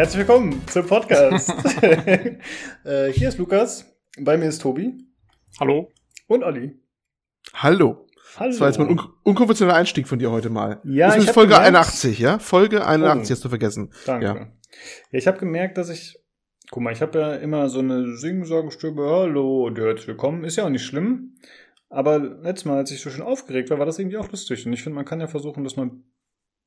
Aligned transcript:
Herzlich 0.00 0.26
willkommen 0.26 0.66
zum 0.66 0.86
Podcast. 0.86 1.50
äh, 1.82 3.12
hier 3.12 3.28
ist 3.28 3.36
Lukas, 3.36 3.84
bei 4.18 4.38
mir 4.38 4.46
ist 4.46 4.62
Tobi. 4.62 4.94
Hallo. 5.60 5.92
Und 6.26 6.42
Olli. 6.42 6.80
Hallo. 7.52 8.08
Hallo. 8.38 8.48
Das 8.48 8.60
war 8.60 8.68
jetzt 8.68 8.78
mal 8.78 8.86
ein 8.88 8.98
un 8.98 9.12
unkonventioneller 9.24 9.76
Einstieg 9.76 10.08
von 10.08 10.18
dir 10.18 10.30
heute 10.30 10.48
mal. 10.48 10.80
Ja, 10.84 11.08
das 11.08 11.24
ist 11.24 11.32
Folge 11.32 11.52
gemerkt, 11.52 11.76
81, 11.76 12.18
ja? 12.18 12.38
Folge 12.38 12.86
81 12.86 13.30
oh, 13.30 13.34
hast 13.34 13.44
du 13.44 13.48
vergessen. 13.50 13.92
Danke. 14.06 14.24
Ja, 14.24 14.34
ja 14.36 14.48
ich 15.10 15.26
habe 15.26 15.36
gemerkt, 15.36 15.76
dass 15.76 15.90
ich 15.90 16.18
Guck 16.70 16.82
mal, 16.82 16.94
ich 16.94 17.02
habe 17.02 17.18
ja 17.18 17.34
immer 17.34 17.68
so 17.68 17.80
eine 17.80 18.16
Sing-Sagen-Stimme, 18.16 19.06
hallo 19.06 19.66
und 19.66 19.78
herzlich 19.78 20.08
willkommen. 20.08 20.44
Ist 20.44 20.56
ja 20.56 20.64
auch 20.64 20.70
nicht 20.70 20.86
schlimm. 20.86 21.36
Aber 21.90 22.18
letztes 22.18 22.64
Mal, 22.64 22.78
als 22.78 22.90
ich 22.90 23.02
so 23.02 23.10
schön 23.10 23.20
aufgeregt 23.20 23.68
war, 23.68 23.78
war 23.78 23.84
das 23.84 23.98
irgendwie 23.98 24.16
auch 24.16 24.30
lustig. 24.30 24.64
Und 24.64 24.72
ich 24.72 24.82
finde, 24.82 24.96
man 24.96 25.04
kann 25.04 25.20
ja 25.20 25.26
versuchen, 25.26 25.62
das 25.62 25.76
mal 25.76 25.88
ein 25.88 26.04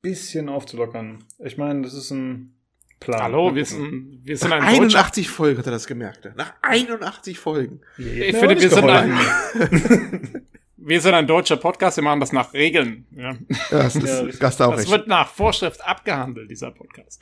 bisschen 0.04 0.50
aufzulockern. 0.50 1.24
Ich 1.40 1.58
meine, 1.58 1.82
das 1.82 1.96
ist 1.96 2.12
ein 2.12 2.60
Plan. 3.04 3.22
Hallo, 3.22 3.54
wir 3.54 3.66
sind, 3.66 4.22
wir 4.24 4.38
sind 4.38 4.54
ein 4.54 4.64
81 4.64 5.30
Folgen 5.30 5.60
hat 5.60 5.66
er 5.66 5.74
das 5.74 5.88
gemerkt. 5.88 6.30
Nach 6.36 6.54
81 6.62 7.38
Folgen. 7.38 7.82
Ich 7.98 8.36
finde, 8.36 8.60
wir 8.60 8.70
sind 8.70 8.90
ein, 8.90 9.20
wir 10.78 11.02
sind 11.02 11.14
ein 11.14 11.28
deutscher 11.28 11.58
Podcast, 11.58 11.98
wir 11.98 12.04
machen 12.04 12.22
das 12.22 12.32
nach 12.32 12.54
Regeln. 12.54 13.06
Ja. 13.12 13.32
ja 13.32 13.38
das, 13.70 13.96
ist, 13.98 14.08
ja, 14.08 14.24
das, 14.40 14.58
das 14.58 14.90
wird 14.90 15.08
nach 15.08 15.28
Vorschrift 15.28 15.86
abgehandelt, 15.86 16.50
dieser 16.50 16.72
Podcast. 16.72 17.22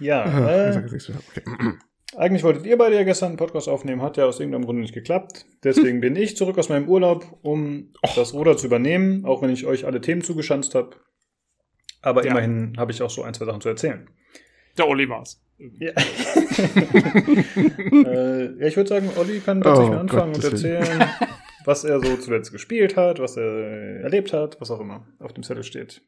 Ja, 0.00 0.68
äh, 0.72 0.82
eigentlich 2.16 2.42
wolltet 2.42 2.66
ihr 2.66 2.76
beide 2.76 2.96
ja 2.96 3.04
gestern 3.04 3.28
einen 3.28 3.36
Podcast 3.36 3.68
aufnehmen, 3.68 4.02
hat 4.02 4.16
ja 4.16 4.24
aus 4.24 4.40
irgendeinem 4.40 4.64
Grund 4.64 4.80
nicht 4.80 4.94
geklappt. 4.94 5.46
Deswegen 5.62 6.00
bin 6.00 6.16
ich 6.16 6.36
zurück 6.36 6.58
aus 6.58 6.68
meinem 6.68 6.88
Urlaub, 6.88 7.38
um 7.42 7.92
oh. 8.02 8.08
das 8.16 8.34
Ruder 8.34 8.56
zu 8.56 8.66
übernehmen, 8.66 9.24
auch 9.24 9.42
wenn 9.42 9.50
ich 9.50 9.64
euch 9.64 9.86
alle 9.86 10.00
Themen 10.00 10.22
zugeschanzt 10.22 10.74
habe. 10.74 10.96
Aber 12.06 12.24
ja. 12.24 12.30
immerhin 12.30 12.74
habe 12.78 12.92
ich 12.92 13.02
auch 13.02 13.10
so 13.10 13.24
ein, 13.24 13.34
zwei 13.34 13.46
Sachen 13.46 13.60
zu 13.60 13.68
erzählen. 13.68 14.08
Der 14.78 14.86
Olli 14.86 15.08
war's. 15.08 15.42
Ja. 15.58 15.90
äh, 17.90 18.44
ja, 18.60 18.66
ich 18.66 18.76
würde 18.76 18.88
sagen, 18.88 19.10
Olli 19.16 19.40
kann 19.40 19.60
tatsächlich 19.60 19.96
oh, 19.96 20.00
anfangen 20.00 20.34
Gott, 20.34 20.44
und 20.44 20.52
erzählen, 20.52 21.10
was 21.64 21.82
er 21.82 21.98
so 21.98 22.16
zuletzt 22.18 22.52
gespielt 22.52 22.96
hat, 22.96 23.18
was 23.18 23.36
er 23.36 24.02
erlebt 24.02 24.32
hat, 24.32 24.60
was 24.60 24.70
auch 24.70 24.78
immer 24.78 25.04
auf 25.18 25.32
dem 25.32 25.42
Zettel 25.42 25.64
steht. 25.64 26.00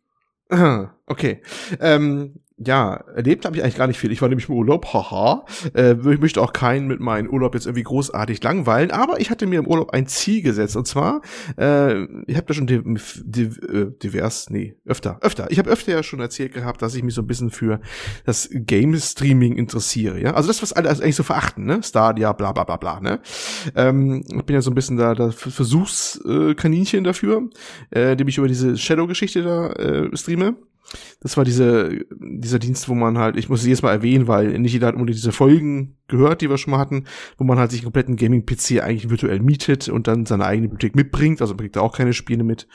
Okay. 1.06 1.42
Ähm, 1.80 2.42
ja, 2.64 2.94
erlebt 3.14 3.44
habe 3.44 3.56
ich 3.56 3.62
eigentlich 3.62 3.76
gar 3.76 3.86
nicht 3.86 3.98
viel. 3.98 4.10
Ich 4.10 4.20
war 4.20 4.28
nämlich 4.28 4.48
im 4.48 4.56
Urlaub, 4.56 4.92
haha. 4.92 5.44
Äh, 5.74 5.92
ich 5.92 6.20
möchte 6.20 6.42
auch 6.42 6.52
keinen 6.52 6.88
mit 6.88 6.98
meinem 6.98 7.30
Urlaub 7.30 7.54
jetzt 7.54 7.66
irgendwie 7.66 7.84
großartig 7.84 8.42
langweilen, 8.42 8.90
aber 8.90 9.20
ich 9.20 9.30
hatte 9.30 9.46
mir 9.46 9.60
im 9.60 9.66
Urlaub 9.66 9.92
ein 9.92 10.06
Ziel 10.06 10.42
gesetzt. 10.42 10.76
Und 10.76 10.86
zwar, 10.86 11.22
äh, 11.56 12.02
ich 12.26 12.36
habe 12.36 12.46
da 12.46 12.54
schon 12.54 12.68
äh, 12.68 12.78
divers, 14.02 14.50
nee, 14.50 14.74
öfter, 14.84 15.18
öfter. 15.20 15.50
Ich 15.50 15.58
habe 15.58 15.70
öfter 15.70 15.92
ja 15.92 16.02
schon 16.02 16.20
erzählt 16.20 16.52
gehabt, 16.52 16.82
dass 16.82 16.94
ich 16.94 17.02
mich 17.02 17.14
so 17.14 17.22
ein 17.22 17.26
bisschen 17.26 17.50
für 17.50 17.80
das 18.24 18.48
Game-Streaming 18.52 19.56
interessiere. 19.56 20.20
Ja, 20.20 20.34
Also 20.34 20.48
das, 20.48 20.60
was 20.62 20.72
alle 20.72 20.90
eigentlich 20.90 21.16
so 21.16 21.22
verachten, 21.22 21.64
ne? 21.64 21.80
Stadia, 21.82 22.32
bla 22.32 22.52
bla 22.52 22.64
bla 22.64 22.76
bla, 22.76 23.00
ne? 23.00 23.20
Ähm, 23.76 24.24
ich 24.26 24.44
bin 24.44 24.54
ja 24.54 24.62
so 24.62 24.70
ein 24.70 24.74
bisschen 24.74 24.96
da, 24.96 25.14
da 25.14 25.30
Versuchskaninchen 25.30 27.04
dafür, 27.04 27.48
äh, 27.90 28.16
dem 28.16 28.26
ich 28.26 28.38
über 28.38 28.48
diese 28.48 28.76
Shadow-Geschichte 28.76 29.42
da 29.42 29.72
äh, 29.74 30.16
streame. 30.16 30.56
Das 31.20 31.36
war 31.36 31.44
diese, 31.44 32.04
dieser 32.18 32.58
Dienst, 32.58 32.88
wo 32.88 32.94
man 32.94 33.18
halt, 33.18 33.36
ich 33.36 33.48
muss 33.48 33.60
es 33.60 33.66
jetzt 33.66 33.82
mal 33.82 33.92
erwähnen, 33.92 34.28
weil 34.28 34.58
nicht 34.58 34.72
jeder 34.72 34.88
hat 34.88 34.94
unbedingt 34.94 35.18
diese 35.18 35.32
Folgen 35.32 35.97
gehört, 36.08 36.40
die 36.40 36.50
wir 36.50 36.58
schon 36.58 36.72
mal 36.72 36.78
hatten, 36.78 37.04
wo 37.36 37.44
man 37.44 37.58
halt 37.58 37.70
sich 37.70 37.80
einen 37.80 37.86
kompletten 37.86 38.16
Gaming-PC 38.16 38.82
eigentlich 38.82 39.10
virtuell 39.10 39.40
mietet 39.40 39.88
und 39.88 40.08
dann 40.08 40.26
seine 40.26 40.44
eigene 40.44 40.68
Bibliothek 40.68 40.96
mitbringt, 40.96 41.40
also 41.40 41.54
bringt 41.54 41.76
da 41.76 41.80
auch 41.80 41.96
keine 41.96 42.12
Spiele 42.12 42.44
mit 42.44 42.66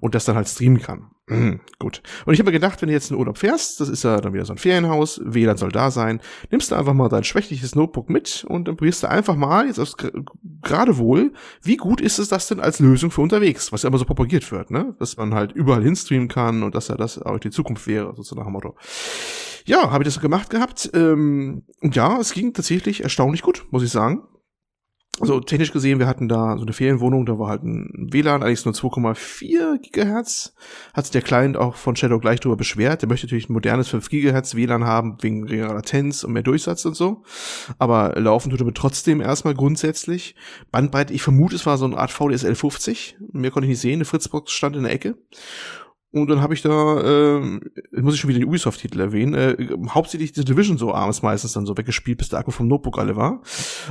und 0.00 0.14
das 0.14 0.24
dann 0.24 0.36
halt 0.36 0.48
streamen 0.48 0.80
kann. 0.80 1.10
Mhm, 1.30 1.60
gut. 1.78 2.02
Und 2.26 2.34
ich 2.34 2.40
habe 2.40 2.48
mir 2.48 2.54
gedacht, 2.54 2.82
wenn 2.82 2.88
du 2.88 2.92
jetzt 2.92 3.10
in 3.10 3.16
Urlaub 3.16 3.38
fährst, 3.38 3.80
das 3.80 3.88
ist 3.88 4.02
ja 4.02 4.20
dann 4.20 4.32
wieder 4.34 4.44
so 4.44 4.52
ein 4.52 4.58
Ferienhaus, 4.58 5.20
WLAN 5.24 5.56
soll 5.56 5.70
da 5.70 5.92
sein, 5.92 6.20
nimmst 6.50 6.72
du 6.72 6.74
einfach 6.74 6.92
mal 6.92 7.08
dein 7.08 7.22
schwächliches 7.22 7.76
Notebook 7.76 8.10
mit 8.10 8.44
und 8.48 8.66
dann 8.66 8.76
probierst 8.76 9.04
du 9.04 9.08
einfach 9.08 9.36
mal, 9.36 9.66
jetzt 9.66 9.78
aus 9.78 9.96
gerade 10.62 10.98
wohl, 10.98 11.32
wie 11.62 11.76
gut 11.76 12.00
ist 12.00 12.18
es 12.18 12.28
das 12.28 12.48
denn 12.48 12.58
als 12.58 12.80
Lösung 12.80 13.12
für 13.12 13.20
unterwegs, 13.20 13.70
was 13.72 13.84
ja 13.84 13.88
immer 13.88 13.98
so 13.98 14.04
propagiert 14.04 14.50
wird, 14.50 14.72
ne? 14.72 14.96
Dass 14.98 15.16
man 15.16 15.34
halt 15.34 15.52
überall 15.52 15.84
hinstreamen 15.84 16.28
kann 16.28 16.64
und 16.64 16.74
dass 16.74 16.88
ja 16.88 16.96
das 16.96 17.22
auch 17.22 17.38
die 17.38 17.50
Zukunft 17.50 17.86
wäre, 17.86 18.14
sozusagen 18.16 18.40
nach 18.40 18.46
dem 18.46 18.52
Motto. 18.52 18.76
Ja, 19.66 19.90
habe 19.90 20.02
ich 20.02 20.06
das 20.06 20.14
so 20.14 20.20
gemacht 20.20 20.50
gehabt. 20.50 20.90
Ähm, 20.94 21.64
und 21.80 21.96
ja, 21.96 22.18
es 22.18 22.32
ging 22.32 22.52
tatsächlich 22.52 23.02
erstaunlich 23.02 23.42
gut, 23.42 23.66
muss 23.70 23.82
ich 23.82 23.90
sagen. 23.90 24.22
Also 25.20 25.38
technisch 25.40 25.72
gesehen, 25.72 25.98
wir 25.98 26.06
hatten 26.06 26.28
da 26.28 26.56
so 26.56 26.62
eine 26.62 26.72
Ferienwohnung, 26.72 27.26
da 27.26 27.38
war 27.38 27.50
halt 27.50 27.62
ein 27.62 28.08
WLAN, 28.10 28.40
allerdings 28.40 28.64
nur 28.64 28.72
2,4 28.72 29.78
Gigahertz. 29.78 30.54
Hat 30.94 31.04
sich 31.04 31.12
der 31.12 31.20
Client 31.20 31.58
auch 31.58 31.74
von 31.74 31.94
Shadow 31.94 32.18
gleich 32.18 32.40
drüber 32.40 32.56
beschwert. 32.56 33.02
Der 33.02 33.08
möchte 33.08 33.26
natürlich 33.26 33.50
ein 33.50 33.52
modernes 33.52 33.88
5 33.88 34.08
Gigahertz 34.08 34.54
WLAN 34.54 34.84
haben, 34.84 35.18
wegen 35.20 35.44
geringerer 35.44 35.74
Latenz 35.74 36.24
und 36.24 36.32
mehr 36.32 36.42
Durchsatz 36.42 36.86
und 36.86 36.96
so. 36.96 37.24
Aber 37.78 38.18
laufen 38.18 38.50
tut 38.50 38.62
er 38.62 38.72
trotzdem 38.72 39.20
erstmal 39.20 39.52
grundsätzlich. 39.52 40.36
Bandbreite, 40.70 41.12
ich 41.12 41.22
vermute, 41.22 41.56
es 41.56 41.66
war 41.66 41.76
so 41.76 41.84
eine 41.84 41.98
Art 41.98 42.12
VDSL 42.12 42.54
50. 42.54 43.18
Mehr 43.32 43.50
konnte 43.50 43.66
ich 43.66 43.70
nicht 43.70 43.80
sehen. 43.80 43.96
Eine 43.96 44.06
Fritzbox 44.06 44.52
stand 44.52 44.76
in 44.76 44.84
der 44.84 44.92
Ecke. 44.92 45.18
Und 46.12 46.28
dann 46.28 46.40
habe 46.40 46.54
ich 46.54 46.62
da, 46.62 47.38
äh, 47.38 47.60
muss 48.00 48.14
ich 48.14 48.20
schon 48.20 48.30
wieder 48.30 48.40
den 48.40 48.48
Ubisoft-Titel 48.48 48.98
erwähnen, 48.98 49.34
äh, 49.34 49.68
hauptsächlich 49.90 50.32
die 50.32 50.44
Division 50.44 50.76
so 50.76 50.92
abends 50.92 51.22
meistens 51.22 51.52
dann 51.52 51.66
so 51.66 51.76
weggespielt, 51.76 52.18
bis 52.18 52.30
der 52.30 52.40
Akku 52.40 52.50
vom 52.50 52.66
Notebook 52.66 52.98
alle 52.98 53.14
war. 53.14 53.42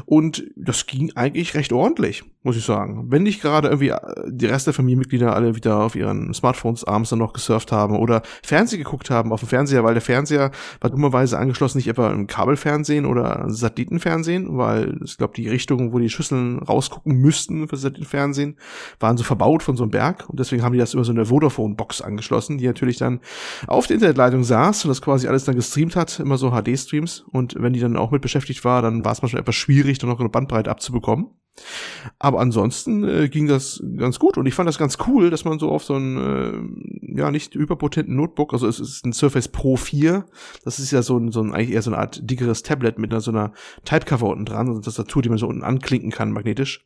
Und 0.06 0.44
das 0.58 0.86
ging 0.86 1.14
eigentlich 1.16 1.54
recht 1.54 1.72
ordentlich, 1.72 2.26
muss 2.44 2.58
ich 2.58 2.66
sagen. 2.66 3.06
Wenn 3.10 3.24
nicht 3.24 3.42
gerade 3.42 3.70
irgendwie 3.70 3.90
äh, 3.90 4.00
die 4.28 4.48
Rest 4.48 4.68
der 4.68 4.74
Familienmitglieder 4.74 5.34
alle 5.34 5.56
wieder 5.56 5.80
auf 5.80 5.96
ihren 5.96 6.34
Smartphones 6.34 6.84
abends 6.84 7.10
dann 7.10 7.20
noch 7.20 7.32
gesurft 7.32 7.72
haben 7.72 7.96
oder 7.96 8.22
Fernsehen 8.44 8.84
geguckt 8.84 9.10
haben 9.10 9.32
auf 9.32 9.40
dem 9.40 9.48
Fernseher, 9.48 9.86
weil 9.86 9.94
der 9.94 10.02
Fernseher 10.02 10.52
war 10.82 10.90
dummerweise 10.90 11.40
angeschlossen, 11.40 11.78
nicht 11.78 11.88
etwa 11.88 12.12
im 12.12 12.28
Kabelfernsehen 12.28 13.06
oder 13.06 13.46
Satellitenfernsehen, 13.48 14.58
weil 14.58 15.00
ich 15.06 15.18
glaube, 15.18 15.36
die 15.36 15.48
Richtung, 15.48 15.94
wo 15.94 16.00
die 16.00 16.10
Schüsseln 16.10 16.60
rausgucken 16.60 17.16
müssten 17.16 17.70
für 17.70 17.78
Satellitenfernsehen, 17.78 18.58
waren 19.00 19.16
so 19.16 19.24
verbaut 19.24 19.64
von 19.64 19.78
so 19.78 19.84
einem 19.84 19.92
Berg 19.92 20.30
und 20.30 20.38
deswegen 20.38 20.64
haben 20.64 20.74
die 20.74 20.80
das 20.80 20.94
über 20.94 21.06
so 21.06 21.14
eine 21.14 21.26
Vodafone-Box 21.26 22.09
angeschlossen, 22.10 22.58
die 22.58 22.68
natürlich 22.68 22.98
dann 22.98 23.22
auf 23.68 23.88
der 23.88 23.96
Internetleitung 23.96 24.44
saß 24.44 24.86
und 24.86 24.90
das 24.90 25.02
quasi 25.02 25.28
alles 25.28 25.46
dann 25.46 25.56
gestreamt 25.56 25.96
hat, 25.96 26.20
immer 26.20 26.38
so 26.38 26.52
HD-Streams. 26.52 27.26
Und 27.32 27.56
wenn 27.58 27.74
die 27.74 27.80
dann 27.80 27.98
auch 27.98 28.12
mit 28.12 28.22
beschäftigt 28.22 28.64
war, 28.66 28.82
dann 28.82 29.06
war 29.06 29.12
es 29.12 29.22
manchmal 29.22 29.42
etwas 29.42 29.56
schwierig, 29.56 30.00
dann 30.00 30.10
noch 30.10 30.20
eine 30.20 30.30
Bandbreite 30.30 30.70
abzubekommen. 30.70 31.28
Aber 32.20 32.40
ansonsten 32.40 33.04
äh, 33.04 33.30
ging 33.30 33.48
das 33.48 33.84
ganz 33.98 34.20
gut 34.20 34.38
und 34.38 34.46
ich 34.46 34.54
fand 34.54 34.68
das 34.68 34.78
ganz 34.78 34.98
cool, 35.08 35.30
dass 35.30 35.46
man 35.46 35.60
so 35.60 35.70
auf 35.70 35.84
so 35.84 35.96
einen 35.96 36.18
äh, 37.12 37.20
ja 37.20 37.32
nicht 37.32 37.56
überpotenten 37.56 38.16
Notebook, 38.16 38.54
also 38.54 38.68
es 38.68 38.80
ist 38.80 39.06
ein 39.06 39.14
Surface 39.14 39.48
Pro 39.48 39.76
4, 39.76 40.26
das 40.64 40.80
ist 40.80 40.92
ja 40.92 41.02
so 41.02 41.18
ein, 41.18 41.32
so 41.32 41.42
ein 41.42 41.54
eigentlich 41.54 41.72
eher 41.72 41.82
so 41.82 41.92
eine 41.92 42.00
Art 42.00 42.22
dickeres 42.30 42.64
Tablet 42.64 42.98
mit 42.98 43.12
einer 43.12 43.22
so 43.22 43.32
einer 43.32 43.54
Typecover 43.86 44.28
unten 44.28 44.46
dran, 44.46 44.68
so 44.68 44.74
eine 44.74 44.82
Tastatur, 44.82 45.22
die 45.22 45.30
man 45.30 45.38
so 45.38 45.48
unten 45.48 45.64
anklinken 45.64 46.12
kann 46.12 46.32
magnetisch, 46.32 46.86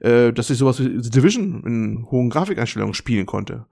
äh, 0.00 0.32
dass 0.32 0.50
ich 0.50 0.58
sowas 0.58 0.80
wie 0.80 0.98
Division 0.98 1.62
in 1.64 2.06
hohen 2.10 2.30
Grafikeinstellungen 2.30 2.94
spielen 2.94 3.26
konnte 3.26 3.66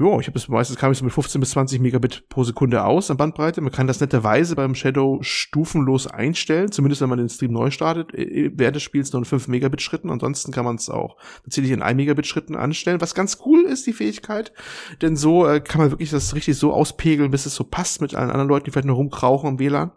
ja, 0.00 0.18
ich 0.18 0.26
habe 0.26 0.36
es 0.36 0.48
meistens 0.48 0.76
kam 0.76 0.90
ich 0.90 0.98
so 0.98 1.04
mit 1.04 1.14
15 1.14 1.40
bis 1.40 1.50
20 1.50 1.80
Megabit 1.80 2.28
pro 2.28 2.42
Sekunde 2.42 2.84
aus 2.84 3.12
an 3.12 3.16
Bandbreite. 3.16 3.60
Man 3.60 3.70
kann 3.70 3.86
das 3.86 4.00
netterweise 4.00 4.56
beim 4.56 4.74
Shadow 4.74 5.18
stufenlos 5.22 6.08
einstellen, 6.08 6.72
zumindest 6.72 7.00
wenn 7.00 7.08
man 7.08 7.18
den 7.18 7.28
Stream 7.28 7.52
neu 7.52 7.70
startet. 7.70 8.12
Äh, 8.12 8.50
während 8.54 8.74
des 8.74 8.82
Spiels 8.82 9.12
nur 9.12 9.20
in 9.20 9.24
5 9.24 9.46
Megabit 9.46 9.82
Schritten. 9.82 10.10
Ansonsten 10.10 10.50
kann 10.50 10.64
man 10.64 10.76
es 10.76 10.90
auch 10.90 11.16
tatsächlich 11.44 11.72
in 11.72 11.80
1 11.80 11.96
Megabit 11.96 12.26
Schritten 12.26 12.56
anstellen. 12.56 13.00
Was 13.00 13.14
ganz 13.14 13.38
cool 13.46 13.62
ist, 13.62 13.86
die 13.86 13.92
Fähigkeit. 13.92 14.52
Denn 15.00 15.14
so 15.14 15.46
äh, 15.46 15.60
kann 15.60 15.80
man 15.80 15.92
wirklich 15.92 16.10
das 16.10 16.34
richtig 16.34 16.56
so 16.56 16.72
auspegeln, 16.72 17.30
bis 17.30 17.46
es 17.46 17.54
so 17.54 17.62
passt 17.62 18.00
mit 18.00 18.16
allen 18.16 18.30
anderen 18.30 18.48
Leuten, 18.48 18.64
die 18.64 18.72
vielleicht 18.72 18.88
nur 18.88 18.96
rumkrauchen 18.96 19.50
im 19.50 19.58
WLAN. 19.60 19.92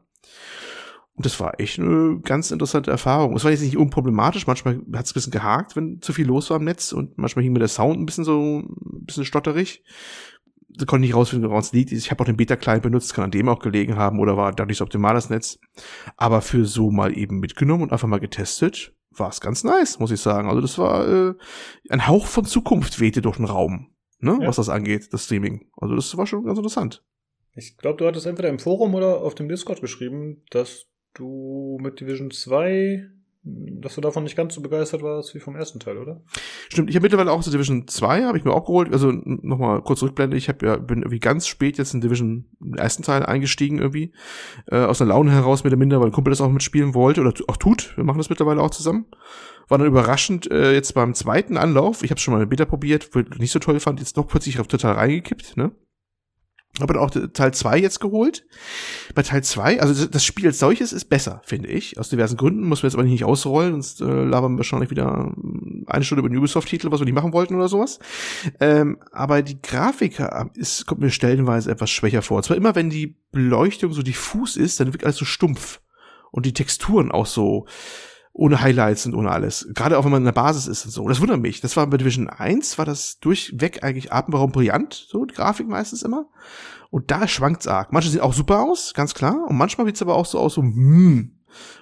Und 1.18 1.26
das 1.26 1.40
war 1.40 1.60
echt 1.60 1.80
eine 1.80 2.20
ganz 2.22 2.52
interessante 2.52 2.92
Erfahrung. 2.92 3.36
Es 3.36 3.44
war 3.44 3.50
jetzt 3.50 3.64
nicht 3.64 3.75
unproblematisch, 3.75 4.46
manchmal 4.46 4.75
hat 4.94 5.06
es 5.06 5.12
ein 5.12 5.14
bisschen 5.16 5.31
gehakt, 5.31 5.75
wenn 5.75 6.00
zu 6.00 6.14
viel 6.14 6.28
los 6.28 6.52
war 6.52 6.58
im 6.58 6.64
Netz 6.64 6.92
und 6.92 7.18
manchmal 7.18 7.42
hing 7.42 7.54
mir 7.54 7.60
der 7.60 7.68
Sound 7.68 8.00
ein 8.00 8.06
bisschen 8.06 8.24
so 8.24 8.60
ein 8.60 9.06
bisschen 9.06 9.25
stotterig. 9.25 9.84
Da 10.69 10.86
konnte 10.86 11.06
ich 11.06 11.10
nicht 11.10 11.16
rausfinden, 11.16 11.50
woran 11.50 11.64
es 11.64 11.74
liegt. 11.74 11.92
Ich 11.92 12.12
habe 12.12 12.22
auch 12.22 12.28
den 12.28 12.38
Beta-Client 12.38 12.84
benutzt, 12.84 13.16
kann 13.16 13.24
an 13.24 13.31
dem 13.31 13.50
auch 13.50 13.58
gelegen 13.58 13.96
haben 13.96 14.19
oder 14.19 14.38
war 14.38 14.54
dadurch 14.54 14.78
so 14.78 14.84
optimal 14.84 15.16
das 15.16 15.31
Netz. 15.31 15.58
Aber 16.18 16.42
für 16.42 16.66
so 16.66 16.92
mal 16.92 17.18
eben 17.18 17.40
mitgenommen 17.40 17.81
und 17.81 17.92
einfach 17.92 18.08
mal 18.08 18.20
getestet, 18.20 18.94
war 19.10 19.30
es 19.30 19.42
ganz 19.42 19.63
nice, 19.63 19.98
muss 19.98 20.12
ich 20.12 20.22
sagen. 20.22 20.48
Also 20.48 20.62
das 20.62 20.78
war 20.78 21.08
äh, 21.08 21.34
ein 21.90 22.06
Hauch 22.06 22.28
von 22.28 22.46
Zukunft 22.46 23.00
wehte 23.00 23.24
durch 23.24 23.38
den 23.38 23.46
Raum, 23.46 23.90
ne, 24.20 24.38
ja. 24.40 24.48
was 24.48 24.58
das 24.58 24.70
angeht, 24.70 25.12
das 25.12 25.25
Streaming. 25.25 25.68
Also 25.78 25.96
das 25.96 26.16
war 26.16 26.28
schon 26.28 26.46
ganz 26.46 26.60
interessant. 26.60 27.04
Ich 27.56 27.75
glaube, 27.78 27.98
du 27.98 28.06
hattest 28.06 28.28
entweder 28.28 28.50
im 28.50 28.60
Forum 28.60 28.94
oder 28.94 29.22
auf 29.22 29.34
dem 29.34 29.50
Discord 29.50 29.81
geschrieben, 29.81 30.44
dass 30.52 30.86
du 31.18 31.78
mit 31.81 32.00
Division 32.00 32.31
2, 32.31 33.10
dass 33.44 33.96
du 33.96 34.02
davon 34.02 34.24
nicht 34.24 34.36
ganz 34.36 34.54
so 34.56 34.62
begeistert 34.62 35.02
warst 35.02 35.34
wie 35.34 35.40
vom 35.40 35.56
ersten 35.56 35.80
Teil, 35.80 35.98
oder? 35.98 36.22
Stimmt, 36.69 36.90
ich 36.90 36.96
habe 36.96 37.04
mittlerweile 37.04 37.31
auch 37.31 37.42
so 37.42 37.52
Division 37.52 37.88
2, 37.88 38.25
habe 38.25 38.38
ich 38.38 38.44
mir 38.44 38.52
auch 38.54 38.66
geholt. 38.66 38.92
Also 38.92 39.12
nochmal 39.12 39.81
kurz 39.84 40.02
rückblende, 40.02 40.36
ich 40.36 40.50
hab 40.50 40.62
ja, 40.64 40.78
bin 40.78 41.00
irgendwie 41.00 41.19
ganz 41.19 41.48
spät 41.48 41.78
jetzt 41.78 41.94
in 41.94 42.02
Division 42.02 42.46
im 42.62 42.74
ersten 42.75 43.04
Teil 43.04 43.25
eingestiegen 43.25 43.80
irgendwie. 43.80 44.14
Äh, 44.68 44.78
aus 44.80 45.02
einer 45.02 45.10
Laune 45.10 45.31
heraus 45.31 45.64
mit 45.64 45.72
der 45.72 45.78
Minder, 45.78 46.00
weil 46.00 46.08
ein 46.08 46.12
Kumpel 46.12 46.31
das 46.31 46.42
auch 46.42 46.50
mitspielen 46.50 46.94
wollte 46.94 47.22
oder 47.22 47.34
auch 47.48 47.58
tut. 47.58 47.96
Wir 47.96 48.04
machen 48.04 48.18
das 48.18 48.30
mittlerweile 48.30 48.62
auch 48.62 48.72
zusammen. 48.72 49.06
War 49.70 49.78
dann 49.78 49.88
überraschend 49.88 50.50
äh, 50.52 50.74
jetzt 50.74 50.94
beim 50.94 51.13
zweiten 51.13 51.58
Anlauf, 51.58 52.04
ich 52.04 52.12
habe 52.12 52.20
schon 52.20 52.34
mal 52.34 52.38
eine 52.38 52.48
Beta 52.48 52.66
probiert, 52.66 53.10
nicht 53.38 53.52
so 53.52 53.60
toll 53.60 53.80
fand, 53.80 54.00
jetzt 54.00 54.18
doch 54.18 54.28
plötzlich 54.28 54.56
total 54.56 54.94
reingekippt, 54.94 55.58
ne? 55.58 55.72
Habe 56.81 56.94
dann 56.94 57.01
auch 57.01 57.09
Teil 57.33 57.53
2 57.53 57.79
jetzt 57.79 58.00
geholt. 58.00 58.45
Bei 59.15 59.24
Teil 59.24 59.44
2, 59.44 59.81
also 59.81 60.06
das 60.06 60.24
Spiel 60.24 60.47
als 60.47 60.59
solches 60.59 60.94
ist 60.94 61.06
besser, 61.06 61.41
finde 61.45 61.69
ich. 61.69 61.97
Aus 62.00 62.09
diversen 62.09 62.38
Gründen, 62.38 62.68
muss 62.68 62.83
man 62.83 62.89
jetzt 62.89 62.95
aber 62.95 63.03
nicht 63.03 63.24
ausrollen, 63.24 63.74
sonst 63.74 64.01
äh, 64.01 64.06
labern 64.06 64.53
wir 64.53 64.59
wahrscheinlich 64.59 64.89
wieder 64.89 65.33
ähm, 65.35 65.85
eine 65.88 66.03
Stunde 66.03 66.19
über 66.19 66.29
den 66.29 66.38
Ubisoft-Titel, 66.38 66.91
was 66.91 67.00
wir 67.00 67.06
nicht 67.06 67.15
machen 67.15 67.33
wollten 67.33 67.56
oder 67.56 67.68
sowas. 67.68 68.00
Ähm, 68.59 69.00
aber 69.12 69.41
die 69.41 69.62
Grafik 69.62 70.19
äh, 70.19 70.45
ist, 70.53 70.85
kommt 70.85 71.01
mir 71.01 71.09
stellenweise 71.09 71.71
etwas 71.71 71.89
schwächer 71.89 72.21
vor. 72.21 72.44
Zwar 72.44 72.57
immer, 72.57 72.75
wenn 72.75 72.89
die 72.89 73.18
Beleuchtung 73.31 73.94
so 73.94 74.03
diffus 74.03 74.56
ist, 74.56 74.79
dann 74.79 74.94
wirkt 74.94 75.03
alles 75.03 75.18
so 75.18 75.25
stumpf. 75.25 75.81
Und 76.31 76.45
die 76.45 76.53
Texturen 76.53 77.12
auch 77.12 77.25
so, 77.25 77.65
ohne 78.38 78.62
Highlights 78.62 79.06
und 79.07 79.16
ohne 79.16 79.31
alles. 79.31 79.68
Gerade 79.74 79.98
auch 79.98 80.06
wenn 80.06 80.12
man 80.12 80.22
in 80.22 80.25
der 80.25 80.31
Basis 80.31 80.68
ist 80.68 80.86
und 80.86 80.92
so. 80.92 81.07
Das 81.07 81.19
wundert 81.19 81.42
mich. 81.42 81.60
Das 81.60 81.75
war 81.75 81.88
bei 81.88 81.98
Division 81.98 82.30
1, 82.30 82.78
war 82.78 82.86
das 82.86 83.19
durchweg 83.19 83.84
eigentlich 83.84 84.13
atemberaubend 84.13 84.54
brillant, 84.54 84.94
so 84.94 85.25
die 85.25 85.34
Grafik 85.34 85.68
meistens 85.68 86.04
immer. 86.04 86.28
Und 86.92 87.10
da 87.12 87.28
schwankt's 87.28 87.68
arg. 87.68 87.92
Manche 87.92 88.10
sehen 88.10 88.22
auch 88.22 88.34
super 88.34 88.62
aus, 88.62 88.94
ganz 88.94 89.13
klar. 89.13 89.45
Und 89.50 89.57
manchmal 89.57 89.88
sieht's 89.88 90.01
aber 90.01 90.16
auch 90.16 90.25
so 90.25 90.39
aus, 90.39 90.54
so, 90.54 90.62
hm. 90.62 91.34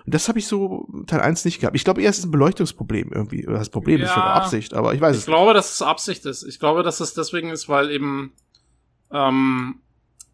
Und 0.06 0.13
das 0.13 0.30
habe 0.30 0.40
ich 0.40 0.48
so 0.48 0.88
Teil 1.07 1.19
1 1.19 1.44
nicht 1.44 1.60
gehabt. 1.60 1.75
Ich 1.75 1.84
glaube 1.84 2.02
eher, 2.02 2.10
es 2.10 2.19
ist 2.19 2.25
ein 2.25 2.31
Beleuchtungsproblem 2.31 3.12
irgendwie. 3.12 3.46
Oder 3.46 3.60
das 3.60 3.69
Problem 3.69 4.00
ja, 4.00 4.06
ist 4.06 4.13
sogar 4.13 4.36
Absicht, 4.36 4.74
aber 4.74 4.94
ich 4.94 5.02
weiß 5.02 5.12
ich 5.12 5.18
es. 5.18 5.24
Ich 5.24 5.28
glaube, 5.28 5.54
dass 5.54 5.74
es 5.74 5.81
Absicht 5.81 6.25
ist. 6.25 6.44
Ich 6.44 6.60
glaube, 6.60 6.84
dass 6.84 7.02
es 7.02 7.13
deswegen 7.13 7.50
ist, 7.50 7.68
weil 7.68 7.92
eben 7.92 8.31
ähm, 9.12 9.81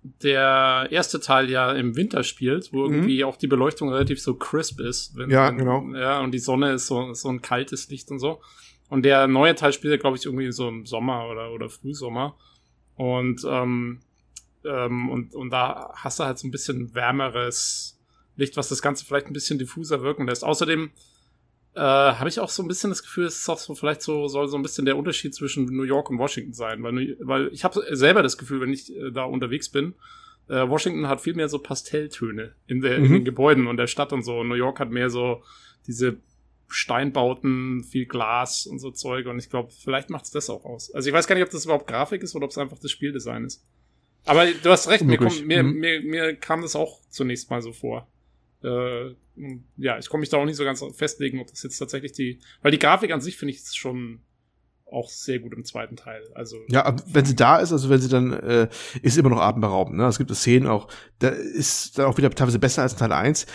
der 0.03 0.87
erste 0.89 1.19
Teil 1.19 1.49
ja 1.49 1.71
im 1.73 1.95
Winter 1.95 2.23
spielt, 2.23 2.73
wo 2.73 2.87
mhm. 2.87 2.93
irgendwie 2.93 3.23
auch 3.23 3.37
die 3.37 3.47
Beleuchtung 3.47 3.89
relativ 3.89 4.21
so 4.21 4.35
crisp 4.35 4.79
ist. 4.79 5.15
Wenn, 5.15 5.29
ja, 5.29 5.51
genau. 5.51 5.83
Ja, 5.93 6.21
und 6.21 6.31
die 6.31 6.39
Sonne 6.39 6.73
ist 6.73 6.87
so, 6.87 7.13
so 7.13 7.29
ein 7.29 7.41
kaltes 7.41 7.89
Licht 7.89 8.09
und 8.09 8.19
so. 8.19 8.41
Und 8.89 9.03
der 9.03 9.27
neue 9.27 9.55
Teil 9.55 9.73
spielt 9.73 9.91
ja, 9.91 9.97
glaube 9.97 10.17
ich, 10.17 10.25
irgendwie 10.25 10.51
so 10.51 10.67
im 10.67 10.85
Sommer 10.85 11.27
oder, 11.29 11.51
oder 11.51 11.69
Frühsommer. 11.69 12.35
Und, 12.95 13.41
ähm, 13.47 14.01
ähm, 14.65 15.09
und, 15.09 15.33
und 15.33 15.49
da 15.49 15.91
hast 15.95 16.19
du 16.19 16.23
halt 16.23 16.39
so 16.39 16.47
ein 16.47 16.51
bisschen 16.51 16.93
wärmeres 16.93 17.99
Licht, 18.35 18.57
was 18.57 18.69
das 18.69 18.81
Ganze 18.81 19.05
vielleicht 19.05 19.27
ein 19.27 19.33
bisschen 19.33 19.59
diffuser 19.59 20.01
wirken 20.01 20.27
lässt. 20.27 20.43
Außerdem 20.43 20.91
äh, 21.75 21.79
habe 21.79 22.29
ich 22.29 22.39
auch 22.39 22.49
so 22.49 22.63
ein 22.63 22.67
bisschen 22.67 22.89
das 22.89 23.01
Gefühl, 23.01 23.25
es 23.25 23.39
ist 23.39 23.49
auch 23.49 23.57
so 23.57 23.75
vielleicht 23.75 24.01
so 24.01 24.27
soll 24.27 24.47
so 24.47 24.57
ein 24.57 24.61
bisschen 24.61 24.85
der 24.85 24.97
Unterschied 24.97 25.33
zwischen 25.33 25.65
New 25.65 25.83
York 25.83 26.09
und 26.09 26.17
Washington 26.17 26.53
sein, 26.53 26.83
weil 26.83 27.15
weil 27.21 27.47
ich 27.53 27.63
habe 27.63 27.81
selber 27.91 28.23
das 28.23 28.37
Gefühl, 28.37 28.61
wenn 28.61 28.73
ich 28.73 28.93
äh, 28.95 29.11
da 29.11 29.23
unterwegs 29.23 29.69
bin, 29.69 29.95
äh, 30.51 30.67
Washington 30.67 31.07
hat 31.07 31.21
viel 31.21 31.33
mehr 31.33 31.47
so 31.47 31.59
Pastelltöne 31.59 32.53
in, 32.67 32.81
der, 32.81 32.99
mhm. 32.99 33.05
in 33.05 33.11
den 33.13 33.25
Gebäuden 33.25 33.67
und 33.67 33.77
der 33.77 33.87
Stadt 33.87 34.11
und 34.11 34.23
so. 34.23 34.39
Und 34.39 34.49
New 34.49 34.55
York 34.55 34.79
hat 34.79 34.91
mehr 34.91 35.09
so 35.09 35.43
diese 35.87 36.17
Steinbauten, 36.67 37.83
viel 37.83 38.05
Glas 38.05 38.65
und 38.65 38.79
so 38.79 38.91
Zeug. 38.91 39.27
Und 39.27 39.39
ich 39.39 39.49
glaube, 39.49 39.71
vielleicht 39.71 40.09
macht 40.09 40.25
es 40.25 40.31
das 40.31 40.49
auch 40.49 40.65
aus. 40.65 40.93
Also 40.93 41.07
ich 41.07 41.13
weiß 41.13 41.27
gar 41.27 41.35
nicht, 41.35 41.45
ob 41.45 41.51
das 41.51 41.65
überhaupt 41.65 41.87
Grafik 41.87 42.21
ist 42.21 42.35
oder 42.35 42.45
ob 42.45 42.51
es 42.51 42.57
einfach 42.57 42.79
das 42.79 42.91
Spieldesign 42.91 43.45
ist. 43.45 43.63
Aber 44.25 44.45
du 44.45 44.69
hast 44.69 44.87
recht, 44.89 45.03
mir, 45.03 45.17
kommt, 45.17 45.45
mir, 45.45 45.63
mhm. 45.63 45.79
mir, 45.79 46.01
mir 46.01 46.35
kam 46.35 46.61
das 46.61 46.75
auch 46.75 46.99
zunächst 47.09 47.49
mal 47.49 47.61
so 47.61 47.71
vor. 47.71 48.07
Äh, 48.61 49.15
ja, 49.77 49.97
ich 49.97 50.09
komme 50.09 50.21
mich 50.21 50.29
da 50.29 50.37
auch 50.37 50.45
nicht 50.45 50.55
so 50.55 50.63
ganz 50.63 50.83
festlegen, 50.95 51.39
ob 51.39 51.47
das 51.47 51.63
jetzt 51.63 51.77
tatsächlich 51.77 52.11
die, 52.11 52.39
weil 52.61 52.71
die 52.71 52.79
Grafik 52.79 53.11
an 53.11 53.21
sich 53.21 53.37
finde 53.37 53.53
ich 53.53 53.63
schon 53.73 54.21
auch 54.91 55.09
sehr 55.09 55.39
gut 55.39 55.53
im 55.53 55.63
zweiten 55.63 55.95
Teil. 55.95 56.21
Also 56.35 56.57
ja, 56.67 56.95
wenn 57.07 57.25
sie 57.25 57.35
da 57.35 57.57
ist, 57.57 57.71
also 57.71 57.89
wenn 57.89 58.01
sie 58.01 58.09
dann 58.09 58.33
äh, 58.33 58.67
ist 59.01 59.17
immer 59.17 59.29
noch 59.29 59.39
atemberaubend. 59.39 59.97
Ne? 59.97 60.05
Es 60.05 60.17
gibt 60.17 60.33
Szenen 60.35 60.67
auch, 60.67 60.87
da 61.19 61.29
ist 61.29 61.97
dann 61.97 62.07
auch 62.07 62.17
wieder 62.17 62.29
teilweise 62.29 62.59
besser 62.59 62.81
als 62.81 62.95
Teil 62.95 63.13
1 63.13 63.45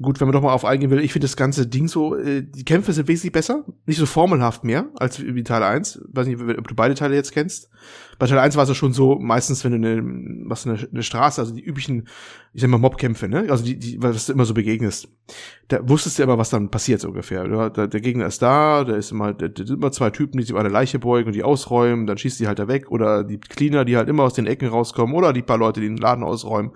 gut, 0.00 0.20
wenn 0.20 0.26
man 0.26 0.34
doch 0.34 0.42
mal 0.42 0.52
auf 0.52 0.64
eingehen 0.64 0.90
will, 0.90 1.00
ich 1.00 1.12
finde 1.12 1.24
das 1.24 1.36
ganze 1.36 1.66
Ding 1.66 1.88
so, 1.88 2.16
äh, 2.16 2.42
die 2.42 2.64
Kämpfe 2.64 2.92
sind 2.92 3.08
wesentlich 3.08 3.32
besser, 3.32 3.64
nicht 3.86 3.96
so 3.96 4.04
formelhaft 4.04 4.62
mehr 4.62 4.86
als 4.96 5.22
wie 5.22 5.42
Teil 5.42 5.62
1. 5.62 6.02
Weiß 6.08 6.26
nicht, 6.26 6.40
ob 6.40 6.68
du 6.68 6.74
beide 6.74 6.94
Teile 6.94 7.14
jetzt 7.14 7.32
kennst. 7.32 7.70
Bei 8.18 8.26
Teil 8.26 8.38
1 8.38 8.56
war 8.56 8.64
es 8.64 8.68
ja 8.68 8.74
schon 8.74 8.92
so, 8.92 9.18
meistens, 9.18 9.64
wenn 9.64 9.72
du 9.72 9.88
eine, 9.88 10.02
was 10.48 10.66
eine, 10.66 10.78
eine 10.90 11.02
Straße, 11.02 11.40
also 11.40 11.54
die 11.54 11.64
üblichen, 11.64 12.08
ich 12.52 12.60
sag 12.60 12.68
mal, 12.68 12.78
Mobkämpfe, 12.78 13.28
ne? 13.28 13.46
Also 13.48 13.64
die, 13.64 13.78
die, 13.78 14.02
was 14.02 14.26
du 14.26 14.32
immer 14.32 14.44
so 14.44 14.54
begegnest. 14.54 15.08
Da 15.68 15.80
wusstest 15.88 16.18
du 16.18 16.22
immer, 16.22 16.38
was 16.38 16.50
dann 16.50 16.70
passiert 16.70 17.00
so 17.00 17.08
ungefähr. 17.08 17.70
Der, 17.70 17.88
der 17.88 18.00
Gegner 18.00 18.26
ist 18.26 18.40
da, 18.40 18.84
da 18.84 18.94
ist 18.94 19.10
immer, 19.10 19.34
da, 19.34 19.46
sind 19.46 19.70
immer 19.70 19.90
zwei 19.90 20.10
Typen, 20.10 20.38
die 20.38 20.44
sich 20.44 20.50
über 20.50 20.60
eine 20.60 20.68
Leiche 20.68 21.00
beugen 21.00 21.26
und 21.26 21.34
die 21.34 21.42
ausräumen, 21.42 22.06
dann 22.06 22.18
schießt 22.18 22.38
die 22.38 22.46
halt 22.46 22.60
da 22.60 22.68
weg, 22.68 22.90
oder 22.90 23.24
die 23.24 23.38
Cleaner, 23.38 23.84
die 23.84 23.96
halt 23.96 24.08
immer 24.08 24.22
aus 24.22 24.34
den 24.34 24.46
Ecken 24.46 24.68
rauskommen, 24.68 25.14
oder 25.14 25.32
die 25.32 25.42
paar 25.42 25.58
Leute, 25.58 25.80
die 25.80 25.88
den 25.88 25.96
Laden 25.96 26.22
ausräumen. 26.22 26.70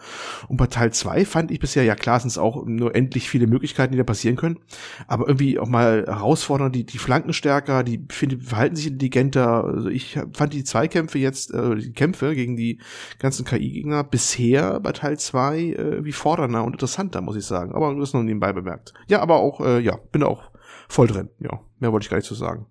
Und 0.49 0.57
bei 0.57 0.67
Teil 0.67 0.93
2 0.93 1.25
fand 1.25 1.51
ich 1.53 1.61
bisher, 1.61 1.85
ja 1.85 1.95
klar, 1.95 2.19
sind 2.19 2.31
es 2.31 2.39
auch 2.39 2.67
nur 2.67 2.95
endlich 2.97 3.29
viele 3.29 3.47
Möglichkeiten, 3.47 3.93
die 3.93 3.99
da 3.99 4.05
passieren 4.05 4.37
können, 4.37 4.59
aber 5.07 5.29
irgendwie 5.29 5.59
auch 5.61 5.69
mal 5.69 6.05
herausfordern, 6.07 6.73
die, 6.73 6.85
die 6.85 6.99
Flanken 6.99 7.33
stärker, 7.33 7.85
die 7.85 8.05
finde, 8.11 8.39
verhalten 8.39 8.77
sich 8.77 8.89
intelligenter. 8.89 9.65
Also 9.65 9.89
ich 9.89 10.19
fand 10.33 10.53
die 10.53 10.65
Zweikämpfe 10.65 11.19
jetzt 11.19 11.53
äh, 11.55 11.77
die 11.77 11.93
Kämpfe 11.93 12.35
gegen 12.35 12.57
die 12.57 12.79
ganzen 13.19 13.45
KI-Gegner 13.45 14.05
bisher 14.05 14.81
bei 14.81 14.93
Teil 14.93 15.19
2 15.19 15.59
äh, 15.59 16.05
wie 16.05 16.13
fordernder 16.13 16.65
und 16.65 16.73
interessanter, 16.73 17.21
muss 17.21 17.37
ich 17.37 17.45
sagen. 17.45 17.73
Aber 17.73 17.95
das 17.95 18.13
noch 18.13 18.23
nebenbei 18.23 18.53
bemerkt. 18.53 18.80
Ja, 19.09 19.21
aber 19.21 19.37
auch, 19.37 19.61
äh, 19.61 19.81
ja, 19.81 19.97
bin 20.12 20.23
auch 20.23 20.50
voll 20.88 21.06
drin. 21.06 21.31
Ja, 21.38 21.61
mehr 21.79 21.93
wollte 21.93 22.05
ich 22.05 22.11
gar 22.11 22.17
nicht 22.17 22.27
zu 22.27 22.35
so 22.35 22.44
sagen. 22.44 22.67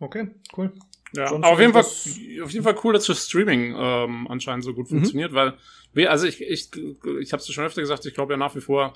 Okay, 0.00 0.28
cool. 0.56 0.72
Ja, 1.14 1.26
aber 1.30 1.48
auf 1.48 1.60
jeden, 1.60 1.72
Fall, 1.72 1.82
auf 1.82 2.50
jeden 2.50 2.62
Fall 2.62 2.76
cool, 2.82 2.94
dass 2.94 3.06
das 3.06 3.26
Streaming 3.26 3.74
ähm, 3.76 4.26
anscheinend 4.28 4.64
so 4.64 4.72
gut 4.72 4.90
mhm. 4.90 4.96
funktioniert, 4.96 5.32
weil, 5.34 5.54
also 6.06 6.26
ich, 6.26 6.40
ich, 6.40 6.70
ich 7.20 7.32
habe 7.32 7.42
es 7.42 7.52
schon 7.52 7.64
öfter 7.64 7.82
gesagt, 7.82 8.06
ich 8.06 8.14
glaube 8.14 8.32
ja 8.32 8.38
nach 8.38 8.54
wie 8.56 8.60
vor, 8.60 8.94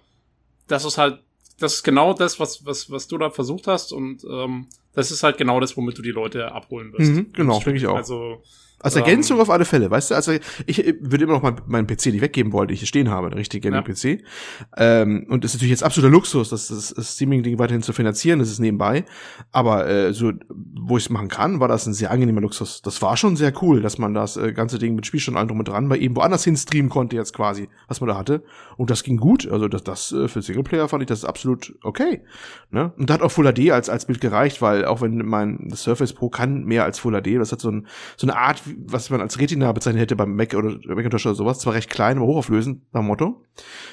dass 0.67 0.85
es 0.85 0.97
halt, 0.97 1.23
das 1.59 1.75
ist 1.75 1.83
genau 1.83 2.15
das, 2.15 2.41
was, 2.41 2.65
was, 2.65 2.91
was 2.91 3.07
du 3.07 3.19
da 3.19 3.31
versucht 3.31 3.67
hast 3.67 3.93
und 3.93 4.25
ähm, 4.25 4.67
das 4.95 5.11
ist 5.11 5.23
halt 5.23 5.37
genau 5.37 5.61
das, 5.61 5.77
womit 5.77 5.99
du 5.99 6.03
die 6.03 6.11
Leute 6.11 6.53
abholen 6.53 6.93
wirst. 6.95 7.13
Mhm, 7.13 7.33
genau, 7.35 7.61
denke 7.61 7.77
ich 7.77 7.87
auch. 7.87 7.97
Also 7.97 8.43
als 8.81 8.95
Ergänzung 8.95 9.39
um, 9.39 9.43
auf 9.43 9.51
alle 9.51 9.65
Fälle, 9.65 9.91
weißt 9.91 10.11
du? 10.11 10.15
Also 10.15 10.33
ich, 10.67 10.79
würde 11.01 11.25
immer 11.25 11.41
noch 11.41 11.67
meinen 11.67 11.87
PC 11.87 12.07
nicht 12.07 12.21
weggeben 12.21 12.53
wollen, 12.53 12.69
den 12.69 12.75
ich 12.75 12.81
hier 12.81 12.87
stehen 12.87 13.11
habe, 13.11 13.27
einen 13.27 13.37
richtigen 13.37 13.71
Gaming-PC. 13.71 14.05
Ja. 14.05 15.03
Ähm, 15.03 15.27
und 15.29 15.45
es 15.45 15.53
ist 15.53 15.57
natürlich 15.57 15.71
jetzt 15.71 15.83
absoluter 15.83 16.13
Luxus, 16.13 16.51
das, 16.51 16.69
das, 16.69 16.93
das 16.95 17.15
Streaming-Ding 17.15 17.59
weiterhin 17.59 17.83
zu 17.83 17.93
finanzieren, 17.93 18.39
das 18.39 18.51
ist 18.51 18.59
nebenbei. 18.59 19.05
Aber 19.51 19.89
äh, 19.89 20.13
so, 20.13 20.33
wo 20.49 20.99
ich 20.99 21.05
es 21.05 21.11
machen 21.11 21.29
kann, 21.29 21.59
war 21.59 21.69
das 21.69 21.87
ein 21.87 21.95
sehr 21.95 22.11
angenehmer 22.11 22.43
Luxus. 22.43 22.83
Das 22.83 23.01
war 23.03 23.17
schon 23.17 23.37
sehr 23.37 23.53
cool, 23.63 23.81
dass 23.81 23.99
man 23.99 24.15
das 24.15 24.37
äh, 24.37 24.53
ganze 24.53 24.79
Ding 24.79 24.95
mit 24.95 25.07
Spielstunden 25.07 25.39
allem 25.39 25.49
drum 25.49 25.59
und 25.59 25.69
dran 25.69 25.89
bei 25.89 25.99
eben 25.99 26.15
woanders 26.15 26.45
hin 26.45 26.57
streamen 26.57 26.91
konnte 26.91 27.17
jetzt 27.17 27.33
quasi, 27.35 27.69
was 27.89 28.01
man 28.01 28.09
da 28.09 28.17
hatte. 28.17 28.43
Und 28.77 28.91
das 28.91 29.03
ging 29.03 29.17
gut. 29.17 29.51
Also 29.51 29.69
das, 29.69 29.85
das 29.85 30.13
äh, 30.13 30.29
für 30.29 30.43
Singleplayer 30.43 30.89
fand 30.89 31.03
ich 31.03 31.09
das 31.09 31.25
absolut 31.25 31.75
okay. 31.83 32.23
Ne? 32.71 32.93
Und 32.99 33.11
da 33.11 33.15
hat 33.15 33.23
auch 33.23 33.31
Full 33.31 33.53
HD 33.53 33.71
als, 33.71 33.89
als 33.89 34.07
Bild 34.07 34.21
gereicht, 34.21 34.61
weil 34.61 34.85
auch 34.85 35.01
wenn 35.01 35.19
mein 35.19 35.71
Surface 35.75 36.13
Pro 36.13 36.29
kann 36.29 36.65
mehr 36.65 36.85
als 36.85 36.99
Full 36.99 37.21
HD, 37.21 37.37
das 37.37 37.53
hat 37.53 37.61
so, 37.61 37.71
ein, 37.71 37.87
so 38.17 38.27
eine 38.27 38.37
Art, 38.37 38.63
was 38.77 39.11
man 39.11 39.21
als 39.21 39.39
Retina 39.39 39.71
bezeichnet 39.73 40.03
hätte 40.03 40.17
beim 40.17 40.35
Mac 40.37 40.55
oder 40.55 40.79
Macintosh 40.87 41.27
oder 41.27 41.35
sowas. 41.35 41.59
Zwar 41.59 41.75
recht 41.75 41.91
klein, 41.91 42.19
aber 42.19 42.27
hochauflösend, 42.27 42.83
nach 42.93 43.03
Motto. 43.03 43.45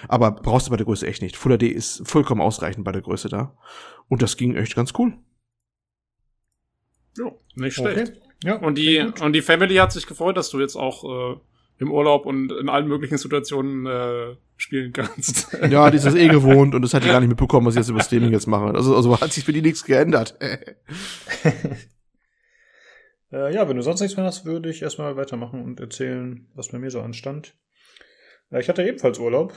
Aber 0.08 0.32
brauchst 0.32 0.68
du 0.68 0.72
bei 0.72 0.78
der 0.78 0.86
Größe 0.86 1.08
echt 1.08 1.22
nicht. 1.22 1.36
Full 1.36 1.58
HD 1.58 1.64
ist 1.64 2.08
vollkommen 2.08 2.42
ausreichend 2.42 2.84
bei 2.84 2.92
der 2.92 3.02
Größe 3.02 3.30
da. 3.30 3.56
Und 4.10 4.22
das 4.22 4.38
ging 4.38 4.56
echt 4.56 4.76
ganz 4.76 4.94
cool. 4.98 5.14
Ja, 7.18 7.32
nicht 7.56 7.76
schlecht. 7.76 8.14
Okay. 8.14 8.20
Ja, 8.44 8.56
und 8.56 8.78
die, 8.78 9.00
und 9.22 9.34
die 9.34 9.42
Family 9.42 9.76
hat 9.76 9.92
sich 9.92 10.06
gefreut, 10.06 10.36
dass 10.36 10.50
du 10.50 10.60
jetzt 10.60 10.76
auch 10.76 11.34
äh, 11.34 11.38
im 11.80 11.92
Urlaub 11.92 12.26
und 12.26 12.52
in 12.52 12.70
allen 12.70 12.88
möglichen 12.88 13.18
Situationen 13.18 13.86
äh, 13.86 14.36
spielen 14.58 14.94
kannst. 14.94 15.56
Ja, 15.70 15.90
die 15.90 15.98
ist 15.98 16.06
das 16.06 16.16
eh 16.16 16.28
gewohnt 16.28 16.76
und 16.76 16.82
das 16.82 16.94
hat 16.94 17.04
die 17.04 17.08
gar 17.08 17.20
nicht 17.20 17.30
mitbekommen, 17.30 17.66
was 17.66 17.76
ich 17.76 17.80
jetzt 17.80 17.90
über 17.90 18.02
Streaming 18.02 18.32
jetzt 18.32 18.48
mache. 18.48 18.76
Also, 18.76 18.96
also 18.96 19.20
hat 19.20 19.32
sich 19.32 19.46
für 19.46 19.54
die 19.54 19.62
nichts 19.62 19.84
geändert. 19.84 20.38
Äh, 23.34 23.54
ja, 23.54 23.68
wenn 23.68 23.76
du 23.76 23.82
sonst 23.82 24.02
nichts 24.02 24.16
mehr 24.16 24.26
hast, 24.26 24.46
würde 24.46 24.70
ich 24.70 24.82
erstmal 24.82 25.18
weitermachen 25.18 25.64
und 25.64 25.80
erzählen, 25.80 26.48
was 26.54 26.70
bei 26.70 26.80
mir 26.80 26.92
so 26.92 27.02
anstand. 27.02 27.58
Äh, 28.52 28.62
ich 28.62 28.70
hatte 28.70 28.84
ebenfalls 28.84 29.20
Urlaub. 29.20 29.54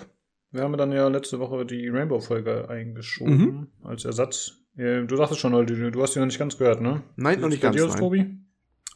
Wir 0.51 0.63
haben 0.63 0.77
dann 0.77 0.93
ja 0.93 1.07
letzte 1.09 1.39
Woche 1.39 1.67
die 1.67 1.89
Rainbow-Folge 1.89 2.71
eingeschoben 2.71 3.37
mhm. 3.37 3.69
als 3.83 4.05
Ersatz. 4.05 4.63
Du 4.75 5.17
sagtest 5.17 5.41
schon, 5.41 5.53
du 5.67 6.03
hast 6.03 6.13
sie 6.13 6.19
noch 6.19 6.27
nicht 6.27 6.39
ganz 6.39 6.59
gehört, 6.59 6.83
ne? 6.83 7.03
Nein, 7.17 7.41
noch 7.41 7.49
nicht 7.49 7.63
ganz. 7.63 7.77
Dir, 7.77 7.89
Tobi? 7.89 8.39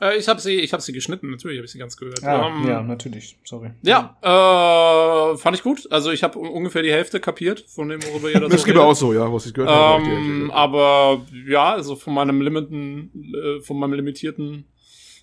Äh, 0.00 0.16
ich 0.16 0.28
habe 0.28 0.40
sie, 0.40 0.60
ich 0.60 0.72
habe 0.72 0.82
sie 0.82 0.92
geschnitten. 0.92 1.30
Natürlich 1.30 1.58
habe 1.58 1.66
ich 1.66 1.72
sie 1.72 1.78
ganz 1.78 1.96
gehört. 1.96 2.22
Ah, 2.24 2.48
ähm, 2.48 2.66
ja, 2.66 2.82
natürlich. 2.82 3.38
Sorry. 3.44 3.70
Ja, 3.82 4.16
äh, 4.22 5.36
fand 5.36 5.56
ich 5.56 5.62
gut. 5.62 5.90
Also 5.90 6.10
ich 6.10 6.22
habe 6.22 6.38
ungefähr 6.38 6.82
die 6.82 6.92
Hälfte 6.92 7.20
kapiert 7.20 7.64
von 7.68 7.88
dem, 7.88 8.02
worüber 8.04 8.30
ihr 8.30 8.40
das. 8.40 8.50
das 8.50 8.64
gibt 8.64 8.78
auch 8.78 8.94
so, 8.94 9.12
ja, 9.12 9.32
was 9.32 9.46
ich 9.46 9.54
gehört 9.54 9.70
habe. 9.70 10.04
Ähm, 10.04 10.50
aber 10.50 11.26
ja, 11.46 11.72
also 11.72 11.96
von 11.96 12.14
meinem 12.14 12.40
limiten, 12.40 13.34
äh, 13.34 13.60
von 13.60 13.78
meinem 13.78 13.94
limitierten, 13.94 14.64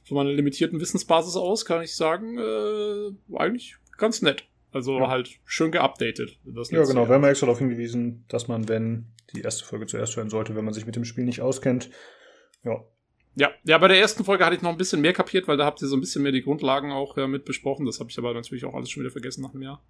von 0.06 0.16
meiner 0.16 0.32
limitierten 0.32 0.80
Wissensbasis 0.80 1.36
aus 1.36 1.66
kann 1.66 1.82
ich 1.82 1.96
sagen, 1.96 2.38
äh, 2.38 3.36
eigentlich 3.38 3.76
ganz 3.98 4.22
nett. 4.22 4.46
Also 4.72 5.00
ja. 5.00 5.08
halt 5.08 5.40
schön 5.46 5.72
geupdatet. 5.72 6.38
ja, 6.46 6.84
genau. 6.84 7.08
Wir 7.08 7.16
haben 7.16 7.24
ja 7.24 7.30
extra 7.30 7.48
darauf 7.48 7.60
hingewiesen, 7.60 8.26
dass 8.28 8.48
man, 8.48 8.68
wenn 8.70 9.08
die 9.34 9.42
erste 9.42 9.66
Folge 9.66 9.88
zuerst 9.88 10.16
hören 10.18 10.30
sollte, 10.30 10.56
wenn 10.56 10.66
man 10.66 10.74
sich 10.74 10.86
mit 10.86 10.96
dem 10.96 11.06
Spiel 11.06 11.24
nicht 11.24 11.42
auskennt. 11.42 11.90
Ja, 12.64 12.84
ja, 13.38 13.52
ja, 13.66 13.78
bei 13.78 13.88
der 13.88 14.00
ersten 14.00 14.24
Folge 14.24 14.44
hatte 14.44 14.56
ich 14.56 14.64
noch 14.64 14.72
ein 14.72 14.78
bisschen 14.78 15.00
mehr 15.00 15.14
kapiert, 15.14 15.48
weil 15.48 15.58
da 15.58 15.66
habt 15.66 15.80
ihr 15.82 15.88
so 15.88 15.96
ein 15.96 16.02
bisschen 16.02 16.24
mehr 16.24 16.32
die 16.32 16.42
Grundlagen 16.42 16.92
auch 16.92 17.16
ja, 17.18 17.28
mit 17.28 17.46
besprochen. 17.46 17.86
Das 17.86 18.00
habe 18.00 18.10
ich 18.10 18.18
aber 18.18 18.34
natürlich 18.34 18.66
auch 18.66 18.74
alles 18.74 18.90
schon 18.90 19.02
wieder 19.04 19.12
vergessen 19.12 19.44
nach 19.44 19.54
einem 19.54 19.62
Jahr. 19.62 19.84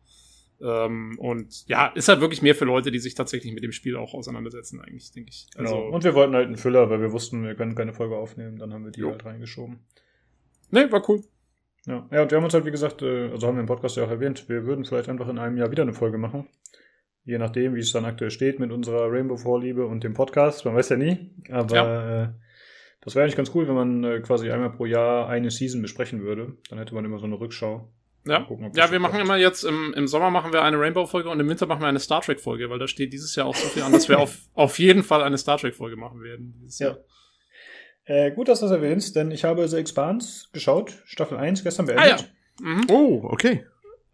Ähm, 0.59 1.17
und 1.17 1.65
ja, 1.67 1.87
ist 1.87 2.09
halt 2.09 2.19
wirklich 2.19 2.41
mehr 2.41 2.55
für 2.55 2.65
Leute, 2.65 2.91
die 2.91 2.99
sich 2.99 3.15
tatsächlich 3.15 3.53
mit 3.53 3.63
dem 3.63 3.71
Spiel 3.71 3.95
auch 3.95 4.13
auseinandersetzen, 4.13 4.81
eigentlich, 4.81 5.11
denke 5.13 5.29
ich. 5.29 5.47
Also, 5.55 5.75
genau. 5.75 5.95
Und 5.95 6.03
wir 6.03 6.13
wollten 6.13 6.35
halt 6.35 6.47
einen 6.47 6.57
Füller, 6.57 6.89
weil 6.89 6.99
wir 6.99 7.13
wussten, 7.13 7.43
wir 7.43 7.55
können 7.55 7.73
keine 7.73 7.93
Folge 7.93 8.17
aufnehmen. 8.17 8.57
Dann 8.57 8.73
haben 8.73 8.83
wir 8.83 8.91
die 8.91 8.99
jo. 8.99 9.11
halt 9.11 9.23
reingeschoben. 9.23 9.79
Nee, 10.71 10.91
war 10.91 11.07
cool. 11.09 11.23
Ja. 11.85 12.05
ja, 12.11 12.23
und 12.23 12.31
wir 12.31 12.37
haben 12.37 12.43
uns 12.43 12.53
halt, 12.53 12.65
wie 12.65 12.71
gesagt, 12.71 13.01
äh, 13.01 13.29
also 13.29 13.47
haben 13.47 13.55
wir 13.55 13.61
im 13.61 13.67
Podcast 13.67 13.95
ja 13.95 14.03
auch 14.03 14.09
erwähnt, 14.09 14.49
wir 14.49 14.65
würden 14.65 14.83
vielleicht 14.83 15.07
einfach 15.07 15.29
in 15.29 15.39
einem 15.39 15.55
Jahr 15.55 15.71
wieder 15.71 15.83
eine 15.83 15.93
Folge 15.93 16.17
machen. 16.17 16.47
Je 17.23 17.37
nachdem, 17.37 17.75
wie 17.75 17.79
es 17.79 17.93
dann 17.93 18.03
aktuell 18.03 18.31
steht 18.31 18.59
mit 18.59 18.73
unserer 18.73 19.09
Rainbow-Vorliebe 19.09 19.85
und 19.85 20.03
dem 20.03 20.13
Podcast. 20.13 20.65
Man 20.65 20.75
weiß 20.75 20.89
ja 20.89 20.97
nie. 20.97 21.31
Aber 21.49 21.75
ja. 21.75 22.23
Äh, 22.23 22.29
das 23.07 23.15
wäre 23.15 23.23
eigentlich 23.23 23.37
ganz 23.37 23.51
cool, 23.55 23.69
wenn 23.69 23.75
man 23.75 24.03
äh, 24.03 24.19
quasi 24.19 24.51
einmal 24.51 24.69
pro 24.69 24.85
Jahr 24.85 25.29
eine 25.29 25.49
Season 25.49 25.81
besprechen 25.81 26.23
würde. 26.23 26.57
Dann 26.69 26.77
hätte 26.77 26.93
man 26.93 27.05
immer 27.05 27.19
so 27.19 27.25
eine 27.25 27.39
Rückschau. 27.39 27.89
Ja, 28.25 28.41
gucken, 28.41 28.69
ja 28.75 28.91
wir 28.91 28.99
machen 28.99 29.21
immer 29.21 29.37
jetzt, 29.37 29.63
im, 29.63 29.93
im 29.93 30.09
Sommer 30.09 30.29
machen 30.29 30.51
wir 30.51 30.61
eine 30.61 30.77
Rainbow-Folge 30.77 31.29
und 31.29 31.39
im 31.39 31.47
Winter 31.47 31.67
machen 31.67 31.79
wir 31.79 31.87
eine 31.87 32.01
Star 32.01 32.19
Trek-Folge, 32.19 32.69
weil 32.69 32.79
da 32.79 32.87
steht 32.89 33.13
dieses 33.13 33.33
Jahr 33.33 33.45
auch 33.45 33.55
so 33.55 33.65
viel 33.69 33.83
an, 33.83 33.93
dass 33.93 34.09
wir 34.09 34.19
auf, 34.19 34.39
auf 34.55 34.77
jeden 34.77 35.03
Fall 35.03 35.23
eine 35.23 35.37
Star 35.37 35.57
Trek-Folge 35.57 35.95
machen 35.95 36.21
werden. 36.21 36.67
ja. 36.79 36.97
Äh, 38.03 38.31
gut, 38.31 38.49
dass 38.49 38.59
du 38.59 38.65
das 38.65 38.75
erwähnst, 38.75 39.15
denn 39.15 39.31
ich 39.31 39.45
habe 39.45 39.65
The 39.69 39.77
Expanse 39.77 40.47
geschaut, 40.51 41.01
Staffel 41.05 41.37
1, 41.37 41.63
gestern 41.63 41.85
beendet. 41.85 42.05
Ah, 42.05 42.17
ja. 42.61 42.75
Mhm. 42.75 42.87
Oh, 42.89 43.21
okay. 43.23 43.63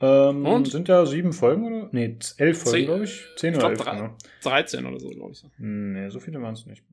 Ähm, 0.01 0.45
und? 0.45 0.67
Sind 0.67 0.87
ja 0.87 1.07
sieben 1.07 1.33
Folgen, 1.33 1.65
oder? 1.65 1.89
Nee, 1.91 2.19
elf 2.37 2.61
Folgen, 2.61 2.85
glaube 2.85 3.05
ich. 3.05 3.23
Zehn 3.37 3.55
oder 3.55 3.71
elf, 3.71 3.83
genau. 3.83 4.15
13 4.43 4.85
oder 4.85 4.99
so, 4.99 5.09
glaube 5.09 5.31
ich. 5.31 5.43
Nee, 5.57 6.09
so 6.09 6.19
viele 6.19 6.39
waren 6.43 6.53
es 6.53 6.67
nicht. 6.67 6.83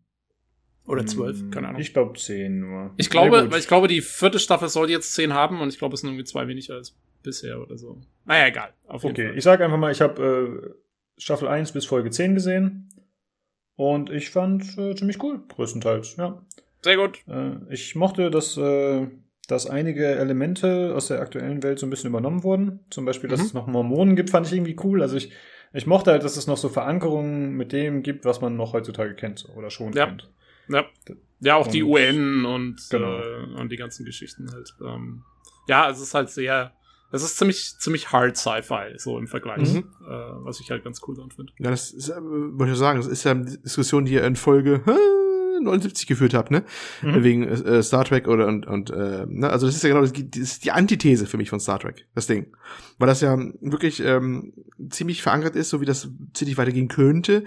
Oder 0.91 1.07
zwölf, 1.07 1.39
hm, 1.39 1.51
keine 1.53 1.69
Ahnung. 1.69 1.81
Ich 1.81 1.93
glaube 1.93 2.19
zehn 2.19 2.61
nur. 2.61 2.91
Ich 2.97 3.11
glaube, 3.11 3.49
weil 3.51 3.61
ich 3.61 3.69
glaube, 3.69 3.87
die 3.87 4.01
vierte 4.01 4.41
Staffel 4.41 4.69
soll 4.69 4.91
jetzt 4.91 5.15
zehn 5.15 5.33
haben 5.33 5.61
und 5.61 5.69
ich 5.69 5.79
glaube, 5.79 5.95
es 5.95 6.01
sind 6.01 6.11
irgendwie 6.11 6.25
zwei 6.25 6.49
weniger 6.49 6.75
als 6.75 6.97
bisher 7.23 7.61
oder 7.61 7.79
so. 7.79 8.01
Naja, 8.25 8.49
egal. 8.49 8.73
okay, 8.89 9.29
Fall. 9.29 9.39
ich 9.39 9.45
sage 9.45 9.65
einfach 9.65 9.79
mal, 9.79 9.93
ich 9.93 10.01
habe 10.01 10.75
äh, 10.75 10.75
Staffel 11.17 11.47
1 11.47 11.71
bis 11.73 11.87
Folge 11.87 12.11
10 12.11 12.35
gesehen 12.35 12.89
und 13.77 14.11
ich 14.11 14.31
fand 14.31 14.77
äh, 14.79 14.97
ziemlich 14.97 15.23
cool, 15.23 15.41
größtenteils, 15.47 16.17
ja. 16.17 16.45
Sehr 16.83 16.97
gut. 16.97 17.21
Äh, 17.29 17.73
ich 17.73 17.95
mochte, 17.95 18.31
dass, 18.31 18.57
äh, 18.57 19.07
dass 19.47 19.71
einige 19.71 20.07
Elemente 20.07 20.93
aus 20.97 21.07
der 21.07 21.21
aktuellen 21.21 21.63
Welt 21.63 21.79
so 21.79 21.87
ein 21.87 21.91
bisschen 21.91 22.11
übernommen 22.11 22.43
wurden. 22.43 22.81
Zum 22.91 23.05
Beispiel, 23.05 23.31
dass 23.31 23.41
mhm. 23.41 23.47
es 23.47 23.55
noch 23.55 23.67
Mormonen 23.69 24.17
gibt, 24.17 24.31
fand 24.31 24.47
ich 24.47 24.55
irgendwie 24.55 24.77
cool. 24.83 25.03
Also 25.03 25.17
ich, 25.17 25.31
ich 25.73 25.87
mochte 25.87 26.11
halt, 26.11 26.25
dass 26.25 26.37
es 26.37 26.49
noch 26.49 26.57
so 26.57 26.69
Verankerungen 26.69 27.53
mit 27.53 27.73
dem 27.73 28.03
gibt, 28.03 28.25
was 28.25 28.41
man 28.41 28.57
noch 28.57 28.73
heutzutage 28.73 29.15
kennt 29.15 29.47
oder 29.55 29.71
schon 29.71 29.93
ja. 29.93 30.07
kennt. 30.07 30.31
Ja. 30.71 30.87
Ja, 31.43 31.57
auch 31.57 31.67
und, 31.67 31.75
die 31.75 31.83
UN 31.83 32.45
und, 32.45 32.87
genau. 32.91 33.19
äh, 33.19 33.61
und 33.61 33.73
die 33.73 33.77
ganzen 33.77 34.05
Geschichten 34.05 34.51
halt. 34.53 34.75
Ähm, 34.85 35.23
ja, 35.69 35.89
es 35.89 35.99
ist 35.99 36.13
halt 36.13 36.29
sehr, 36.29 36.75
es 37.13 37.23
ist 37.23 37.39
ziemlich, 37.39 37.77
ziemlich 37.79 38.13
hard 38.13 38.37
Sci-Fi, 38.37 38.99
so 38.99 39.19
im 39.19 39.27
Vergleich, 39.27 39.73
mhm. 39.73 39.85
äh, 40.07 40.45
was 40.45 40.61
ich 40.61 40.71
halt 40.71 40.85
ganz 40.85 41.01
cool 41.07 41.17
daran 41.17 41.31
finde. 41.31 41.53
Ja, 41.59 41.71
das 41.71 41.93
ist, 41.93 42.11
äh, 42.11 42.21
wollte 42.21 42.73
ich 42.73 42.79
sagen, 42.79 43.01
das 43.01 43.09
ist 43.09 43.25
ja 43.25 43.31
eine 43.31 43.45
Diskussion, 43.45 44.05
die 44.05 44.13
ihr 44.13 44.25
in 44.25 44.37
Folge 44.37 44.83
79 45.63 46.07
geführt 46.07 46.35
habt, 46.35 46.51
ne? 46.51 46.65
Mhm. 47.03 47.25
Wegen 47.25 47.45
äh, 47.45 47.83
Star 47.83 48.05
Trek 48.05 48.29
oder 48.29 48.47
und, 48.47 48.67
und 48.67 48.91
äh, 48.91 49.27
ne? 49.27 49.51
also 49.51 49.67
das 49.67 49.77
ist 49.77 49.83
ja 49.83 49.89
genau 49.89 50.03
das, 50.03 50.13
das 50.13 50.41
ist 50.41 50.65
die 50.65 50.73
Antithese 50.73 51.27
für 51.27 51.37
mich 51.37 51.51
von 51.51 51.61
Star 51.61 51.79
Trek, 51.79 52.07
das 52.15 52.27
Ding. 52.27 52.53
Weil 52.99 53.09
das 53.09 53.21
ja 53.21 53.39
wirklich 53.61 54.01
ähm, 54.01 54.53
ziemlich 54.91 55.23
verankert 55.23 55.57
ist, 55.57 55.71
so 55.71 55.81
wie 55.81 55.87
das 55.87 56.09
ziemlich 56.35 56.59
weitergehen 56.59 56.89
könnte, 56.89 57.45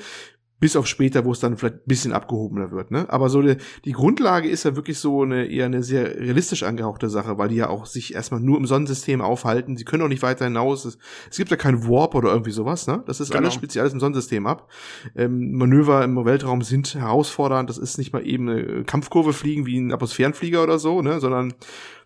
bis 0.59 0.75
auf 0.75 0.87
später, 0.87 1.25
wo 1.25 1.31
es 1.31 1.39
dann 1.39 1.57
vielleicht 1.57 1.75
ein 1.75 1.87
bisschen 1.87 2.13
abgehobener 2.13 2.71
wird, 2.71 2.89
ne? 2.89 3.05
Aber 3.09 3.29
so 3.29 3.41
die, 3.41 3.57
die 3.83 3.91
Grundlage 3.91 4.47
ist 4.47 4.63
ja 4.63 4.75
wirklich 4.75 4.97
so 4.97 5.23
eine 5.23 5.45
eher 5.45 5.65
eine 5.65 5.83
sehr 5.83 6.15
realistisch 6.17 6.63
angehauchte 6.63 7.09
Sache, 7.09 7.37
weil 7.37 7.49
die 7.49 7.57
ja 7.57 7.69
auch 7.69 7.85
sich 7.85 8.13
erstmal 8.13 8.39
nur 8.39 8.57
im 8.57 8.65
Sonnensystem 8.65 9.21
aufhalten. 9.21 9.75
Sie 9.75 9.83
können 9.83 10.03
auch 10.03 10.07
nicht 10.07 10.21
weiter 10.21 10.45
hinaus. 10.45 10.85
Es, 10.85 10.97
es 11.29 11.37
gibt 11.37 11.51
ja 11.51 11.57
keinen 11.57 11.87
Warp 11.87 12.15
oder 12.15 12.31
irgendwie 12.31 12.51
sowas, 12.51 12.87
ne? 12.87 13.03
Das 13.07 13.19
ist 13.19 13.31
genau. 13.31 13.43
alles 13.43 13.53
speziell 13.53 13.87
im 13.87 13.99
Sonnensystem 13.99 14.47
ab. 14.47 14.69
Ähm, 15.15 15.51
Manöver 15.51 16.03
im 16.03 16.23
Weltraum 16.23 16.61
sind 16.61 16.95
herausfordernd. 16.95 17.69
Das 17.69 17.77
ist 17.77 17.97
nicht 17.97 18.13
mal 18.13 18.25
eben 18.25 18.47
eine 18.47 18.83
Kampfkurve 18.85 19.33
fliegen 19.33 19.65
wie 19.65 19.77
ein 19.77 19.91
Atmosphärenflieger 19.91 20.63
oder 20.63 20.79
so, 20.79 21.01
ne? 21.01 21.19
Sondern 21.19 21.53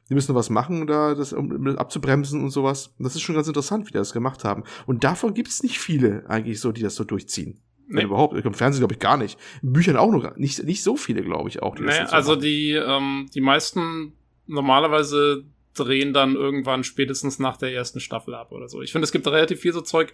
die 0.09 0.13
müssen 0.13 0.35
was 0.35 0.49
machen, 0.49 0.87
da 0.87 1.15
das 1.15 1.33
um 1.33 1.77
abzubremsen 1.77 2.43
und 2.43 2.49
sowas. 2.49 2.95
Das 2.97 3.15
ist 3.15 3.21
schon 3.21 3.35
ganz 3.35 3.47
interessant, 3.47 3.85
wie 3.85 3.91
die 3.91 3.97
das 3.97 4.13
gemacht 4.13 4.43
haben. 4.43 4.63
Und 4.85 5.03
davon 5.03 5.33
gibt 5.33 5.49
es 5.49 5.63
nicht 5.63 5.79
viele 5.79 6.27
eigentlich 6.29 6.59
so, 6.59 6.71
die 6.71 6.81
das 6.81 6.95
so 6.95 7.03
durchziehen. 7.03 7.61
Nee. 7.87 8.03
überhaupt. 8.03 8.35
Im 8.35 8.53
Fernsehen 8.53 8.81
glaube 8.81 8.95
ich 8.95 8.99
gar 8.99 9.17
nicht. 9.17 9.39
In 9.63 9.73
Büchern 9.73 9.97
auch 9.97 10.11
noch 10.11 10.35
nicht, 10.35 10.63
nicht 10.63 10.83
so 10.83 10.97
viele, 10.97 11.21
glaube 11.23 11.49
ich 11.49 11.61
auch. 11.61 11.75
Die 11.75 11.83
nee, 11.83 12.05
so 12.05 12.13
also 12.13 12.35
die, 12.35 12.73
ähm, 12.73 13.29
die 13.33 13.41
meisten 13.41 14.13
normalerweise 14.45 15.45
drehen 15.73 16.13
dann 16.13 16.35
irgendwann 16.35 16.83
spätestens 16.83 17.39
nach 17.39 17.57
der 17.57 17.73
ersten 17.73 17.99
Staffel 17.99 18.33
ab 18.35 18.51
oder 18.51 18.67
so. 18.67 18.81
Ich 18.81 18.91
finde, 18.91 19.05
es 19.05 19.11
gibt 19.11 19.27
relativ 19.27 19.61
viel 19.61 19.73
so 19.73 19.81
Zeug, 19.81 20.13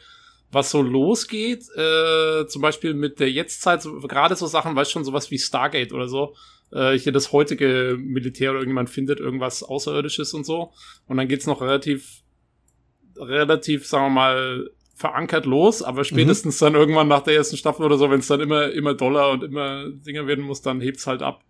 was 0.51 0.69
so 0.69 0.81
losgeht, 0.81 1.65
äh, 1.75 2.45
zum 2.47 2.61
Beispiel 2.61 2.93
mit 2.93 3.19
der 3.19 3.31
Jetztzeit, 3.31 3.81
so, 3.81 3.99
gerade 4.01 4.35
so 4.35 4.45
Sachen, 4.45 4.75
weißt 4.75 4.91
schon, 4.91 5.03
sowas 5.03 5.31
wie 5.31 5.39
Stargate 5.39 5.93
oder 5.93 6.07
so, 6.07 6.35
äh, 6.71 6.97
hier 6.97 7.11
das 7.11 7.31
heutige 7.31 7.97
Militär 7.99 8.51
oder 8.51 8.59
irgendjemand 8.59 8.89
findet 8.89 9.19
irgendwas 9.19 9.63
Außerirdisches 9.63 10.33
und 10.33 10.45
so. 10.45 10.71
Und 11.07 11.17
dann 11.17 11.27
geht's 11.27 11.47
noch 11.47 11.61
relativ, 11.61 12.21
relativ, 13.17 13.87
sagen 13.87 14.05
wir 14.05 14.09
mal, 14.09 14.69
verankert 15.03 15.45
los, 15.45 15.83
aber 15.83 16.05
spätestens 16.05 16.61
mhm. 16.61 16.65
dann 16.65 16.75
irgendwann 16.75 17.09
nach 17.09 17.23
der 17.23 17.35
ersten 17.35 17.57
Staffel 17.57 17.85
oder 17.85 17.97
so, 17.97 18.09
wenn 18.09 18.21
es 18.21 18.27
dann 18.27 18.39
immer, 18.39 18.71
immer 18.71 18.93
Dollar 18.93 19.31
und 19.31 19.43
immer 19.43 19.89
Dinger 19.89 20.27
werden 20.27 20.45
muss, 20.45 20.61
dann 20.61 20.79
hebt's 20.79 21.05
halt 21.07 21.21
ab. 21.21 21.43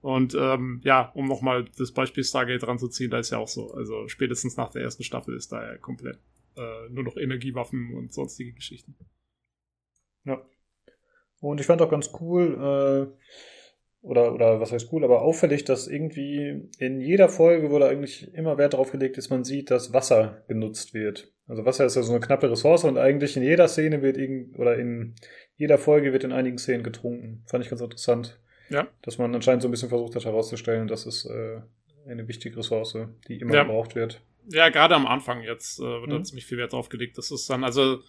Und 0.00 0.34
ähm, 0.34 0.80
ja, 0.82 1.12
um 1.14 1.28
nochmal 1.28 1.66
das 1.78 1.92
Beispiel 1.92 2.24
Stargate 2.24 2.60
dran 2.60 2.80
zu 2.80 2.88
ziehen, 2.88 3.12
da 3.12 3.20
ist 3.20 3.30
ja 3.30 3.38
auch 3.38 3.46
so. 3.46 3.70
Also 3.70 4.08
spätestens 4.08 4.56
nach 4.56 4.70
der 4.70 4.82
ersten 4.82 5.04
Staffel 5.04 5.36
ist 5.36 5.52
da 5.52 5.64
ja 5.64 5.76
komplett 5.78 6.18
äh, 6.56 6.88
nur 6.90 7.04
noch 7.04 7.16
Energiewaffen 7.16 7.94
und 7.94 8.12
sonstige 8.12 8.52
Geschichten. 8.52 8.96
Ja. 10.24 10.44
Und 11.40 11.60
ich 11.60 11.66
fand 11.66 11.80
auch 11.82 11.90
ganz 11.90 12.10
cool, 12.20 12.54
äh, 12.54 14.04
oder, 14.04 14.34
oder 14.34 14.58
was 14.58 14.72
heißt 14.72 14.92
cool, 14.92 15.04
aber 15.04 15.22
auffällig, 15.22 15.64
dass 15.64 15.86
irgendwie 15.86 16.68
in 16.80 17.00
jeder 17.00 17.28
Folge 17.28 17.70
wurde 17.70 17.86
eigentlich 17.86 18.34
immer 18.34 18.58
Wert 18.58 18.72
darauf 18.72 18.90
gelegt, 18.90 19.16
dass 19.16 19.30
man 19.30 19.44
sieht, 19.44 19.70
dass 19.70 19.92
Wasser 19.92 20.42
genutzt 20.48 20.92
wird. 20.92 21.35
Also 21.48 21.64
Wasser 21.64 21.86
ist 21.86 21.94
ja 21.94 22.02
so 22.02 22.12
eine 22.12 22.20
knappe 22.20 22.50
Ressource 22.50 22.84
und 22.84 22.98
eigentlich 22.98 23.36
in 23.36 23.42
jeder 23.42 23.68
Szene 23.68 24.02
wird 24.02 24.16
irgend, 24.16 24.58
oder 24.58 24.76
in 24.76 25.14
jeder 25.56 25.78
Folge 25.78 26.12
wird 26.12 26.24
in 26.24 26.32
einigen 26.32 26.58
Szenen 26.58 26.82
getrunken. 26.82 27.44
Fand 27.46 27.64
ich 27.64 27.70
ganz 27.70 27.80
interessant. 27.80 28.40
Ja. 28.68 28.88
Dass 29.02 29.18
man 29.18 29.34
anscheinend 29.34 29.62
so 29.62 29.68
ein 29.68 29.70
bisschen 29.70 29.88
versucht 29.88 30.16
hat 30.16 30.24
herauszustellen, 30.24 30.88
dass 30.88 31.06
es 31.06 31.24
äh, 31.24 31.60
eine 32.08 32.26
wichtige 32.26 32.56
Ressource, 32.56 32.98
die 33.28 33.38
immer 33.38 33.54
ja. 33.54 33.62
gebraucht 33.62 33.94
wird. 33.94 34.22
Ja, 34.48 34.68
gerade 34.70 34.94
am 34.94 35.06
Anfang 35.06 35.42
jetzt 35.42 35.78
äh, 35.78 35.82
wird 35.82 36.08
mhm. 36.08 36.10
da 36.10 36.22
ziemlich 36.24 36.46
viel 36.46 36.58
Wert 36.58 36.72
drauf 36.72 36.88
gelegt. 36.88 37.16
Das 37.16 37.30
ist 37.30 37.48
dann, 37.48 37.62
also 37.62 38.00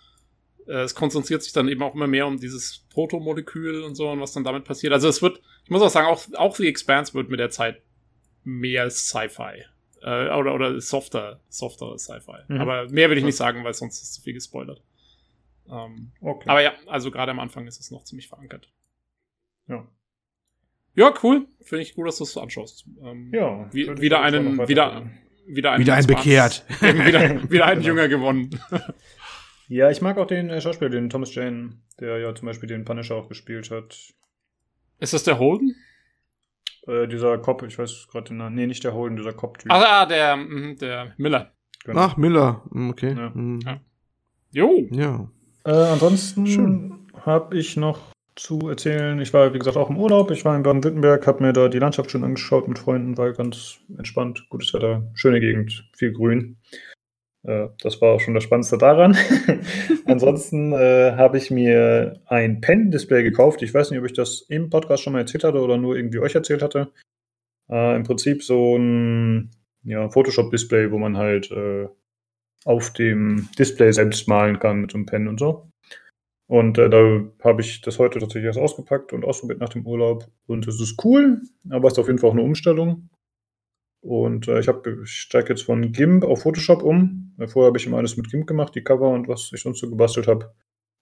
äh, 0.67 0.81
es 0.81 0.95
konzentriert 0.95 1.43
sich 1.43 1.53
dann 1.53 1.67
eben 1.67 1.81
auch 1.83 1.93
immer 1.93 2.07
mehr 2.07 2.25
um 2.27 2.37
dieses 2.39 2.85
Protomolekül 2.89 3.83
und 3.83 3.95
so 3.95 4.09
und 4.09 4.19
was 4.19 4.33
dann 4.33 4.43
damit 4.43 4.63
passiert. 4.63 4.93
Also 4.93 5.07
es 5.07 5.21
wird, 5.21 5.41
ich 5.63 5.69
muss 5.69 5.81
auch 5.81 5.89
sagen, 5.89 6.07
auch, 6.07 6.23
auch 6.35 6.55
The 6.55 6.67
Expanse 6.67 7.13
wird 7.13 7.29
mit 7.29 7.39
der 7.39 7.49
Zeit 7.49 7.81
mehr 8.43 8.83
als 8.83 9.07
Sci-Fi. 9.07 9.65
Äh, 10.01 10.29
oder, 10.29 10.53
oder 10.53 10.79
softer, 10.79 11.41
softer 11.49 11.97
Sci-Fi. 11.97 12.43
Mhm. 12.47 12.61
Aber 12.61 12.89
mehr 12.89 13.09
will 13.09 13.17
ich 13.17 13.23
nicht 13.23 13.35
sagen, 13.35 13.63
weil 13.63 13.73
sonst 13.73 14.01
ist 14.01 14.13
zu 14.13 14.21
viel 14.21 14.33
gespoilert. 14.33 14.81
Ähm, 15.69 16.11
okay. 16.21 16.49
Aber 16.49 16.61
ja, 16.61 16.73
also 16.85 17.11
gerade 17.11 17.31
am 17.31 17.39
Anfang 17.39 17.67
ist 17.67 17.79
es 17.79 17.91
noch 17.91 18.03
ziemlich 18.03 18.27
verankert. 18.27 18.71
Ja. 19.67 19.87
Ja, 20.95 21.13
cool. 21.23 21.47
Finde 21.61 21.83
ich 21.83 21.93
gut, 21.93 22.07
dass 22.07 22.17
du 22.17 22.23
es 22.23 22.33
so 22.33 22.41
anschaust. 22.41 22.85
Ähm, 23.03 23.31
ja. 23.33 23.67
Wie, 23.71 23.87
wieder 23.99 24.21
einen, 24.21 24.57
wieder, 24.67 25.09
wieder 25.45 25.71
ein, 25.73 25.79
wieder 25.79 25.93
ein 25.95 26.07
bekehrt. 26.07 26.65
wieder, 26.81 27.51
wieder 27.51 27.65
ein 27.65 27.81
Jünger 27.83 28.07
gewonnen. 28.07 28.59
Ja, 29.67 29.91
ich 29.91 30.01
mag 30.01 30.17
auch 30.17 30.27
den 30.27 30.49
äh, 30.49 30.61
Schauspieler, 30.61 30.89
den 30.89 31.09
Thomas 31.09 31.35
Jane, 31.35 31.73
der 31.99 32.19
ja 32.19 32.33
zum 32.33 32.45
Beispiel 32.45 32.69
den 32.69 32.85
Punisher 32.85 33.15
auch 33.15 33.27
gespielt 33.27 33.69
hat. 33.69 34.13
Ist 34.99 35.13
das 35.13 35.23
der 35.23 35.39
Holden? 35.39 35.75
Äh, 36.87 37.07
dieser 37.07 37.37
Cop, 37.37 37.63
ich 37.63 37.77
weiß 37.77 38.07
gerade 38.11 38.29
den 38.29 38.37
Namen. 38.37 38.55
Nee, 38.55 38.67
nicht 38.67 38.83
der 38.83 38.93
Holden, 38.93 39.17
dieser 39.17 39.33
Cop-Typ. 39.33 39.71
Ah, 39.71 40.05
der, 40.05 40.37
mhm, 40.37 40.77
der 40.77 41.13
Miller. 41.17 41.51
Genau. 41.83 42.01
Ach, 42.01 42.17
Miller. 42.17 42.63
Hm, 42.71 42.89
okay. 42.89 43.15
Ja. 43.17 43.31
Mhm. 43.33 43.59
ja. 43.61 43.79
Jo. 44.51 44.87
Ja. 44.91 45.29
Äh, 45.65 45.71
ansonsten 45.71 47.07
habe 47.25 47.57
ich 47.57 47.75
noch 47.75 47.99
zu 48.35 48.69
erzählen. 48.69 49.19
Ich 49.19 49.33
war, 49.33 49.53
wie 49.53 49.59
gesagt, 49.59 49.77
auch 49.77 49.89
im 49.89 49.97
Urlaub. 49.97 50.31
Ich 50.31 50.45
war 50.45 50.55
in 50.55 50.63
Baden-Württemberg, 50.63 51.27
habe 51.27 51.43
mir 51.43 51.53
da 51.53 51.67
die 51.67 51.79
Landschaft 51.79 52.11
schon 52.11 52.23
angeschaut 52.23 52.67
mit 52.67 52.79
Freunden, 52.79 53.17
war 53.17 53.33
ganz 53.33 53.79
entspannt. 53.97 54.45
Gutes 54.49 54.73
Wetter, 54.73 55.09
schöne 55.15 55.39
Gegend, 55.39 55.89
viel 55.93 56.13
Grün. 56.13 56.57
Äh, 57.43 57.67
das 57.81 58.01
war 58.01 58.13
auch 58.13 58.19
schon 58.19 58.33
das 58.33 58.43
Spannendste 58.43 58.77
daran. 58.77 59.17
Ansonsten 60.05 60.73
äh, 60.73 61.13
habe 61.13 61.37
ich 61.37 61.51
mir 61.51 62.21
ein 62.25 62.61
Pen-Display 62.61 63.23
gekauft. 63.23 63.61
Ich 63.61 63.73
weiß 63.73 63.91
nicht, 63.91 63.99
ob 63.99 64.05
ich 64.05 64.13
das 64.13 64.41
im 64.49 64.69
Podcast 64.69 65.03
schon 65.03 65.13
mal 65.13 65.19
erzählt 65.19 65.43
hatte 65.43 65.61
oder 65.61 65.77
nur 65.77 65.95
irgendwie 65.95 66.19
euch 66.19 66.35
erzählt 66.35 66.61
hatte. 66.61 66.91
Äh, 67.69 67.95
Im 67.95 68.03
Prinzip 68.03 68.43
so 68.43 68.77
ein 68.77 69.51
ja, 69.83 70.09
Photoshop-Display, 70.09 70.91
wo 70.91 70.97
man 70.97 71.17
halt 71.17 71.51
äh, 71.51 71.87
auf 72.65 72.91
dem 72.93 73.49
Display 73.57 73.91
selbst 73.91 74.27
malen 74.27 74.59
kann 74.59 74.81
mit 74.81 74.91
so 74.91 74.97
einem 74.97 75.05
Pen 75.05 75.27
und 75.27 75.39
so. 75.39 75.69
Und 76.47 76.77
äh, 76.77 76.89
da 76.89 77.21
habe 77.43 77.61
ich 77.61 77.81
das 77.81 77.99
heute 77.99 78.19
tatsächlich 78.19 78.45
erst 78.45 78.59
ausgepackt 78.59 79.11
und 79.11 79.25
ausprobiert 79.25 79.59
nach 79.59 79.69
dem 79.69 79.85
Urlaub. 79.85 80.27
Und 80.47 80.67
es 80.67 80.79
ist 80.79 81.03
cool, 81.03 81.41
aber 81.69 81.87
es 81.87 81.93
ist 81.93 81.99
auf 81.99 82.07
jeden 82.07 82.19
Fall 82.19 82.29
auch 82.29 82.35
eine 82.35 82.43
Umstellung. 82.43 83.09
Und 84.01 84.47
äh, 84.47 84.59
ich, 84.59 84.67
ich 84.67 85.09
steige 85.09 85.49
jetzt 85.49 85.63
von 85.63 85.91
GIMP 85.91 86.23
auf 86.23 86.43
Photoshop 86.43 86.83
um. 86.83 87.33
Vorher 87.47 87.67
habe 87.67 87.77
ich 87.77 87.85
immer 87.85 87.97
alles 87.97 88.17
mit 88.17 88.29
GIMP 88.29 88.47
gemacht, 88.47 88.75
die 88.75 88.83
Cover 88.83 89.09
und 89.09 89.27
was 89.27 89.51
ich 89.53 89.61
sonst 89.61 89.79
so 89.79 89.89
gebastelt 89.89 90.27
habe. 90.27 90.53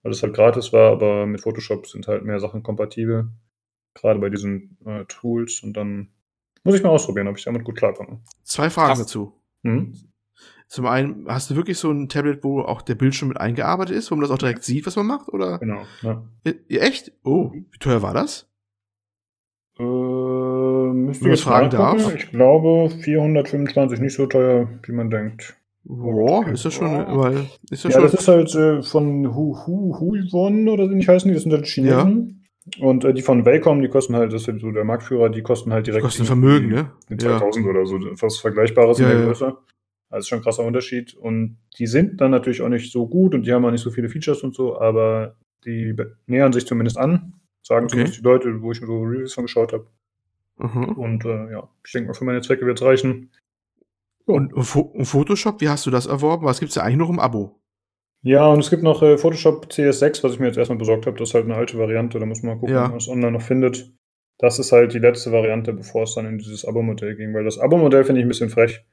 Weil 0.04 0.12
es 0.12 0.22
halt 0.24 0.34
gratis 0.34 0.72
war, 0.72 0.92
aber 0.92 1.26
mit 1.26 1.42
Photoshop 1.42 1.88
sind 1.88 2.08
halt 2.08 2.24
mehr 2.24 2.40
Sachen 2.40 2.64
kompatibel. 2.64 3.30
Gerade 3.94 4.20
bei 4.20 4.30
diesen 4.30 4.78
äh, 4.86 5.06
Tools. 5.06 5.62
Und 5.62 5.74
dann 5.78 6.10
muss 6.64 6.76
ich 6.76 6.84
mal 6.84 6.90
ausprobieren, 6.90 7.28
ob 7.28 7.38
ich 7.38 7.44
damit 7.44 7.64
gut 7.64 7.78
klarkomme. 7.78 8.22
Zwei 8.44 8.70
Fragen 8.70 8.90
Krass. 8.90 9.00
dazu. 9.00 9.34
Hm. 9.64 9.94
Zum 10.68 10.88
einen, 10.88 11.28
hast 11.28 11.50
du 11.50 11.56
wirklich 11.56 11.78
so 11.78 11.92
ein 11.92 12.10
Tablet, 12.10 12.44
wo 12.44 12.62
auch 12.62 12.82
der 12.82 12.96
Bildschirm 12.96 13.30
mit 13.30 13.40
eingearbeitet 13.40 13.96
ist, 13.96 14.10
wo 14.10 14.16
man 14.16 14.24
das 14.24 14.32
auch 14.32 14.38
direkt 14.38 14.64
sieht, 14.64 14.86
was 14.86 14.96
man 14.96 15.06
macht, 15.06 15.30
oder? 15.30 15.60
Genau, 15.60 15.86
ja. 16.02 16.28
Echt? 16.70 17.12
Oh, 17.24 17.52
wie 17.54 17.78
teuer 17.80 18.02
war 18.02 18.14
das? 18.14 18.50
Äh, 19.78 19.84
müsste 19.84 21.30
ich 21.30 21.42
fragen 21.42 21.70
darf. 21.70 22.16
Ich 22.16 22.30
glaube 22.32 22.90
425, 22.90 24.00
nicht 24.00 24.14
so 24.16 24.26
teuer, 24.26 24.70
wie 24.86 24.92
man 24.92 25.10
denkt. 25.10 25.58
Boah, 25.84 26.48
ist 26.48 26.66
das 26.66 26.74
schon, 26.74 26.88
Ja. 26.92 27.16
weil, 27.18 27.46
ist 27.70 27.86
das 27.86 27.94
Ja, 27.94 28.00
schon, 28.00 28.04
das 28.04 28.14
ist 28.16 28.28
halt 28.28 28.56
äh, 28.56 28.82
von 28.82 29.36
Hu 29.36 29.56
Hu 29.68 30.00
Huiwon 30.00 30.68
oder 30.70 30.90
wie 30.90 30.96
nicht 30.96 31.08
heißen 31.10 31.28
die, 31.28 31.34
das 31.36 31.44
sind 31.44 31.52
halt 31.54 31.66
Chinesen. 31.68 32.42
Und 32.80 33.04
äh, 33.06 33.14
die 33.14 33.22
von 33.22 33.46
Wacom, 33.46 33.82
die 33.84 33.90
kosten 33.90 34.16
halt, 34.16 34.34
das 34.34 34.42
ist 34.44 34.48
halt 34.48 34.62
so 34.62 34.72
der 34.72 34.84
Marktführer, 34.84 35.30
die 35.30 35.44
kosten 35.44 35.72
halt 35.72 35.86
direkt 35.86 36.04
kostet 36.04 36.24
ein 36.24 36.28
Vermögen, 36.28 36.70
ne? 36.70 36.92
in 37.10 37.20
Ja. 37.20 37.38
2000 37.38 37.68
oder 37.68 37.86
so, 37.86 38.00
fast 38.16 38.42
Vergleichbares 38.42 38.98
Ja, 38.98 39.06
in 39.06 39.12
der 39.12 39.20
ja. 39.20 39.26
Größe. 39.28 39.56
Also 40.10 40.28
schon 40.28 40.40
ein 40.40 40.44
krasser 40.44 40.64
Unterschied. 40.64 41.14
Und 41.16 41.58
die 41.78 41.86
sind 41.86 42.20
dann 42.22 42.32
natürlich 42.32 42.62
auch 42.64 42.70
nicht 42.70 42.92
so 42.92 43.06
gut 43.08 43.36
und 43.36 43.46
die 43.46 43.54
haben 43.54 43.64
auch 43.66 43.72
nicht 43.72 43.82
so 43.82 43.92
viele 43.92 44.10
Features 44.10 44.42
und 44.42 44.56
so, 44.56 44.80
aber 44.80 45.36
die 45.66 45.96
nähern 46.26 46.54
sich 46.54 46.66
zumindest 46.66 46.98
an, 46.98 47.34
sagen 47.66 47.86
Okay. 47.86 47.92
zumindest 47.92 48.20
die 48.20 48.24
Leute, 48.24 48.62
wo 48.62 48.72
ich 48.72 48.82
mir 48.82 48.88
so 48.88 49.02
Reviews 49.02 49.34
von 49.34 49.46
geschaut 49.46 49.74
habe. 49.74 49.88
Mhm. 50.58 50.90
Und 50.94 51.26
äh, 51.26 51.52
ja, 51.52 51.68
ich 51.86 51.92
denke 51.92 52.08
mal, 52.10 52.14
für 52.14 52.26
meine 52.26 52.42
Zwecke 52.42 52.66
wird 52.66 52.80
es 52.80 52.86
reichen. 52.86 53.32
Und, 54.26 54.54
und, 54.54 54.76
und 54.76 55.06
Photoshop, 55.06 55.62
wie 55.62 55.70
hast 55.70 55.86
du 55.86 55.92
das 55.92 56.06
erworben? 56.06 56.46
Was 56.46 56.60
gibt's 56.60 56.76
ja 56.76 56.84
eigentlich 56.84 56.98
noch 56.98 57.10
im 57.10 57.20
Abo? 57.20 57.60
Ja, 58.22 58.48
und 58.48 58.60
es 58.60 58.70
gibt 58.72 58.82
noch 58.82 59.04
äh, 59.04 59.18
Photoshop 59.18 59.68
CS6, 59.68 60.24
was 60.24 60.34
ich 60.34 60.40
mir 60.40 60.48
jetzt 60.48 60.58
erstmal 60.58 60.80
besorgt 60.80 61.06
habe. 61.06 61.18
Das 61.18 61.30
ist 61.30 61.36
halt 61.36 61.46
eine 61.46 61.56
alte 61.56 61.78
Variante, 61.78 62.18
da 62.20 62.26
muss 62.26 62.42
man 62.42 62.56
mal 62.56 62.60
gucken, 62.60 62.76
Ja. 62.76 62.92
was 62.92 63.08
online 63.08 63.34
noch 63.34 63.42
findet. 63.42 63.92
Das 64.40 64.58
ist 64.60 64.72
halt 64.72 64.94
die 64.94 65.00
letzte 65.00 65.32
Variante, 65.32 65.74
bevor 65.74 66.04
es 66.04 66.16
dann 66.16 66.26
in 66.26 66.40
dieses 66.40 66.66
Abo-Modell 66.66 67.16
ging, 67.16 67.34
weil 67.34 67.44
das 67.44 67.60
Abo-Modell 67.60 68.04
finde 68.04 68.22
ich 68.22 68.26
ein 68.26 68.30
bisschen 68.30 68.50
frech. 68.50 68.84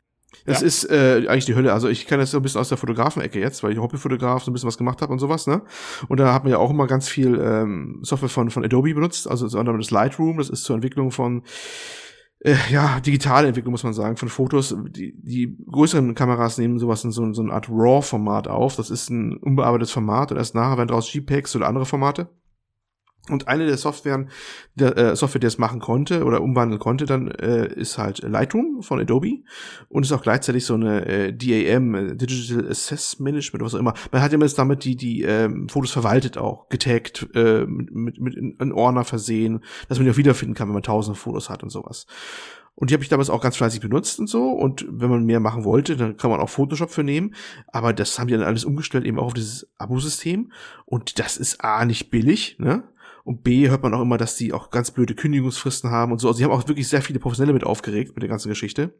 Das 0.46 0.60
Ja. 0.60 0.66
ist 0.66 0.90
äh, 0.90 1.26
eigentlich 1.28 1.44
die 1.44 1.54
Hölle. 1.54 1.72
Also 1.72 1.88
ich 1.88 2.06
kenne 2.06 2.22
das 2.22 2.30
so 2.32 2.38
ein 2.38 2.42
bisschen 2.42 2.60
aus 2.60 2.68
der 2.68 2.78
Fotografenecke 2.78 3.38
jetzt, 3.38 3.62
weil 3.62 3.72
ich 3.72 3.78
Hobbyfotograf 3.78 4.42
so 4.42 4.50
ein 4.50 4.54
bisschen 4.54 4.66
was 4.66 4.78
gemacht 4.78 5.00
habe 5.02 5.12
und 5.12 5.18
sowas, 5.18 5.46
ne? 5.46 5.62
Und 6.08 6.18
da 6.18 6.32
hat 6.34 6.42
man 6.44 6.50
ja 6.50 6.58
auch 6.58 6.70
immer 6.70 6.86
ganz 6.86 7.08
viel 7.08 7.38
ähm, 7.40 8.00
Software 8.02 8.28
von, 8.28 8.50
von 8.50 8.64
Adobe 8.64 8.94
benutzt, 8.94 9.28
also 9.30 9.44
unter 9.44 9.58
anderem 9.60 9.78
das 9.80 9.90
Lightroom, 9.90 10.38
das 10.38 10.50
ist 10.50 10.64
zur 10.64 10.74
Entwicklung 10.74 11.10
von 11.10 11.42
äh, 12.40 12.56
ja, 12.70 12.98
digitale 12.98 13.46
Entwicklung, 13.46 13.70
muss 13.70 13.84
man 13.84 13.92
sagen, 13.92 14.16
von 14.16 14.28
Fotos. 14.28 14.74
Die, 14.88 15.14
die 15.16 15.56
größeren 15.70 16.14
Kameras 16.16 16.58
nehmen 16.58 16.78
sowas 16.80 17.04
in 17.04 17.12
so, 17.12 17.32
so 17.32 17.42
eine 17.42 17.52
Art 17.52 17.68
RAW-Format 17.70 18.48
auf. 18.48 18.74
Das 18.74 18.90
ist 18.90 19.10
ein 19.10 19.36
unbearbeitetes 19.36 19.92
Format 19.92 20.32
und 20.32 20.38
erst 20.38 20.56
nachher 20.56 20.76
werden 20.78 20.88
daraus 20.88 21.12
JPEGs 21.12 21.54
oder 21.54 21.68
andere 21.68 21.86
Formate. 21.86 22.28
Und 23.28 23.46
eine 23.46 23.66
der 23.66 23.76
Softwaren, 23.76 24.30
der 24.74 24.96
äh, 24.96 25.16
Software, 25.16 25.38
die 25.38 25.46
das 25.46 25.56
machen 25.56 25.78
konnte 25.78 26.24
oder 26.24 26.42
umwandeln 26.42 26.80
konnte, 26.80 27.04
dann 27.04 27.28
äh, 27.28 27.72
ist 27.72 27.96
halt 27.96 28.18
Lightroom 28.18 28.82
von 28.82 28.98
Adobe 29.00 29.44
und 29.88 30.04
ist 30.04 30.10
auch 30.10 30.22
gleichzeitig 30.22 30.64
so 30.64 30.74
eine 30.74 31.06
äh, 31.06 31.32
DAM, 31.32 31.94
äh, 31.94 32.16
Digital 32.16 32.66
Access 32.66 33.20
Management, 33.20 33.64
was 33.64 33.76
auch 33.76 33.78
immer. 33.78 33.94
Man 34.10 34.22
hat 34.22 34.32
immer 34.32 34.44
jetzt 34.44 34.58
damit 34.58 34.82
die 34.84 34.96
die 34.96 35.22
ähm, 35.22 35.68
Fotos 35.68 35.92
verwaltet 35.92 36.36
auch, 36.36 36.68
getaggt, 36.68 37.28
äh, 37.34 37.64
mit, 37.64 38.18
mit, 38.18 38.34
in, 38.34 38.56
in 38.58 38.72
Ordner 38.72 39.04
versehen, 39.04 39.60
dass 39.88 39.98
man 39.98 40.06
die 40.06 40.10
auch 40.12 40.16
wiederfinden 40.16 40.54
kann, 40.54 40.66
wenn 40.66 40.74
man 40.74 40.82
tausend 40.82 41.16
Fotos 41.16 41.48
hat 41.48 41.62
und 41.62 41.70
sowas. 41.70 42.06
Und 42.74 42.90
die 42.90 42.94
habe 42.94 43.04
ich 43.04 43.10
damals 43.10 43.30
auch 43.30 43.42
ganz 43.42 43.56
fleißig 43.56 43.80
benutzt 43.80 44.18
und 44.18 44.28
so. 44.28 44.50
Und 44.50 44.86
wenn 44.88 45.10
man 45.10 45.24
mehr 45.24 45.40
machen 45.40 45.64
wollte, 45.64 45.96
dann 45.96 46.16
kann 46.16 46.30
man 46.30 46.40
auch 46.40 46.48
Photoshop 46.48 46.90
für 46.90 47.04
nehmen. 47.04 47.34
Aber 47.68 47.92
das 47.92 48.18
haben 48.18 48.28
die 48.28 48.34
dann 48.34 48.42
alles 48.42 48.64
umgestellt, 48.64 49.04
eben 49.04 49.18
auch 49.18 49.26
auf 49.26 49.34
dieses 49.34 49.70
Abo-System. 49.78 50.52
Und 50.86 51.18
das 51.18 51.36
ist 51.36 51.62
A, 51.62 51.84
nicht 51.84 52.10
billig, 52.10 52.56
ne? 52.58 52.84
Und 53.24 53.44
B, 53.44 53.68
hört 53.68 53.82
man 53.82 53.94
auch 53.94 54.02
immer, 54.02 54.18
dass 54.18 54.36
die 54.36 54.52
auch 54.52 54.70
ganz 54.70 54.90
blöde 54.90 55.14
Kündigungsfristen 55.14 55.90
haben 55.90 56.12
und 56.12 56.18
so. 56.18 56.28
Also 56.28 56.38
die 56.38 56.44
haben 56.44 56.52
auch 56.52 56.66
wirklich 56.68 56.88
sehr 56.88 57.02
viele 57.02 57.18
Professionelle 57.18 57.52
mit 57.52 57.64
aufgeregt 57.64 58.14
mit 58.14 58.22
der 58.22 58.28
ganzen 58.28 58.48
Geschichte. 58.48 58.94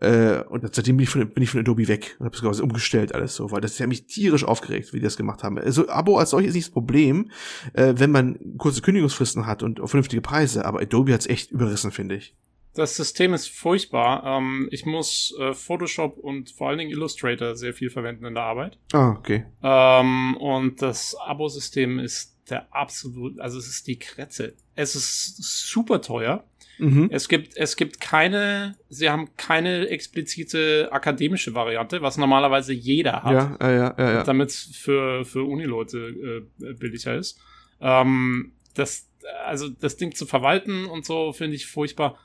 Äh, 0.00 0.42
und 0.42 0.74
seitdem 0.74 0.96
bin 0.96 1.04
ich 1.04 1.10
von, 1.10 1.28
bin 1.30 1.42
ich 1.42 1.50
von 1.50 1.60
Adobe 1.60 1.88
weg 1.88 2.16
und 2.18 2.26
habe 2.26 2.50
es 2.50 2.60
umgestellt 2.60 3.14
alles 3.14 3.34
so, 3.34 3.50
weil 3.50 3.60
das 3.60 3.80
hat 3.80 3.88
mich 3.88 4.06
tierisch 4.06 4.44
aufgeregt, 4.44 4.92
wie 4.92 4.98
die 4.98 5.04
das 5.04 5.16
gemacht 5.16 5.42
haben. 5.42 5.58
Also 5.58 5.88
Abo 5.88 6.18
als 6.18 6.30
solches 6.30 6.50
ist 6.50 6.54
nicht 6.54 6.66
das 6.66 6.72
Problem, 6.72 7.30
äh, 7.72 7.94
wenn 7.96 8.10
man 8.10 8.38
kurze 8.58 8.82
Kündigungsfristen 8.82 9.46
hat 9.46 9.62
und 9.62 9.78
vernünftige 9.78 10.22
Preise. 10.22 10.64
Aber 10.64 10.80
Adobe 10.80 11.14
hat's 11.14 11.26
echt 11.26 11.50
überrissen, 11.50 11.90
finde 11.90 12.16
ich. 12.16 12.34
Das 12.74 12.96
System 12.96 13.34
ist 13.34 13.48
furchtbar. 13.48 14.24
Ähm, 14.24 14.68
ich 14.70 14.86
muss 14.86 15.34
äh, 15.40 15.54
Photoshop 15.54 16.18
und 16.18 16.50
vor 16.50 16.68
allen 16.68 16.78
Dingen 16.78 16.90
Illustrator 16.90 17.56
sehr 17.56 17.74
viel 17.74 17.90
verwenden 17.90 18.26
in 18.26 18.34
der 18.34 18.44
Arbeit. 18.44 18.78
Ah, 18.92 19.10
okay. 19.10 19.44
Ähm, 19.62 20.36
und 20.36 20.80
das 20.80 21.16
Abo-System 21.16 21.98
ist 21.98 22.36
der 22.50 22.74
absolut, 22.74 23.38
also 23.40 23.58
es 23.58 23.68
ist 23.68 23.86
die 23.86 23.98
Kretze. 23.98 24.54
Es 24.74 24.94
ist 24.94 25.36
super 25.70 26.00
teuer. 26.00 26.44
Mhm. 26.78 27.08
Es 27.12 27.28
gibt, 27.28 27.56
es 27.56 27.76
gibt 27.76 28.00
keine, 28.00 28.76
sie 28.88 29.10
haben 29.10 29.28
keine 29.36 29.88
explizite 29.88 30.88
akademische 30.90 31.54
Variante, 31.54 32.00
was 32.00 32.16
normalerweise 32.16 32.72
jeder 32.72 33.22
hat 33.22 33.32
Ja, 33.32 33.56
ja, 33.60 33.70
ja, 33.70 33.94
ja, 33.98 34.12
ja. 34.12 34.22
damit 34.24 34.48
es 34.48 34.76
für, 34.76 35.24
für 35.24 35.44
Unileute 35.44 36.48
äh, 36.60 36.72
billiger 36.74 37.16
ist. 37.16 37.38
Ähm, 37.80 38.52
das, 38.74 39.10
also 39.44 39.68
das 39.68 39.96
Ding 39.98 40.14
zu 40.14 40.24
verwalten 40.24 40.86
und 40.86 41.04
so 41.04 41.32
finde 41.32 41.56
ich 41.56 41.66
furchtbar. 41.66 42.18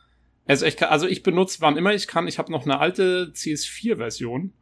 Also 0.47 0.65
ich, 0.65 0.77
kann, 0.77 0.89
also 0.89 1.07
ich 1.07 1.23
benutze, 1.23 1.59
wann 1.61 1.75
immer 1.75 1.93
ich 1.93 2.07
kann, 2.07 2.27
ich 2.27 2.37
habe 2.37 2.51
noch 2.51 2.63
eine 2.63 2.79
alte 2.79 3.31
CS4-Version, 3.33 4.53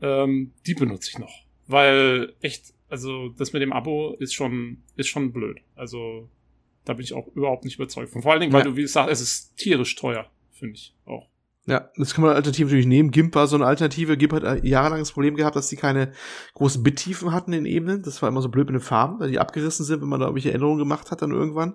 ähm, 0.00 0.52
die 0.66 0.74
benutze 0.74 1.10
ich 1.10 1.18
noch. 1.18 1.44
Weil 1.66 2.34
echt, 2.40 2.72
also 2.88 3.28
das 3.30 3.52
mit 3.52 3.62
dem 3.62 3.72
Abo 3.72 4.14
ist 4.18 4.34
schon, 4.34 4.82
ist 4.96 5.08
schon 5.08 5.32
blöd. 5.32 5.58
Also 5.74 6.28
da 6.84 6.94
bin 6.94 7.04
ich 7.04 7.12
auch 7.14 7.26
überhaupt 7.34 7.64
nicht 7.64 7.76
überzeugt 7.76 8.10
von. 8.10 8.22
Vor 8.22 8.32
allen 8.32 8.40
Dingen, 8.40 8.52
weil 8.52 8.60
Ja. 8.60 8.70
du, 8.70 8.76
wie 8.76 8.82
gesagt, 8.82 9.10
es 9.10 9.20
ist 9.20 9.56
tierisch 9.56 9.94
teuer, 9.96 10.30
finde 10.52 10.74
ich 10.74 10.94
auch. 11.04 11.28
Ja, 11.68 11.90
das 11.96 12.14
kann 12.14 12.22
man 12.22 12.36
alternativ 12.36 12.66
natürlich 12.66 12.86
nehmen. 12.86 13.10
GIMP 13.10 13.34
war 13.34 13.48
so 13.48 13.56
eine 13.56 13.66
Alternative. 13.66 14.16
GIMP 14.16 14.34
hat 14.34 14.64
jahrelang 14.64 15.00
das 15.00 15.10
Problem 15.10 15.34
gehabt, 15.34 15.56
dass 15.56 15.66
die 15.66 15.74
keine 15.74 16.12
großen 16.54 16.80
Bittiefen 16.84 17.32
hatten 17.32 17.52
in 17.52 17.64
den 17.64 17.72
Ebenen. 17.72 18.02
Das 18.04 18.22
war 18.22 18.28
immer 18.28 18.40
so 18.40 18.48
blöd 18.48 18.68
mit 18.68 18.74
den 18.74 18.80
Farben, 18.80 19.18
weil 19.18 19.30
die 19.30 19.40
abgerissen 19.40 19.84
sind, 19.84 20.00
wenn 20.00 20.08
man 20.08 20.20
da 20.20 20.26
irgendwelche 20.26 20.54
Änderungen 20.54 20.78
gemacht 20.78 21.10
hat 21.10 21.22
dann 21.22 21.32
irgendwann. 21.32 21.74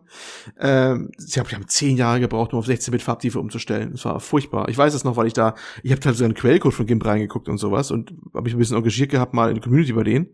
Ähm, 0.57 1.11
ich 1.19 1.33
glaube, 1.33 1.49
die 1.49 1.55
haben 1.55 1.67
zehn 1.67 1.97
Jahre 1.97 2.21
gebraucht, 2.21 2.53
um 2.53 2.59
auf 2.59 2.67
16-Bit 2.67 3.01
Farbtiefe 3.01 3.37
umzustellen. 3.37 3.91
Das 3.91 4.05
war 4.05 4.21
furchtbar. 4.21 4.69
Ich 4.69 4.77
weiß 4.77 4.93
es 4.93 5.03
noch, 5.03 5.17
weil 5.17 5.27
ich 5.27 5.33
da, 5.33 5.55
ich 5.83 5.91
habe 5.91 5.99
teilweise 5.99 6.23
einen 6.23 6.35
Quellcode 6.35 6.73
von 6.73 6.85
GIMP 6.85 7.05
reingeguckt 7.05 7.49
und 7.49 7.57
sowas 7.57 7.91
und 7.91 8.13
habe 8.33 8.43
mich 8.43 8.53
ein 8.53 8.59
bisschen 8.59 8.77
engagiert 8.77 9.09
gehabt 9.09 9.33
mal 9.33 9.49
in 9.49 9.55
der 9.55 9.63
Community 9.63 9.91
bei 9.91 10.03
denen. 10.03 10.27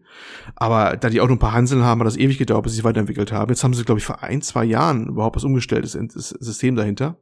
Aber 0.56 0.98
da 0.98 1.10
die 1.10 1.20
auch 1.20 1.28
nur 1.28 1.38
ein 1.38 1.40
paar 1.40 1.54
Hanseln 1.54 1.84
haben, 1.84 2.00
hat 2.02 2.06
das 2.08 2.18
ewig 2.18 2.38
gedauert, 2.38 2.62
bis 2.62 2.74
sie 2.74 2.78
sich 2.78 2.86
weiterentwickelt 2.86 3.32
haben. 3.32 3.50
Jetzt 3.50 3.64
haben 3.64 3.74
sie, 3.74 3.84
glaube 3.84 3.98
ich, 3.98 4.06
vor 4.06 4.22
ein, 4.22 4.44
zwei 4.44 4.66
Jahren 4.66 5.08
überhaupt 5.08 5.36
was 5.36 5.44
umgestellt, 5.44 5.84
das 5.84 6.30
System 6.30 6.76
dahinter. 6.76 7.18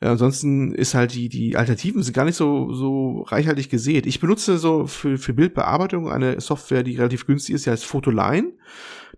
Ja, 0.00 0.12
ansonsten 0.12 0.74
ist 0.74 0.94
halt 0.94 1.14
die, 1.14 1.28
die 1.28 1.56
Alternativen 1.56 2.02
sind 2.02 2.14
gar 2.14 2.24
nicht 2.24 2.36
so, 2.36 2.72
so 2.72 3.22
reichhaltig 3.22 3.68
gesät. 3.68 4.06
Ich 4.06 4.20
benutze 4.20 4.56
so 4.56 4.86
für, 4.86 5.18
für 5.18 5.34
Bildbearbeitung 5.34 6.08
eine 6.08 6.40
Software, 6.40 6.84
die 6.84 6.96
relativ 6.96 7.26
günstig 7.26 7.56
ist, 7.56 7.66
die 7.66 7.70
heißt 7.70 7.84
Photoline. 7.84 8.52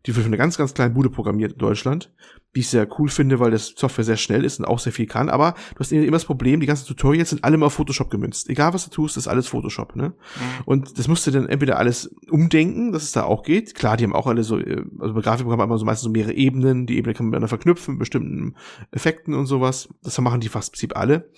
Die 0.06 0.16
wird 0.16 0.24
für 0.24 0.28
eine 0.28 0.38
ganz, 0.38 0.56
ganz 0.56 0.72
kleine 0.72 0.94
Bude 0.94 1.10
programmiert 1.10 1.52
in 1.52 1.58
Deutschland. 1.58 2.10
Die 2.54 2.60
ich 2.60 2.68
sehr 2.68 2.88
cool 2.98 3.08
finde, 3.08 3.38
weil 3.38 3.52
das 3.52 3.74
Software 3.76 4.04
sehr 4.04 4.16
schnell 4.16 4.44
ist 4.44 4.58
und 4.58 4.64
auch 4.64 4.80
sehr 4.80 4.92
viel 4.92 5.06
kann. 5.06 5.28
Aber 5.28 5.54
du 5.74 5.80
hast 5.80 5.92
immer 5.92 6.10
das 6.10 6.24
Problem, 6.24 6.60
die 6.60 6.66
ganzen 6.66 6.86
Tutorials 6.86 7.30
sind 7.30 7.44
alle 7.44 7.56
mal 7.56 7.66
auf 7.66 7.74
Photoshop 7.74 8.10
gemünzt. 8.10 8.48
Egal 8.50 8.74
was 8.74 8.84
du 8.84 8.90
tust, 8.90 9.16
ist 9.16 9.28
alles 9.28 9.46
Photoshop, 9.46 9.94
ne? 9.94 10.14
Und 10.64 10.98
das 10.98 11.06
musst 11.06 11.26
du 11.26 11.30
dann 11.30 11.48
entweder 11.48 11.78
alles 11.78 12.10
umdenken, 12.28 12.92
dass 12.92 13.04
es 13.04 13.12
da 13.12 13.22
auch 13.22 13.44
geht. 13.44 13.74
Klar, 13.74 13.96
die 13.96 14.04
haben 14.04 14.14
auch 14.14 14.26
alle 14.26 14.42
so, 14.42 14.58
äh, 14.58 14.84
also 14.98 15.14
bei 15.14 15.20
Grafikprogrammen 15.20 15.62
haben 15.62 15.70
immer 15.70 15.78
so 15.78 15.84
meistens 15.84 16.04
so 16.04 16.10
mehrere 16.10 16.32
Ebenen. 16.32 16.86
Die 16.86 16.96
Ebene 16.96 17.14
kann 17.14 17.26
man 17.26 17.30
miteinander 17.30 17.48
verknüpfen, 17.48 17.94
mit 17.94 18.00
bestimmten 18.00 18.56
Effekten 18.90 19.34
und 19.34 19.46
sowas. 19.46 19.88
Das 20.02 20.20
machen 20.20 20.40
die 20.40 20.48
fast 20.48 20.70
im 20.70 20.72
Prinzip 20.72 20.96
alle. 20.96 21.30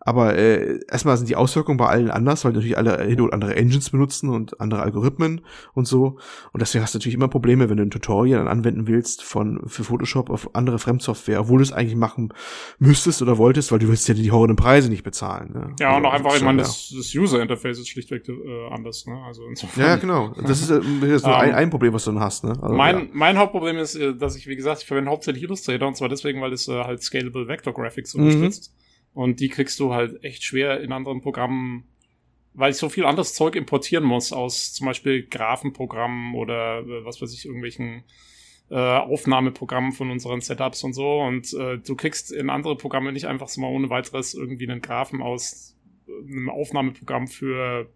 Aber 0.00 0.36
äh, 0.36 0.80
erstmal 0.90 1.16
sind 1.16 1.28
die 1.28 1.36
Auswirkungen 1.36 1.78
bei 1.78 1.86
allen 1.86 2.10
anders, 2.10 2.44
weil 2.44 2.52
natürlich 2.52 2.76
alle 2.76 3.02
hin 3.02 3.20
und 3.20 3.32
andere 3.32 3.56
Engines 3.56 3.90
benutzen 3.90 4.28
und 4.28 4.60
andere 4.60 4.82
Algorithmen 4.82 5.40
und 5.74 5.86
so. 5.86 6.18
Und 6.52 6.60
deswegen 6.60 6.82
hast 6.82 6.94
du 6.94 6.98
natürlich 6.98 7.14
immer 7.14 7.28
Probleme, 7.28 7.70
wenn 7.70 7.78
du 7.78 7.82
ein 7.82 7.90
Tutorial 7.90 8.38
dann 8.38 8.48
anwenden 8.48 8.86
willst 8.86 9.22
von 9.22 9.62
für 9.66 9.84
Photoshop 9.84 10.30
auf 10.30 10.49
andere 10.54 10.78
Fremdsoftware, 10.78 11.40
obwohl 11.40 11.58
du 11.58 11.62
es 11.62 11.72
eigentlich 11.72 11.96
machen 11.96 12.32
müsstest 12.78 13.22
oder 13.22 13.38
wolltest, 13.38 13.72
weil 13.72 13.78
du 13.78 13.88
willst 13.88 14.08
ja 14.08 14.14
die 14.14 14.30
horrenden 14.30 14.56
Preise 14.56 14.88
nicht 14.88 15.02
bezahlen. 15.02 15.52
Ne? 15.52 15.76
Ja, 15.80 15.96
und 15.96 16.04
auch 16.06 16.12
einfach, 16.12 16.34
ich 16.36 16.42
meine, 16.42 16.58
ja. 16.58 16.64
das, 16.64 16.92
das 16.96 17.14
User-Interface 17.14 17.78
ist 17.78 17.88
schlichtweg 17.88 18.28
äh, 18.28 18.32
anders, 18.70 19.06
ne? 19.06 19.22
Also 19.26 19.46
insofern. 19.46 19.84
Ja, 19.84 19.96
genau. 19.96 20.34
Das 20.46 20.60
ist, 20.60 20.70
äh, 20.70 20.80
das 21.00 21.10
ist 21.10 21.26
nur 21.26 21.38
ein, 21.38 21.50
Ähm, 21.50 21.54
ein 21.56 21.70
Problem, 21.70 21.92
was 21.92 22.04
du 22.04 22.12
dann 22.12 22.20
hast. 22.20 22.44
Ne? 22.44 22.50
Also, 22.60 22.74
mein, 22.74 22.98
ja. 22.98 23.06
mein 23.12 23.38
Hauptproblem 23.38 23.78
ist, 23.78 23.94
äh, 23.94 24.14
dass 24.14 24.36
ich, 24.36 24.46
wie 24.46 24.56
gesagt, 24.56 24.82
ich 24.82 24.86
verwende 24.86 25.10
hauptsächlich 25.10 25.42
Illustrator 25.44 25.86
und 25.88 25.96
zwar 25.96 26.08
deswegen, 26.08 26.40
weil 26.40 26.52
es 26.52 26.68
äh, 26.68 26.84
halt 26.84 27.02
Scalable 27.02 27.48
Vector 27.48 27.72
Graphics 27.72 28.14
Mhm. 28.14 28.22
unterstützt. 28.22 28.74
Und 29.12 29.40
die 29.40 29.48
kriegst 29.48 29.80
du 29.80 29.92
halt 29.92 30.22
echt 30.22 30.44
schwer 30.44 30.80
in 30.80 30.92
anderen 30.92 31.20
Programmen, 31.20 31.84
weil 32.54 32.70
ich 32.70 32.76
so 32.76 32.88
viel 32.88 33.04
anderes 33.04 33.34
Zeug 33.34 33.56
importieren 33.56 34.04
muss 34.04 34.32
aus 34.32 34.72
zum 34.72 34.86
Beispiel 34.86 35.26
Graphenprogrammen 35.26 36.34
oder 36.34 36.80
äh, 36.80 37.04
was 37.04 37.20
weiß 37.20 37.32
ich, 37.32 37.44
irgendwelchen 37.46 38.04
äh, 38.70 38.76
Aufnahmeprogrammen 38.76 39.92
von 39.92 40.10
unseren 40.10 40.40
Setups 40.40 40.84
und 40.84 40.92
so. 40.92 41.20
Und 41.20 41.52
äh, 41.54 41.78
du 41.78 41.96
kriegst 41.96 42.32
in 42.32 42.50
andere 42.50 42.76
Programme 42.76 43.12
nicht 43.12 43.26
einfach 43.26 43.48
so 43.48 43.60
mal 43.60 43.68
ohne 43.68 43.90
weiteres 43.90 44.34
irgendwie 44.34 44.70
einen 44.70 44.80
Graphen 44.80 45.22
aus 45.22 45.76
äh, 46.06 46.32
einem 46.32 46.48
Aufnahmeprogramm 46.48 47.26
für 47.26 47.90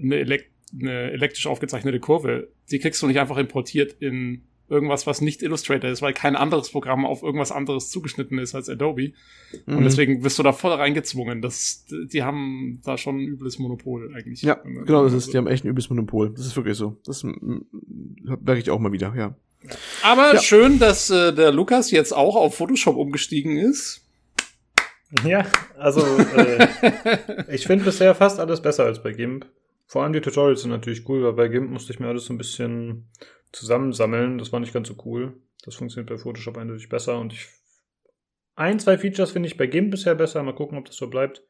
eine, 0.00 0.16
elek 0.16 0.50
eine 0.72 1.10
elektrisch 1.10 1.46
aufgezeichnete 1.46 1.98
Kurve. 1.98 2.52
Die 2.70 2.78
kriegst 2.78 3.02
du 3.02 3.06
nicht 3.06 3.18
einfach 3.18 3.38
importiert 3.38 3.94
in 4.00 4.44
irgendwas, 4.68 5.06
was 5.06 5.20
nicht 5.20 5.42
Illustrator 5.42 5.90
ist, 5.90 6.02
weil 6.02 6.12
kein 6.12 6.36
anderes 6.36 6.70
Programm 6.70 7.06
auf 7.06 7.22
irgendwas 7.22 7.50
anderes 7.50 7.90
zugeschnitten 7.90 8.38
ist 8.38 8.54
als 8.54 8.68
Adobe. 8.68 9.14
Mhm. 9.66 9.78
Und 9.78 9.84
deswegen 9.84 10.22
wirst 10.22 10.38
du 10.38 10.42
da 10.42 10.52
voll 10.52 10.72
reingezwungen. 10.72 11.40
Das, 11.40 11.86
die 12.12 12.22
haben 12.22 12.80
da 12.84 12.98
schon 12.98 13.16
ein 13.16 13.26
übles 13.26 13.58
Monopol 13.58 14.14
eigentlich. 14.14 14.42
Ja, 14.42 14.54
genau, 14.54 15.04
das 15.04 15.14
ist, 15.14 15.32
die 15.32 15.38
haben 15.38 15.46
echt 15.46 15.64
ein 15.64 15.68
übles 15.68 15.88
Monopol. 15.88 16.30
Das 16.30 16.46
ist 16.46 16.54
wirklich 16.54 16.76
so. 16.76 16.98
Das 17.04 17.24
merke 17.24 18.60
ich 18.60 18.70
auch 18.70 18.78
mal 18.78 18.92
wieder, 18.92 19.14
ja. 19.16 19.36
Aber 20.02 20.34
Ja. 20.34 20.40
schön, 20.40 20.78
dass 20.78 21.10
äh, 21.10 21.32
der 21.32 21.52
Lukas 21.52 21.90
jetzt 21.90 22.12
auch 22.12 22.36
auf 22.36 22.56
Photoshop 22.56 22.96
umgestiegen 22.96 23.56
ist. 23.56 24.04
Ja, 25.24 25.46
also 25.78 26.00
äh, 26.36 26.68
ich 27.48 27.66
finde 27.66 27.84
bisher 27.86 28.14
fast 28.14 28.38
alles 28.40 28.60
besser 28.60 28.84
als 28.84 29.02
bei 29.02 29.12
GIMP. 29.12 29.46
Vor 29.86 30.02
allem 30.02 30.12
die 30.12 30.20
Tutorials 30.20 30.60
sind 30.62 30.70
natürlich 30.70 31.08
cool, 31.08 31.24
weil 31.24 31.32
bei 31.32 31.48
GIMP 31.48 31.70
musste 31.70 31.92
ich 31.94 31.98
mir 32.00 32.08
alles 32.08 32.26
so 32.26 32.34
ein 32.34 32.38
bisschen 32.38 33.08
zusammensammeln. 33.52 34.36
Das 34.38 34.52
war 34.52 34.60
nicht 34.60 34.74
ganz 34.74 34.88
so 34.88 34.96
cool. 35.06 35.40
Das 35.64 35.76
funktioniert 35.76 36.10
bei 36.10 36.18
Photoshop 36.18 36.58
eindeutig 36.58 36.88
besser 36.90 37.18
und 37.18 37.32
ich 37.32 37.46
ein, 38.54 38.78
zwei 38.80 38.98
Features 38.98 39.30
finde 39.30 39.46
ich 39.48 39.56
bei 39.56 39.66
GIMP 39.66 39.92
bisher 39.92 40.14
besser. 40.14 40.42
Mal 40.42 40.54
gucken, 40.54 40.76
ob 40.76 40.84
das 40.84 40.96
so 40.96 41.08
bleibt. 41.08 41.42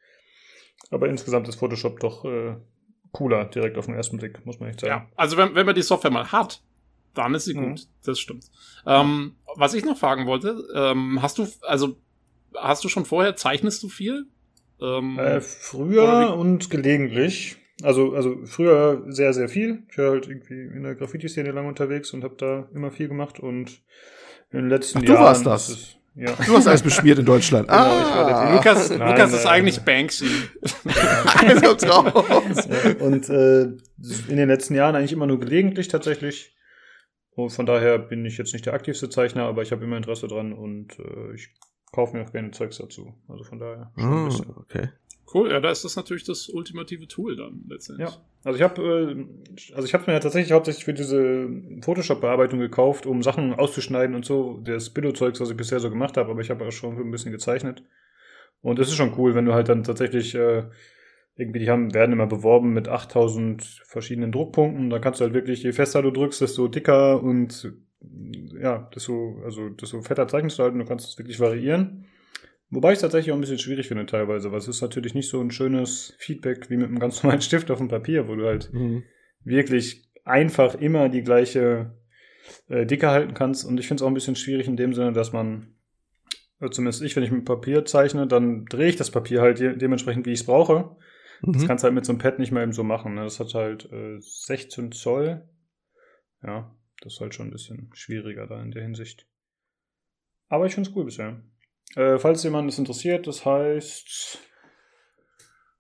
Aber 0.91 1.09
insgesamt 1.09 1.49
ist 1.49 1.57
Photoshop 1.57 1.99
doch 2.01 2.25
äh, 2.27 2.55
cooler, 3.13 3.47
direkt 3.47 3.77
auf 3.79 3.87
den 3.87 3.95
ersten 3.95 4.19
Blick, 4.19 4.45
muss 4.47 4.61
man 4.61 4.69
echt 4.69 4.81
sagen. 4.81 4.91
Ja, 4.91 5.09
also 5.17 5.37
wenn, 5.37 5.55
wenn 5.55 5.67
man 5.67 5.75
die 5.75 5.83
Software 5.83 6.11
mal 6.13 6.31
hat, 6.31 6.63
dann 7.15 7.35
ist 7.35 7.45
sie 7.47 7.55
Mhm. 7.55 7.71
gut. 7.71 7.87
Das 8.05 8.19
stimmt. 8.19 8.45
Ähm, 8.87 9.33
was 9.57 9.75
ich 9.75 9.85
noch 9.85 9.99
fragen 9.99 10.27
wollte, 10.27 10.57
ähm, 10.75 11.21
hast 11.23 11.39
du, 11.39 11.47
also 11.63 11.97
hast 12.57 12.85
du 12.85 12.89
schon 12.89 13.05
vorher, 13.05 13.37
zeichnest 13.37 13.83
du 13.83 13.89
viel? 13.89 14.27
Ähm, 14.81 15.19
Äh, 15.19 15.41
früher 15.41 16.35
und 16.37 16.71
gelegentlich. 16.71 17.57
Also, 17.83 18.13
also 18.15 18.37
früher 18.45 19.05
sehr, 19.09 19.33
sehr 19.33 19.49
viel. 19.49 19.85
Ich 19.91 19.99
war 19.99 20.11
halt 20.11 20.27
irgendwie 20.29 20.63
in 20.63 20.83
der 20.83 20.95
Graffiti-Szene 20.97 21.53
lang 21.53 21.67
unterwegs 21.67 22.13
und 22.13 22.25
habe 22.25 22.35
da 22.37 22.69
immer 22.75 22.91
viel 22.91 23.07
gemacht 23.09 23.39
und 23.39 23.83
in 24.51 24.61
den 24.61 24.69
letzten 24.69 24.99
Ach, 24.99 25.03
du 25.03 25.13
Jahren. 25.13 25.25
warst 25.25 25.47
das? 25.47 25.69
ist 25.69 25.95
ja. 26.17 26.33
Du 26.47 26.57
hast 26.57 26.67
alles 26.67 26.83
beschmiert 26.83 27.21
in 27.21 27.25
Deutschland. 27.27 27.69
Genau, 27.69 27.81
ich 28.01 28.15
war 28.15 28.27
der 28.27 28.53
Lukas, 28.57 28.91
Nein, 28.91 29.09
Lukas 29.11 29.33
ist 29.33 29.45
äh, 29.45 29.49
eigentlich 29.49 29.81
Banksy. 29.83 30.27
Raus. 31.87 32.69
Ja, 32.69 33.05
und 33.07 33.29
äh, 33.29 33.63
in 34.29 34.37
den 34.37 34.49
letzten 34.49 34.75
Jahren 34.75 34.97
eigentlich 34.97 35.13
immer 35.13 35.27
nur 35.27 35.39
gelegentlich 35.39 35.87
tatsächlich. 35.89 36.57
Und 37.39 37.51
von 37.51 37.67
daher 37.67 38.01
bin 38.01 38.25
ich 38.25 38.37
jetzt 38.37 38.53
nicht 38.53 38.67
der 38.67 38.75
aktivste 38.75 39.09
Zeichner, 39.09 39.45
aber 39.45 39.63
ich 39.63 39.71
habe 39.71 39.85
immer 39.85 39.97
Interesse 39.97 40.27
dran 40.27 40.53
und 40.53 40.99
äh, 40.99 41.35
ich 41.35 41.51
kaufe 41.93 42.17
mir 42.17 42.25
auch 42.25 42.33
gerne 42.33 42.51
Zeugs 42.51 42.79
dazu. 42.79 43.15
Also 43.29 43.45
von 43.45 43.61
daher 43.61 43.93
schon 43.97 44.05
ein 44.05 44.13
Ah, 44.13 44.25
bisschen. 44.25 44.51
okay. 44.57 44.89
Cool, 45.33 45.53
ja, 45.53 45.61
da 45.61 45.71
ist 45.71 45.85
das 45.85 45.95
natürlich 45.95 46.25
das 46.25 46.49
ultimative 46.49 47.07
Tool 47.07 47.37
dann 47.37 47.65
letztendlich. 47.69 48.09
Ja, 48.09 48.17
also 48.43 48.57
ich 48.57 48.63
habe 48.65 48.83
äh, 48.83 49.73
also 49.75 49.87
ich 49.87 49.95
habe 49.95 50.05
mir 50.09 50.15
ja 50.15 50.19
tatsächlich 50.19 50.51
hauptsächlich 50.51 50.85
für 50.85 50.95
diese 50.95 51.49
Photoshop-Bearbeitung 51.83 52.59
gekauft, 52.59 53.07
um 53.07 53.23
Sachen 53.23 53.55
auszuschneiden 53.55 54.17
und 54.17 54.25
so, 54.25 54.59
das 54.65 54.91
Billo-Zeugs, 54.91 55.39
was 55.41 55.51
ich 55.51 55.57
bisher 55.57 55.79
so 55.79 55.91
gemacht 55.91 56.17
habe, 56.17 56.31
aber 56.33 56.41
ich 56.41 56.51
habe 56.51 56.67
auch 56.67 56.73
schon 56.73 56.97
ein 56.99 57.11
bisschen 57.13 57.31
gezeichnet. 57.31 57.85
Und 58.63 58.81
es 58.81 58.89
ist 58.89 58.97
schon 58.97 59.15
cool, 59.17 59.37
wenn 59.37 59.45
du 59.45 59.55
halt 59.55 59.69
dann 59.69 59.85
tatsächlich 59.85 60.35
äh, 60.35 60.65
irgendwie, 61.39 61.61
die 61.61 61.71
haben, 61.71 61.95
werden 61.95 62.13
immer 62.13 62.27
beworben 62.27 62.73
mit 62.73 62.89
8000 62.89 63.63
verschiedenen 63.87 64.33
Druckpunkten. 64.33 64.91
Da 64.91 64.99
kannst 64.99 65.21
du 65.21 65.25
halt 65.25 65.35
wirklich, 65.35 65.63
je 65.63 65.73
fester 65.73 66.03
du 66.03 66.11
drückst, 66.11 66.41
desto 66.41 66.69
dicker 66.69 67.23
und 67.23 67.73
ja, 68.61 68.91
desto, 68.95 69.41
also 69.45 69.71
desto 69.71 70.03
fetter 70.03 70.29
zeichnest 70.29 70.59
du 70.59 70.65
halt 70.65 70.73
und 70.73 70.81
du 70.81 70.85
kannst 70.85 71.09
es 71.09 71.19
wirklich 71.19 71.41
variieren. 71.41 72.05
Wobei 72.71 72.91
ich 72.91 72.97
es 72.97 73.01
tatsächlich 73.03 73.33
auch 73.33 73.37
ein 73.37 73.41
bisschen 73.41 73.59
schwierig 73.59 73.89
finde 73.89 74.05
teilweise, 74.05 74.51
weil 74.53 74.59
es 74.59 74.69
ist 74.69 74.83
natürlich 74.83 75.15
nicht 75.15 75.31
so 75.31 75.41
ein 75.41 75.51
schönes 75.51 76.15
Feedback 76.19 76.69
wie 76.71 76.77
mit 76.77 76.89
einem 76.89 76.99
ganz 76.99 77.23
normalen 77.23 77.41
Stift 77.41 77.71
auf 77.71 77.79
dem 77.79 77.89
Papier, 77.89 78.29
wo 78.29 78.35
du 78.35 78.45
halt 78.47 78.73
Mhm. 78.73 79.05
wirklich 79.45 80.09
einfach 80.25 80.75
immer 80.75 81.09
die 81.09 81.23
gleiche 81.23 81.95
äh, 82.69 82.85
Dicke 82.85 83.09
halten 83.11 83.35
kannst. 83.35 83.65
Und 83.65 83.79
ich 83.81 83.87
finde 83.87 84.01
es 84.01 84.03
auch 84.03 84.09
ein 84.09 84.15
bisschen 84.15 84.37
schwierig 84.37 84.67
in 84.67 84.77
dem 84.77 84.93
Sinne, 84.93 85.13
dass 85.13 85.33
man, 85.33 85.75
äh, 86.61 86.69
zumindest 86.69 87.01
ich, 87.03 87.15
wenn 87.17 87.23
ich 87.23 87.31
mit 87.31 87.45
Papier 87.45 87.85
zeichne, 87.85 88.27
dann 88.27 88.65
drehe 88.67 88.89
ich 88.89 88.97
das 88.97 89.11
Papier 89.11 89.41
halt 89.41 89.61
de 89.61 89.77
dementsprechend, 89.77 90.27
wie 90.27 90.33
ich 90.33 90.41
es 90.41 90.47
brauche. 90.47 90.97
Das 91.43 91.63
Mhm. 91.63 91.67
kannst 91.67 91.85
du 91.85 91.87
halt 91.87 91.95
mit 91.95 92.05
so 92.05 92.13
einem 92.13 92.19
Pad 92.21 92.39
nicht 92.39 92.53
mehr 92.53 92.63
eben 92.63 92.73
so 92.73 92.83
machen. 92.85 93.15
Ne? 93.15 93.23
Das 93.25 93.39
hat 93.41 93.55
halt 93.55 93.91
äh, 93.93 94.19
16 94.21 94.93
Zoll. 94.93 95.49
Ja, 96.43 96.75
das 97.01 97.15
ist 97.15 97.21
halt 97.21 97.35
schon 97.35 97.49
ein 97.49 97.53
bisschen 97.53 97.91
schwieriger 97.95 98.47
da 98.47 98.61
in 98.63 98.71
der 98.71 98.83
Hinsicht. 98.83 99.27
Aber 100.49 100.67
ich 100.67 100.75
finde 100.75 100.91
es 100.91 100.97
cool 100.97 101.05
bisher. 101.05 101.41
Äh, 101.97 102.19
falls 102.19 102.43
jemand 102.43 102.69
es 102.71 102.79
interessiert, 102.79 103.27
das 103.27 103.45
heißt 103.47 104.39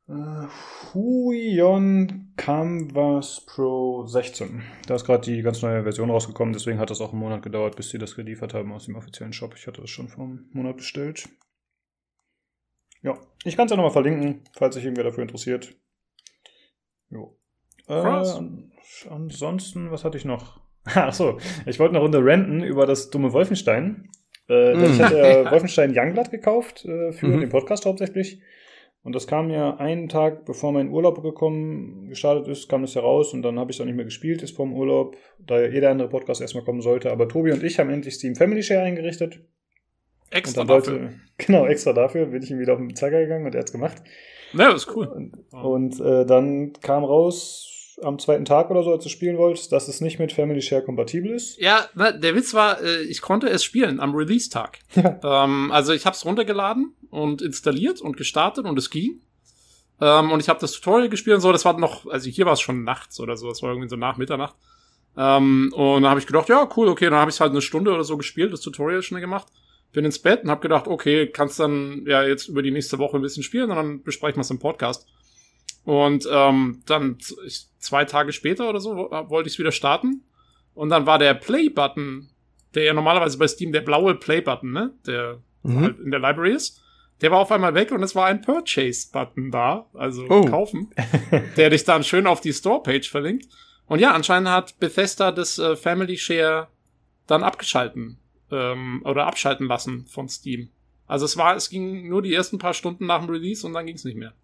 äh, 0.08 0.46
Huion 0.94 2.32
Canvas 2.36 3.44
Pro 3.46 4.06
16. 4.06 4.62
Da 4.86 4.94
ist 4.94 5.04
gerade 5.04 5.24
die 5.30 5.42
ganz 5.42 5.60
neue 5.62 5.82
Version 5.82 6.10
rausgekommen, 6.10 6.52
deswegen 6.54 6.78
hat 6.78 6.90
das 6.90 7.00
auch 7.00 7.10
einen 7.12 7.20
Monat 7.20 7.42
gedauert, 7.42 7.76
bis 7.76 7.90
sie 7.90 7.98
das 7.98 8.14
geliefert 8.14 8.54
haben 8.54 8.72
aus 8.72 8.86
dem 8.86 8.96
offiziellen 8.96 9.32
Shop. 9.32 9.54
Ich 9.56 9.66
hatte 9.66 9.80
das 9.80 9.90
schon 9.90 10.08
vor 10.08 10.24
einem 10.24 10.48
Monat 10.52 10.76
bestellt. 10.78 11.28
Ja, 13.02 13.18
ich 13.44 13.56
kann 13.56 13.66
es 13.66 13.70
ja 13.70 13.76
nochmal 13.76 13.92
verlinken, 13.92 14.42
falls 14.56 14.74
sich 14.74 14.84
irgendwer 14.84 15.04
dafür 15.04 15.22
interessiert. 15.22 15.74
Jo. 17.10 17.36
Äh, 17.88 17.92
an- 17.94 18.72
ansonsten, 19.08 19.90
was 19.90 20.04
hatte 20.04 20.18
ich 20.18 20.24
noch? 20.24 20.60
Ach 20.84 21.12
so, 21.12 21.38
ich 21.66 21.78
wollte 21.78 21.94
eine 21.94 22.02
Runde 22.02 22.24
renten 22.24 22.62
über 22.62 22.86
das 22.86 23.10
dumme 23.10 23.32
Wolfenstein. 23.32 24.10
Äh, 24.48 24.72
denn 24.76 24.92
Ich 24.92 24.98
Mm. 24.98 25.02
hatte 25.02 25.18
ja 25.44 25.50
Wolfenstein 25.50 25.92
Youngblood 25.96 26.30
gekauft, 26.30 26.84
äh, 26.84 27.12
für 27.12 27.28
Mhm. 27.28 27.40
den 27.40 27.48
Podcast 27.50 27.86
hauptsächlich. 27.86 28.40
Und 29.04 29.14
das 29.14 29.26
kam 29.26 29.48
ja 29.50 29.76
einen 29.76 30.08
Tag, 30.08 30.44
bevor 30.44 30.72
mein 30.72 30.90
Urlaub 30.90 31.22
gekommen, 31.22 32.08
gestartet 32.08 32.48
ist, 32.48 32.68
kam 32.68 32.82
das 32.82 32.94
ja 32.94 33.00
raus 33.00 33.32
und 33.32 33.42
dann 33.42 33.58
habe 33.58 33.70
ich 33.70 33.76
es 33.76 33.80
auch 33.80 33.86
nicht 33.86 33.94
mehr 33.94 34.04
gespielt, 34.04 34.42
ist 34.42 34.56
vorm 34.56 34.72
Urlaub, 34.74 35.16
da 35.38 35.60
ja 35.60 35.68
jeder 35.68 35.90
andere 35.90 36.08
Podcast 36.08 36.40
erstmal 36.40 36.64
kommen 36.64 36.82
sollte. 36.82 37.10
Aber 37.12 37.28
Tobi 37.28 37.52
und 37.52 37.62
ich 37.62 37.78
haben 37.78 37.90
endlich 37.90 38.14
Steam 38.14 38.34
Family 38.34 38.62
Share 38.62 38.82
eingerichtet. 38.82 39.40
Extra 40.30 40.62
und 40.62 40.70
dann 40.70 40.78
dafür. 40.78 41.00
wollte, 41.00 41.20
genau, 41.38 41.66
extra 41.66 41.92
dafür 41.92 42.26
bin 42.26 42.42
ich 42.42 42.50
ihm 42.50 42.58
wieder 42.58 42.74
auf 42.74 42.78
den 42.78 42.94
Zeiger 42.94 43.20
gegangen 43.20 43.46
und 43.46 43.54
er 43.54 43.60
hat's 43.60 43.72
gemacht. 43.72 43.96
Ja, 44.52 44.72
das 44.72 44.86
ist 44.86 44.96
cool. 44.96 45.06
Und, 45.06 45.32
und 45.52 46.00
äh, 46.00 46.24
dann 46.24 46.72
kam 46.80 47.04
raus 47.04 47.96
am 48.02 48.18
zweiten 48.18 48.44
Tag 48.44 48.70
oder 48.70 48.82
so, 48.82 48.92
als 48.92 49.02
du 49.02 49.10
spielen 49.10 49.38
wolltest, 49.38 49.72
dass 49.72 49.88
es 49.88 50.00
nicht 50.00 50.18
mit 50.18 50.32
Family 50.32 50.62
Share 50.62 50.82
kompatibel 50.82 51.32
ist. 51.32 51.58
Ja, 51.58 51.86
na, 51.94 52.12
der 52.12 52.34
Witz 52.34 52.54
war, 52.54 52.80
äh, 52.80 53.02
ich 53.02 53.20
konnte 53.20 53.48
es 53.48 53.64
spielen 53.64 54.00
am 54.00 54.14
Release-Tag. 54.14 54.78
Ja. 54.94 55.44
Ähm, 55.44 55.70
also 55.72 55.92
ich 55.92 56.06
habe 56.06 56.14
es 56.14 56.24
runtergeladen 56.24 56.94
und 57.10 57.40
installiert 57.40 58.00
und 58.00 58.16
gestartet 58.16 58.64
und 58.64 58.78
es 58.78 58.90
ging. 58.90 59.20
Ähm, 60.00 60.30
und 60.30 60.40
ich 60.40 60.48
habe 60.48 60.60
das 60.60 60.72
Tutorial 60.72 61.08
gespielt 61.08 61.36
und 61.36 61.40
so. 61.40 61.52
Das 61.52 61.64
war 61.64 61.78
noch, 61.78 62.06
also 62.06 62.28
hier 62.30 62.46
war 62.46 62.52
es 62.52 62.60
schon 62.60 62.84
nachts 62.84 63.20
oder 63.20 63.36
so. 63.36 63.48
Das 63.48 63.62
war 63.62 63.70
irgendwie 63.70 63.88
so 63.88 63.96
nach 63.96 64.16
Mitternacht. 64.16 64.56
Ähm, 65.16 65.72
und 65.74 66.02
dann 66.02 66.10
habe 66.10 66.20
ich 66.20 66.26
gedacht, 66.26 66.48
ja, 66.48 66.68
cool, 66.76 66.88
okay. 66.88 67.06
Dann 67.06 67.18
habe 67.18 67.30
ich 67.30 67.40
halt 67.40 67.50
eine 67.50 67.62
Stunde 67.62 67.92
oder 67.92 68.04
so 68.04 68.16
gespielt, 68.16 68.52
das 68.52 68.60
Tutorial 68.60 69.02
schnell 69.02 69.20
gemacht. 69.20 69.48
Bin 69.92 70.04
ins 70.04 70.18
Bett 70.18 70.42
und 70.44 70.50
habe 70.50 70.60
gedacht, 70.60 70.86
okay, 70.86 71.26
kannst 71.28 71.58
dann 71.60 72.04
ja 72.06 72.22
jetzt 72.22 72.48
über 72.48 72.62
die 72.62 72.70
nächste 72.70 72.98
Woche 72.98 73.16
ein 73.16 73.22
bisschen 73.22 73.42
spielen 73.42 73.70
und 73.70 73.76
dann 73.76 74.02
besprechen 74.02 74.36
wir 74.36 74.42
es 74.42 74.50
im 74.50 74.58
Podcast. 74.58 75.06
Und 75.84 76.28
ähm, 76.30 76.82
dann 76.86 77.16
zwei 77.78 78.04
Tage 78.04 78.32
später 78.32 78.68
oder 78.68 78.80
so 78.80 78.94
wo- 78.96 79.10
wollte 79.30 79.48
ich 79.48 79.54
es 79.54 79.58
wieder 79.58 79.72
starten. 79.72 80.24
Und 80.74 80.90
dann 80.90 81.06
war 81.06 81.18
der 81.18 81.34
Play-Button, 81.34 82.28
der 82.74 82.84
ja 82.84 82.92
normalerweise 82.92 83.38
bei 83.38 83.48
Steam 83.48 83.72
der 83.72 83.80
blaue 83.80 84.14
Play-Button, 84.14 84.70
ne, 84.72 84.92
der 85.06 85.38
Mhm. 85.64 85.80
halt 85.80 85.98
in 85.98 86.10
der 86.12 86.20
Library 86.20 86.52
ist, 86.52 86.80
der 87.20 87.32
war 87.32 87.40
auf 87.40 87.50
einmal 87.50 87.74
weg 87.74 87.90
und 87.90 88.00
es 88.02 88.14
war 88.14 88.26
ein 88.26 88.42
Purchase-Button 88.42 89.50
da, 89.50 89.86
also 89.94 90.24
Oh. 90.28 90.44
kaufen, 90.44 90.90
der 91.56 91.70
dich 91.70 91.84
dann 91.84 92.04
schön 92.04 92.26
auf 92.28 92.40
die 92.40 92.52
Store-Page 92.52 93.10
verlinkt. 93.10 93.46
Und 93.86 93.98
ja, 94.00 94.12
anscheinend 94.12 94.50
hat 94.50 94.78
Bethesda 94.78 95.32
das 95.32 95.58
äh, 95.58 95.74
Family 95.74 96.16
Share 96.16 96.68
dann 97.26 97.42
abgeschalten 97.42 98.18
ähm, 98.50 99.02
oder 99.04 99.26
abschalten 99.26 99.66
lassen 99.66 100.06
von 100.06 100.28
Steam. 100.28 100.70
Also 101.06 101.24
es 101.24 101.36
war, 101.36 101.56
es 101.56 101.70
ging 101.70 102.08
nur 102.08 102.22
die 102.22 102.34
ersten 102.34 102.58
paar 102.58 102.74
Stunden 102.74 103.06
nach 103.06 103.20
dem 103.20 103.30
Release 103.30 103.66
und 103.66 103.72
dann 103.72 103.86
ging 103.86 103.96
es 103.96 104.04
nicht 104.04 104.16
mehr. 104.16 104.34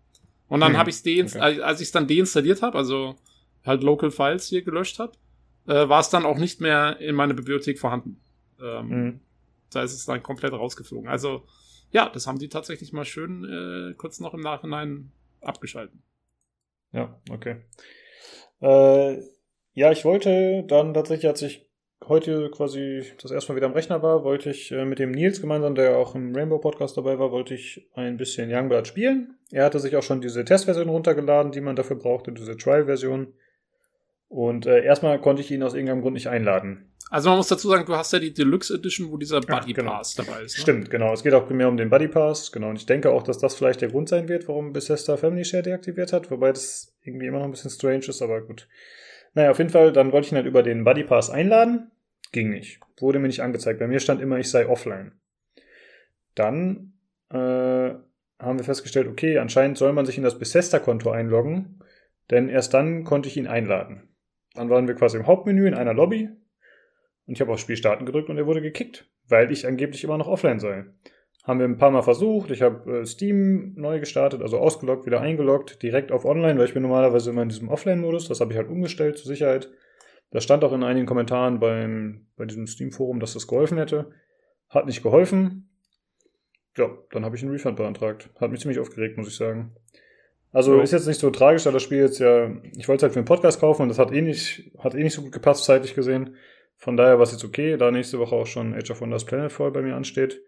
Und 0.49 0.61
dann 0.61 0.73
Hm, 0.73 0.79
habe 0.79 0.91
ich 0.91 0.97
es 1.07 1.35
okay. 1.35 1.61
als 1.61 1.81
ich 1.81 1.89
es 1.89 1.93
dann 1.93 2.07
deinstalliert 2.07 2.63
habe, 2.63 2.79
also 2.79 3.17
halt 3.65 3.83
Local 3.83 4.11
Files 4.11 4.49
hier 4.49 4.63
gelöscht 4.63 4.99
habe, 4.99 5.13
äh, 5.67 5.89
war 5.89 6.01
es 6.01 6.11
dann 6.11 6.25
auch 6.25 6.39
nicht 6.39 6.61
mehr 6.61 7.01
in 7.01 7.15
meiner 7.15 7.35
Bibliothek 7.35 7.79
vorhanden. 7.79 8.21
Ähm, 8.61 8.89
Mhm. 8.89 9.21
Da 9.71 9.83
ist 9.83 9.93
es 9.93 10.05
dann 10.07 10.23
komplett 10.23 10.53
rausgeflogen. 10.53 11.09
Also 11.09 11.45
ja, 11.91 12.09
das 12.09 12.27
haben 12.27 12.39
die 12.39 12.49
tatsächlich 12.49 12.93
mal 12.93 13.05
schön 13.05 13.45
äh, 13.45 13.95
kurz 13.95 14.21
noch 14.21 14.35
im 14.35 14.41
Nachhinein 14.41 15.11
abgeschalten. 15.41 16.03
Ja, 16.93 17.21
okay. 17.31 17.57
Äh, 18.61 19.21
ja, 19.75 19.91
ich 19.91 20.05
wollte 20.05 20.65
dann 20.69 20.95
tatsächlich, 20.95 21.27
als 21.27 21.43
ich 21.43 21.64
heute 22.09 22.51
quasi 22.51 23.05
das 23.21 23.31
erste 23.31 23.53
Mal 23.53 23.57
wieder 23.57 23.67
am 23.67 23.73
Rechner 23.73 24.03
war, 24.03 24.25
wollte 24.25 24.51
ich 24.51 24.73
äh, 24.73 24.85
mit 24.85 24.99
dem 24.99 25.11
Nils 25.11 25.41
gemeinsam, 25.41 25.75
der 25.75 25.97
auch 25.97 26.15
im 26.15 26.35
Rainbow 26.35 26.59
Podcast 26.59 26.97
dabei 26.97 27.19
war, 27.19 27.33
wollte 27.33 27.55
ich 27.55 27.89
ein 27.95 28.17
bisschen 28.17 28.51
Youngblood 28.53 28.87
spielen. 28.87 29.37
Er 29.51 29.65
hatte 29.65 29.79
sich 29.79 29.97
auch 29.97 30.03
schon 30.03 30.21
diese 30.21 30.45
Testversion 30.45 30.89
runtergeladen, 30.89 31.53
die 31.53 31.61
man 31.61 31.77
dafür 31.77 31.97
brauchte, 31.97 32.33
diese 32.33 32.57
Trial-Version. 32.57 33.35
Und 34.29 34.67
äh, 34.67 34.83
erstmal 34.85 35.21
konnte 35.21 35.43
ich 35.43 35.51
ihn 35.51 35.63
aus 35.63 35.75
irgendeinem 35.75 36.03
Grund 36.03 36.15
nicht 36.15 36.29
einladen. 36.29 36.91
Also 37.11 37.29
man 37.29 37.39
muss 37.39 37.49
dazu 37.49 37.69
sagen, 37.69 37.85
du 37.87 37.95
hast 37.95 38.13
ja 38.13 38.19
die 38.19 38.35
Deluxe 38.35 38.75
Edition, 38.75 39.13
wo 39.13 39.17
dieser 39.17 39.41
Ja, 39.41 39.61
Buddy 39.61 39.73
genau. 39.73 39.93
Pass 39.93 40.15
dabei 40.15 40.43
ist. 40.43 40.57
Ne? 40.57 40.63
Stimmt, 40.63 40.91
genau. 40.91 41.13
Es 41.13 41.23
geht 41.23 41.35
auch 41.35 41.47
primär 41.47 41.69
um 41.69 41.77
den 41.77 41.91
Buddy 41.91 42.09
Pass. 42.09 42.51
Genau. 42.51 42.71
Und 42.71 42.77
ich 42.77 42.87
denke 42.87 43.11
auch, 43.13 43.23
dass 43.23 43.39
das 43.39 43.55
vielleicht 43.55 43.83
der 43.83 43.91
Grund 43.91 44.09
sein 44.09 44.29
wird, 44.29 44.49
warum 44.49 44.73
Bethesda 44.73 45.17
Family 45.17 45.45
Share 45.45 45.63
deaktiviert 45.63 46.13
hat. 46.13 46.31
Wobei 46.31 46.51
das 46.51 46.97
irgendwie 47.03 47.27
immer 47.27 47.39
noch 47.39 47.45
ein 47.45 47.51
bisschen 47.53 47.71
strange 47.71 48.07
ist, 48.09 48.23
aber 48.23 48.41
gut. 48.41 48.67
Naja, 49.35 49.51
auf 49.51 49.59
jeden 49.59 49.71
Fall, 49.71 49.93
dann 49.93 50.13
wollte 50.13 50.27
ich 50.27 50.33
ihn 50.33 50.37
halt 50.37 50.47
über 50.47 50.63
den 50.63 50.85
Buddy 50.85 51.05
Pass 51.05 51.31
einladen. 51.31 51.91
Ging 52.35 52.51
nicht. 52.51 52.81
Wurde 52.99 53.21
mir 53.21 53.29
nicht 53.29 53.43
angezeigt. 53.43 53.79
Bei 53.79 53.87
mir 53.87 54.01
stand 54.01 54.21
immer, 54.21 54.41
ich 54.41 54.51
sei 54.51 54.67
offline. 54.67 55.13
Dann 56.35 56.95
äh, 57.31 57.37
haben 57.37 58.59
wir 58.59 58.65
festgestellt, 58.65 59.07
okay, 59.07 59.39
anscheinend 59.39 59.79
soll 59.79 59.93
man 59.93 60.05
sich 60.05 60.19
in 60.19 60.25
das 60.25 60.37
Bethesda-Konto 60.37 61.13
einloggen, 61.13 61.79
denn 62.33 62.49
erst 62.49 62.75
dann 62.75 63.05
konnte 63.05 63.29
ich 63.29 63.37
ihn 63.37 63.47
einladen. 63.47 64.09
Dann 64.55 64.69
waren 64.69 64.89
wir 64.89 64.97
quasi 64.97 65.17
im 65.17 65.29
Hauptmenü 65.29 65.69
in 65.69 65.75
einer 65.75 65.95
Lobby 65.95 66.29
und 67.27 67.35
ich 67.35 67.41
habe 67.41 67.53
auf 67.53 67.61
Spiel 67.61 67.77
starten 67.77 68.05
gedrückt 68.05 68.29
und 68.29 68.37
er 68.37 68.49
wurde 68.49 68.63
gekickt, 68.63 69.09
weil 69.29 69.53
ich 69.53 69.65
angeblich 69.65 70.03
immer 70.03 70.19
noch 70.19 70.27
offline 70.27 70.59
sei. 70.59 70.87
Haben 71.45 71.61
wir 71.61 71.69
ein 71.69 71.79
paar 71.79 71.93
Mal 71.93 72.03
versucht. 72.03 72.51
Ich 72.51 72.63
habe 72.63 73.03
äh, 73.03 73.07
Steam 73.07 73.75
neu 73.77 74.01
gestartet, 74.01 74.43
also 74.43 74.59
ausgeloggt, 74.59 75.07
wieder 75.07 75.21
eingeloggt, 75.21 75.85
direkt 75.85 76.11
auf 76.11 76.25
Online, 76.25 76.59
weil 76.59 76.67
ich 76.67 76.75
bin 76.75 76.83
normalerweise 76.83 77.31
immer 77.31 77.43
in 77.43 77.49
diesem 77.49 77.69
Offline-Modus. 77.69 78.27
Das 78.27 78.41
habe 78.41 78.51
ich 78.51 78.59
halt 78.59 78.71
umgestellt 78.71 79.19
zur 79.19 79.29
Sicherheit. 79.29 79.71
Das 80.35 80.43
stand 80.43 80.65
auch 80.65 80.73
in 80.73 80.83
einigen 80.83 81.07
Kommentaren 81.07 81.61
beim, 81.61 82.27
bei 82.37 82.45
diesem 82.45 82.67
Steam-Forum, 82.67 83.21
dass 83.21 83.35
das 83.35 83.47
geholfen 83.47 83.79
hätte. 83.79 84.11
Hat 84.69 84.85
nicht 84.85 85.01
geholfen. 85.01 85.71
Ja, 86.77 86.91
dann 87.13 87.25
habe 87.25 87.37
ich 87.37 87.43
einen 87.45 87.53
Refund 87.53 87.77
beantragt. 87.77 88.31
Hat 88.41 88.51
mich 88.51 88.59
ziemlich 88.59 88.81
aufgeregt, 88.81 89.17
muss 89.17 89.29
ich 89.29 89.37
sagen. 89.37 89.77
Also 90.51 90.77
ja. 90.77 90.83
ist 90.83 90.91
jetzt 90.91 91.07
nicht 91.07 91.21
so 91.21 91.31
tragisch, 91.31 91.63
da 91.63 91.71
das 91.71 91.85
Spiel 91.85 91.99
jetzt 91.99 92.19
ja, 92.19 92.51
ich 92.77 92.89
wollte 92.89 92.97
es 92.97 93.03
halt 93.05 93.13
für 93.13 93.21
einen 93.21 93.27
Podcast 93.27 93.61
kaufen 93.61 93.83
und 93.83 93.91
das 93.91 94.01
hat 94.01 94.11
eh 94.11 94.23
nicht, 94.23 94.73
hat 94.81 94.97
eh 94.97 95.05
nicht 95.05 95.15
so 95.15 95.23
gut 95.23 95.31
gepasst, 95.31 95.67
zeitlich 95.67 95.95
gesehen. 95.95 96.35
Von 96.79 96.97
daher 96.97 97.19
war 97.19 97.23
es 97.23 97.31
jetzt 97.31 97.45
okay, 97.45 97.77
da 97.77 97.93
nächste 97.93 98.19
Woche 98.19 98.35
auch 98.35 98.47
schon 98.47 98.75
Age 98.75 98.91
of 98.91 99.03
Wonders 99.03 99.27
Planetfall 99.27 99.71
bei 99.71 99.83
mir 99.83 99.95
ansteht. 99.95 100.43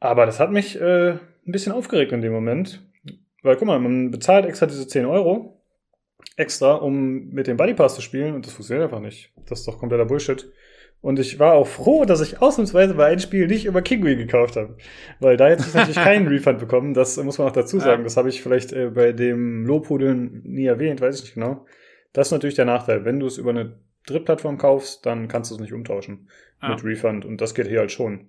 Aber 0.00 0.24
das 0.24 0.40
hat 0.40 0.50
mich 0.50 0.80
äh, 0.80 1.10
ein 1.10 1.18
bisschen 1.44 1.72
aufgeregt 1.72 2.12
in 2.12 2.22
dem 2.22 2.32
Moment. 2.32 2.82
Weil 3.42 3.56
guck 3.56 3.68
mal, 3.68 3.78
man 3.78 4.10
bezahlt 4.10 4.46
extra 4.46 4.64
diese 4.64 4.88
10 4.88 5.04
Euro 5.04 5.61
extra, 6.36 6.74
um 6.74 7.28
mit 7.28 7.46
dem 7.46 7.56
Buddy 7.56 7.74
Pass 7.74 7.94
zu 7.94 8.02
spielen 8.02 8.34
und 8.34 8.46
das 8.46 8.54
funktioniert 8.54 8.84
einfach 8.84 9.00
nicht. 9.00 9.32
Das 9.46 9.60
ist 9.60 9.68
doch 9.68 9.78
kompletter 9.78 10.06
Bullshit. 10.06 10.50
Und 11.02 11.18
ich 11.18 11.40
war 11.40 11.54
auch 11.54 11.66
froh, 11.66 12.04
dass 12.04 12.20
ich 12.20 12.40
ausnahmsweise 12.40 12.94
bei 12.94 13.06
einem 13.06 13.18
Spiel 13.18 13.48
nicht 13.48 13.64
über 13.64 13.82
Kingway 13.82 14.14
gekauft 14.14 14.54
habe. 14.54 14.76
Weil 15.18 15.36
da 15.36 15.48
hätte 15.48 15.64
ich 15.66 15.74
natürlich 15.74 15.96
keinen 16.02 16.28
Refund 16.28 16.60
bekommen. 16.60 16.94
Das 16.94 17.16
muss 17.16 17.38
man 17.38 17.48
auch 17.48 17.52
dazu 17.52 17.80
sagen. 17.80 18.02
Ja. 18.02 18.04
Das 18.04 18.16
habe 18.16 18.28
ich 18.28 18.40
vielleicht 18.40 18.72
äh, 18.72 18.88
bei 18.90 19.12
dem 19.12 19.66
Lobhudeln 19.66 20.42
nie 20.44 20.66
erwähnt, 20.66 21.00
weiß 21.00 21.16
ich 21.16 21.22
nicht 21.22 21.34
genau. 21.34 21.66
Das 22.12 22.28
ist 22.28 22.32
natürlich 22.32 22.54
der 22.54 22.66
Nachteil. 22.66 23.04
Wenn 23.04 23.18
du 23.18 23.26
es 23.26 23.36
über 23.36 23.50
eine 23.50 23.80
Drittplattform 24.06 24.58
kaufst, 24.58 25.04
dann 25.04 25.26
kannst 25.26 25.50
du 25.50 25.56
es 25.56 25.60
nicht 25.60 25.72
umtauschen 25.72 26.28
ja. 26.62 26.68
mit 26.68 26.84
Refund. 26.84 27.24
Und 27.24 27.40
das 27.40 27.54
geht 27.54 27.66
hier 27.66 27.80
halt 27.80 27.90
schon. 27.90 28.28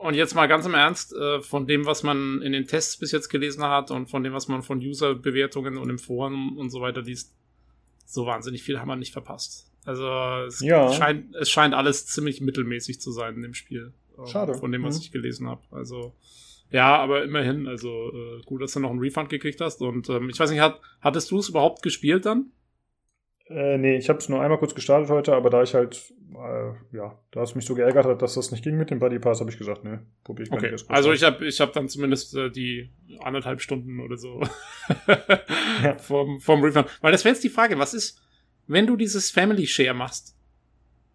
Und 0.00 0.14
jetzt 0.14 0.34
mal 0.34 0.46
ganz 0.46 0.64
im 0.64 0.72
Ernst, 0.72 1.12
äh, 1.12 1.40
von 1.40 1.66
dem, 1.66 1.84
was 1.84 2.02
man 2.02 2.40
in 2.40 2.52
den 2.52 2.66
Tests 2.66 2.96
bis 2.96 3.12
jetzt 3.12 3.28
gelesen 3.28 3.62
hat 3.62 3.90
und 3.90 4.08
von 4.08 4.24
dem, 4.24 4.32
was 4.32 4.48
man 4.48 4.62
von 4.62 4.78
User-Bewertungen 4.78 5.76
und 5.76 5.90
im 5.90 5.98
Forum 5.98 6.56
und 6.56 6.70
so 6.70 6.80
weiter 6.80 7.02
liest, 7.02 7.34
so 8.06 8.24
wahnsinnig 8.24 8.62
viel 8.62 8.80
haben 8.80 8.88
wir 8.88 8.96
nicht 8.96 9.12
verpasst. 9.12 9.70
Also 9.84 10.08
es, 10.46 10.60
ja. 10.60 10.90
scheint, 10.90 11.34
es 11.36 11.50
scheint 11.50 11.74
alles 11.74 12.06
ziemlich 12.06 12.40
mittelmäßig 12.40 12.98
zu 12.98 13.12
sein 13.12 13.34
in 13.34 13.42
dem 13.42 13.52
Spiel. 13.52 13.92
Ähm, 14.18 14.26
Schade. 14.26 14.54
Von 14.54 14.72
dem, 14.72 14.82
was 14.84 14.96
mhm. 14.96 15.02
ich 15.02 15.12
gelesen 15.12 15.46
habe. 15.48 15.60
Also 15.70 16.14
ja, 16.70 16.96
aber 16.96 17.22
immerhin, 17.22 17.66
also 17.66 18.10
äh, 18.10 18.42
gut, 18.46 18.62
dass 18.62 18.72
du 18.72 18.80
noch 18.80 18.90
einen 18.90 19.00
Refund 19.00 19.28
gekriegt 19.28 19.60
hast. 19.60 19.82
Und 19.82 20.08
ähm, 20.08 20.30
ich 20.30 20.40
weiß 20.40 20.50
nicht, 20.50 20.60
hat, 20.60 20.80
hattest 21.02 21.30
du 21.30 21.38
es 21.38 21.50
überhaupt 21.50 21.82
gespielt 21.82 22.24
dann? 22.24 22.52
Äh, 23.50 23.78
nee, 23.78 23.96
ich 23.96 24.08
habe 24.08 24.20
es 24.20 24.28
nur 24.28 24.40
einmal 24.40 24.58
kurz 24.58 24.76
gestartet 24.76 25.10
heute, 25.10 25.34
aber 25.34 25.50
da 25.50 25.64
ich 25.64 25.74
halt, 25.74 26.12
äh, 26.34 26.96
ja, 26.96 27.18
da 27.32 27.42
es 27.42 27.56
mich 27.56 27.64
so 27.64 27.74
geärgert 27.74 28.06
hat, 28.06 28.22
dass 28.22 28.34
das 28.34 28.52
nicht 28.52 28.62
ging 28.62 28.76
mit 28.76 28.90
dem 28.90 29.00
Buddy 29.00 29.18
Pass, 29.18 29.40
habe 29.40 29.50
ich 29.50 29.58
gesagt, 29.58 29.82
ne, 29.82 30.06
probiere 30.22 30.44
ich 30.44 30.50
gar 30.50 30.58
okay. 30.58 30.70
nicht. 30.70 30.88
Also 30.88 31.12
ich 31.12 31.24
habe 31.24 31.44
ich 31.44 31.60
hab 31.60 31.72
dann 31.72 31.88
zumindest 31.88 32.36
äh, 32.36 32.48
die 32.48 32.90
anderthalb 33.18 33.60
Stunden 33.60 33.98
oder 33.98 34.16
so 34.16 34.40
ja. 35.82 35.98
vom, 35.98 36.40
vom 36.40 36.62
Refund. 36.62 36.86
Weil 37.00 37.10
das 37.10 37.24
wäre 37.24 37.34
jetzt 37.34 37.42
die 37.42 37.48
Frage, 37.48 37.76
was 37.76 37.92
ist, 37.92 38.22
wenn 38.68 38.86
du 38.86 38.96
dieses 38.96 39.32
Family 39.32 39.66
Share 39.66 39.94
machst 39.94 40.36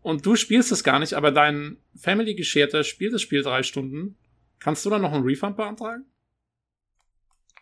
und 0.01 0.25
du 0.25 0.35
spielst 0.35 0.73
es 0.73 0.83
gar 0.83 0.99
nicht, 0.99 1.13
aber 1.13 1.31
dein 1.31 1.77
Family 1.95 2.35
Gesharter 2.35 2.83
spielt 2.83 3.13
das 3.13 3.21
Spiel 3.21 3.43
drei 3.43 3.63
Stunden, 3.63 4.17
kannst 4.59 4.85
du 4.85 4.89
dann 4.89 5.01
noch 5.01 5.13
einen 5.13 5.23
Refund 5.23 5.55
beantragen? 5.55 6.03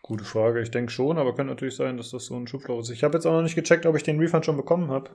Gute 0.06 0.24
Frage. 0.24 0.60
Ich 0.60 0.70
denke 0.70 0.92
schon, 0.92 1.16
aber 1.16 1.34
könnte 1.34 1.54
natürlich 1.54 1.76
sein, 1.76 1.96
dass 1.96 2.10
das 2.10 2.26
so 2.26 2.36
ein 2.36 2.46
Schubloch 2.46 2.78
ist. 2.80 2.90
Ich 2.90 3.02
habe 3.02 3.14
jetzt 3.14 3.24
auch 3.24 3.32
noch 3.32 3.40
nicht 3.40 3.54
gecheckt, 3.54 3.86
ob 3.86 3.96
ich 3.96 4.02
den 4.02 4.18
Refund 4.18 4.44
schon 4.44 4.58
bekommen 4.58 4.90
habe. 4.90 5.08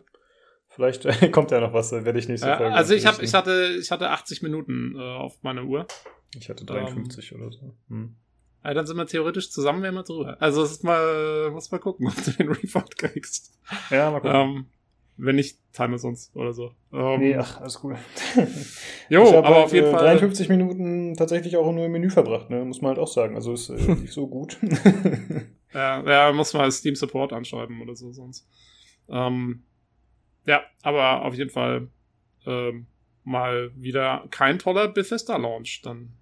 Vielleicht 0.68 1.06
äh, 1.06 1.30
kommt 1.32 1.52
ja 1.52 1.60
noch 1.60 1.74
was, 1.74 1.92
werde 1.92 2.18
ich 2.18 2.28
nicht 2.28 2.42
so 2.42 2.48
ja, 2.48 2.58
Also 2.58 2.96
ich, 2.96 3.06
hab, 3.06 3.22
ich, 3.22 3.36
hatte, 3.36 3.78
ich 3.80 3.92
hatte 3.92 4.10
80 4.10 4.42
Minuten 4.42 4.96
äh, 4.96 5.00
auf 5.00 5.44
meiner 5.44 5.64
Uhr. 5.64 5.86
Ich 6.36 6.50
hatte 6.50 6.66
53 6.66 7.34
um, 7.34 7.38
ähm, 7.38 7.46
oder 7.46 7.56
so. 7.56 7.76
Hm. 7.90 8.16
Ja, 8.64 8.74
dann 8.74 8.88
sind 8.88 8.98
wir 8.98 9.06
theoretisch 9.06 9.52
zusammen, 9.52 9.84
wenn 9.84 9.94
wir 9.94 10.02
drüber. 10.02 10.38
Also 10.40 10.64
es 10.64 10.72
ist 10.72 10.84
mal, 10.84 11.52
muss 11.52 11.70
mal 11.70 11.78
gucken, 11.78 12.08
ob 12.08 12.26
du 12.26 12.32
den 12.32 12.50
Refund 12.50 12.98
kriegst. 12.98 13.60
Ja, 13.92 14.10
mal 14.10 14.22
gucken. 14.22 14.36
Ähm, 14.36 14.66
wenn 15.20 15.36
nicht, 15.36 15.60
time 15.74 15.96
es 15.96 16.04
uns 16.04 16.32
oder 16.34 16.54
so. 16.54 16.72
Ähm, 16.94 17.20
nee, 17.20 17.36
ach, 17.36 17.60
alles 17.60 17.84
cool. 17.84 17.98
jo, 19.10 19.38
aber 19.38 19.48
halt, 19.48 19.66
auf 19.66 19.74
jeden 19.74 19.88
äh, 19.88 19.92
Fall. 19.92 20.04
53 20.04 20.50
Minuten 20.50 21.14
tatsächlich 21.16 21.58
auch 21.58 21.72
nur 21.72 21.86
im 21.86 21.92
Menü 21.92 22.10
verbracht, 22.10 22.50
ne? 22.50 22.64
Muss 22.64 22.82
man 22.82 22.90
halt 22.90 23.00
auch 23.00 23.08
sagen. 23.08 23.36
Also 23.36 23.54
ist 23.54 23.70
äh, 23.70 23.74
nicht 23.96 24.14
so 24.14 24.28
gut. 24.28 24.58
ja, 25.74 26.04
ja, 26.04 26.32
muss 26.32 26.54
man 26.54 26.72
Steam 26.72 26.96
Support 26.96 27.34
anschreiben 27.34 27.82
oder 27.82 27.96
so 27.96 28.12
sonst. 28.14 28.48
Ähm, 29.10 29.64
ja, 30.46 30.64
aber 30.82 31.26
auf 31.26 31.36
jeden 31.36 31.50
Fall 31.50 31.90
ähm, 32.46 32.88
mal 33.24 33.72
wieder 33.76 34.26
kein 34.32 34.58
toller 34.58 34.88
Bethesda-Launch 34.88 35.82
dann 35.84 36.14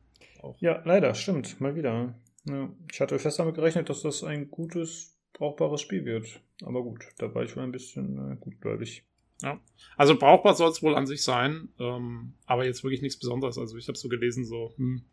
auch. 0.41 0.60
Ja, 0.60 0.81
leider, 0.86 1.13
stimmt, 1.13 1.62
mal 1.62 1.75
wieder. 1.75 2.15
Ja, 2.45 2.69
ich 2.91 2.99
hatte 2.99 3.19
fest 3.19 3.39
damit 3.39 3.55
gerechnet, 3.55 3.89
dass 3.89 4.01
das 4.01 4.23
ein 4.23 4.49
gutes, 4.49 5.17
brauchbares 5.33 5.81
Spiel 5.81 6.05
wird. 6.05 6.41
Aber 6.63 6.83
gut, 6.83 7.05
da 7.17 7.33
war 7.33 7.43
ich 7.43 7.55
wohl 7.55 7.63
ein 7.63 7.71
bisschen 7.71 8.31
äh, 8.31 8.35
gutgläubig. 8.35 9.03
Ja. 9.41 9.59
Also 9.95 10.17
brauchbar 10.17 10.55
soll 10.55 10.71
es 10.71 10.81
wohl 10.81 10.95
an 10.95 11.05
sich 11.05 11.23
sein, 11.23 11.69
ähm, 11.79 12.33
aber 12.45 12.65
jetzt 12.65 12.83
wirklich 12.83 13.01
nichts 13.01 13.19
Besonderes. 13.19 13.57
Also 13.57 13.77
ich 13.77 13.87
habe 13.87 13.97
so 13.97 14.09
gelesen, 14.09 14.45
so, 14.45 14.73
hm. 14.77 15.03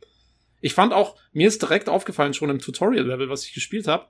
Ich 0.61 0.73
fand 0.73 0.95
auch, 0.95 1.17
mir 1.35 1.47
ist 1.47 1.61
direkt 1.61 1.91
aufgefallen, 1.91 2.33
schon 2.33 2.49
im 2.49 2.59
Tutorial-Level, 2.59 3.29
was 3.29 3.45
ich 3.45 3.53
gespielt 3.53 3.87
habe, 3.87 4.07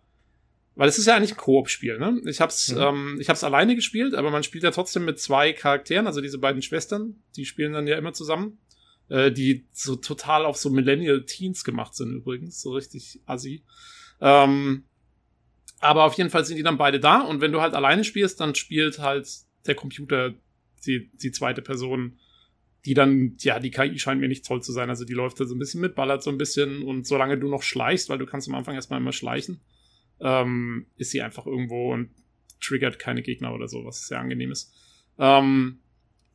weil 0.77 0.89
es 0.89 0.99
ist 0.99 1.07
ja 1.07 1.17
eigentlich 1.17 1.33
ein 1.33 1.37
Koop-Spiel, 1.37 1.99
ne? 1.99 2.21
Ich 2.27 2.41
hab's, 2.41 2.71
mhm. 2.73 2.81
ähm, 2.81 3.17
ich 3.21 3.29
hab's 3.29 3.43
alleine 3.43 3.75
gespielt, 3.75 4.15
aber 4.15 4.31
man 4.31 4.45
spielt 4.45 4.63
ja 4.63 4.71
trotzdem 4.71 5.05
mit 5.05 5.19
zwei 5.19 5.53
Charakteren, 5.53 6.07
also 6.07 6.21
diese 6.21 6.39
beiden 6.39 6.63
Schwestern, 6.63 7.17
die 7.35 7.45
spielen 7.45 7.73
dann 7.73 7.89
ja 7.89 7.99
immer 7.99 8.13
zusammen 8.13 8.59
äh, 9.09 9.33
die 9.33 9.67
so 9.73 9.97
total 9.97 10.45
auf 10.45 10.57
so 10.57 10.71
Millennial 10.71 11.25
Teens 11.25 11.65
gemacht 11.65 11.95
sind 11.95 12.15
übrigens, 12.15 12.61
so 12.61 12.73
richtig 12.73 13.21
assi. 13.27 13.63
Ähm, 14.21 14.85
aber 15.85 16.05
auf 16.05 16.15
jeden 16.15 16.31
Fall 16.31 16.47
sind 16.47 16.57
die 16.57 16.63
dann 16.63 16.79
beide 16.79 16.99
da 16.99 17.21
und 17.21 17.43
wenn 17.43 17.53
du 17.53 17.61
halt 17.61 17.75
alleine 17.75 18.05
spielst, 18.05 18.41
dann 18.41 18.55
spielt 18.55 18.99
halt 19.01 19.29
der 19.67 19.75
Computer 19.75 20.33
die, 20.87 21.11
die 21.13 21.31
zweite 21.31 21.61
Person, 21.61 22.19
die 22.87 22.95
dann, 22.95 23.37
ja, 23.41 23.59
die 23.59 23.71
KI 23.71 23.99
scheint 23.99 24.21
mir 24.21 24.29
nicht 24.29 24.47
toll 24.47 24.63
zu 24.63 24.73
sein, 24.73 24.89
also 24.89 25.05
die 25.05 25.13
läuft 25.13 25.41
da 25.41 25.45
so 25.45 25.55
ein 25.55 25.59
bisschen 25.59 25.83
mit, 25.83 25.95
ballert 25.95 26.23
so 26.23 26.31
ein 26.31 26.39
bisschen 26.39 26.83
und 26.83 27.07
solange 27.07 27.39
du 27.39 27.49
noch 27.49 27.63
schleichst, 27.63 28.09
weil 28.09 28.17
du 28.17 28.25
kannst 28.25 28.49
am 28.49 28.55
Anfang 28.55 28.75
erstmal 28.75 28.99
immer 28.99 29.13
schleichen, 29.13 29.61
ähm, 30.21 30.87
ist 30.97 31.11
sie 31.11 31.21
einfach 31.21 31.45
irgendwo 31.45 31.93
und 31.93 32.09
triggert 32.63 32.99
keine 32.99 33.21
Gegner 33.21 33.55
oder 33.55 33.69
so, 33.69 33.85
was 33.85 34.07
sehr 34.07 34.21
angenehm 34.21 34.53
ist. 34.53 34.73
Ähm, 35.19 35.81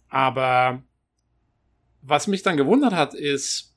aber 0.09 0.83
was 2.03 2.27
mich 2.27 2.43
dann 2.43 2.57
gewundert 2.57 2.93
hat, 2.93 3.15
ist, 3.15 3.73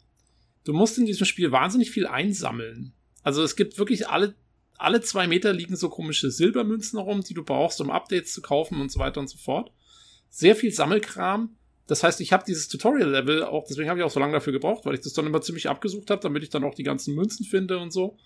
du 0.64 0.74
musst 0.74 0.98
in 0.98 1.06
diesem 1.06 1.24
Spiel 1.24 1.50
wahnsinnig 1.50 1.90
viel 1.90 2.06
einsammeln. 2.06 2.92
Also 3.22 3.42
es 3.42 3.56
gibt 3.56 3.78
wirklich 3.78 4.08
alle, 4.08 4.34
alle 4.82 5.00
zwei 5.00 5.26
Meter 5.26 5.52
liegen 5.52 5.76
so 5.76 5.88
komische 5.88 6.30
Silbermünzen 6.30 6.98
herum, 6.98 7.22
die 7.22 7.34
du 7.34 7.44
brauchst, 7.44 7.80
um 7.80 7.90
Updates 7.90 8.32
zu 8.32 8.42
kaufen 8.42 8.80
und 8.80 8.90
so 8.90 8.98
weiter 8.98 9.20
und 9.20 9.28
so 9.28 9.38
fort. 9.38 9.72
Sehr 10.28 10.56
viel 10.56 10.72
Sammelkram. 10.72 11.56
Das 11.86 12.02
heißt, 12.02 12.20
ich 12.20 12.32
habe 12.32 12.44
dieses 12.46 12.68
Tutorial-Level 12.68 13.44
auch, 13.44 13.64
deswegen 13.68 13.88
habe 13.88 14.00
ich 14.00 14.04
auch 14.04 14.10
so 14.10 14.20
lange 14.20 14.32
dafür 14.32 14.52
gebraucht, 14.52 14.84
weil 14.84 14.94
ich 14.94 15.00
das 15.00 15.12
dann 15.12 15.26
immer 15.26 15.40
ziemlich 15.40 15.68
abgesucht 15.68 16.10
habe, 16.10 16.22
damit 16.22 16.42
ich 16.42 16.50
dann 16.50 16.64
auch 16.64 16.74
die 16.74 16.84
ganzen 16.84 17.14
Münzen 17.14 17.44
finde 17.44 17.78
und 17.78 17.92
so. 17.92 18.16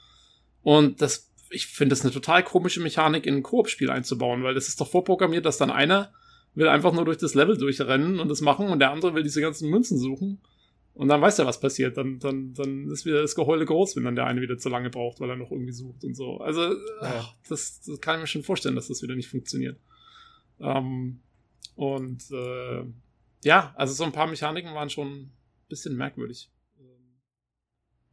Und 0.62 1.00
das, 1.00 1.32
ich 1.50 1.66
finde 1.66 1.94
das 1.94 2.02
eine 2.02 2.12
total 2.12 2.42
komische 2.42 2.80
Mechanik 2.80 3.26
in 3.26 3.36
ein 3.36 3.42
Koop-Spiel 3.42 3.90
einzubauen, 3.90 4.42
weil 4.42 4.54
das 4.54 4.68
ist 4.68 4.80
doch 4.80 4.88
vorprogrammiert, 4.88 5.44
dass 5.44 5.58
dann 5.58 5.70
einer 5.70 6.12
will 6.54 6.68
einfach 6.68 6.92
nur 6.92 7.04
durch 7.04 7.18
das 7.18 7.34
Level 7.34 7.56
durchrennen 7.56 8.18
und 8.18 8.28
das 8.28 8.40
machen 8.40 8.68
und 8.68 8.78
der 8.78 8.90
andere 8.90 9.14
will 9.14 9.22
diese 9.22 9.40
ganzen 9.40 9.68
Münzen 9.68 9.98
suchen. 9.98 10.40
Und 10.96 11.08
dann 11.08 11.20
weiß 11.20 11.38
er, 11.38 11.46
was 11.46 11.60
passiert. 11.60 11.98
Dann, 11.98 12.18
dann, 12.18 12.54
dann 12.54 12.90
ist 12.90 13.04
wieder 13.04 13.20
das 13.20 13.34
Geheule 13.34 13.66
groß, 13.66 13.96
wenn 13.96 14.04
dann 14.04 14.16
der 14.16 14.26
eine 14.26 14.40
wieder 14.40 14.56
zu 14.56 14.70
lange 14.70 14.88
braucht, 14.88 15.20
weil 15.20 15.28
er 15.28 15.36
noch 15.36 15.50
irgendwie 15.50 15.72
sucht 15.72 16.02
und 16.04 16.14
so. 16.14 16.38
Also, 16.38 16.62
ja. 16.62 16.78
ach, 17.02 17.34
das, 17.48 17.82
das 17.82 18.00
kann 18.00 18.16
ich 18.16 18.22
mir 18.22 18.26
schon 18.26 18.42
vorstellen, 18.42 18.74
dass 18.74 18.88
das 18.88 19.02
wieder 19.02 19.14
nicht 19.14 19.28
funktioniert. 19.28 19.78
Ähm, 20.58 21.20
und 21.74 22.24
äh, 22.30 22.84
ja, 23.44 23.74
also 23.76 23.92
so 23.92 24.04
ein 24.04 24.12
paar 24.12 24.26
Mechaniken 24.26 24.74
waren 24.74 24.88
schon 24.88 25.08
ein 25.08 25.32
bisschen 25.68 25.96
merkwürdig. 25.96 26.50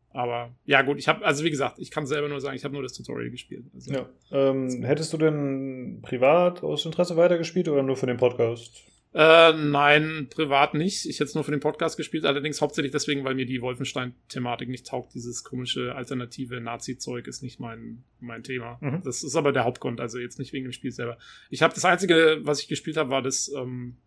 Aber 0.10 0.54
ja, 0.66 0.84
gut, 0.84 1.00
ich 1.00 1.08
habe, 1.08 1.26
also 1.26 1.44
wie 1.44 1.50
gesagt, 1.50 1.80
ich 1.80 1.90
kann 1.90 2.06
selber 2.06 2.30
nur 2.30 2.40
sagen, 2.40 2.56
ich 2.56 2.64
habe 2.64 2.74
nur 2.74 2.84
das 2.84 2.94
Tutorial 2.94 3.32
gespielt. 3.32 3.66
Also, 3.74 3.94
ja. 3.94 4.10
Ähm, 4.32 4.84
hättest 4.84 5.12
du 5.12 5.18
denn 5.18 6.02
privat 6.04 6.64
aus 6.64 6.86
Interesse 6.86 7.18
weitergespielt 7.18 7.68
oder 7.68 7.82
nur 7.82 7.96
für 7.96 8.06
den 8.06 8.18
Podcast? 8.18 8.84
Äh, 9.14 9.54
nein, 9.54 10.28
privat 10.32 10.74
nicht. 10.74 11.06
Ich 11.06 11.20
hätte 11.20 11.26
es 11.26 11.36
nur 11.36 11.44
für 11.44 11.52
den 11.52 11.60
Podcast 11.60 11.98
gespielt, 11.98 12.26
allerdings 12.26 12.62
hauptsächlich 12.62 12.92
deswegen, 12.92 13.24
weil 13.24 13.36
mir 13.36 13.46
die 13.46 13.62
Wolfenstein-Thematik 13.62 14.70
nicht 14.70 14.88
taugt. 14.88 15.14
Dieses 15.14 15.44
komische 15.44 15.94
alternative 15.94 16.60
Nazi-Zeug 16.60 17.28
ist 17.28 17.44
nicht 17.44 17.60
mein, 17.60 18.04
mein 18.20 18.44
Thema. 18.44 18.80
Mhm. 18.82 19.02
Das 19.04 19.24
ist 19.24 19.36
aber 19.36 19.52
der 19.52 19.66
Hauptgrund, 19.66 20.02
also 20.02 20.18
jetzt 20.18 20.40
nicht 20.40 20.52
wegen 20.52 20.66
dem 20.66 20.72
Spiel 20.72 20.92
selber. 20.92 21.18
Ich 21.52 21.62
habe 21.62 21.76
das 21.76 21.86
Einzige, 21.86 22.40
was 22.42 22.60
ich 22.60 22.68
gespielt 22.68 22.98
habe, 22.98 23.12
war 23.12 23.22
das 23.22 23.52
ähm, 23.56 23.98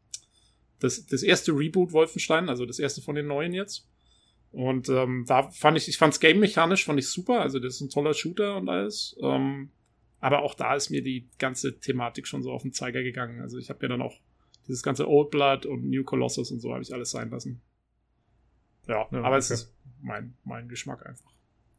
das, 0.80 1.06
das 1.06 1.22
erste 1.22 1.52
Reboot 1.52 1.92
Wolfenstein, 1.92 2.48
also 2.48 2.66
das 2.66 2.78
erste 2.78 3.00
von 3.00 3.14
den 3.14 3.26
neuen 3.26 3.52
jetzt. 3.52 3.88
Und 4.52 4.88
ähm, 4.88 5.24
da 5.26 5.50
fand 5.50 5.76
ich, 5.76 5.88
ich 5.88 5.98
fand's 5.98 6.20
game-mechanisch, 6.20 6.84
fand 6.84 6.98
ich 6.98 7.08
super. 7.08 7.40
Also 7.40 7.58
das 7.58 7.76
ist 7.76 7.80
ein 7.82 7.90
toller 7.90 8.14
Shooter 8.14 8.56
und 8.56 8.68
alles. 8.68 9.16
Ähm, 9.20 9.70
aber 10.20 10.42
auch 10.42 10.54
da 10.54 10.74
ist 10.74 10.90
mir 10.90 11.02
die 11.02 11.28
ganze 11.38 11.78
Thematik 11.78 12.26
schon 12.26 12.42
so 12.42 12.52
auf 12.52 12.62
den 12.62 12.72
Zeiger 12.72 13.02
gegangen. 13.02 13.40
Also 13.40 13.58
ich 13.58 13.68
habe 13.68 13.80
ja 13.82 13.88
dann 13.88 14.02
auch 14.02 14.18
dieses 14.66 14.82
ganze 14.82 15.08
Old 15.08 15.30
Blood 15.30 15.66
und 15.66 15.88
New 15.88 16.04
Colossus 16.04 16.50
und 16.50 16.60
so 16.60 16.72
habe 16.72 16.82
ich 16.82 16.92
alles 16.92 17.10
sein 17.10 17.30
lassen. 17.30 17.62
Ja, 18.86 19.06
ja 19.10 19.18
aber 19.18 19.28
okay. 19.28 19.38
es 19.38 19.50
ist 19.50 19.76
mein, 20.00 20.36
mein 20.44 20.68
Geschmack 20.68 21.04
einfach. 21.06 21.32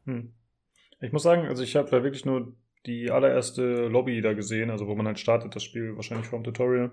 Hm. 0.04 0.32
Ich 1.00 1.12
muss 1.12 1.22
sagen, 1.22 1.46
also 1.46 1.62
ich 1.62 1.76
habe 1.76 1.90
da 1.90 2.02
wirklich 2.02 2.24
nur 2.24 2.54
die 2.86 3.10
allererste 3.10 3.88
Lobby 3.88 4.20
da 4.20 4.32
gesehen, 4.32 4.70
also 4.70 4.86
wo 4.86 4.94
man 4.94 5.06
halt 5.06 5.18
startet, 5.18 5.54
das 5.54 5.62
Spiel 5.62 5.96
wahrscheinlich 5.96 6.26
vom 6.26 6.42
Tutorial. 6.42 6.90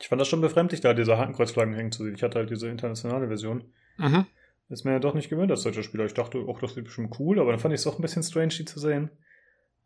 Ich 0.00 0.08
fand 0.08 0.20
das 0.20 0.28
schon 0.28 0.40
befremdlich, 0.40 0.80
da 0.80 0.94
diese 0.94 1.16
Hakenkreuzflaggen 1.16 1.74
hängen 1.74 1.92
zu 1.92 2.04
sehen. 2.04 2.14
Ich 2.14 2.22
hatte 2.22 2.38
halt 2.38 2.50
diese 2.50 2.68
internationale 2.68 3.28
Version. 3.28 3.64
Mhm. 3.96 4.26
Ist 4.68 4.84
mir 4.84 4.92
ja 4.92 4.98
doch 4.98 5.14
nicht 5.14 5.30
gewöhnt 5.30 5.50
als 5.50 5.62
solcher 5.62 5.84
Spieler. 5.84 6.06
Ich 6.06 6.14
dachte, 6.14 6.38
auch 6.38 6.60
das 6.60 6.74
wird 6.74 6.86
bestimmt 6.86 7.18
cool, 7.20 7.38
aber 7.38 7.52
dann 7.52 7.60
fand 7.60 7.72
ich 7.72 7.80
es 7.80 7.86
auch 7.86 7.98
ein 7.98 8.02
bisschen 8.02 8.22
strange, 8.22 8.48
die 8.48 8.64
zu 8.64 8.80
sehen. 8.80 9.10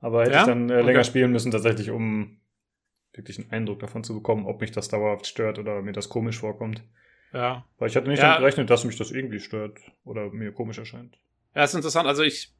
Aber 0.00 0.22
hätte 0.22 0.32
ja? 0.32 0.40
ich 0.40 0.46
dann 0.46 0.70
äh, 0.70 0.80
länger 0.80 1.00
okay. 1.00 1.04
spielen 1.04 1.32
müssen, 1.32 1.50
tatsächlich, 1.52 1.90
um 1.90 2.39
wirklich 3.12 3.38
einen 3.38 3.50
Eindruck 3.50 3.80
davon 3.80 4.04
zu 4.04 4.14
bekommen, 4.14 4.46
ob 4.46 4.60
mich 4.60 4.70
das 4.70 4.88
dauerhaft 4.88 5.26
stört 5.26 5.58
oder 5.58 5.82
mir 5.82 5.92
das 5.92 6.08
komisch 6.08 6.38
vorkommt. 6.38 6.82
Ja. 7.32 7.64
Weil 7.78 7.88
ich 7.88 7.96
hatte 7.96 8.08
nicht 8.08 8.18
ja. 8.18 8.26
damit 8.26 8.40
gerechnet, 8.40 8.70
dass 8.70 8.84
mich 8.84 8.96
das 8.96 9.10
irgendwie 9.10 9.40
stört 9.40 9.78
oder 10.04 10.30
mir 10.30 10.52
komisch 10.52 10.78
erscheint. 10.78 11.18
Ja, 11.54 11.64
ist 11.64 11.74
interessant. 11.74 12.06
Also 12.06 12.22
ich, 12.22 12.52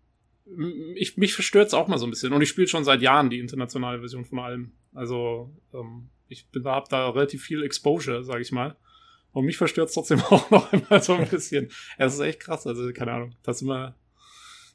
ich 0.94 1.16
mich 1.16 1.34
verstört 1.34 1.68
es 1.68 1.74
auch 1.74 1.88
mal 1.88 1.98
so 1.98 2.06
ein 2.06 2.10
bisschen. 2.10 2.32
Und 2.32 2.42
ich 2.42 2.48
spiele 2.48 2.68
schon 2.68 2.84
seit 2.84 3.02
Jahren 3.02 3.30
die 3.30 3.38
internationale 3.38 4.00
Version 4.00 4.24
von 4.24 4.38
allem. 4.38 4.72
Also 4.94 5.54
ähm, 5.72 6.10
ich 6.28 6.48
bin 6.50 6.62
da, 6.62 6.78
relativ 7.10 7.42
viel 7.42 7.62
Exposure, 7.62 8.24
sag 8.24 8.40
ich 8.40 8.52
mal. 8.52 8.76
Und 9.32 9.44
mich 9.44 9.56
verstört 9.56 9.88
es 9.88 9.94
trotzdem 9.94 10.20
auch 10.30 10.50
noch 10.50 10.72
immer 10.72 11.00
so 11.00 11.14
ein 11.14 11.28
bisschen. 11.28 11.70
Es 11.98 12.14
ist 12.14 12.20
echt 12.20 12.40
krass. 12.40 12.66
Also 12.66 12.92
keine 12.92 13.12
Ahnung. 13.12 13.34
Das 13.42 13.60
sind 13.60 13.68
wir, 13.68 13.96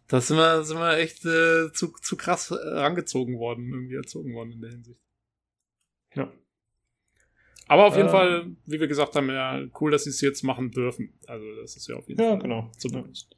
das 0.08 0.28
sind 0.28 0.38
wir, 0.38 0.64
sind 0.64 0.78
wir 0.78 0.98
echt 0.98 1.26
äh, 1.26 1.72
zu, 1.74 1.94
zu 2.02 2.16
krass 2.16 2.52
rangezogen 2.52 3.38
worden, 3.40 3.72
irgendwie 3.74 3.96
erzogen 3.96 4.34
worden 4.34 4.52
in 4.54 4.62
der 4.62 4.72
Hinsicht. 4.72 5.00
Ja. 6.16 6.32
Aber 7.68 7.88
auf 7.88 7.96
jeden 7.96 8.10
äh, 8.10 8.12
Fall, 8.12 8.52
wie 8.66 8.80
wir 8.80 8.88
gesagt 8.88 9.16
haben, 9.16 9.30
ja, 9.30 9.60
cool, 9.80 9.92
dass 9.92 10.04
sie 10.04 10.12
es 10.12 10.22
jetzt 10.22 10.44
machen 10.44 10.72
dürfen. 10.72 11.18
Also, 11.28 11.46
das 11.62 11.76
ist 11.76 11.88
ja 11.88 11.96
auf 11.96 12.08
jeden 12.08 12.22
ja, 12.22 12.30
Fall. 12.30 12.40
Genau. 12.40 12.70
Zumindest. 12.78 13.36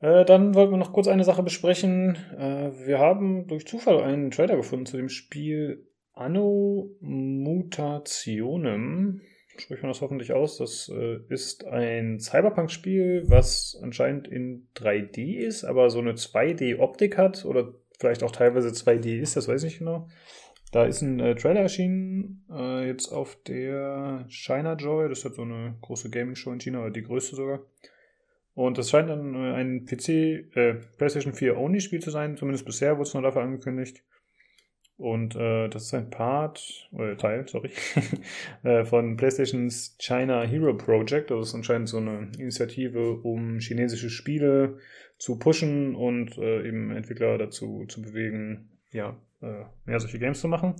Äh, 0.00 0.24
dann 0.24 0.54
wollten 0.54 0.72
wir 0.72 0.78
noch 0.78 0.92
kurz 0.92 1.08
eine 1.08 1.24
Sache 1.24 1.42
besprechen. 1.42 2.16
Äh, 2.36 2.72
wir 2.86 2.98
haben 2.98 3.46
durch 3.46 3.66
Zufall 3.66 4.02
einen 4.02 4.30
Trailer 4.30 4.56
gefunden 4.56 4.86
zu 4.86 4.96
dem 4.96 5.08
Spiel 5.08 5.86
Anno 6.12 6.90
Mutationem. 7.00 8.42
Spricht 9.56 9.82
man 9.82 9.90
das 9.92 10.00
hoffentlich 10.00 10.32
aus? 10.32 10.58
Das 10.58 10.90
äh, 10.92 11.18
ist 11.28 11.64
ein 11.66 12.18
Cyberpunk-Spiel, 12.18 13.24
was 13.28 13.78
anscheinend 13.82 14.26
in 14.26 14.66
3D 14.76 15.36
ist, 15.36 15.64
aber 15.64 15.88
so 15.90 16.00
eine 16.00 16.14
2D-Optik 16.14 17.16
hat 17.16 17.44
oder 17.44 17.74
vielleicht 17.98 18.22
auch 18.24 18.32
teilweise 18.32 18.70
2D 18.70 19.20
ist, 19.20 19.36
das 19.36 19.46
weiß 19.46 19.62
ich 19.62 19.72
nicht 19.72 19.78
genau. 19.78 20.08
Da 20.72 20.86
ist 20.86 21.02
ein 21.02 21.20
äh, 21.20 21.34
Trailer 21.34 21.60
erschienen, 21.60 22.46
äh, 22.50 22.86
jetzt 22.86 23.12
auf 23.12 23.36
der 23.44 24.24
China 24.28 24.72
Joy. 24.74 25.10
Das 25.10 25.22
ist 25.22 25.34
so 25.36 25.42
eine 25.42 25.76
große 25.82 26.08
Gaming-Show 26.08 26.50
in 26.50 26.60
China, 26.60 26.80
oder 26.80 26.90
die 26.90 27.02
größte 27.02 27.36
sogar. 27.36 27.60
Und 28.54 28.78
das 28.78 28.88
scheint 28.88 29.10
dann 29.10 29.34
äh, 29.34 29.52
ein 29.52 29.84
PC, 29.84 30.08
äh, 30.56 30.74
PlayStation 30.96 31.34
4 31.34 31.58
Only-Spiel 31.58 32.00
zu 32.00 32.10
sein, 32.10 32.38
zumindest 32.38 32.64
bisher 32.64 32.96
wurde 32.96 33.02
es 33.02 33.14
noch 33.14 33.20
dafür 33.20 33.42
angekündigt. 33.42 34.02
Und 34.96 35.36
äh, 35.36 35.68
das 35.68 35.84
ist 35.84 35.94
ein 35.94 36.08
Part, 36.08 36.88
oder 36.92 37.18
Teil, 37.18 37.46
sorry, 37.48 37.70
äh, 38.62 38.86
von 38.86 39.16
PlayStations 39.18 39.96
China 39.98 40.42
Hero 40.42 40.74
Project. 40.74 41.30
Das 41.30 41.48
ist 41.48 41.54
anscheinend 41.54 41.90
so 41.90 41.98
eine 41.98 42.30
Initiative, 42.38 43.18
um 43.22 43.58
chinesische 43.58 44.08
Spiele 44.08 44.78
zu 45.18 45.38
pushen 45.38 45.94
und 45.94 46.38
äh, 46.38 46.66
eben 46.66 46.92
Entwickler 46.92 47.36
dazu 47.36 47.84
zu 47.88 48.00
bewegen, 48.00 48.70
ja, 48.90 49.18
äh, 49.42 49.64
mehr 49.84 50.00
solche 50.00 50.18
Games 50.18 50.40
zu 50.40 50.48
machen. 50.48 50.76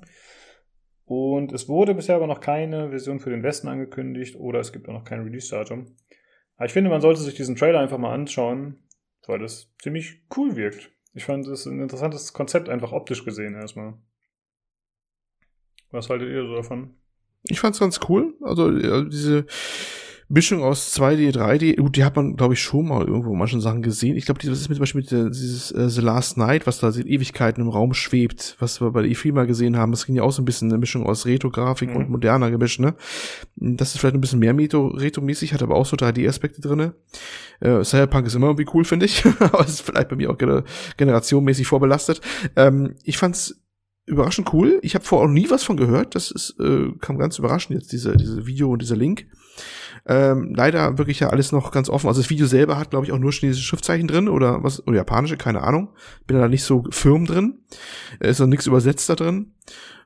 Und 1.04 1.52
es 1.52 1.68
wurde 1.68 1.94
bisher 1.94 2.16
aber 2.16 2.26
noch 2.26 2.40
keine 2.40 2.90
Version 2.90 3.20
für 3.20 3.30
den 3.30 3.42
Westen 3.42 3.68
angekündigt 3.68 4.36
oder 4.36 4.60
es 4.60 4.72
gibt 4.72 4.88
auch 4.88 4.94
noch 4.94 5.04
kein 5.04 5.22
Release-Datum. 5.22 5.96
Aber 6.56 6.66
ich 6.66 6.72
finde, 6.72 6.90
man 6.90 7.00
sollte 7.00 7.20
sich 7.20 7.34
diesen 7.34 7.56
Trailer 7.56 7.80
einfach 7.80 7.98
mal 7.98 8.14
anschauen, 8.14 8.82
weil 9.26 9.38
das 9.38 9.72
ziemlich 9.82 10.22
cool 10.36 10.56
wirkt. 10.56 10.90
Ich 11.12 11.24
fand 11.24 11.46
es 11.46 11.66
ein 11.66 11.80
interessantes 11.80 12.32
Konzept, 12.32 12.68
einfach 12.68 12.92
optisch 12.92 13.24
gesehen 13.24 13.54
erstmal. 13.54 13.94
Was 15.90 16.08
haltet 16.08 16.30
ihr 16.30 16.46
so 16.46 16.54
davon? 16.54 16.94
Ich 17.44 17.60
fand's 17.60 17.80
ganz 17.80 18.00
cool. 18.08 18.34
Also 18.40 18.70
diese 19.08 19.46
Mischung 20.34 20.62
aus 20.62 20.96
2D, 20.96 21.36
3D, 21.36 21.76
gut, 21.76 21.94
die 21.94 22.04
hat 22.04 22.16
man, 22.16 22.36
glaube 22.36 22.54
ich, 22.54 22.60
schon 22.62 22.88
mal 22.88 23.06
irgendwo 23.06 23.34
manchen 23.34 23.60
Sachen 23.60 23.82
gesehen. 23.82 24.16
Ich 24.16 24.24
glaube, 24.24 24.40
was 24.42 24.60
ist 24.60 24.70
mit, 24.70 24.76
zum 24.76 24.82
Beispiel 24.82 25.02
mit 25.02 25.12
äh, 25.12 25.28
dieses 25.28 25.72
äh, 25.72 25.90
The 25.90 26.00
Last 26.00 26.38
Night, 26.38 26.66
was 26.66 26.80
da 26.80 26.90
seit 26.90 27.04
Ewigkeiten 27.04 27.62
im 27.62 27.68
Raum 27.68 27.92
schwebt, 27.92 28.56
was 28.58 28.80
wir 28.80 28.90
bei 28.92 29.02
der 29.02 29.10
E3 29.10 29.34
mal 29.34 29.46
gesehen 29.46 29.76
haben, 29.76 29.92
das 29.92 30.06
ging 30.06 30.14
ja 30.14 30.22
auch 30.22 30.32
so 30.32 30.40
ein 30.40 30.46
bisschen 30.46 30.70
eine 30.70 30.78
Mischung 30.78 31.04
aus 31.04 31.26
Retro-Grafik 31.26 31.90
mhm. 31.90 31.96
und 31.96 32.08
moderner 32.08 32.50
gemischt, 32.50 32.80
ne? 32.80 32.94
Das 33.56 33.94
ist 33.94 34.00
vielleicht 34.00 34.14
ein 34.14 34.22
bisschen 34.22 34.38
mehr 34.38 34.56
Retro-mäßig, 34.56 35.52
hat 35.52 35.62
aber 35.62 35.74
auch 35.74 35.84
so 35.84 35.98
3D-Aspekte 35.98 36.62
drinne. 36.62 36.94
Äh, 37.60 37.84
Cyberpunk 37.84 38.26
ist 38.26 38.34
immer 38.34 38.46
irgendwie 38.46 38.70
cool, 38.72 38.86
finde 38.86 39.04
ich, 39.04 39.26
aber 39.38 39.60
es 39.60 39.72
ist 39.72 39.80
vielleicht 39.82 40.08
bei 40.08 40.16
mir 40.16 40.30
auch 40.30 40.38
generationmäßig 40.96 41.66
vorbelastet. 41.66 42.22
Ähm, 42.56 42.94
ich 43.04 43.18
fand's 43.18 43.60
überraschend 44.06 44.50
cool. 44.54 44.78
Ich 44.80 44.94
habe 44.94 45.04
vorher 45.04 45.28
auch 45.28 45.32
nie 45.32 45.50
was 45.50 45.62
von 45.62 45.76
gehört. 45.76 46.14
Das 46.14 46.30
ist, 46.30 46.58
äh, 46.58 46.90
kam 47.00 47.18
ganz 47.18 47.38
überraschend 47.38 47.78
jetzt, 47.78 47.92
diese, 47.92 48.16
diese 48.16 48.46
Video 48.46 48.70
und 48.70 48.80
dieser 48.80 48.96
Link. 48.96 49.26
Ähm, 50.06 50.54
leider 50.54 50.98
wirklich 50.98 51.20
ja 51.20 51.28
alles 51.28 51.52
noch 51.52 51.70
ganz 51.70 51.88
offen. 51.88 52.08
Also 52.08 52.20
das 52.20 52.30
Video 52.30 52.46
selber 52.46 52.78
hat, 52.78 52.90
glaube 52.90 53.06
ich, 53.06 53.12
auch 53.12 53.18
nur 53.18 53.32
chinesische 53.32 53.66
Schriftzeichen 53.66 54.08
drin 54.08 54.28
oder 54.28 54.62
was, 54.62 54.84
oder 54.86 54.96
japanische, 54.96 55.36
keine 55.36 55.62
Ahnung. 55.62 55.90
Bin 56.26 56.38
da 56.38 56.48
nicht 56.48 56.64
so 56.64 56.84
firm 56.90 57.26
drin. 57.26 57.60
Ist 58.20 58.40
noch 58.40 58.46
nichts 58.46 58.66
übersetzt 58.66 59.08
da 59.08 59.14
drin. 59.14 59.54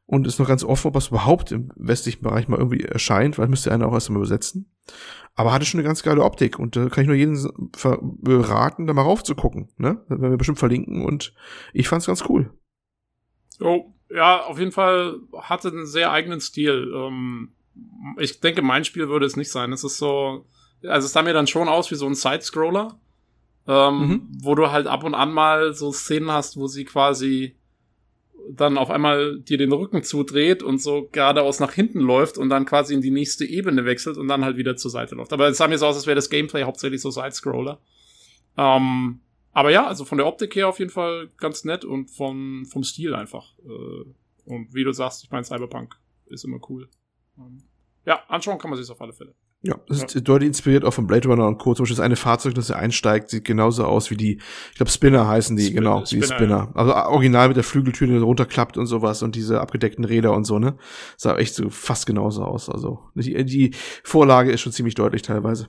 Und 0.05 0.27
ist 0.27 0.39
noch 0.39 0.47
ganz 0.47 0.63
offen, 0.63 0.89
ob 0.89 0.95
was 0.95 1.09
überhaupt 1.09 1.51
im 1.51 1.71
westlichen 1.75 2.23
Bereich 2.23 2.47
mal 2.47 2.59
irgendwie 2.59 2.85
erscheint, 2.85 3.39
weil 3.39 3.49
müsste 3.49 3.73
einer 3.73 3.89
auch 3.89 3.93
erst 3.93 4.09
mal 4.11 4.19
übersetzen. 4.19 4.71
Aber 5.35 5.53
hatte 5.53 5.67
schon 5.67 5.81
eine 5.81 5.87
ganz 5.87 6.03
geile 6.03 6.23
Optik 6.23 6.59
und 6.59 6.77
da 6.77 6.87
äh, 6.87 6.89
kann 6.89 7.03
ich 7.03 7.09
nur 7.09 7.17
jeden 7.17 7.37
beraten, 8.23 8.87
da 8.87 8.93
mal 8.93 9.03
raufzugucken. 9.03 9.69
Ne? 9.79 10.01
Das 10.09 10.21
werden 10.21 10.31
wir 10.31 10.39
bestimmt 10.39 10.59
verlinken 10.59 11.05
und 11.05 11.35
ich 11.73 11.89
fand's 11.89 12.07
ganz 12.07 12.25
cool. 12.29 12.53
Oh, 13.61 13.93
ja, 14.11 14.43
auf 14.45 14.59
jeden 14.59 14.73
Fall 14.73 15.17
hatte 15.35 15.69
einen 15.69 15.87
sehr 15.87 16.13
eigenen 16.13 16.41
Stil. 16.41 16.93
Ähm, 16.95 17.56
ich 18.19 18.41
denke, 18.41 18.63
mein 18.63 18.85
Spiel 18.85 19.09
würde 19.09 19.27
es 19.27 19.37
nicht 19.37 19.51
sein. 19.51 19.73
Es 19.73 19.85
ist 19.85 19.99
so, 19.99 20.47
also 20.83 21.07
es 21.07 21.13
sah 21.13 21.23
mir 21.23 21.33
dann 21.33 21.47
schon 21.47 21.69
aus 21.69 21.91
wie 21.91 21.97
so 21.97 22.07
ein 22.07 22.15
Side-Scroller, 22.15 22.99
ähm, 23.67 23.99
mhm. 23.99 24.29
wo 24.43 24.55
du 24.55 24.71
halt 24.71 24.87
ab 24.87 25.05
und 25.05 25.15
an 25.15 25.33
mal 25.33 25.75
so 25.75 25.93
Szenen 25.93 26.31
hast, 26.31 26.57
wo 26.57 26.67
sie 26.67 26.85
quasi 26.85 27.57
dann 28.49 28.79
auf 28.79 28.91
einmal 28.91 29.41
dir 29.41 29.59
den 29.59 29.73
Rücken 29.73 30.03
zudreht 30.05 30.63
und 30.63 30.81
so 30.81 31.09
geradeaus 31.11 31.59
nach 31.59 31.73
hinten 31.73 32.01
läuft 32.01 32.39
und 32.39 32.49
dann 32.49 32.65
quasi 32.65 32.95
in 32.95 33.01
die 33.01 33.11
nächste 33.11 33.45
Ebene 33.45 33.85
wechselt 33.85 34.17
und 34.17 34.29
dann 34.29 34.45
halt 34.45 34.57
wieder 34.57 34.77
zur 34.77 34.91
Seite 34.91 35.17
läuft. 35.17 35.33
Aber 35.33 35.49
es 35.49 35.57
sah 35.57 35.67
mir 35.67 35.79
so 35.79 35.87
aus, 35.87 35.97
als 35.97 36.07
wäre 36.07 36.15
das 36.15 36.31
Gameplay 36.31 36.63
hauptsächlich 36.63 37.01
so 37.01 37.11
Side-Scroller. 37.11 37.81
Ähm, 38.57 39.21
aber 39.53 39.71
ja, 39.71 39.87
also 39.87 40.05
von 40.05 40.19
der 40.19 40.27
Optik 40.27 40.55
her 40.55 40.69
auf 40.69 40.79
jeden 40.79 40.91
Fall 40.91 41.31
ganz 41.39 41.65
nett 41.65 41.85
und 41.85 42.11
vom, 42.11 42.67
vom 42.67 42.85
Stil 42.85 43.15
einfach. 43.15 43.55
Äh, 43.65 44.05
und 44.45 44.75
wie 44.75 44.85
du 44.85 44.93
sagst, 44.93 45.25
ich 45.25 45.31
meine, 45.31 45.45
Cyberpunk 45.45 45.97
ist 46.27 46.45
immer 46.45 46.61
cool. 46.69 46.89
Ähm, 47.39 47.63
ja, 48.07 48.21
anschauen 48.29 48.59
kann 48.59 48.71
man 48.71 48.81
sich 48.81 48.89
auf 48.91 49.01
alle 49.01 49.13
Fälle. 49.13 49.35
Ja, 49.63 49.81
das 49.89 49.99
ist 49.99 50.15
ja. 50.15 50.21
deutlich 50.21 50.47
inspiriert 50.47 50.85
auch 50.85 50.93
von 50.93 51.09
Blade 51.09 51.29
Runner 51.29 51.47
und 51.47 51.59
Co. 51.59 51.75
Zum 51.75 51.83
Beispiel 51.83 51.95
ist 51.95 52.01
eine 52.01 52.15
Fahrzeug, 52.15 52.55
das 52.55 52.71
er 52.71 52.79
einsteigt, 52.79 53.31
sieht 53.31 53.45
genauso 53.45 53.85
aus 53.85 54.13
wie 54.13 54.17
die, 54.17 54.41
ich 54.71 54.77
glaube 54.77 54.93
Spinner 54.93 55.27
heißen 55.27 55.57
die, 55.57 55.65
Spin 55.65 55.77
genau, 55.77 56.05
Spinner, 56.05 56.21
die 56.21 56.33
Spinner. 56.33 56.57
Ja. 56.57 56.73
Also 56.75 56.95
original 56.95 57.49
mit 57.49 57.57
der 57.57 57.65
Flügeltür, 57.65 58.07
die 58.07 58.17
runterklappt 58.17 58.77
und 58.77 58.87
sowas 58.87 59.25
und 59.25 59.35
diese 59.35 59.61
abgedeckten 59.61 60.05
Räder 60.05 60.33
und 60.35 60.45
so, 60.45 60.61
ne? 60.61 60.79
Sah 61.17 61.37
echt 61.37 61.57
so 61.57 61.69
fast 61.69 62.07
genauso 62.07 62.45
aus. 62.45 62.71
Also 62.71 63.01
die, 63.17 63.45
die 63.45 63.75
Vorlage 64.05 64.53
ist 64.53 64.61
schon 64.61 64.73
ziemlich 64.73 64.95
deutlich 64.95 65.23
teilweise. 65.23 65.69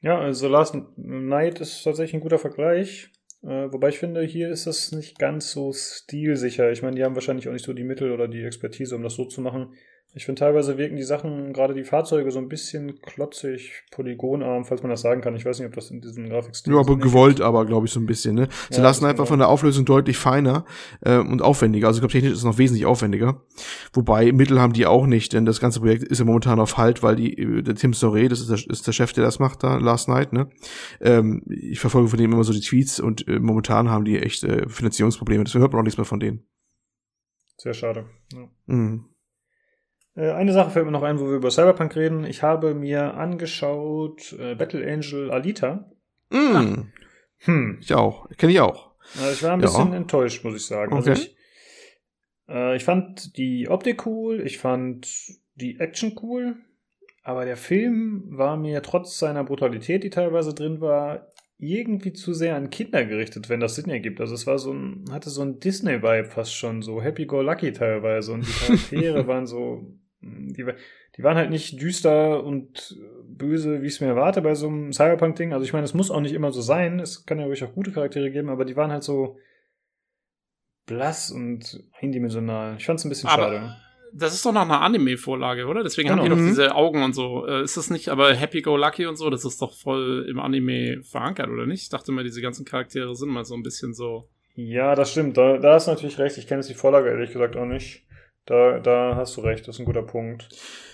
Ja, 0.00 0.18
also 0.18 0.48
Last 0.48 0.76
Night 0.96 1.60
ist 1.60 1.84
tatsächlich 1.84 2.14
ein 2.14 2.22
guter 2.22 2.38
Vergleich. 2.38 3.12
Äh, 3.42 3.72
wobei 3.72 3.90
ich 3.90 3.98
finde, 3.98 4.22
hier 4.22 4.50
ist 4.50 4.66
das 4.66 4.90
nicht 4.90 5.18
ganz 5.18 5.52
so 5.52 5.72
stilsicher. 5.72 6.72
Ich 6.72 6.82
meine, 6.82 6.96
die 6.96 7.04
haben 7.04 7.14
wahrscheinlich 7.14 7.48
auch 7.48 7.52
nicht 7.52 7.64
so 7.64 7.72
die 7.72 7.84
Mittel 7.84 8.10
oder 8.10 8.26
die 8.26 8.42
Expertise, 8.42 8.96
um 8.96 9.02
das 9.02 9.14
so 9.14 9.26
zu 9.26 9.40
machen. 9.40 9.74
Ich 10.12 10.24
finde, 10.24 10.40
teilweise 10.40 10.76
wirken 10.76 10.96
die 10.96 11.04
Sachen, 11.04 11.52
gerade 11.52 11.72
die 11.72 11.84
Fahrzeuge, 11.84 12.32
so 12.32 12.40
ein 12.40 12.48
bisschen 12.48 13.00
klotzig, 13.00 13.84
polygonarm, 13.92 14.64
falls 14.64 14.82
man 14.82 14.90
das 14.90 15.02
sagen 15.02 15.20
kann. 15.20 15.36
Ich 15.36 15.44
weiß 15.44 15.60
nicht, 15.60 15.68
ob 15.68 15.74
das 15.74 15.92
in 15.92 16.00
diesem 16.00 16.28
Grafikstil 16.28 16.72
Ja, 16.72 16.80
aber 16.80 16.98
gewollt, 16.98 17.40
aber 17.40 17.64
glaube 17.64 17.86
ich 17.86 17.92
so 17.92 18.00
ein 18.00 18.06
bisschen, 18.06 18.34
ne? 18.34 18.48
Sie 18.70 18.78
ja, 18.78 18.82
lassen 18.82 19.04
einfach 19.04 19.28
von 19.28 19.38
der 19.38 19.48
Auflösung 19.48 19.84
deutlich 19.84 20.18
feiner 20.18 20.64
äh, 21.02 21.18
und 21.18 21.42
aufwendiger. 21.42 21.86
Also 21.86 21.98
ich 21.98 22.00
glaube, 22.00 22.12
technisch 22.12 22.32
ist 22.32 22.38
es 22.38 22.44
noch 22.44 22.58
wesentlich 22.58 22.86
aufwendiger. 22.86 23.42
Wobei 23.92 24.32
Mittel 24.32 24.60
haben 24.60 24.72
die 24.72 24.84
auch 24.84 25.06
nicht, 25.06 25.32
denn 25.32 25.44
das 25.44 25.60
ganze 25.60 25.78
Projekt 25.78 26.02
ist 26.02 26.18
ja 26.18 26.24
momentan 26.24 26.58
auf 26.58 26.76
Halt, 26.76 27.04
weil 27.04 27.14
die, 27.14 27.38
äh, 27.38 27.62
der 27.62 27.76
Tim 27.76 27.92
Soré, 27.92 28.28
das 28.28 28.40
ist 28.40 28.50
der, 28.50 28.58
ist 28.68 28.86
der 28.88 28.92
Chef, 28.92 29.12
der 29.12 29.22
das 29.22 29.38
macht 29.38 29.62
da, 29.62 29.76
Last 29.76 30.08
Night, 30.08 30.32
ne? 30.32 30.48
Ähm, 31.00 31.42
ich 31.48 31.78
verfolge 31.78 32.08
von 32.08 32.18
dem 32.18 32.32
immer 32.32 32.42
so 32.42 32.52
die 32.52 32.60
Tweets 32.60 32.98
und 32.98 33.28
äh, 33.28 33.38
momentan 33.38 33.90
haben 33.90 34.04
die 34.04 34.18
echt 34.18 34.42
äh, 34.42 34.68
Finanzierungsprobleme. 34.68 35.44
Deswegen 35.44 35.62
hört 35.62 35.72
man 35.72 35.80
auch 35.80 35.84
nichts 35.84 35.98
mehr 35.98 36.04
von 36.04 36.18
denen. 36.18 36.42
Sehr 37.56 37.74
schade. 37.74 38.06
Ja. 38.32 38.48
Mhm. 38.66 39.09
Äh, 40.16 40.30
eine 40.32 40.52
Sache 40.52 40.70
fällt 40.70 40.86
mir 40.86 40.92
noch 40.92 41.02
ein, 41.02 41.18
wo 41.18 41.26
wir 41.26 41.36
über 41.36 41.50
Cyberpunk 41.50 41.96
reden. 41.96 42.24
Ich 42.24 42.42
habe 42.42 42.74
mir 42.74 43.14
angeschaut 43.14 44.34
äh, 44.38 44.54
Battle 44.54 44.86
Angel 44.90 45.30
Alita. 45.30 45.90
Mm. 46.30 46.88
Hm. 47.38 47.78
Ich 47.80 47.94
auch. 47.94 48.28
Kenne 48.36 48.52
ich 48.52 48.60
auch. 48.60 48.90
Also 49.18 49.32
ich 49.32 49.42
war 49.42 49.52
ein 49.52 49.60
bisschen 49.60 49.90
ja. 49.90 49.96
enttäuscht, 49.96 50.44
muss 50.44 50.54
ich 50.54 50.66
sagen. 50.66 50.94
Also 50.94 51.10
okay. 51.10 51.20
Also 51.20 51.22
ich, 51.22 51.36
äh, 52.48 52.76
ich 52.76 52.84
fand 52.84 53.36
die 53.36 53.68
Optik 53.68 54.06
cool, 54.06 54.40
ich 54.44 54.58
fand 54.58 55.08
die 55.54 55.80
Action 55.80 56.16
cool, 56.22 56.56
aber 57.22 57.44
der 57.44 57.56
Film 57.56 58.24
war 58.30 58.56
mir 58.56 58.82
trotz 58.82 59.18
seiner 59.18 59.44
Brutalität, 59.44 60.04
die 60.04 60.10
teilweise 60.10 60.54
drin 60.54 60.80
war, 60.80 61.28
irgendwie 61.58 62.12
zu 62.12 62.32
sehr 62.32 62.56
an 62.56 62.70
Kinder 62.70 63.04
gerichtet, 63.04 63.50
wenn 63.50 63.60
das 63.60 63.74
Sinn 63.74 63.90
ergibt. 63.90 64.20
Also 64.20 64.34
es 64.34 64.46
war 64.46 64.58
so 64.58 64.72
ein, 64.72 65.04
hatte 65.10 65.28
so 65.28 65.42
ein 65.42 65.60
Disney-Vibe 65.60 66.30
fast 66.30 66.54
schon, 66.54 66.80
so 66.80 67.02
Happy-Go-Lucky 67.02 67.72
teilweise. 67.72 68.32
Und 68.32 68.46
die 68.46 68.52
Charaktere 68.52 69.26
waren 69.26 69.46
so, 69.46 69.94
die, 70.22 70.66
die 71.16 71.22
waren 71.22 71.36
halt 71.36 71.50
nicht 71.50 71.80
düster 71.80 72.44
und 72.44 72.98
böse, 73.24 73.82
wie 73.82 73.86
ich 73.86 73.94
es 73.94 74.00
mir 74.00 74.08
erwarte 74.08 74.42
bei 74.42 74.54
so 74.54 74.68
einem 74.68 74.92
Cyberpunk-Ding. 74.92 75.52
Also 75.52 75.64
ich 75.64 75.72
meine, 75.72 75.84
es 75.84 75.94
muss 75.94 76.10
auch 76.10 76.20
nicht 76.20 76.34
immer 76.34 76.52
so 76.52 76.60
sein. 76.60 77.00
Es 77.00 77.24
kann 77.26 77.38
ja 77.38 77.46
ruhig 77.46 77.64
auch 77.64 77.72
gute 77.72 77.92
Charaktere 77.92 78.30
geben, 78.30 78.48
aber 78.48 78.64
die 78.64 78.76
waren 78.76 78.92
halt 78.92 79.02
so 79.02 79.38
blass 80.86 81.30
und 81.30 81.84
eindimensional. 82.00 82.76
Ich 82.78 82.86
fand 82.86 82.98
es 82.98 83.04
ein 83.04 83.08
bisschen 83.08 83.28
aber 83.28 83.42
schade 83.44 83.76
das 84.12 84.34
ist 84.34 84.44
doch 84.44 84.52
noch 84.52 84.62
eine 84.62 84.80
Anime-Vorlage, 84.80 85.66
oder? 85.66 85.82
Deswegen 85.82 86.08
genau. 86.08 86.22
haben 86.22 86.24
die 86.24 86.30
doch 86.30 86.42
mhm. 86.42 86.48
diese 86.48 86.74
Augen 86.74 87.02
und 87.02 87.14
so. 87.14 87.46
Äh, 87.46 87.62
ist 87.62 87.76
das 87.76 87.90
nicht, 87.90 88.08
aber 88.08 88.34
Happy 88.34 88.62
Go 88.62 88.76
Lucky 88.76 89.06
und 89.06 89.16
so, 89.16 89.30
das 89.30 89.44
ist 89.44 89.60
doch 89.62 89.72
voll 89.72 90.26
im 90.28 90.40
Anime 90.40 91.02
verankert, 91.02 91.48
oder 91.48 91.66
nicht? 91.66 91.82
Ich 91.82 91.88
dachte 91.88 92.12
mal, 92.12 92.24
diese 92.24 92.40
ganzen 92.40 92.64
Charaktere 92.64 93.14
sind 93.14 93.28
mal 93.28 93.44
so 93.44 93.54
ein 93.54 93.62
bisschen 93.62 93.94
so. 93.94 94.28
Ja, 94.54 94.94
das 94.94 95.12
stimmt. 95.12 95.36
Da, 95.36 95.58
da 95.58 95.74
hast 95.74 95.86
du 95.86 95.92
natürlich 95.92 96.18
recht. 96.18 96.36
Ich 96.38 96.46
kenne 96.46 96.60
jetzt 96.60 96.70
die 96.70 96.74
Vorlage 96.74 97.08
ehrlich 97.08 97.32
gesagt 97.32 97.56
auch 97.56 97.66
nicht. 97.66 98.04
Da, 98.50 98.80
da 98.80 99.14
hast 99.14 99.36
du 99.36 99.42
recht, 99.42 99.68
das 99.68 99.76
ist 99.76 99.78
ein 99.78 99.84
guter 99.84 100.02
Punkt. 100.02 100.48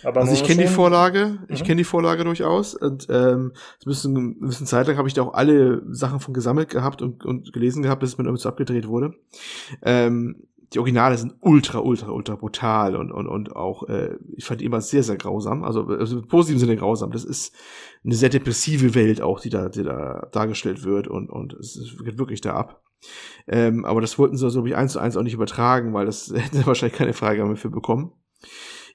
Aber 0.04 0.20
also 0.20 0.34
ich 0.34 0.44
kenne 0.44 0.60
die 0.60 0.68
Vorlage, 0.68 1.38
ich 1.48 1.62
mhm. 1.62 1.64
kenne 1.64 1.78
die 1.78 1.84
Vorlage 1.84 2.22
durchaus 2.22 2.74
und 2.74 3.06
ähm, 3.08 3.54
ein 3.54 3.88
bisschen, 3.88 4.14
ein 4.14 4.40
bisschen 4.40 4.66
Zeit 4.66 4.86
lang 4.86 4.98
habe 4.98 5.08
ich 5.08 5.14
da 5.14 5.22
auch 5.22 5.32
alle 5.32 5.80
Sachen 5.90 6.20
von 6.20 6.34
gesammelt 6.34 6.68
gehabt 6.68 7.00
und, 7.00 7.24
und 7.24 7.54
gelesen 7.54 7.82
gehabt, 7.82 8.00
bis 8.00 8.10
es 8.10 8.18
mir 8.18 8.24
damit 8.24 8.42
so 8.42 8.50
abgedreht 8.50 8.88
wurde. 8.88 9.14
Ähm, 9.80 10.46
die 10.72 10.78
Originale 10.78 11.16
sind 11.16 11.34
ultra, 11.40 11.78
ultra, 11.78 12.10
ultra 12.10 12.34
brutal 12.34 12.96
und, 12.96 13.12
und, 13.12 13.26
und 13.28 13.54
auch, 13.54 13.88
äh, 13.88 14.16
ich 14.36 14.44
fand 14.44 14.60
die 14.60 14.64
immer 14.64 14.80
sehr, 14.80 15.02
sehr 15.02 15.16
grausam. 15.16 15.62
Also, 15.62 15.86
also 15.86 16.18
im 16.18 16.26
positiven 16.26 16.60
Sinne 16.60 16.76
grausam. 16.76 17.12
Das 17.12 17.24
ist 17.24 17.54
eine 18.04 18.14
sehr 18.14 18.28
depressive 18.28 18.94
Welt 18.94 19.20
auch, 19.20 19.40
die 19.40 19.50
da, 19.50 19.68
die 19.68 19.84
da 19.84 20.28
dargestellt 20.32 20.84
wird 20.84 21.08
und, 21.08 21.30
und 21.30 21.52
es 21.54 21.96
geht 22.04 22.18
wirklich 22.18 22.40
da 22.40 22.54
ab. 22.54 22.82
Ähm, 23.46 23.84
aber 23.84 24.00
das 24.00 24.18
wollten 24.18 24.36
sie, 24.36 24.50
glaube 24.50 24.68
ich, 24.68 24.76
eins 24.76 24.92
zu 24.92 24.98
eins 24.98 25.16
auch 25.16 25.22
nicht 25.22 25.34
übertragen, 25.34 25.92
weil 25.94 26.06
das 26.06 26.32
hätten 26.34 26.56
sie 26.56 26.66
wahrscheinlich 26.66 26.98
keine 26.98 27.12
Freigabe 27.12 27.56
für 27.56 27.70
bekommen. 27.70 28.12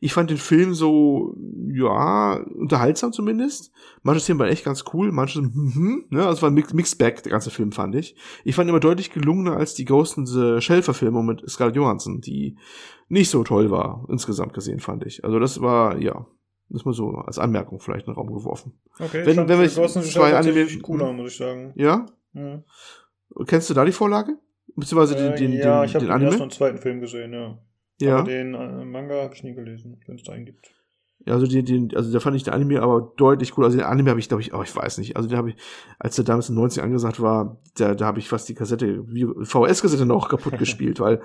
Ich 0.04 0.14
fand 0.14 0.32
den 0.32 0.38
Film 0.38 0.74
so, 0.74 1.38
ja, 1.72 2.44
unterhaltsam 2.56 3.14
zumindest. 3.14 3.72
Manche 4.02 4.20
Szenen 4.22 4.40
waren 4.40 4.50
echt 4.50 4.66
ganz 4.66 4.84
cool, 4.94 5.12
manche, 5.12 5.40
hm, 5.40 6.06
ne, 6.10 6.26
also 6.26 6.42
war 6.42 6.50
ein 6.50 6.56
Mixed 6.56 6.98
Bag, 6.98 7.22
der 7.22 7.32
ganze 7.32 7.52
Film, 7.52 7.72
fand 7.72 7.94
ich. 7.94 8.16
Ich 8.44 8.56
fand 8.56 8.66
ihn 8.66 8.70
immer 8.70 8.80
deutlich 8.80 9.12
gelungener 9.12 9.58
als 9.58 9.76
die 9.76 9.86
Ghost 9.86 10.18
in 10.18 10.26
the 10.26 10.60
Shell-Verfilmung 10.60 11.28
mit 11.28 11.48
Scarlett 11.48 11.76
Johansson, 11.76 12.20
die 12.20 12.58
nicht 13.10 13.30
so 13.30 13.44
toll 13.44 13.70
war, 13.70 14.04
insgesamt 14.10 14.56
gesehen, 14.56 14.80
fand 14.80 15.06
ich. 15.06 15.24
Also 15.24 15.38
das 15.38 15.62
war, 15.62 16.00
ja, 16.00 16.26
das 16.70 16.84
mal 16.84 16.94
so 16.94 17.12
als 17.12 17.38
Anmerkung 17.38 17.80
vielleicht 17.80 18.08
in 18.08 18.14
den 18.14 18.18
Raum 18.18 18.34
geworfen. 18.34 18.74
Okay, 19.00 19.24
wenn, 19.24 19.48
wenn 19.48 19.60
wir 19.60 19.70
zwei 19.70 20.36
Anime 20.36 20.66
cooler, 20.80 21.14
muss 21.14 21.34
ich 21.34 21.38
sagen. 21.38 21.74
Ja? 21.76 22.08
ja? 22.34 22.64
Kennst 23.46 23.70
du 23.70 23.76
da 23.76 23.86
die 23.86 23.92
Vorlage? 23.92 24.38
Beziehungsweise 24.76 25.16
den, 25.16 25.36
den, 25.36 25.54
äh, 25.54 25.60
ja, 25.60 25.82
den, 25.82 25.90
ich 25.90 25.96
habe 25.96 26.08
den 26.08 26.22
ersten 26.22 26.42
und 26.42 26.54
zweiten 26.54 26.80
Film 26.80 27.02
gesehen, 27.02 27.34
ja. 27.34 27.60
Ja. 28.02 28.18
Aber 28.18 28.30
den 28.30 28.54
äh, 28.54 28.86
Manga 28.86 29.24
habe 29.24 29.34
ich 29.34 29.44
nie 29.44 29.54
gelesen, 29.54 30.00
wenn 30.06 30.16
es 30.16 30.24
da 30.24 30.34
einen 30.34 30.46
gibt. 30.46 30.72
Ja, 31.26 31.36
also 31.36 31.46
den, 31.46 31.66
den, 31.66 31.96
also 31.96 32.12
da 32.12 32.20
fand 32.20 32.36
ich 32.36 32.44
den 32.44 32.54
Anime 32.54 32.82
aber 32.82 33.14
deutlich 33.16 33.56
cool. 33.56 33.66
Also 33.66 33.78
den 33.78 33.86
Anime 33.86 34.10
habe 34.10 34.20
ich, 34.20 34.28
glaube 34.28 34.42
ich, 34.42 34.54
oh, 34.54 34.64
ich 34.64 34.76
weiß 34.76 34.98
nicht. 34.98 35.16
Also 35.16 35.30
den 35.30 35.38
habe 35.38 35.52
ich, 35.52 35.56
als 36.00 36.16
der 36.16 36.26
damals 36.26 36.50
in 36.50 36.56
90 36.56 36.82
angesagt 36.82 37.22
war, 37.22 37.62
da, 37.76 37.94
da 37.94 38.06
habe 38.08 38.18
ich 38.18 38.28
fast 38.28 38.50
die 38.50 38.56
Kassette, 38.56 39.04
VS-Kassette 39.44 40.06
noch 40.08 40.30
kaputt 40.30 40.58
gespielt, 40.58 41.00
weil 41.00 41.22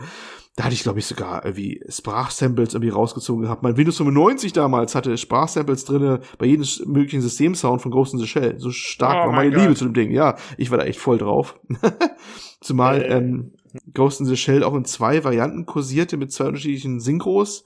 da 0.56 0.64
hatte 0.64 0.74
ich, 0.74 0.82
glaube 0.82 0.98
ich, 0.98 1.06
sogar 1.06 1.44
irgendwie 1.46 1.82
Sprachsamples 1.88 2.74
irgendwie 2.74 2.90
rausgezogen 2.90 3.42
gehabt. 3.42 3.62
Mein 3.62 3.78
Windows 3.78 3.96
95 3.96 4.52
damals 4.52 4.94
hatte 4.94 5.16
Sprachsamples 5.16 5.86
drinne 5.86 6.20
bei 6.38 6.44
jedem 6.44 6.66
möglichen 6.92 7.22
Systemsound 7.22 7.80
von 7.80 7.90
Ghost 7.90 8.12
in 8.12 8.18
the 8.18 8.26
Shell. 8.26 8.58
So 8.58 8.70
stark 8.70 9.24
oh 9.24 9.28
war 9.28 9.36
meine 9.36 9.56
Liebe 9.56 9.74
zu 9.74 9.84
dem 9.84 9.94
Ding. 9.94 10.10
Ja, 10.10 10.36
ich 10.58 10.70
war 10.70 10.76
da 10.76 10.84
echt 10.84 11.00
voll 11.00 11.16
drauf. 11.16 11.58
Zumal 12.60 13.00
äh, 13.00 13.16
ähm, 13.16 13.52
Ghost 13.94 14.20
in 14.20 14.26
the 14.26 14.36
Shell 14.36 14.64
auch 14.64 14.74
in 14.74 14.84
zwei 14.84 15.24
Varianten 15.24 15.66
kursierte 15.66 16.16
mit 16.16 16.32
zwei 16.32 16.46
unterschiedlichen 16.46 17.00
Synchros. 17.00 17.64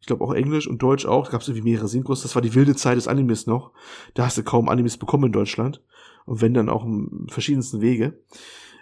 Ich 0.00 0.06
glaube 0.06 0.24
auch 0.24 0.34
Englisch 0.34 0.68
und 0.68 0.82
Deutsch 0.82 1.06
auch. 1.06 1.26
Da 1.26 1.32
gab 1.32 1.40
es 1.40 1.48
irgendwie 1.48 1.70
mehrere 1.70 1.88
Synchros. 1.88 2.22
Das 2.22 2.34
war 2.34 2.42
die 2.42 2.54
wilde 2.54 2.76
Zeit 2.76 2.96
des 2.96 3.08
Animes 3.08 3.46
noch. 3.46 3.72
Da 4.14 4.26
hast 4.26 4.38
du 4.38 4.42
kaum 4.42 4.68
Animes 4.68 4.96
bekommen 4.96 5.24
in 5.24 5.32
Deutschland. 5.32 5.82
Und 6.26 6.40
wenn 6.40 6.54
dann 6.54 6.68
auch 6.68 6.84
in 6.84 7.26
verschiedensten 7.28 7.80
Wege. 7.80 8.18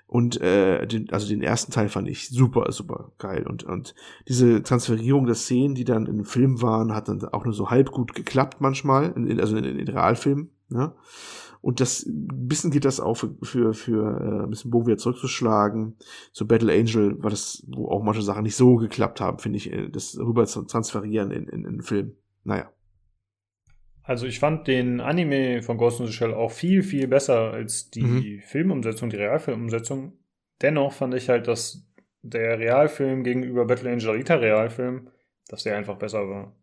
Und 0.06 0.40
äh, 0.40 0.86
den, 0.86 1.10
also 1.10 1.26
den 1.26 1.42
ersten 1.42 1.72
Teil 1.72 1.88
fand 1.88 2.08
ich 2.08 2.28
super, 2.28 2.70
super 2.72 3.12
geil. 3.18 3.46
Und, 3.48 3.64
und 3.64 3.94
diese 4.28 4.62
Transferierung 4.62 5.26
der 5.26 5.34
Szenen, 5.34 5.74
die 5.74 5.84
dann 5.84 6.06
im 6.06 6.24
Film 6.24 6.62
waren, 6.62 6.94
hat 6.94 7.08
dann 7.08 7.24
auch 7.24 7.44
nur 7.44 7.54
so 7.54 7.70
halb 7.70 7.90
gut 7.90 8.14
geklappt 8.14 8.60
manchmal, 8.60 9.12
in, 9.16 9.40
also 9.40 9.56
in, 9.56 9.64
in 9.64 9.88
Realfilmen. 9.88 10.50
Ne? 10.68 10.92
Und 11.64 11.80
das 11.80 12.04
ein 12.04 12.46
bisschen 12.46 12.70
geht 12.70 12.84
das 12.84 13.00
auch 13.00 13.14
für, 13.14 13.34
für, 13.42 13.72
für 13.72 14.20
äh, 14.20 14.44
ein 14.44 14.50
bisschen 14.50 14.70
Bogen 14.70 14.86
wieder 14.86 14.98
zurückzuschlagen. 14.98 15.96
Zu 16.30 16.46
Battle 16.46 16.70
Angel 16.70 17.22
war 17.22 17.30
das, 17.30 17.64
wo 17.68 17.88
auch 17.88 18.02
manche 18.02 18.20
Sachen 18.20 18.42
nicht 18.42 18.54
so 18.54 18.76
geklappt 18.76 19.18
haben, 19.22 19.38
finde 19.38 19.56
ich, 19.56 19.72
äh, 19.72 19.88
das 19.88 20.18
rüber 20.18 20.44
zu 20.44 20.60
transferieren 20.64 21.30
in, 21.30 21.48
in, 21.48 21.64
in 21.64 21.72
den 21.72 21.80
Film. 21.80 22.16
Naja. 22.44 22.70
Also 24.02 24.26
ich 24.26 24.40
fand 24.40 24.68
den 24.68 25.00
Anime 25.00 25.62
von 25.62 25.78
Ghost 25.78 26.00
in 26.00 26.06
the 26.06 26.12
Shell 26.12 26.34
auch 26.34 26.50
viel, 26.52 26.82
viel 26.82 27.08
besser 27.08 27.52
als 27.52 27.88
die 27.88 28.02
mhm. 28.02 28.42
Filmumsetzung, 28.42 29.08
die 29.08 29.16
Realfilmumsetzung. 29.16 30.12
Dennoch 30.60 30.92
fand 30.92 31.14
ich 31.14 31.30
halt, 31.30 31.48
dass 31.48 31.82
der 32.20 32.58
Realfilm 32.58 33.24
gegenüber 33.24 33.64
Battle 33.64 33.90
Angel 33.90 34.10
Alita 34.10 34.34
Realfilm, 34.34 35.08
dass 35.48 35.62
der 35.62 35.78
einfach 35.78 35.96
besser 35.96 36.28
war. 36.28 36.54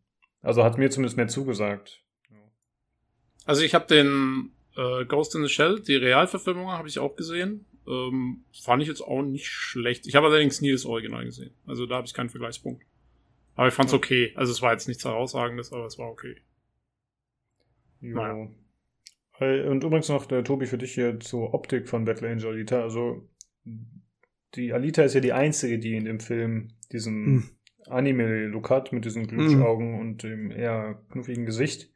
Also 0.44 0.64
hat 0.64 0.78
mir 0.78 0.92
zumindest 0.92 1.18
mehr 1.18 1.28
zugesagt. 1.28 2.04
Also 3.46 3.64
ich 3.64 3.74
habe 3.74 3.88
den 3.88 4.52
äh, 4.76 5.06
Ghost 5.06 5.36
in 5.36 5.44
the 5.44 5.50
Shell, 5.50 5.82
die 5.82 5.96
Realverfilmung 5.96 6.72
habe 6.72 6.88
ich 6.88 7.00
auch 7.00 7.16
gesehen. 7.16 7.66
Ähm, 7.88 8.46
fand 8.62 8.82
ich 8.82 8.88
jetzt 8.88 9.02
auch 9.02 9.22
nicht 9.24 9.48
schlecht. 9.48 10.08
Ich 10.08 10.16
habe 10.16 10.28
allerdings 10.28 10.62
nie 10.62 10.72
das 10.72 10.86
Original 10.86 11.26
gesehen. 11.26 11.54
Also 11.66 11.86
da 11.86 11.96
habe 11.96 12.08
ich 12.08 12.14
keinen 12.14 12.30
Vergleichspunkt. 12.30 12.84
Aber 13.56 13.68
ich 13.68 13.74
fand 13.74 13.90
es 13.90 13.94
okay. 13.94 14.34
Also 14.36 14.52
es 14.52 14.62
war 14.62 14.72
jetzt 14.72 14.88
nichts 14.88 15.04
herausragendes, 15.04 15.74
aber 15.74 15.86
es 15.86 15.98
war 15.98 16.10
okay. 16.10 16.36
Ja. 18.02 18.10
Naja. 18.10 18.50
Und 19.42 19.84
übrigens 19.84 20.10
noch, 20.10 20.28
der 20.28 20.44
Tobi, 20.44 20.68
für 20.68 20.78
dich 20.78 20.94
hier 20.94 21.20
zur 21.20 21.56
Optik 21.56 21.90
von 21.90 22.06
Battle 22.06 22.30
Angel 22.30 22.52
Alita. 22.52 22.84
Also, 22.84 23.28
die 24.54 24.72
Alita 24.72 25.02
ist 25.02 25.16
ja 25.16 25.20
die 25.20 25.34
einzige, 25.34 25.80
die 25.80 25.96
in 25.96 26.06
dem 26.06 26.20
Film 26.20 26.74
diesen 26.92 27.26
hm. 27.26 27.50
Anime-Look 27.88 28.70
hat, 28.70 28.94
mit 28.94 29.04
diesen 29.04 29.26
Glitschaugen 29.26 29.94
hm. 29.94 30.00
und 30.00 30.24
dem 30.24 30.52
eher 30.52 31.02
knuffigen 31.12 31.48
Gesicht. 31.48 31.91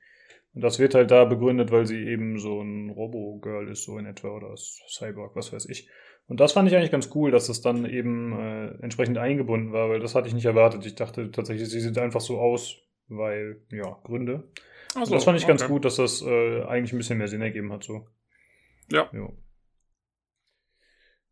Und 0.56 0.62
das 0.64 0.80
wird 0.80 0.96
halt 0.96 1.12
da 1.12 1.26
begründet, 1.26 1.72
weil 1.72 1.86
sie 1.86 2.08
eben 2.08 2.40
so 2.40 2.62
ein 2.62 2.90
Robo-Girl 2.90 3.68
ist, 3.68 3.84
so 3.84 3.98
in 3.98 4.06
etwa, 4.06 4.30
oder 4.30 4.56
Cyborg, 4.56 5.36
was 5.36 5.52
weiß 5.52 5.66
ich. 5.68 5.90
Und 6.28 6.40
das 6.40 6.54
fand 6.54 6.68
ich 6.70 6.76
eigentlich 6.76 6.92
ganz 6.92 7.12
cool, 7.14 7.30
dass 7.30 7.48
das 7.48 7.62
dann 7.62 7.86
eben 7.86 8.32
äh, 8.32 8.68
entsprechend 8.82 9.18
eingebunden 9.18 9.74
war, 9.74 9.90
weil 9.90 10.00
das 10.00 10.16
hatte 10.16 10.30
ich 10.30 10.34
nicht 10.34 10.46
erwartet. 10.46 10.86
Ich 10.86 10.96
dachte 10.96 11.30
tatsächlich, 11.30 11.70
sie 11.70 11.82
sieht 11.82 11.98
einfach 11.98 12.22
so 12.22 12.40
aus, 12.40 12.78
weil, 13.10 13.62
ja, 13.70 14.00
Gründe. 14.04 14.48
So, 14.94 15.14
das 15.14 15.26
fand 15.26 15.38
ich 15.38 15.44
okay. 15.44 15.52
ganz 15.52 15.68
gut, 15.68 15.84
dass 15.84 15.98
das 15.98 16.22
äh, 16.22 16.64
eigentlich 16.64 16.94
ein 16.94 16.98
bisschen 17.00 17.18
mehr 17.18 17.28
Sinn 17.28 17.42
ergeben 17.42 17.74
hat, 17.74 17.84
so. 17.84 18.08
Ja. 18.90 19.10
ja. 19.12 19.30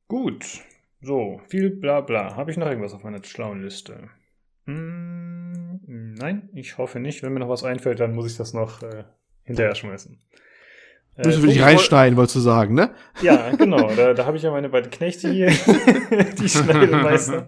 Gut. 0.10 0.62
So, 1.00 1.42
viel 1.48 1.70
bla 1.70 2.02
bla. 2.02 2.36
Habe 2.36 2.52
ich 2.52 2.58
noch 2.58 2.68
irgendwas 2.68 2.94
auf 2.94 3.04
meiner 3.04 3.24
schlauen 3.24 3.64
Liste? 3.64 4.10
Hm, 4.66 5.43
nein, 6.18 6.50
ich 6.54 6.78
hoffe 6.78 7.00
nicht. 7.00 7.24
Wenn 7.24 7.34
mir 7.34 7.40
noch 7.40 7.50
was 7.50 7.64
einfällt, 7.64 8.00
dann 8.00 8.14
muss 8.14 8.32
ich 8.32 8.38
das 8.38 8.54
noch 8.54 8.82
äh, 8.84 9.04
hinterher 9.44 9.76
schmeißen. 9.76 10.18
Äh, 11.16 11.28
Müssen 11.28 11.44
wir 11.44 11.50
dich 11.50 11.62
reinsteigen, 11.62 12.18
wolltest 12.18 12.38
du 12.38 12.40
sagen, 12.40 12.74
ne? 12.74 12.90
Ja, 13.22 13.52
genau. 13.56 13.92
Da, 13.96 14.14
da 14.14 14.26
habe 14.26 14.38
ich 14.38 14.44
ja 14.44 14.52
meine 14.52 14.70
beiden 14.70 14.90
Knechte 14.90 15.30
hier, 15.30 15.48
die 16.40 16.50
Schneidelmeister. 16.50 17.48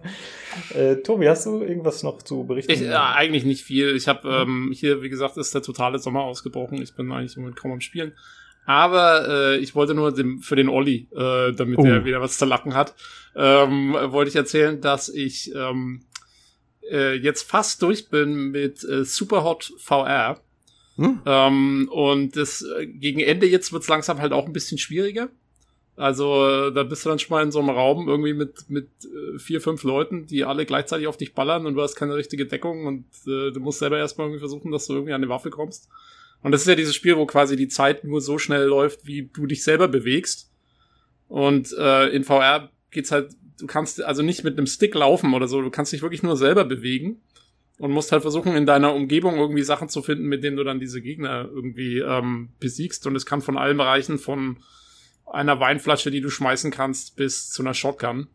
Äh, 0.72 0.96
Tobi, 0.96 1.28
hast 1.28 1.46
du 1.46 1.62
irgendwas 1.62 2.04
noch 2.04 2.22
zu 2.22 2.44
berichten? 2.44 2.70
Ich, 2.70 2.82
äh, 2.82 2.94
eigentlich 2.94 3.44
nicht 3.44 3.64
viel. 3.64 3.96
Ich 3.96 4.06
habe 4.06 4.28
ähm, 4.28 4.72
hier, 4.72 5.02
wie 5.02 5.08
gesagt, 5.08 5.36
ist 5.36 5.52
der 5.54 5.62
totale 5.62 5.98
Sommer 5.98 6.22
ausgebrochen. 6.22 6.80
Ich 6.80 6.94
bin 6.94 7.10
eigentlich 7.10 7.36
im 7.36 7.42
Moment 7.42 7.58
kaum 7.58 7.72
am 7.72 7.80
Spielen. 7.80 8.12
Aber 8.66 9.28
äh, 9.28 9.56
ich 9.58 9.74
wollte 9.74 9.94
nur 9.94 10.12
dem, 10.12 10.40
für 10.40 10.56
den 10.56 10.68
Olli, 10.68 11.08
äh, 11.14 11.52
damit 11.52 11.78
oh. 11.78 11.84
er 11.84 12.04
wieder 12.04 12.20
was 12.20 12.38
zu 12.38 12.44
lacken 12.44 12.74
hat, 12.74 12.94
ähm, 13.36 13.96
wollte 14.06 14.28
ich 14.28 14.36
erzählen, 14.36 14.80
dass 14.80 15.08
ich 15.08 15.52
ähm, 15.54 16.05
äh, 16.90 17.14
jetzt 17.14 17.42
fast 17.42 17.82
durch 17.82 18.08
bin 18.08 18.50
mit 18.50 18.84
äh, 18.84 19.04
Superhot 19.04 19.72
VR. 19.78 20.40
Hm? 20.96 21.20
Ähm, 21.26 21.88
und 21.92 22.36
das 22.36 22.62
äh, 22.62 22.86
gegen 22.86 23.20
Ende 23.20 23.46
jetzt 23.46 23.72
wird's 23.72 23.88
langsam 23.88 24.20
halt 24.20 24.32
auch 24.32 24.46
ein 24.46 24.52
bisschen 24.52 24.78
schwieriger. 24.78 25.28
Also 25.96 26.70
da 26.70 26.82
bist 26.82 27.04
du 27.04 27.08
dann 27.08 27.18
schon 27.18 27.34
mal 27.34 27.42
in 27.42 27.50
so 27.50 27.58
einem 27.58 27.70
Raum 27.70 28.06
irgendwie 28.06 28.34
mit, 28.34 28.68
mit 28.68 28.88
äh, 29.04 29.38
vier, 29.38 29.62
fünf 29.62 29.82
Leuten, 29.82 30.26
die 30.26 30.44
alle 30.44 30.66
gleichzeitig 30.66 31.06
auf 31.06 31.16
dich 31.16 31.32
ballern 31.32 31.64
und 31.64 31.74
du 31.74 31.80
hast 31.80 31.96
keine 31.96 32.14
richtige 32.14 32.44
Deckung 32.44 32.84
und 32.84 33.06
äh, 33.26 33.50
du 33.50 33.60
musst 33.60 33.78
selber 33.78 33.96
erstmal 33.96 34.26
irgendwie 34.26 34.40
versuchen, 34.40 34.72
dass 34.72 34.86
du 34.86 34.92
irgendwie 34.92 35.14
an 35.14 35.22
eine 35.22 35.30
Waffe 35.30 35.48
kommst. 35.48 35.88
Und 36.42 36.52
das 36.52 36.60
ist 36.60 36.66
ja 36.66 36.74
dieses 36.74 36.94
Spiel, 36.94 37.16
wo 37.16 37.24
quasi 37.24 37.56
die 37.56 37.68
Zeit 37.68 38.04
nur 38.04 38.20
so 38.20 38.38
schnell 38.38 38.64
läuft, 38.64 39.06
wie 39.06 39.30
du 39.34 39.46
dich 39.46 39.64
selber 39.64 39.88
bewegst. 39.88 40.52
Und 41.28 41.72
äh, 41.78 42.08
in 42.08 42.24
VR 42.24 42.70
geht's 42.90 43.10
halt, 43.10 43.32
du 43.58 43.66
kannst 43.66 44.02
also 44.02 44.22
nicht 44.22 44.44
mit 44.44 44.56
einem 44.56 44.66
Stick 44.66 44.94
laufen 44.94 45.34
oder 45.34 45.48
so, 45.48 45.60
du 45.62 45.70
kannst 45.70 45.92
dich 45.92 46.02
wirklich 46.02 46.22
nur 46.22 46.36
selber 46.36 46.64
bewegen 46.64 47.20
und 47.78 47.90
musst 47.90 48.12
halt 48.12 48.22
versuchen, 48.22 48.54
in 48.54 48.66
deiner 48.66 48.94
Umgebung 48.94 49.36
irgendwie 49.36 49.62
Sachen 49.62 49.88
zu 49.88 50.02
finden, 50.02 50.26
mit 50.26 50.42
denen 50.42 50.56
du 50.56 50.64
dann 50.64 50.80
diese 50.80 51.02
Gegner 51.02 51.48
irgendwie 51.52 51.98
ähm, 51.98 52.50
besiegst. 52.58 53.06
Und 53.06 53.16
es 53.16 53.26
kann 53.26 53.42
von 53.42 53.58
allen 53.58 53.76
Bereichen 53.76 54.18
von 54.18 54.58
einer 55.26 55.60
Weinflasche, 55.60 56.10
die 56.10 56.20
du 56.20 56.30
schmeißen 56.30 56.70
kannst, 56.70 57.16
bis 57.16 57.50
zu 57.50 57.62
einer 57.62 57.74
Shotgun. 57.74 58.28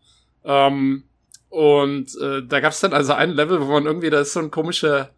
Ähm, 0.43 1.03
und 1.49 2.15
äh, 2.21 2.43
da 2.45 2.59
gab 2.59 2.71
es 2.71 2.81
dann 2.81 2.93
also 2.93 3.13
ein 3.13 3.31
Level, 3.31 3.61
wo 3.61 3.71
man 3.71 3.85
irgendwie, 3.85 4.09
da 4.09 4.21
ist 4.21 4.33
so 4.33 4.39
ein 4.39 4.51
komischer 4.51 5.11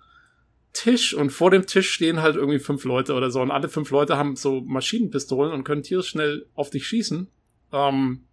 Tisch 0.71 1.13
und 1.13 1.29
vor 1.29 1.51
dem 1.51 1.67
Tisch 1.67 1.91
stehen 1.91 2.21
halt 2.21 2.35
irgendwie 2.35 2.59
fünf 2.59 2.83
Leute 2.85 3.13
oder 3.13 3.29
so. 3.29 3.41
Und 3.41 3.51
alle 3.51 3.69
fünf 3.69 3.91
Leute 3.91 4.17
haben 4.17 4.35
so 4.35 4.61
Maschinenpistolen 4.61 5.53
und 5.53 5.63
können 5.63 5.83
tierisch 5.83 6.09
schnell 6.09 6.47
auf 6.55 6.69
dich 6.69 6.87
schießen. 6.87 7.27
Ähm, 7.71 8.23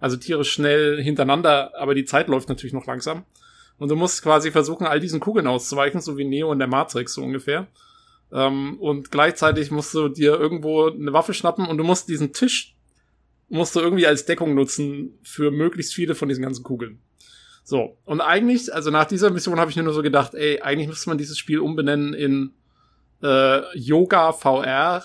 also 0.00 0.16
tierisch 0.16 0.50
schnell 0.50 1.02
hintereinander, 1.02 1.72
aber 1.78 1.94
die 1.94 2.04
Zeit 2.04 2.28
läuft 2.28 2.48
natürlich 2.48 2.72
noch 2.72 2.86
langsam. 2.86 3.24
Und 3.78 3.88
du 3.88 3.96
musst 3.96 4.22
quasi 4.22 4.50
versuchen, 4.50 4.86
all 4.86 5.00
diesen 5.00 5.20
Kugeln 5.20 5.46
auszuweichen, 5.46 6.00
so 6.00 6.18
wie 6.18 6.24
Neo 6.24 6.52
in 6.52 6.58
der 6.58 6.68
Matrix 6.68 7.14
so 7.14 7.22
ungefähr. 7.22 7.66
Ähm, 8.32 8.78
und 8.78 9.10
gleichzeitig 9.10 9.70
musst 9.70 9.94
du 9.94 10.08
dir 10.08 10.38
irgendwo 10.38 10.88
eine 10.88 11.12
Waffe 11.12 11.34
schnappen 11.34 11.66
und 11.66 11.78
du 11.78 11.84
musst 11.84 12.08
diesen 12.08 12.32
Tisch 12.32 12.74
musst 13.50 13.74
du 13.74 13.80
irgendwie 13.80 14.06
als 14.06 14.24
Deckung 14.24 14.54
nutzen 14.54 15.18
für 15.22 15.50
möglichst 15.50 15.92
viele 15.92 16.14
von 16.14 16.28
diesen 16.28 16.42
ganzen 16.42 16.62
Kugeln. 16.62 17.00
So, 17.64 17.96
und 18.04 18.20
eigentlich, 18.20 18.72
also 18.72 18.90
nach 18.90 19.04
dieser 19.04 19.30
Mission 19.30 19.60
habe 19.60 19.70
ich 19.70 19.76
mir 19.76 19.82
nur 19.82 19.92
so 19.92 20.02
gedacht, 20.02 20.34
ey, 20.34 20.60
eigentlich 20.60 20.88
müsste 20.88 21.10
man 21.10 21.18
dieses 21.18 21.36
Spiel 21.36 21.58
umbenennen 21.58 22.14
in 22.14 22.52
äh, 23.22 23.76
Yoga 23.76 24.32
VR, 24.32 25.04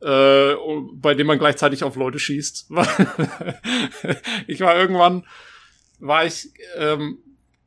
äh, 0.00 0.54
bei 0.92 1.14
dem 1.14 1.26
man 1.26 1.38
gleichzeitig 1.38 1.84
auf 1.84 1.96
Leute 1.96 2.18
schießt. 2.18 2.70
ich 4.46 4.60
war 4.60 4.76
irgendwann, 4.76 5.24
war 5.98 6.24
ich 6.24 6.50
ähm, 6.76 7.18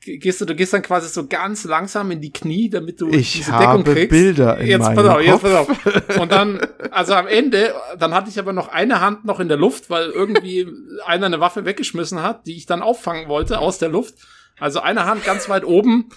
gehst 0.02 0.42
du, 0.42 0.46
du 0.46 0.56
gehst 0.56 0.74
dann 0.74 0.82
quasi 0.82 1.08
so 1.10 1.28
ganz 1.28 1.64
langsam 1.64 2.10
in 2.12 2.22
die 2.22 2.32
Knie, 2.32 2.70
damit 2.70 3.00
du 3.02 3.10
ich 3.10 3.34
diese 3.34 3.52
Deckung 3.52 3.84
kriegst. 3.84 4.10
Bilder 4.10 4.58
in 4.58 4.68
jetzt 4.68 4.96
pass 4.96 5.06
auf, 5.06 5.22
jetzt 5.22 5.42
pass 5.42 5.54
auf. 5.54 6.20
Und 6.20 6.32
dann, 6.32 6.60
also 6.90 7.14
am 7.14 7.28
Ende, 7.28 7.74
dann 8.00 8.14
hatte 8.14 8.30
ich 8.30 8.40
aber 8.40 8.54
noch 8.54 8.68
eine 8.68 9.00
Hand 9.02 9.26
noch 9.26 9.40
in 9.40 9.48
der 9.48 9.58
Luft, 9.58 9.90
weil 9.90 10.10
irgendwie 10.10 10.68
einer 11.06 11.28
eine 11.28 11.40
Waffe 11.40 11.66
weggeschmissen 11.66 12.22
hat, 12.22 12.48
die 12.48 12.58
ich 12.58 12.66
dann 12.66 12.82
auffangen 12.82 13.28
wollte 13.28 13.60
aus 13.60 13.78
der 13.78 13.90
Luft. 13.90 14.16
Also 14.60 14.80
eine 14.80 15.06
Hand 15.06 15.24
ganz 15.24 15.50
weit 15.50 15.66
oben. 15.66 16.10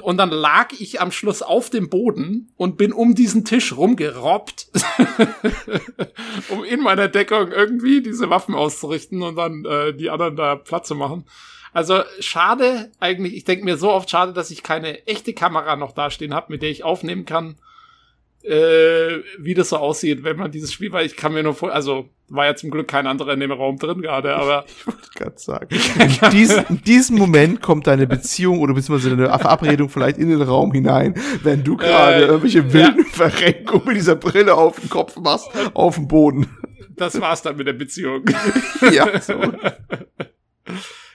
Und 0.00 0.16
dann 0.16 0.30
lag 0.30 0.72
ich 0.78 1.00
am 1.00 1.12
Schluss 1.12 1.42
auf 1.42 1.70
dem 1.70 1.88
Boden 1.88 2.52
und 2.56 2.76
bin 2.76 2.92
um 2.92 3.14
diesen 3.14 3.44
Tisch 3.44 3.76
rumgerobbt, 3.76 4.68
um 6.48 6.64
in 6.64 6.80
meiner 6.80 7.08
Deckung 7.08 7.52
irgendwie 7.52 8.02
diese 8.02 8.30
Waffen 8.30 8.54
auszurichten 8.54 9.22
und 9.22 9.36
dann 9.36 9.64
äh, 9.64 9.94
die 9.94 10.10
anderen 10.10 10.36
da 10.36 10.56
Platz 10.56 10.88
zu 10.88 10.94
machen. 10.94 11.24
Also 11.72 12.02
schade 12.20 12.90
eigentlich, 12.98 13.34
ich 13.34 13.44
denke 13.44 13.64
mir 13.64 13.76
so 13.76 13.92
oft 13.92 14.10
schade, 14.10 14.32
dass 14.32 14.50
ich 14.50 14.62
keine 14.62 15.06
echte 15.06 15.34
Kamera 15.34 15.76
noch 15.76 15.92
dastehen 15.92 16.34
habe, 16.34 16.52
mit 16.52 16.62
der 16.62 16.70
ich 16.70 16.84
aufnehmen 16.84 17.24
kann, 17.24 17.56
äh, 18.42 19.22
wie 19.38 19.54
das 19.54 19.70
so 19.70 19.76
aussieht, 19.76 20.22
wenn 20.24 20.36
man 20.36 20.50
dieses 20.50 20.72
Spiel, 20.72 20.92
weil 20.92 21.06
ich 21.06 21.16
kann 21.16 21.32
mir 21.32 21.42
nur 21.42 21.54
vor, 21.54 21.72
also 21.72 22.08
war 22.28 22.46
ja 22.46 22.54
zum 22.54 22.70
Glück 22.70 22.88
kein 22.88 23.06
anderer 23.06 23.32
in 23.32 23.40
dem 23.40 23.50
Raum 23.50 23.78
drin 23.78 24.02
gerade, 24.02 24.36
aber. 24.36 24.64
Ich 24.78 24.86
wollte 24.86 25.10
gerade 25.14 25.38
sagen. 25.38 25.68
In, 25.98 26.30
dies, 26.30 26.52
in 26.68 26.82
diesem 26.82 27.16
Moment 27.16 27.60
kommt 27.62 27.86
deine 27.86 28.06
Beziehung 28.06 28.60
oder 28.60 28.74
beziehungsweise 28.74 29.12
eine 29.12 29.38
Verabredung 29.38 29.88
vielleicht 29.88 30.18
in 30.18 30.28
den 30.28 30.42
Raum 30.42 30.72
hinein, 30.72 31.14
wenn 31.42 31.64
du 31.64 31.76
gerade 31.76 32.24
äh, 32.24 32.26
irgendwelche 32.26 32.72
wilden 32.72 33.04
ja. 33.04 33.12
Verrenkungen 33.12 33.86
mit 33.86 33.96
dieser 33.96 34.16
Brille 34.16 34.54
auf 34.54 34.78
den 34.78 34.88
Kopf 34.88 35.16
machst, 35.16 35.48
auf 35.74 35.96
dem 35.96 36.06
Boden. 36.06 36.46
Das 36.96 37.20
war's 37.20 37.42
dann 37.42 37.56
mit 37.56 37.66
der 37.66 37.72
Beziehung. 37.72 38.24
ja, 38.92 39.20
so. 39.20 39.34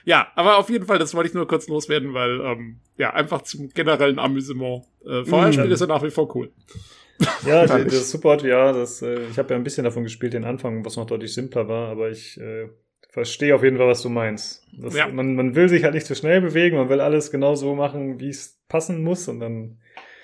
Ja, 0.06 0.28
aber 0.34 0.58
auf 0.58 0.68
jeden 0.68 0.84
Fall, 0.84 0.98
das 0.98 1.14
wollte 1.14 1.28
ich 1.28 1.34
nur 1.34 1.48
kurz 1.48 1.66
loswerden, 1.66 2.12
weil, 2.12 2.38
ähm, 2.40 2.80
ja, 2.98 3.14
einfach 3.14 3.40
zum 3.40 3.70
generellen 3.70 4.18
Amüsement. 4.18 4.84
Äh, 5.02 5.24
VR-Spiele 5.24 5.74
mm. 5.74 5.76
sind 5.76 5.88
nach 5.88 6.02
wie 6.02 6.10
vor 6.10 6.34
cool. 6.36 6.52
Ja, 7.46 7.66
das, 7.66 7.84
das 7.84 8.10
Support, 8.10 8.42
ja, 8.42 8.72
das, 8.72 9.02
äh, 9.02 9.26
ich 9.30 9.38
habe 9.38 9.50
ja 9.50 9.56
ein 9.56 9.64
bisschen 9.64 9.84
davon 9.84 10.02
gespielt, 10.02 10.32
den 10.32 10.44
Anfang, 10.44 10.84
was 10.84 10.96
noch 10.96 11.06
deutlich 11.06 11.32
simpler 11.34 11.68
war, 11.68 11.88
aber 11.88 12.10
ich 12.10 12.40
äh, 12.40 12.68
verstehe 13.10 13.54
auf 13.54 13.62
jeden 13.62 13.76
Fall, 13.76 13.86
was 13.86 14.02
du 14.02 14.08
meinst. 14.08 14.66
Das, 14.72 14.96
ja. 14.96 15.08
man, 15.08 15.36
man 15.36 15.54
will 15.54 15.68
sich 15.68 15.84
halt 15.84 15.94
nicht 15.94 16.06
zu 16.06 16.14
schnell 16.14 16.40
bewegen, 16.40 16.76
man 16.76 16.88
will 16.88 17.00
alles 17.00 17.30
genau 17.30 17.54
so 17.54 17.74
machen, 17.74 18.18
wie 18.18 18.30
es 18.30 18.60
passen 18.68 19.02
muss 19.02 19.28
und 19.28 19.40
dann. 19.40 19.78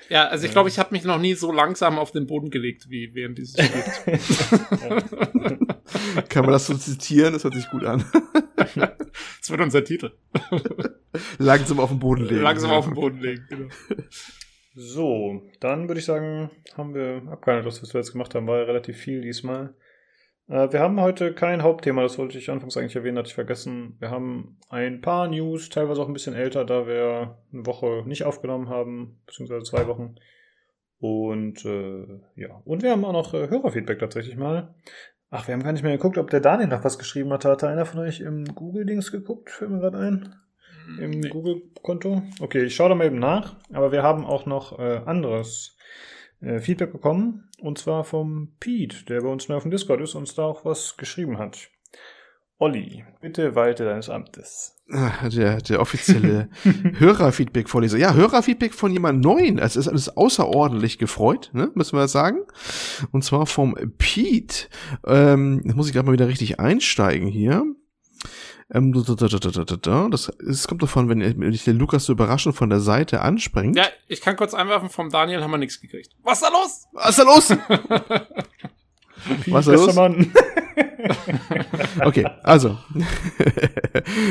Ja, 0.08 0.26
also 0.26 0.44
ich 0.44 0.50
glaube, 0.50 0.68
ich 0.68 0.78
habe 0.80 0.92
mich 0.92 1.04
noch 1.04 1.20
nie 1.20 1.34
so 1.34 1.52
langsam 1.52 1.96
auf 1.96 2.10
den 2.10 2.26
Boden 2.26 2.50
gelegt 2.50 2.90
wie 2.90 3.14
während 3.14 3.38
dieses 3.38 3.64
Spiels. 3.64 4.50
Kann 6.28 6.44
man 6.44 6.52
das 6.52 6.66
so 6.66 6.74
zitieren? 6.74 7.32
Das 7.32 7.44
hört 7.44 7.54
sich 7.54 7.70
gut 7.70 7.84
an. 7.84 8.04
das 8.74 9.50
wird 9.50 9.60
unser 9.60 9.84
Titel. 9.84 10.10
Langsam 11.38 11.78
auf 11.78 11.90
den 11.90 12.00
Boden 12.00 12.24
legen. 12.24 12.42
Langsam 12.42 12.72
auf 12.72 12.86
den 12.86 12.94
Boden 12.94 13.20
legen, 13.20 13.46
genau. 13.48 13.68
So, 14.82 15.42
dann 15.60 15.88
würde 15.88 15.98
ich 15.98 16.06
sagen, 16.06 16.50
haben 16.74 16.94
wir 16.94 17.30
abgehandelt, 17.30 17.66
was 17.66 17.92
wir 17.92 18.00
jetzt 18.00 18.12
gemacht 18.12 18.34
haben. 18.34 18.46
War 18.46 18.60
ja 18.60 18.64
relativ 18.64 18.96
viel 18.96 19.20
diesmal. 19.20 19.74
Äh, 20.48 20.72
wir 20.72 20.80
haben 20.80 20.98
heute 20.98 21.34
kein 21.34 21.62
Hauptthema, 21.62 22.02
das 22.02 22.16
wollte 22.16 22.38
ich 22.38 22.48
anfangs 22.48 22.78
eigentlich 22.78 22.96
erwähnen, 22.96 23.18
hatte 23.18 23.28
ich 23.28 23.34
vergessen. 23.34 23.96
Wir 23.98 24.10
haben 24.10 24.56
ein 24.70 25.02
paar 25.02 25.28
News, 25.28 25.68
teilweise 25.68 26.00
auch 26.00 26.06
ein 26.06 26.14
bisschen 26.14 26.34
älter, 26.34 26.64
da 26.64 26.86
wir 26.86 27.36
eine 27.52 27.66
Woche 27.66 28.04
nicht 28.06 28.24
aufgenommen 28.24 28.70
haben, 28.70 29.20
beziehungsweise 29.26 29.64
zwei 29.64 29.86
Wochen. 29.86 30.14
Und 30.98 31.62
äh, 31.66 32.06
ja, 32.36 32.62
und 32.64 32.82
wir 32.82 32.92
haben 32.92 33.04
auch 33.04 33.12
noch 33.12 33.34
äh, 33.34 33.50
Hörerfeedback 33.50 33.98
tatsächlich 33.98 34.38
mal. 34.38 34.74
Ach, 35.28 35.46
wir 35.46 35.52
haben 35.52 35.62
gar 35.62 35.72
nicht 35.72 35.82
mehr 35.82 35.92
geguckt, 35.92 36.16
ob 36.16 36.30
der 36.30 36.40
Daniel 36.40 36.68
noch 36.68 36.84
was 36.84 36.98
geschrieben 36.98 37.34
hat. 37.34 37.44
Hat 37.44 37.64
einer 37.64 37.84
von 37.84 38.00
euch 38.00 38.20
im 38.20 38.46
Google-Dings 38.46 39.12
geguckt? 39.12 39.50
Fällt 39.50 39.70
mir 39.72 39.80
gerade 39.80 39.98
ein. 39.98 40.34
Im 40.98 41.10
nee. 41.10 41.28
Google-Konto? 41.28 42.22
Okay, 42.40 42.64
ich 42.64 42.74
schaue 42.74 42.88
da 42.90 42.94
mal 42.94 43.06
eben 43.06 43.18
nach. 43.18 43.56
Aber 43.72 43.92
wir 43.92 44.02
haben 44.02 44.24
auch 44.24 44.46
noch 44.46 44.78
äh, 44.78 45.00
anderes 45.06 45.76
äh, 46.40 46.58
Feedback 46.60 46.92
bekommen. 46.92 47.48
Und 47.60 47.78
zwar 47.78 48.04
vom 48.04 48.56
Pete, 48.60 49.04
der 49.06 49.20
bei 49.20 49.28
uns 49.28 49.48
neu 49.48 49.56
auf 49.56 49.62
dem 49.62 49.70
Discord 49.70 50.00
ist 50.00 50.14
und 50.14 50.22
uns 50.22 50.34
da 50.34 50.44
auch 50.44 50.64
was 50.64 50.96
geschrieben 50.96 51.38
hat. 51.38 51.70
Olli, 52.58 53.04
bitte 53.22 53.54
walte 53.54 53.86
deines 53.86 54.10
Amtes. 54.10 54.76
Ah, 54.92 55.28
der, 55.30 55.62
der 55.62 55.80
offizielle 55.80 56.50
Hörerfeedback-Vorleser. 56.98 57.96
Ja, 57.96 58.12
Hörerfeedback 58.12 58.74
von 58.74 58.92
jemand 58.92 59.22
Neuen. 59.22 59.58
Es 59.58 59.76
ist 59.76 59.88
alles 59.88 60.14
außerordentlich 60.14 60.98
gefreut, 60.98 61.50
ne, 61.54 61.70
müssen 61.74 61.96
wir 61.96 62.06
sagen. 62.06 62.40
Und 63.12 63.24
zwar 63.24 63.46
vom 63.46 63.74
Pete. 63.96 64.68
Ähm, 65.06 65.62
muss 65.74 65.86
ich 65.86 65.94
gerade 65.94 66.06
mal 66.06 66.12
wieder 66.12 66.28
richtig 66.28 66.60
einsteigen 66.60 67.28
hier. 67.28 67.64
Ähm, 68.72 68.92
das, 68.92 70.32
das 70.38 70.68
kommt 70.68 70.82
davon, 70.82 71.08
wenn 71.08 71.52
ich 71.52 71.64
den 71.64 71.78
Lukas 71.78 72.04
so 72.04 72.12
überraschend 72.12 72.54
von 72.54 72.70
der 72.70 72.80
Seite 72.80 73.20
anspringt. 73.20 73.76
Ja, 73.76 73.86
ich 74.06 74.20
kann 74.20 74.36
kurz 74.36 74.54
einwerfen, 74.54 74.88
vom 74.88 75.10
Daniel 75.10 75.42
haben 75.42 75.50
wir 75.50 75.58
nichts 75.58 75.80
gekriegt. 75.80 76.12
Was 76.22 76.40
ist 76.40 76.48
da 76.48 76.52
los? 76.52 76.86
Was 76.92 77.10
ist 77.10 77.18
da 77.18 77.24
los? 77.24 77.50
Was 79.46 79.66
ist 79.66 79.86
los? 79.86 79.94
Mann. 79.94 80.32
okay, 82.04 82.26
also. 82.42 82.78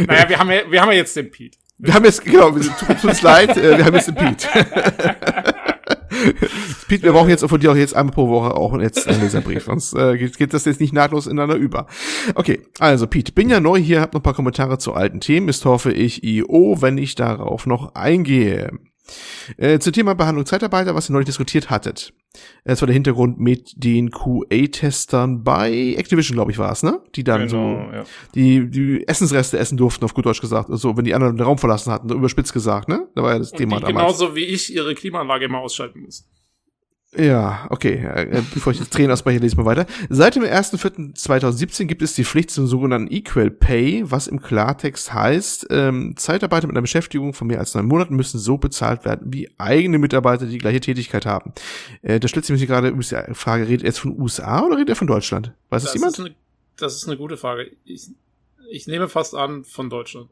naja, 0.08 0.30
wir 0.30 0.40
haben, 0.40 0.52
ja, 0.52 0.62
wir 0.70 0.82
haben 0.82 0.92
ja 0.92 0.98
jetzt 0.98 1.16
den 1.16 1.30
Pete. 1.30 1.58
Wir 1.78 1.94
haben 1.94 2.06
jetzt, 2.06 2.24
genau, 2.24 2.52
tut 2.52 3.04
uns 3.04 3.22
leid, 3.22 3.56
äh, 3.58 3.78
wir 3.78 3.86
haben 3.86 3.96
jetzt 3.96 4.08
den 4.08 4.16
Pete. 4.16 4.48
Pete, 6.88 7.04
wir 7.04 7.12
brauchen 7.12 7.30
jetzt 7.30 7.46
von 7.46 7.60
dir 7.60 7.72
auch 7.72 7.76
jetzt 7.76 7.96
einmal 7.96 8.14
pro 8.14 8.30
Woche 8.30 8.56
auch 8.56 8.74
einen 8.74 8.82
Leserbrief, 8.82 9.66
sonst 9.66 9.94
äh, 9.94 10.18
geht, 10.18 10.38
geht 10.38 10.54
das 10.54 10.66
jetzt 10.66 10.80
nicht 10.80 10.94
nahtlos 10.94 11.28
ineinander 11.28 11.56
über. 11.56 11.88
Okay, 12.36 12.62
also 12.80 13.08
Pete, 13.08 13.32
bin 13.32 13.50
ja 13.50 13.60
neu 13.60 13.80
hier, 13.80 14.02
hab 14.02 14.14
noch 14.14 14.22
ein 14.22 14.24
paar 14.24 14.34
Kommentare 14.34 14.78
zu 14.78 14.94
alten 14.94 15.20
Themen, 15.20 15.50
ist 15.50 15.66
hoffe 15.66 15.92
ich 15.92 16.24
IO, 16.24 16.78
wenn 16.82 16.98
ich 16.98 17.16
darauf 17.16 17.66
noch 17.66 17.96
eingehe. 17.96 18.72
Äh, 19.58 19.80
zum 19.80 19.94
Thema 19.94 20.16
Behandlung 20.16 20.46
Zeitarbeiter, 20.46 20.96
was 20.96 21.10
ihr 21.10 21.14
neulich 21.14 21.28
diskutiert 21.28 21.70
hattet. 21.70 22.14
Das 22.64 22.82
war 22.82 22.86
der 22.86 22.94
Hintergrund 22.94 23.40
mit 23.40 23.74
den 23.76 24.12
QA-Testern 24.12 25.44
bei 25.44 25.96
Activision, 25.98 26.36
glaube 26.36 26.52
ich, 26.52 26.58
war 26.58 26.72
es, 26.72 26.84
ne? 26.84 27.02
Die 27.16 27.24
dann 27.24 27.48
genau, 27.48 27.50
so 27.50 27.94
ja. 27.94 28.04
die, 28.36 28.70
die 28.70 29.08
Essensreste 29.08 29.58
essen 29.58 29.78
durften, 29.78 30.06
auf 30.06 30.14
gut 30.14 30.26
Deutsch 30.26 30.42
gesagt. 30.42 30.70
So, 30.72 30.96
wenn 30.96 31.06
die 31.06 31.14
anderen 31.14 31.38
den 31.38 31.44
Raum 31.44 31.58
verlassen 31.58 31.92
hatten, 31.92 32.10
überspitzt 32.10 32.54
gesagt, 32.54 32.88
ne? 32.88 33.08
Da 33.16 33.24
war 33.24 33.34
ja 33.34 33.40
das 33.40 33.52
Und 33.52 33.58
Thema 33.58 33.78
die 33.78 33.88
damals. 33.88 34.20
Genauso 34.20 34.36
wie 34.36 34.46
ich 34.46 34.74
ihre 34.74 34.94
Klimaanlage 34.94 35.46
immer 35.46 35.60
ausschalten 35.60 36.02
mussten. 36.02 36.30
Ja, 37.18 37.66
okay. 37.72 37.96
Äh, 37.96 38.44
bevor 38.54 38.72
ich 38.72 38.80
jetzt 38.80 38.94
Tränen 38.94 39.12
ausbreche, 39.12 39.40
lese 39.40 39.54
ich 39.54 39.58
mal 39.58 39.66
weiter. 39.66 39.88
Seit 40.10 40.36
dem 40.36 40.44
1.4.2017 40.44 41.86
gibt 41.86 42.04
es 42.04 42.14
die 42.14 42.24
Pflicht 42.24 42.52
zum 42.52 42.68
sogenannten 42.68 43.12
Equal 43.12 43.50
Pay, 43.50 44.04
was 44.12 44.28
im 44.28 44.42
Klartext 44.42 45.12
heißt, 45.12 45.68
ähm, 45.72 46.16
Zeitarbeiter 46.18 46.68
mit 46.68 46.76
einer 46.76 46.84
Beschäftigung 46.84 47.34
von 47.34 47.48
mehr 47.48 47.60
als 47.60 47.74
neun 47.74 47.88
Monaten 47.88 48.16
müssen 48.16 48.38
so 48.38 48.58
bezahlt 48.58 49.06
werden 49.06 49.34
wie 49.34 49.50
eigene 49.58 49.98
Mitarbeiter, 49.98 50.46
die 50.46 50.52
die 50.52 50.58
gleiche 50.60 50.82
Tätigkeit 50.82 51.26
haben. 51.26 51.54
Äh, 52.04 52.20
da 52.20 52.28
stellt 52.28 52.46
sich 52.46 52.60
mir 52.60 52.68
gerade 52.68 52.94
die 52.94 53.34
Frage, 53.34 53.68
redet 53.68 53.82
er 53.82 53.88
jetzt 53.88 54.00
von 54.00 54.20
USA 54.20 54.62
oder 54.64 54.76
redet 54.76 54.90
er 54.90 54.96
von 54.96 55.08
Deutschland? 55.08 55.54
Weiß 55.70 55.82
das, 55.82 55.94
das 55.94 55.94
jemand? 55.96 56.14
Ist 56.14 56.20
eine, 56.20 56.36
Das 56.78 56.96
ist 56.96 57.08
eine 57.08 57.18
gute 57.18 57.38
Frage. 57.38 57.72
Ich, 57.86 58.10
ich 58.70 58.86
nehme 58.86 59.10
fast 59.10 59.34
an 59.34 59.64
von 59.64 59.90
Deutschland. 59.90 60.30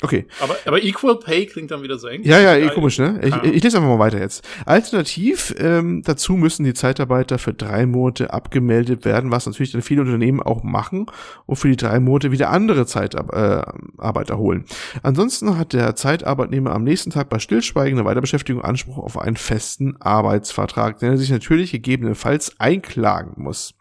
Okay. 0.00 0.26
Aber, 0.40 0.56
aber 0.64 0.82
Equal 0.84 1.18
Pay 1.18 1.46
klingt 1.46 1.72
dann 1.72 1.82
wieder 1.82 1.98
so 1.98 2.06
eng. 2.06 2.22
Ja, 2.22 2.38
ja, 2.38 2.56
eh 2.56 2.68
komisch, 2.68 3.00
ne? 3.00 3.20
Ich, 3.20 3.34
ich 3.54 3.64
lese 3.64 3.78
einfach 3.78 3.88
mal 3.88 3.98
weiter 3.98 4.20
jetzt. 4.20 4.46
Alternativ 4.64 5.52
ähm, 5.58 6.02
dazu 6.04 6.34
müssen 6.34 6.62
die 6.62 6.72
Zeitarbeiter 6.74 7.38
für 7.38 7.52
drei 7.52 7.84
Monate 7.84 8.32
abgemeldet 8.32 9.04
werden, 9.04 9.32
was 9.32 9.46
natürlich 9.46 9.72
dann 9.72 9.82
viele 9.82 10.02
Unternehmen 10.02 10.40
auch 10.40 10.62
machen 10.62 11.06
und 11.46 11.56
für 11.56 11.68
die 11.68 11.76
drei 11.76 11.98
Monate 11.98 12.30
wieder 12.30 12.50
andere 12.50 12.86
Zeitarbeiter 12.86 14.34
äh, 14.34 14.36
holen. 14.36 14.66
Ansonsten 15.02 15.58
hat 15.58 15.72
der 15.72 15.96
Zeitarbeitnehmer 15.96 16.72
am 16.72 16.84
nächsten 16.84 17.10
Tag 17.10 17.28
bei 17.28 17.40
stillschweigender 17.40 18.04
Weiterbeschäftigung 18.04 18.62
Anspruch 18.62 18.98
auf 18.98 19.18
einen 19.18 19.36
festen 19.36 19.96
Arbeitsvertrag, 20.00 21.00
den 21.00 21.10
er 21.10 21.18
sich 21.18 21.30
natürlich 21.30 21.72
gegebenenfalls 21.72 22.60
einklagen 22.60 23.32
muss 23.42 23.74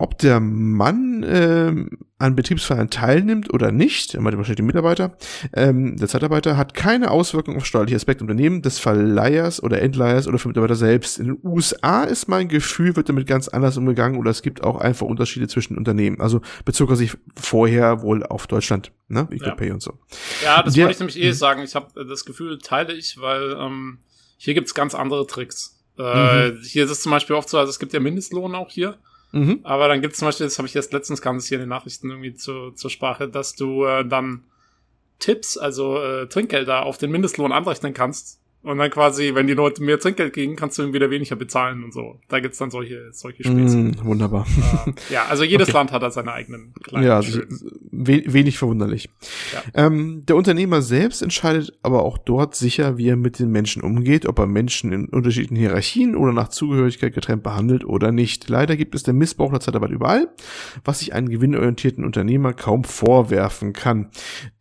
ob 0.00 0.18
der 0.18 0.40
Mann 0.40 1.24
ähm, 1.28 1.90
an 2.18 2.34
Betriebsfeiern 2.36 2.90
teilnimmt 2.90 3.52
oder 3.52 3.70
nicht, 3.72 4.14
er 4.14 4.20
meinte 4.20 4.36
wahrscheinlich 4.38 4.56
die 4.56 4.62
Mitarbeiter, 4.62 5.16
ähm, 5.54 5.96
der 5.96 6.08
Zeitarbeiter 6.08 6.56
hat 6.56 6.74
keine 6.74 7.10
Auswirkung 7.10 7.56
auf 7.56 7.64
steuerliche 7.66 7.96
Aspekte 7.96 8.24
Unternehmen 8.24 8.62
des 8.62 8.78
Verleihers 8.78 9.62
oder 9.62 9.80
Endleihers 9.80 10.26
oder 10.28 10.38
für 10.38 10.48
Mitarbeiter 10.48 10.74
selbst. 10.74 11.18
In 11.18 11.26
den 11.26 11.38
USA 11.42 12.04
ist 12.04 12.28
mein 12.28 12.48
Gefühl, 12.48 12.96
wird 12.96 13.08
damit 13.08 13.26
ganz 13.26 13.48
anders 13.48 13.76
umgegangen 13.76 14.18
oder 14.18 14.30
es 14.30 14.42
gibt 14.42 14.62
auch 14.64 14.76
einfach 14.80 15.06
Unterschiede 15.06 15.48
zwischen 15.48 15.76
Unternehmen. 15.78 16.20
Also 16.20 16.40
bezog 16.64 16.90
er 16.90 16.96
sich 16.96 17.12
vorher 17.36 18.02
wohl 18.02 18.22
auf 18.24 18.46
Deutschland, 18.46 18.92
ne? 19.08 19.28
Equal 19.30 19.50
Ja. 19.50 19.54
Pay 19.54 19.70
und 19.70 19.82
so. 19.82 19.98
Ja, 20.44 20.62
das 20.62 20.74
Der- 20.74 20.84
wollte 20.84 20.94
ich 20.94 21.00
nämlich 21.00 21.20
eh 21.20 21.32
sagen. 21.32 21.62
Ich 21.62 21.74
habe 21.74 22.04
das 22.06 22.24
Gefühl, 22.24 22.58
teile 22.58 22.92
ich, 22.94 23.20
weil 23.20 23.52
ähm, 23.58 23.98
hier 24.36 24.54
gibt's 24.54 24.74
ganz 24.74 24.94
andere 24.94 25.26
Tricks. 25.26 25.76
Äh, 25.98 26.52
Hier 26.62 26.84
ist 26.84 26.90
es 26.90 27.02
zum 27.02 27.12
Beispiel 27.12 27.36
oft 27.36 27.48
so, 27.50 27.58
also 27.58 27.68
es 27.68 27.78
gibt 27.78 27.92
ja 27.92 28.00
Mindestlohn 28.00 28.54
auch 28.54 28.70
hier, 28.70 28.96
Mhm. 29.32 29.60
aber 29.62 29.88
dann 29.88 30.00
gibt's 30.00 30.18
zum 30.18 30.26
Beispiel, 30.26 30.46
das 30.46 30.58
habe 30.58 30.66
ich 30.66 30.74
erst 30.74 30.92
letztens 30.92 31.22
kam 31.22 31.36
es 31.36 31.46
hier 31.46 31.58
in 31.58 31.62
den 31.62 31.68
Nachrichten 31.68 32.10
irgendwie 32.10 32.34
zu, 32.34 32.72
zur 32.72 32.90
Sprache, 32.90 33.28
dass 33.28 33.54
du 33.54 33.84
äh, 33.84 34.04
dann 34.04 34.44
Tipps, 35.20 35.56
also 35.56 36.02
äh, 36.02 36.26
Trinkgelder 36.26 36.84
auf 36.84 36.98
den 36.98 37.10
Mindestlohn 37.10 37.52
anrechnen 37.52 37.94
kannst. 37.94 38.40
Und 38.62 38.76
dann 38.76 38.90
quasi, 38.90 39.34
wenn 39.34 39.46
die 39.46 39.54
Leute 39.54 39.82
mehr 39.82 39.98
Trinkgeld 39.98 40.34
kriegen, 40.34 40.54
kannst 40.54 40.76
du 40.76 40.82
ihnen 40.82 40.92
wieder 40.92 41.08
weniger 41.08 41.34
bezahlen 41.34 41.82
und 41.82 41.94
so. 41.94 42.20
Da 42.28 42.40
gibt's 42.40 42.58
dann 42.58 42.70
solche, 42.70 43.08
solche 43.12 43.42
Späße. 43.42 43.76
Mm, 43.76 44.04
wunderbar. 44.04 44.46
Ähm, 44.86 44.94
ja, 45.08 45.24
also 45.28 45.44
jedes 45.44 45.68
Okay. 45.68 45.78
Land 45.78 45.92
hat 45.92 46.02
da 46.02 46.10
seine 46.10 46.32
eigenen 46.32 46.74
kleinen 46.82 47.06
Ja, 47.06 47.16
also, 47.16 47.40
we 47.90 48.22
wenig 48.26 48.58
verwunderlich. 48.58 49.08
Ja. 49.52 49.86
Ähm, 49.86 50.24
der 50.26 50.36
Unternehmer 50.36 50.82
selbst 50.82 51.22
entscheidet 51.22 51.78
aber 51.82 52.02
auch 52.02 52.18
dort 52.18 52.54
sicher, 52.54 52.98
wie 52.98 53.08
er 53.08 53.16
mit 53.16 53.38
den 53.38 53.50
Menschen 53.50 53.82
umgeht, 53.82 54.26
ob 54.26 54.38
er 54.38 54.46
Menschen 54.46 54.92
in 54.92 55.08
unterschiedlichen 55.08 55.56
Hierarchien 55.56 56.14
oder 56.14 56.32
nach 56.32 56.48
Zugehörigkeit 56.48 57.14
getrennt 57.14 57.42
behandelt 57.42 57.84
oder 57.84 58.12
nicht. 58.12 58.48
Leider 58.50 58.76
gibt 58.76 58.94
es 58.94 59.02
den 59.02 59.16
Missbrauch 59.16 59.50
der 59.50 59.60
Zeitarbeit 59.60 59.90
überall, 59.90 60.28
was 60.84 60.98
sich 60.98 61.14
einen 61.14 61.30
gewinnorientierten 61.30 62.04
Unternehmer 62.04 62.52
kaum 62.52 62.84
vorwerfen 62.84 63.72
kann. 63.72 64.10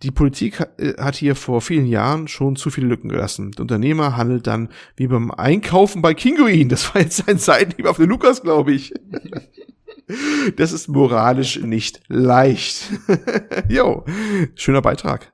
Die 0.04 0.12
Politik 0.12 0.66
äh, 0.78 0.94
hat 0.98 1.16
hier 1.16 1.36
vor 1.36 1.62
vielen 1.62 1.86
Jahren 1.86 2.28
schon 2.30 2.56
zu 2.56 2.70
viele 2.70 2.88
Lücken 2.88 3.10
gelassen. 3.10 3.52
Der 3.52 3.62
Unternehmer 3.62 3.89
handelt 3.98 4.48
dann 4.48 4.70
wie 4.96 5.08
beim 5.08 5.32
Einkaufen 5.32 6.02
bei 6.02 6.14
Kinguin. 6.14 6.70
Das 6.70 6.94
war 6.94 7.02
jetzt 7.02 7.28
ein 7.28 7.38
Seitenhieb 7.38 7.86
auf 7.86 7.98
den 7.98 8.10
Lukas, 8.10 8.42
glaube 8.42 8.74
ich. 8.74 8.94
Das 10.56 10.72
ist 10.72 10.88
moralisch 10.88 11.60
nicht 11.60 12.02
leicht. 12.08 12.90
jo, 13.70 14.06
schöner 14.56 14.82
Beitrag. 14.82 15.32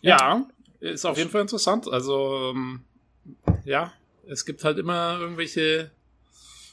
Ja, 0.00 0.44
ist 0.80 1.04
auf 1.04 1.16
jeden 1.16 1.30
Fall 1.30 1.42
interessant. 1.42 1.86
Also, 1.86 2.50
ähm, 2.52 2.80
ja, 3.64 3.92
es 4.26 4.44
gibt 4.44 4.64
halt 4.64 4.78
immer 4.78 5.18
irgendwelche 5.20 5.92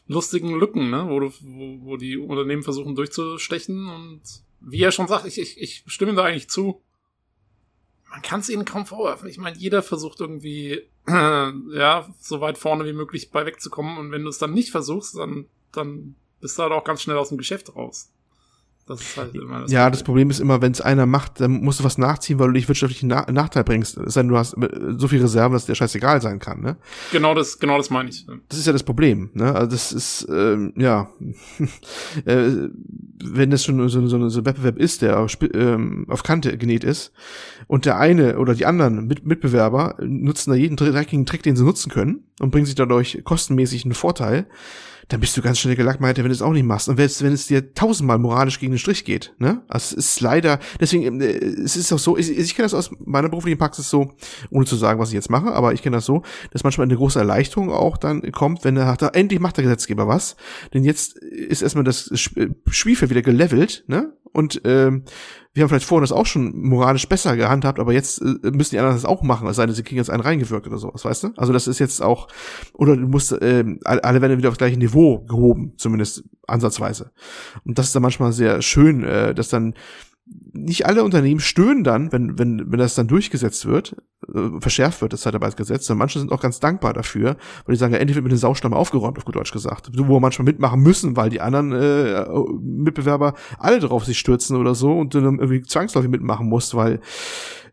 lustigen 0.07 0.59
Lücken, 0.59 0.89
ne? 0.89 1.05
wo, 1.07 1.19
du, 1.19 1.32
wo, 1.41 1.86
wo 1.86 1.97
die 1.97 2.17
Unternehmen 2.17 2.63
versuchen 2.63 2.95
durchzustechen. 2.95 3.88
Und 3.88 4.21
wie 4.59 4.82
er 4.82 4.91
schon 4.91 5.07
sagt, 5.07 5.25
ich, 5.25 5.39
ich, 5.39 5.61
ich 5.61 5.84
stimme 5.86 6.15
da 6.15 6.23
eigentlich 6.23 6.49
zu. 6.49 6.82
Man 8.10 8.22
kann 8.22 8.39
es 8.39 8.49
ihnen 8.49 8.66
kaum 8.66 8.86
vorwerfen. 8.86 9.30
Ich 9.30 9.38
meine, 9.38 9.57
jeder 9.57 9.84
versucht 9.84 10.20
irgendwie, 10.20 10.88
äh, 11.07 11.51
ja, 11.74 12.07
so 12.20 12.41
weit 12.41 12.57
vorne 12.57 12.86
wie 12.86 12.93
möglich 12.93 13.32
bei 13.32 13.45
wegzukommen. 13.45 13.97
Und 13.97 14.12
wenn 14.12 14.24
du 14.24 14.30
es 14.30 14.39
dann 14.39 14.53
nicht 14.53 14.72
versuchst, 14.72 15.18
dann, 15.18 15.45
dann 15.72 16.16
bist 16.41 16.57
du 16.57 16.64
halt 16.64 16.72
auch 16.72 16.84
ganz 16.84 17.01
schnell 17.01 17.18
aus 17.18 17.30
dem 17.30 17.38
Geschäft 17.38 17.76
raus. 17.76 18.12
Das 18.89 19.01
ist 19.01 19.17
halt 19.17 19.35
immer 19.35 19.61
das 19.61 19.71
Ja, 19.71 19.91
das 19.91 20.01
Problem 20.01 20.31
ist 20.31 20.39
immer, 20.39 20.63
wenn 20.63 20.71
es 20.71 20.81
einer 20.81 21.05
macht, 21.05 21.39
dann 21.39 21.61
musst 21.61 21.79
du 21.79 21.83
was 21.83 21.99
nachziehen, 21.99 22.39
weil 22.39 22.47
du 22.47 22.53
dich 22.53 22.67
wirtschaftlichen 22.67 23.07
Na 23.07 23.31
Nachteil 23.31 23.63
bringst. 23.63 23.97
Es 23.97 24.15
sei 24.15 24.21
denn, 24.21 24.29
du 24.29 24.37
hast 24.37 24.53
äh, 24.53 24.67
so 24.97 25.07
viel 25.07 25.21
Reserven, 25.21 25.53
dass 25.53 25.67
dir 25.67 25.75
scheißegal 25.75 26.23
sein 26.23 26.39
kann, 26.39 26.61
ne? 26.61 26.75
Genau 27.11 27.35
das, 27.35 27.59
genau 27.59 27.77
das 27.77 27.91
meine 27.91 28.09
ich. 28.09 28.25
Das 28.47 28.57
ist 28.57 28.65
ja 28.65 28.73
das 28.73 28.81
Problem, 28.81 29.29
ne? 29.33 29.53
Also 29.53 29.69
das 29.69 29.91
ist, 29.91 30.27
ähm, 30.31 30.73
ja, 30.75 31.11
äh, 32.25 32.49
wenn 33.23 33.51
das 33.51 33.63
schon 33.63 33.87
so, 33.89 34.07
so, 34.07 34.29
so 34.29 34.39
ein 34.39 34.45
Wettbewerb 34.45 34.77
ist, 34.79 35.03
der 35.03 35.19
auf, 35.19 35.37
ähm, 35.53 36.05
auf 36.09 36.23
Kante 36.23 36.57
genäht 36.57 36.83
ist 36.83 37.11
und 37.67 37.85
der 37.85 37.99
eine 37.99 38.39
oder 38.39 38.55
die 38.55 38.65
anderen 38.65 39.05
Mit 39.05 39.23
Mitbewerber 39.23 39.97
nutzen 40.01 40.49
da 40.49 40.55
jeden 40.55 40.77
dreckigen 40.77 41.27
Trick, 41.27 41.43
den 41.43 41.55
sie 41.55 41.63
nutzen 41.63 41.91
können 41.91 42.23
und 42.39 42.49
bringen 42.49 42.65
sich 42.65 42.75
dadurch 42.75 43.21
kostenmäßig 43.23 43.85
einen 43.85 43.93
Vorteil, 43.93 44.47
dann 45.10 45.20
bist 45.20 45.36
du 45.36 45.41
ganz 45.41 45.60
schnell 45.60 45.76
gelangweilt, 45.76 46.18
wenn 46.18 46.26
du 46.26 46.32
es 46.32 46.41
auch 46.41 46.53
nicht 46.53 46.66
machst. 46.66 46.88
Und 46.88 46.97
selbst 46.97 47.24
wenn 47.24 47.34
es 47.34 47.47
dir 47.47 47.74
tausendmal 47.74 48.18
moralisch 48.20 48.60
gegen 48.60 48.72
den 48.72 48.80
Strich 48.80 49.03
geht, 49.03 49.34
ne? 49.39 49.64
Also 49.68 49.97
es 49.97 50.05
ist 50.05 50.22
leider, 50.22 50.60
deswegen, 50.80 51.20
äh, 51.20 51.26
es 51.28 51.76
ist 51.76 51.91
auch 51.91 51.99
so, 51.99 52.16
ich, 52.16 52.30
ich 52.30 52.55
kenne 52.55 52.66
das 52.66 52.74
aus 52.74 52.91
meiner 53.03 53.28
beruflichen 53.28 53.57
Praxis 53.57 53.89
so, 53.89 54.14
ohne 54.51 54.66
zu 54.66 54.76
sagen, 54.76 54.99
was 54.99 55.10
ich 55.10 55.16
jetzt 55.16 55.30
mache, 55.30 55.51
aber 55.51 55.74
ich 55.74 55.82
kenne 55.82 55.97
das 55.97 56.05
so, 56.05 56.22
dass 56.51 56.64
manchmal 56.64 56.86
eine 56.86 56.95
große 56.95 57.20
Erleichterung 57.20 57.72
auch 57.72 57.97
dann 57.97 58.32
kommt, 58.32 58.64
wenn 58.64 58.78
er 58.78 58.86
sagt, 58.86 59.03
ah, 59.03 59.12
endlich 59.14 59.39
macht 59.39 59.57
der 59.57 59.64
Gesetzgeber 59.64 60.07
was. 60.07 60.36
Denn 60.74 60.84
jetzt 60.84 61.18
ist 61.18 61.62
erstmal 61.64 61.84
das 61.84 62.12
Sp- 62.14 62.39
äh, 62.39 62.49
Spielfeld 62.70 63.10
wieder 63.10 63.24
gelevelt, 63.24 63.84
ne? 63.88 64.14
Und 64.32 64.62
ähm, 64.64 65.05
wir 65.54 65.64
haben 65.64 65.70
vielleicht 65.70 65.86
vorhin 65.86 66.04
das 66.04 66.12
auch 66.12 66.26
schon 66.26 66.56
moralisch 66.62 67.08
besser 67.08 67.36
gehandhabt, 67.36 67.80
aber 67.80 67.93
jetzt 67.93 68.22
äh, 68.22 68.52
müssen 68.52 68.72
die 68.72 68.80
anderen 68.80 68.95
das 68.95 69.06
auch 69.06 69.24
machen, 69.24 69.47
es 69.47 69.56
sei 69.56 69.66
denn, 69.66 69.76
sie 69.76 69.84
kriegen 69.84 69.97
jetzt 69.97 70.10
einen 70.10 70.22
reingewirkt 70.22 70.68
oder 70.68 70.78
sowas, 70.78 71.06
weißt 71.06 71.24
du? 71.24 71.30
Also 71.38 71.54
das 71.54 71.68
ist 71.68 71.80
jetzt 71.80 72.02
auch, 72.02 72.28
oder 72.74 72.95
du 72.95 73.08
musst, 73.08 73.34
alle 73.34 73.80
alle 74.04 74.22
werden 74.22 74.38
wieder 74.38 74.50
aufs 74.50 74.58
gleiche 74.58 74.78
Niveau 74.78 75.20
gehoben, 75.20 75.74
zumindest 75.78 76.24
ansatzweise. 76.47 77.12
Und 77.66 77.78
das 77.78 77.88
ist 77.88 77.95
dann 77.95 78.04
manchmal 78.04 78.32
sehr 78.32 78.62
schön, 78.62 79.04
äh, 79.04 79.34
dass 79.34 79.50
dann 79.50 79.74
nicht 80.53 80.86
alle 80.86 81.03
Unternehmen 81.03 81.39
stöhnen 81.39 81.84
dann, 81.84 82.11
wenn, 82.11 82.38
wenn, 82.38 82.71
wenn 82.71 82.80
das 82.80 82.95
dann 82.95 83.07
durchgesetzt 83.07 83.65
wird, 83.65 83.95
äh, 84.34 84.59
verschärft 84.59 85.01
wird, 85.01 85.13
das 85.13 85.21
Zeitarbeitsgesetz, 85.21 85.86
sondern 85.86 85.99
manche 85.99 86.19
sind 86.19 86.32
auch 86.32 86.41
ganz 86.41 86.59
dankbar 86.59 86.93
dafür, 86.93 87.38
weil 87.65 87.73
die 87.73 87.80
sagen, 87.80 87.93
ja, 87.93 87.99
endlich 87.99 88.15
wird 88.15 88.23
mit 88.23 88.32
den 88.32 88.38
Saustamm 88.38 88.73
aufgeräumt, 88.73 89.17
auf 89.17 89.25
gut 89.25 89.36
Deutsch 89.36 89.51
gesagt. 89.51 89.89
Wo 89.95 90.15
wir 90.15 90.19
manchmal 90.19 90.45
mitmachen 90.45 90.82
müssen, 90.82 91.15
weil 91.15 91.30
die 91.30 91.41
anderen 91.41 91.71
äh, 91.71 92.25
Mitbewerber 92.61 93.34
alle 93.57 93.80
drauf 93.80 94.05
sich 94.05 94.19
stürzen 94.19 94.57
oder 94.57 94.75
so 94.75 94.97
und 94.97 95.13
du 95.13 95.21
dann 95.21 95.39
irgendwie 95.39 95.61
zwangsläufig 95.61 96.09
mitmachen 96.09 96.47
musst, 96.47 96.75
weil 96.75 96.99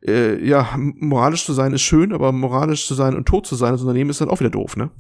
äh, 0.07 0.43
ja, 0.45 0.77
moralisch 0.77 1.45
zu 1.45 1.53
sein 1.53 1.73
ist 1.73 1.83
schön, 1.83 2.13
aber 2.13 2.33
moralisch 2.33 2.87
zu 2.87 2.95
sein 2.95 3.15
und 3.15 3.27
tot 3.27 3.47
zu 3.47 3.57
sein 3.57 3.73
als 3.73 3.83
Unternehmen 3.83 4.11
ist 4.11 4.21
dann 4.21 4.31
auch 4.31 4.41
wieder 4.41 4.51
doof, 4.51 4.77
ne? 4.77 4.91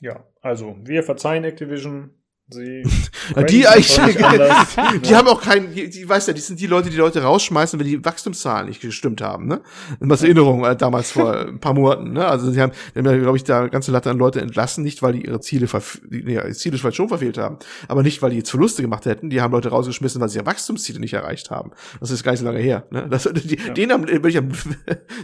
Ja, 0.00 0.24
also 0.40 0.76
wir 0.82 1.02
verzeihen 1.02 1.44
Activision. 1.44 2.10
Sie 2.50 2.82
Ja, 3.36 3.42
die 3.42 3.66
eigentlich, 3.66 3.96
die 5.02 5.14
haben 5.14 5.28
auch 5.28 5.40
keinen, 5.40 5.72
die, 5.72 5.88
die 5.88 6.08
weißt 6.08 6.28
ja, 6.28 6.34
die 6.34 6.40
sind 6.40 6.60
die 6.60 6.66
Leute, 6.66 6.90
die 6.90 6.96
Leute 6.96 7.22
rausschmeißen, 7.22 7.78
wenn 7.78 7.86
die 7.86 8.04
Wachstumszahlen 8.04 8.68
nicht 8.68 8.80
gestimmt 8.80 9.20
haben, 9.20 9.46
ne? 9.46 9.60
Was 10.00 10.22
Erinnerung 10.22 10.64
äh, 10.64 10.76
damals 10.76 11.12
vor 11.12 11.38
ein 11.46 11.60
paar 11.60 11.74
Monaten, 11.74 12.12
ne? 12.12 12.26
Also 12.26 12.50
sie 12.50 12.60
haben, 12.60 12.72
die 12.94 12.98
haben 12.98 13.06
ja, 13.06 13.16
glaube 13.16 13.36
ich, 13.36 13.44
da 13.44 13.68
ganze 13.68 13.92
Latte 13.92 14.10
an 14.10 14.18
Leute 14.18 14.40
entlassen, 14.40 14.82
nicht 14.82 15.02
weil 15.02 15.12
die 15.12 15.26
ihre 15.26 15.40
Ziele, 15.40 15.68
die, 16.10 16.32
ja, 16.32 16.42
ihre 16.42 16.52
Ziele 16.52 16.78
vielleicht 16.78 16.96
schon 16.96 17.08
verfehlt 17.08 17.38
haben, 17.38 17.58
aber 17.88 18.02
nicht 18.02 18.20
weil 18.22 18.30
die 18.30 18.38
jetzt 18.38 18.50
Verluste 18.50 18.82
gemacht 18.82 19.06
hätten. 19.06 19.30
Die 19.30 19.40
haben 19.40 19.52
Leute 19.52 19.68
rausgeschmissen, 19.68 20.20
weil 20.20 20.28
sie 20.28 20.38
ihre 20.38 20.46
Wachstumsziele 20.46 20.98
nicht 20.98 21.14
erreicht 21.14 21.50
haben. 21.50 21.70
Das 22.00 22.10
ist 22.10 22.24
gar 22.24 22.32
nicht 22.32 22.40
so 22.40 22.46
lange 22.46 22.60
her, 22.60 22.86
ne? 22.90 23.06
Das, 23.08 23.28
die, 23.32 23.58
Ja. 23.58 23.74
Denen 23.74 23.92
haben, 23.92 24.08
würde 24.08 24.28
ich 24.28 24.38
am 24.38 24.50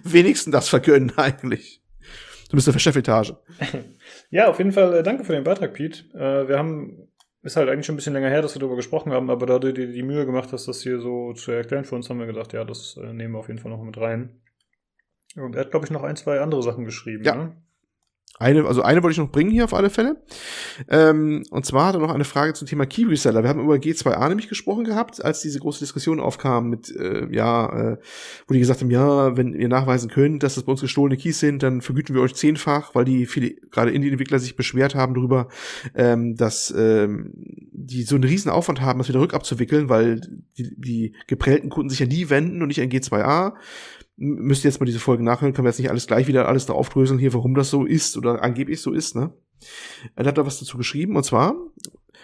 wenigsten 0.05 0.51
das 0.51 0.69
vergönnen 0.69 1.13
eigentlich. 1.17 1.83
Du 2.51 2.57
bist 2.57 2.69
eine 2.69 2.79
Chefetage. 2.79 3.37
Ja, 4.31 4.49
auf 4.49 4.59
jeden 4.59 4.73
Fall 4.73 4.95
äh, 4.95 5.03
danke 5.03 5.25
für 5.25 5.33
den 5.33 5.45
Beitrag, 5.45 5.73
Pete. 5.75 6.05
Äh, 6.15 6.49
wir 6.49 6.59
haben, 6.59 7.09
ist 7.47 7.57
halt 7.57 7.69
eigentlich 7.69 7.87
schon 7.87 7.95
ein 7.95 7.97
bisschen 7.97 8.13
länger 8.13 8.29
her, 8.29 8.43
dass 8.43 8.55
wir 8.55 8.61
darüber 8.61 8.77
gesprochen 8.77 9.13
haben, 9.13 9.31
aber 9.31 9.47
da 9.47 9.59
du 9.59 9.73
dir 9.73 9.87
die 9.87 10.03
Mühe 10.03 10.27
gemacht 10.27 10.53
hast, 10.53 10.67
das 10.67 10.83
hier 10.83 11.01
so 11.01 11.33
zu 11.33 11.53
erklären 11.53 11.85
für 11.85 11.95
uns, 11.95 12.11
haben 12.11 12.19
wir 12.19 12.27
gedacht, 12.27 12.53
ja, 12.53 12.65
das 12.65 12.97
äh, 12.97 13.13
nehmen 13.13 13.35
wir 13.35 13.39
auf 13.39 13.49
jeden 13.49 13.61
Fall 13.61 13.71
noch 13.71 13.83
mit 13.83 13.97
rein. 13.99 14.41
Und 15.37 15.55
er 15.55 15.63
hat, 15.63 15.71
glaube 15.71 15.87
ich, 15.87 15.93
noch 15.93 16.03
ein, 16.03 16.17
zwei 16.17 16.41
andere 16.41 16.63
Sachen 16.63 16.85
geschrieben. 16.85 17.25
Ja. 17.25 17.35
Ne? 17.35 17.57
Eine, 18.39 18.67
also 18.67 18.83
eine 18.83 19.03
wollte 19.03 19.13
ich 19.13 19.19
noch 19.19 19.33
bringen 19.33 19.51
hier 19.51 19.65
auf 19.65 19.73
alle 19.73 19.89
Fälle. 19.89 20.17
Ähm, 20.89 21.45
und 21.51 21.65
zwar 21.65 21.87
hat 21.87 21.95
er 21.95 22.01
noch 22.01 22.15
eine 22.15 22.25
Frage 22.25 22.53
zum 22.53 22.69
Thema 22.69 22.85
Key 22.85 23.05
Reseller. 23.05 23.43
Wir 23.43 23.49
haben 23.49 23.63
über 23.63 23.75
G2A 23.75 24.29
nämlich 24.29 24.49
gesprochen 24.49 24.85
gehabt, 24.85 25.25
als 25.25 25.41
diese 25.41 25.59
große 25.59 25.79
Diskussion 25.79 26.21
aufkam 26.21 26.69
mit, 26.69 26.95
äh, 26.95 27.27
ja, 27.31 27.93
äh, 27.93 27.97
wo 28.47 28.53
die 28.53 28.61
gesagt 28.61 28.83
haben, 28.83 28.91
ja, 28.91 29.37
wenn 29.37 29.55
ihr 29.55 29.69
nachweisen 29.69 30.11
könnt, 30.11 30.43
dass 30.43 30.57
das 30.57 30.65
bei 30.65 30.73
uns 30.73 30.83
gestohlene 30.83 31.17
Keys 31.17 31.41
sind, 31.41 31.63
dann 31.63 31.81
vergüten 31.81 32.15
wir 32.15 32.23
euch 32.23 32.35
zehnfach, 32.35 32.95
weil 32.95 33.07
die 33.07 33.27
viele, 33.27 33.55
gerade 33.71 33.91
Indie-Entwickler 33.91 34.39
sich 34.39 34.55
beschwert 34.55 34.95
haben 34.95 35.15
darüber, 35.15 35.49
ähm, 35.95 36.37
dass 36.37 36.75
ähm, 36.77 37.33
die 37.35 38.03
so 38.03 38.17
einen 38.17 38.25
riesen 38.25 38.51
Aufwand 38.51 38.83
haben, 38.83 38.99
das 38.99 39.09
wieder 39.09 39.21
rückabzuwickeln, 39.21 39.89
weil 39.89 40.21
die, 40.59 40.75
die 40.77 41.15
geprellten 41.27 41.71
Kunden 41.71 41.89
sich 41.89 42.01
ja 42.01 42.07
nie 42.07 42.29
wenden 42.29 42.61
und 42.61 42.69
nicht 42.69 42.83
an 42.83 42.91
G2A 42.91 43.55
müsst 44.17 44.65
ihr 44.65 44.71
jetzt 44.71 44.81
mal 44.81 44.87
diese 44.87 44.99
Folge 44.99 45.23
nachhören, 45.23 45.53
können 45.53 45.67
wir 45.67 45.71
jetzt 45.71 45.79
nicht 45.79 45.91
alles 45.91 46.07
gleich 46.07 46.27
wieder 46.27 46.49
alles 46.49 46.67
da 46.67 46.73
aufdröseln 46.73 47.19
hier, 47.19 47.35
warum 47.35 47.55
das 47.55 47.71
so 47.71 47.85
ist 47.85 48.17
oder 48.17 48.43
angeblich 48.43 48.81
so 48.81 48.93
ist, 48.93 49.15
ne? 49.15 49.33
Er 50.15 50.27
hat 50.27 50.39
da 50.39 50.47
was 50.47 50.59
dazu 50.59 50.77
geschrieben 50.77 51.17
und 51.17 51.25
zwar 51.25 51.55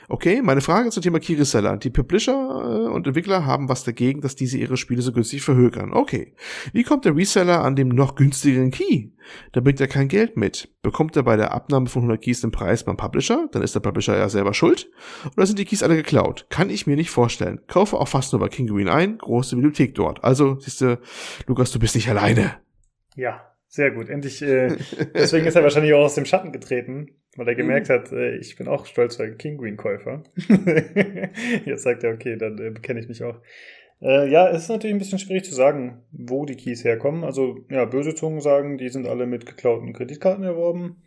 Okay, 0.08 0.42
meine 0.42 0.60
Frage 0.60 0.90
zum 0.90 1.02
Thema 1.02 1.20
Key 1.20 1.34
Reseller. 1.34 1.76
Die 1.76 1.90
Publisher 1.90 2.32
äh, 2.32 2.88
und 2.88 3.06
Entwickler 3.06 3.46
haben 3.46 3.68
was 3.68 3.84
dagegen, 3.84 4.20
dass 4.20 4.36
diese 4.36 4.58
ihre 4.58 4.76
Spiele 4.76 5.02
so 5.02 5.12
günstig 5.12 5.42
verhökern. 5.42 5.92
Okay. 5.92 6.34
Wie 6.72 6.82
kommt 6.82 7.04
der 7.04 7.16
Reseller 7.16 7.62
an 7.64 7.76
dem 7.76 7.88
noch 7.88 8.14
günstigeren 8.14 8.70
Key? 8.70 9.10
Da 9.52 9.60
bringt 9.60 9.80
er 9.80 9.88
kein 9.88 10.08
Geld 10.08 10.36
mit. 10.36 10.68
Bekommt 10.82 11.16
er 11.16 11.22
bei 11.22 11.36
der 11.36 11.52
Abnahme 11.52 11.86
von 11.86 12.02
100 12.02 12.22
Keys 12.22 12.40
den 12.40 12.50
Preis 12.50 12.84
beim 12.84 12.96
Publisher? 12.96 13.48
Dann 13.52 13.62
ist 13.62 13.74
der 13.74 13.80
Publisher 13.80 14.16
ja 14.16 14.28
selber 14.28 14.54
schuld. 14.54 14.90
Oder 15.36 15.46
sind 15.46 15.58
die 15.58 15.64
Keys 15.64 15.82
alle 15.82 15.96
geklaut? 15.96 16.46
Kann 16.50 16.70
ich 16.70 16.86
mir 16.86 16.96
nicht 16.96 17.10
vorstellen. 17.10 17.60
Kaufe 17.68 17.96
auch 17.98 18.08
fast 18.08 18.32
nur 18.32 18.40
bei 18.40 18.48
King 18.48 18.66
Green 18.66 18.88
ein. 18.88 19.18
Große 19.18 19.54
Bibliothek 19.54 19.94
dort. 19.94 20.24
Also, 20.24 20.58
siehst 20.58 20.80
du, 20.80 20.98
Lukas, 21.46 21.70
du 21.70 21.78
bist 21.78 21.94
nicht 21.94 22.08
alleine. 22.08 22.56
Ja, 23.14 23.51
sehr 23.72 23.90
gut. 23.90 24.10
Endlich, 24.10 24.42
äh, 24.42 24.76
deswegen 25.14 25.46
ist 25.46 25.56
er 25.56 25.62
wahrscheinlich 25.62 25.94
auch 25.94 26.04
aus 26.04 26.14
dem 26.14 26.26
Schatten 26.26 26.52
getreten, 26.52 27.08
weil 27.36 27.48
er 27.48 27.54
gemerkt 27.54 27.88
mhm. 27.88 27.92
hat, 27.94 28.12
äh, 28.12 28.36
ich 28.36 28.56
bin 28.56 28.68
auch 28.68 28.84
stolzer 28.84 29.30
King 29.30 29.56
Green 29.56 29.78
Käufer. 29.78 30.22
Jetzt 31.64 31.82
sagt 31.82 32.04
er, 32.04 32.12
okay, 32.12 32.36
dann 32.36 32.58
äh, 32.58 32.70
bekenne 32.70 33.00
ich 33.00 33.08
mich 33.08 33.24
auch. 33.24 33.40
Äh, 34.02 34.30
ja, 34.30 34.50
es 34.50 34.64
ist 34.64 34.68
natürlich 34.68 34.94
ein 34.94 34.98
bisschen 34.98 35.18
schwierig 35.18 35.44
zu 35.44 35.54
sagen, 35.54 36.02
wo 36.12 36.44
die 36.44 36.56
Keys 36.56 36.84
herkommen. 36.84 37.24
Also, 37.24 37.64
ja, 37.70 37.86
böse 37.86 38.14
Zungen 38.14 38.42
sagen, 38.42 38.76
die 38.76 38.90
sind 38.90 39.06
alle 39.06 39.26
mit 39.26 39.46
geklauten 39.46 39.94
Kreditkarten 39.94 40.44
erworben. 40.44 41.02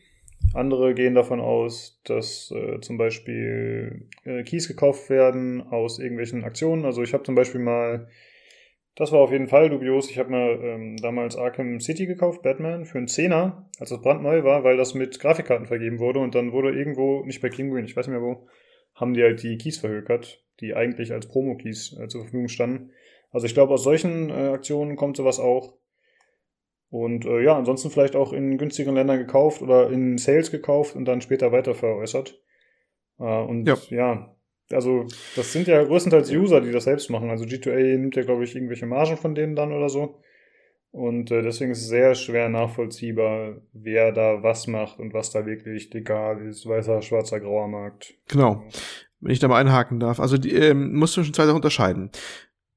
Andere 0.53 0.95
gehen 0.95 1.13
davon 1.13 1.41
aus, 1.41 2.01
dass 2.03 2.51
äh, 2.51 2.79
zum 2.81 2.97
Beispiel 2.97 4.07
äh, 4.23 4.41
Keys 4.41 4.67
gekauft 4.67 5.11
werden 5.11 5.61
aus 5.61 5.99
irgendwelchen 5.99 6.43
Aktionen. 6.43 6.85
Also 6.85 7.03
ich 7.03 7.13
habe 7.13 7.23
zum 7.23 7.35
Beispiel 7.35 7.61
mal 7.61 8.07
das 8.95 9.11
war 9.11 9.19
auf 9.19 9.31
jeden 9.31 9.47
Fall 9.47 9.69
dubios. 9.69 10.09
Ich 10.09 10.17
habe 10.17 10.31
mir 10.31 10.59
ähm, 10.61 10.97
damals 10.97 11.35
Arkham 11.35 11.79
City 11.81 12.05
gekauft, 12.05 12.41
Batman, 12.43 12.85
für 12.85 12.97
einen 12.97 13.07
Zehner, 13.07 13.69
als 13.79 13.91
es 13.91 14.01
brandneu 14.01 14.43
war, 14.43 14.63
weil 14.63 14.77
das 14.77 14.93
mit 14.93 15.19
Grafikkarten 15.19 15.65
vergeben 15.65 15.99
wurde 15.99 16.19
und 16.19 16.33
dann 16.33 16.53
wurde 16.53 16.71
irgendwo, 16.77 17.23
nicht 17.25 17.41
bei 17.41 17.49
King 17.49 17.71
Green, 17.71 17.85
ich 17.85 17.95
weiß 17.95 18.07
nicht 18.07 18.17
mehr 18.17 18.25
wo, 18.25 18.47
haben 18.95 19.13
die 19.13 19.21
halt 19.21 19.43
die 19.43 19.57
Keys 19.57 19.77
verhökert, 19.77 20.43
die 20.61 20.73
eigentlich 20.73 21.11
als 21.11 21.27
Promo-Keys 21.27 21.97
äh, 21.99 22.07
zur 22.07 22.21
Verfügung 22.21 22.47
standen. 22.47 22.91
Also 23.31 23.45
ich 23.45 23.53
glaube, 23.53 23.73
aus 23.73 23.83
solchen 23.83 24.29
äh, 24.29 24.49
Aktionen 24.53 24.95
kommt 24.95 25.17
sowas 25.17 25.39
auch. 25.39 25.73
Und 26.89 27.25
äh, 27.25 27.41
ja, 27.41 27.57
ansonsten 27.57 27.89
vielleicht 27.89 28.15
auch 28.15 28.31
in 28.31 28.57
günstigeren 28.57 28.95
Ländern 28.95 29.17
gekauft 29.17 29.61
oder 29.61 29.89
in 29.89 30.17
Sales 30.17 30.51
gekauft 30.51 30.95
und 30.95 31.03
dann 31.03 31.19
später 31.19 31.51
weiter 31.51 31.75
veräußert. 31.75 32.41
Äh, 33.19 33.23
und 33.23 33.67
ja. 33.67 33.75
ja, 33.89 34.34
also 34.71 35.05
das 35.35 35.51
sind 35.51 35.67
ja 35.67 35.83
größtenteils 35.83 36.31
User, 36.31 36.61
die 36.61 36.71
das 36.71 36.85
selbst 36.85 37.09
machen. 37.09 37.29
Also 37.29 37.45
G2A 37.45 37.97
nimmt 37.97 38.15
ja, 38.15 38.23
glaube 38.23 38.43
ich, 38.43 38.55
irgendwelche 38.55 38.85
Margen 38.85 39.17
von 39.17 39.35
denen 39.35 39.55
dann 39.55 39.71
oder 39.71 39.89
so. 39.89 40.19
Und 40.91 41.29
äh, 41.29 41.41
deswegen 41.41 41.71
ist 41.71 41.81
es 41.81 41.89
sehr 41.89 42.15
schwer 42.15 42.47
nachvollziehbar, 42.47 43.57
wer 43.73 44.13
da 44.13 44.43
was 44.43 44.65
macht 44.65 44.97
und 44.97 45.13
was 45.13 45.29
da 45.29 45.45
wirklich 45.45 45.93
legal 45.93 46.41
ist. 46.41 46.65
Weißer, 46.65 47.01
schwarzer, 47.01 47.41
grauer 47.41 47.67
Markt. 47.67 48.15
Genau. 48.29 48.63
Wenn 49.19 49.31
ich 49.33 49.39
da 49.39 49.49
mal 49.49 49.59
einhaken 49.59 49.99
darf. 49.99 50.19
Also 50.21 50.37
die, 50.37 50.53
ähm, 50.53 50.93
musst 50.93 51.17
du 51.17 51.23
schon 51.23 51.33
zwei 51.33 51.45
Sachen 51.45 51.57
unterscheiden. 51.57 52.11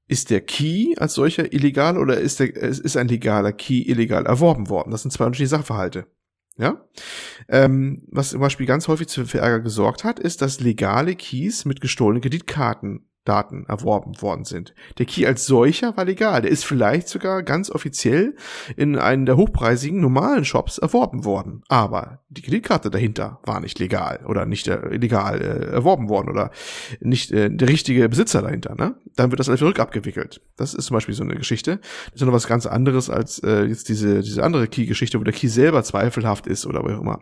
Ist 0.07 0.31
der 0.31 0.41
Key 0.41 0.95
als 0.97 1.13
solcher 1.13 1.53
illegal 1.53 1.97
oder 1.97 2.19
ist, 2.19 2.39
der, 2.39 2.53
ist 2.55 2.97
ein 2.97 3.07
legaler 3.07 3.53
Key 3.53 3.83
illegal 3.83 4.25
erworben 4.25 4.69
worden? 4.69 4.91
Das 4.91 5.03
sind 5.03 5.11
zwei 5.11 5.25
unterschiedliche 5.25 5.55
Sachverhalte. 5.55 6.07
Ja? 6.59 6.85
Ähm, 7.47 8.03
was 8.11 8.31
zum 8.31 8.41
Beispiel 8.41 8.65
ganz 8.65 8.87
häufig 8.87 9.09
für 9.09 9.39
Ärger 9.39 9.61
gesorgt 9.61 10.03
hat, 10.03 10.19
ist, 10.19 10.41
dass 10.41 10.59
legale 10.59 11.15
Keys 11.15 11.63
mit 11.65 11.79
gestohlenen 11.79 12.21
Kreditkarten 12.21 13.08
Daten 13.29 13.65
erworben 13.67 14.19
worden 14.21 14.43
sind. 14.43 14.73
Der 14.97 15.05
Key 15.05 15.27
als 15.27 15.45
solcher 15.45 15.95
war 15.95 16.05
legal. 16.05 16.41
Der 16.41 16.49
ist 16.49 16.65
vielleicht 16.65 17.07
sogar 17.07 17.43
ganz 17.43 17.69
offiziell 17.69 18.35
in 18.75 18.97
einen 18.97 19.27
der 19.27 19.37
hochpreisigen 19.37 20.01
normalen 20.01 20.45
Shops 20.45 20.79
erworben 20.79 21.25
worden. 21.25 21.61
Aber 21.67 22.23
die 22.29 22.41
Kreditkarte 22.41 22.89
dahinter 22.89 23.39
war 23.43 23.59
nicht 23.59 23.77
legal 23.77 24.25
oder 24.27 24.45
nicht 24.45 24.67
äh, 24.67 24.95
legal 24.95 25.41
äh, 25.41 25.71
erworben 25.73 26.09
worden 26.09 26.29
oder 26.29 26.49
nicht 26.99 27.31
äh, 27.31 27.49
der 27.49 27.69
richtige 27.69 28.09
Besitzer 28.09 28.41
dahinter. 28.41 28.75
Ne? 28.75 28.95
Dann 29.15 29.31
wird 29.31 29.39
das 29.39 29.47
alles 29.47 29.61
rückabgewickelt. 29.61 30.41
Das 30.57 30.73
ist 30.73 30.85
zum 30.85 30.95
Beispiel 30.95 31.13
so 31.13 31.23
eine 31.23 31.35
Geschichte. 31.35 31.79
Das 32.11 32.21
ist 32.21 32.25
noch 32.25 32.33
was 32.33 32.47
ganz 32.47 32.65
anderes 32.65 33.09
als 33.09 33.39
äh, 33.43 33.65
jetzt 33.65 33.89
diese, 33.89 34.21
diese 34.21 34.43
andere 34.43 34.67
Key-Geschichte, 34.67 35.19
wo 35.19 35.23
der 35.23 35.33
Key 35.33 35.47
selber 35.47 35.83
zweifelhaft 35.83 36.47
ist 36.47 36.65
oder 36.65 36.83
wo 36.83 36.87
auch 36.87 37.01
immer. 37.01 37.21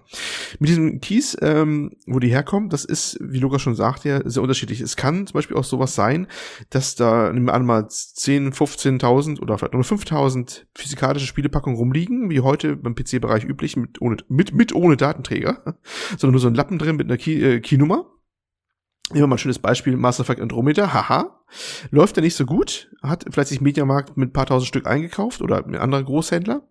Mit 0.60 0.70
diesen 0.70 1.02
Keys, 1.02 1.38
ähm, 1.42 1.92
wo 2.06 2.20
die 2.20 2.30
herkommen, 2.30 2.70
das 2.70 2.86
ist, 2.86 3.18
wie 3.22 3.40
Lukas 3.40 3.62
schon 3.62 3.76
sagte, 3.76 4.10
ja, 4.10 4.22
sehr 4.24 4.42
unterschiedlich. 4.42 4.82
Es 4.82 4.96
kann 4.96 5.28
zum 5.28 5.34
Beispiel 5.34 5.58
auch 5.58 5.64
sowas 5.64 5.96
sein, 5.98 6.28
dass 6.70 6.96
da 6.96 7.34
nehmen 7.34 7.48
wir 7.48 7.54
an 7.54 7.66
mal 7.66 7.90
10, 7.90 8.54
15.000 8.54 9.42
oder 9.42 9.58
vielleicht 9.58 9.74
nur 9.74 9.84
5.000 9.84 10.64
physikalische 10.74 11.28
Spielepackungen 11.28 11.78
rumliegen, 11.78 12.30
wie 12.30 12.40
heute 12.40 12.78
beim 12.78 12.96
PC-Bereich 12.96 13.44
üblich, 13.44 13.76
mit, 13.76 14.02
ohne, 14.02 14.16
mit, 14.30 14.54
mit 14.54 14.74
ohne 14.74 14.96
Datenträger, 14.96 15.76
sondern 16.18 16.32
nur 16.32 16.40
so 16.40 16.48
ein 16.48 16.56
Lappen 16.56 16.80
drin 16.80 16.96
mit 16.96 17.08
einer 17.08 17.18
Key, 17.18 17.44
äh, 17.44 17.60
Keynummer. 17.60 18.06
Nehmen 19.10 19.24
wir 19.24 19.28
mal 19.28 19.36
ein 19.36 19.40
schönes 19.40 19.60
Beispiel, 19.60 19.98
Mass 19.98 20.20
Effect 20.20 20.42
Andromeda, 20.42 20.94
haha. 20.94 21.42
Läuft 21.92 22.18
ja 22.18 22.22
nicht 22.22 22.36
so 22.36 22.46
gut, 22.46 22.90
hat 23.02 23.26
vielleicht 23.30 23.50
sich 23.50 23.62
Mediamarkt 23.62 24.16
mit 24.16 24.30
ein 24.30 24.34
paar 24.34 24.46
tausend 24.46 24.68
Stück 24.68 24.86
eingekauft 24.86 25.42
oder 25.42 25.66
mit 25.66 25.80
anderen 25.80 26.06
Großhändler. 26.06 26.64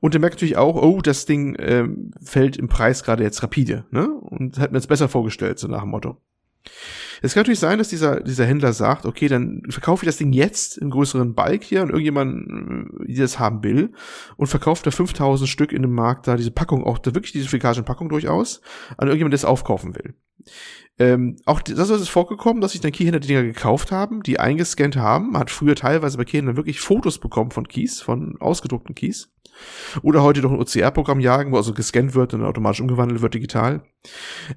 Und 0.00 0.14
der 0.14 0.20
merkt 0.20 0.36
natürlich 0.36 0.56
auch, 0.56 0.76
oh, 0.76 1.00
das 1.00 1.26
Ding 1.26 1.54
äh, 1.56 1.86
fällt 2.22 2.56
im 2.56 2.68
Preis 2.68 3.04
gerade 3.04 3.22
jetzt 3.22 3.42
rapide, 3.42 3.84
ne? 3.90 4.08
Und 4.08 4.58
hat 4.58 4.72
mir 4.72 4.78
jetzt 4.78 4.88
besser 4.88 5.08
vorgestellt, 5.08 5.58
so 5.58 5.68
nach 5.68 5.82
dem 5.82 5.90
Motto. 5.90 6.20
Es 7.20 7.34
kann 7.34 7.42
natürlich 7.42 7.58
sein, 7.58 7.78
dass 7.78 7.88
dieser, 7.88 8.20
dieser 8.20 8.46
Händler 8.46 8.72
sagt, 8.72 9.06
okay, 9.06 9.28
dann 9.28 9.62
verkaufe 9.68 10.04
ich 10.04 10.08
das 10.08 10.18
Ding 10.18 10.32
jetzt 10.32 10.78
im 10.78 10.90
größeren 10.90 11.34
Balk 11.34 11.64
hier 11.64 11.82
und 11.82 11.90
irgendjemand, 11.90 12.48
äh, 12.48 13.06
die 13.06 13.16
das 13.16 13.38
haben 13.38 13.62
will 13.64 13.92
und 14.36 14.46
verkauft 14.46 14.86
da 14.86 14.90
5000 14.90 15.48
Stück 15.48 15.72
in 15.72 15.82
dem 15.82 15.92
Markt 15.92 16.28
da 16.28 16.36
diese 16.36 16.50
Packung, 16.50 16.84
auch 16.84 16.98
da 16.98 17.14
wirklich 17.14 17.32
diese 17.32 17.46
physikalischen 17.46 17.84
Packung 17.84 18.08
durchaus, 18.08 18.60
an 18.96 19.08
irgendjemand, 19.08 19.32
der 19.32 19.38
es 19.38 19.44
aufkaufen 19.44 19.94
will. 19.96 20.14
Ähm, 20.98 21.36
auch 21.44 21.60
das 21.60 21.90
ist 21.90 22.08
vorgekommen, 22.08 22.60
dass 22.60 22.72
sich 22.72 22.80
dann 22.80 22.92
Keyhändler 22.92 23.20
die 23.20 23.28
Dinger 23.28 23.44
gekauft 23.44 23.92
haben, 23.92 24.22
die 24.22 24.40
eingescannt 24.40 24.96
haben. 24.96 25.32
Man 25.32 25.42
hat 25.42 25.50
früher 25.50 25.76
teilweise 25.76 26.18
bei 26.18 26.24
Keyhändlern 26.24 26.56
wirklich 26.56 26.80
Fotos 26.80 27.18
bekommen 27.18 27.50
von 27.50 27.68
Keys, 27.68 28.00
von 28.00 28.36
ausgedruckten 28.40 28.94
Keys. 28.94 29.30
Oder 30.02 30.22
heute 30.22 30.40
durch 30.40 30.52
ein 30.52 30.60
OCR-Programm 30.60 31.20
jagen, 31.20 31.52
wo 31.52 31.56
also 31.56 31.74
gescannt 31.74 32.14
wird 32.14 32.34
und 32.34 32.44
automatisch 32.44 32.80
umgewandelt 32.80 33.22
wird 33.22 33.34
digital. 33.34 33.82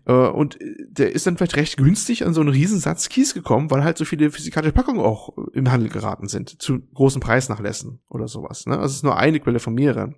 Äh, 0.05 0.13
und 0.13 0.59
der 0.87 1.13
ist 1.13 1.25
dann 1.25 1.37
vielleicht 1.37 1.55
recht 1.55 1.77
günstig 1.77 2.25
an 2.25 2.33
so 2.33 2.41
einen 2.41 2.49
Riesensatz 2.49 3.09
Keys 3.09 3.33
gekommen, 3.33 3.71
weil 3.71 3.83
halt 3.83 3.97
so 3.97 4.05
viele 4.05 4.31
physikalische 4.31 4.73
Packungen 4.73 5.01
auch 5.01 5.35
im 5.53 5.71
Handel 5.71 5.89
geraten 5.89 6.27
sind, 6.27 6.61
zu 6.61 6.79
großen 6.93 7.21
Preisnachlässen 7.21 7.99
oder 8.09 8.27
sowas. 8.27 8.65
Ne? 8.65 8.75
Also 8.75 8.87
es 8.87 8.95
ist 8.97 9.03
nur 9.03 9.17
eine 9.17 9.39
Quelle 9.39 9.59
von 9.59 9.73
mehreren. 9.73 10.15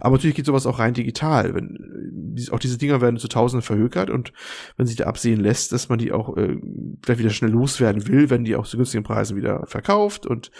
Aber 0.00 0.16
natürlich 0.16 0.36
geht 0.36 0.46
sowas 0.46 0.66
auch 0.66 0.78
rein 0.78 0.94
digital. 0.94 1.54
Wenn, 1.54 2.36
auch 2.50 2.58
diese 2.58 2.78
Dinger 2.78 3.00
werden 3.00 3.18
zu 3.18 3.28
Tausenden 3.28 3.62
verhökert 3.62 4.10
und 4.10 4.32
wenn 4.76 4.86
sich 4.86 4.96
da 4.96 5.04
absehen 5.04 5.40
lässt, 5.40 5.72
dass 5.72 5.88
man 5.88 5.98
die 5.98 6.12
auch 6.12 6.36
äh, 6.36 6.56
vielleicht 7.04 7.20
wieder 7.20 7.30
schnell 7.30 7.50
loswerden 7.50 8.06
will, 8.06 8.30
werden 8.30 8.44
die 8.44 8.56
auch 8.56 8.66
zu 8.66 8.76
günstigen 8.76 9.04
Preisen 9.04 9.36
wieder 9.36 9.64
verkauft 9.66 10.26
und 10.26 10.50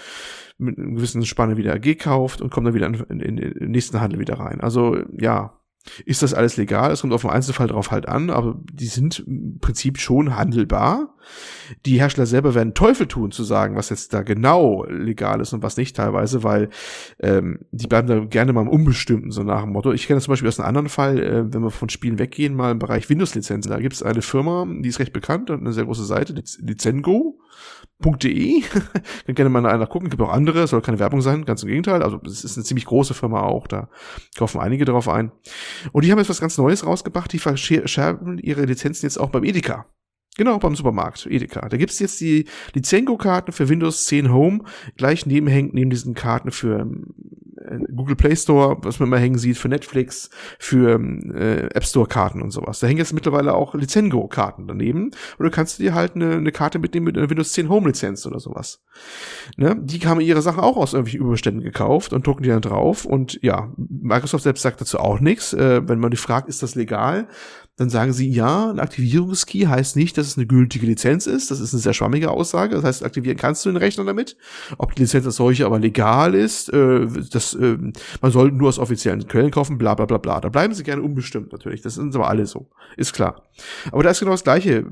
mit 0.59 0.77
einer 0.77 0.97
gewissen 0.97 1.25
Spanne 1.25 1.57
wieder 1.57 1.79
gekauft 1.79 2.41
und 2.41 2.51
kommt 2.51 2.67
dann 2.67 2.75
wieder 2.75 2.87
in, 2.87 2.95
in, 2.95 3.21
in 3.21 3.37
den 3.37 3.71
nächsten 3.71 4.01
Handel 4.01 4.19
wieder 4.19 4.39
rein. 4.41 4.61
Also 4.61 4.99
ja, 5.17 5.58
ist 6.05 6.23
das 6.23 6.35
alles 6.35 6.57
legal? 6.57 6.91
Es 6.93 7.01
kommt 7.01 7.13
auf 7.13 7.23
den 7.23 7.31
Einzelfall 7.31 7.69
drauf 7.69 7.91
halt 7.91 8.09
an, 8.09 8.31
aber 8.31 8.59
die 8.73 8.87
sind 8.87 9.21
im 9.27 9.59
Prinzip 9.61 9.99
schon 9.99 10.37
handelbar. 10.37 11.15
Die 11.85 12.01
Hersteller 12.01 12.27
selber 12.27 12.55
werden 12.55 12.75
Teufel 12.75 13.07
tun 13.07 13.31
zu 13.31 13.45
sagen, 13.45 13.77
was 13.77 13.91
jetzt 13.91 14.15
da 14.15 14.23
genau 14.23 14.85
legal 14.89 15.41
ist 15.41 15.53
und 15.53 15.63
was 15.63 15.77
nicht 15.77 15.95
teilweise, 15.97 16.43
weil 16.43 16.71
ähm, 17.21 17.61
die 17.71 17.87
bleiben 17.87 18.09
da 18.09 18.21
gerne 18.21 18.53
mal 18.53 18.63
im 18.63 18.69
Unbestimmten, 18.69 19.31
so 19.31 19.43
nach 19.43 19.63
dem 19.63 19.73
Motto. 19.73 19.93
Ich 19.93 20.07
kenne 20.07 20.17
das 20.17 20.25
zum 20.25 20.33
Beispiel 20.33 20.49
aus 20.49 20.59
einem 20.59 20.69
anderen 20.69 20.89
Fall, 20.89 21.19
äh, 21.23 21.53
wenn 21.53 21.63
wir 21.63 21.71
von 21.71 21.89
Spielen 21.91 22.19
weggehen, 22.19 22.55
mal 22.55 22.73
im 22.73 22.79
Bereich 22.79 23.11
Windows-Lizenzen. 23.11 23.71
Da 23.71 23.79
gibt 23.79 23.95
es 23.95 24.03
eine 24.03 24.23
Firma, 24.23 24.67
die 24.67 24.89
ist 24.89 25.01
recht 25.01 25.13
bekannt 25.13 25.51
und 25.51 25.61
eine 25.61 25.73
sehr 25.73 25.85
große 25.85 26.05
Seite, 26.05 26.35
Lizengo 26.61 27.39
.de. 28.05 28.63
Kann 29.27 29.35
gerne 29.35 29.51
mal 29.51 29.67
einer 29.67 29.87
gucken. 29.87 30.11
Gibt 30.11 30.23
auch 30.23 30.33
andere, 30.33 30.67
soll 30.67 30.83
keine 30.83 30.99
Werbung 30.99 31.21
sein, 31.21 31.45
ganz 31.45 31.63
im 31.63 31.69
Gegenteil. 31.69 32.03
Also 32.03 32.21
es 32.25 32.45
ist 32.45 32.57
eine 32.57 32.65
ziemlich 32.65 32.87
große 32.87 33.15
Firma 33.15 33.43
auch, 33.43 33.67
da 33.67 33.89
kaufen 34.37 34.61
einige 34.61 34.85
drauf 34.85 35.09
ein. 35.09 35.33
Und 35.93 36.05
die 36.05 36.11
haben 36.11 36.19
jetzt 36.19 36.31
was 36.31 36.41
ganz 36.41 36.59
Neues 36.59 36.87
rausgebracht, 36.87 37.33
die 37.33 37.39
verschärfen 37.39 38.39
ihre 38.39 38.65
Lizenzen 38.65 39.07
jetzt 39.07 39.19
auch 39.19 39.31
beim 39.31 39.45
Edeka. 39.45 39.87
Genau, 40.39 40.57
beim 40.59 40.77
Supermarkt, 40.77 41.27
Edeka. 41.27 41.69
Da 41.69 41.77
gibt's 41.77 41.99
jetzt 41.99 42.21
die 42.21 42.45
Lizengo-Karten 42.73 43.51
für 43.51 43.69
Windows 43.69 44.05
10 44.07 44.33
Home, 44.33 44.61
gleich 44.97 45.27
nebenhängt 45.27 45.75
neben 45.75 45.91
diesen 45.91 46.15
Karten 46.15 46.53
für 46.53 46.83
äh, 46.83 46.87
Google 47.95 48.17
Play 48.17 48.37
Store, 48.37 48.77
was 48.83 48.99
man 48.99 49.09
immer 49.09 49.19
hängen 49.19 49.39
sieht, 49.39 49.59
für 49.59 49.69
Netflix, 49.69 50.31
für 50.59 51.01
äh, 51.35 51.67
App 51.75 51.85
Store 51.85 52.07
Karten 52.07 52.43
und 52.43 52.51
sowas. 52.51 52.81
Da 52.81 52.87
hängen 52.87 52.99
jetzt 52.99 53.13
mittlerweile 53.13 53.55
auch 53.55 53.75
Lizengo 53.75 54.27
Karten 54.29 54.67
daneben. 54.67 55.11
Oder 55.39 55.51
du 55.51 55.55
kannst 55.55 55.79
dir 55.79 55.95
halt 55.95 56.15
eine, 56.15 56.33
eine 56.33 56.53
Karte 56.53 56.79
mitnehmen 56.79 57.07
mit 57.07 57.19
einer 57.19 57.31
Windows 57.31 57.53
10 57.53 57.69
Home 57.69 57.87
Lizenz 57.87 58.27
oder 58.27 58.41
sowas. 58.41 58.83
Ne? 59.57 59.77
Die 59.81 60.01
haben 60.07 60.21
ihre 60.21 60.43
Sachen 60.43 60.61
auch 60.61 60.77
aus 60.77 60.93
irgendwelchen 60.93 61.27
Überständen 61.27 61.63
gekauft 61.63 62.13
und 62.13 62.27
drucken 62.27 62.43
die 62.43 62.49
dann 62.49 62.63
drauf. 62.63 63.05
Und 63.05 63.39
ja, 63.43 63.73
Microsoft 63.77 64.45
selbst 64.45 64.63
sagt 64.63 64.81
dazu 64.81 64.99
auch 64.99 65.21
nichts. 65.21 65.53
Äh, 65.53 65.89
wenn 65.89 65.99
man 65.99 66.11
die 66.11 66.17
fragt, 66.17 66.49
ist 66.49 66.63
das 66.63 66.75
legal? 66.75 67.29
Dann 67.79 67.91
sagen 67.91 68.13
sie, 68.13 68.29
ja, 68.29 68.71
ein 68.71 68.81
Aktivierungskey 68.81 69.61
heißt 69.61 69.95
nicht, 69.95 70.19
dass 70.19 70.27
es 70.27 70.37
eine 70.37 70.47
gültige 70.47 70.85
Lizenz 70.85 71.29
ist. 71.29 71.53
Das 71.53 71.61
ist 71.61 71.73
eine 71.73 71.81
sehr 71.81 71.95
schwammige 71.95 72.29
Aussage. 72.29 72.75
Das 72.75 72.83
heißt, 72.83 73.05
aktivieren 73.05 73.37
kannst 73.37 73.65
du 73.65 73.71
den 73.71 73.77
Rechner 73.77 74.05
damit. 74.05 74.37
Ob 74.79 74.97
die 74.97 75.03
Lizenz 75.03 75.25
als 75.27 75.37
solche 75.37 75.65
aber 75.65 75.79
legal 75.79 76.35
ist, 76.35 76.73
äh, 76.73 77.07
das, 77.31 77.55
äh, 77.55 77.79
man 78.21 78.33
soll 78.33 78.51
nur 78.51 78.69
aus 78.69 78.81
offiziellen 78.81 79.29
Quellen 79.29 79.53
kaufen, 79.53 79.79
bla 79.79 79.95
bla 79.95 80.07
bla 80.07 80.19
bla. 80.19 80.41
Da 80.41 80.49
bleiben 80.49 80.75
sie 80.75 80.83
gerne 80.83 81.03
unbestimmt 81.03 81.53
natürlich. 81.53 81.81
Das 81.81 81.95
sind 81.95 82.13
aber 82.17 82.29
alle 82.29 82.47
so. 82.47 82.69
Ist 82.97 83.13
klar. 83.13 83.45
Aber 83.93 84.03
da 84.03 84.11
ist 84.11 84.19
genau 84.19 84.33
das 84.33 84.43
Gleiche 84.43 84.87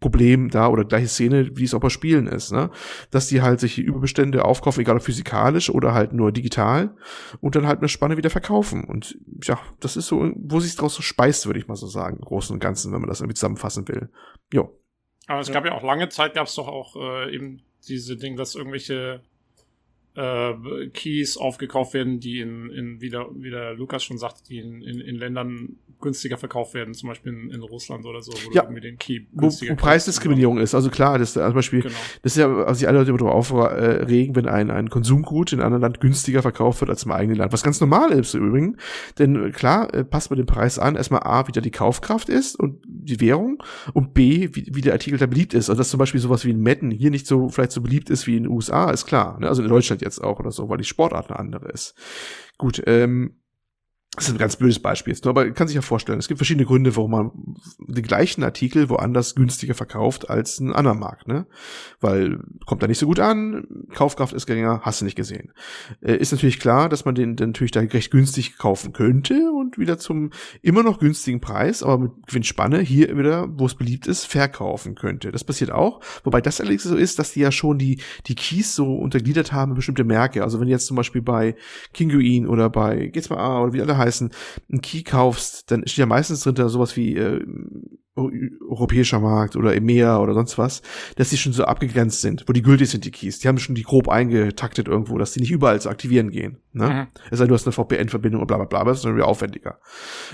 Problem 0.00 0.48
da 0.48 0.68
oder 0.68 0.84
gleiche 0.84 1.08
Szene, 1.08 1.56
wie 1.56 1.64
es 1.64 1.74
auch 1.74 1.80
bei 1.80 1.90
Spielen 1.90 2.26
ist, 2.26 2.52
ne? 2.52 2.70
Dass 3.10 3.28
die 3.28 3.42
halt 3.42 3.60
sich 3.60 3.78
Überbestände 3.78 4.44
aufkaufen, 4.44 4.80
egal 4.80 4.96
ob 4.96 5.02
physikalisch 5.02 5.68
oder 5.68 5.92
halt 5.92 6.14
nur 6.14 6.32
digital 6.32 6.96
und 7.40 7.54
dann 7.54 7.66
halt 7.66 7.80
eine 7.80 7.88
Spanne 7.88 8.16
wieder 8.16 8.30
verkaufen. 8.30 8.84
Und 8.84 9.18
ja, 9.42 9.60
das 9.78 9.96
ist 9.96 10.06
so, 10.06 10.32
wo 10.36 10.58
sich 10.58 10.74
draus 10.74 10.94
so 10.94 11.02
speist, 11.02 11.44
würde 11.46 11.58
ich 11.58 11.68
mal 11.68 11.76
so 11.76 11.86
sagen, 11.86 12.16
im 12.16 12.24
Großen 12.24 12.54
und 12.54 12.60
Ganzen, 12.60 12.92
wenn 12.92 13.00
man 13.00 13.08
das 13.08 13.20
irgendwie 13.20 13.34
zusammenfassen 13.34 13.86
will. 13.88 14.08
Jo. 14.52 14.74
Aber 15.26 15.40
es 15.40 15.48
ja. 15.48 15.54
gab 15.54 15.66
ja 15.66 15.72
auch 15.72 15.82
lange 15.82 16.08
Zeit, 16.08 16.34
gab 16.34 16.46
es 16.46 16.54
doch 16.54 16.66
auch 16.66 16.96
äh, 16.96 17.34
eben 17.34 17.62
diese 17.86 18.16
Dinge, 18.16 18.36
dass 18.36 18.54
irgendwelche 18.54 19.20
äh, 20.14 20.88
Keys 20.94 21.36
aufgekauft 21.36 21.92
werden, 21.92 22.20
die 22.20 22.40
in, 22.40 22.70
in 22.70 23.00
wie, 23.02 23.10
der, 23.10 23.28
wie 23.34 23.50
der 23.50 23.74
Lukas 23.74 24.02
schon 24.02 24.18
sagt, 24.18 24.48
die 24.48 24.58
in, 24.58 24.82
in, 24.82 25.00
in 25.00 25.16
Ländern 25.16 25.76
günstiger 26.00 26.36
verkauft 26.36 26.74
werden, 26.74 26.94
zum 26.94 27.08
Beispiel 27.08 27.32
in, 27.32 27.50
in 27.50 27.62
Russland 27.62 28.04
oder 28.06 28.22
so, 28.22 28.32
wo 28.32 28.52
ja, 28.52 28.62
irgendwie 28.62 28.80
den 28.80 28.98
Key 28.98 29.20
günstiger 29.32 29.72
wo, 29.72 29.76
wo 29.76 29.80
Preisdiskriminierung 29.80 30.58
ist. 30.58 30.74
Also 30.74 30.90
klar, 30.90 31.18
das 31.18 31.34
zum 31.34 31.52
Beispiel, 31.54 31.82
genau. 31.82 31.94
das 32.22 32.32
ist 32.32 32.38
ja, 32.38 32.52
also 32.52 32.74
sich 32.74 32.88
alle 32.88 32.98
Leute 32.98 33.10
immer 33.10 33.18
darüber 33.18 33.34
aufregen, 33.34 34.36
wenn 34.36 34.46
ein, 34.46 34.70
ein 34.70 34.90
Konsumgut 34.90 35.52
in 35.52 35.60
einem 35.60 35.66
anderen 35.66 35.82
Land 35.82 36.00
günstiger 36.00 36.42
verkauft 36.42 36.80
wird 36.80 36.90
als 36.90 37.04
im 37.04 37.12
eigenen 37.12 37.36
Land. 37.36 37.52
Was 37.52 37.62
ganz 37.62 37.80
normal 37.80 38.10
ist 38.12 38.34
im 38.34 38.48
Übrigen. 38.48 38.76
Denn 39.18 39.52
klar, 39.52 39.92
äh, 39.94 40.04
passt 40.04 40.30
man 40.30 40.36
den 40.36 40.46
Preis 40.46 40.78
an, 40.78 40.96
erstmal 40.96 41.22
A, 41.22 41.46
wie 41.46 41.52
da 41.52 41.60
die 41.60 41.70
Kaufkraft 41.70 42.28
ist 42.28 42.58
und 42.58 42.80
die 42.86 43.20
Währung 43.20 43.62
und 43.92 44.14
B, 44.14 44.48
wie, 44.52 44.66
wie 44.72 44.80
der 44.80 44.92
Artikel 44.92 45.18
da 45.18 45.26
beliebt 45.26 45.54
ist. 45.54 45.70
Also 45.70 45.78
dass 45.78 45.90
zum 45.90 45.98
Beispiel 45.98 46.20
sowas 46.20 46.44
wie 46.44 46.52
ein 46.52 46.62
Madden 46.62 46.90
hier 46.90 47.10
nicht 47.10 47.26
so 47.26 47.48
vielleicht 47.48 47.72
so 47.72 47.80
beliebt 47.80 48.10
ist 48.10 48.26
wie 48.26 48.36
in 48.36 48.44
den 48.44 48.52
USA, 48.52 48.90
ist 48.90 49.06
klar. 49.06 49.38
Ne? 49.40 49.48
Also 49.48 49.62
in 49.62 49.68
Deutschland 49.68 50.02
jetzt 50.02 50.22
auch 50.22 50.40
oder 50.40 50.50
so, 50.50 50.68
weil 50.68 50.78
die 50.78 50.84
Sportart 50.84 51.30
eine 51.30 51.38
andere 51.38 51.68
ist. 51.68 51.94
Gut, 52.58 52.82
ähm, 52.86 53.39
das 54.16 54.26
ist 54.26 54.34
ein 54.34 54.38
ganz 54.38 54.56
blödes 54.56 54.80
Beispiel 54.80 55.12
jetzt, 55.12 55.24
aber 55.24 55.52
kann 55.52 55.68
sich 55.68 55.76
ja 55.76 55.82
vorstellen, 55.82 56.18
es 56.18 56.26
gibt 56.26 56.38
verschiedene 56.38 56.66
Gründe, 56.66 56.96
warum 56.96 57.12
man 57.12 57.30
den 57.78 58.02
gleichen 58.02 58.42
Artikel 58.42 58.88
woanders 58.88 59.36
günstiger 59.36 59.74
verkauft 59.74 60.28
als 60.28 60.58
ein 60.58 60.72
anderer 60.72 60.96
Markt, 60.96 61.28
ne? 61.28 61.46
Weil 62.00 62.40
kommt 62.66 62.82
da 62.82 62.88
nicht 62.88 62.98
so 62.98 63.06
gut 63.06 63.20
an, 63.20 63.68
Kaufkraft 63.94 64.32
ist 64.32 64.46
geringer, 64.46 64.80
hast 64.82 65.00
du 65.00 65.04
nicht 65.04 65.14
gesehen. 65.14 65.52
Äh, 66.00 66.16
ist 66.16 66.32
natürlich 66.32 66.58
klar, 66.58 66.88
dass 66.88 67.04
man 67.04 67.14
den, 67.14 67.36
den 67.36 67.50
natürlich 67.50 67.70
da 67.70 67.78
recht 67.80 68.10
günstig 68.10 68.58
kaufen 68.58 68.92
könnte 68.92 69.52
und 69.52 69.78
wieder 69.78 69.96
zum 69.96 70.30
immer 70.60 70.82
noch 70.82 70.98
günstigen 70.98 71.40
Preis, 71.40 71.84
aber 71.84 71.98
mit 71.98 72.10
Gewinnspanne 72.26 72.80
hier 72.80 73.16
wieder, 73.16 73.48
wo 73.48 73.66
es 73.66 73.76
beliebt 73.76 74.08
ist, 74.08 74.24
verkaufen 74.24 74.96
könnte. 74.96 75.30
Das 75.30 75.44
passiert 75.44 75.70
auch, 75.70 76.00
wobei 76.24 76.40
das 76.40 76.60
allerdings 76.60 76.82
so 76.82 76.96
ist, 76.96 77.20
dass 77.20 77.32
die 77.32 77.40
ja 77.40 77.52
schon 77.52 77.78
die, 77.78 78.00
die 78.26 78.34
Keys 78.34 78.74
so 78.74 78.92
untergliedert 78.92 79.52
haben, 79.52 79.74
bestimmte 79.74 80.02
Märkte. 80.02 80.42
Also 80.42 80.58
wenn 80.58 80.66
jetzt 80.66 80.86
zum 80.86 80.96
Beispiel 80.96 81.22
bei 81.22 81.54
Kinguin 81.94 82.48
oder 82.48 82.68
bei 82.70 83.06
Geht's 83.06 83.30
oder 83.30 83.72
wie 83.72 83.80
alle 83.80 83.99
heißen, 84.00 84.30
einen 84.70 84.80
Key 84.80 85.02
kaufst, 85.02 85.70
dann 85.70 85.86
steht 85.86 85.98
ja 85.98 86.06
meistens 86.06 86.40
drin 86.40 86.56
da 86.56 86.68
sowas 86.68 86.96
wie 86.96 87.16
äh, 87.16 87.40
europäischer 88.68 89.20
Markt 89.20 89.56
oder 89.56 89.74
EMEA 89.74 90.18
oder 90.18 90.34
sonst 90.34 90.58
was, 90.58 90.82
dass 91.16 91.30
die 91.30 91.36
schon 91.36 91.52
so 91.52 91.64
abgegrenzt 91.64 92.20
sind, 92.20 92.44
wo 92.48 92.52
die 92.52 92.62
gültig 92.62 92.90
sind, 92.90 93.04
die 93.04 93.10
Keys. 93.10 93.38
Die 93.38 93.48
haben 93.48 93.58
schon 93.58 93.74
die 93.74 93.82
grob 93.82 94.08
eingetaktet 94.08 94.88
irgendwo, 94.88 95.16
dass 95.16 95.32
die 95.32 95.40
nicht 95.40 95.50
überall 95.50 95.80
zu 95.80 95.88
aktivieren 95.88 96.30
gehen. 96.30 96.58
Ne? 96.72 96.88
Mhm. 96.88 97.06
Es 97.30 97.38
sei 97.38 97.46
du 97.46 97.54
hast 97.54 97.66
eine 97.66 97.72
VPN-Verbindung 97.72 98.40
und 98.40 98.46
bla 98.46 98.56
bla 98.56 98.66
bla, 98.66 98.80
aber 98.80 98.90
das 98.90 98.98
ist 98.98 99.04
dann 99.04 99.14
wieder 99.14 99.26
aufwendiger. 99.26 99.78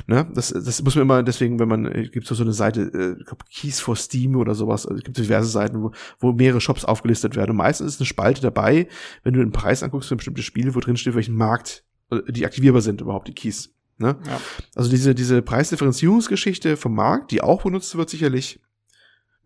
Ne? 0.07 0.27
Das, 0.35 0.49
das 0.49 0.83
muss 0.83 0.95
man 0.95 1.03
immer, 1.03 1.23
deswegen, 1.23 1.59
wenn 1.59 1.69
man, 1.69 1.87
äh, 1.87 2.09
gibt 2.09 2.27
so 2.27 2.43
eine 2.43 2.53
Seite, 2.53 2.81
äh, 2.81 3.21
ich 3.21 3.27
glaube, 3.27 3.45
Keys 3.53 3.81
for 3.81 3.97
Steam 3.97 4.37
oder 4.37 4.55
sowas, 4.55 4.87
also 4.87 4.99
es 4.99 5.05
gibt 5.05 5.19
diverse 5.19 5.49
Seiten, 5.49 5.83
wo, 5.83 5.93
wo 6.19 6.33
mehrere 6.33 6.61
Shops 6.61 6.85
aufgelistet 6.85 7.37
werden. 7.37 7.53
Und 7.53 7.59
meistens 7.59 7.95
ist 7.95 8.01
eine 8.01 8.07
Spalte 8.07 8.41
dabei, 8.41 8.89
wenn 9.23 9.35
du 9.35 9.41
den 9.41 9.53
Preis 9.53 9.83
anguckst 9.83 10.09
für 10.09 10.15
ein 10.15 10.19
bestimmtes 10.19 10.45
Spiel, 10.45 10.75
wo 10.75 10.81
drin 10.81 10.97
steht, 10.97 11.15
welchen 11.15 11.37
Markt 11.37 11.85
die 12.29 12.47
aktivierbar 12.47 12.83
sind 12.83 13.01
überhaupt, 13.01 13.29
die 13.29 13.35
Keys. 13.35 13.73
Ne? 13.99 14.17
Ja. 14.27 14.41
Also 14.75 14.91
diese, 14.91 15.15
diese 15.15 15.43
Preisdifferenzierungsgeschichte 15.43 16.77
vom 16.77 16.95
Markt, 16.95 17.31
die 17.31 17.41
auch 17.41 17.63
benutzt 17.63 17.97
wird 17.97 18.11
sicherlich. 18.11 18.61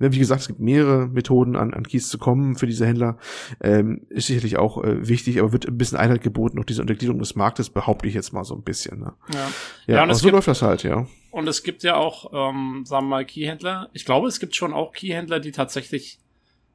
Wie 0.03 0.19
gesagt, 0.19 0.41
es 0.41 0.47
gibt 0.47 0.61
mehrere 0.61 1.09
Methoden, 1.09 1.57
an, 1.57 1.75
an 1.75 1.87
Keys 1.87 2.09
zu 2.09 2.17
kommen 2.17 2.57
für 2.57 2.67
diese 2.67 2.87
Händler. 2.87 3.19
Ähm, 3.61 4.07
ist 4.09 4.29
sicherlich 4.29 4.57
auch 4.57 4.83
äh, 4.83 5.07
wichtig, 5.07 5.39
aber 5.39 5.53
wird 5.53 5.69
ein 5.69 5.77
bisschen 5.77 5.99
Einheit 5.99 6.23
geboten 6.23 6.57
durch 6.57 6.65
diese 6.65 6.81
Untergliederung 6.81 7.19
des 7.19 7.37
Marktes, 7.37 7.69
behaupte 7.69 8.09
ich 8.09 8.15
jetzt 8.15 8.33
mal 8.33 8.45
so 8.45 8.55
ein 8.55 8.63
bisschen. 8.63 9.01
Ne? 9.01 9.13
Ja, 9.35 9.39
ja, 9.87 9.95
ja 9.97 10.03
aber 10.03 10.15
so 10.15 10.23
gibt, 10.23 10.33
läuft 10.33 10.49
das 10.49 10.63
halt, 10.63 10.85
ja. 10.85 11.07
Und 11.31 11.47
es 11.49 11.63
gibt 11.63 11.83
ja 11.83 11.97
auch, 11.97 12.33
ähm, 12.33 12.85
sagen 12.87 13.05
wir 13.07 13.11
mal, 13.11 13.27
Keyhändler. 13.27 13.91
Ich 13.93 14.07
glaube, 14.07 14.27
es 14.29 14.41
gibt 14.41 14.57
schon 14.57 14.73
auch 14.73 14.95
Keyhändler, 14.95 15.39
die 15.39 15.53
tatsächlich 15.53 16.19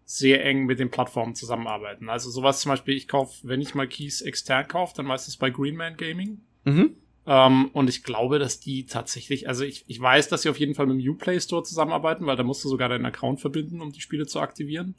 sehr 0.06 0.45
eng 0.45 0.66
mit 0.66 0.80
den 0.80 0.91
Plattformen 0.91 1.34
zusammenarbeiten. 1.34 2.10
Also 2.10 2.30
sowas 2.30 2.62
zum 2.62 2.70
Beispiel, 2.70 2.95
ich 2.95 3.08
kaufe, 3.08 3.47
wenn 3.47 3.60
ich 3.60 3.74
mal 3.74 3.88
Keys 3.88 4.22
extern 4.22 4.68
kaufe, 4.68 4.93
dann 4.95 5.08
meistens 5.08 5.38
bei 5.38 5.49
Greenman 5.49 5.97
Gaming. 5.97 6.41
Mhm. 6.64 6.95
Ähm, 7.26 7.70
und 7.74 7.89
ich 7.89 8.03
glaube, 8.03 8.38
dass 8.38 8.60
die 8.60 8.86
tatsächlich, 8.86 9.47
also 9.47 9.64
ich, 9.64 9.84
ich 9.88 9.99
weiß, 9.99 10.30
dass 10.30 10.43
sie 10.43 10.49
auf 10.49 10.60
jeden 10.60 10.76
Fall 10.76 10.86
mit 10.86 11.03
dem 11.03 11.12
Uplay 11.12 11.39
Store 11.39 11.64
zusammenarbeiten, 11.64 12.28
weil 12.28 12.36
da 12.36 12.43
musst 12.43 12.64
du 12.64 12.70
sogar 12.70 12.88
deinen 12.88 13.06
Account 13.06 13.41
verbinden, 13.41 13.82
um 13.82 13.91
die 13.91 14.01
Spiele 14.01 14.28
zu 14.28 14.39
aktivieren. 14.39 14.95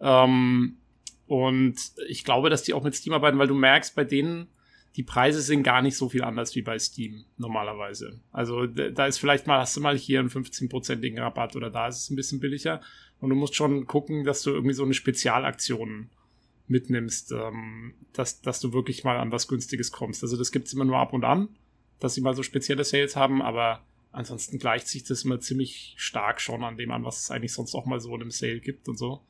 Ähm, 0.00 0.78
und 1.26 1.76
ich 2.08 2.24
glaube, 2.24 2.48
dass 2.48 2.62
die 2.62 2.72
auch 2.72 2.82
mit 2.82 2.94
Steam 2.94 3.12
arbeiten, 3.12 3.38
weil 3.38 3.46
du 3.46 3.54
merkst, 3.54 3.94
bei 3.94 4.04
denen, 4.04 4.48
die 4.96 5.02
Preise 5.02 5.42
sind 5.42 5.62
gar 5.62 5.82
nicht 5.82 5.96
so 5.96 6.08
viel 6.08 6.24
anders 6.24 6.56
wie 6.56 6.62
bei 6.62 6.78
Steam 6.78 7.24
normalerweise. 7.36 8.20
Also 8.32 8.66
da 8.66 9.06
ist 9.06 9.18
vielleicht 9.18 9.46
mal, 9.46 9.60
hast 9.60 9.76
du 9.76 9.80
mal 9.80 9.96
hier 9.96 10.18
einen 10.18 10.30
15%igen 10.30 11.18
Rabatt 11.18 11.54
oder 11.54 11.70
da 11.70 11.86
ist 11.86 11.98
es 11.98 12.10
ein 12.10 12.16
bisschen 12.16 12.40
billiger. 12.40 12.80
Und 13.20 13.30
du 13.30 13.36
musst 13.36 13.54
schon 13.54 13.86
gucken, 13.86 14.24
dass 14.24 14.42
du 14.42 14.50
irgendwie 14.50 14.74
so 14.74 14.84
eine 14.84 14.94
Spezialaktion 14.94 16.10
mitnimmst, 16.66 17.32
ähm, 17.32 17.94
dass, 18.12 18.40
dass 18.40 18.60
du 18.60 18.72
wirklich 18.72 19.04
mal 19.04 19.18
an 19.18 19.32
was 19.32 19.48
Günstiges 19.48 19.92
kommst. 19.92 20.22
Also 20.22 20.36
das 20.36 20.52
gibt's 20.52 20.72
immer 20.72 20.84
nur 20.84 20.98
ab 20.98 21.12
und 21.12 21.24
an, 21.24 21.48
dass 21.98 22.14
sie 22.14 22.20
mal 22.20 22.34
so 22.34 22.42
spezielle 22.42 22.84
Sales 22.84 23.16
haben, 23.16 23.42
aber 23.42 23.84
ansonsten 24.12 24.58
gleicht 24.58 24.88
sich 24.88 25.04
das 25.04 25.24
immer 25.24 25.40
ziemlich 25.40 25.94
stark 25.96 26.40
schon 26.40 26.64
an 26.64 26.76
dem 26.76 26.90
an, 26.90 27.04
was 27.04 27.22
es 27.22 27.30
eigentlich 27.30 27.52
sonst 27.52 27.74
auch 27.74 27.86
mal 27.86 28.00
so 28.00 28.14
in 28.14 28.22
einem 28.22 28.30
Sale 28.30 28.60
gibt 28.60 28.88
und 28.88 28.98
so. 28.98 29.20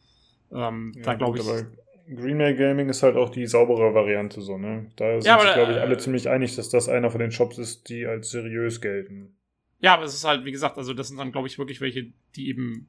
Ähm, 0.53 0.93
ja, 0.97 1.03
da 1.03 1.15
glaube 1.15 1.39
ich. 1.39 2.17
Greenmail 2.17 2.57
Gaming 2.57 2.89
ist 2.89 3.03
halt 3.05 3.17
auch 3.17 3.31
die 3.31 3.47
saubere 3.47 3.95
Variante 3.95 4.41
so, 4.41 4.59
ne? 4.59 4.91
Da 4.97 5.21
sind 5.21 5.27
ja, 5.31 5.41
sich, 5.41 5.55
glaube 5.55 5.73
ich, 5.73 5.79
alle 5.79 5.95
äh, 5.95 5.99
ziemlich 5.99 6.29
einig, 6.29 6.57
dass 6.57 6.69
das 6.69 6.89
einer 6.89 7.11
von 7.11 7.21
den 7.21 7.31
Shops 7.31 7.57
ist, 7.57 7.89
die 7.89 8.05
als 8.05 8.31
seriös 8.31 8.81
gelten. 8.81 9.37
Ja, 9.79 9.95
aber 9.95 10.05
es 10.05 10.15
ist 10.15 10.25
halt, 10.25 10.45
wie 10.45 10.51
gesagt, 10.51 10.77
also 10.77 10.93
das 10.93 11.09
sind 11.09 11.19
dann, 11.19 11.31
glaube 11.31 11.47
ich, 11.47 11.59
wirklich 11.59 11.81
welche, 11.81 12.13
die 12.35 12.49
eben 12.49 12.89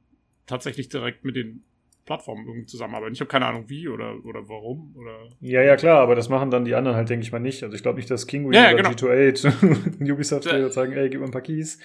tatsächlich 0.52 0.90
direkt 0.90 1.24
mit 1.24 1.34
den 1.34 1.64
Plattformen 2.04 2.46
irgendwie 2.46 2.66
zusammenarbeiten. 2.66 3.14
Ich 3.14 3.20
habe 3.20 3.28
keine 3.28 3.46
Ahnung 3.46 3.64
wie 3.68 3.88
oder, 3.88 4.22
oder 4.24 4.48
warum. 4.48 4.94
Oder 4.96 5.28
ja, 5.40 5.62
ja, 5.62 5.76
klar, 5.76 6.00
aber 6.00 6.14
das 6.14 6.28
machen 6.28 6.50
dann 6.50 6.64
die 6.64 6.74
anderen 6.74 6.96
halt, 6.96 7.08
denke 7.08 7.24
ich 7.24 7.32
mal, 7.32 7.38
nicht. 7.38 7.62
Also 7.62 7.74
ich 7.74 7.82
glaube 7.82 7.96
nicht, 7.96 8.10
dass 8.10 8.26
Kinguin 8.26 8.52
ja, 8.52 8.64
ja, 8.64 8.74
oder 8.74 8.82
genau. 8.82 8.90
G2A 8.90 10.12
Ubisoft 10.12 10.44
ja. 10.46 10.68
sagen, 10.68 10.92
ey, 10.92 11.08
gib 11.08 11.20
mir 11.20 11.26
ein 11.26 11.32
paar 11.32 11.40
Keys. 11.40 11.78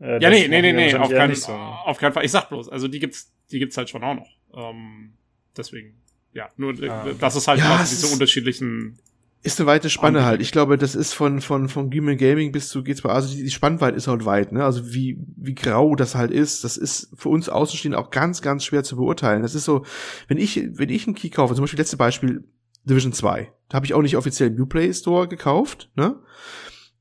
Äh, 0.00 0.20
ja, 0.22 0.28
nee, 0.28 0.48
nee, 0.48 0.60
nee, 0.60 0.72
nee, 0.72 0.94
auf 0.94 1.08
keinen, 1.08 1.34
so. 1.34 1.52
auf 1.52 1.98
keinen 1.98 2.12
Fall. 2.12 2.24
Ich 2.24 2.30
sag 2.30 2.48
bloß, 2.48 2.68
also 2.68 2.88
die 2.88 2.98
gibt's, 2.98 3.32
die 3.50 3.58
gibt's 3.58 3.76
halt 3.76 3.88
schon 3.88 4.04
auch 4.04 4.14
noch. 4.14 4.28
Ähm, 4.54 5.14
deswegen, 5.56 6.02
ja, 6.34 6.50
nur, 6.56 6.74
ah, 6.90 7.06
das 7.18 7.36
ist 7.36 7.48
halt 7.48 7.60
ja, 7.60 7.78
diese 7.78 8.12
unterschiedlichen 8.12 8.98
ist 9.42 9.58
eine 9.58 9.66
weite 9.66 9.88
Spanne 9.88 10.24
halt. 10.24 10.42
Ich 10.42 10.52
glaube, 10.52 10.76
das 10.76 10.94
ist 10.94 11.14
von, 11.14 11.40
von, 11.40 11.68
von 11.68 11.88
Gimel 11.88 12.16
Gaming 12.16 12.52
bis 12.52 12.68
zu 12.68 12.80
G2, 12.80 13.08
also 13.08 13.34
die, 13.34 13.42
die 13.42 13.50
Spannweite 13.50 13.96
ist 13.96 14.06
halt 14.06 14.26
weit, 14.26 14.52
ne? 14.52 14.64
Also 14.64 14.92
wie, 14.92 15.18
wie 15.36 15.54
grau 15.54 15.94
das 15.94 16.14
halt 16.14 16.30
ist, 16.30 16.62
das 16.64 16.76
ist 16.76 17.10
für 17.14 17.30
uns 17.30 17.48
Außenstehende 17.48 17.98
auch 17.98 18.10
ganz, 18.10 18.42
ganz 18.42 18.64
schwer 18.64 18.84
zu 18.84 18.96
beurteilen. 18.96 19.42
Das 19.42 19.54
ist 19.54 19.64
so, 19.64 19.84
wenn 20.28 20.36
ich, 20.36 20.68
wenn 20.72 20.90
ich 20.90 21.06
einen 21.06 21.14
Key 21.14 21.30
kaufe, 21.30 21.54
zum 21.54 21.62
Beispiel 21.62 21.80
letzte 21.80 21.96
Beispiel, 21.96 22.44
Division 22.84 23.12
2, 23.12 23.50
da 23.68 23.76
habe 23.76 23.86
ich 23.86 23.94
auch 23.94 24.02
nicht 24.02 24.16
offiziell 24.16 24.50
im 24.50 24.60
Uplay 24.60 24.92
Store 24.92 25.26
gekauft, 25.26 25.90
ne? 25.96 26.16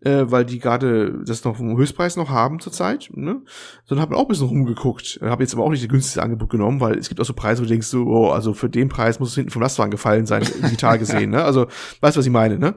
Äh, 0.02 0.24
weil 0.26 0.46
die 0.46 0.60
gerade 0.60 1.24
das 1.26 1.44
noch 1.44 1.58
vom 1.58 1.76
Höchstpreis 1.78 2.16
noch 2.16 2.30
haben 2.30 2.60
zurzeit, 2.60 3.10
ne? 3.14 3.42
Sondern 3.86 4.04
habe 4.04 4.16
auch 4.16 4.22
ein 4.22 4.28
bisschen 4.30 4.48
rumgeguckt. 4.48 5.20
Habe 5.22 5.44
jetzt 5.44 5.54
aber 5.54 5.64
auch 5.64 5.70
nicht 5.70 5.84
das 5.84 5.90
günstigste 5.90 6.24
Angebot 6.24 6.50
genommen, 6.50 6.80
weil 6.80 6.98
es 6.98 7.10
gibt 7.10 7.20
auch 7.20 7.26
so 7.26 7.34
Preise, 7.34 7.62
wo 7.62 7.66
du 7.66 7.70
denkst, 7.70 7.88
so, 7.88 8.06
oh, 8.06 8.30
also 8.30 8.54
für 8.54 8.70
den 8.70 8.88
Preis 8.88 9.20
muss 9.20 9.30
es 9.30 9.36
hinten 9.36 9.52
vom 9.52 9.62
Lastwagen 9.62 9.92
gefallen 9.92 10.26
sein, 10.26 10.44
digital 10.64 10.98
gesehen, 11.00 11.32
ne? 11.32 11.44
Also, 11.44 11.68
weißt 12.00 12.16
du, 12.16 12.20
was 12.20 12.26
ich 12.26 12.32
meine, 12.32 12.58
ne? 12.58 12.76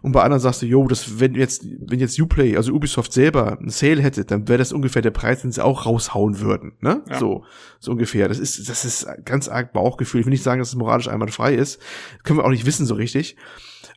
Und 0.00 0.12
bei 0.12 0.22
anderen 0.22 0.40
sagst 0.40 0.62
du, 0.62 0.66
jo, 0.66 0.88
das, 0.88 1.20
wenn 1.20 1.34
jetzt, 1.34 1.66
wenn 1.80 2.00
jetzt 2.00 2.18
Uplay, 2.18 2.56
also 2.56 2.72
Ubisoft 2.72 3.12
selber 3.12 3.58
einen 3.58 3.68
Sale 3.68 4.00
hätte, 4.00 4.24
dann 4.24 4.48
wäre 4.48 4.58
das 4.58 4.72
ungefähr 4.72 5.02
der 5.02 5.10
Preis, 5.10 5.42
den 5.42 5.52
sie 5.52 5.62
auch 5.62 5.84
raushauen 5.84 6.40
würden, 6.40 6.72
ne? 6.80 7.02
Ja. 7.10 7.18
So, 7.18 7.44
so 7.78 7.92
ungefähr. 7.92 8.28
Das 8.28 8.38
ist, 8.38 8.70
das 8.70 8.86
ist 8.86 9.06
ganz 9.26 9.48
arg 9.48 9.74
Bauchgefühl. 9.74 10.20
Ich 10.20 10.26
will 10.26 10.32
nicht 10.32 10.42
sagen, 10.42 10.60
dass 10.60 10.68
es 10.68 10.76
moralisch 10.76 11.08
einwandfrei 11.08 11.54
ist. 11.54 11.78
Das 12.14 12.22
können 12.24 12.38
wir 12.38 12.44
auch 12.44 12.50
nicht 12.50 12.64
wissen 12.64 12.86
so 12.86 12.94
richtig. 12.94 13.36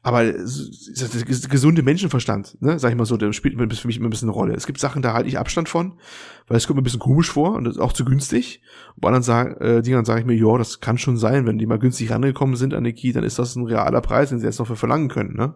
Aber 0.07 0.23
gesunde 0.23 1.83
Menschenverstand, 1.83 2.61
ne, 2.61 2.79
sag 2.79 2.91
ich 2.91 2.95
mal 2.95 3.03
so, 3.03 3.17
der 3.17 3.33
spielt 3.33 3.55
für 3.57 3.87
mich 3.87 3.97
immer 3.97 4.07
ein 4.07 4.09
bisschen 4.09 4.29
eine 4.29 4.37
Rolle. 4.37 4.53
Es 4.53 4.65
gibt 4.65 4.79
Sachen, 4.79 5.01
da 5.01 5.11
halte 5.11 5.27
ich 5.27 5.37
Abstand 5.37 5.67
von, 5.67 5.99
weil 6.47 6.55
es 6.55 6.65
kommt 6.65 6.77
mir 6.77 6.81
ein 6.81 6.85
bisschen 6.85 7.01
komisch 7.01 7.29
vor 7.29 7.55
und 7.55 7.65
das 7.65 7.75
ist 7.75 7.81
auch 7.81 7.91
zu 7.91 8.05
günstig. 8.05 8.61
Und 8.95 9.01
bei 9.01 9.09
anderen 9.09 9.23
sagen, 9.23 9.57
äh, 9.57 9.81
Dingern 9.81 10.05
sage 10.05 10.21
ich 10.21 10.25
mir, 10.25 10.33
ja, 10.33 10.57
das 10.57 10.79
kann 10.79 10.97
schon 10.97 11.17
sein, 11.17 11.45
wenn 11.45 11.57
die 11.57 11.65
mal 11.65 11.77
günstig 11.77 12.09
rangekommen 12.09 12.55
sind 12.55 12.73
an 12.73 12.85
die 12.85 12.93
Key, 12.93 13.11
dann 13.11 13.25
ist 13.25 13.37
das 13.37 13.57
ein 13.57 13.65
realer 13.65 13.99
Preis, 13.99 14.29
den 14.29 14.39
sie 14.39 14.45
jetzt 14.45 14.59
noch 14.59 14.67
für 14.67 14.77
verlangen 14.77 15.09
können, 15.09 15.35
ne? 15.35 15.55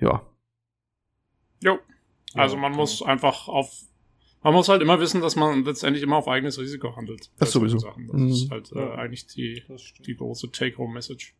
Ja. 0.00 0.20
Jo. 1.62 1.78
Also 2.34 2.58
man 2.58 2.72
muss 2.72 3.00
einfach 3.02 3.48
auf 3.48 3.72
man 4.42 4.52
muss 4.52 4.68
halt 4.68 4.82
immer 4.82 5.00
wissen, 5.00 5.22
dass 5.22 5.34
man 5.34 5.64
letztendlich 5.64 6.02
immer 6.02 6.16
auf 6.16 6.28
eigenes 6.28 6.58
Risiko 6.58 6.94
handelt. 6.94 7.30
Das 7.38 7.52
sowieso. 7.52 7.78
Sachen. 7.78 8.06
Das 8.06 8.20
mhm. 8.20 8.28
ist 8.28 8.50
halt 8.50 8.70
äh, 8.72 8.92
eigentlich 8.98 9.26
die, 9.28 9.62
die 10.06 10.14
große 10.14 10.52
Take-Home-Message. 10.52 11.34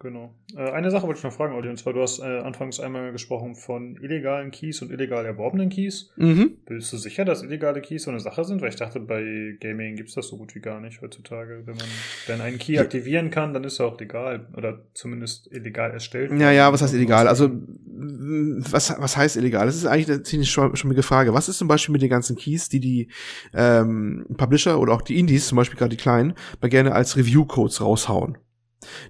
Genau. 0.00 0.34
Äh, 0.56 0.70
eine 0.70 0.90
Sache 0.90 1.06
wollte 1.06 1.18
ich 1.18 1.24
noch 1.24 1.32
fragen, 1.32 1.54
Olli, 1.54 1.68
und 1.68 1.78
zwar, 1.78 1.92
du 1.92 2.02
hast 2.02 2.18
äh, 2.18 2.24
anfangs 2.40 2.78
einmal 2.80 3.12
gesprochen 3.12 3.54
von 3.54 3.96
illegalen 3.96 4.50
Keys 4.50 4.82
und 4.82 4.90
illegal 4.90 5.24
erworbenen 5.24 5.70
Keys. 5.70 6.10
Mhm. 6.16 6.58
Bist 6.66 6.92
du 6.92 6.96
sicher, 6.98 7.24
dass 7.24 7.42
illegale 7.42 7.80
Keys 7.80 8.02
so 8.02 8.10
eine 8.10 8.20
Sache 8.20 8.44
sind? 8.44 8.60
Weil 8.60 8.68
ich 8.68 8.76
dachte, 8.76 9.00
bei 9.00 9.56
Gaming 9.60 9.96
gibt 9.96 10.10
es 10.10 10.14
das 10.14 10.28
so 10.28 10.36
gut 10.36 10.54
wie 10.54 10.60
gar 10.60 10.80
nicht 10.80 11.00
heutzutage. 11.00 11.62
Wenn 11.64 11.76
man 11.76 11.86
dann 12.26 12.40
einen 12.40 12.58
Key 12.58 12.78
aktivieren 12.78 13.30
kann, 13.30 13.54
dann 13.54 13.64
ist 13.64 13.80
er 13.80 13.86
auch 13.86 13.98
legal. 13.98 14.48
Oder 14.56 14.82
zumindest 14.94 15.50
illegal 15.52 15.90
erstellt. 15.90 16.32
Ja, 16.38 16.50
ja, 16.50 16.72
was 16.72 16.82
heißt 16.82 16.94
illegal? 16.94 17.26
Also, 17.26 17.50
was, 17.86 18.94
was 18.98 19.16
heißt 19.16 19.36
illegal? 19.36 19.66
Das 19.66 19.76
ist 19.76 19.86
eigentlich 19.86 20.10
eine 20.10 20.22
ziemlich 20.22 20.50
schwierige 20.50 21.02
Frage. 21.02 21.32
Was 21.32 21.48
ist 21.48 21.58
zum 21.58 21.68
Beispiel 21.68 21.92
mit 21.92 22.02
den 22.02 22.10
ganzen 22.10 22.36
Keys, 22.36 22.68
die 22.68 22.80
die 22.80 23.08
ähm, 23.54 24.26
Publisher 24.36 24.78
oder 24.78 24.92
auch 24.92 25.02
die 25.02 25.18
Indies, 25.18 25.48
zum 25.48 25.56
Beispiel 25.56 25.78
gerade 25.78 25.90
die 25.90 26.02
kleinen, 26.02 26.34
mal 26.60 26.68
gerne 26.68 26.92
als 26.92 27.16
Review-Codes 27.16 27.80
raushauen? 27.80 28.38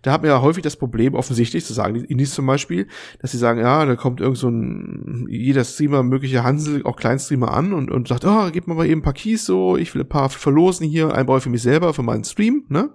Da 0.02 0.12
hat 0.12 0.22
man 0.22 0.30
ja 0.30 0.40
häufig 0.42 0.62
das 0.62 0.76
Problem, 0.76 1.14
offensichtlich 1.14 1.64
zu 1.64 1.72
sagen, 1.72 1.96
Indies 1.96 2.34
zum 2.34 2.46
Beispiel, 2.46 2.86
dass 3.20 3.32
sie 3.32 3.38
sagen, 3.38 3.60
ja, 3.60 3.84
da 3.84 3.96
kommt 3.96 4.20
irgend 4.20 4.38
so 4.38 4.48
ein, 4.48 5.26
jeder 5.28 5.64
Streamer, 5.64 6.02
mögliche 6.02 6.44
Hansel, 6.44 6.84
auch 6.84 6.96
Kleinstreamer 6.96 7.52
an 7.52 7.72
und, 7.72 7.90
und 7.90 8.08
sagt, 8.08 8.24
oh, 8.24 8.50
gib 8.52 8.66
mir 8.66 8.74
mal 8.74 8.86
eben 8.86 9.00
ein 9.00 9.04
paar 9.04 9.12
Keys 9.12 9.44
so, 9.44 9.76
ich 9.76 9.94
will 9.94 10.02
ein 10.02 10.08
paar 10.08 10.28
verlosen 10.30 10.86
hier, 10.86 11.14
ein 11.14 11.26
brauche 11.26 11.40
für 11.40 11.50
mich 11.50 11.62
selber, 11.62 11.94
für 11.94 12.02
meinen 12.02 12.24
Stream, 12.24 12.64
ne? 12.68 12.90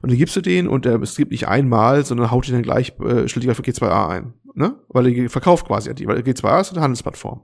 Und 0.00 0.10
dann 0.10 0.18
gibst 0.18 0.34
du 0.36 0.40
den 0.40 0.66
und 0.68 0.86
der 0.86 1.04
streamt 1.04 1.30
nicht 1.30 1.48
einmal, 1.48 2.04
sondern 2.04 2.30
haut 2.30 2.46
den 2.46 2.54
dann 2.54 2.62
gleich 2.62 2.94
äh, 3.00 3.28
schlicht 3.28 3.54
für 3.54 3.62
G2A 3.62 4.08
ein, 4.08 4.34
ne? 4.54 4.76
Weil 4.88 5.06
er 5.06 5.30
verkauft 5.30 5.66
quasi 5.66 5.90
an 5.90 5.96
die, 5.96 6.06
weil 6.06 6.18
G2A 6.18 6.60
ist 6.60 6.72
eine 6.72 6.80
Handelsplattform. 6.80 7.42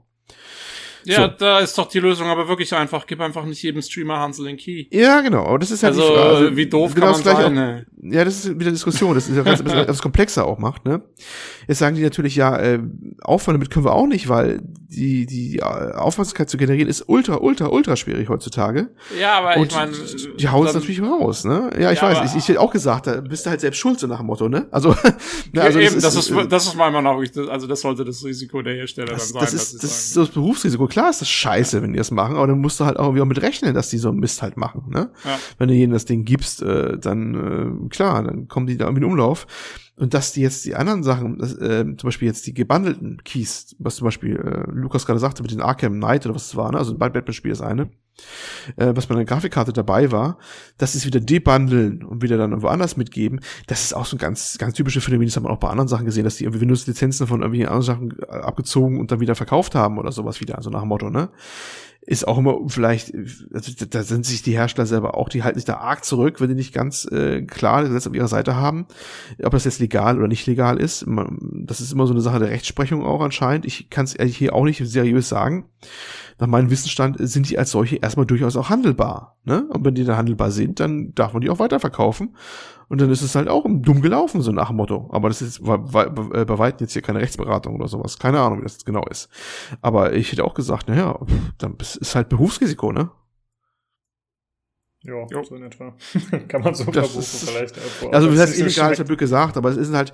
Ja, 1.05 1.23
so. 1.23 1.27
da 1.37 1.59
ist 1.59 1.77
doch 1.77 1.87
die 1.87 1.99
Lösung 1.99 2.27
aber 2.27 2.47
wirklich 2.47 2.73
einfach. 2.73 3.05
Gib 3.05 3.21
einfach 3.21 3.45
nicht 3.45 3.61
jedem 3.63 3.81
Streamer 3.81 4.19
Hansel 4.19 4.45
den 4.45 4.57
Key. 4.57 4.85
Ja, 4.91 5.21
genau. 5.21 5.45
Aber 5.45 5.59
das 5.59 5.71
ist 5.71 5.83
halt 5.83 5.95
also, 5.95 6.07
die 6.07 6.15
Frage. 6.15 6.29
Also, 6.29 6.57
wie 6.57 6.65
doof 6.67 6.93
genau 6.93 7.13
kann 7.13 7.23
man 7.23 7.35
sein, 7.35 7.53
ne? 7.53 7.85
Ja, 8.03 8.25
das 8.25 8.45
ist 8.45 8.59
wieder 8.59 8.71
Diskussion. 8.71 9.15
Das 9.15 9.27
ist 9.27 9.35
ja 9.35 9.43
ganz, 9.43 9.63
das 9.63 10.01
komplexer 10.01 10.45
auch 10.45 10.57
macht, 10.57 10.85
ne? 10.85 11.01
Jetzt 11.67 11.79
sagen 11.79 11.95
die 11.95 12.03
natürlich, 12.03 12.35
ja, 12.35 12.57
äh, 12.57 12.79
Aufwand 13.21 13.55
damit 13.55 13.69
können 13.69 13.85
wir 13.85 13.93
auch 13.93 14.07
nicht, 14.07 14.29
weil 14.29 14.61
die, 14.91 15.25
die 15.25 15.63
Aufmerksamkeit 15.63 16.49
zu 16.49 16.57
generieren 16.57 16.89
ist 16.89 17.07
ultra, 17.07 17.37
ultra, 17.37 17.67
ultra 17.67 17.95
schwierig 17.95 18.27
heutzutage. 18.29 18.89
Ja, 19.17 19.37
aber 19.37 19.57
Und 19.57 19.71
ich 19.71 19.75
meine. 19.75 19.91
Die 20.37 20.49
hauen 20.49 20.67
es 20.67 20.73
natürlich 20.73 21.01
raus, 21.01 21.45
ne? 21.45 21.69
Ja, 21.79 21.91
ich 21.91 22.01
Ja, 22.01 22.09
weiß. 22.09 22.31
Ich, 22.31 22.37
ich 22.37 22.47
hätte 22.49 22.59
auch 22.59 22.71
gesagt, 22.71 23.07
da 23.07 23.21
bist 23.21 23.45
du 23.45 23.49
halt 23.49 23.61
selbst 23.61 23.77
schuld, 23.77 23.99
so 23.99 24.07
nach 24.07 24.17
dem 24.17 24.27
Motto, 24.27 24.49
ne? 24.49 24.67
Also, 24.71 24.89
ne, 25.03 25.15
Ja, 25.53 25.63
also 25.63 25.79
eben, 25.79 26.01
das 26.01 26.15
ist, 26.15 26.31
äh, 26.31 26.47
das 26.47 26.67
ist 26.67 26.75
meiner 26.75 27.01
Meinung 27.01 27.21
nach, 27.21 27.49
also 27.49 27.67
das 27.67 27.81
sollte 27.81 28.03
das 28.03 28.23
Risiko 28.23 28.61
der 28.61 28.75
Hersteller 28.75 29.13
das, 29.13 29.31
dann 29.31 29.47
sein, 29.47 29.53
das 29.53 29.53
ist, 29.53 29.83
das 29.83 29.91
ist 29.91 30.13
so 30.13 30.21
das 30.21 30.29
Berufsrisiko. 30.29 30.87
Klar 30.91 31.09
ist 31.09 31.21
das 31.21 31.29
scheiße, 31.29 31.81
wenn 31.81 31.93
die 31.93 31.97
das 31.97 32.11
machen, 32.11 32.35
aber 32.35 32.47
dann 32.47 32.59
musst 32.59 32.77
du 32.81 32.85
halt 32.85 32.99
auch 32.99 33.05
irgendwie 33.05 33.21
auch 33.21 33.25
mit 33.25 33.41
rechnen, 33.41 33.73
dass 33.73 33.87
die 33.87 33.97
so 33.97 34.09
einen 34.09 34.19
Mist 34.19 34.41
halt 34.41 34.57
machen, 34.57 34.89
ne? 34.89 35.09
Ja. 35.23 35.39
Wenn 35.57 35.69
du 35.69 35.73
ihnen 35.73 35.93
das 35.93 36.03
Ding 36.03 36.25
gibst, 36.25 36.61
äh, 36.61 36.97
dann, 36.99 37.85
äh, 37.85 37.89
klar, 37.89 38.21
dann 38.23 38.49
kommen 38.49 38.67
die 38.67 38.75
da 38.75 38.85
irgendwie 38.85 39.05
in 39.05 39.09
Umlauf. 39.09 39.47
Und 39.97 40.13
dass 40.13 40.31
die 40.31 40.41
jetzt 40.41 40.65
die 40.65 40.75
anderen 40.75 41.03
Sachen, 41.03 41.37
das, 41.37 41.53
äh, 41.53 41.83
zum 41.83 42.07
Beispiel 42.07 42.27
jetzt 42.27 42.47
die 42.47 42.53
gebundelten 42.53 43.23
Keys, 43.23 43.75
was 43.77 43.97
zum 43.97 44.05
Beispiel 44.05 44.35
äh, 44.35 44.71
Lukas 44.71 45.05
gerade 45.05 45.19
sagte 45.19 45.43
mit 45.43 45.51
den 45.51 45.61
Arkham 45.61 45.93
Knight 45.93 46.25
oder 46.25 46.33
was 46.33 46.47
es 46.47 46.55
war, 46.55 46.71
ne? 46.71 46.77
also 46.77 46.93
ein 46.93 46.97
Batman-Spiel 46.97 47.51
ist 47.51 47.61
eine, 47.61 47.89
äh, 48.77 48.93
was 48.95 49.07
bei 49.07 49.15
einer 49.15 49.25
Grafikkarte 49.25 49.73
dabei 49.73 50.11
war, 50.11 50.37
das 50.77 50.95
ist 50.95 51.05
wieder 51.05 51.19
debundeln 51.19 52.03
und 52.03 52.23
wieder 52.23 52.37
dann 52.37 52.61
woanders 52.61 52.97
mitgeben. 52.97 53.41
Das 53.67 53.83
ist 53.83 53.93
auch 53.93 54.05
so 54.05 54.15
ein 54.15 54.19
ganz, 54.19 54.57
ganz 54.57 54.73
typische 54.75 55.01
Phänomen, 55.01 55.27
das 55.27 55.35
hat 55.35 55.43
man 55.43 55.51
auch 55.51 55.59
bei 55.59 55.69
anderen 55.69 55.87
Sachen 55.87 56.05
gesehen, 56.05 56.23
dass 56.23 56.37
die 56.37 56.45
irgendwie 56.45 56.61
Windows-Lizenzen 56.61 57.27
von 57.27 57.41
irgendwelchen 57.41 57.67
anderen 57.67 57.85
Sachen 57.85 58.19
äh, 58.21 58.41
abgezogen 58.41 58.99
und 58.99 59.11
dann 59.11 59.19
wieder 59.19 59.35
verkauft 59.35 59.75
haben 59.75 59.97
oder 59.97 60.11
sowas 60.11 60.39
wieder, 60.41 60.57
also 60.57 60.69
nach 60.69 60.81
dem 60.81 60.89
Motto, 60.89 61.09
ne? 61.09 61.29
Ist 62.03 62.27
auch 62.27 62.39
immer 62.39 62.57
vielleicht, 62.67 63.13
also 63.53 63.71
da- 63.87 64.01
sind 64.01 64.25
sich 64.25 64.41
die 64.41 64.53
Hersteller 64.53 64.87
selber 64.87 65.15
auch, 65.15 65.29
die 65.29 65.43
halten 65.43 65.59
sich 65.59 65.65
da 65.65 65.75
arg 65.77 66.03
zurück, 66.03 66.41
wenn 66.41 66.49
die 66.49 66.55
nicht 66.55 66.73
ganz 66.73 67.05
äh, 67.05 67.43
klar 67.43 67.83
Gesetz 67.83 68.07
auf 68.07 68.15
ihrer 68.15 68.27
Seite 68.27 68.55
haben, 68.55 68.87
ob 69.43 69.51
das 69.51 69.65
jetzt 69.65 69.79
legal 69.79 70.17
oder 70.17 70.27
nicht 70.27 70.47
legal 70.47 70.77
ist. 70.79 71.05
Man- 71.05 71.37
Das 71.67 71.79
ist 71.79 71.93
immer 71.93 72.07
so 72.07 72.13
eine 72.13 72.21
Sache 72.21 72.39
der 72.39 72.49
Rechtsprechung 72.49 73.05
auch 73.05 73.21
anscheinend. 73.21 73.65
Ich 73.65 73.91
kann 73.91 74.05
es 74.05 74.15
ehrlich 74.15 74.35
hier 74.35 74.55
auch 74.55 74.65
nicht 74.65 74.81
seriös 74.83 75.29
sagen 75.29 75.65
nach 76.39 76.47
meinem 76.47 76.71
Wissensstand 76.71 77.17
sind 77.19 77.47
die 77.51 77.59
als 77.59 77.69
solche 77.69 77.97
erstmal 77.97 78.25
durchaus 78.25 78.57
auch 78.57 78.69
handelbar. 78.71 79.37
Ne? 79.43 79.63
Und 79.69 79.85
wenn 79.85 79.93
die 79.93 80.03
dann 80.03 80.17
handelbar 80.17 80.49
sind, 80.49 80.79
dann 80.79 81.13
darf 81.13 81.33
man 81.33 81.41
die 81.43 81.51
auch 81.51 81.59
weiterverkaufen. 81.59 82.35
Und 82.91 82.99
dann 82.99 83.09
ist 83.09 83.21
es 83.21 83.35
halt 83.35 83.47
auch 83.47 83.63
dumm 83.67 84.01
gelaufen, 84.01 84.41
so 84.41 84.51
nach 84.51 84.67
dem 84.67 84.75
Motto. 84.75 85.09
Aber 85.13 85.29
das 85.29 85.41
ist 85.41 85.63
bei, 85.63 85.77
bei, 85.77 86.09
bei 86.09 86.57
weitem 86.59 86.79
jetzt 86.85 86.91
hier 86.93 87.01
keine 87.01 87.19
Rechtsberatung 87.19 87.75
oder 87.75 87.87
sowas. 87.87 88.19
Keine 88.19 88.41
Ahnung, 88.41 88.59
wie 88.59 88.63
das 88.63 88.73
jetzt 88.73 88.85
genau 88.85 89.05
ist. 89.09 89.29
Aber 89.81 90.11
ich 90.13 90.31
hätte 90.31 90.43
auch 90.43 90.53
gesagt, 90.53 90.89
naja, 90.89 91.17
dann 91.57 91.77
ist 91.79 92.15
halt 92.15 92.27
Berufsrisiko, 92.27 92.91
ne? 92.91 93.09
Ja, 95.03 95.25
Jo. 95.31 95.43
so 95.43 95.55
in 95.55 95.63
etwa. 95.63 95.95
Kann 96.47 96.61
man 96.61 96.75
so 96.75 96.83
Das 96.85 96.93
verbuchen 97.11 97.19
ist- 97.21 97.49
vielleicht. 97.49 97.75
aber- 98.03 98.13
Also, 98.13 98.27
das 98.27 98.35
es 98.35 98.41
heißt, 98.41 98.59
illegal 98.59 98.91
ist 98.91 98.99
halt 98.99 99.07
blöd 99.07 99.19
gesagt, 99.19 99.57
aber 99.57 99.69
es 99.69 99.77
ist 99.77 99.93
halt, 99.93 100.11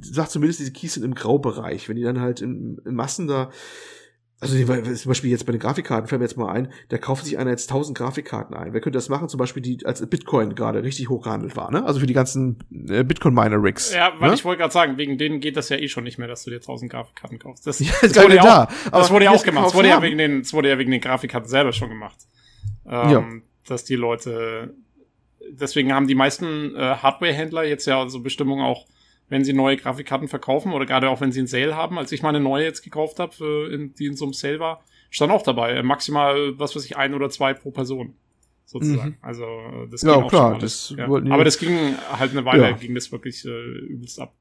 sagt 0.00 0.30
zumindest, 0.32 0.60
diese 0.60 0.72
Keys 0.72 0.94
sind 0.94 1.04
im 1.04 1.14
Graubereich. 1.14 1.88
Wenn 1.88 1.96
die 1.96 2.02
dann 2.02 2.20
halt 2.20 2.40
in, 2.40 2.78
in 2.84 2.94
Massen 2.94 3.28
da, 3.28 3.50
also 4.44 4.94
zum 4.94 5.08
Beispiel 5.10 5.30
jetzt 5.30 5.46
bei 5.46 5.52
den 5.52 5.58
Grafikkarten 5.60 6.06
fällt 6.08 6.20
mir 6.20 6.26
jetzt 6.26 6.36
mal 6.36 6.52
ein, 6.52 6.72
da 6.90 6.98
kauft 6.98 7.24
sich 7.24 7.38
einer 7.38 7.50
jetzt 7.50 7.70
1000 7.70 7.96
Grafikkarten 7.96 8.54
ein. 8.54 8.72
Wer 8.72 8.80
könnte 8.80 8.96
das 8.96 9.08
machen? 9.08 9.28
Zum 9.28 9.38
Beispiel 9.38 9.62
die, 9.62 9.84
als 9.84 10.04
Bitcoin 10.06 10.54
gerade 10.54 10.82
richtig 10.82 11.08
hoch 11.08 11.22
gehandelt 11.24 11.56
war, 11.56 11.70
ne? 11.70 11.84
Also 11.84 12.00
für 12.00 12.06
die 12.06 12.14
ganzen 12.14 12.58
äh, 12.88 13.02
Bitcoin-Miner-Rigs. 13.04 13.94
Ja, 13.94 14.12
weil 14.18 14.28
ne? 14.30 14.34
ich 14.34 14.44
wollte 14.44 14.60
gerade 14.60 14.72
sagen, 14.72 14.96
wegen 14.98 15.18
denen 15.18 15.40
geht 15.40 15.56
das 15.56 15.68
ja 15.68 15.76
eh 15.76 15.88
schon 15.88 16.04
nicht 16.04 16.18
mehr, 16.18 16.28
dass 16.28 16.44
du 16.44 16.50
dir 16.50 16.56
1000 16.56 16.90
Grafikkarten 16.92 17.38
kaufst. 17.38 17.66
Das, 17.66 17.80
Ja, 17.84 17.92
das 18.02 18.16
wurde 18.16 18.36
ja 18.36 18.42
da. 18.42 18.64
auch, 18.64 18.68
Aber 18.86 18.98
das 18.98 19.10
wurde 19.10 19.24
ja 19.24 19.30
auch 19.32 19.42
gemacht. 19.44 19.66
Das 19.66 19.74
wurde 19.74 19.88
ja 19.88 19.94
haben. 19.96 20.02
wegen 20.02 20.18
den, 20.18 20.42
das 20.42 20.52
wurde 20.52 20.68
ja 20.68 20.78
wegen 20.78 20.90
den 20.90 21.00
Grafikkarten 21.00 21.48
selber 21.48 21.72
schon 21.72 21.88
gemacht. 21.88 22.18
Ähm, 22.86 23.10
Ja. 23.10 23.24
Dass 23.66 23.84
die 23.84 23.96
Leute, 23.96 24.74
deswegen 25.50 25.92
haben 25.92 26.06
die 26.06 26.14
meisten 26.14 26.74
äh, 26.76 26.80
Hardware-Händler 26.96 27.64
jetzt 27.64 27.86
ja 27.86 28.08
so 28.08 28.20
Bestimmungen 28.20 28.64
auch, 28.64 28.86
wenn 29.28 29.44
sie 29.44 29.52
neue 29.52 29.76
Grafikkarten 29.76 30.28
verkaufen 30.28 30.72
oder 30.72 30.86
gerade 30.86 31.08
auch 31.10 31.20
wenn 31.20 31.32
sie 31.32 31.40
einen 31.40 31.46
Sale 31.46 31.74
haben. 31.76 31.98
Als 31.98 32.12
ich 32.12 32.22
meine 32.22 32.40
neue 32.40 32.64
jetzt 32.64 32.82
gekauft 32.82 33.18
habe, 33.18 33.32
für- 33.32 33.72
in, 33.72 33.94
die 33.94 34.06
in 34.06 34.16
so 34.16 34.24
einem 34.26 34.34
Sale 34.34 34.60
war, 34.60 34.84
stand 35.10 35.32
auch 35.32 35.42
dabei, 35.42 35.72
äh, 35.72 35.82
maximal, 35.82 36.58
was 36.58 36.74
weiß 36.76 36.84
ich, 36.84 36.96
ein 36.96 37.14
oder 37.14 37.30
zwei 37.30 37.54
pro 37.54 37.70
Person. 37.70 38.14
Sozusagen. 38.66 39.10
Mhm. 39.10 39.16
Also, 39.20 39.44
äh, 39.44 39.88
das 39.90 40.02
Ja, 40.02 40.14
ging 40.14 40.22
auch 40.24 40.28
klar, 40.30 40.42
schon 40.52 40.60
alles. 40.60 40.88
das 40.88 40.98
ja. 40.98 41.04
Aber 41.04 41.44
das 41.44 41.58
ging 41.58 41.96
halt 42.18 42.30
eine 42.32 42.44
Weile, 42.44 42.62
Ja. 42.62 42.72
ging 42.72 42.94
das 42.94 43.12
wirklich 43.12 43.44
äh, 43.44 43.48
übelst 43.48 44.18
ab. 44.20 44.34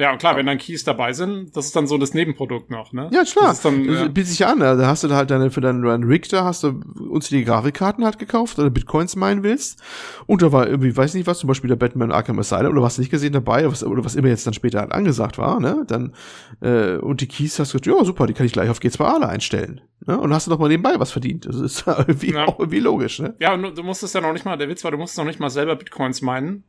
Ja, 0.00 0.12
und 0.12 0.18
klar, 0.18 0.36
wenn 0.36 0.46
dann 0.46 0.58
Keys 0.58 0.84
dabei 0.84 1.12
sind, 1.12 1.56
das 1.56 1.66
ist 1.66 1.74
dann 1.74 1.88
so 1.88 1.98
das 1.98 2.14
Nebenprodukt 2.14 2.70
noch, 2.70 2.92
ne? 2.92 3.10
Ja, 3.12 3.24
klar. 3.24 3.48
Das 3.48 3.56
ist 3.56 3.64
dann, 3.64 3.84
ja. 3.84 4.04
bietet 4.06 4.28
sich 4.28 4.46
an. 4.46 4.60
Da 4.60 4.78
hast 4.86 5.02
du 5.02 5.08
da 5.08 5.16
halt 5.16 5.30
deine, 5.30 5.50
für 5.50 5.60
deinen 5.60 6.04
Rig, 6.04 6.28
da 6.28 6.44
hast 6.44 6.62
du 6.62 6.80
unzählige 7.10 7.50
Grafikkarten 7.50 8.04
halt 8.04 8.18
gekauft 8.18 8.58
oder 8.60 8.70
Bitcoins 8.70 9.16
meinen 9.16 9.42
willst. 9.42 9.82
Und 10.26 10.40
da 10.42 10.52
war 10.52 10.68
irgendwie, 10.68 10.96
weiß 10.96 11.14
nicht 11.14 11.26
was, 11.26 11.40
zum 11.40 11.48
Beispiel 11.48 11.66
der 11.68 11.74
Batman 11.76 12.12
Arkham 12.12 12.38
Asylum 12.38 12.70
oder 12.72 12.82
was 12.82 12.98
nicht 12.98 13.10
gesehen 13.10 13.32
dabei, 13.32 13.62
oder 13.62 13.72
was, 13.72 13.82
oder 13.82 14.04
was 14.04 14.14
immer 14.14 14.28
jetzt 14.28 14.46
dann 14.46 14.54
später 14.54 14.78
halt 14.80 14.92
angesagt 14.92 15.36
war, 15.36 15.58
ne? 15.58 15.84
Dann, 15.88 16.14
äh, 16.60 16.98
und 16.98 17.20
die 17.20 17.26
Keys 17.26 17.58
hast 17.58 17.74
du 17.74 17.78
gesagt, 17.80 17.98
ja, 17.98 18.04
super, 18.04 18.26
die 18.28 18.34
kann 18.34 18.46
ich 18.46 18.52
gleich 18.52 18.70
auf 18.70 18.78
G2A 18.78 19.20
einstellen. 19.26 19.80
Ne? 20.06 20.16
Und 20.18 20.32
hast 20.32 20.46
du 20.46 20.50
doch 20.52 20.60
mal 20.60 20.68
nebenbei 20.68 20.92
was 21.00 21.10
verdient. 21.10 21.44
Das 21.46 21.56
ist 21.56 21.84
ja 21.86 21.98
irgendwie 21.98 22.32
Ja. 22.32 22.44
auch 22.46 22.60
irgendwie 22.60 22.78
logisch, 22.80 23.18
ne? 23.18 23.34
Ja, 23.40 23.52
und 23.54 23.62
du- 23.62 23.70
du 23.72 23.82
musstest 23.82 24.14
ja 24.14 24.20
noch 24.20 24.32
nicht 24.32 24.44
mal, 24.44 24.56
der 24.56 24.68
Witz 24.68 24.84
war, 24.84 24.92
du 24.92 24.96
musstest 24.96 25.18
noch 25.18 25.24
nicht 25.24 25.40
mal 25.40 25.50
selber 25.50 25.74
Bitcoins 25.74 26.22
meinen. 26.22 26.62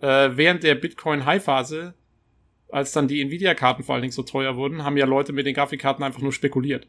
Äh, 0.00 0.30
während 0.34 0.62
der 0.62 0.74
Bitcoin-High-Phase, 0.74 1.94
als 2.70 2.92
dann 2.92 3.08
die 3.08 3.20
Nvidia-Karten 3.20 3.82
vor 3.84 3.94
allen 3.94 4.02
Dingen 4.02 4.12
so 4.12 4.22
teuer 4.22 4.56
wurden, 4.56 4.84
haben 4.84 4.96
ja 4.96 5.06
Leute 5.06 5.32
mit 5.32 5.46
den 5.46 5.54
Grafikkarten 5.54 6.04
einfach 6.04 6.20
nur 6.20 6.32
spekuliert. 6.32 6.86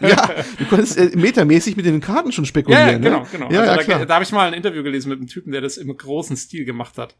ja, 0.00 0.30
du 0.58 0.64
konntest 0.64 0.96
äh, 0.96 1.10
metamäßig 1.14 1.76
mit 1.76 1.84
den 1.84 2.00
Karten 2.00 2.32
schon 2.32 2.44
Ja, 2.44 2.48
spekulieren. 2.48 2.88
ja, 2.88 2.96
genau, 2.98 3.20
ne? 3.20 3.26
genau. 3.30 3.50
Ja, 3.50 3.60
also 3.60 3.70
ja, 3.72 3.76
da 3.76 3.82
klar. 3.82 4.06
da 4.06 4.14
habe 4.14 4.24
ich 4.24 4.32
mal 4.32 4.46
ein 4.48 4.54
Interview 4.54 4.82
gelesen 4.82 5.10
mit 5.10 5.18
einem 5.18 5.28
Typen, 5.28 5.52
der 5.52 5.60
das 5.60 5.76
im 5.76 5.94
großen 5.94 6.36
Stil 6.36 6.64
gemacht 6.64 6.96
hat. 6.96 7.16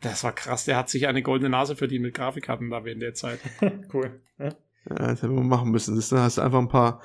Das 0.00 0.22
war 0.24 0.32
krass, 0.32 0.64
der 0.64 0.76
hat 0.76 0.88
sich 0.88 1.06
eine 1.08 1.22
goldene 1.22 1.50
Nase 1.50 1.74
verdient 1.76 2.02
mit 2.02 2.14
Grafikkarten 2.14 2.70
da 2.70 2.84
während 2.84 3.02
der 3.02 3.14
Zeit. 3.14 3.40
cool. 3.92 4.20
Ja. 4.38 4.54
Ja, 4.88 4.96
das 4.96 5.22
hätten 5.22 5.36
wir 5.36 5.44
machen 5.44 5.70
müssen. 5.70 5.94
Das, 5.94 6.08
da 6.08 6.24
hast 6.24 6.38
du 6.38 6.42
einfach 6.42 6.58
ein 6.58 6.68
paar, 6.68 7.00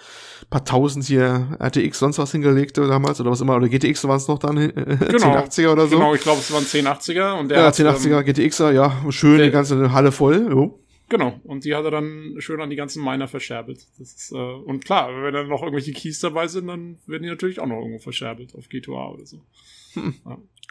paar 0.49 0.65
tausend 0.65 1.05
hier 1.05 1.57
RTX 1.59 1.99
sonst 1.99 2.17
was 2.17 2.31
hingelegt 2.31 2.77
oder 2.79 2.87
damals 2.87 3.21
oder 3.21 3.29
was 3.29 3.41
immer, 3.41 3.55
oder 3.55 3.69
GTX 3.69 4.03
waren 4.05 4.17
es 4.17 4.27
noch 4.27 4.39
dann, 4.39 4.57
äh, 4.57 4.69
1080er 4.69 5.71
oder 5.73 5.87
so. 5.87 5.97
Genau, 5.97 6.15
ich 6.15 6.21
glaube, 6.21 6.39
es 6.39 6.51
waren 6.51 6.63
1080er 6.63 7.39
und 7.39 7.49
der 7.49 7.59
ja, 7.59 7.65
hat, 7.67 7.75
1080er 7.75 8.19
ähm, 8.19 8.25
GTXer, 8.25 8.71
ja, 8.71 9.11
schön 9.11 9.41
die 9.41 9.51
ganze 9.51 9.91
Halle 9.93 10.11
voll. 10.11 10.47
Jo. 10.49 10.79
Genau, 11.09 11.39
und 11.43 11.63
die 11.63 11.75
hat 11.75 11.85
er 11.85 11.91
dann 11.91 12.35
schön 12.39 12.59
an 12.59 12.69
die 12.69 12.75
ganzen 12.75 13.03
Miner 13.03 13.27
verscherbelt. 13.27 13.85
Das 13.97 14.13
ist, 14.13 14.31
äh, 14.31 14.35
und 14.35 14.83
klar, 14.83 15.09
wenn 15.23 15.33
dann 15.33 15.47
noch 15.47 15.61
irgendwelche 15.61 15.93
Keys 15.93 16.19
dabei 16.19 16.47
sind, 16.47 16.67
dann 16.67 16.97
werden 17.05 17.23
die 17.23 17.29
natürlich 17.29 17.59
auch 17.59 17.67
noch 17.67 17.77
irgendwo 17.77 17.99
verscherbelt 17.99 18.55
auf 18.55 18.65
G2A 18.65 19.13
oder 19.13 19.25
so. 19.25 19.41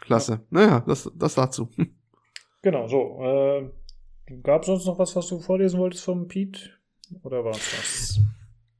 Klasse. 0.01 0.41
Naja, 0.49 0.83
das, 0.85 1.09
das 1.15 1.35
dazu. 1.35 1.69
Genau, 2.61 2.87
so. 2.87 3.19
Äh, 3.23 3.69
Gab 4.43 4.61
es 4.61 4.67
sonst 4.67 4.85
noch 4.85 4.99
was, 4.99 5.15
was 5.15 5.27
du 5.27 5.39
vorlesen 5.39 5.79
wolltest 5.79 6.03
vom 6.03 6.27
Pete? 6.27 6.76
Oder 7.23 7.43
war 7.43 7.51
es 7.51 7.61
das? 7.75 8.19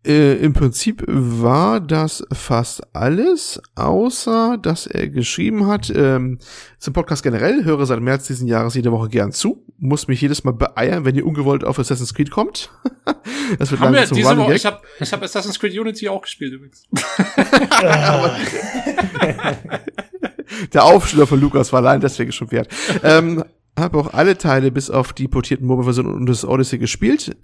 Äh, 0.08 0.36
Im 0.36 0.54
Prinzip 0.54 1.04
war 1.08 1.82
das 1.82 2.24
fast 2.32 2.82
alles, 2.96 3.62
außer 3.76 4.58
dass 4.62 4.88
er 4.88 5.10
geschrieben 5.10 5.68
hat, 5.68 5.92
ähm, 5.94 6.40
zum 6.78 6.94
Podcast 6.94 7.24
generell, 7.24 7.66
höre 7.66 7.86
seit 7.86 8.00
März 8.00 8.28
diesen 8.28 8.48
Jahres 8.48 8.76
jede 8.76 8.92
Woche 8.94 9.10
gern 9.10 9.34
zu, 9.34 9.66
muss 9.78 10.08
mich 10.08 10.22
jedes 10.22 10.46
Mal 10.46 10.54
beeiern, 10.54 11.04
wenn 11.04 11.16
ihr 11.16 11.26
ungewollt 11.26 11.66
auf 11.66 11.78
Assassin's 11.78 12.14
Creed 12.14 12.32
kommt. 12.32 12.70
das 13.60 13.70
wird 13.72 13.82
Haben 13.82 13.94
wir 13.94 14.00
langsam 14.00 14.08
zum 14.08 14.18
diese 14.18 14.38
Woche, 14.38 14.56
ich 14.56 14.66
habe 14.66 14.80
ich 14.98 15.12
hab 15.12 15.22
Assassin's 15.22 15.60
Creed 15.60 15.78
Unity 15.78 16.08
auch 16.08 16.22
gespielt 16.22 16.54
übrigens. 16.54 16.88
Der 20.74 20.86
Aufschluss 20.86 21.28
von 21.28 21.42
Lukas 21.42 21.74
war 21.74 21.80
allein 21.80 22.00
deswegen 22.00 22.32
schon 22.32 22.50
wert. 22.52 22.70
ähm, 23.04 23.44
habe 23.78 23.98
auch 23.98 24.14
alle 24.14 24.38
Teile 24.38 24.72
bis 24.72 24.90
auf 24.90 25.14
die 25.14 25.28
portierten 25.28 25.68
Mobile-Versionen 25.68 26.14
und 26.14 26.26
das 26.28 26.44
Odyssey 26.46 26.80
gespielt. 26.80 27.38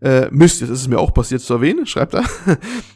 Äh, 0.00 0.28
müsst 0.30 0.62
das 0.62 0.70
ist 0.70 0.88
mir 0.88 0.98
auch 0.98 1.14
passiert 1.14 1.40
zu 1.40 1.54
erwähnen, 1.54 1.86
schreibt 1.86 2.14
er. 2.14 2.24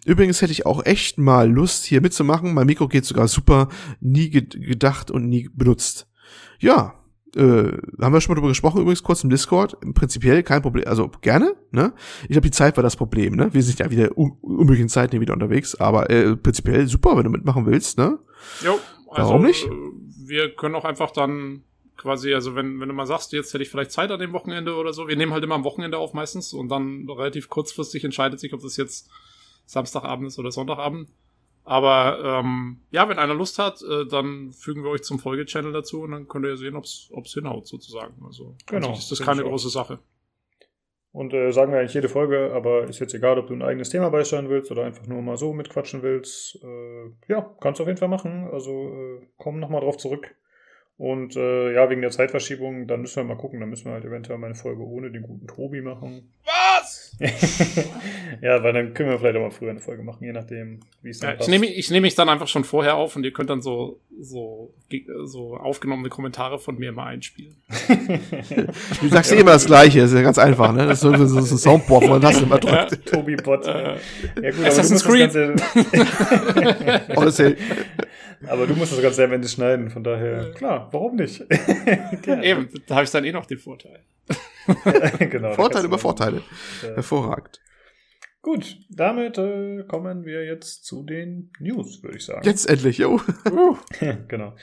Übrigens 0.04 0.42
hätte 0.42 0.52
ich 0.52 0.66
auch 0.66 0.84
echt 0.84 1.18
mal 1.18 1.50
Lust, 1.50 1.84
hier 1.84 2.00
mitzumachen. 2.00 2.52
Mein 2.54 2.66
Mikro 2.66 2.88
geht 2.88 3.04
sogar 3.04 3.28
super, 3.28 3.68
nie 4.00 4.30
ge 4.30 4.42
gedacht 4.42 5.10
und 5.10 5.28
nie 5.28 5.48
benutzt. 5.54 6.08
Ja, 6.58 6.94
äh, 7.36 7.40
haben 8.00 8.12
wir 8.12 8.20
schon 8.20 8.32
mal 8.32 8.40
drüber 8.40 8.48
gesprochen, 8.48 8.80
übrigens 8.80 9.02
kurz 9.02 9.22
im 9.22 9.30
Discord. 9.30 9.76
Prinzipiell 9.94 10.42
kein 10.42 10.62
Problem, 10.62 10.84
also 10.88 11.08
gerne, 11.20 11.54
ne? 11.70 11.92
Ich 12.22 12.30
glaube, 12.30 12.42
die 12.42 12.50
Zeit 12.50 12.76
war 12.76 12.82
das 12.82 12.96
Problem, 12.96 13.36
ne? 13.36 13.54
Wir 13.54 13.62
sind 13.62 13.78
ja 13.78 13.90
wieder 13.90 14.18
un 14.18 14.32
unmöglichen 14.40 14.88
Zeiten 14.88 15.20
wieder 15.20 15.34
unterwegs, 15.34 15.74
aber 15.76 16.10
äh, 16.10 16.36
prinzipiell 16.36 16.88
super, 16.88 17.16
wenn 17.16 17.24
du 17.24 17.30
mitmachen 17.30 17.66
willst, 17.66 17.98
ne? 17.98 18.18
Jo, 18.64 18.78
also, 19.10 19.30
Warum 19.30 19.42
nicht? 19.42 19.64
äh, 19.66 19.70
Wir 20.26 20.54
können 20.54 20.74
auch 20.74 20.84
einfach 20.84 21.12
dann 21.12 21.62
quasi, 22.00 22.32
also 22.34 22.56
wenn, 22.56 22.80
wenn 22.80 22.88
du 22.88 22.94
mal 22.94 23.06
sagst, 23.06 23.32
jetzt 23.32 23.52
hätte 23.52 23.62
ich 23.62 23.68
vielleicht 23.68 23.92
Zeit 23.92 24.10
an 24.10 24.18
dem 24.18 24.32
Wochenende 24.32 24.74
oder 24.74 24.92
so, 24.92 25.06
wir 25.06 25.16
nehmen 25.16 25.32
halt 25.32 25.44
immer 25.44 25.54
am 25.54 25.64
Wochenende 25.64 25.98
auf 25.98 26.14
meistens 26.14 26.52
und 26.52 26.68
dann 26.68 27.08
relativ 27.08 27.48
kurzfristig 27.48 28.04
entscheidet 28.04 28.40
sich, 28.40 28.52
ob 28.54 28.62
das 28.62 28.76
jetzt 28.76 29.10
Samstagabend 29.66 30.28
ist 30.28 30.38
oder 30.38 30.50
Sonntagabend. 30.50 31.10
Aber 31.64 32.40
ähm, 32.40 32.80
ja, 32.90 33.08
wenn 33.08 33.18
einer 33.18 33.34
Lust 33.34 33.58
hat, 33.58 33.82
äh, 33.82 34.06
dann 34.06 34.52
fügen 34.52 34.82
wir 34.82 34.90
euch 34.90 35.02
zum 35.02 35.18
Folge-Channel 35.18 35.72
dazu 35.72 36.00
und 36.02 36.12
dann 36.12 36.26
könnt 36.26 36.46
ihr 36.46 36.56
sehen, 36.56 36.74
ob 36.74 36.84
es 36.84 37.32
hinhaut 37.34 37.66
sozusagen. 37.66 38.14
Also 38.24 38.56
Genau, 38.66 38.94
sich 38.94 39.00
ist 39.00 39.10
das 39.12 39.20
keine 39.20 39.42
große 39.42 39.68
Sache. 39.68 40.00
Und 41.12 41.34
äh, 41.34 41.50
sagen 41.52 41.72
wir 41.72 41.80
eigentlich 41.80 41.94
jede 41.94 42.08
Folge, 42.08 42.52
aber 42.54 42.84
ist 42.84 43.00
jetzt 43.00 43.14
egal, 43.14 43.38
ob 43.38 43.48
du 43.48 43.54
ein 43.54 43.62
eigenes 43.62 43.90
Thema 43.90 44.10
beisteuern 44.10 44.48
willst 44.48 44.70
oder 44.70 44.84
einfach 44.84 45.06
nur 45.06 45.20
mal 45.22 45.36
so 45.36 45.52
mitquatschen 45.52 46.02
willst. 46.02 46.58
Äh, 46.62 47.10
ja, 47.28 47.54
kannst 47.60 47.78
du 47.78 47.82
auf 47.82 47.88
jeden 47.88 47.98
Fall 47.98 48.08
machen. 48.08 48.48
Also 48.52 48.70
äh, 48.70 49.26
komm 49.36 49.58
nochmal 49.58 49.80
drauf 49.80 49.96
zurück. 49.96 50.34
Und 51.00 51.34
äh, 51.34 51.72
ja, 51.72 51.88
wegen 51.88 52.02
der 52.02 52.10
Zeitverschiebung, 52.10 52.86
dann 52.86 53.00
müssen 53.00 53.16
wir 53.16 53.24
mal 53.24 53.40
gucken. 53.40 53.58
Dann 53.58 53.70
müssen 53.70 53.86
wir 53.86 53.92
halt 53.92 54.04
eventuell 54.04 54.36
mal 54.36 54.48
eine 54.48 54.54
Folge 54.54 54.82
ohne 54.82 55.10
den 55.10 55.22
guten 55.22 55.46
Tobi 55.46 55.80
machen. 55.80 56.30
Was? 56.44 57.16
ja, 58.42 58.62
weil 58.62 58.74
dann 58.74 58.92
können 58.92 59.08
wir 59.08 59.18
vielleicht 59.18 59.36
auch 59.36 59.40
mal 59.40 59.50
früher 59.50 59.70
eine 59.70 59.80
Folge 59.80 60.02
machen, 60.02 60.22
je 60.24 60.32
nachdem, 60.32 60.80
wie 61.00 61.08
es 61.08 61.20
dann 61.20 61.30
Ja, 61.30 61.40
ich 61.40 61.48
nehme 61.48 61.64
ich 61.64 61.90
nehme 61.90 62.02
mich 62.02 62.16
dann 62.16 62.28
einfach 62.28 62.48
schon 62.48 62.64
vorher 62.64 62.96
auf 62.96 63.16
und 63.16 63.24
ihr 63.24 63.32
könnt 63.32 63.48
dann 63.48 63.62
so, 63.62 63.98
so, 64.20 64.74
so 65.24 65.56
aufgenommene 65.56 66.10
Kommentare 66.10 66.58
von 66.58 66.78
mir 66.78 66.92
mal 66.92 67.06
einspielen. 67.06 67.56
Du 69.00 69.08
sagst 69.08 69.32
eh 69.32 69.36
immer 69.40 69.52
das 69.52 69.64
Gleiche, 69.64 70.00
ist 70.00 70.12
ja 70.12 70.20
ganz 70.20 70.36
einfach, 70.36 70.70
ne? 70.74 70.84
Das 70.84 70.98
ist 70.98 71.00
so, 71.00 71.16
so, 71.16 71.40
so 71.40 71.54
ein 71.54 71.58
Soundboard, 71.58 72.04
wo 72.04 72.08
man 72.08 72.20
das 72.20 72.42
immer 72.42 72.58
drückt. 72.58 73.06
Tobi 73.06 73.36
Bot. 73.36 73.66
Äh, 73.66 73.96
ja, 74.42 74.50
gut, 74.50 74.66
Assassin's 74.66 75.06
aber 75.06 75.16
du 75.16 75.24
musst 75.24 75.34
das 75.34 75.90
Ganze, 76.84 77.06
Odyssey. 77.16 77.56
Aber 78.46 78.66
du 78.66 78.74
musst 78.74 78.92
das 78.92 79.02
Ganze 79.02 79.24
am 79.24 79.32
Ende 79.32 79.48
schneiden, 79.48 79.90
von 79.90 80.04
daher, 80.04 80.52
klar, 80.52 80.88
warum 80.92 81.16
nicht? 81.16 81.40
Eben, 82.26 82.68
da 82.86 82.94
habe 82.96 83.04
ich 83.04 83.10
dann 83.10 83.24
eh 83.24 83.32
noch 83.32 83.46
den 83.46 83.58
Vorteil. 83.58 84.00
genau, 85.18 85.52
Vorteile 85.54 85.86
über 85.86 85.98
Vorteile. 85.98 86.42
Äh, 86.82 86.94
Hervorragend. 86.94 87.60
Gut, 88.42 88.78
damit 88.88 89.36
äh, 89.36 89.84
kommen 89.86 90.24
wir 90.24 90.44
jetzt 90.44 90.84
zu 90.84 91.02
den 91.02 91.50
News, 91.58 92.02
würde 92.02 92.16
ich 92.16 92.24
sagen. 92.24 92.40
Jetzt 92.44 92.70
endlich, 92.70 92.98
jo. 92.98 93.20
genau. 94.28 94.54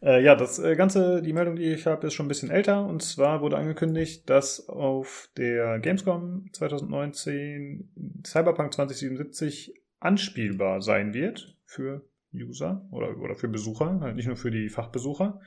Äh, 0.00 0.22
ja, 0.22 0.36
das 0.36 0.58
äh, 0.60 0.76
Ganze, 0.76 1.22
die 1.22 1.32
Meldung, 1.32 1.56
die 1.56 1.72
ich 1.72 1.86
habe, 1.86 2.06
ist 2.06 2.14
schon 2.14 2.26
ein 2.26 2.28
bisschen 2.28 2.50
älter. 2.50 2.86
Und 2.86 3.02
zwar 3.02 3.40
wurde 3.40 3.56
angekündigt, 3.56 4.30
dass 4.30 4.68
auf 4.68 5.28
der 5.36 5.80
Gamescom 5.80 6.48
2019 6.52 8.22
Cyberpunk 8.24 8.74
2077 8.74 9.74
anspielbar 9.98 10.82
sein 10.82 11.14
wird 11.14 11.56
für 11.64 12.02
User 12.36 12.86
oder, 12.90 13.16
oder 13.18 13.34
für 13.34 13.48
Besucher, 13.48 14.00
halt 14.00 14.16
nicht 14.16 14.26
nur 14.26 14.36
für 14.36 14.50
die 14.50 14.68
Fachbesucher. 14.68 15.40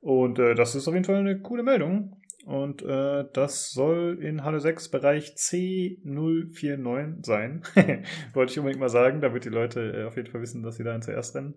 Und 0.00 0.38
äh, 0.38 0.54
das 0.54 0.74
ist 0.74 0.86
auf 0.86 0.94
jeden 0.94 1.06
Fall 1.06 1.16
eine 1.16 1.40
coole 1.40 1.62
Meldung. 1.62 2.20
Und 2.44 2.82
äh, 2.82 3.24
das 3.32 3.70
soll 3.70 4.18
in 4.20 4.44
Halle 4.44 4.60
6 4.60 4.90
Bereich 4.90 5.34
C049 5.36 7.24
sein. 7.24 7.62
Wollte 8.34 8.52
ich 8.52 8.58
unbedingt 8.58 8.80
mal 8.80 8.90
sagen, 8.90 9.22
damit 9.22 9.46
die 9.46 9.50
Leute 9.50 9.80
äh, 9.92 10.04
auf 10.04 10.16
jeden 10.16 10.30
Fall 10.30 10.42
wissen, 10.42 10.62
dass 10.62 10.76
sie 10.76 10.84
da 10.84 11.00
zuerst 11.00 11.34
rennen. 11.34 11.54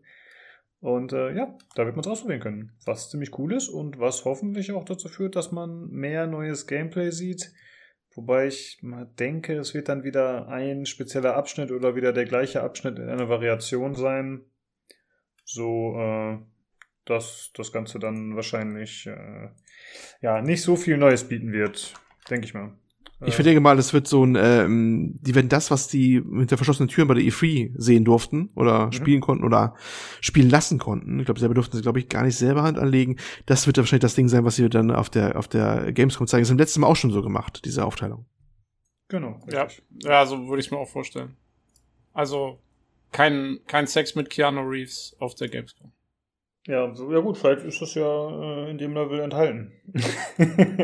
Und 0.80 1.12
äh, 1.12 1.36
ja, 1.36 1.58
da 1.76 1.86
wird 1.86 1.96
man 1.96 2.06
es 2.06 2.08
ausprobieren 2.08 2.40
können. 2.40 2.72
Was 2.86 3.10
ziemlich 3.10 3.38
cool 3.38 3.54
ist 3.54 3.68
und 3.68 4.00
was 4.00 4.24
hoffentlich 4.24 4.72
auch 4.72 4.86
dazu 4.86 5.10
führt, 5.10 5.36
dass 5.36 5.52
man 5.52 5.90
mehr 5.90 6.28
neues 6.28 6.68
Gameplay 6.68 7.12
sieht. 7.12 7.52
Wobei 8.16 8.48
ich 8.48 8.80
mal 8.82 9.06
denke, 9.20 9.58
es 9.58 9.74
wird 9.74 9.90
dann 9.90 10.04
wieder 10.04 10.48
ein 10.48 10.86
spezieller 10.86 11.36
Abschnitt 11.36 11.72
oder 11.72 11.96
wieder 11.96 12.14
der 12.14 12.26
gleiche 12.26 12.62
Abschnitt 12.64 12.98
in 12.98 13.10
einer 13.10 13.30
Variation 13.30 13.94
sein. 13.94 14.46
So, 15.48 15.96
äh, 15.98 16.40
dass 17.06 17.52
das 17.56 17.72
Ganze 17.72 18.00
dann 18.00 18.36
wahrscheinlich 18.36 19.08
äh, 19.08 19.50
ja 20.22 20.42
nicht 20.42 20.62
so 20.62 20.76
viel 20.76 20.98
Neues 20.98 21.28
bieten 21.28 21.54
wird, 21.54 21.94
denke 22.30 22.46
ich 22.46 22.54
mal. 22.54 22.74
Ich 23.24 23.34
Äh, 23.34 23.36
verdenke 23.36 23.60
mal, 23.62 23.76
das 23.76 23.94
wird 23.94 24.08
so 24.08 24.24
ein, 24.26 24.36
ähm, 24.36 25.16
die 25.22 25.36
werden 25.36 25.50
das, 25.50 25.70
was 25.72 25.88
die 25.88 26.22
hinter 26.22 26.56
verschlossenen 26.56 26.88
Türen 26.88 27.08
bei 27.08 27.16
der 27.16 27.24
E3 27.24 27.74
sehen 27.76 28.06
durften 28.06 28.50
oder 28.56 28.92
Mhm. 28.92 28.94
spielen 28.94 29.22
konnten 29.22 29.44
oder 29.44 29.76
spielen 30.22 30.50
lassen 30.50 30.78
konnten. 30.78 31.20
Ich 31.20 31.26
glaube, 31.26 31.40
selber 31.40 31.56
durften 31.56 31.76
sie, 31.76 31.82
glaube 31.84 32.00
ich, 32.00 32.10
gar 32.10 32.24
nicht 32.24 32.38
selber 32.38 32.64
Hand 32.64 32.78
anlegen. 32.78 33.18
Das 33.46 33.66
wird 33.68 33.78
dann 33.78 33.84
wahrscheinlich 33.84 34.02
das 34.04 34.16
Ding 34.16 34.30
sein, 34.30 34.46
was 34.46 34.56
sie 34.56 34.70
dann 34.70 34.92
auf 34.92 35.10
der, 35.10 35.38
auf 35.38 35.48
der 35.48 35.92
Gamescom 35.94 36.28
zeigen. 36.28 36.44
Das 36.44 36.52
haben 36.52 36.58
letztes 36.58 36.78
Mal 36.78 36.88
auch 36.88 36.96
schon 36.96 37.12
so 37.12 37.22
gemacht, 37.22 37.62
diese 37.66 37.86
Aufteilung. 37.86 38.26
Genau. 39.10 39.40
Ja, 39.52 39.64
richtig. 39.64 39.86
ja, 40.04 40.26
so 40.26 40.48
würde 40.48 40.60
ich 40.60 40.68
es 40.68 40.72
mir 40.72 40.78
auch 40.78 40.90
vorstellen. 40.90 41.36
Also 42.14 42.60
kein, 43.12 43.60
kein 43.68 43.88
Sex 43.88 44.16
mit 44.16 44.30
Keanu 44.30 44.62
Reeves 44.62 45.16
auf 45.20 45.36
der 45.36 45.50
Gamescom. 45.50 45.92
Ja, 46.68 46.94
so, 46.94 47.10
ja 47.14 47.22
gut, 47.22 47.38
vielleicht 47.38 47.64
ist 47.64 47.82
das 47.82 47.96
ja 47.96 48.66
äh, 48.66 48.70
in 48.70 48.78
dem 48.78 48.94
Level 48.94 49.22
enthalten. 49.22 49.72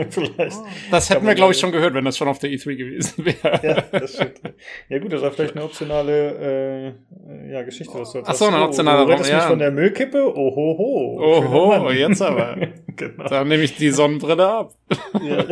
vielleicht. 0.10 0.58
Das 0.90 1.10
hätten 1.10 1.28
wir, 1.28 1.36
glaube 1.36 1.52
ich, 1.52 1.60
schon 1.60 1.74
gehört, 1.74 1.94
wenn 1.94 2.06
das 2.06 2.18
schon 2.18 2.30
auf 2.30 2.40
der 2.40 2.52
E3 2.52 2.76
gewesen 2.78 3.26
wäre. 3.26 3.60
Ja, 3.62 4.00
das 4.00 4.14
stimmt. 4.14 4.40
Ja 4.88 5.00
gut, 5.00 5.12
das 5.12 5.22
war 5.22 5.32
vielleicht 5.32 5.58
eine 5.58 5.66
optionale 5.66 6.96
äh, 7.28 7.52
ja, 7.52 7.64
Geschichte. 7.64 8.00
Was 8.00 8.14
du 8.14 8.20
jetzt 8.20 8.30
Ach 8.30 8.34
so, 8.34 8.46
eine 8.46 8.62
Oh, 8.62 8.68
optionale 8.68 9.06
Du 9.06 9.12
rettest 9.12 9.30
ja. 9.30 9.40
mich 9.40 9.46
von 9.46 9.60
der 9.60 9.72
Müllkippe? 9.72 10.34
Ohoho. 10.34 11.20
Oho, 11.22 11.84
Mann. 11.84 11.98
jetzt 11.98 12.22
aber. 12.22 12.56
genau. 12.96 13.28
Da 13.28 13.44
nehme 13.44 13.64
ich 13.64 13.76
die 13.76 13.90
Sonnenbrille 13.90 14.48
ab. 14.48 14.74
Ja, 15.22 15.46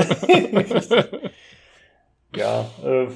ja 2.38 2.72
äh, 2.86 3.07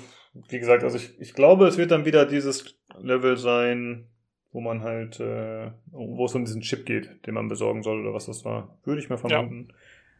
wie 0.49 0.59
gesagt, 0.59 0.83
also 0.83 0.97
ich, 0.97 1.19
ich 1.19 1.33
glaube, 1.33 1.67
es 1.67 1.77
wird 1.77 1.91
dann 1.91 2.05
wieder 2.05 2.25
dieses 2.25 2.75
Level 2.99 3.37
sein, 3.37 4.07
wo 4.51 4.61
man 4.61 4.81
halt, 4.81 5.19
äh, 5.19 5.71
wo 5.91 6.25
es 6.25 6.35
um 6.35 6.45
diesen 6.45 6.61
Chip 6.61 6.85
geht, 6.85 7.25
den 7.25 7.33
man 7.33 7.47
besorgen 7.49 7.83
soll 7.83 8.01
oder 8.01 8.13
was 8.13 8.25
das 8.25 8.45
war. 8.45 8.77
Würde 8.83 9.01
ich 9.01 9.09
mal 9.09 9.17
vermuten. 9.17 9.69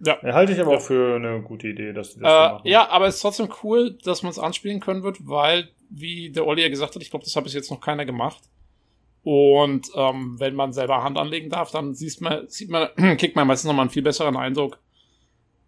Ja. 0.04 0.18
Ja, 0.22 0.34
halte 0.34 0.52
ich 0.52 0.60
aber 0.60 0.72
Ja. 0.72 0.78
auch 0.78 0.82
für 0.82 1.16
eine 1.16 1.42
gute 1.42 1.68
Idee, 1.70 1.94
dass 1.94 2.14
die 2.16 2.20
das 2.20 2.30
Äh, 2.32 2.54
machen. 2.54 2.68
ja, 2.68 2.90
aber 2.90 3.08
es 3.08 3.16
ist 3.16 3.22
trotzdem 3.22 3.48
cool, 3.64 3.98
dass 4.04 4.24
man 4.24 4.30
es 4.32 4.40
anspielen 4.40 4.82
können 4.82 5.04
wird, 5.04 5.20
weil, 5.26 5.70
wie 5.90 6.32
der 6.32 6.46
Olli 6.46 6.64
ja 6.64 6.70
gesagt 6.70 6.96
hat, 6.96 7.02
ich 7.02 7.10
glaube, 7.10 7.24
das 7.24 7.34
hat 7.36 7.46
bis 7.46 7.54
jetzt 7.54 7.72
noch 7.72 7.80
keiner 7.80 8.04
gemacht. 8.06 8.44
Und 9.24 9.88
ähm, 9.96 10.36
wenn 10.38 10.54
man 10.54 10.72
selber 10.74 11.02
Hand 11.02 11.18
anlegen 11.18 11.50
darf, 11.50 11.72
dann 11.72 11.94
sieht 11.96 12.20
man, 12.22 12.48
sieht 12.48 12.70
man, 12.70 12.90
kriegt 13.18 13.36
man 13.36 13.48
meistens 13.48 13.68
nochmal 13.70 13.84
einen 13.84 13.90
viel 13.90 14.04
besseren 14.04 14.36
Eindruck, 14.38 14.80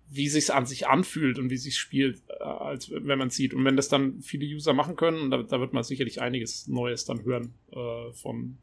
wie 0.09 0.29
sich's 0.29 0.49
an 0.49 0.65
sich 0.65 0.87
anfühlt 0.87 1.37
und 1.39 1.49
wie 1.49 1.57
sich's 1.57 1.77
spielt, 1.77 2.21
äh, 2.29 2.43
als 2.43 2.89
wenn 2.91 3.19
man 3.19 3.29
sieht. 3.29 3.53
Und 3.53 3.65
wenn 3.65 3.75
das 3.75 3.89
dann 3.89 4.21
viele 4.21 4.45
User 4.45 4.73
machen 4.73 4.95
können, 4.95 5.31
da, 5.31 5.43
da 5.43 5.59
wird 5.59 5.73
man 5.73 5.83
sicherlich 5.83 6.21
einiges 6.21 6.67
Neues 6.67 7.05
dann 7.05 7.23
hören 7.23 7.53
äh, 7.71 8.13
von 8.13 8.57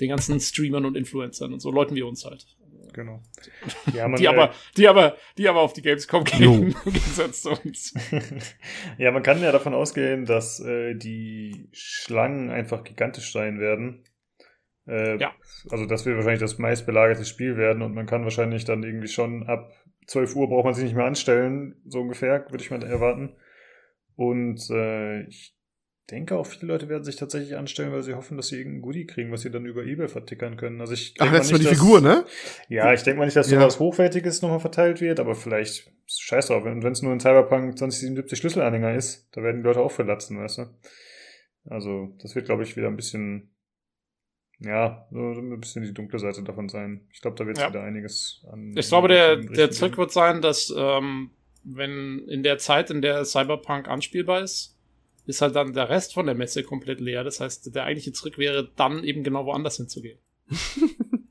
den 0.00 0.08
ganzen 0.08 0.40
Streamern 0.40 0.84
und 0.84 0.96
Influencern 0.96 1.52
und 1.52 1.60
so 1.60 1.70
Leuten 1.70 1.94
wie 1.94 2.02
uns 2.02 2.24
halt. 2.24 2.46
Genau. 2.92 3.22
Ja, 3.94 4.08
man, 4.08 4.18
Die 4.18 4.24
äh, 4.24 4.28
aber, 4.28 4.52
die 4.76 4.88
aber, 4.88 5.16
die 5.38 5.48
aber 5.48 5.60
auf 5.60 5.72
die 5.72 5.82
Gamescom 5.82 6.24
gehen, 6.24 6.74
im 6.84 6.92
Gegensatz 6.92 7.42
zu 7.42 7.50
uns. 7.50 7.94
ja, 8.98 9.12
man 9.12 9.22
kann 9.22 9.40
ja 9.42 9.52
davon 9.52 9.74
ausgehen, 9.74 10.24
dass 10.24 10.60
äh, 10.60 10.94
die 10.94 11.68
Schlangen 11.72 12.50
einfach 12.50 12.82
gigantisch 12.82 13.32
sein 13.32 13.60
werden. 13.60 14.04
Äh, 14.86 15.18
Ja. 15.18 15.32
Also 15.70 15.86
das 15.86 16.04
wird 16.04 16.16
wahrscheinlich 16.16 16.40
das 16.40 16.58
meistbelagerte 16.58 17.24
Spiel 17.24 17.56
werden 17.56 17.82
und 17.82 17.94
man 17.94 18.06
kann 18.06 18.24
wahrscheinlich 18.24 18.64
dann 18.64 18.82
irgendwie 18.82 19.08
schon 19.08 19.44
ab 19.44 19.72
12 20.10 20.34
Uhr 20.34 20.48
braucht 20.48 20.64
man 20.64 20.74
sich 20.74 20.84
nicht 20.84 20.96
mehr 20.96 21.04
anstellen, 21.04 21.76
so 21.86 22.00
ungefähr, 22.00 22.44
würde 22.50 22.62
ich 22.64 22.70
mal 22.70 22.82
erwarten. 22.82 23.36
Und 24.16 24.60
äh, 24.70 25.22
ich 25.28 25.56
denke 26.10 26.36
auch 26.36 26.46
viele 26.46 26.72
Leute 26.72 26.88
werden 26.88 27.04
sich 27.04 27.14
tatsächlich 27.14 27.56
anstellen, 27.56 27.92
weil 27.92 28.02
sie 28.02 28.14
hoffen, 28.14 28.36
dass 28.36 28.48
sie 28.48 28.56
irgendein 28.58 28.82
Goodie 28.82 29.06
kriegen, 29.06 29.30
was 29.30 29.42
sie 29.42 29.50
dann 29.52 29.64
über 29.66 29.84
Ebay 29.84 30.08
vertickern 30.08 30.56
können. 30.56 30.80
Also 30.80 30.94
ich 30.94 31.14
Ach, 31.20 31.30
letztes 31.32 31.52
Mal 31.52 31.58
die 31.58 31.64
dass- 31.66 31.78
Figur, 31.78 32.00
ne? 32.00 32.24
Ja, 32.68 32.92
ich 32.92 33.04
denke 33.04 33.20
mal 33.20 33.26
nicht, 33.26 33.36
dass 33.36 33.48
Ja. 33.50 33.60
sowas 33.60 33.78
Hochwertiges 33.78 34.42
nochmal 34.42 34.58
verteilt 34.58 35.00
wird, 35.00 35.20
aber 35.20 35.36
vielleicht 35.36 35.92
scheiß 36.06 36.48
drauf. 36.48 36.64
Und 36.64 36.82
wenn 36.82 36.92
es 36.92 37.02
nur 37.02 37.12
ein 37.12 37.20
Cyberpunk 37.20 37.78
2077 37.78 38.36
Schlüsselanhänger 38.40 38.94
ist, 38.96 39.28
da 39.30 39.42
werden 39.44 39.58
die 39.58 39.66
Leute 39.66 39.80
auch 39.80 39.92
verlatzen, 39.92 40.40
weißt 40.40 40.58
du? 40.58 40.66
Also, 41.66 42.16
das 42.20 42.34
wird, 42.34 42.46
glaube 42.46 42.64
ich, 42.64 42.76
wieder 42.76 42.88
ein 42.88 42.96
bisschen, 42.96 43.54
ja, 44.60 45.06
so 45.10 45.18
ein 45.18 45.58
bisschen 45.60 45.82
die 45.82 45.94
dunkle 45.94 46.18
Seite 46.18 46.42
davon 46.42 46.68
sein. 46.68 47.00
Ich 47.12 47.20
glaube, 47.20 47.36
da 47.36 47.46
wird 47.46 47.56
es 47.56 47.62
Ja. 47.62 47.70
wieder 47.70 47.82
einiges 47.82 48.44
an. 48.52 48.74
Ich 48.76 48.88
glaube, 48.88 49.08
der, 49.08 49.36
der. 49.36 49.70
Trick 49.70 49.96
wird 49.98 50.12
sein, 50.12 50.42
dass 50.42 50.72
ähm, 50.76 51.30
wenn 51.64 52.26
in 52.28 52.42
der 52.42 52.58
Zeit, 52.58 52.90
in 52.90 53.02
der 53.02 53.24
Cyberpunk 53.24 53.88
anspielbar 53.88 54.40
ist, 54.42 54.76
ist 55.26 55.42
halt 55.42 55.54
dann 55.54 55.72
der 55.72 55.88
Rest 55.88 56.14
von 56.14 56.26
der 56.26 56.34
Messe 56.34 56.62
komplett 56.62 57.00
leer. 57.00 57.24
Das 57.24 57.40
heißt, 57.40 57.74
der 57.74 57.84
eigentliche 57.84 58.12
Trick 58.12 58.38
wäre 58.38 58.70
dann 58.76 59.04
eben 59.04 59.22
genau 59.22 59.46
woanders 59.46 59.76
hinzugehen. 59.76 60.18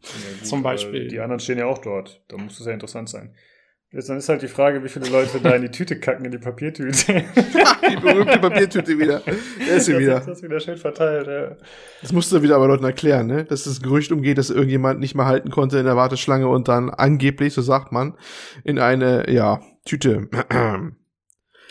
Ja, 0.01 0.38
gut, 0.39 0.47
zum 0.47 0.64
Beispiel. 0.64 1.07
Die 1.10 1.19
anderen 1.19 1.39
stehen 1.41 1.60
ja 1.60 1.65
auch 1.65 1.77
dort. 1.80 2.22
Da 2.30 2.38
muss 2.38 2.60
es 2.60 2.65
ja 2.65 2.72
interessant 2.72 3.10
sein. 3.10 3.35
Jetzt, 3.91 4.07
dann 4.07 4.18
ist 4.18 4.30
halt 4.30 4.44
die 4.44 4.48
Frage, 4.48 4.84
wie 4.84 4.88
viele 4.88 5.10
Leute 5.10 5.40
da 5.41 5.49
in 5.56 5.64
die 5.64 5.72
Tüte 5.72 5.99
kacken, 5.99 6.24
in 6.24 6.30
die 6.30 6.38
Papiertüte. 6.38 6.91
die 7.90 7.95
berühmte 7.95 8.38
Papiertüte 8.38 8.99
wieder. 8.99 9.24
Da 9.26 9.32
ist 9.74 9.86
sie 9.86 9.94
das 9.94 10.02
wieder. 10.02 10.18
ist 10.20 10.28
das 10.28 10.44
wieder 10.44 10.60
schön 10.60 10.78
verteilt, 10.78 11.26
ja. 11.26 11.57
Das 11.99 12.14
musst 12.14 12.32
du 12.32 12.44
wieder 12.44 12.56
aber 12.56 12.68
Leuten 12.68 12.84
erklären, 12.84 13.26
ne? 13.26 13.45
Dass 13.45 13.64
das 13.64 13.82
Gerücht 13.82 14.11
umgeht, 14.11 14.38
dass 14.38 14.52
irgendjemand 14.52 14.99
nicht 14.99 15.16
mehr 15.16 15.26
halten 15.26 15.49
konnte 15.49 15.80
in 15.80 15.86
der 15.86 15.95
Warteschlange 15.95 16.48
und 16.48 16.68
dann 16.68 16.91
angeblich, 16.91 17.56
so 17.56 17.64
sagt 17.64 17.91
man, 17.91 18.16
in 18.64 18.78
eine, 18.78 19.28
ja, 19.28 19.60
Tüte. 19.86 20.30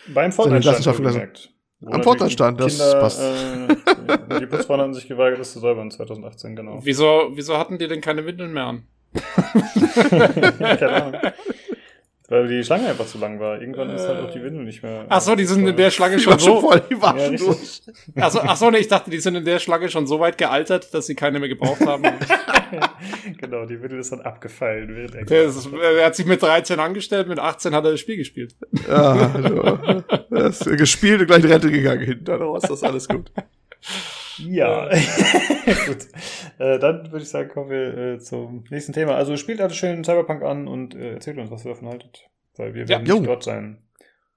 Beim 0.09 0.33
Fortnite-Stand 0.33 0.97
gemerkt. 0.97 1.51
Am 1.87 2.03
Fortnite-Stand, 2.03 2.61
das 2.61 2.79
Kinder, 2.79 3.01
passt. 3.01 3.21
Äh, 3.21 4.41
die 4.41 4.47
Putzfrauen 4.47 4.81
haben 4.81 4.95
sich 4.95 5.07
geweigert, 5.07 5.39
das 5.39 5.53
zu 5.53 5.61
säubern 5.61 5.93
2018, 5.93 6.57
genau. 6.57 6.81
Wieso, 6.83 7.31
wieso 7.35 7.57
hatten 7.57 7.79
die 7.79 7.87
denn 7.87 8.01
keine 8.01 8.27
Windeln 8.27 8.53
mehr 8.53 8.65
an? 8.65 8.83
Keine 10.59 10.91
Ahnung. 10.91 11.21
Weil 12.31 12.47
die 12.47 12.63
Schlange 12.63 12.89
einfach 12.89 13.07
zu 13.07 13.17
lang 13.17 13.41
war. 13.41 13.59
Irgendwann 13.59 13.89
ist 13.89 14.07
halt 14.07 14.21
auch 14.21 14.31
die 14.31 14.43
Windel 14.43 14.63
nicht 14.63 14.83
mehr. 14.83 15.07
Ach 15.09 15.21
so, 15.21 15.35
die 15.35 15.47
sind 15.47 15.67
in 15.67 15.75
der 15.75 15.91
Schlange 15.91 16.19
schon 16.19 16.35
war 16.35 16.39
schon 16.39 16.61
so. 16.61 16.69
voll, 16.69 16.83
die 16.91 17.01
war 17.01 17.17
Ja, 17.19 17.31
durch. 17.31 17.81
Achso, 18.17 18.41
ach 18.43 18.57
so, 18.57 18.71
nee, 18.71 18.79
ich 18.79 18.89
dachte, 18.89 19.11
die 19.11 19.19
sind 19.19 19.35
in 19.35 19.47
der 19.47 19.59
Schlange 19.59 19.89
schon 19.89 20.07
so 20.07 20.21
weit 20.21 20.37
gealtert, 20.37 20.93
dass 20.93 21.07
sie 21.07 21.15
keine 21.15 21.41
mehr 21.41 21.49
gebraucht 21.49 21.81
haben. 21.87 22.03
genau, 23.39 23.65
die 23.65 23.81
Windel 23.81 24.01
ist 24.01 24.13
dann 24.13 24.21
abgefallen. 24.21 24.95
Während 24.95 25.15
er 25.15 25.25
Der, 25.25 25.45
ist, 25.45 25.69
er 25.73 26.05
hat 26.05 26.17
sich 26.17 26.27
mit 26.27 26.43
13 26.43 26.79
angestellt, 26.79 27.29
mit 27.29 27.39
18 27.39 27.75
hat 27.75 27.85
er 27.87 27.93
das 27.93 28.01
Spiel 28.01 28.19
gespielt. 28.19 28.55
Ja, 28.87 29.31
also, 29.35 30.03
das 30.29 30.61
ist 30.61 30.77
gespielt 30.77 31.23
und 31.23 31.29
gleich 31.29 31.45
in 31.45 31.51
Rente 31.51 31.71
gegangen 31.71 32.05
hinten 32.05 32.31
raus, 32.31 32.61
das 32.61 32.73
ist 32.73 32.85
alles 32.85 33.09
gut. 33.09 33.33
Ja. 34.39 34.89
Gut. 35.87 36.07
Äh, 36.59 36.79
dann 36.79 37.11
würde 37.11 37.23
ich 37.23 37.29
sagen, 37.29 37.49
kommen 37.49 37.71
wir 37.71 37.97
äh, 37.97 38.19
zum 38.19 38.65
nächsten 38.71 38.93
Thema. 38.93 39.15
Also 39.17 39.37
spielt 39.37 39.61
alle 39.61 39.75
schön 39.75 40.05
Cyberpunk 40.05 40.43
an 40.43 40.69
und 40.69 40.95
äh, 40.95 41.15
erzählt 41.15 41.39
uns, 41.39 41.51
was 41.51 41.65
ihr 41.65 41.71
davon 41.73 41.89
haltet. 41.89 42.29
Weil 42.57 42.75
wir 42.75 42.89
werden 42.89 43.07
Ja. 43.07 43.15
nicht 43.15 43.27
dort 43.27 43.43
sein. 43.45 43.83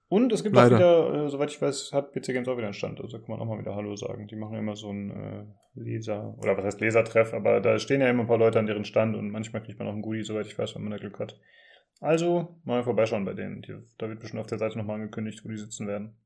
Und 0.07 0.33
es 0.33 0.43
gibt 0.43 0.55
Leider. 0.55 0.75
auch 0.75 0.79
wieder, 1.13 1.25
äh, 1.25 1.29
soweit 1.29 1.51
ich 1.51 1.61
weiß, 1.61 1.91
hat 1.93 2.11
PC 2.11 2.33
Games 2.33 2.47
auch 2.49 2.57
wieder 2.57 2.65
einen 2.67 2.73
Stand. 2.73 2.99
Also 2.99 3.17
da 3.17 3.23
kann 3.23 3.31
man 3.31 3.39
auch 3.39 3.45
mal 3.51 3.59
wieder 3.59 3.75
Hallo 3.75 3.95
sagen. 3.95 4.27
Die 4.27 4.35
machen 4.35 4.53
ja 4.53 4.59
immer 4.59 4.75
so 4.75 4.89
einen 4.89 5.09
äh, 5.11 5.45
Leser, 5.79 6.35
oder 6.39 6.57
was 6.57 6.65
heißt 6.65 6.81
Lesertreff, 6.81 7.33
aber 7.33 7.61
da 7.61 7.79
stehen 7.79 8.01
ja 8.01 8.09
immer 8.09 8.23
ein 8.23 8.27
paar 8.27 8.37
Leute 8.37 8.59
an 8.59 8.65
deren 8.67 8.83
Stand 8.83 9.15
und 9.15 9.31
manchmal 9.31 9.63
kriegt 9.63 9.79
man 9.79 9.87
auch 9.87 9.93
ein 9.93 10.01
Goodie, 10.01 10.23
soweit 10.23 10.47
ich 10.47 10.57
weiß, 10.59 10.75
wenn 10.75 10.81
man 10.83 10.91
da 10.91 10.97
Glück 10.97 11.17
hat. 11.19 11.39
Also 12.01 12.59
mal 12.65 12.83
vorbeischauen 12.83 13.23
bei 13.23 13.33
denen. 13.33 13.61
Die, 13.61 13.73
da 13.99 14.09
wird 14.09 14.19
bestimmt 14.19 14.41
auf 14.41 14.47
der 14.47 14.57
Seite 14.57 14.77
nochmal 14.77 14.95
angekündigt, 14.97 15.45
wo 15.45 15.49
die 15.49 15.55
sitzen 15.57 15.87
werden. 15.87 16.17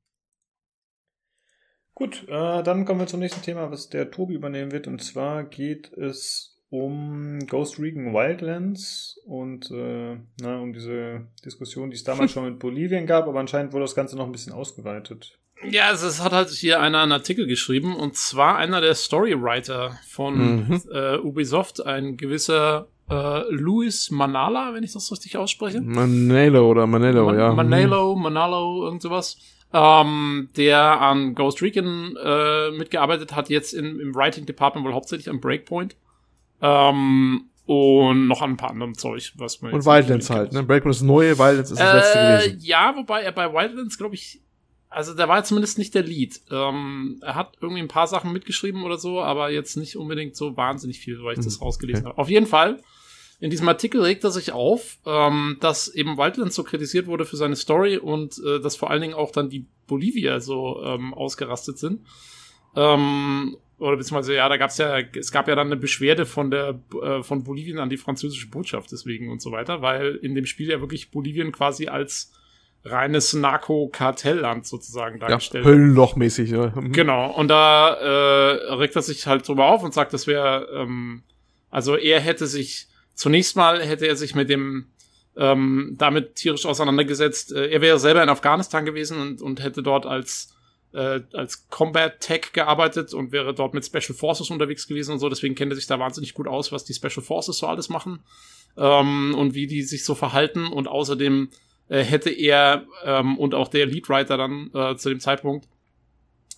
Gut, 1.95 2.25
äh, 2.27 2.61
dann 2.61 2.85
kommen 2.85 2.99
wir 2.99 3.07
zum 3.07 3.21
nächsten 3.21 3.41
Thema, 3.41 3.71
was 3.71 3.89
der 3.89 4.11
Tobi 4.11 4.33
übernehmen 4.35 4.71
wird. 4.71 4.85
Und 4.87 5.01
zwar 5.01 5.43
geht 5.45 5.91
es 5.93 6.57
um 6.69 7.39
Ghost 7.47 7.79
Recon 7.79 8.13
Wildlands 8.13 9.17
und 9.25 9.71
äh, 9.71 10.17
na, 10.41 10.59
um 10.59 10.73
diese 10.73 11.21
Diskussion, 11.45 11.89
die 11.89 11.95
es 11.95 12.03
damals 12.03 12.31
schon 12.33 12.43
mit 12.45 12.59
Bolivien 12.59 13.05
gab, 13.05 13.27
aber 13.27 13.39
anscheinend 13.39 13.71
wurde 13.71 13.85
das 13.85 13.95
Ganze 13.95 14.17
noch 14.17 14.25
ein 14.25 14.31
bisschen 14.33 14.51
ausgeweitet. 14.51 15.37
Ja, 15.69 15.91
es, 15.93 16.03
es 16.03 16.21
hat 16.21 16.33
halt 16.33 16.49
hier 16.49 16.81
einer 16.81 17.01
einen 17.01 17.13
Artikel 17.13 17.47
geschrieben 17.47 17.95
und 17.95 18.17
zwar 18.17 18.57
einer 18.57 18.81
der 18.81 18.93
Storywriter 18.93 19.97
von 20.05 20.35
Mhm. 20.67 20.81
äh, 20.91 21.17
Ubisoft, 21.19 21.85
ein 21.85 22.17
gewisser 22.17 22.87
äh, 23.09 23.41
Luis 23.51 24.11
Manala, 24.11 24.73
wenn 24.73 24.83
ich 24.83 24.91
das 24.91 25.09
richtig 25.13 25.37
ausspreche. 25.37 25.79
Manelo 25.79 26.69
oder 26.69 26.87
Manelo, 26.87 27.25
Man 27.27 27.39
ja. 27.39 27.53
Manalo, 27.53 28.15
Manalo, 28.15 28.83
irgend 28.85 29.01
sowas. 29.01 29.37
Ähm, 29.73 30.49
der 30.55 31.01
an 31.01 31.35
Ghost 31.35 31.61
Recon 31.61 32.15
äh, 32.23 32.71
mitgearbeitet 32.71 33.35
hat, 33.35 33.49
jetzt 33.49 33.73
in, 33.73 33.99
im 33.99 34.15
Writing 34.15 34.45
Department 34.45 34.85
wohl 34.85 34.93
hauptsächlich 34.93 35.29
am 35.29 35.41
Breakpoint. 35.41 35.95
Ähm, 36.61 37.45
und 37.65 38.27
noch 38.27 38.41
an 38.41 38.51
ein 38.51 38.57
paar 38.57 38.69
anderem 38.69 38.95
Zeug, 38.95 39.33
was 39.37 39.61
man 39.61 39.73
Und 39.73 39.85
Wildlands 39.85 40.29
halt, 40.29 40.53
ne? 40.53 40.63
Breakpoint 40.63 40.95
ist 40.95 41.01
neue, 41.01 41.37
Wildlands 41.37 41.71
ist 41.71 41.79
das 41.79 41.93
letzte 41.93 42.19
Äh, 42.19 42.49
gewesen. 42.51 42.59
ja, 42.65 42.93
wobei 42.95 43.23
er 43.23 43.31
bei 43.31 43.51
Wildlands, 43.51 43.97
glaube 43.97 44.15
ich, 44.15 44.39
also 44.87 45.13
der 45.13 45.27
war 45.27 45.43
zumindest 45.43 45.77
nicht 45.77 45.93
der 45.95 46.03
Lead. 46.03 46.39
Ähm, 46.51 47.19
er 47.21 47.35
hat 47.35 47.57
irgendwie 47.59 47.81
ein 47.81 47.87
paar 47.89 48.07
Sachen 48.07 48.31
mitgeschrieben 48.31 48.83
oder 48.83 48.97
so, 48.97 49.19
aber 49.19 49.49
jetzt 49.49 49.75
nicht 49.77 49.97
unbedingt 49.97 50.35
so 50.37 50.55
wahnsinnig 50.55 50.99
viel, 50.99 51.21
weil 51.23 51.33
ich 51.37 51.43
das 51.43 51.55
Hm, 51.55 51.63
rausgelesen 51.63 52.03
okay. 52.05 52.11
habe. 52.11 52.21
Auf 52.21 52.29
jeden 52.29 52.45
Fall, 52.45 52.81
in 53.45 53.51
diesem 53.51 53.69
Artikel 53.69 54.01
regt 54.01 54.23
er 54.23 54.31
sich 54.31 54.53
auf, 54.53 54.97
ähm, 55.05 55.57
dass 55.59 55.87
eben 55.87 56.17
Wildlands 56.17 56.55
so 56.55 56.63
kritisiert 56.63 57.05
wurde 57.05 57.25
für 57.25 57.37
seine 57.37 57.55
Story 57.55 57.97
und 57.97 58.41
äh, 58.43 58.59
dass 58.59 58.75
vor 58.75 58.89
allen 58.89 59.03
Dingen 59.03 59.13
auch 59.13 59.29
dann 59.29 59.49
die 59.49 59.67
Bolivier 59.85 60.41
so 60.41 60.81
ähm, 60.83 61.13
ausgerastet 61.13 61.77
sind. 61.77 62.01
Ähm, 62.75 63.55
oder 63.77 63.97
beziehungsweise, 63.97 64.33
ja, 64.33 64.49
da 64.49 64.57
gab's 64.57 64.79
ja, 64.79 64.97
es 64.97 65.31
gab 65.31 65.47
ja 65.47 65.53
dann 65.53 65.67
eine 65.67 65.77
Beschwerde 65.77 66.25
von 66.25 66.49
der 66.49 66.79
äh, 67.03 67.21
von 67.21 67.43
Bolivien 67.43 67.77
an 67.77 67.91
die 67.91 67.97
französische 67.97 68.49
Botschaft 68.49 68.91
deswegen 68.91 69.31
und 69.31 69.43
so 69.43 69.51
weiter, 69.51 69.83
weil 69.83 70.15
in 70.15 70.33
dem 70.33 70.47
Spiel 70.47 70.71
ja 70.71 70.81
wirklich 70.81 71.11
Bolivien 71.11 71.51
quasi 71.51 71.85
als 71.85 72.31
reines 72.83 73.33
Narko-Kartellland 73.33 74.65
sozusagen 74.65 75.19
Ja, 75.19 75.27
dargestellt 75.27 75.65
wird. 75.65 75.75
Höllenlochmäßig, 75.75 76.49
ja. 76.49 76.73
Mhm. 76.75 76.93
Genau, 76.93 77.31
und 77.31 77.49
da 77.49 77.93
äh, 77.93 78.73
regt 78.73 78.95
er 78.95 79.03
sich 79.03 79.27
halt 79.27 79.47
drüber 79.47 79.67
auf 79.67 79.83
und 79.83 79.93
sagt, 79.93 80.13
das 80.13 80.25
wäre, 80.25 80.67
ähm, 80.73 81.21
also 81.69 81.95
er 81.95 82.19
hätte 82.21 82.47
sich, 82.47 82.87
zunächst 83.15 83.55
mal 83.55 83.81
hätte 83.81 84.07
er 84.07 84.15
sich 84.15 84.35
mit 84.35 84.49
dem, 84.49 84.87
ähm, 85.35 85.95
damit 85.97 86.35
tierisch 86.35 86.65
auseinandergesetzt. 86.65 87.53
Äh, 87.53 87.69
er 87.69 87.81
wäre 87.81 87.99
selber 87.99 88.21
in 88.21 88.29
Afghanistan 88.29 88.85
gewesen 88.85 89.19
und, 89.19 89.41
und 89.41 89.63
hätte 89.63 89.81
dort 89.81 90.05
als, 90.05 90.53
äh, 90.93 91.21
als 91.33 91.67
Combat 91.69 92.19
Tech 92.19 92.53
gearbeitet 92.53 93.13
und 93.13 93.31
wäre 93.31 93.53
dort 93.53 93.73
mit 93.73 93.85
Special 93.85 94.15
Forces 94.17 94.49
unterwegs 94.49 94.87
gewesen 94.87 95.13
und 95.13 95.19
so. 95.19 95.29
Deswegen 95.29 95.55
kennt 95.55 95.71
er 95.71 95.75
sich 95.75 95.87
da 95.87 95.99
wahnsinnig 95.99 96.33
gut 96.33 96.47
aus, 96.47 96.71
was 96.71 96.85
die 96.85 96.93
Special 96.93 97.23
Forces 97.23 97.57
so 97.57 97.67
alles 97.67 97.89
machen 97.89 98.19
ähm, 98.77 99.35
und 99.37 99.55
wie 99.55 99.67
die 99.67 99.81
sich 99.81 100.05
so 100.05 100.15
verhalten. 100.15 100.67
Und 100.67 100.87
außerdem 100.87 101.49
äh, 101.89 102.03
hätte 102.03 102.29
er 102.29 102.85
ähm, 103.03 103.37
und 103.37 103.55
auch 103.55 103.67
der 103.67 103.85
Leadwriter 103.85 104.37
dann 104.37 104.69
äh, 104.73 104.95
zu 104.95 105.09
dem 105.09 105.19
Zeitpunkt 105.19 105.67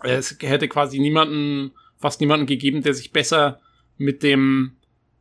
es 0.03 0.37
hätte 0.41 0.67
quasi 0.67 0.99
niemanden, 0.99 1.71
fast 1.97 2.21
niemanden 2.21 2.45
gegeben, 2.45 2.81
der 2.83 2.93
sich 2.93 3.11
besser 3.11 3.59
mit 3.97 4.23
dem 4.23 4.76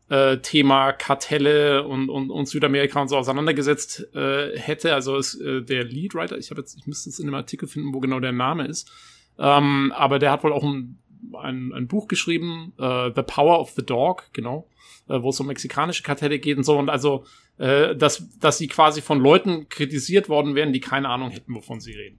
äh, 0.08 0.38
Thema 0.38 0.92
Kartelle 0.92 1.86
und, 1.86 2.08
und, 2.08 2.30
und 2.30 2.46
Südamerika 2.46 3.00
und 3.00 3.08
so 3.08 3.16
auseinandergesetzt 3.16 4.14
äh, 4.14 4.56
hätte. 4.58 4.94
Also 4.94 5.16
ist 5.16 5.40
äh, 5.40 5.62
der 5.62 5.84
Leadwriter, 5.84 6.38
ich 6.38 6.50
habe 6.50 6.60
jetzt, 6.60 6.76
ich 6.76 6.86
müsste 6.86 7.10
jetzt 7.10 7.18
in 7.18 7.26
dem 7.26 7.34
Artikel 7.34 7.68
finden, 7.68 7.92
wo 7.92 8.00
genau 8.00 8.20
der 8.20 8.32
Name 8.32 8.66
ist. 8.66 8.90
Ähm, 9.38 9.92
aber 9.94 10.18
der 10.18 10.30
hat 10.30 10.44
wohl 10.44 10.52
auch 10.52 10.64
ein, 10.64 10.98
ein, 11.34 11.72
ein 11.72 11.88
Buch 11.88 12.08
geschrieben, 12.08 12.72
äh, 12.78 13.10
The 13.14 13.22
Power 13.22 13.58
of 13.60 13.70
the 13.70 13.84
Dog, 13.84 14.28
genau, 14.32 14.68
äh, 15.08 15.20
wo 15.20 15.30
es 15.30 15.40
um 15.40 15.48
mexikanische 15.48 16.02
Kartelle 16.02 16.38
geht 16.38 16.56
und 16.56 16.64
so. 16.64 16.78
Und 16.78 16.88
also, 16.88 17.24
äh, 17.58 17.96
dass, 17.96 18.38
dass 18.38 18.58
sie 18.58 18.68
quasi 18.68 19.02
von 19.02 19.20
Leuten 19.20 19.68
kritisiert 19.68 20.28
worden 20.28 20.54
wären, 20.54 20.72
die 20.72 20.80
keine 20.80 21.08
Ahnung 21.08 21.30
hätten, 21.30 21.54
wovon 21.54 21.80
sie 21.80 21.92
reden. 21.92 22.18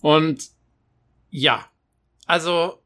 Und 0.00 0.48
ja, 1.30 1.66
also, 2.26 2.82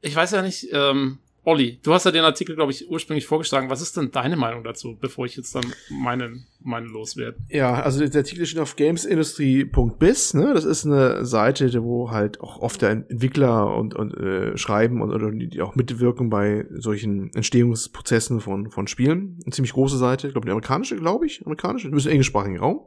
ich 0.00 0.14
weiß 0.14 0.32
ja 0.32 0.42
nicht, 0.42 0.68
ähm, 0.72 1.18
Olli, 1.46 1.78
du 1.82 1.92
hast 1.92 2.04
ja 2.04 2.10
den 2.10 2.24
Artikel, 2.24 2.56
glaube 2.56 2.72
ich, 2.72 2.88
ursprünglich 2.88 3.26
vorgeschlagen. 3.26 3.68
Was 3.68 3.82
ist 3.82 3.96
denn 3.98 4.10
deine 4.10 4.36
Meinung 4.36 4.64
dazu, 4.64 4.96
bevor 4.98 5.26
ich 5.26 5.36
jetzt 5.36 5.54
dann 5.54 5.64
meinen, 5.90 6.46
meinen 6.60 6.86
loswerde? 6.86 7.36
Ja, 7.48 7.82
also 7.82 8.06
der 8.06 8.20
Artikel 8.20 8.46
steht 8.46 8.60
auf 8.60 8.76
gamesindustry.biz, 8.76 10.34
ne? 10.34 10.54
Das 10.54 10.64
ist 10.64 10.86
eine 10.86 11.26
Seite, 11.26 11.82
wo 11.82 12.10
halt 12.10 12.40
auch 12.40 12.60
oft 12.60 12.80
der 12.80 12.90
Entwickler 12.90 13.76
und, 13.76 13.94
und 13.94 14.14
äh, 14.14 14.56
schreiben 14.56 15.02
und 15.02 15.12
oder 15.12 15.30
die 15.32 15.60
auch 15.60 15.74
mitwirken 15.74 16.30
bei 16.30 16.64
solchen 16.70 17.30
Entstehungsprozessen 17.34 18.40
von, 18.40 18.70
von 18.70 18.86
Spielen. 18.86 19.38
Eine 19.44 19.52
ziemlich 19.52 19.74
große 19.74 19.98
Seite, 19.98 20.28
ich 20.28 20.32
glaube, 20.32 20.46
die 20.46 20.50
amerikanische, 20.52 20.96
glaube 20.96 21.26
ich, 21.26 21.44
amerikanische, 21.44 21.88
ein 21.88 21.94
bisschen 21.94 22.12
englischsprachigen 22.12 22.58
Raum. 22.58 22.86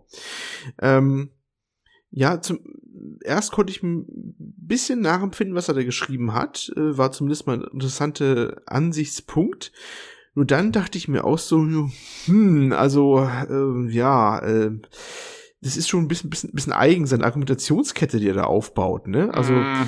Ähm, 0.82 1.30
ja, 2.12 2.42
zum 2.42 2.60
erst 3.24 3.52
konnte 3.52 3.72
ich 3.72 3.84
ein 3.84 4.06
bisschen 4.38 5.02
nachempfinden, 5.02 5.56
was 5.56 5.68
er 5.68 5.76
da 5.76 5.84
geschrieben 5.84 6.34
hat. 6.34 6.72
Äh, 6.76 6.98
war 6.98 7.12
zumindest 7.12 7.48
mal 7.48 7.58
ein 7.58 7.68
interessanter 7.72 8.62
Ansichtspunkt. 8.66 9.72
Nur 10.36 10.46
dann 10.46 10.72
dachte 10.72 10.98
ich 10.98 11.08
mir 11.08 11.24
auch 11.24 11.40
so, 11.40 11.66
hm, 12.26 12.74
also, 12.74 13.20
äh, 13.20 13.92
ja, 13.92 14.40
äh, 14.40 14.72
das 15.62 15.78
ist 15.78 15.90
schon 15.90 16.04
ein 16.04 16.08
bisschen, 16.08 16.30
bisschen, 16.30 16.52
bisschen 16.52 16.74
eigen, 16.74 17.08
seine 17.08 17.26
Argumentationskette, 17.26 18.20
die 18.20 18.28
er 18.28 18.36
da 18.36 18.44
aufbaut, 18.44 19.08
ne? 19.08 19.34
Also, 19.34 19.54
Mhm. 19.54 19.88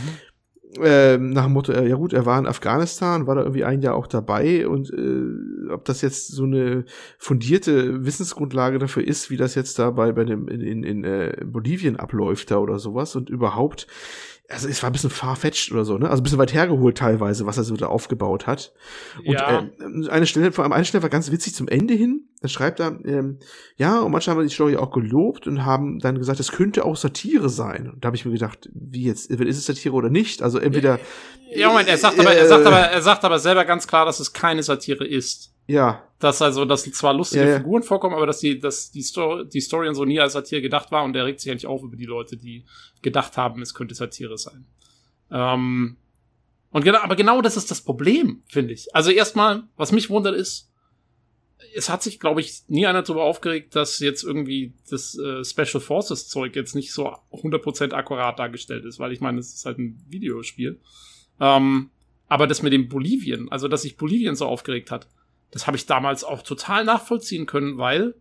Ähm, 0.81 1.31
nach 1.31 1.45
dem 1.45 1.53
Motto, 1.53 1.71
äh, 1.71 1.87
ja 1.87 1.95
gut, 1.95 2.13
er 2.13 2.25
war 2.25 2.37
in 2.37 2.45
Afghanistan, 2.45 3.25
war 3.25 3.35
da 3.35 3.41
irgendwie 3.41 3.63
ein 3.63 3.81
Jahr 3.81 3.95
auch 3.95 4.07
dabei 4.07 4.67
und 4.67 4.91
äh, 4.93 5.71
ob 5.71 5.85
das 5.85 6.01
jetzt 6.01 6.27
so 6.27 6.43
eine 6.43 6.85
fundierte 7.17 8.05
Wissensgrundlage 8.05 8.77
dafür 8.77 9.05
ist, 9.07 9.29
wie 9.29 9.37
das 9.37 9.55
jetzt 9.55 9.79
da 9.79 9.89
bei, 9.91 10.11
bei 10.11 10.25
dem 10.25 10.47
in, 10.47 10.61
in, 10.61 10.83
in 10.83 11.03
äh, 11.03 11.37
Bolivien 11.43 11.95
abläuft 11.95 12.51
da 12.51 12.57
oder 12.57 12.77
sowas 12.77 13.15
und 13.15 13.29
überhaupt, 13.31 13.87
also 14.47 14.67
es 14.67 14.81
war 14.83 14.89
ein 14.89 14.93
bisschen 14.93 15.09
farfetched 15.09 15.71
oder 15.71 15.85
so, 15.85 15.97
ne? 15.97 16.09
Also 16.09 16.21
ein 16.21 16.23
bisschen 16.23 16.39
weit 16.39 16.53
hergeholt 16.53 16.97
teilweise, 16.97 17.45
was 17.45 17.57
er 17.57 17.63
so 17.63 17.75
da 17.75 17.87
aufgebaut 17.87 18.45
hat. 18.47 18.73
Und 19.25 19.33
Ja. 19.33 19.59
äh, 19.79 20.09
eine 20.09 20.25
Stelle, 20.27 20.51
vor 20.51 20.63
allem 20.63 20.73
eine 20.73 20.85
Stelle 20.85 21.03
war 21.03 21.09
ganz 21.09 21.31
witzig 21.31 21.55
zum 21.55 21.67
Ende 21.67 21.93
hin. 21.95 22.28
Da 22.41 22.47
schreibt 22.47 22.79
er, 22.79 22.97
ähm, 23.03 23.39
ja, 23.75 23.99
und 23.99 24.11
manche 24.11 24.31
haben 24.31 24.41
die 24.41 24.53
Story 24.53 24.77
auch 24.77 24.91
gelobt 24.91 25.45
und 25.45 25.65
haben 25.65 25.99
dann 25.99 26.17
gesagt, 26.17 26.39
es 26.39 26.53
könnte 26.53 26.85
auch 26.85 26.95
Satire 26.95 27.49
sein. 27.49 27.89
Und 27.89 28.03
da 28.03 28.07
habe 28.07 28.15
ich 28.15 28.23
mir 28.23 28.31
gedacht, 28.31 28.69
wie 28.73 29.03
jetzt, 29.03 29.29
ist 29.29 29.57
es 29.57 29.65
Satire 29.65 29.93
oder 29.93 30.09
nicht? 30.09 30.41
Also 30.41 30.57
entweder 30.57 30.99
Ja, 31.53 31.67
Moment, 31.67 31.89
er 31.89 31.97
sagt 31.97 32.17
aber, 32.17 32.33
er 32.33 32.47
sagt 32.47 32.63
Äh, 32.63 32.67
aber, 32.67 32.79
er 32.79 33.01
sagt 33.01 33.25
aber 33.25 33.39
selber 33.39 33.65
ganz 33.65 33.87
klar, 33.87 34.05
dass 34.05 34.21
es 34.21 34.31
keine 34.31 34.63
Satire 34.63 35.05
ist. 35.05 35.53
Ja. 35.67 36.01
Dass 36.19 36.41
also, 36.41 36.63
dass 36.63 36.83
zwar 36.83 37.13
lustige 37.13 37.43
Ja, 37.43 37.49
ja. 37.49 37.57
Figuren 37.57 37.83
vorkommen, 37.83 38.15
aber 38.15 38.25
dass 38.25 38.39
die, 38.39 38.57
dass 38.57 38.89
die 38.89 39.01
Story, 39.01 39.45
die 39.47 39.61
Story 39.61 39.89
und 39.89 39.95
so 39.95 40.05
nie 40.05 40.19
als 40.21 40.33
Satire 40.33 40.61
gedacht 40.61 40.91
war 40.91 41.03
und 41.03 41.11
der 41.13 41.25
regt 41.25 41.41
sich 41.41 41.51
eigentlich 41.51 41.67
auf 41.67 41.83
über 41.83 41.97
die 41.97 42.05
Leute, 42.05 42.37
die 42.37 42.63
gedacht 43.01 43.35
haben, 43.35 43.61
es 43.61 43.73
könnte 43.73 43.95
Satire 43.95 44.37
sein. 44.37 44.65
Ähm, 45.29 45.97
und 46.71 46.83
genau, 46.85 46.99
aber 46.99 47.15
genau 47.15 47.41
das 47.41 47.57
ist 47.57 47.69
das 47.69 47.81
Problem, 47.81 48.43
finde 48.47 48.73
ich. 48.73 48.95
Also 48.95 49.11
erstmal, 49.11 49.63
was 49.75 49.91
mich 49.91 50.09
wundert 50.09 50.35
ist, 50.35 50.68
es 51.75 51.89
hat 51.89 52.01
sich, 52.03 52.19
glaube 52.19 52.41
ich, 52.41 52.63
nie 52.67 52.85
einer 52.87 53.03
darüber 53.03 53.23
aufgeregt, 53.23 53.75
dass 53.75 53.99
jetzt 53.99 54.23
irgendwie 54.23 54.73
das 54.89 55.17
äh, 55.17 55.43
Special 55.43 55.81
Forces 55.81 56.27
Zeug 56.27 56.55
jetzt 56.55 56.73
nicht 56.75 56.91
so 56.93 57.07
100% 57.31 57.91
akkurat 57.93 58.39
dargestellt 58.39 58.85
ist, 58.85 58.99
weil 58.99 59.11
ich 59.11 59.19
meine, 59.21 59.39
es 59.39 59.53
ist 59.53 59.65
halt 59.65 59.77
ein 59.77 60.03
Videospiel. 60.07 60.79
Ähm, 61.39 61.89
aber 62.27 62.47
das 62.47 62.61
mit 62.61 62.73
dem 62.73 62.87
Bolivien, 62.89 63.51
also 63.51 63.67
dass 63.67 63.81
sich 63.83 63.97
Bolivien 63.97 64.35
so 64.35 64.45
aufgeregt 64.45 64.91
hat, 64.91 65.07
das 65.51 65.67
habe 65.67 65.77
ich 65.77 65.85
damals 65.85 66.23
auch 66.23 66.43
total 66.43 66.85
nachvollziehen 66.85 67.45
können, 67.45 67.77
weil 67.77 68.15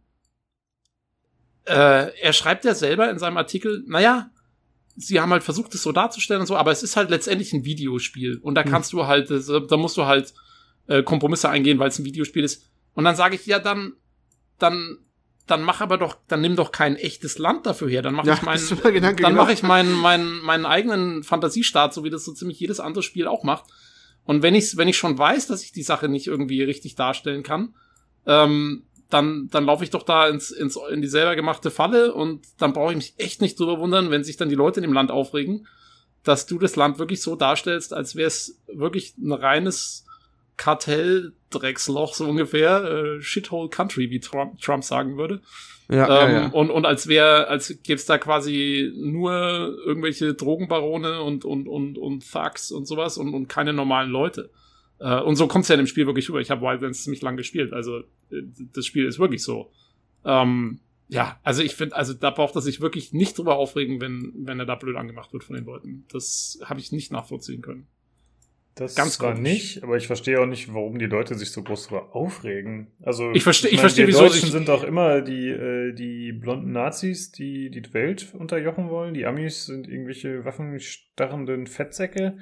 äh, 1.67 2.19
er 2.21 2.33
schreibt 2.33 2.65
ja 2.65 2.75
selber 2.75 3.11
in 3.11 3.19
seinem 3.19 3.37
Artikel, 3.37 3.85
naja, 3.87 4.31
sie 4.97 5.21
haben 5.21 5.31
halt 5.31 5.43
versucht, 5.45 5.75
es 5.75 5.83
so 5.83 5.93
darzustellen 5.93 6.41
und 6.41 6.47
so, 6.47 6.57
aber 6.57 6.73
es 6.73 6.83
ist 6.83 6.97
halt 6.97 7.11
letztendlich 7.11 7.53
ein 7.53 7.65
Videospiel. 7.65 8.39
Und 8.39 8.55
da 8.55 8.65
Hm. 8.65 8.71
kannst 8.71 8.93
du 8.93 9.07
halt, 9.07 9.31
das- 9.31 9.47
da 9.47 9.77
musst 9.77 9.97
du 9.97 10.07
halt 10.07 10.33
äh, 10.87 11.03
Kompromisse 11.03 11.51
eingehen, 11.51 11.79
weil 11.79 11.89
es 11.91 11.99
ein 11.99 12.07
Videospiel 12.07 12.43
ist. 12.45 12.68
Und 12.95 13.05
dann 13.05 13.17
sage 13.17 13.37
ich, 13.37 13.47
ja, 13.47 13.59
dann, 13.59 13.95
dann, 14.59 14.99
dann 15.47 15.63
mach 15.63 15.81
aber 15.81 15.99
doch, 15.99 16.17
dann 16.29 16.41
nimm 16.41 16.57
doch 16.57 16.73
kein 16.73 16.97
echtes 16.97 17.39
Land 17.39 17.67
dafür 17.67 17.89
her. 17.89 18.03
Dann 18.03 18.15
mach 18.15 18.25
Ja, 18.25 18.35
ich 18.35 18.43
meinen, 18.43 19.01
dann 19.01 19.17
genau. 19.17 19.31
mache 19.31 19.53
ich 19.53 19.63
meinen, 19.63 19.93
meinen, 19.93 20.41
meinen 20.43 20.67
eigenen 20.67 21.23
Fantasiestaat, 21.23 21.95
so 21.95 22.05
wie 22.05 22.11
das 22.11 22.25
so 22.25 22.33
ziemlich 22.33 22.59
jedes 22.61 22.81
andere 22.81 23.03
Spiel 23.03 23.27
auch 23.27 23.45
macht. 23.45 23.65
Und 24.25 24.43
wenn 24.43 24.55
ich, 24.55 24.77
wenn 24.77 24.89
ich 24.89 24.99
schon 24.99 25.17
weiß, 25.17 25.47
dass 25.47 25.63
ich 25.63 25.73
die 25.73 25.83
Sache 25.83 26.09
nicht 26.09 26.27
irgendwie 26.27 26.63
richtig 26.63 26.97
darstellen 26.97 27.43
kann, 27.43 27.75
ähm, 28.27 28.85
dann, 29.09 29.49
dann 29.51 29.65
laufe 29.65 29.85
ich 29.85 29.91
doch 29.91 30.03
da 30.03 30.29
ins, 30.29 30.51
ins, 30.51 30.79
in 30.91 31.01
die 31.01 31.09
selber 31.09 31.35
gemachte 31.35 31.71
Falle 31.71 32.13
und 32.13 32.47
dann 32.59 32.73
brauche 32.75 32.93
ich 32.93 32.97
mich 32.97 33.15
echt 33.17 33.41
nicht 33.41 33.59
drüber 33.59 33.79
wundern, 33.79 34.11
wenn 34.11 34.25
sich 34.25 34.37
dann 34.37 34.51
die 34.51 34.55
Leute 34.55 34.81
in 34.81 34.83
dem 34.83 34.93
Land 34.93 35.11
aufregen, 35.11 35.67
dass 36.25 36.47
du 36.47 36.59
das 36.59 36.77
Land 36.77 36.99
wirklich 36.99 37.23
so 37.23 37.37
darstellst, 37.37 37.95
als 37.95 38.17
wäre 38.17 38.29
es 38.29 38.61
wirklich 38.71 39.17
ein 39.17 39.33
reines 39.33 40.05
Kartell-Drecksloch, 40.59 42.13
so 42.13 42.29
ungefähr, 42.29 42.85
äh, 42.85 43.23
Shithole 43.23 43.71
Country, 43.71 44.11
wie 44.11 44.21
Trump, 44.21 44.61
Trump 44.61 44.85
sagen 44.85 45.17
würde. 45.17 45.41
Ja, 45.89 46.25
ähm, 46.25 46.33
ja, 46.33 46.41
ja. 46.41 46.49
Und, 46.49 46.71
und 46.71 46.85
als 46.85 47.07
wäre, 47.07 47.49
als 47.49 47.69
gäbe 47.83 47.95
es 47.95 48.05
da 48.05 48.19
quasi 48.19 48.93
nur 48.95 49.33
irgendwelche 49.87 50.35
Drogenbarone 50.35 51.23
und, 51.23 51.47
und, 51.47 51.67
und, 51.67 51.97
und 51.97 52.31
Thugs 52.31 52.71
und 52.71 52.87
sowas 52.87 53.17
und, 53.17 53.33
und 53.33 53.49
keine 53.49 53.73
normalen 53.73 54.11
Leute. 54.11 54.51
Äh, 54.99 55.21
und 55.21 55.37
so 55.37 55.47
kommt 55.47 55.63
es 55.63 55.69
ja 55.69 55.77
in 55.77 55.81
dem 55.81 55.87
Spiel 55.87 56.07
wirklich 56.07 56.29
rüber. 56.29 56.41
Ich 56.41 56.51
habe 56.51 56.61
Wildlands 56.61 57.05
ziemlich 57.05 57.23
lang 57.23 57.39
gespielt, 57.39 57.73
also 57.73 58.01
äh, 58.31 58.43
das 58.75 58.85
Spiel 58.85 59.07
ist 59.07 59.19
wirklich 59.19 59.43
so. 59.43 59.71
Ähm, 60.27 60.81
ja, 61.09 61.41
also 61.43 61.63
ich 61.63 61.75
finde, 61.75 61.97
also 61.97 62.13
da 62.13 62.31
braucht 62.31 62.55
er 62.55 62.61
sich 62.61 62.83
wirklich 62.83 63.15
nicht 63.15 63.39
drüber 63.39 63.57
aufregen, 63.57 63.99
wenn, 64.01 64.35
wenn 64.37 64.61
er 64.61 64.67
da 64.67 64.75
blöd 64.75 64.97
angemacht 64.97 65.33
wird 65.33 65.45
von 65.45 65.57
den 65.57 65.65
Leuten. 65.65 66.05
Das 66.13 66.59
habe 66.65 66.81
ich 66.81 66.93
nicht 66.93 67.11
nachvollziehen 67.13 67.63
können. 67.63 67.87
Das 68.79 68.95
Ganz 68.95 69.15
zwar 69.19 69.35
komisch. 69.35 69.43
nicht, 69.53 69.83
aber 69.83 69.97
ich 69.97 70.07
verstehe 70.07 70.41
auch 70.41 70.47
nicht, 70.47 70.73
warum 70.73 70.99
die 70.99 71.07
Leute 71.07 71.35
sich 71.35 71.51
so 71.51 71.63
groß 71.63 71.89
darüber 71.89 72.15
aufregen. 72.15 72.93
Also 73.03 73.33
Ich 73.33 73.43
verstehe- 73.43 73.71
ich 73.71 73.77
meine, 73.77 73.81
verstehe, 73.83 74.07
die 74.07 74.13
wieso 74.13 74.25
Deutschen 74.25 74.51
sind 74.51 74.69
doch 74.69 74.85
immer 74.85 75.21
die 75.21 75.49
äh, 75.49 75.93
die 75.93 76.33
blonden 76.33 76.73
Nazis, 76.73 77.33
die 77.33 77.71
die 77.71 77.93
Welt 77.95 78.35
unterjochen 78.39 78.89
wollen. 78.89 79.15
Die 79.15 79.27
Amis 79.27 79.67
sind 79.67 79.89
irgendwelche 79.89 80.45
waffenstarrenden 80.45 81.67
Fettsäcke 81.67 82.39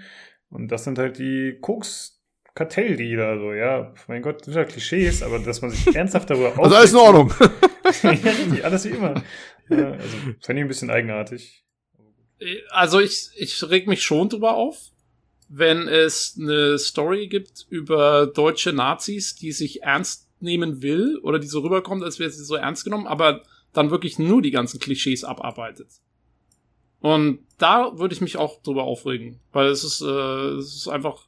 und 0.51 0.69
das 0.71 0.85
sind 0.85 0.99
halt 0.99 1.19
die 1.19 1.57
Koks 1.61 2.13
Kartelldealer, 2.55 3.39
so 3.39 3.53
ja. 3.53 3.93
Mein 4.09 4.23
Gott, 4.23 4.39
das 4.41 4.47
sind 4.47 4.55
ja 4.57 4.65
Klischees, 4.65 5.23
aber 5.23 5.39
dass 5.39 5.61
man 5.63 5.71
sich 5.71 5.87
ernsthaft 5.95 6.31
darüber 6.31 6.49
aufregt. 6.49 6.65
Also 6.65 6.77
alles 6.77 6.93
in 6.93 6.99
Ordnung. 6.99 7.35
ja, 8.03 8.11
richtig, 8.11 8.65
alles 8.65 8.85
wie 8.87 8.89
immer. 8.91 9.23
Ja, 9.69 9.91
also 9.91 10.17
fand 10.41 10.59
ich 10.59 10.65
ein 10.65 10.69
bisschen 10.69 10.91
eigenartig. 10.91 11.65
Also 12.71 13.01
ich, 13.01 13.29
ich 13.37 13.63
reg 13.71 13.87
mich 13.87 14.03
schon 14.03 14.29
drüber 14.29 14.55
auf, 14.55 14.91
wenn 15.49 15.89
es 15.89 16.37
eine 16.41 16.79
Story 16.79 17.29
gibt 17.29 17.67
über 17.69 18.27
deutsche 18.27 18.73
Nazis, 18.73 19.37
die 19.37 19.53
sich 19.53 19.83
ernst 19.83 20.29
nehmen 20.41 20.83
will 20.83 21.19
oder 21.23 21.39
die 21.39 21.47
so 21.47 21.61
rüberkommt, 21.61 22.03
als 22.03 22.19
wäre 22.19 22.31
sie 22.31 22.45
so 22.45 22.57
ernst 22.57 22.85
genommen, 22.85 23.07
aber 23.07 23.43
dann 23.73 23.91
wirklich 23.91 24.19
nur 24.19 24.43
die 24.43 24.51
ganzen 24.51 24.81
Klischees 24.81 25.25
abarbeitet. 25.25 25.89
Und 27.01 27.41
da 27.59 27.99
würde 27.99 28.15
ich 28.15 28.21
mich 28.21 28.37
auch 28.37 28.63
drüber 28.63 28.85
aufregen, 28.85 29.41
weil 29.53 29.69
es 29.69 29.85
ist, 29.85 30.01
äh, 30.01 30.57
es 30.57 30.75
ist 30.75 30.89
einfach, 30.89 31.27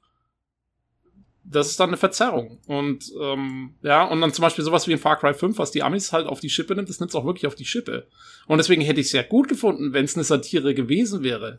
das 1.45 1.71
ist 1.71 1.81
dann 1.81 1.91
eine 1.91 1.97
Verzerrung. 1.97 2.59
Und 2.67 3.13
ähm, 3.21 3.75
ja, 3.83 4.05
und 4.05 4.21
dann 4.21 4.33
zum 4.33 4.43
Beispiel 4.43 4.65
sowas 4.65 4.87
wie 4.89 4.93
in 4.93 4.99
Far 4.99 5.17
Cry 5.19 5.35
5, 5.35 5.59
was 5.59 5.71
die 5.71 5.83
Amis 5.83 6.13
halt 6.13 6.27
auf 6.27 6.41
die 6.41 6.51
Schippe 6.51 6.75
nimmt, 6.75 6.89
das 6.89 7.01
nimmt 7.01 7.11
es 7.11 7.15
auch 7.15 7.25
wirklich 7.25 7.47
auf 7.47 7.55
die 7.55 7.65
Schippe. 7.65 8.09
Und 8.47 8.59
deswegen 8.59 8.83
hätte 8.83 9.01
ich 9.01 9.07
es 9.07 9.13
sehr 9.13 9.25
gut 9.25 9.49
gefunden, 9.49 9.93
wenn 9.93 10.05
es 10.05 10.17
eine 10.17 10.25
Satire 10.25 10.75
gewesen 10.75 11.23
wäre. 11.23 11.59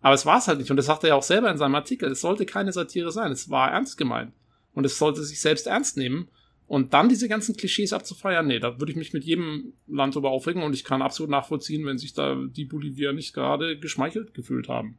Aber 0.00 0.14
es 0.14 0.26
war 0.26 0.38
es 0.38 0.48
halt 0.48 0.58
nicht. 0.58 0.70
Und 0.70 0.76
das 0.76 0.86
sagt 0.86 1.02
er 1.04 1.10
ja 1.10 1.14
auch 1.16 1.22
selber 1.22 1.50
in 1.50 1.58
seinem 1.58 1.74
Artikel. 1.74 2.10
Es 2.10 2.20
sollte 2.20 2.46
keine 2.46 2.72
Satire 2.72 3.10
sein. 3.10 3.32
Es 3.32 3.50
war 3.50 3.70
ernst 3.72 3.98
gemeint. 3.98 4.32
Und 4.72 4.84
es 4.84 4.98
sollte 4.98 5.22
sich 5.24 5.40
selbst 5.40 5.66
ernst 5.66 5.96
nehmen. 5.96 6.28
Und 6.68 6.92
dann 6.92 7.08
diese 7.08 7.28
ganzen 7.28 7.56
Klischees 7.56 7.92
abzufeiern, 7.94 8.46
nee, 8.46 8.58
da 8.60 8.78
würde 8.78 8.92
ich 8.92 8.98
mich 8.98 9.12
mit 9.14 9.24
jedem 9.24 9.72
Land 9.86 10.14
drüber 10.14 10.30
aufregen. 10.30 10.62
Und 10.62 10.74
ich 10.74 10.84
kann 10.84 11.02
absolut 11.02 11.30
nachvollziehen, 11.30 11.84
wenn 11.86 11.98
sich 11.98 12.12
da 12.12 12.36
die 12.36 12.66
Bolivier 12.66 13.12
nicht 13.12 13.32
gerade 13.32 13.78
geschmeichelt 13.78 14.34
gefühlt 14.34 14.68
haben. 14.68 14.98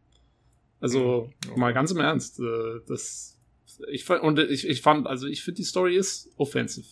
Also, 0.81 1.29
Ja. 1.47 1.57
mal 1.57 1.73
ganz 1.73 1.91
im 1.91 1.99
Ernst. 1.99 2.39
Äh, 2.39 2.81
das, 2.87 3.37
ich, 3.91 4.09
und 4.09 4.39
ich, 4.39 4.67
ich 4.67 4.81
fand, 4.81 5.07
also 5.07 5.27
ich 5.27 5.43
finde, 5.43 5.57
die 5.57 5.63
Story 5.65 5.95
ist 5.95 6.29
offensive. 6.37 6.87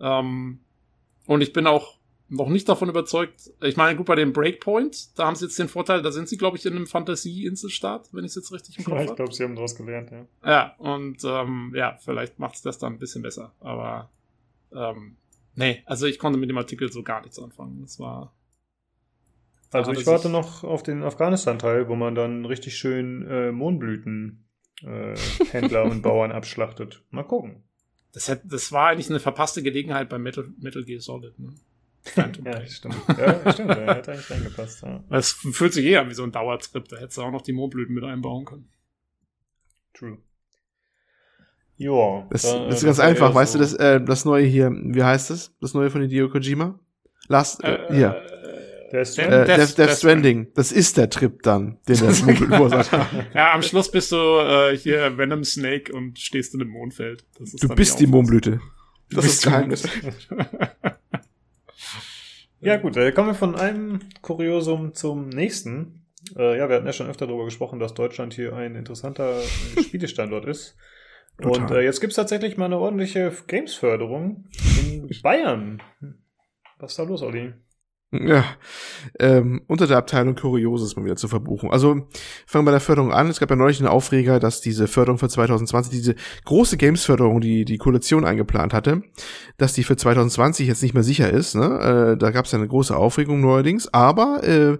Ähm, 0.00 0.60
und 1.26 1.40
ich 1.40 1.52
bin 1.52 1.66
auch 1.66 1.98
noch 2.32 2.48
nicht 2.48 2.68
davon 2.68 2.88
überzeugt. 2.88 3.50
Ich 3.60 3.76
meine, 3.76 3.96
gut, 3.96 4.06
bei 4.06 4.14
dem 4.14 4.32
Breakpoint, 4.32 5.18
da 5.18 5.26
haben 5.26 5.36
sie 5.36 5.44
jetzt 5.44 5.58
den 5.58 5.68
Vorteil, 5.68 6.00
da 6.00 6.10
sind 6.10 6.28
sie, 6.28 6.38
glaube 6.38 6.56
ich, 6.56 6.64
in 6.64 6.74
einem 6.74 6.86
Fantasie-Inselstaat, 6.86 8.08
wenn 8.12 8.24
ich 8.24 8.30
es 8.30 8.36
jetzt 8.36 8.52
richtig 8.52 8.78
im 8.78 8.84
Kopf 8.84 8.94
Ja, 8.94 9.04
ich 9.04 9.14
glaube, 9.14 9.34
sie 9.34 9.44
haben 9.44 9.54
daraus 9.54 9.76
gelernt, 9.76 10.10
ja. 10.10 10.26
Ja, 10.44 10.74
und 10.78 11.18
ähm, 11.24 11.72
ja, 11.76 11.98
vielleicht 12.00 12.38
macht's 12.38 12.62
das 12.62 12.78
dann 12.78 12.94
ein 12.94 12.98
bisschen 12.98 13.20
besser. 13.20 13.52
Aber 13.60 14.10
ähm, 14.74 15.16
nee, 15.54 15.82
also 15.84 16.06
ich 16.06 16.18
konnte 16.18 16.38
mit 16.38 16.48
dem 16.48 16.56
Artikel 16.56 16.90
so 16.90 17.02
gar 17.02 17.20
nichts 17.20 17.38
anfangen. 17.38 17.82
Das 17.82 18.00
war. 18.00 18.34
Also 19.70 19.92
ich 19.92 20.06
warte 20.06 20.28
noch 20.28 20.64
auf 20.64 20.82
den 20.82 21.02
Afghanistan-Teil, 21.02 21.88
wo 21.88 21.96
man 21.96 22.14
dann 22.14 22.44
richtig 22.44 22.76
schön 22.76 23.26
äh, 23.26 23.52
Mohnblüten 23.52 24.44
äh, 24.82 25.16
Händler 25.50 25.84
und 25.84 26.02
Bauern 26.02 26.32
abschlachtet. 26.32 27.02
Mal 27.10 27.24
gucken. 27.24 27.62
Das, 28.12 28.28
hätte, 28.28 28.48
das 28.48 28.72
war 28.72 28.88
eigentlich 28.88 29.08
eine 29.08 29.20
verpasste 29.20 29.62
Gelegenheit 29.62 30.08
bei 30.08 30.18
Metal, 30.18 30.50
Metal 30.58 30.84
Gear 30.84 31.00
Solid. 31.00 31.38
Ne? 31.38 31.54
Phantom 32.04 32.44
Ja, 32.46 32.52
Pain. 32.52 32.66
stimmt. 32.68 32.96
Ja, 33.16 33.52
stimmt. 33.52 33.70
Der 33.70 33.86
hat 33.86 34.08
eigentlich 34.08 34.30
reingepasst. 34.30 34.82
Ja. 34.82 35.04
Das 35.08 35.32
fühlt 35.32 35.72
sich 35.72 35.84
eh 35.86 35.96
an 35.98 36.08
wie 36.10 36.14
so 36.14 36.24
ein 36.24 36.32
Dauertrip. 36.32 36.88
Da 36.88 36.96
hättest 36.96 37.18
du 37.18 37.22
auch 37.22 37.30
noch 37.30 37.42
die 37.42 37.52
Mohnblüten 37.52 37.94
mit 37.94 38.04
einbauen 38.04 38.44
können. 38.44 38.68
True. 39.94 40.18
Joa. 41.76 42.26
Das, 42.30 42.42
da, 42.42 42.66
das 42.66 42.76
ist 42.76 42.82
äh, 42.82 42.86
ganz 42.86 43.00
einfach, 43.00 43.34
weißt 43.34 43.52
so- 43.52 43.58
du, 43.58 43.64
das, 43.64 43.74
äh, 43.74 44.00
das 44.00 44.24
neue 44.24 44.44
hier, 44.44 44.70
wie 44.72 45.02
heißt 45.02 45.30
es? 45.30 45.54
Das 45.60 45.74
neue 45.74 45.90
von 45.90 46.02
Hideo 46.02 46.28
Kojima? 46.28 46.78
Last, 47.28 47.62
äh, 47.64 47.78
hier. 47.90 48.22
Der 48.92 49.02
ist 49.02 49.16
Death- 49.16 49.26
Äh, 49.28 49.30
Death- 49.30 49.46
Death, 49.46 49.58
Death 49.58 49.78
Death 49.78 49.96
Stranding. 49.98 50.48
Das 50.54 50.70
ist 50.70 50.96
der 50.96 51.08
Trip 51.08 51.42
dann, 51.42 51.78
den 51.88 51.96
der 51.98 52.10
verursacht. 52.12 52.90
Ja, 53.34 53.54
am 53.54 53.62
Schluss 53.62 53.90
bist 53.90 54.12
du 54.12 54.16
äh, 54.16 54.76
hier 54.76 55.16
Venom 55.16 55.44
Snake 55.44 55.92
und 55.94 56.18
stehst 56.18 56.54
in 56.54 56.60
einem 56.60 56.70
Mondfeld. 56.70 57.24
Das 57.38 57.54
ist 57.54 57.62
Du 57.62 57.68
bist 57.68 58.00
die. 58.00 58.06
Mohnblüte. 58.06 58.60
Du 59.08 59.16
Das 59.16 59.24
bist 59.24 59.34
ist 59.36 59.44
die 59.44 59.48
Geheimnis. 59.48 59.88
Ja, 62.62 62.76
gut, 62.76 62.96
äh, 62.96 63.10
kommen 63.10 63.30
wir 63.30 63.34
von 63.34 63.56
einem 63.56 64.00
Kuriosum 64.20 64.94
zum 64.94 65.28
nächsten. 65.28 66.06
Äh, 66.36 66.58
ja, 66.58 66.68
wir 66.68 66.76
hatten 66.76 66.86
ja 66.86 66.92
schon 66.92 67.08
öfter 67.08 67.26
darüber 67.26 67.44
gesprochen, 67.44 67.80
dass 67.80 67.94
Deutschland 67.94 68.34
hier 68.34 68.54
ein 68.54 68.76
interessanter 68.76 69.40
äh, 69.40 69.82
Spielestandort 69.82 70.44
ist. 70.44 70.76
Total. 71.40 71.62
Und 71.62 71.70
äh, 71.72 71.80
jetzt 71.80 72.00
gibt's 72.00 72.14
tatsächlich 72.14 72.56
mal 72.56 72.66
eine 72.66 72.78
ordentliche 72.78 73.32
Games-Förderung 73.48 74.44
in 74.80 75.10
Bayern. 75.24 75.82
Was 76.78 76.92
ist 76.92 76.98
da 77.00 77.02
los, 77.02 77.22
Olli? 77.22 77.52
Ja, 78.12 78.44
ähm, 79.18 79.62
unter 79.68 79.86
der 79.86 79.96
Abteilung 79.96 80.34
Kurioses 80.34 80.96
mal 80.96 81.04
wieder 81.06 81.16
zur 81.16 81.30
Verbuchung. 81.30 81.72
Also 81.72 82.08
fangen 82.46 82.64
wir 82.64 82.66
bei 82.66 82.70
der 82.72 82.80
Förderung 82.80 83.10
an. 83.10 83.28
Es 83.28 83.40
gab 83.40 83.48
ja 83.48 83.56
neulich 83.56 83.80
einen 83.80 83.88
Aufreger, 83.88 84.38
dass 84.38 84.60
diese 84.60 84.86
Förderung 84.86 85.16
für 85.16 85.30
2020, 85.30 85.90
diese 85.90 86.14
große 86.44 86.76
Games-Förderung, 86.76 87.40
die 87.40 87.64
die 87.64 87.78
Koalition 87.78 88.26
eingeplant 88.26 88.74
hatte, 88.74 89.02
dass 89.56 89.72
die 89.72 89.82
für 89.82 89.96
2020 89.96 90.68
jetzt 90.68 90.82
nicht 90.82 90.92
mehr 90.92 91.02
sicher 91.02 91.30
ist. 91.30 91.54
Ne? 91.54 92.12
Äh, 92.12 92.18
da 92.18 92.32
gab 92.32 92.44
es 92.44 92.52
ja 92.52 92.58
eine 92.58 92.68
große 92.68 92.94
Aufregung 92.94 93.40
neuerdings. 93.40 93.88
Aber 93.94 94.44
äh, 94.44 94.76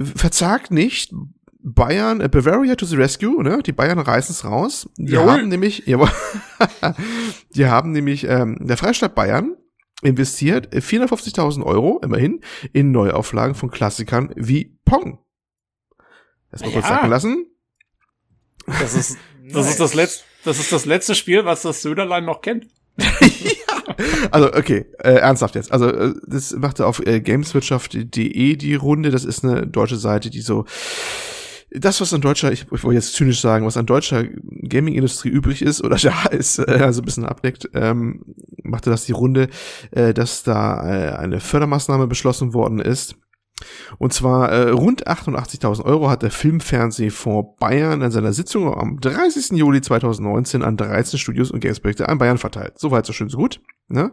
verzagt 0.00 0.70
nicht. 0.70 1.12
Bayern, 1.68 2.20
äh, 2.20 2.28
Bavaria 2.28 2.76
to 2.76 2.86
the 2.86 2.96
rescue, 2.96 3.42
ne? 3.42 3.60
Die 3.66 3.72
Bayern 3.72 3.98
reißen 3.98 4.32
es 4.32 4.44
raus. 4.44 4.88
Die 4.96 5.12
Jawohl. 5.12 5.32
haben 5.32 5.48
nämlich, 5.48 5.82
jawohl, 5.86 6.08
die 7.56 7.66
haben 7.66 7.90
nämlich 7.90 8.24
ähm, 8.28 8.56
der 8.60 8.76
Freistaat 8.76 9.16
Bayern 9.16 9.56
investiert 10.02 10.72
450.000 10.74 11.62
Euro, 11.64 12.00
immerhin, 12.02 12.40
in 12.72 12.90
Neuauflagen 12.92 13.54
von 13.54 13.70
Klassikern 13.70 14.32
wie 14.36 14.76
Pong. 14.84 15.18
Erstmal 16.52 16.72
kurz 16.72 16.84
Ja. 16.88 16.94
sacken 16.96 17.10
lassen. 17.10 17.46
Das 18.66 18.94
ist 18.94 19.16
das, 19.52 19.68
ist 19.70 19.80
das, 19.80 19.94
letzte, 19.94 20.24
das 20.44 20.58
ist 20.58 20.72
das 20.72 20.84
letzte 20.84 21.14
Spiel, 21.14 21.44
was 21.44 21.62
das 21.62 21.82
Söderlein 21.82 22.24
noch 22.24 22.40
kennt. 22.40 22.66
Also, 24.30 24.52
okay, 24.52 24.84
äh, 24.98 25.12
ernsthaft 25.14 25.54
jetzt. 25.54 25.70
Also, 25.72 25.88
äh, 25.88 26.12
das 26.26 26.52
machte 26.52 26.86
auf 26.86 26.98
äh, 27.06 27.20
gameswirtschaft.de 27.20 28.56
die 28.56 28.74
Runde. 28.74 29.10
Das 29.10 29.24
ist 29.24 29.44
eine 29.44 29.66
deutsche 29.66 29.96
Seite, 29.96 30.28
die 30.28 30.40
so 30.40 30.66
das, 31.78 32.00
was 32.00 32.14
an 32.14 32.20
deutscher, 32.20 32.52
ich, 32.52 32.66
ich 32.72 32.84
wollte 32.84 32.94
jetzt 32.94 33.14
zynisch 33.14 33.40
sagen, 33.40 33.66
was 33.66 33.76
an 33.76 33.86
deutscher 33.86 34.24
Gaming-Industrie 34.24 35.28
übrig 35.28 35.62
ist 35.62 35.82
oder 35.82 35.96
da 36.02 36.26
ist, 36.26 36.58
äh, 36.58 36.80
also 36.80 37.02
ein 37.02 37.04
bisschen 37.04 37.24
abdeckt, 37.24 37.68
ähm, 37.74 38.24
machte 38.62 38.90
das 38.90 39.04
die 39.04 39.12
Runde, 39.12 39.48
äh, 39.90 40.14
dass 40.14 40.42
da 40.42 40.88
äh, 40.88 41.16
eine 41.16 41.40
Fördermaßnahme 41.40 42.06
beschlossen 42.06 42.54
worden 42.54 42.80
ist 42.80 43.16
und 43.98 44.12
zwar 44.12 44.50
äh, 44.50 44.70
rund 44.70 45.06
88.000 45.06 45.84
Euro 45.84 46.10
hat 46.10 46.22
der 46.22 46.30
Filmfernsehfonds 46.30 47.56
Bayern 47.58 48.02
in 48.02 48.10
seiner 48.10 48.32
Sitzung 48.32 48.72
am 48.74 49.00
30. 49.00 49.56
Juli 49.56 49.80
2019 49.80 50.62
an 50.62 50.76
13 50.76 51.18
Studios 51.18 51.50
und 51.50 51.60
Gamesprojekte 51.60 52.08
an 52.08 52.18
Bayern 52.18 52.38
verteilt. 52.38 52.78
Soweit 52.78 53.06
so 53.06 53.12
schön, 53.12 53.28
so 53.28 53.38
gut. 53.38 53.60
Ne? 53.88 54.10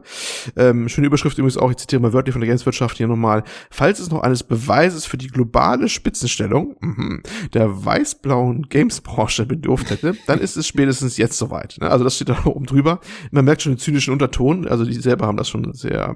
Ähm, 0.56 0.88
schöne 0.88 1.08
Überschrift 1.08 1.40
übrigens 1.40 1.58
auch, 1.58 1.72
ich 1.72 1.78
zitiere 1.78 2.00
mal 2.00 2.14
wörtlich 2.14 2.34
von 2.34 2.42
der 2.42 2.48
Gameswirtschaft 2.48 2.96
hier 2.96 3.08
nochmal. 3.08 3.44
Falls 3.72 4.00
es 4.00 4.12
noch 4.12 4.22
eines 4.22 4.44
Beweises 4.44 5.06
für 5.06 5.18
die 5.18 5.30
globale 5.30 5.90
Spitzenstellung 5.90 6.76
mh, 6.80 7.22
der 7.54 7.84
weiß-blauen 7.84 8.70
Gamesbranche 8.70 9.48
bedurft 9.48 9.90
hätte, 9.90 10.16
dann 10.28 10.40
ist 10.40 10.58
es 10.58 10.68
spätestens 10.68 11.18
jetzt 11.18 11.40
soweit. 11.40 11.78
Ne? 11.82 11.90
Also 11.90 12.04
das 12.04 12.16
steht 12.16 12.30
da 12.30 12.46
oben 12.46 12.68
drüber. 12.68 13.00
Man 13.32 13.46
merkt 13.46 13.64
schon 13.64 13.74
den 13.74 13.80
zynischen 13.80 14.14
Unterton, 14.14 14.68
also 14.68 14.86
die 14.86 14.94
selber 14.94 15.26
haben 15.26 15.38
das 15.38 15.50
schon 15.50 15.74
sehr, 15.74 16.16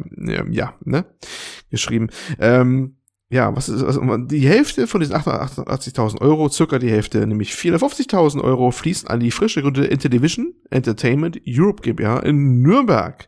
ja, 0.51 0.75
ne, 0.85 1.05
geschrieben. 1.71 2.09
Ähm, 2.39 2.96
ja, 3.29 3.53
was 3.53 3.67
ist, 3.67 3.83
also 3.83 4.01
die 4.17 4.47
Hälfte 4.47 4.87
von 4.87 5.01
diesen 5.01 5.15
88.000 5.15 6.21
Euro, 6.21 6.47
circa 6.47 6.79
die 6.79 6.89
Hälfte, 6.89 7.27
nämlich 7.27 7.51
450.000 7.51 8.41
Euro, 8.41 8.71
fließen 8.71 9.09
an 9.09 9.19
die 9.19 9.31
frische 9.31 9.61
Gründe 9.61 9.85
Intellivision 9.85 10.53
Entertainment 10.69 11.41
Europe 11.45 11.81
GmbH 11.81 12.19
in 12.19 12.61
Nürnberg. 12.61 13.27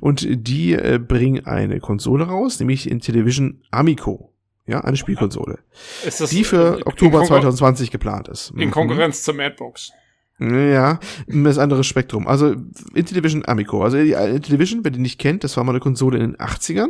Und 0.00 0.26
die 0.28 0.72
äh, 0.72 0.98
bringen 0.98 1.46
eine 1.46 1.78
Konsole 1.78 2.24
raus, 2.24 2.58
nämlich 2.58 2.90
Intellivision 2.90 3.62
Amico. 3.70 4.32
Ja, 4.66 4.80
eine 4.80 4.96
Spielkonsole. 4.96 5.60
Ist 6.04 6.20
das, 6.20 6.30
die 6.30 6.42
für 6.42 6.84
Oktober 6.84 7.22
2020 7.22 7.92
geplant 7.92 8.26
ist. 8.26 8.50
In 8.50 8.66
mhm. 8.66 8.70
Konkurrenz 8.72 9.20
mhm. 9.20 9.24
zur 9.24 9.34
Madbox. 9.34 9.92
Ja, 10.40 10.98
das 11.28 11.58
andere 11.58 11.84
Spektrum. 11.84 12.26
Also 12.26 12.56
Intellivision 12.94 13.46
Amico. 13.46 13.84
Also 13.84 13.96
Intellivision, 13.96 14.82
wer 14.82 14.90
die 14.90 14.98
nicht 14.98 15.20
kennt, 15.20 15.44
das 15.44 15.56
war 15.56 15.62
mal 15.62 15.70
eine 15.70 15.80
Konsole 15.80 16.18
in 16.18 16.32
den 16.32 16.36
80ern 16.36 16.88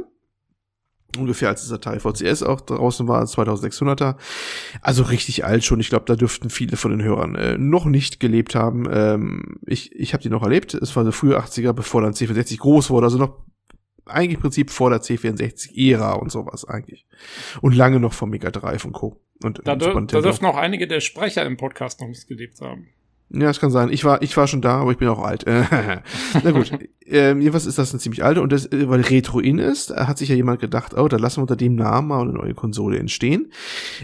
ungefähr 1.16 1.48
als 1.48 1.62
dieser 1.62 1.80
Teil 1.80 2.00
VCS 2.00 2.42
auch 2.42 2.60
draußen 2.60 3.08
war, 3.08 3.24
2600er. 3.24 4.16
Also 4.80 5.02
richtig 5.04 5.44
alt 5.44 5.64
schon. 5.64 5.80
Ich 5.80 5.88
glaube, 5.88 6.04
da 6.06 6.16
dürften 6.16 6.50
viele 6.50 6.76
von 6.76 6.90
den 6.90 7.02
Hörern 7.02 7.34
äh, 7.34 7.58
noch 7.58 7.84
nicht 7.84 8.20
gelebt 8.20 8.54
haben. 8.54 8.86
Ähm, 8.90 9.58
ich 9.66 9.94
ich 9.94 10.12
habe 10.12 10.22
die 10.22 10.30
noch 10.30 10.42
erlebt. 10.42 10.74
Es 10.74 10.94
war 10.96 11.04
so 11.04 11.12
frühe 11.12 11.38
80er, 11.38 11.72
bevor 11.72 12.02
dann 12.02 12.12
C64 12.12 12.58
groß 12.58 12.90
wurde. 12.90 13.06
Also 13.06 13.18
noch 13.18 13.46
eigentlich 14.06 14.36
im 14.36 14.40
Prinzip 14.40 14.70
vor 14.70 14.90
der 14.90 15.00
C64-Ära 15.00 16.14
und 16.14 16.30
sowas 16.30 16.64
eigentlich. 16.64 17.06
Und 17.60 17.74
lange 17.74 18.00
noch 18.00 18.12
vom 18.12 18.30
Mega 18.30 18.50
Drive 18.50 18.84
und 18.84 18.92
Co. 18.92 19.20
Und, 19.42 19.60
da, 19.64 19.72
und 19.72 20.12
da 20.12 20.20
dürften 20.20 20.46
auch 20.46 20.56
einige 20.56 20.86
der 20.86 21.00
Sprecher 21.00 21.44
im 21.44 21.56
Podcast 21.56 22.00
noch 22.00 22.08
nicht 22.08 22.26
gelebt 22.26 22.60
haben. 22.60 22.88
Ja, 23.30 23.46
das 23.46 23.58
kann 23.58 23.70
sein. 23.70 23.90
Ich 23.90 24.04
war, 24.04 24.22
ich 24.22 24.36
war 24.36 24.46
schon 24.46 24.62
da, 24.62 24.78
aber 24.78 24.92
ich 24.92 24.98
bin 24.98 25.08
auch 25.08 25.22
alt. 25.22 25.44
Na 26.44 26.50
gut. 26.52 26.70
ähm, 27.06 27.40
jedenfalls 27.40 27.66
ist 27.66 27.78
das 27.78 27.92
ein 27.92 27.98
ziemlich 27.98 28.22
alte 28.22 28.40
und 28.40 28.52
das, 28.52 28.66
äh, 28.66 28.88
weil 28.88 29.00
Retro-In 29.00 29.58
ist, 29.58 29.94
hat 29.94 30.18
sich 30.18 30.28
ja 30.28 30.36
jemand 30.36 30.60
gedacht, 30.60 30.96
oh, 30.96 31.08
da 31.08 31.16
lassen 31.16 31.38
wir 31.38 31.42
unter 31.42 31.56
dem 31.56 31.74
Namen 31.74 32.08
mal 32.08 32.22
eine 32.22 32.32
neue 32.32 32.54
Konsole 32.54 32.98
entstehen. 32.98 33.50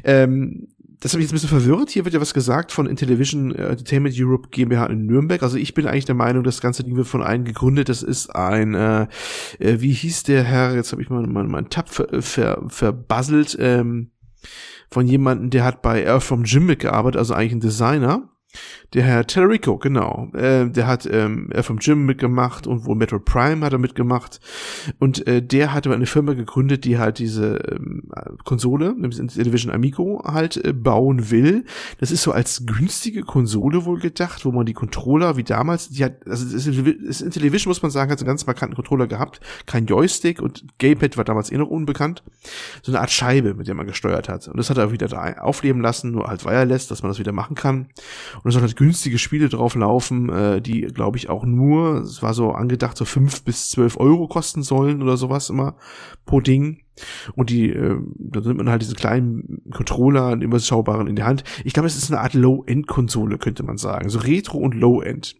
Ähm, 0.03 0.69
das 1.03 1.13
habe 1.13 1.21
ich 1.21 1.25
jetzt 1.25 1.33
ein 1.33 1.35
bisschen 1.35 1.61
verwirrt. 1.61 1.91
Hier 1.91 2.05
wird 2.05 2.15
ja 2.15 2.21
was 2.21 2.33
gesagt 2.33 2.71
von 2.71 2.87
Intellivision 2.87 3.53
äh, 3.55 3.71
Entertainment 3.71 4.15
Europe 4.17 4.49
GmbH 4.51 4.87
in 4.87 5.07
Nürnberg. 5.07 5.43
Also 5.43 5.57
ich 5.57 5.75
bin 5.75 5.87
eigentlich 5.87 6.05
der 6.05 6.15
Meinung, 6.15 6.45
das 6.45 6.61
ganze 6.61 6.85
Ding 6.85 6.97
wird 6.97 7.09
von 7.09 7.23
einem 7.25 7.45
gegründet. 7.45 7.89
Das 7.89 8.05
ist 8.05 8.35
ein, 8.35 8.75
äh, 8.75 9.09
äh, 9.59 9.81
wie 9.81 9.93
hieß 9.93 10.23
der 10.25 10.45
Herr? 10.45 10.75
Jetzt 10.75 10.93
habe 10.93 11.03
ich 11.03 11.11
mal 11.11 11.27
meinen 11.27 11.51
mein 11.51 11.71
Tab 11.71 11.89
ver, 11.89 12.07
ver, 12.23 12.63
verbasselt. 12.69 13.57
Ähm, 13.59 14.13
von 14.93 15.07
jemandem, 15.07 15.51
der 15.51 15.65
hat 15.65 15.83
bei 15.83 16.03
Air 16.03 16.21
from 16.21 16.45
Jim 16.45 16.67
mitgearbeitet, 16.67 17.19
also 17.19 17.35
eigentlich 17.35 17.53
ein 17.53 17.61
Designer. 17.61 18.29
Der 18.93 19.05
Herr 19.05 19.27
Tellerico, 19.27 19.79
genau. 19.79 20.29
Äh, 20.35 20.69
der 20.69 20.87
hat 20.87 21.07
ähm, 21.11 21.51
vom 21.63 21.79
Gym 21.79 22.05
mitgemacht 22.05 22.67
und 22.67 22.85
wohl 22.85 22.97
Metro 22.97 23.19
Prime 23.19 23.65
hat 23.65 23.73
er 23.73 23.79
mitgemacht. 23.79 24.41
Und 24.99 25.27
äh, 25.27 25.43
der 25.43 25.73
hatte 25.73 25.93
eine 25.93 26.07
Firma 26.07 26.35
gegründet, 26.35 26.85
die 26.85 26.99
halt 26.99 27.19
diese 27.19 27.57
ähm, 27.71 28.11
Konsole, 28.45 28.95
nämlich 28.95 29.19
Television 29.33 29.73
Amigo, 29.73 30.23
halt 30.25 30.63
äh, 30.63 30.73
bauen 30.73 31.31
will. 31.31 31.65
Das 32.01 32.11
ist 32.11 32.23
so 32.23 32.33
als 32.33 32.65
günstige 32.67 33.23
Konsole 33.23 33.85
wohl 33.87 33.99
gedacht, 33.99 34.45
wo 34.45 34.53
man 34.53 34.67
die 34.67 34.75
Controller 34.75 35.37
wie 35.37 35.45
damals, 35.45 35.89
die 35.89 36.05
hat, 36.05 36.27
also 36.27 36.45
das 36.45 36.67
ist, 36.67 37.21
in 37.23 37.31
Television 37.31 37.71
muss 37.71 37.83
man 37.83 37.91
sagen, 37.91 38.11
hat 38.11 38.19
so 38.19 38.25
einen 38.25 38.31
ganz 38.31 38.47
markanten 38.47 38.77
Controller 38.77 39.07
gehabt. 39.07 39.41
Kein 39.67 39.87
Joystick 39.87 40.43
und 40.43 40.65
Gamepad 40.79 41.17
war 41.17 41.25
damals 41.25 41.51
eh 41.51 41.57
noch 41.57 41.69
unbekannt. 41.69 42.23
So 42.83 42.93
eine 42.93 43.01
Art 43.01 43.11
Scheibe, 43.11 43.55
mit 43.55 43.69
der 43.69 43.75
man 43.75 43.87
gesteuert 43.87 44.29
hat. 44.29 44.49
Und 44.49 44.59
das 44.59 44.69
hat 44.69 44.77
er 44.77 44.93
wieder 44.93 45.09
da 45.09 45.39
aufleben 45.39 45.81
lassen, 45.81 46.11
nur 46.11 46.27
halt 46.27 46.45
wireless, 46.45 46.89
dass 46.89 47.03
man 47.03 47.11
das 47.11 47.19
wieder 47.19 47.33
machen 47.33 47.57
kann. 47.57 47.89
Und 48.43 48.49
es 48.49 48.55
soll 48.55 48.63
halt 48.63 48.77
günstige 48.77 49.19
Spiele 49.19 49.49
drauf 49.49 49.75
laufen, 49.75 50.29
äh, 50.29 50.61
die, 50.61 50.83
glaube 50.83 51.17
ich, 51.17 51.31
auch 51.31 51.45
nur, 51.45 52.03
es 52.03 52.23
war 52.23 52.35
so 52.35 52.53
angedacht, 52.53 52.97
so 52.97 53.05
fünf 53.05 53.43
bis 53.45 53.71
zwölf 53.71 53.97
Euro 53.99 54.27
kosten 54.27 54.63
sollen 54.63 55.03
oder 55.03 55.17
sowas 55.17 55.51
immer 55.51 55.77
pro 56.27 56.41
Ding. 56.41 56.81
Und 57.35 57.51
die, 57.51 57.71
äh, 57.71 57.99
da 58.19 58.41
nimmt 58.41 58.59
man 58.59 58.69
halt 58.69 58.83
diese 58.83 58.95
kleinen 58.95 59.63
Controller, 59.73 60.31
den 60.31 60.43
überschaubaren 60.43 61.07
in 61.07 61.17
die 61.17 61.23
Hand. 61.23 61.45
Ich 61.65 61.73
glaube, 61.73 61.87
es 61.87 61.97
ist 61.97 62.11
eine 62.11 62.21
Art 62.21 62.35
Low-End-Konsole, 62.35 63.39
könnte 63.39 63.63
man 63.63 63.79
sagen. 63.79 64.09
So 64.09 64.19
Retro 64.19 64.59
und 64.59 64.75
Low-End. 64.75 65.37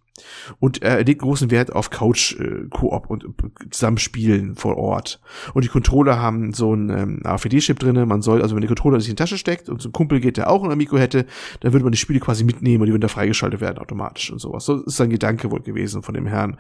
Und 0.59 0.83
er 0.83 1.03
legt 1.05 1.23
großen 1.23 1.51
Wert 1.51 1.73
auf 1.73 1.91
Couch-Koop 1.91 3.09
und 3.09 3.27
Zusammenspielen 3.71 4.55
vor 4.57 4.77
Ort. 4.77 5.21
Und 5.55 5.65
die 5.65 5.69
Controller 5.69 6.21
haben 6.21 6.53
so 6.53 6.73
einen 6.73 6.91
ähm, 6.91 7.21
AFD-Chip 7.25 7.79
drinne. 7.79 8.07
Man 8.07 8.23
soll, 8.23 8.43
also 8.43 8.55
wenn 8.55 8.61
der 8.61 8.69
Controller 8.69 9.01
sich 9.01 9.09
in 9.09 9.17
die 9.17 9.23
Tasche 9.23 9.39
steckt 9.39 9.69
und 9.69 9.81
so 9.81 9.89
ein 9.89 9.93
Kumpel 9.93 10.21
geht, 10.21 10.37
der 10.37 10.51
auch 10.51 10.65
ein 10.65 10.71
Amico 10.71 10.99
hätte, 10.99 11.27
dann 11.61 11.73
würde 11.73 11.85
man 11.85 11.93
die 11.93 11.99
Spiele 11.99 12.21
quasi 12.21 12.45
mitnehmen 12.45 12.83
und 12.83 12.87
die 12.87 12.93
würden 12.93 13.03
da 13.03 13.09
freigeschaltet 13.09 13.61
werden 13.61 13.79
automatisch 13.79 14.31
und 14.31 14.39
sowas. 14.39 14.65
So 14.65 14.83
ist 14.83 14.97
sein 14.97 15.11
Gedanke 15.11 15.51
wohl 15.51 15.61
gewesen 15.61 16.03
von 16.03 16.15
dem 16.15 16.27
Herrn 16.27 16.57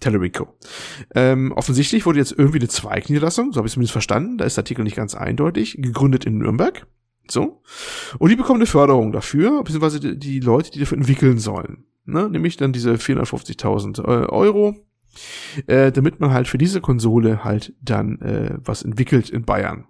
Tellerico. 0.00 0.48
Ähm, 1.14 1.52
offensichtlich 1.52 2.06
wurde 2.06 2.18
jetzt 2.18 2.32
irgendwie 2.32 2.58
eine 2.58 2.68
Zweigniederlassung, 2.68 3.52
so 3.52 3.58
habe 3.58 3.66
ich 3.66 3.70
es 3.70 3.74
zumindest 3.74 3.92
verstanden, 3.92 4.38
da 4.38 4.44
ist 4.44 4.56
der 4.56 4.62
Artikel 4.62 4.84
nicht 4.84 4.96
ganz 4.96 5.14
eindeutig, 5.14 5.78
gegründet 5.80 6.24
in 6.24 6.38
Nürnberg. 6.38 6.86
So. 7.28 7.62
Und 8.18 8.30
die 8.30 8.36
bekommen 8.36 8.60
eine 8.60 8.66
Förderung 8.66 9.10
dafür, 9.12 9.62
beziehungsweise 9.62 10.00
die, 10.00 10.18
die 10.18 10.40
Leute, 10.40 10.70
die 10.70 10.80
dafür 10.80 10.98
entwickeln 10.98 11.38
sollen 11.38 11.84
ne? 12.06 12.28
nämlich 12.28 12.56
dann 12.56 12.72
diese 12.72 12.94
450.000 12.94 14.00
äh, 14.00 14.26
Euro, 14.26 14.76
äh, 15.66 15.92
damit 15.92 16.20
man 16.20 16.32
halt 16.32 16.48
für 16.48 16.58
diese 16.58 16.80
Konsole 16.80 17.44
halt 17.44 17.74
dann 17.80 18.20
äh, 18.20 18.58
was 18.58 18.82
entwickelt 18.82 19.30
in 19.30 19.44
Bayern. 19.44 19.86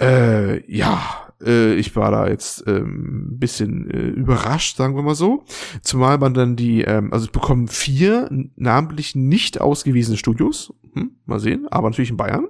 Äh, 0.00 0.64
ja, 0.72 1.30
äh, 1.44 1.74
ich 1.74 1.94
war 1.96 2.10
da 2.10 2.28
jetzt 2.28 2.64
ähm, 2.66 3.38
bisschen 3.38 3.90
äh, 3.90 4.08
überrascht, 4.08 4.76
sagen 4.76 4.96
wir 4.96 5.02
mal 5.02 5.14
so. 5.14 5.44
Zumal 5.82 6.18
man 6.18 6.34
dann 6.34 6.56
die, 6.56 6.82
ähm, 6.82 7.12
also 7.12 7.26
es 7.26 7.32
bekommen 7.32 7.68
vier 7.68 8.28
namentlich 8.56 9.14
nicht 9.14 9.60
ausgewiesene 9.60 10.16
Studios, 10.16 10.72
hm, 10.94 11.16
mal 11.26 11.40
sehen, 11.40 11.68
aber 11.68 11.90
natürlich 11.90 12.10
in 12.10 12.16
Bayern. 12.16 12.48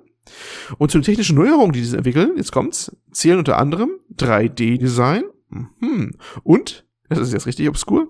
Und 0.78 0.90
zu 0.90 0.98
den 0.98 1.04
technischen 1.04 1.36
Neuerungen, 1.36 1.72
die 1.72 1.82
sie 1.82 1.96
entwickeln, 1.96 2.32
jetzt 2.36 2.52
kommt's, 2.52 2.96
zählen 3.10 3.38
unter 3.38 3.58
anderem 3.58 3.90
3D-Design 4.16 5.24
hm, 5.50 6.12
und, 6.42 6.86
das 7.08 7.18
ist 7.18 7.32
jetzt 7.32 7.46
richtig 7.46 7.68
obskur, 7.68 8.08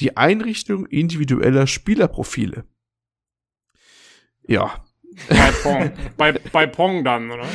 die 0.00 0.16
Einrichtung 0.16 0.86
individueller 0.86 1.66
Spielerprofile. 1.66 2.64
Ja. 4.46 4.84
Bei 5.28 5.50
Pong, 5.62 5.92
bei, 6.16 6.32
bei 6.32 6.66
Pong 6.66 7.04
dann, 7.04 7.30
oder? 7.30 7.46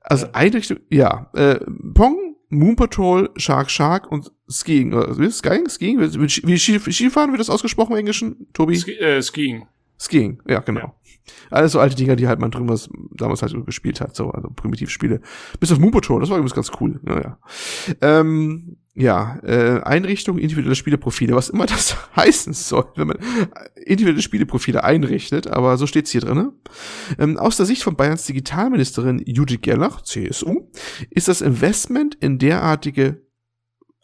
Also 0.00 0.26
Einrichtung, 0.32 0.78
ja. 0.90 1.30
Äh, 1.34 1.60
Pong, 1.94 2.36
Moon 2.48 2.76
Patrol, 2.76 3.30
Shark 3.36 3.70
Shark 3.70 4.10
und 4.10 4.32
Skiing. 4.50 4.92
Oder, 4.92 5.14
Skiing? 5.30 5.68
Skiing? 5.68 6.00
Wie, 6.00 6.28
wie 6.28 6.58
Skifahren 6.58 7.30
wird 7.30 7.40
das 7.40 7.50
ausgesprochen 7.50 7.92
im 7.92 7.98
Englischen, 7.98 8.48
Tobi? 8.52 8.76
Ski, 8.76 8.92
äh, 8.92 9.22
Skiing. 9.22 9.66
Skiing, 9.98 10.42
ja, 10.46 10.60
genau. 10.60 10.80
Ja. 10.80 10.94
Alles 11.50 11.72
so 11.72 11.80
alte 11.80 11.96
Dinger, 11.96 12.16
die 12.16 12.28
halt 12.28 12.40
man 12.40 12.50
drüber 12.50 12.78
damals 13.12 13.42
halt 13.42 13.52
so 13.52 13.64
gespielt 13.64 14.00
hat, 14.00 14.14
so, 14.14 14.30
also 14.30 14.50
Primitivspiele. 14.50 15.20
Bis 15.60 15.72
auf 15.72 15.78
Moon 15.78 15.92
Patrol, 15.92 16.20
das 16.20 16.28
war 16.30 16.36
übrigens 16.36 16.54
ganz 16.54 16.70
cool. 16.80 17.00
Naja. 17.02 17.38
Ähm, 18.00 18.76
ja, 18.96 19.40
äh, 19.42 19.80
Einrichtung 19.82 20.38
individuelle 20.38 20.76
Spieleprofile, 20.76 21.34
was 21.34 21.48
immer 21.48 21.66
das 21.66 21.96
heißen 22.16 22.52
soll, 22.52 22.86
wenn 22.96 23.08
man 23.08 23.18
individuelle 23.74 24.22
Spieleprofile 24.22 24.84
einrichtet, 24.84 25.48
aber 25.48 25.76
so 25.76 25.86
steht's 25.86 26.12
hier 26.12 26.20
drin. 26.20 26.52
Ähm, 27.18 27.36
aus 27.36 27.56
der 27.56 27.66
Sicht 27.66 27.82
von 27.82 27.96
Bayerns 27.96 28.26
Digitalministerin 28.26 29.22
Judith 29.26 29.62
Gerlach, 29.62 30.02
CSU, 30.02 30.70
ist 31.10 31.28
das 31.28 31.40
Investment 31.40 32.14
in 32.20 32.38
derartige 32.38 33.22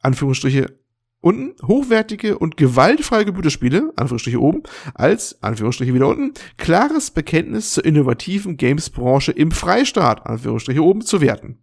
Anführungsstriche 0.02 0.80
unten 1.20 1.54
hochwertige 1.66 2.38
und 2.38 2.56
gewaltfreie 2.56 3.26
Computerspiele, 3.26 3.92
Anführungsstriche 3.96 4.40
oben, 4.40 4.62
als, 4.94 5.42
Anführungsstriche 5.42 5.92
wieder 5.94 6.08
unten, 6.08 6.32
klares 6.56 7.10
Bekenntnis 7.10 7.72
zur 7.72 7.84
innovativen 7.84 8.56
Games-Branche 8.56 9.32
im 9.32 9.50
Freistaat, 9.50 10.26
Anführungsstriche 10.26 10.82
oben, 10.82 11.02
zu 11.02 11.20
werten. 11.20 11.58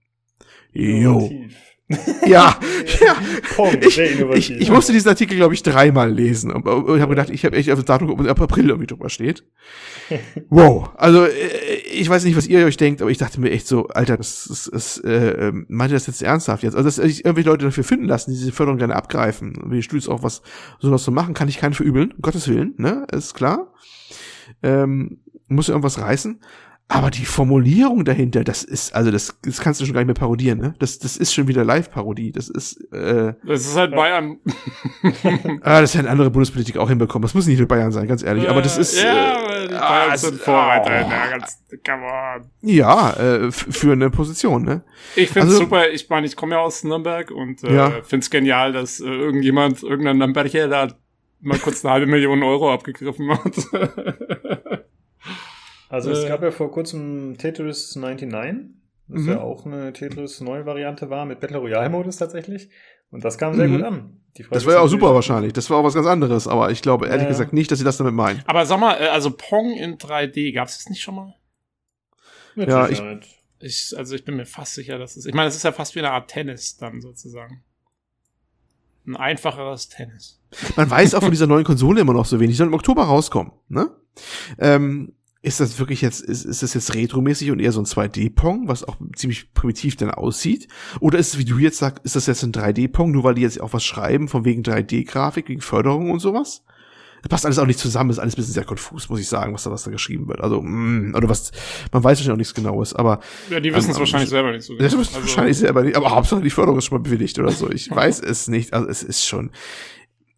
Jo. 0.73 1.31
Ja, 2.27 2.59
ja. 3.01 3.15
Pong, 3.55 3.77
Ich, 3.81 3.97
ich, 3.97 4.51
ich 4.51 4.71
musste 4.71 4.91
diesen 4.91 5.07
Artikel, 5.07 5.37
glaube 5.37 5.53
ich, 5.53 5.63
dreimal 5.63 6.11
lesen. 6.11 6.51
Und, 6.51 6.67
und 6.67 6.99
habe 7.01 7.15
gedacht, 7.15 7.29
ich 7.29 7.45
habe 7.45 7.55
echt 7.55 7.69
auf 7.71 7.77
das 7.77 7.85
Datum 7.85 8.09
ob 8.09 8.41
April 8.41 8.69
irgendwie 8.69 8.87
drüber 8.87 9.09
steht. 9.09 9.43
Wow. 10.49 10.91
Also, 10.95 11.25
äh, 11.25 11.75
ich 11.91 12.09
weiß 12.09 12.23
nicht, 12.23 12.37
was 12.37 12.47
ihr 12.47 12.65
euch 12.65 12.77
denkt, 12.77 13.01
aber 13.01 13.11
ich 13.11 13.17
dachte 13.17 13.41
mir 13.41 13.51
echt 13.51 13.67
so, 13.67 13.87
Alter, 13.87 14.15
das 14.15 14.47
ist, 14.47 14.67
ist 14.67 15.03
äh, 15.03 15.49
ähm, 15.49 15.65
meint 15.67 15.91
ihr 15.91 15.95
das 15.95 16.07
jetzt 16.07 16.23
ernsthaft 16.23 16.63
jetzt? 16.63 16.75
Also, 16.75 16.87
dass 16.87 16.95
sich 16.95 17.25
irgendwelche 17.25 17.49
Leute 17.49 17.65
dafür 17.65 17.83
finden 17.83 18.05
lassen, 18.05 18.31
die 18.31 18.37
diese 18.37 18.53
Förderung 18.53 18.77
gerne 18.77 18.95
abgreifen. 18.95 19.57
Und 19.57 19.71
Wie 19.71 19.83
Studios 19.83 20.07
auch 20.07 20.23
was 20.23 20.41
sowas 20.79 21.03
zu 21.03 21.11
machen, 21.11 21.33
kann 21.33 21.49
ich 21.49 21.57
keinen 21.57 21.73
verübeln, 21.73 22.13
um 22.13 22.21
Gottes 22.21 22.47
Willen, 22.47 22.73
ne? 22.77 23.05
Ist 23.11 23.33
klar. 23.33 23.73
Ähm, 24.63 25.19
muss 25.49 25.67
ja 25.67 25.73
irgendwas 25.73 25.99
reißen. 25.99 26.39
Aber 26.89 27.11
die 27.11 27.25
Formulierung 27.25 28.05
dahinter, 28.05 28.45
das 28.45 28.63
ist, 28.63 28.95
also 28.95 29.11
das, 29.11 29.37
das 29.43 29.59
kannst 29.59 29.81
du 29.81 29.85
schon 29.85 29.93
gar 29.93 29.99
nicht 29.99 30.07
mehr 30.07 30.13
parodieren, 30.15 30.57
ne? 30.59 30.73
Das, 30.79 30.99
das 30.99 31.17
ist 31.17 31.33
schon 31.33 31.49
wieder 31.49 31.65
Live-Parodie. 31.65 32.31
Das 32.31 32.47
ist, 32.47 32.77
äh, 32.93 33.33
Das 33.45 33.61
ist 33.67 33.75
halt 33.75 33.91
Bayern. 33.93 34.37
Ah, 35.63 35.81
das 35.81 35.95
hätten 35.95 36.07
andere 36.07 36.29
Bundespolitiker 36.31 36.81
auch 36.81 36.87
hinbekommen. 36.87 37.23
Das 37.23 37.33
muss 37.33 37.45
nicht 37.45 37.57
nur 37.59 37.67
Bayern 37.67 37.91
sein, 37.91 38.07
ganz 38.07 38.23
ehrlich. 38.23 38.47
Aber 38.49 38.61
das 38.61 38.77
ist. 38.77 39.01
Ja, 39.03 39.37
äh, 39.53 39.67
die 39.67 39.73
ah, 39.73 39.89
Bayern 39.89 40.13
es- 40.13 40.21
sind 40.21 40.39
Vorreiter. 40.39 40.91
oh. 40.91 41.03
in 41.03 41.09
der 41.09 41.29
ganz, 41.39 41.57
come 41.85 42.03
on. 42.05 42.49
Ja, 42.61 43.11
äh, 43.13 43.51
für 43.51 43.91
eine 43.91 44.09
Position, 44.09 44.63
ne? 44.63 44.83
Ich 45.17 45.29
find's 45.29 45.49
Also- 45.49 45.63
super. 45.63 45.89
Ich 45.89 46.07
meine, 46.09 46.25
ich 46.25 46.37
komme 46.37 46.55
ja 46.55 46.61
aus 46.61 46.85
Nürnberg 46.85 47.31
und 47.31 47.63
äh, 47.65 47.75
Ja. 47.75 47.91
find's 48.03 48.29
genial, 48.29 48.71
dass 48.71 49.01
äh, 49.01 49.05
irgendjemand, 49.05 49.83
irgendein 49.83 50.19
Nürnberger 50.19 50.69
da 50.69 50.87
mal 51.41 51.59
kurz 51.59 51.83
eine 51.83 51.93
halbe 51.95 52.07
Million 52.07 52.41
Euro 52.43 52.71
abgegriffen 52.73 53.29
hat. 53.29 53.51
Also 55.89 56.11
es 56.11 56.23
Äh. 56.23 56.27
gab 56.29 56.41
ja 56.43 56.51
vor 56.51 56.71
kurzem 56.71 57.37
Tetris 57.37 57.95
99, 57.95 58.73
das 59.07 59.21
Mhm. 59.21 59.29
ja 59.29 59.39
auch 59.41 59.65
eine 59.65 59.93
Tetris-Neue-Variante 59.93 61.09
war, 61.09 61.25
mit 61.25 61.39
Battle 61.39 61.57
Royale-Modus 61.59 62.17
tatsächlich. 62.17 62.69
Und 63.09 63.23
das 63.23 63.37
kam 63.37 63.53
sehr 63.55 63.67
Mhm. 63.67 63.73
gut 63.77 63.83
an. 63.83 64.21
Das 64.51 64.65
war 64.65 64.73
ja 64.73 64.79
auch 64.81 64.87
super 64.87 65.15
wahrscheinlich. 65.15 65.53
Das 65.53 65.69
war 65.69 65.77
auch 65.77 65.83
was 65.83 65.93
ganz 65.95 66.05
anderes. 66.05 66.47
Aber 66.47 66.69
ich 66.71 66.81
glaube 66.81 67.07
ehrlich 67.07 67.23
Ja. 67.23 67.29
gesagt 67.29 67.53
nicht, 67.53 67.71
dass 67.71 67.79
sie 67.79 67.85
das 67.85 67.97
damit 67.97 68.13
meinen. 68.13 68.43
Aber 68.45 68.65
sag 68.65 68.79
mal, 68.79 68.95
äh, 69.01 69.07
also 69.07 69.31
Pong 69.31 69.71
in 69.73 69.97
3D, 69.97 70.51
gab's 70.51 70.77
das 70.77 70.89
nicht 70.89 71.01
schon 71.01 71.15
mal? 71.15 71.33
Mit 72.55 72.67
Ja, 72.69 72.87
ich-. 72.89 73.01
Ich, 73.59 73.95
also 73.97 74.13
ich 74.13 74.23
bin 74.25 74.35
mir 74.35 74.45
fast 74.45 74.75
sicher, 74.75 74.99
dass 74.99 75.17
es. 75.17 75.25
Ich 75.25 75.33
meine, 75.33 75.47
es 75.47 75.55
ist 75.55 75.63
ja 75.63 75.71
fast 75.71 75.95
wie 75.95 75.99
eine 75.99 76.11
Art 76.11 76.29
Tennis 76.29 76.77
dann 76.77 77.01
sozusagen. 77.01 77.63
Ein 79.07 79.15
einfacheres 79.15 79.89
Tennis. 79.89 80.39
Man 80.75 80.89
weiß 80.89 81.15
auch 81.15 81.21
von 81.21 81.31
dieser 81.31 81.47
neuen 81.47 81.63
Konsole 81.63 82.01
immer 82.01 82.13
noch 82.13 82.25
so 82.25 82.39
wenig. 82.39 82.51
Die 82.53 82.57
soll 82.57 82.67
im 82.67 82.73
Oktober 82.73 83.05
rauskommen, 83.05 83.53
ne? 83.69 83.89
Ähm, 84.59 85.13
ist 85.41 85.59
das 85.59 85.79
wirklich 85.79 86.01
jetzt, 86.01 86.21
ist, 86.21 86.45
ist 86.45 86.63
das 86.63 86.73
jetzt 86.73 86.95
retromäßig 86.95 87.51
und 87.51 87.59
eher 87.59 87.71
so 87.71 87.79
ein 87.79 87.85
2D-Pong, 87.85 88.67
was 88.67 88.83
auch 88.83 88.97
ziemlich 89.15 89.53
primitiv 89.53 89.95
dann 89.95 90.11
aussieht? 90.11 90.67
Oder 90.99 91.19
ist 91.19 91.33
es, 91.33 91.37
wie 91.37 91.45
du 91.45 91.57
jetzt 91.59 91.77
sagst, 91.77 92.03
ist 92.03 92.15
das 92.15 92.25
jetzt 92.25 92.43
ein 92.43 92.51
3D-Pong, 92.51 93.11
nur 93.11 93.23
weil 93.23 93.35
die 93.35 93.43
jetzt 93.43 93.61
auch 93.61 93.73
was 93.73 93.83
schreiben, 93.83 94.27
von 94.27 94.45
wegen 94.45 94.63
3D-Grafik, 94.63 95.47
wegen 95.47 95.61
Förderung 95.61 96.09
und 96.11 96.19
sowas? 96.19 96.63
Das 97.21 97.29
passt 97.29 97.45
alles 97.45 97.59
auch 97.59 97.65
nicht 97.65 97.79
zusammen, 97.79 98.09
ist 98.09 98.19
alles 98.19 98.35
ein 98.35 98.37
bisschen 98.37 98.53
sehr 98.53 98.63
konfus, 98.63 99.09
muss 99.09 99.19
ich 99.19 99.27
sagen, 99.27 99.53
was 99.53 99.63
da, 99.63 99.71
was 99.71 99.83
da 99.83 99.91
geschrieben 99.91 100.27
wird. 100.27 100.41
Also, 100.41 100.61
mm, 100.61 101.13
oder 101.15 101.29
was, 101.29 101.51
man 101.91 102.03
weiß 102.03 102.19
wahrscheinlich 102.19 102.31
auch 102.33 102.37
nichts 102.37 102.53
Genaues, 102.53 102.93
aber 102.93 103.19
Ja, 103.49 103.59
die 103.59 103.73
wissen 103.73 103.89
es 103.89 103.97
Ähm, 103.97 104.01
wahrscheinlich 104.01 104.29
selber 104.29 104.51
nicht 104.51 104.65
so 104.65 104.77
das 104.77 104.91
genau. 104.91 105.01
ist 105.01 105.15
wahrscheinlich 105.15 105.57
selber 105.57 105.83
nicht, 105.83 105.95
aber 105.95 106.11
Hauptsache 106.11 106.41
die 106.41 106.49
Förderung 106.49 106.77
ist 106.77 106.85
schon 106.85 106.99
mal 106.99 107.03
bewilligt 107.03 107.37
oder 107.39 107.51
so. 107.51 107.71
Ich 107.71 107.89
weiß 107.95 108.19
es 108.19 108.47
nicht. 108.47 108.73
Also 108.73 108.87
es 108.87 109.03
ist 109.03 109.25
schon. 109.25 109.51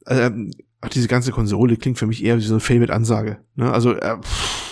Ähm, 0.07 0.51
auch 0.81 0.89
diese 0.89 1.09
ganze 1.09 1.31
Konsole 1.31 1.75
klingt 1.75 1.97
für 1.99 2.07
mich 2.07 2.23
eher 2.23 2.37
wie 2.37 2.41
so 2.41 2.53
eine 2.53 2.61
Fail 2.61 2.79
mit 2.79 2.89
Ansage. 2.89 3.39
Ne? 3.55 3.71
Also, 3.71 3.93
äh, 3.93 4.17
pff, 4.17 4.68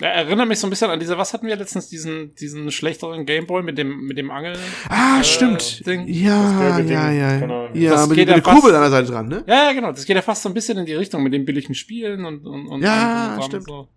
Ja, 0.00 0.08
erinnert 0.08 0.46
mich 0.48 0.58
so 0.58 0.66
ein 0.66 0.70
bisschen 0.70 0.90
an 0.90 1.00
diese, 1.00 1.16
was 1.16 1.32
hatten 1.32 1.46
wir 1.46 1.56
letztens, 1.56 1.88
diesen, 1.88 2.34
diesen 2.34 2.70
schlechteren 2.70 3.24
Gameboy 3.24 3.62
mit 3.62 3.78
dem, 3.78 4.06
mit 4.06 4.18
dem 4.18 4.30
Angel. 4.30 4.54
ah, 4.90 5.20
Äh, 5.20 5.24
stimmt. 5.24 5.86
Ding. 5.86 6.06
Ja, 6.06 6.68
ja, 6.68 6.76
Ding, 6.76 6.88
ja. 6.88 7.38
Ahnung. 7.38 7.68
Ja, 7.74 7.92
Das 7.92 8.08
mit, 8.08 8.16
geht 8.16 8.28
mit 8.28 8.36
ja 8.36 8.42
der 8.42 8.52
Kurbel 8.52 8.74
an 8.74 8.82
der 8.82 8.90
Seite 8.90 9.12
dran, 9.12 9.28
ne? 9.28 9.44
Ja, 9.46 9.64
ja, 9.64 9.72
genau. 9.72 9.92
Das 9.92 10.04
geht 10.04 10.14
ja 10.16 10.22
fast 10.22 10.42
so 10.42 10.50
ein 10.50 10.54
bisschen 10.54 10.76
in 10.76 10.84
die 10.84 10.94
Richtung 10.94 11.22
mit 11.22 11.32
den 11.32 11.46
billigen 11.46 11.74
Spielen 11.74 12.26
und, 12.26 12.46
und, 12.46 12.66
und 12.66 12.82
Ja, 12.82 13.28
und, 13.30 13.36
und 13.36 13.44
stimmt. 13.44 13.64
So. 13.64 13.88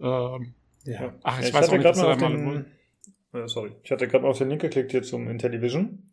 Ähm, 0.00 0.54
ja. 0.84 1.14
Ach, 1.22 1.40
ich, 1.40 1.48
Ja, 1.48 1.54
weiß 1.54 1.68
auch 1.68 1.72
hatte 1.72 1.76
nicht, 1.78 1.84
was 1.84 1.96
mal 2.02 2.16
den, 2.16 2.64
äh, 3.32 3.48
sorry, 3.48 3.72
ich 3.82 3.90
hatte 3.90 4.06
gerade 4.08 4.24
mal 4.24 4.30
auf 4.30 4.38
den 4.38 4.50
Link 4.50 4.60
geklickt 4.60 4.90
hier 4.90 5.02
zum 5.02 5.28
Intellivision. 5.28 6.10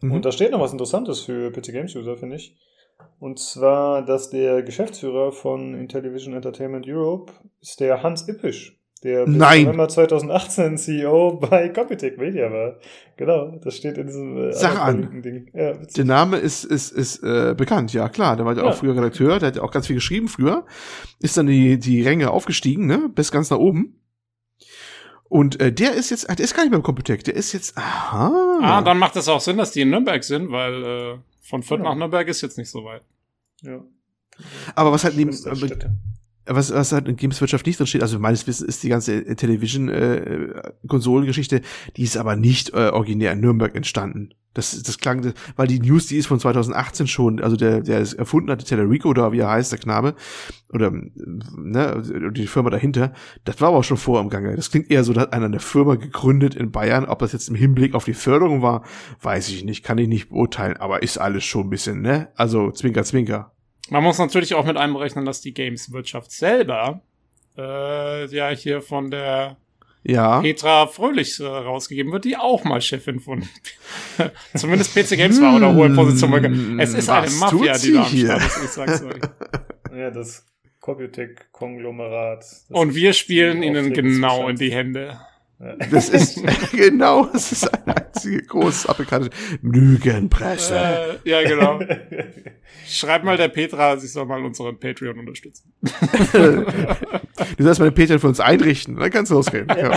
Mhm. 0.00 0.12
Und 0.12 0.24
da 0.24 0.30
steht 0.30 0.52
noch 0.52 0.60
was 0.60 0.72
Interessantes 0.72 1.20
für 1.20 1.50
PC 1.50 1.72
Games 1.72 1.96
User, 1.96 2.16
finde 2.16 2.36
ich. 2.36 2.56
Und 3.18 3.38
zwar, 3.38 4.04
dass 4.04 4.30
der 4.30 4.62
Geschäftsführer 4.62 5.32
von 5.32 5.74
Intellivision 5.74 6.34
Entertainment 6.34 6.86
Europe 6.88 7.32
ist 7.60 7.80
der 7.80 8.02
Hans 8.02 8.26
Ippisch, 8.26 8.78
der 9.02 9.26
bis 9.26 9.36
Nein. 9.36 9.64
November 9.64 9.88
2018 9.88 10.78
CEO 10.78 11.36
bei 11.36 11.68
Computec 11.68 12.16
Media 12.16 12.50
war. 12.50 12.76
Genau, 13.16 13.58
das 13.62 13.76
steht 13.76 13.98
in 13.98 14.06
diesem 14.06 14.36
äh, 14.38 14.52
Sag 14.52 14.80
an. 14.80 15.20
Ding. 15.20 15.50
Ja. 15.52 15.74
Der 15.74 16.04
Name 16.04 16.38
ist, 16.38 16.64
ist, 16.64 16.92
ist 16.92 17.22
äh, 17.22 17.54
bekannt, 17.54 17.92
ja 17.92 18.08
klar. 18.08 18.36
Der 18.36 18.46
war 18.46 18.56
ja 18.56 18.62
auch 18.62 18.74
früher 18.74 18.96
Redakteur, 18.96 19.38
der 19.38 19.48
hat 19.48 19.56
ja 19.56 19.62
auch 19.62 19.72
ganz 19.72 19.86
viel 19.86 19.96
geschrieben 19.96 20.28
früher. 20.28 20.64
Ist 21.20 21.36
dann 21.36 21.46
die, 21.46 21.78
die 21.78 22.02
Ränge 22.02 22.30
aufgestiegen, 22.30 22.86
ne? 22.86 23.10
Bis 23.14 23.30
ganz 23.30 23.50
nach 23.50 23.58
oben. 23.58 24.00
Und 25.30 25.60
äh, 25.60 25.72
der 25.72 25.92
ist 25.92 26.10
jetzt, 26.10 26.28
ah, 26.28 26.34
der 26.34 26.44
ist 26.44 26.54
gar 26.54 26.64
nicht 26.64 26.70
mehr 26.70 26.78
im 26.78 26.82
Computec, 26.82 27.22
der 27.22 27.34
ist 27.34 27.52
jetzt, 27.52 27.78
aha. 27.78 28.58
Ah, 28.62 28.82
dann 28.82 28.98
macht 28.98 29.14
es 29.14 29.28
auch 29.28 29.40
Sinn, 29.40 29.58
dass 29.58 29.70
die 29.70 29.82
in 29.82 29.90
Nürnberg 29.90 30.24
sind, 30.24 30.50
weil 30.50 30.82
äh, 30.82 31.18
von 31.50 31.62
Fürth 31.62 31.80
Ja. 31.82 31.90
nach 31.90 31.96
Nürnberg 31.96 32.26
ist 32.28 32.40
jetzt 32.40 32.56
nicht 32.56 32.70
so 32.70 32.84
weit. 32.84 33.02
ja. 33.62 33.84
aber 34.74 34.92
was 34.92 35.04
halt 35.04 35.16
neben, 35.16 35.30
Was, 36.46 36.72
was 36.72 36.92
halt 36.92 37.06
in 37.06 37.16
Gameswirtschaft 37.16 37.66
nicht 37.66 37.78
drin 37.78 37.86
steht, 37.86 38.00
also 38.02 38.18
meines 38.18 38.46
Wissens 38.46 38.66
ist 38.68 38.82
die 38.82 38.88
ganze 38.88 39.26
äh, 39.26 39.36
Television-Konsolengeschichte, 39.36 41.60
die 41.96 42.02
ist 42.02 42.16
aber 42.16 42.34
nicht 42.34 42.70
äh, 42.70 42.88
originär 42.88 43.32
in 43.32 43.40
Nürnberg 43.40 43.76
entstanden. 43.76 44.30
Das, 44.52 44.82
das 44.82 44.98
klang, 44.98 45.32
weil 45.54 45.68
die 45.68 45.78
News, 45.78 46.06
die 46.06 46.16
ist 46.16 46.26
von 46.26 46.40
2018 46.40 47.06
schon, 47.06 47.40
also 47.40 47.54
der, 47.54 47.82
der 47.82 48.00
es 48.00 48.14
erfunden 48.14 48.50
hatte, 48.50 48.64
Telerico 48.64 49.08
oder 49.08 49.30
wie 49.30 49.38
er 49.38 49.50
heißt, 49.50 49.70
der 49.70 49.78
Knabe, 49.78 50.16
oder 50.72 50.88
äh, 50.88 51.10
ne, 51.56 52.32
die 52.34 52.48
Firma 52.48 52.70
dahinter, 52.70 53.12
das 53.44 53.60
war 53.60 53.68
aber 53.68 53.78
auch 53.78 53.84
schon 53.84 53.96
vor 53.96 54.20
im 54.20 54.28
Gange. 54.28 54.56
Das 54.56 54.72
klingt 54.72 54.90
eher 54.90 55.04
so, 55.04 55.12
da 55.12 55.20
hat 55.20 55.32
einer 55.32 55.46
eine 55.46 55.60
Firma 55.60 55.94
gegründet 55.94 56.56
in 56.56 56.72
Bayern. 56.72 57.04
Ob 57.04 57.20
das 57.20 57.32
jetzt 57.32 57.48
im 57.48 57.54
Hinblick 57.54 57.94
auf 57.94 58.04
die 58.04 58.14
Förderung 58.14 58.60
war, 58.60 58.82
weiß 59.22 59.50
ich 59.50 59.62
nicht, 59.62 59.84
kann 59.84 59.98
ich 59.98 60.08
nicht 60.08 60.30
beurteilen, 60.30 60.78
aber 60.78 61.04
ist 61.04 61.18
alles 61.18 61.44
schon 61.44 61.66
ein 61.66 61.70
bisschen, 61.70 62.00
ne? 62.00 62.30
Also 62.34 62.72
Zwinker, 62.72 63.04
Zwinker. 63.04 63.52
Man 63.90 64.02
muss 64.02 64.18
natürlich 64.18 64.54
auch 64.54 64.64
mit 64.64 64.76
einberechnen, 64.76 65.24
dass 65.24 65.40
die 65.40 65.52
Gameswirtschaft 65.52 66.30
selber 66.32 67.02
äh, 67.58 68.26
ja 68.34 68.50
hier 68.50 68.80
von 68.82 69.10
der 69.10 69.56
Ja. 70.04 70.40
Petra 70.40 70.86
Fröhlich 70.86 71.40
äh, 71.40 71.44
rausgegeben 71.44 72.12
wird, 72.12 72.24
die 72.24 72.36
auch 72.36 72.64
mal 72.64 72.80
Chefin 72.80 73.20
von 73.20 73.46
zumindest 74.56 74.94
PC 74.94 75.16
Games 75.16 75.40
war 75.42 75.56
oder 75.56 75.74
hohe 75.74 75.90
Position. 75.90 76.30
war. 76.32 76.80
Es 76.80 76.94
ist 76.94 77.08
eine 77.10 77.26
Was 77.26 77.40
Mafia, 77.40 77.72
tut 77.74 77.82
die 77.82 77.92
da 77.92 78.02
am? 78.02 78.16
Start 78.16 78.42
ist, 78.46 78.64
ich 78.64 78.70
sag's 78.70 79.02
euch. 79.02 79.20
Ja, 79.92 80.10
das 80.12 80.46
Computec-Konglomerat. 80.78 82.44
Und 82.68 82.94
wir 82.94 83.12
spielen 83.12 83.62
ihnen 83.62 83.92
genau 83.92 84.48
in 84.48 84.54
die 84.56 84.72
Hände. 84.72 85.18
Das 85.90 86.08
ist 86.08 86.42
genau, 86.72 87.26
das 87.26 87.52
ist 87.52 87.68
eine 87.68 87.96
einzige 87.96 88.42
große 88.42 88.88
amerikanische 88.88 89.30
Lügenpresse. 89.60 90.74
Äh, 90.74 91.28
ja, 91.28 91.42
genau. 91.42 91.80
Schreib 92.86 93.24
mal 93.24 93.36
der 93.36 93.48
Petra, 93.48 93.98
sie 93.98 94.06
soll 94.06 94.24
mal 94.24 94.42
unseren 94.42 94.78
Patreon 94.78 95.18
unterstützen. 95.18 95.72
Du 97.56 97.64
sollst 97.64 97.80
meine 97.80 97.92
Peter 97.92 98.18
für 98.18 98.28
uns 98.28 98.38
einrichten, 98.38 98.96
dann 98.96 99.10
kannst 99.10 99.30
du 99.30 99.36
losgehen. 99.36 99.66
Ja. 99.68 99.94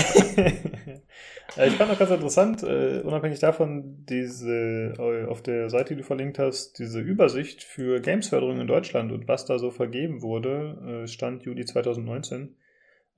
Ja, 1.57 1.65
ich 1.65 1.73
fand 1.73 1.91
auch 1.91 1.99
ganz 1.99 2.11
interessant, 2.11 2.63
äh, 2.63 3.01
unabhängig 3.03 3.39
davon, 3.39 4.05
diese 4.07 4.93
äh, 4.97 5.25
auf 5.25 5.41
der 5.41 5.69
Seite, 5.69 5.93
die 5.93 6.01
du 6.01 6.05
verlinkt 6.05 6.39
hast, 6.39 6.79
diese 6.79 6.99
Übersicht 7.01 7.63
für 7.63 7.99
Gamesförderung 7.99 8.59
in 8.59 8.67
Deutschland 8.67 9.11
und 9.11 9.27
was 9.27 9.45
da 9.45 9.59
so 9.59 9.71
vergeben 9.71 10.21
wurde, 10.21 11.03
äh, 11.03 11.07
Stand 11.07 11.43
Juli 11.43 11.65
2019, 11.65 12.41
äh, 12.41 12.47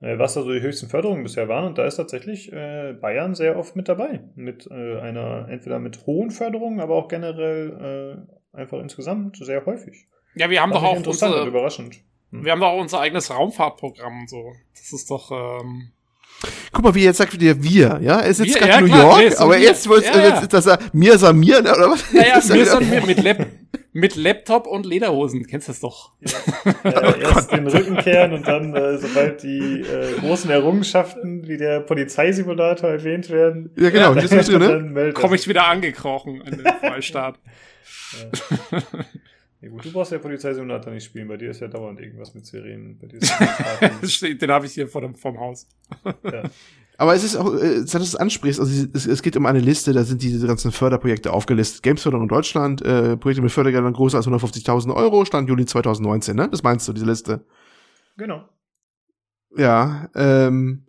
was 0.00 0.34
da 0.34 0.42
so 0.42 0.52
die 0.52 0.60
höchsten 0.60 0.88
Förderungen 0.88 1.22
bisher 1.22 1.48
waren. 1.48 1.64
Und 1.64 1.78
da 1.78 1.86
ist 1.86 1.96
tatsächlich 1.96 2.52
äh, 2.52 2.94
Bayern 3.00 3.34
sehr 3.34 3.58
oft 3.58 3.76
mit 3.76 3.88
dabei. 3.88 4.20
Mit 4.34 4.68
äh, 4.70 4.98
einer, 5.00 5.48
entweder 5.48 5.78
mit 5.78 6.06
hohen 6.06 6.30
Förderungen, 6.30 6.80
aber 6.80 6.94
auch 6.96 7.08
generell 7.08 8.26
äh, 8.54 8.56
einfach 8.58 8.78
insgesamt 8.80 9.36
sehr 9.38 9.64
häufig. 9.66 10.06
Ja, 10.34 10.50
wir 10.50 10.60
haben 10.60 10.72
Fand 10.72 10.84
doch 10.84 10.88
auch 10.90 10.96
interessant 10.96 11.32
und 11.32 11.38
unsere, 11.40 11.56
überraschend. 11.56 12.00
wir 12.30 12.52
haben 12.52 12.60
doch 12.60 12.68
auch 12.68 12.80
unser 12.80 13.00
eigenes 13.00 13.30
Raumfahrtprogramm 13.30 14.20
und 14.20 14.28
so. 14.30 14.52
Das 14.74 14.92
ist 14.92 15.10
doch, 15.10 15.30
ähm, 15.30 15.92
Guck 16.70 16.84
mal, 16.84 16.94
wie 16.94 17.04
jetzt 17.04 17.16
sagt 17.16 17.32
wieder 17.32 17.62
wir, 17.62 17.98
ja? 18.02 18.20
Er 18.20 18.34
sitzt 18.34 18.52
Wir, 18.54 18.60
gerade 18.60 18.72
ja, 18.72 18.80
New 18.82 18.86
klar, 18.88 19.02
York, 19.04 19.18
nee, 19.20 19.30
so 19.30 19.44
aber 19.44 19.52
wir. 19.54 19.60
jetzt 19.62 19.86
Ja, 19.86 19.92
ja. 20.18 20.40
jetzt, 20.40 20.52
dass 20.52 20.66
er 20.66 20.78
mir 20.92 21.16
Samir, 21.16 21.62
ne, 21.62 21.70
oder 21.74 21.90
was? 21.92 22.12
naja, 22.12 22.34
Das 22.34 22.44
ist 22.44 22.52
wir 22.52 22.60
wieder- 22.60 22.70
sind 22.78 22.90
wir 22.90 23.06
mit, 23.06 23.22
Lap 23.22 23.46
mit 23.96 24.14
Laptop 24.16 24.66
und 24.66 24.84
Lederhosen. 24.86 25.46
Kennst 25.46 25.68
du 25.68 25.72
das 25.72 25.80
doch? 25.80 26.12
Äh, 26.84 27.20
erst 27.22 27.50
den 27.52 27.66
Rücken 27.66 27.96
kehren 27.96 28.32
und 28.34 28.46
dann, 28.46 28.74
äh, 28.74 28.98
sobald 28.98 29.42
die 29.42 29.80
äh, 29.80 30.18
großen 30.20 30.50
Errungenschaften 30.50 31.46
wie 31.48 31.56
der 31.56 31.80
Polizeisimulator 31.80 32.90
erwähnt 32.90 33.30
werden, 33.30 33.70
Ja, 33.76 33.90
genau, 33.90 34.14
drin, 34.14 34.58
ne? 34.60 34.68
dann 34.68 34.92
meldet 34.92 35.14
Komme 35.14 35.34
er 35.34 35.40
ich 35.40 35.48
wieder 35.48 35.66
angekrochen 35.66 36.42
in 36.42 36.58
den 36.58 36.66
Freistaat. 36.80 37.38
sich. 38.10 38.32
Ja, 39.62 39.68
gut, 39.70 39.84
du 39.84 39.92
brauchst 39.92 40.12
ja 40.12 40.18
Polizeisimulator 40.18 40.92
nicht 40.92 41.04
spielen, 41.04 41.26
bei 41.28 41.38
dir 41.38 41.50
ist 41.50 41.60
ja 41.60 41.68
dauernd 41.68 41.98
irgendwas 41.98 42.34
mit 42.34 42.44
Sirenen. 42.46 42.98
Bei 42.98 43.06
dir 43.06 43.16
ist 43.16 43.32
ja 43.80 43.90
Steht- 44.08 44.42
den 44.42 44.50
habe 44.50 44.66
ich 44.66 44.72
hier 44.72 44.86
vor 44.86 45.00
dem, 45.00 45.14
vom 45.14 45.40
Haus. 45.40 45.66
ja. 46.24 46.42
Aber 46.98 47.14
es 47.14 47.24
ist 47.24 47.36
auch, 47.36 47.54
äh, 47.54 47.80
dass 47.80 47.90
du 47.90 47.98
es 47.98 48.16
ansprichst, 48.16 48.60
also 48.60 48.88
es, 48.92 49.06
es 49.06 49.22
geht 49.22 49.36
um 49.36 49.46
eine 49.46 49.60
Liste, 49.60 49.92
da 49.92 50.04
sind 50.04 50.22
diese 50.22 50.46
ganzen 50.46 50.72
Förderprojekte 50.72 51.32
aufgelistet. 51.32 51.82
Gamesförderung 51.82 52.24
in 52.24 52.28
Deutschland, 52.28 52.82
äh, 52.82 53.16
Projekte 53.16 53.42
mit 53.42 53.52
Fördergeldern 53.52 53.92
größer 53.92 54.16
als 54.16 54.26
150.000 54.26 54.94
Euro, 54.94 55.24
Stand 55.24 55.48
Juli 55.48 55.66
2019, 55.66 56.36
ne? 56.36 56.48
Das 56.48 56.62
meinst 56.62 56.88
du, 56.88 56.92
diese 56.92 57.06
Liste? 57.06 57.44
Genau. 58.16 58.48
Ja, 59.56 60.08
ähm, 60.14 60.86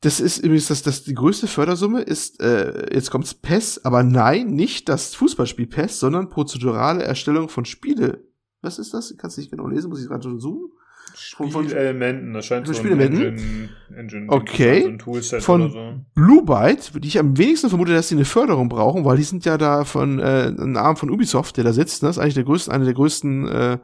das 0.00 0.20
ist 0.20 0.38
übrigens 0.38 0.68
das, 0.68 0.82
das 0.82 1.04
die 1.04 1.14
größte 1.14 1.46
Fördersumme 1.46 2.02
ist, 2.02 2.40
äh, 2.40 2.94
jetzt 2.94 3.10
kommt's 3.10 3.34
PES, 3.34 3.84
aber 3.84 4.02
nein, 4.02 4.48
nicht 4.48 4.88
das 4.88 5.14
Fußballspiel 5.14 5.66
PES, 5.66 6.00
sondern 6.00 6.28
prozedurale 6.28 7.02
Erstellung 7.02 7.48
von 7.48 7.64
Spiele. 7.64 8.24
Was 8.62 8.78
ist 8.78 8.94
das? 8.94 9.14
Kannst 9.18 9.36
du 9.36 9.40
nicht 9.40 9.50
genau 9.50 9.66
lesen, 9.66 9.88
muss 9.90 10.00
ich 10.00 10.08
gerade 10.08 10.22
schon 10.22 10.40
suchen. 10.40 10.70
Spielelementen, 11.16 12.34
das 12.34 12.46
scheint 12.46 12.66
so 12.66 12.72
ein 12.72 12.76
Spielelementen? 12.76 13.22
Engine, 13.22 13.68
Engine 13.96 14.26
Okay. 14.28 14.82
so 14.82 14.88
ein 14.88 14.98
Toolset 14.98 15.42
Von- 15.42 15.62
oder 15.62 15.70
so. 15.70 15.92
Blue 16.14 16.44
Byte, 16.44 16.92
die 17.02 17.08
ich 17.08 17.18
am 17.18 17.36
wenigsten 17.38 17.68
vermute, 17.70 17.94
dass 17.94 18.08
sie 18.08 18.14
eine 18.14 18.24
Förderung 18.24 18.68
brauchen, 18.68 19.04
weil 19.04 19.16
die 19.16 19.22
sind 19.22 19.44
ja 19.44 19.56
da 19.56 19.84
von 19.84 20.18
äh, 20.18 20.48
ein 20.48 20.76
Arm 20.76 20.96
von 20.96 21.10
Ubisoft, 21.10 21.56
der 21.56 21.64
da 21.64 21.72
sitzt. 21.72 22.02
Ne? 22.02 22.08
Das 22.08 22.16
ist 22.16 22.22
eigentlich 22.22 22.34
der 22.34 22.44
größte, 22.44 22.70
eine 22.70 22.84
der 22.84 22.94
größten 22.94 23.48
äh, 23.48 23.78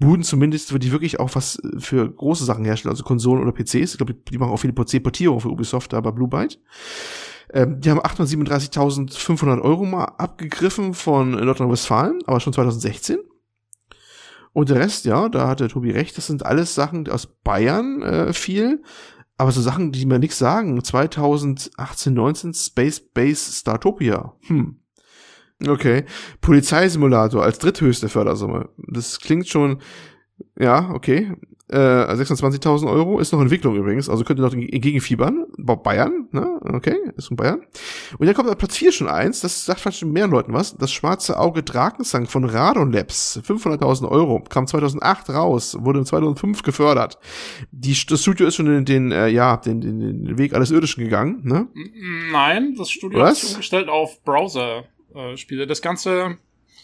Buden 0.00 0.24
zumindest, 0.24 0.72
die 0.82 0.92
wirklich 0.92 1.20
auch 1.20 1.30
was 1.34 1.60
für 1.78 2.10
große 2.10 2.44
Sachen 2.44 2.64
herstellen, 2.64 2.90
also 2.90 3.04
Konsolen 3.04 3.42
oder 3.42 3.52
PCs. 3.52 3.92
Ich 3.92 3.96
glaube, 3.98 4.14
die 4.14 4.38
machen 4.38 4.50
auch 4.50 4.56
viele 4.56 4.72
PC-Portierungen 4.72 5.40
für 5.40 5.48
Ubisoft, 5.50 5.92
da 5.92 6.00
bei 6.00 6.10
Blue 6.10 6.28
Byte. 6.28 6.58
Ähm, 7.52 7.80
die 7.80 7.90
haben 7.90 8.00
837.500 8.00 9.60
Euro 9.60 9.84
mal 9.84 10.04
abgegriffen 10.18 10.94
von 10.94 11.32
Nordrhein-Westfalen, 11.32 12.20
aber 12.26 12.40
schon 12.40 12.52
2016. 12.52 13.18
Und 14.52 14.68
der 14.68 14.80
Rest, 14.80 15.04
ja, 15.04 15.28
da 15.28 15.48
hat 15.48 15.60
der 15.60 15.68
Tobi 15.68 15.90
recht, 15.90 16.16
das 16.18 16.26
sind 16.26 16.44
alles 16.44 16.74
Sachen 16.74 17.08
aus 17.08 17.26
Bayern 17.26 18.02
äh, 18.02 18.32
viel. 18.32 18.82
Aber 19.38 19.50
so 19.50 19.60
Sachen, 19.60 19.92
die 19.92 20.06
mir 20.06 20.18
nichts 20.18 20.38
sagen. 20.38 20.82
2018, 20.82 22.12
19 22.12 22.54
Space 22.54 23.00
Base 23.00 23.52
Startopia. 23.52 24.34
Hm. 24.42 24.76
Okay. 25.66 26.04
Polizeisimulator 26.40 27.42
als 27.42 27.58
dritthöchste 27.58 28.08
Fördersumme. 28.08 28.68
Das 28.76 29.20
klingt 29.20 29.48
schon, 29.48 29.80
ja, 30.58 30.90
okay. 30.90 31.32
Äh, 31.72 32.12
26.000 32.12 32.90
Euro 32.90 33.18
ist 33.18 33.32
noch 33.32 33.40
Entwicklung 33.40 33.74
übrigens, 33.76 34.08
also 34.08 34.24
könnt 34.24 34.38
ihr 34.38 34.44
noch 34.44 34.52
entgegenfiebern. 34.52 35.46
Ba- 35.56 35.74
Bayern, 35.76 36.28
ne? 36.30 36.60
Okay, 36.62 36.96
ist 37.16 37.28
von 37.28 37.36
Bayern. 37.38 37.62
Und 38.18 38.26
dann 38.26 38.34
kommt 38.34 38.50
auf 38.50 38.58
Platz 38.58 38.76
4 38.76 38.92
schon 38.92 39.08
eins, 39.08 39.40
das 39.40 39.64
sagt 39.64 39.80
vielleicht 39.80 39.98
schon 40.00 40.12
mehr 40.12 40.26
Leuten 40.26 40.52
was. 40.52 40.76
Das 40.76 40.92
schwarze 40.92 41.38
Auge 41.38 41.62
Drakensang 41.62 42.26
von 42.26 42.44
Radon 42.44 42.92
Labs. 42.92 43.40
500.000 43.46 44.08
Euro. 44.10 44.40
Kam 44.48 44.66
2008 44.66 45.30
raus, 45.30 45.76
wurde 45.80 46.04
2005 46.04 46.62
gefördert. 46.62 47.18
Die, 47.70 47.96
das 48.08 48.20
Studio 48.22 48.46
ist 48.46 48.56
schon 48.56 48.66
den, 48.66 48.84
den 48.84 49.10
äh, 49.12 49.28
ja, 49.28 49.56
den, 49.56 49.80
den, 49.80 49.98
den 50.00 50.38
Weg 50.38 50.52
alles 50.54 50.70
Irdischen 50.70 51.02
gegangen, 51.04 51.40
ne? 51.42 51.68
Nein, 52.32 52.74
das 52.76 52.90
Studio 52.90 53.20
Was? 53.20 53.40
sich 53.40 53.50
umgestellt 53.52 53.88
auf 53.88 54.22
Browser-Spiele. 54.24 55.66
Das 55.66 55.80
Ganze. 55.82 56.36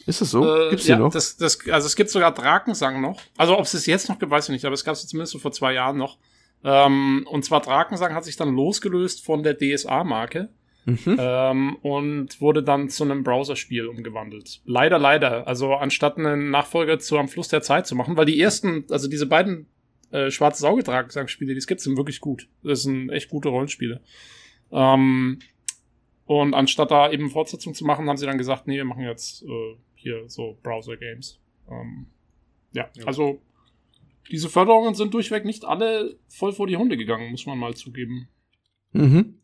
Ist 0.08 0.22
das 0.22 0.30
so? 0.30 0.42
äh, 0.42 0.70
Gibt's 0.70 0.86
ja, 0.86 0.96
die 0.96 1.02
noch? 1.02 1.12
Das, 1.12 1.36
das, 1.36 1.58
also 1.68 1.86
es 1.86 1.94
gibt 1.94 2.08
sogar 2.08 2.32
Drakensang 2.32 3.02
noch. 3.02 3.20
Also 3.36 3.58
ob 3.58 3.64
es 3.64 3.74
es 3.74 3.84
jetzt 3.84 4.08
noch 4.08 4.18
gibt, 4.18 4.32
weiß 4.32 4.48
ich 4.48 4.52
nicht, 4.52 4.64
aber 4.64 4.72
es 4.72 4.82
gab 4.82 4.94
es 4.94 5.06
zumindest 5.06 5.34
so 5.34 5.38
vor 5.38 5.52
zwei 5.52 5.74
Jahren 5.74 5.98
noch. 5.98 6.16
Ähm, 6.64 7.26
und 7.30 7.44
zwar 7.44 7.60
Drakensang 7.60 8.14
hat 8.14 8.24
sich 8.24 8.36
dann 8.36 8.54
losgelöst 8.54 9.22
von 9.24 9.42
der 9.42 9.58
DSA-Marke 9.58 10.48
mhm. 10.86 11.16
ähm, 11.18 11.76
und 11.82 12.40
wurde 12.40 12.62
dann 12.62 12.88
zu 12.88 13.04
einem 13.04 13.22
Browserspiel 13.22 13.86
umgewandelt. 13.86 14.62
Leider, 14.64 14.98
leider. 14.98 15.46
Also 15.46 15.74
anstatt 15.74 16.16
einen 16.16 16.50
Nachfolger 16.50 16.98
zu 16.98 17.18
Am 17.18 17.28
Fluss 17.28 17.48
der 17.48 17.60
Zeit 17.60 17.86
zu 17.86 17.94
machen, 17.94 18.16
weil 18.16 18.24
die 18.24 18.40
ersten, 18.40 18.86
also 18.90 19.08
diese 19.08 19.26
beiden 19.26 19.66
äh, 20.10 20.30
schwarze 20.30 20.62
Saugedrag-Spiele, 20.62 21.52
die 21.52 21.58
es 21.58 21.66
gibt, 21.66 21.82
sind 21.82 21.98
wirklich 21.98 22.20
gut. 22.20 22.48
Das 22.62 22.82
sind 22.82 23.10
echt 23.10 23.28
gute 23.28 23.50
Rollenspiele. 23.50 24.00
Ähm, 24.72 25.40
und 26.28 26.52
anstatt 26.52 26.90
da 26.90 27.10
eben 27.10 27.30
Fortsetzung 27.30 27.72
zu 27.74 27.84
machen, 27.86 28.06
haben 28.08 28.18
sie 28.18 28.26
dann 28.26 28.36
gesagt, 28.38 28.66
nee, 28.66 28.76
wir 28.76 28.84
machen 28.84 29.02
jetzt 29.02 29.42
äh, 29.42 29.76
hier 29.94 30.28
so 30.28 30.58
Browser-Games. 30.62 31.40
Ähm, 31.70 32.06
ja, 32.72 32.88
Ja. 32.94 33.06
also 33.06 33.40
diese 34.30 34.50
Förderungen 34.50 34.94
sind 34.94 35.14
durchweg 35.14 35.46
nicht 35.46 35.64
alle 35.64 36.16
voll 36.28 36.52
vor 36.52 36.66
die 36.66 36.76
Hunde 36.76 36.98
gegangen, 36.98 37.30
muss 37.30 37.46
man 37.46 37.58
mal 37.58 37.74
zugeben. 37.74 38.28
Mhm. 38.92 39.38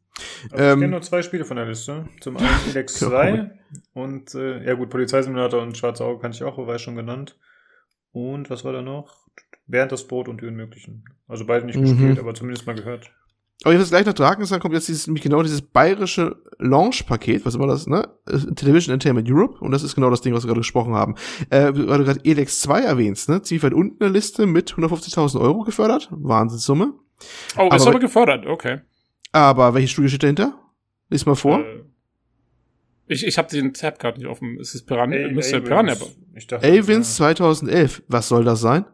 Also 0.50 0.56
ich 0.56 0.60
Ähm, 0.72 0.80
kenne 0.80 0.90
nur 0.92 1.00
zwei 1.02 1.22
Spiele 1.22 1.46
von 1.46 1.56
der 1.56 1.64
Liste. 1.66 2.06
Zum 2.20 2.36
einen 2.36 2.68
Elex 2.70 3.00
Ja, 3.00 3.08
2 3.08 3.50
und 3.94 4.34
äh, 4.34 4.62
ja 4.64 4.74
gut, 4.74 4.90
Polizeisimulator 4.90 5.62
und 5.62 5.76
Schwarze 5.78 6.04
Auge 6.04 6.20
kann 6.20 6.32
ich 6.32 6.42
auch, 6.44 6.58
war 6.58 6.76
ich 6.76 6.82
schon 6.82 6.96
genannt. 6.96 7.38
Und 8.12 8.50
was 8.50 8.62
war 8.64 8.74
da 8.74 8.82
noch? 8.82 9.26
Bernd 9.66 9.90
das 9.90 10.06
Brot 10.06 10.28
und 10.28 10.42
die 10.42 10.46
Unmöglichen. 10.46 11.04
Also 11.26 11.46
beide 11.46 11.64
nicht 11.64 11.78
Mhm. 11.78 11.84
gespielt, 11.84 12.18
aber 12.18 12.34
zumindest 12.34 12.66
mal 12.66 12.74
gehört. 12.76 13.10
Aber 13.64 13.72
jetzt 13.74 13.88
gleich 13.88 14.04
nach 14.06 14.12
Drakensang 14.12 14.60
kommt 14.60 14.74
jetzt 14.74 14.88
dieses, 14.88 15.06
genau 15.06 15.42
dieses 15.42 15.62
bayerische 15.62 16.36
Launch-Paket, 16.58 17.44
was 17.46 17.54
immer 17.54 17.66
das, 17.66 17.86
ne? 17.86 18.08
Äh, 18.26 18.38
Television 18.54 18.92
Entertainment 18.92 19.28
Europe, 19.30 19.58
und 19.60 19.70
das 19.72 19.82
ist 19.82 19.94
genau 19.94 20.10
das 20.10 20.20
Ding, 20.20 20.34
was 20.34 20.44
wir 20.44 20.48
gerade 20.48 20.60
gesprochen 20.60 20.94
haben. 20.94 21.14
Äh, 21.50 21.72
weil 21.74 21.98
du 21.98 22.04
gerade 22.04 22.20
Elex 22.24 22.60
2 22.60 22.80
erwähnst, 22.82 23.28
ne? 23.28 23.40
Ziemlich 23.42 23.62
weit 23.62 23.72
unten 23.72 23.94
in 23.94 23.98
der 24.00 24.10
Liste 24.10 24.46
mit 24.46 24.72
150.000 24.74 25.40
Euro 25.40 25.62
gefördert. 25.64 26.08
Wahnsinnssumme. 26.10 26.92
Oh, 27.56 27.66
ist 27.68 27.80
Aber- 27.82 27.88
aber 27.90 27.98
gefördert, 28.00 28.46
okay. 28.46 28.80
Aber 29.32 29.74
welches 29.74 29.90
Studio 29.90 30.08
steht 30.10 30.22
dahinter? 30.22 30.58
Lies 31.08 31.26
mal 31.26 31.34
vor. 31.34 31.60
Äh, 31.60 31.82
ich 33.06 33.26
ich 33.26 33.36
habe 33.38 33.48
den 33.48 33.74
Tab 33.74 33.98
gerade 33.98 34.18
nicht 34.18 34.28
offen. 34.28 34.58
Ist 34.58 34.74
es 34.74 34.84
Piranha? 34.84 35.14
Ey, 35.16 35.32
müsste 35.32 35.56
Avins. 35.56 35.68
Piranha. 35.68 35.94
Ich 36.34 36.46
dachte, 36.46 36.66
Avins 36.66 37.16
2011. 37.16 38.02
Was 38.08 38.28
soll 38.28 38.44
das 38.44 38.60
sein? 38.60 38.84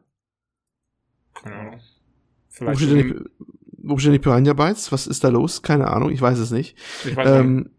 Keine 1.35 1.57
Ahnung. 1.57 1.75
Wo 1.75 1.81
Vielleicht. 2.49 2.81
steht, 2.81 2.91
denn 2.91 3.25
die, 3.91 3.95
wo 3.95 3.99
stehen 3.99 4.13
die 4.13 4.19
Piranha 4.19 4.53
Bytes? 4.53 4.91
Was 4.93 5.07
ist 5.07 5.23
da 5.25 5.29
los? 5.29 5.63
Keine 5.63 5.89
Ahnung, 5.89 6.11
ich 6.11 6.21
weiß 6.23 6.39
es 6.39 6.51
nicht. 6.51 6.77
ich 7.05 7.17
weiß 7.17 7.29
nicht. 7.29 7.39
Ähm, 7.41 7.71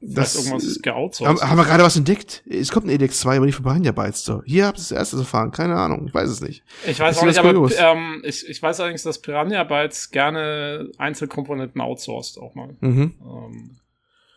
Das 0.00 0.34
das, 0.34 0.44
irgendwas 0.46 0.64
haben, 0.74 0.82
geoutsourced. 0.82 1.42
haben 1.42 1.56
wir 1.58 1.64
gerade 1.64 1.82
was 1.82 1.96
entdeckt? 1.96 2.44
Es 2.48 2.70
kommt 2.70 2.86
ein 2.86 2.90
Elex 2.90 3.18
2, 3.20 3.36
aber 3.36 3.46
nicht 3.46 3.56
von 3.56 3.64
Piranha 3.64 3.90
Bytes. 3.92 4.24
So. 4.24 4.42
Hier 4.44 4.66
habt 4.66 4.78
ihr 4.78 4.82
das 4.82 4.92
erste 4.92 5.16
erfahren. 5.16 5.50
Keine 5.50 5.74
Ahnung, 5.76 6.06
ich 6.06 6.14
weiß 6.14 6.28
es 6.30 6.40
nicht. 6.40 6.62
ich 6.86 7.00
weiß 7.00 7.16
ist 7.16 7.22
auch 7.22 7.26
nicht, 7.26 7.38
das 7.38 7.78
aber 7.78 7.96
ähm, 7.98 8.22
ich, 8.24 8.48
ich 8.48 8.62
weiß 8.62 8.78
allerdings, 8.80 9.02
dass 9.02 9.20
Piranha 9.20 9.64
Bytes 9.64 10.10
gerne 10.10 10.90
Einzelkomponenten 10.98 11.80
outsourced 11.80 12.38
auch 12.38 12.54
mal. 12.54 12.76
Mhm. 12.80 13.14
Ähm, 13.20 13.70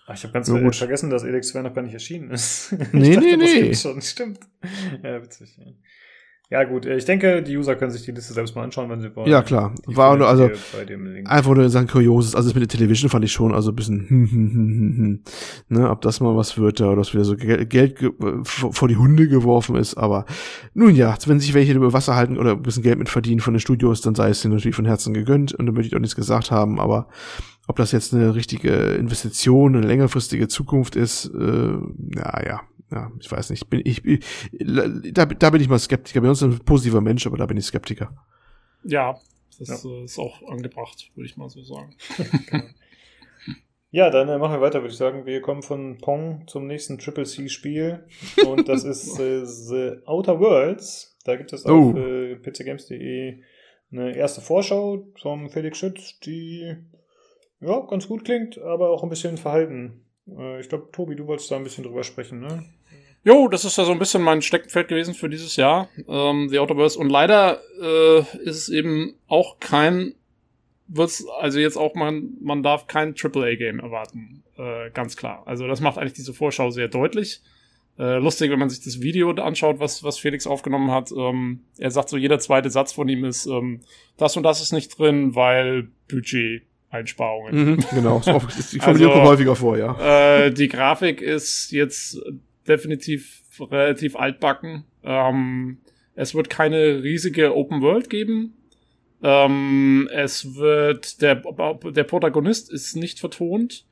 Ach, 0.08 0.16
ich 0.16 0.24
habe 0.24 0.34
ganz 0.34 0.48
Ja, 0.48 0.56
äh, 0.56 0.62
gut. 0.64 0.76
vergessen, 0.76 1.10
dass 1.12 1.24
Elex 1.24 1.50
2 1.50 1.62
noch 1.62 1.74
gar 1.76 1.84
nicht 1.84 1.94
erschienen 1.94 2.32
ist. 2.32 2.72
Nee, 2.92 3.10
ich 3.10 3.16
dachte, 3.16 3.28
nee, 3.28 3.38
das 3.38 3.54
nee. 3.54 3.62
gibt's 3.62 3.82
schon. 3.84 4.02
Stimmt. 4.02 4.40
Ja, 5.04 5.22
witzig. 5.22 5.56
Ja. 6.52 6.64
gut. 6.66 6.86
äh, 6.86 6.98
Ich 6.98 7.06
denke, 7.06 7.42
die 7.42 7.58
User 7.58 7.76
können 7.76 7.92
sich 7.92 8.04
die 8.04 8.12
Liste 8.12 8.34
selbst 8.34 8.56
mal 8.56 8.64
anschauen, 8.64 8.90
wenn 8.90 9.02
sie 9.02 9.16
wollen. 9.16 9.30
Ja, 9.30 9.42
klar. 9.42 9.74
Die 9.90 9.96
War 9.96 10.16
nur, 10.18 10.28
also, 10.28 10.50
einfach 11.26 11.56
nur 11.56 11.70
sagen 11.70 11.88
Kurioses. 11.88 12.36
Also 12.36 12.50
das 12.50 12.56
mit 12.56 12.62
der 12.62 12.68
Television 12.78 13.10
fand 13.10 13.24
ich 13.26 13.32
schon, 13.32 13.54
also 13.54 13.72
ein 13.72 13.76
bisschen, 13.76 14.08
hm, 14.08 14.30
hm, 14.30 14.52
hm, 14.52 14.54
hm, 14.54 14.98
hm. 14.98 15.20
ne, 15.70 15.90
ob 15.90 16.02
das 16.02 16.20
mal 16.20 16.36
was 16.36 16.58
wird, 16.58 16.80
da, 16.80 16.88
oder 16.88 16.98
dass 16.98 17.14
wieder 17.14 17.24
so 17.24 17.36
Geld, 17.36 17.70
Geld 17.70 17.96
ge- 17.98 18.12
vor 18.44 18.88
die 18.88 18.98
Hunde 18.98 19.28
geworfen 19.28 19.76
ist, 19.78 19.96
aber 19.96 20.26
nun 20.74 20.96
ja, 20.96 21.16
wenn 21.26 21.40
sich 21.40 21.54
welche 21.54 21.74
über 21.74 21.94
Wasser 21.94 22.16
halten 22.16 22.38
oder 22.38 22.52
ein 22.52 22.62
bisschen 22.62 22.84
Geld 22.84 23.00
mit 23.00 23.10
verdienen 23.10 23.40
von 23.40 23.54
den 23.54 23.60
Studios, 23.62 24.02
dann 24.02 24.16
sei 24.16 24.30
es 24.30 24.42
denen 24.42 24.54
natürlich 24.54 24.76
von 24.76 24.86
Herzen 24.86 25.14
gegönnt 25.14 25.54
und 25.54 25.66
da 25.66 25.72
möchte 25.72 25.88
ich 25.88 25.96
auch 25.96 26.00
nichts 26.02 26.16
gesagt 26.16 26.52
haben, 26.52 26.80
aber 26.80 27.08
ob 27.68 27.78
das 27.78 27.92
jetzt 27.94 28.14
eine 28.14 28.36
richtige 28.36 28.72
Investition, 28.72 29.76
eine 29.76 29.86
längerfristige 29.88 30.48
Zukunft 30.50 30.96
ist, 30.98 31.32
äh, 31.34 31.74
ja, 32.16 32.62
ja, 32.92 33.12
ich 33.20 33.32
weiß 33.32 33.50
nicht, 33.52 33.70
bin 33.70 33.82
ich, 33.86 34.04
ich 34.06 34.24
da, 35.14 35.26
da 35.26 35.50
bin 35.50 35.62
ich 35.62 35.70
mal 35.70 35.80
Skeptiker. 35.80 36.22
Bei 36.22 36.30
uns 36.30 36.42
ist 36.42 36.52
ein 36.60 36.66
positiver 36.66 37.02
Mensch, 37.02 37.26
aber 37.26 37.38
da 37.38 37.46
bin 37.46 37.58
ich 37.58 37.66
Skeptiker. 37.66 38.14
ja, 38.84 39.18
das 39.60 39.84
Ja. 39.84 39.90
äh, 39.90 40.04
ist 40.06 40.18
auch 40.20 40.42
angebracht, 40.50 41.12
würde 41.16 41.28
ich 41.28 41.38
mal 41.38 41.50
so 41.50 41.62
sagen. 41.64 41.96
Ja, 43.94 44.10
dann 44.10 44.30
äh, 44.30 44.38
machen 44.38 44.54
wir 44.54 44.62
weiter, 44.62 44.80
würde 44.82 44.92
ich 44.94 44.98
sagen. 44.98 45.26
Wir 45.26 45.42
kommen 45.42 45.64
von 45.64 45.98
Pong 45.98 46.46
zum 46.48 46.66
nächsten 46.66 46.98
Triple 46.98 47.26
C-Spiel. 47.26 48.06
Und 48.48 48.70
das 48.70 48.86
ist 48.86 49.20
äh, 49.20 49.46
The 49.46 49.98
Outer 50.06 50.40
Worlds. 50.40 51.18
Da 51.26 51.36
gibt 51.36 51.52
es 51.52 51.66
auf 51.66 51.94
Oh. 51.94 51.98
äh, 51.98 52.38
pcgames.de 52.38 53.42
eine 53.92 54.16
erste 54.16 54.40
Vorschau 54.40 55.10
vom 55.22 55.50
Felix 55.50 55.78
Schütz, 55.78 56.18
die 56.22 56.74
ja 57.60 57.80
ganz 57.90 58.08
gut 58.08 58.24
klingt, 58.24 58.58
aber 58.60 58.92
auch 58.92 59.04
ein 59.04 59.10
bisschen 59.10 59.36
verhalten. 59.36 60.06
Äh, 60.26 60.62
ich 60.62 60.70
glaube, 60.70 60.88
Tobi, 60.94 61.18
du 61.18 61.28
wolltest 61.28 61.52
da 61.52 61.58
ein 61.58 61.64
bisschen 61.66 61.84
drüber 61.84 62.06
sprechen, 62.06 62.40
ne? 62.40 62.64
Jo, 63.24 63.48
das 63.48 63.66
ist 63.66 63.78
ja 63.78 63.86
so 63.86 63.92
ein 63.92 64.00
bisschen 64.00 64.24
mein 64.24 64.42
Steckenpferd 64.42 64.88
gewesen 64.88 65.14
für 65.14 65.30
dieses 65.30 65.56
Jahr, 65.56 65.90
ähm, 66.08 66.50
The 66.50 66.58
Outerverse. 66.60 66.98
Und 66.98 67.10
leider 67.10 67.62
äh, 67.80 68.20
ist 68.44 68.58
es 68.58 68.70
eben 68.70 69.14
auch 69.28 69.60
kein, 69.60 70.16
wird's, 70.88 71.24
also 71.40 71.60
jetzt 71.60 71.78
auch 71.78 71.94
man, 71.94 72.32
man 72.42 72.64
darf 72.64 72.88
kein 72.88 73.14
AAA-Game 73.16 73.80
erwarten, 73.80 74.44
äh, 74.58 74.90
ganz 74.92 75.16
klar. 75.18 75.44
Also 75.46 75.68
das 75.68 75.82
macht 75.82 76.00
eigentlich 76.00 76.14
diese 76.14 76.34
Vorschau 76.34 76.72
sehr 76.72 76.88
deutlich. 76.88 77.42
Äh, 78.00 78.18
lustig, 78.18 78.50
wenn 78.50 78.58
man 78.58 78.70
sich 78.70 78.84
das 78.84 79.02
Video 79.02 79.30
anschaut, 79.32 79.80
was, 79.80 80.04
was 80.04 80.18
Felix 80.18 80.48
aufgenommen 80.48 80.90
hat. 80.90 81.12
Ähm, 81.12 81.60
er 81.78 81.92
sagt 81.92 82.10
so, 82.10 82.18
jeder 82.18 82.40
zweite 82.40 82.72
Satz 82.72 82.92
von 82.94 83.08
ihm 83.08 83.24
ist, 83.26 83.46
ähm, 83.46 83.82
das 84.18 84.36
und 84.36 84.42
das 84.44 84.62
ist 84.62 84.72
nicht 84.72 84.98
drin, 84.98 85.36
weil 85.36 85.90
Budget-Einsparungen. 86.10 87.56
Mhm, 87.76 87.84
genau, 87.94 88.20
die 88.26 88.80
Formulierung 88.80 88.84
Also- 88.84 89.10
kommt 89.12 89.28
häufiger 89.28 89.56
vor, 89.56 89.78
ja. 89.78 90.46
Äh, 90.46 90.52
die 90.52 90.70
Grafik 90.70 91.22
ist 91.22 91.72
jetzt 91.72 92.18
definitiv 92.68 93.44
relativ 93.60 94.16
altbacken. 94.16 94.86
Ähm, 95.04 95.80
es 96.16 96.36
wird 96.36 96.50
keine 96.50 97.04
riesige 97.04 97.56
Open 97.56 97.82
World 97.82 98.10
geben. 98.10 98.54
Ähm, 99.24 100.10
es 100.12 100.56
wird, 100.56 101.22
der, 101.22 101.36
der 101.36 102.04
Protagonist 102.04 102.72
ist 102.72 102.96
nicht 102.96 103.20
vertont 103.20 103.86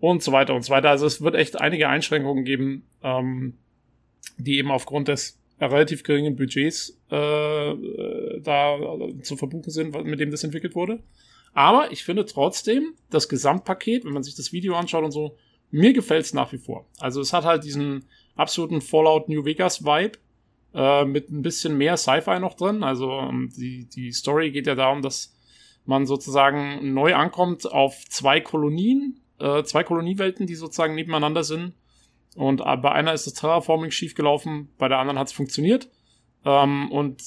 und 0.00 0.22
so 0.22 0.32
weiter 0.32 0.54
und 0.54 0.64
so 0.64 0.72
weiter. 0.72 0.90
Also 0.90 1.06
es 1.06 1.22
wird 1.22 1.34
echt 1.34 1.60
einige 1.60 1.88
Einschränkungen 1.88 2.44
geben, 2.44 2.84
ähm, 3.02 3.54
die 4.36 4.58
eben 4.58 4.70
aufgrund 4.70 5.08
des 5.08 5.40
relativ 5.60 6.02
geringen 6.02 6.36
Budgets 6.36 6.98
äh, 7.10 7.74
da 8.40 8.78
zu 9.22 9.36
verbuchen 9.36 9.70
sind, 9.70 9.94
mit 10.04 10.20
dem 10.20 10.30
das 10.30 10.44
entwickelt 10.44 10.74
wurde. 10.74 11.00
Aber 11.52 11.92
ich 11.92 12.02
finde 12.02 12.26
trotzdem, 12.26 12.94
das 13.10 13.28
Gesamtpaket, 13.28 14.04
wenn 14.04 14.12
man 14.12 14.24
sich 14.24 14.34
das 14.34 14.52
Video 14.52 14.74
anschaut 14.74 15.04
und 15.04 15.12
so, 15.12 15.36
mir 15.74 15.92
gefällt 15.92 16.24
es 16.24 16.32
nach 16.32 16.52
wie 16.52 16.58
vor. 16.58 16.86
Also 17.00 17.20
es 17.20 17.32
hat 17.32 17.44
halt 17.44 17.64
diesen 17.64 18.04
absoluten 18.36 18.80
Fallout 18.80 19.28
New 19.28 19.44
Vegas 19.44 19.84
Vibe 19.84 20.18
äh, 20.72 21.04
mit 21.04 21.30
ein 21.30 21.42
bisschen 21.42 21.76
mehr 21.76 21.96
Sci-Fi 21.96 22.38
noch 22.38 22.54
drin. 22.54 22.84
Also 22.84 23.10
ähm, 23.10 23.50
die, 23.56 23.88
die 23.88 24.12
Story 24.12 24.52
geht 24.52 24.68
ja 24.68 24.76
darum, 24.76 25.02
dass 25.02 25.36
man 25.84 26.06
sozusagen 26.06 26.94
neu 26.94 27.16
ankommt 27.16 27.70
auf 27.70 28.04
zwei 28.08 28.40
Kolonien, 28.40 29.20
äh, 29.40 29.64
zwei 29.64 29.82
Koloniewelten, 29.82 30.46
die 30.46 30.54
sozusagen 30.54 30.94
nebeneinander 30.94 31.42
sind. 31.42 31.74
Und 32.36 32.60
äh, 32.60 32.76
bei 32.76 32.92
einer 32.92 33.12
ist 33.12 33.26
das 33.26 33.34
Terraforming 33.34 33.90
schiefgelaufen, 33.90 34.68
bei 34.78 34.86
der 34.86 34.98
anderen 34.98 35.18
hat 35.18 35.26
es 35.26 35.32
funktioniert. 35.32 35.90
Ähm, 36.44 36.92
und 36.92 37.20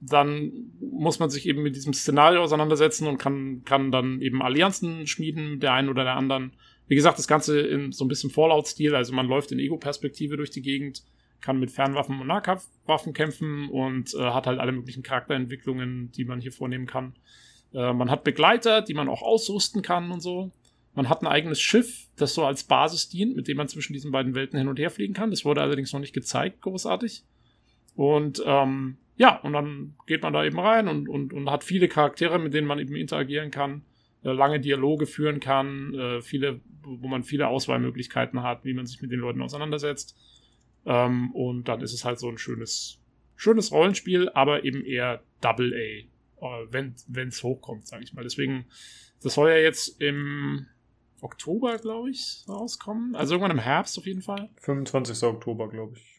dann 0.00 0.72
muss 0.80 1.20
man 1.20 1.30
sich 1.30 1.46
eben 1.46 1.62
mit 1.62 1.76
diesem 1.76 1.94
Szenario 1.94 2.42
auseinandersetzen 2.42 3.06
und 3.06 3.18
kann, 3.18 3.62
kann 3.64 3.92
dann 3.92 4.20
eben 4.20 4.42
Allianzen 4.42 5.06
schmieden, 5.06 5.60
der 5.60 5.74
einen 5.74 5.88
oder 5.88 6.02
der 6.02 6.16
anderen. 6.16 6.52
Wie 6.92 6.94
gesagt, 6.94 7.18
das 7.18 7.26
Ganze 7.26 7.58
in 7.58 7.90
so 7.90 8.04
ein 8.04 8.08
bisschen 8.08 8.28
Fallout-Stil, 8.28 8.94
also 8.94 9.14
man 9.14 9.26
läuft 9.26 9.50
in 9.50 9.58
Ego-Perspektive 9.58 10.36
durch 10.36 10.50
die 10.50 10.60
Gegend 10.60 11.02
kann 11.40 11.58
mit 11.58 11.70
Fernwaffen 11.70 12.20
und 12.20 12.26
Nahkampfwaffen 12.26 13.14
kämpfen 13.14 13.70
und 13.70 14.12
äh, 14.12 14.18
hat 14.18 14.46
halt 14.46 14.60
alle 14.60 14.72
möglichen 14.72 15.02
Charakterentwicklungen, 15.02 16.12
die 16.12 16.26
man 16.26 16.42
hier 16.42 16.52
vornehmen 16.52 16.84
kann. 16.84 17.14
Äh, 17.72 17.94
man 17.94 18.10
hat 18.10 18.24
Begleiter, 18.24 18.82
die 18.82 18.92
man 18.92 19.08
auch 19.08 19.22
ausrüsten 19.22 19.80
kann 19.80 20.10
und 20.10 20.20
so. 20.20 20.52
Man 20.92 21.08
hat 21.08 21.22
ein 21.22 21.28
eigenes 21.28 21.62
Schiff, 21.62 22.08
das 22.16 22.34
so 22.34 22.44
als 22.44 22.64
Basis 22.64 23.08
dient, 23.08 23.36
mit 23.36 23.48
dem 23.48 23.56
man 23.56 23.68
zwischen 23.68 23.94
diesen 23.94 24.12
beiden 24.12 24.34
Welten 24.34 24.58
hin 24.58 24.68
und 24.68 24.78
her 24.78 24.90
fliegen 24.90 25.14
kann. 25.14 25.30
Das 25.30 25.46
wurde 25.46 25.62
allerdings 25.62 25.94
noch 25.94 26.00
nicht 26.00 26.12
gezeigt, 26.12 26.60
großartig. 26.60 27.24
Und 27.96 28.42
ähm, 28.44 28.98
ja, 29.16 29.40
und 29.40 29.54
dann 29.54 29.94
geht 30.06 30.22
man 30.22 30.34
da 30.34 30.44
eben 30.44 30.60
rein 30.60 30.88
und, 30.88 31.08
und, 31.08 31.32
und 31.32 31.50
hat 31.50 31.64
viele 31.64 31.88
Charaktere, 31.88 32.38
mit 32.38 32.52
denen 32.52 32.66
man 32.66 32.78
eben 32.78 32.96
interagieren 32.96 33.50
kann, 33.50 33.80
lange 34.22 34.60
Dialoge 34.60 35.06
führen 35.06 35.40
kann, 35.40 35.94
äh, 35.94 36.22
viele, 36.22 36.60
wo 36.82 37.08
man 37.08 37.24
viele 37.24 37.48
Auswahlmöglichkeiten 37.48 38.42
hat, 38.42 38.64
wie 38.64 38.74
man 38.74 38.86
sich 38.86 39.02
mit 39.02 39.10
den 39.10 39.20
Leuten 39.20 39.42
auseinandersetzt. 39.42 40.16
Ähm, 40.86 41.32
und 41.32 41.68
dann 41.68 41.80
ist 41.80 41.92
es 41.92 42.04
halt 42.04 42.18
so 42.18 42.28
ein 42.28 42.38
schönes, 42.38 42.98
schönes 43.36 43.72
Rollenspiel, 43.72 44.28
aber 44.30 44.64
eben 44.64 44.84
eher 44.84 45.22
Double 45.40 45.72
A, 45.74 46.46
äh, 46.46 46.66
wenn 46.70 47.28
es 47.28 47.42
hochkommt, 47.42 47.86
sage 47.86 48.04
ich 48.04 48.12
mal. 48.12 48.22
Deswegen, 48.22 48.66
das 49.22 49.34
soll 49.34 49.50
ja 49.50 49.56
jetzt 49.56 50.00
im 50.00 50.66
Oktober, 51.20 51.78
glaube 51.78 52.10
ich, 52.10 52.44
rauskommen. 52.48 53.14
Also 53.14 53.34
irgendwann 53.34 53.56
im 53.56 53.62
Herbst 53.62 53.96
auf 53.98 54.06
jeden 54.06 54.22
Fall. 54.22 54.48
25. 54.60 55.22
Oktober, 55.22 55.68
glaube 55.68 55.96
ich. 55.96 56.12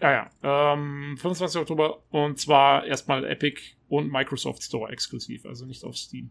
Ah 0.00 0.12
ja, 0.12 0.72
ähm, 0.72 1.16
25. 1.18 1.60
Oktober 1.60 2.02
und 2.10 2.38
zwar 2.38 2.86
erstmal 2.86 3.24
Epic 3.24 3.60
und 3.88 4.10
Microsoft 4.10 4.62
Store 4.62 4.90
exklusiv, 4.90 5.44
also 5.44 5.66
nicht 5.66 5.84
auf 5.84 5.96
Steam. 5.96 6.30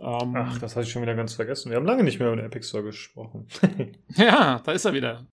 Ähm, 0.00 0.34
Ach, 0.34 0.58
das 0.58 0.76
hatte 0.76 0.86
ich 0.86 0.92
schon 0.92 1.02
wieder 1.02 1.14
ganz 1.14 1.34
vergessen. 1.34 1.70
Wir 1.70 1.76
haben 1.76 1.84
lange 1.84 2.02
nicht 2.02 2.18
mehr 2.18 2.28
über 2.28 2.36
den 2.36 2.46
Epic 2.46 2.66
Store 2.66 2.82
gesprochen. 2.82 3.46
ja, 4.16 4.60
da 4.64 4.72
ist 4.72 4.86
er 4.86 4.94
wieder. 4.94 5.26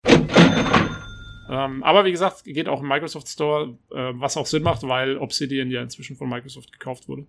Ähm, 1.50 1.84
aber 1.84 2.04
wie 2.04 2.12
gesagt, 2.12 2.44
geht 2.44 2.68
auch 2.68 2.82
im 2.82 2.88
Microsoft 2.88 3.30
Store, 3.30 3.78
äh, 3.92 4.12
was 4.16 4.36
auch 4.36 4.46
Sinn 4.46 4.64
macht, 4.64 4.84
weil 4.84 5.18
Obsidian 5.18 5.72
ja 5.72 5.82
inzwischen 5.82 6.18
von 6.18 6.28
Microsoft 6.30 6.74
gekauft 6.74 7.08
wurde. 7.08 7.26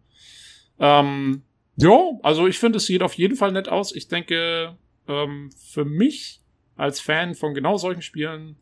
Ähm, 0.80 1.42
ja, 1.76 1.96
also 2.22 2.48
ich 2.48 2.58
finde, 2.58 2.78
es 2.78 2.86
sieht 2.86 3.02
auf 3.02 3.14
jeden 3.14 3.36
Fall 3.36 3.52
nett 3.52 3.68
aus. 3.68 3.94
Ich 3.94 4.08
denke, 4.08 4.76
ähm, 5.06 5.50
für 5.56 5.84
mich 5.84 6.40
als 6.76 7.00
Fan 7.00 7.34
von 7.34 7.54
genau 7.54 7.76
solchen 7.76 8.02
Spielen, 8.02 8.56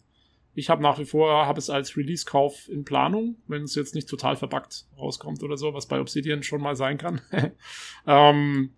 ich 0.56 0.70
habe 0.70 0.82
nach 0.82 0.98
wie 0.98 1.04
vor, 1.04 1.44
habe 1.44 1.58
es 1.58 1.68
als 1.68 1.98
Release-Kauf 1.98 2.70
in 2.70 2.86
Planung, 2.86 3.36
wenn 3.46 3.64
es 3.64 3.74
jetzt 3.74 3.94
nicht 3.94 4.08
total 4.08 4.36
verbuggt 4.36 4.86
rauskommt 4.98 5.42
oder 5.42 5.58
so, 5.58 5.74
was 5.74 5.86
bei 5.86 6.00
Obsidian 6.00 6.42
schon 6.42 6.62
mal 6.62 6.74
sein 6.74 6.96
kann. 6.96 7.20
ähm, 8.06 8.70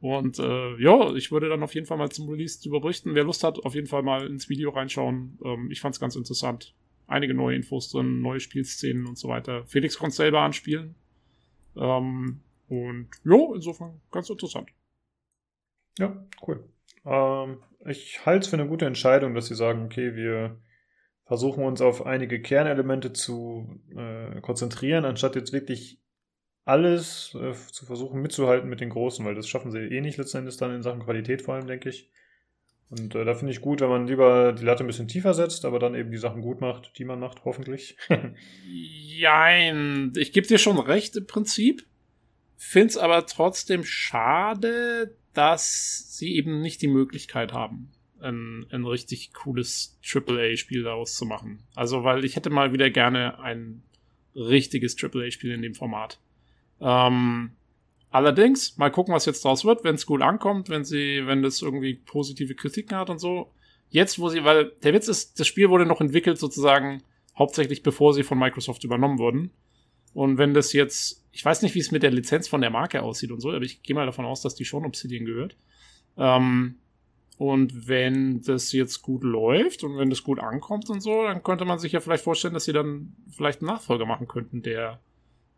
und 0.00 0.38
äh, 0.38 0.76
ja, 0.80 1.12
ich 1.14 1.32
würde 1.32 1.48
dann 1.48 1.64
auf 1.64 1.74
jeden 1.74 1.88
Fall 1.88 1.98
mal 1.98 2.08
zum 2.08 2.28
Release 2.28 2.62
drüber 2.62 2.80
berichten. 2.80 3.16
Wer 3.16 3.24
Lust 3.24 3.42
hat, 3.42 3.58
auf 3.58 3.74
jeden 3.74 3.88
Fall 3.88 4.04
mal 4.04 4.28
ins 4.28 4.48
Video 4.48 4.70
reinschauen. 4.70 5.40
Ähm, 5.44 5.70
ich 5.72 5.80
fand 5.80 5.96
es 5.96 6.00
ganz 6.00 6.14
interessant. 6.14 6.72
Einige 7.08 7.34
neue 7.34 7.56
Infos 7.56 7.90
drin, 7.90 8.20
neue 8.20 8.38
Spielszenen 8.38 9.06
und 9.06 9.18
so 9.18 9.28
weiter. 9.28 9.66
Felix 9.66 9.98
konnte 9.98 10.14
selber 10.14 10.40
anspielen. 10.42 10.94
Ähm, 11.76 12.42
und 12.68 13.08
ja, 13.24 13.54
insofern 13.56 14.00
ganz 14.12 14.30
interessant. 14.30 14.70
Ja, 15.98 16.24
cool. 16.46 16.62
Ähm, 17.04 17.58
ich 17.86 18.24
halte 18.24 18.44
es 18.44 18.48
für 18.48 18.56
eine 18.56 18.68
gute 18.68 18.86
Entscheidung, 18.86 19.34
dass 19.34 19.46
sie 19.46 19.56
sagen, 19.56 19.84
okay, 19.84 20.14
wir 20.14 20.56
versuchen 21.24 21.64
uns 21.64 21.80
auf 21.80 22.04
einige 22.06 22.40
Kernelemente 22.40 23.12
zu 23.12 23.80
äh, 23.96 24.40
konzentrieren, 24.40 25.04
anstatt 25.04 25.36
jetzt 25.36 25.52
wirklich 25.52 26.00
alles 26.64 27.36
äh, 27.40 27.52
zu 27.72 27.86
versuchen 27.86 28.22
mitzuhalten 28.22 28.68
mit 28.68 28.80
den 28.80 28.90
Großen, 28.90 29.24
weil 29.24 29.34
das 29.34 29.48
schaffen 29.48 29.70
sie 29.70 29.78
eh 29.78 30.00
nicht 30.00 30.18
letzten 30.18 30.38
Endes 30.38 30.56
dann 30.56 30.74
in 30.74 30.82
Sachen 30.82 31.02
Qualität 31.02 31.42
vor 31.42 31.54
allem, 31.54 31.66
denke 31.66 31.88
ich. 31.90 32.10
Und 32.90 33.14
äh, 33.14 33.24
da 33.24 33.34
finde 33.34 33.52
ich 33.52 33.60
gut, 33.60 33.80
wenn 33.80 33.88
man 33.88 34.06
lieber 34.06 34.52
die 34.52 34.64
Latte 34.64 34.84
ein 34.84 34.86
bisschen 34.86 35.08
tiefer 35.08 35.34
setzt, 35.34 35.64
aber 35.64 35.78
dann 35.78 35.94
eben 35.94 36.10
die 36.10 36.18
Sachen 36.18 36.42
gut 36.42 36.60
macht, 36.60 36.92
die 36.98 37.04
man 37.04 37.18
macht, 37.18 37.44
hoffentlich. 37.44 37.96
Jein, 38.66 40.12
ich 40.16 40.32
gebe 40.32 40.46
dir 40.46 40.58
schon 40.58 40.78
recht 40.78 41.16
im 41.16 41.26
Prinzip. 41.26 41.84
Find's 42.56 42.96
aber 42.96 43.26
trotzdem 43.26 43.84
schade, 43.84 45.16
dass 45.32 46.16
sie 46.16 46.36
eben 46.36 46.60
nicht 46.60 46.82
die 46.82 46.88
Möglichkeit 46.88 47.52
haben, 47.52 47.90
ein, 48.24 48.66
ein 48.70 48.84
richtig 48.84 49.32
cooles 49.32 49.98
AAA-Spiel 50.04 50.82
daraus 50.82 51.14
zu 51.14 51.26
machen. 51.26 51.62
Also, 51.74 52.04
weil 52.04 52.24
ich 52.24 52.36
hätte 52.36 52.50
mal 52.50 52.72
wieder 52.72 52.90
gerne 52.90 53.38
ein 53.40 53.82
richtiges 54.34 54.96
AAA-Spiel 55.00 55.52
in 55.52 55.62
dem 55.62 55.74
Format. 55.74 56.18
Ähm, 56.80 57.52
allerdings, 58.10 58.76
mal 58.76 58.90
gucken, 58.90 59.14
was 59.14 59.26
jetzt 59.26 59.44
draus 59.44 59.64
wird, 59.64 59.84
wenn 59.84 59.94
es 59.94 60.06
gut 60.06 60.22
ankommt, 60.22 60.68
wenn 60.68 60.84
sie, 60.84 61.22
wenn 61.26 61.42
das 61.42 61.62
irgendwie 61.62 61.94
positive 61.94 62.54
Kritiken 62.54 62.96
hat 62.96 63.10
und 63.10 63.18
so. 63.18 63.52
Jetzt, 63.90 64.18
wo 64.18 64.28
sie, 64.28 64.44
weil 64.44 64.72
der 64.82 64.92
Witz 64.92 65.08
ist, 65.08 65.38
das 65.38 65.46
Spiel 65.46 65.70
wurde 65.70 65.86
noch 65.86 66.00
entwickelt 66.00 66.38
sozusagen 66.38 67.02
hauptsächlich 67.36 67.82
bevor 67.82 68.14
sie 68.14 68.22
von 68.22 68.38
Microsoft 68.38 68.84
übernommen 68.84 69.18
wurden. 69.18 69.50
Und 70.12 70.38
wenn 70.38 70.54
das 70.54 70.72
jetzt, 70.72 71.24
ich 71.32 71.44
weiß 71.44 71.62
nicht, 71.62 71.74
wie 71.74 71.80
es 71.80 71.90
mit 71.90 72.02
der 72.02 72.12
Lizenz 72.12 72.46
von 72.46 72.60
der 72.60 72.70
Marke 72.70 73.02
aussieht 73.02 73.32
und 73.32 73.40
so, 73.40 73.50
aber 73.50 73.64
ich 73.64 73.82
gehe 73.82 73.96
mal 73.96 74.06
davon 74.06 74.24
aus, 74.24 74.42
dass 74.42 74.54
die 74.54 74.64
schon 74.64 74.84
Obsidian 74.84 75.24
gehört. 75.24 75.56
Ähm, 76.16 76.76
und 77.38 77.88
wenn 77.88 78.42
das 78.42 78.72
jetzt 78.72 79.02
gut 79.02 79.24
läuft 79.24 79.84
und 79.84 79.98
wenn 79.98 80.10
das 80.10 80.22
gut 80.22 80.38
ankommt 80.38 80.88
und 80.90 81.00
so, 81.00 81.24
dann 81.24 81.42
könnte 81.42 81.64
man 81.64 81.78
sich 81.78 81.92
ja 81.92 82.00
vielleicht 82.00 82.24
vorstellen, 82.24 82.54
dass 82.54 82.64
sie 82.64 82.72
dann 82.72 83.14
vielleicht 83.28 83.60
einen 83.60 83.68
Nachfolger 83.68 84.06
machen 84.06 84.28
könnten, 84.28 84.62
der 84.62 85.00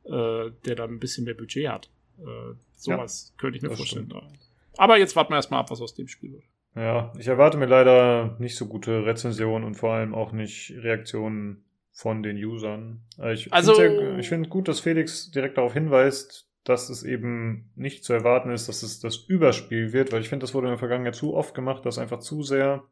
äh, 0.09 0.53
der 0.65 0.77
dann 0.77 0.91
ein 0.91 1.01
bisschen 1.01 1.25
mehr 1.25 1.35
Budget 1.35 1.69
hat. 1.69 1.91
Äh, 2.19 2.55
sowas 2.77 3.33
ja, 3.33 3.41
könnte 3.41 3.57
ich 3.57 3.63
mir 3.63 3.71
vorstellen. 3.71 4.09
Stimmt. 4.09 4.39
Aber 4.77 4.99
jetzt 4.99 5.17
warten 5.17 5.33
wir 5.33 5.37
erstmal 5.37 5.61
ab, 5.61 5.71
was 5.71 5.81
aus 5.81 5.95
dem 5.95 6.09
Spiel 6.09 6.33
wird. 6.33 6.45
Ja, 6.75 7.13
ich 7.19 7.27
erwarte 7.27 7.57
mir 7.57 7.67
leider 7.67 8.37
nicht 8.39 8.57
so 8.57 8.67
gute 8.67 9.07
Rezensionen 9.07 9.67
und 9.67 9.75
vor 9.75 9.95
allem 9.95 10.15
auch 10.15 10.33
nicht 10.33 10.73
Reaktionen 10.77 11.65
von 11.91 12.23
den 12.23 12.37
Usern. 12.37 13.01
Äh, 13.19 13.35
ich 13.35 13.53
also, 13.53 13.75
finde 13.75 14.23
find 14.23 14.51
gut, 14.51 14.69
dass 14.69 14.81
Felix 14.81 15.31
direkt 15.31 15.57
darauf 15.57 15.73
hinweist, 15.73 16.46
dass 16.69 16.91
es 16.91 17.03
eben 17.03 17.71
nicht 17.77 18.05
zu 18.05 18.13
erwarten 18.13 18.51
ist, 18.51 18.69
dass 18.69 18.83
es 18.83 19.01
das 19.01 19.17
Überspiel 19.17 19.93
wird, 19.93 20.13
weil 20.13 20.21
ich 20.21 20.29
finde, 20.29 20.45
das 20.45 20.53
wurde 20.53 20.67
in 20.67 20.73
der 20.73 20.79
Vergangenheit 20.79 21.15
zu 21.15 21.35
oft 21.35 21.55
gemacht, 21.55 21.87
dass 21.87 21.99
einfach 21.99 22.19
zu 22.19 22.43
sehr 22.43 22.85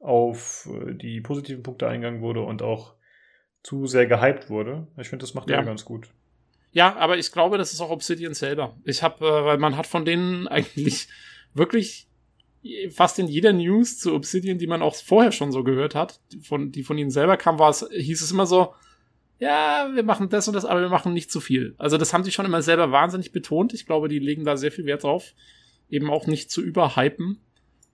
auf 0.00 0.68
äh, 0.72 0.94
die 0.94 1.20
positiven 1.20 1.62
Punkte 1.62 1.88
eingegangen 1.88 2.20
wurde 2.20 2.42
und 2.42 2.60
auch 2.60 2.94
zu 3.62 3.86
sehr 3.86 4.06
gehypt 4.06 4.50
wurde. 4.50 4.88
Ich 4.98 5.08
finde, 5.08 5.22
das 5.22 5.34
macht 5.34 5.48
ja. 5.48 5.58
er 5.58 5.64
ganz 5.64 5.84
gut. 5.84 6.08
Ja, 6.72 6.96
aber 6.96 7.18
ich 7.18 7.30
glaube, 7.30 7.56
das 7.56 7.72
ist 7.72 7.80
auch 7.80 7.90
Obsidian 7.90 8.34
selber. 8.34 8.76
Ich 8.84 9.02
habe, 9.02 9.24
äh, 9.24 9.44
weil 9.44 9.58
man 9.58 9.76
hat 9.76 9.86
von 9.86 10.04
denen 10.04 10.48
eigentlich 10.48 11.08
wirklich 11.54 12.08
fast 12.90 13.18
in 13.18 13.26
jeder 13.26 13.52
News 13.52 13.98
zu 13.98 14.14
Obsidian, 14.14 14.58
die 14.58 14.66
man 14.66 14.82
auch 14.82 14.94
vorher 14.94 15.32
schon 15.32 15.52
so 15.52 15.64
gehört 15.64 15.94
hat, 15.94 16.20
von, 16.42 16.72
die 16.72 16.82
von 16.82 16.98
ihnen 16.98 17.10
selber 17.10 17.36
kam, 17.36 17.58
war 17.58 17.70
es, 17.70 17.86
hieß 17.90 18.22
es 18.22 18.30
immer 18.30 18.46
so, 18.46 18.74
ja, 19.42 19.90
wir 19.92 20.04
machen 20.04 20.28
das 20.28 20.46
und 20.46 20.54
das, 20.54 20.64
aber 20.64 20.82
wir 20.82 20.88
machen 20.88 21.12
nicht 21.12 21.32
zu 21.32 21.40
viel. 21.40 21.74
Also 21.76 21.98
das 21.98 22.14
haben 22.14 22.22
sie 22.22 22.30
schon 22.30 22.46
immer 22.46 22.62
selber 22.62 22.92
wahnsinnig 22.92 23.32
betont. 23.32 23.74
Ich 23.74 23.86
glaube, 23.86 24.06
die 24.06 24.20
legen 24.20 24.44
da 24.44 24.56
sehr 24.56 24.70
viel 24.70 24.84
Wert 24.86 25.02
drauf, 25.02 25.34
eben 25.90 26.10
auch 26.10 26.28
nicht 26.28 26.48
zu 26.48 26.62
überhypen. 26.62 27.40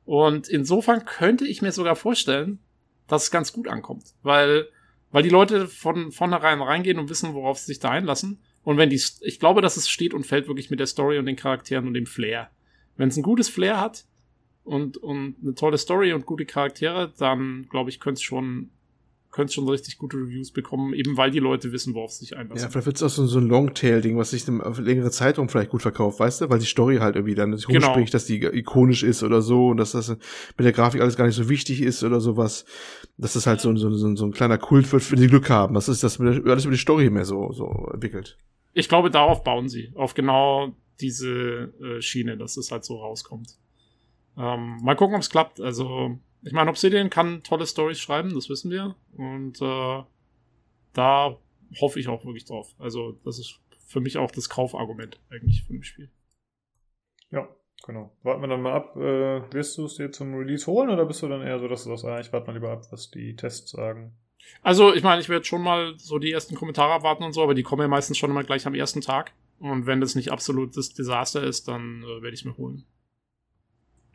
Und 0.05 0.49
insofern 0.49 1.07
könnte 1.07 1.47
ich 1.47 1.63
mir 1.63 1.73
sogar 1.73 1.97
vorstellen, 1.97 2.59
dass 3.07 3.23
es 3.23 3.31
ganz 3.31 3.55
gut 3.55 3.67
ankommt, 3.67 4.13
weil 4.23 4.69
weil 5.11 5.23
die 5.23 5.31
Leute 5.31 5.69
von 5.69 6.13
vornherein 6.13 6.61
reingehen 6.61 6.99
und 6.99 7.09
wissen, 7.09 7.33
worauf 7.33 7.59
sie 7.59 7.69
sich 7.69 7.79
da 7.79 7.89
einlassen. 7.89 8.41
Und 8.63 8.77
wenn 8.77 8.91
die, 8.91 9.01
ich 9.23 9.41
glaube, 9.41 9.63
dass 9.63 9.79
es 9.79 9.89
steht 9.89 10.13
und 10.13 10.27
fällt 10.27 10.49
wirklich 10.49 10.69
mit 10.69 10.81
der 10.81 10.87
Story 10.87 11.19
und 11.19 11.25
den 11.25 11.37
Charakteren 11.37 11.87
und 11.87 11.95
dem 11.95 12.05
Flair. 12.05 12.51
Wenn 12.99 13.09
es 13.09 13.17
ein 13.17 13.23
gutes 13.23 13.49
Flair 13.49 13.81
hat 13.81 14.05
und, 14.65 14.99
und 14.99 15.37
eine 15.41 15.55
tolle 15.55 15.79
Story 15.79 16.13
und 16.13 16.27
gute 16.27 16.45
Charaktere, 16.45 17.11
dann 17.17 17.67
glaube 17.71 17.89
ich, 17.89 18.01
könnte 18.01 18.19
es 18.19 18.23
schon 18.23 18.69
könnte 19.31 19.53
schon 19.53 19.69
richtig 19.69 19.99
gute 19.99 20.17
Reviews 20.17 20.51
bekommen, 20.51 20.95
eben 20.95 21.17
weil 21.17 21.31
die 21.31 21.39
Leute 21.39 21.71
wissen, 21.73 21.95
worauf 21.95 22.13
sie 22.13 22.21
sich 22.21 22.37
einlassen. 22.37 22.63
Ja, 22.63 22.71
vielleicht 22.71 22.87
wird 22.87 22.97
es 22.97 23.03
auch 23.03 23.11
so, 23.11 23.27
so 23.27 23.39
ein 23.39 23.47
Longtail-Ding, 23.47 24.17
was 24.17 24.31
sich 24.31 24.49
auf 24.49 24.79
längere 24.79 25.11
Zeitraum 25.11 25.49
vielleicht 25.49 25.71
gut 25.71 25.83
verkauft, 25.83 26.19
weißt 26.19 26.41
du? 26.41 26.51
Weil 26.51 26.59
die 26.59 26.67
Story 26.67 26.97
halt 26.97 27.17
irgendwie 27.17 27.35
dann 27.35 27.55
genau. 27.55 27.87
rumspricht, 27.87 28.15
dass 28.15 28.25
die 28.25 28.43
ikonisch 28.43 29.03
ist 29.03 29.23
oder 29.23 29.43
so 29.43 29.69
und 29.69 29.77
dass 29.77 29.93
das 29.93 30.09
mit 30.09 30.21
der 30.61 30.73
Grafik 30.73 31.01
alles 31.01 31.17
gar 31.17 31.27
nicht 31.27 31.37
so 31.37 31.49
wichtig 31.49 31.83
ist 31.83 32.03
oder 32.03 32.21
sowas. 32.21 32.65
Dass 33.19 33.35
das 33.35 33.47
halt 33.47 33.61
so, 33.61 33.75
so, 33.77 33.91
so, 33.91 34.17
so 34.17 34.25
ein 34.25 34.33
kleiner 34.33 34.59
Kult 34.59 34.91
wird, 34.93 35.11
wenn 35.13 35.21
die 35.21 35.29
Glück 35.29 35.51
haben. 35.51 35.75
Das 35.75 35.89
ist 35.89 36.03
das 36.03 36.19
mit 36.19 36.45
der, 36.45 36.51
alles 36.51 36.65
über 36.65 36.73
die 36.73 36.81
Story 36.81 37.11
mehr 37.11 37.25
so, 37.25 37.53
so 37.53 37.91
entwickelt. 37.93 38.39
Ich 38.73 38.89
glaube, 38.89 39.11
darauf 39.11 39.45
bauen 39.45 39.69
sie. 39.69 39.93
Auf 39.95 40.15
genau 40.15 40.75
diese 41.01 41.73
äh, 41.81 42.01
Schiene, 42.01 42.37
dass 42.37 42.57
es 42.57 42.71
halt 42.71 42.85
so 42.85 42.97
rauskommt. 42.97 43.57
Ähm, 44.37 44.79
mal 44.83 44.95
gucken, 44.95 45.17
ob 45.17 45.23
es 45.23 45.31
klappt. 45.31 45.61
Also, 45.61 46.19
ich 46.43 46.53
meine, 46.53 46.71
Obsidian 46.71 47.11
kann 47.11 47.43
tolle 47.43 47.67
Stories 47.67 47.99
schreiben, 47.99 48.35
das 48.35 48.49
wissen 48.49 48.71
wir. 48.71 48.95
Und 49.17 49.61
äh, 49.61 50.03
da 50.93 51.39
hoffe 51.81 52.01
ich 52.01 52.09
auch 52.09 52.25
wirklich 52.25 52.45
drauf. 52.45 52.75
Also, 52.79 53.13
das 53.25 53.39
ist 53.39 53.61
für 53.87 54.01
mich 54.01 54.19
auch 54.19 54.31
das 54.31 54.49
Kaufargument 54.49 55.21
eigentlich 55.31 55.65
von 55.65 55.77
dem 55.77 55.83
Spiel. 55.83 56.11
Ja, 57.31 57.49
genau. 57.85 58.13
Warten 58.23 58.43
wir 58.43 58.49
dann 58.49 58.63
mal 58.63 58.73
ab. 58.73 58.97
Äh, 58.97 59.53
wirst 59.53 59.79
du 59.79 59.85
es 59.85 59.97
dir 59.97 60.11
zum 60.13 60.35
Release 60.35 60.67
holen 60.67 60.91
oder 60.91 61.07
bist 61.07 61.23
du 61.23 61.29
dann 61.29 61.43
eher 61.43 61.59
so, 61.59 61.69
dass 61.69 61.85
du 61.85 61.91
das, 61.91 62.05
ah, 62.05 62.21
ich 62.21 62.33
warte 62.33 62.47
mal 62.47 62.55
lieber 62.55 62.71
ab, 62.71 62.83
was 62.91 63.11
die 63.11 63.37
Tests 63.37 63.71
sagen? 63.71 64.17
Also, 64.63 64.95
ich 64.95 65.03
meine, 65.03 65.21
ich 65.21 65.29
werde 65.29 65.45
schon 65.45 65.63
mal 65.63 65.95
so 65.99 66.19
die 66.19 66.33
ersten 66.33 66.55
Kommentare 66.55 66.93
abwarten 66.93 67.25
und 67.25 67.33
so, 67.33 67.43
aber 67.43 67.55
die 67.55 67.63
kommen 67.63 67.83
ja 67.83 67.89
meistens 67.89 68.17
schon 68.17 68.31
immer 68.31 68.45
gleich 68.45 68.67
am 68.67 68.75
ersten 68.75 69.01
Tag. 69.01 69.33
Und 69.59 69.87
wenn 69.87 70.01
das 70.01 70.15
nicht 70.15 70.31
absolutes 70.31 70.95
Desaster 70.95 71.43
ist, 71.43 71.67
dann 71.69 72.03
äh, 72.03 72.23
werde 72.23 72.35
ich 72.35 72.41
es 72.41 72.45
mir 72.45 72.57
holen. 72.57 72.87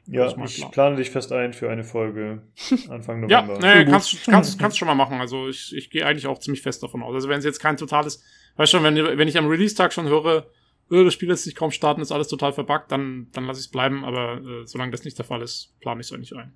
Ja, 0.06 0.28
ich 0.44 0.56
klar. 0.58 0.72
plane 0.72 0.96
dich 0.98 1.12
fest 1.12 1.32
ein 1.32 1.54
für 1.54 1.70
eine 1.70 1.84
Folge 1.84 2.42
Anfang 2.90 3.22
November. 3.22 3.60
ja, 3.66 3.76
nee, 3.76 3.86
kannst, 3.90 4.26
kannst, 4.26 4.60
kannst 4.60 4.78
schon 4.78 4.88
mal 4.88 4.96
machen. 4.96 5.20
Also 5.20 5.48
ich, 5.48 5.74
ich 5.76 5.90
gehe 5.90 6.06
eigentlich 6.06 6.28
auch 6.28 6.40
ziemlich 6.40 6.62
fest 6.62 6.84
davon 6.84 7.02
aus. 7.04 7.14
Also 7.14 7.30
wenn 7.30 7.40
es 7.40 7.46
jetzt 7.46 7.60
kein 7.60 7.78
totales, 7.78 8.24
weißt 8.58 8.74
du, 8.74 8.84
wenn, 8.84 8.96
wenn 8.96 9.28
ich 9.28 9.38
am 9.38 9.48
Release-Tag 9.48 9.94
schon 9.94 10.08
höre, 10.08 10.48
äh, 10.92 11.04
das 11.06 11.14
Spiel 11.14 11.30
lässt 11.30 11.46
sich 11.46 11.56
kaum 11.56 11.72
starten, 11.72 12.02
ist 12.02 12.12
alles 12.12 12.28
total 12.28 12.52
verbuggt, 12.52 12.92
dann, 12.92 13.28
dann 13.32 13.46
lasse 13.46 13.60
ich 13.62 13.68
es 13.68 13.72
bleiben. 13.72 14.04
Aber 14.04 14.42
äh, 14.42 14.66
solange 14.66 14.92
das 14.92 15.06
nicht 15.06 15.18
der 15.18 15.26
Fall 15.26 15.42
ist, 15.42 15.74
plane 15.80 16.02
ich 16.02 16.08
es 16.08 16.14
eigentlich 16.14 16.36
ein. 16.36 16.54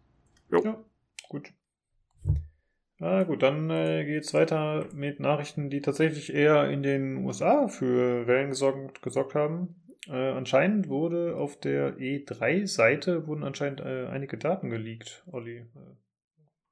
Jo. 0.51 0.61
Ja, 0.63 0.83
gut. 1.29 1.53
Ah, 2.99 3.23
gut, 3.23 3.43
dann 3.43 3.69
äh, 3.69 4.05
geht's 4.05 4.33
weiter 4.33 4.87
mit 4.93 5.19
Nachrichten, 5.19 5.69
die 5.69 5.81
tatsächlich 5.81 6.33
eher 6.33 6.69
in 6.69 6.81
den 6.81 7.17
USA 7.25 7.67
für 7.67 8.25
Wellen 8.25 8.49
gesorgt, 8.49 9.03
gesorgt 9.03 9.35
haben. 9.35 9.75
Äh, 10.07 10.31
anscheinend 10.31 10.87
wurde 10.89 11.35
auf 11.35 11.59
der 11.59 11.97
E3-Seite 11.97 13.27
wurden 13.27 13.43
anscheinend 13.43 13.81
äh, 13.81 14.07
einige 14.07 14.37
Daten 14.37 14.69
geleakt, 14.69 15.23
Olli. 15.31 15.65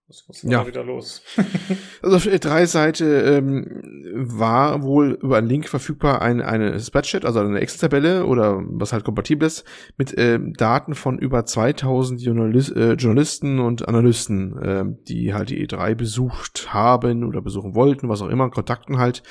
Äh, 0.06 0.10
was, 0.10 0.26
was 0.28 0.44
war 0.44 0.52
ja. 0.52 0.62
da 0.62 0.68
wieder 0.68 0.84
los? 0.84 1.22
also 2.02 2.16
auf 2.18 2.24
der 2.24 2.40
E3-Seite 2.40 3.06
ähm, 3.06 3.82
war 4.14 4.84
wohl 4.84 5.18
über 5.22 5.38
einen 5.38 5.48
Link 5.48 5.68
verfügbar 5.68 6.22
ein, 6.22 6.42
eine 6.42 6.80
Spreadsheet, 6.80 7.26
also 7.26 7.40
eine 7.40 7.60
Excel-Tabelle 7.60 8.26
oder 8.26 8.62
was 8.66 8.94
halt 8.94 9.04
kompatibel 9.04 9.48
ist, 9.48 9.66
mit 9.98 10.14
ähm, 10.18 10.54
Daten 10.54 10.96
von 10.96 11.18
über 11.18 11.46
2000 11.46 12.22
Journalis 12.22 12.70
äh, 12.70 12.94
Journalisten 12.94 13.60
und 13.60 13.88
Analysten, 13.88 14.58
äh, 14.58 14.86
die 15.08 15.34
halt 15.34 15.50
die 15.50 15.68
E3 15.68 15.96
besucht 15.96 16.74
haben 16.74 17.24
oder 17.24 17.42
besuchen 17.42 17.76
wollten, 17.76 18.10
was 18.10 18.22
auch 18.22 18.30
immer, 18.30 18.50
Kontakten 18.50 18.98
halt, 18.98 19.24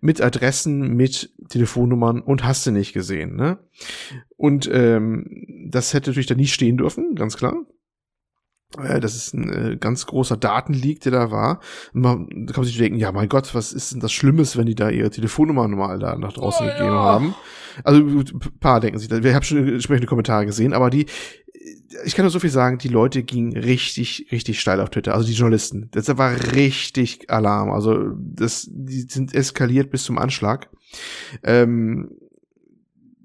mit 0.00 0.20
Adressen, 0.20 0.94
mit 0.94 1.32
Telefonnummern 1.48 2.20
und 2.20 2.44
hast 2.44 2.66
du 2.66 2.70
nicht 2.70 2.92
gesehen, 2.92 3.36
ne? 3.36 3.58
Und 4.36 4.70
ähm, 4.72 5.68
das 5.70 5.92
hätte 5.92 6.10
natürlich 6.10 6.26
da 6.26 6.34
nie 6.34 6.46
stehen 6.46 6.76
dürfen, 6.76 7.14
ganz 7.14 7.36
klar. 7.36 7.54
Äh, 8.78 9.00
das 9.00 9.16
ist 9.16 9.34
ein 9.34 9.72
äh, 9.72 9.76
ganz 9.76 10.06
großer 10.06 10.36
Datenleak, 10.36 11.00
der 11.00 11.12
da 11.12 11.30
war. 11.30 11.60
Man, 11.92 12.28
da 12.28 12.52
kann 12.52 12.62
man 12.62 12.66
sich 12.66 12.78
denken, 12.78 12.98
ja, 12.98 13.12
mein 13.12 13.28
Gott, 13.28 13.54
was 13.54 13.72
ist 13.72 13.92
denn 13.92 14.00
das 14.00 14.12
Schlimmes, 14.12 14.56
wenn 14.56 14.66
die 14.66 14.74
da 14.74 14.90
ihre 14.90 15.10
Telefonnummer 15.10 15.66
mal 15.68 15.98
da 15.98 16.16
nach 16.16 16.32
draußen 16.32 16.66
oh, 16.66 16.70
gegeben 16.70 16.92
ja. 16.92 17.02
haben? 17.02 17.34
Also, 17.84 18.00
ein 18.00 18.40
paar 18.60 18.80
denken 18.80 18.98
sich, 18.98 19.08
das. 19.08 19.22
wir 19.22 19.34
haben 19.34 19.42
schon 19.42 19.66
entsprechende 19.66 20.06
Kommentare 20.06 20.46
gesehen, 20.46 20.72
aber 20.72 20.90
die, 20.90 21.06
ich 22.04 22.14
kann 22.14 22.24
nur 22.24 22.30
so 22.30 22.40
viel 22.40 22.50
sagen, 22.50 22.78
die 22.78 22.88
Leute 22.88 23.22
gingen 23.22 23.56
richtig, 23.56 24.28
richtig 24.32 24.60
steil 24.60 24.80
auf 24.80 24.90
Twitter, 24.90 25.14
also 25.14 25.26
die 25.26 25.34
Journalisten. 25.34 25.88
Das 25.92 26.08
war 26.16 26.32
richtig 26.54 27.30
Alarm. 27.30 27.70
Also, 27.70 28.12
das, 28.16 28.68
die 28.70 29.02
sind 29.02 29.34
eskaliert 29.34 29.90
bis 29.90 30.04
zum 30.04 30.18
Anschlag. 30.18 30.68
Ähm, 31.42 32.10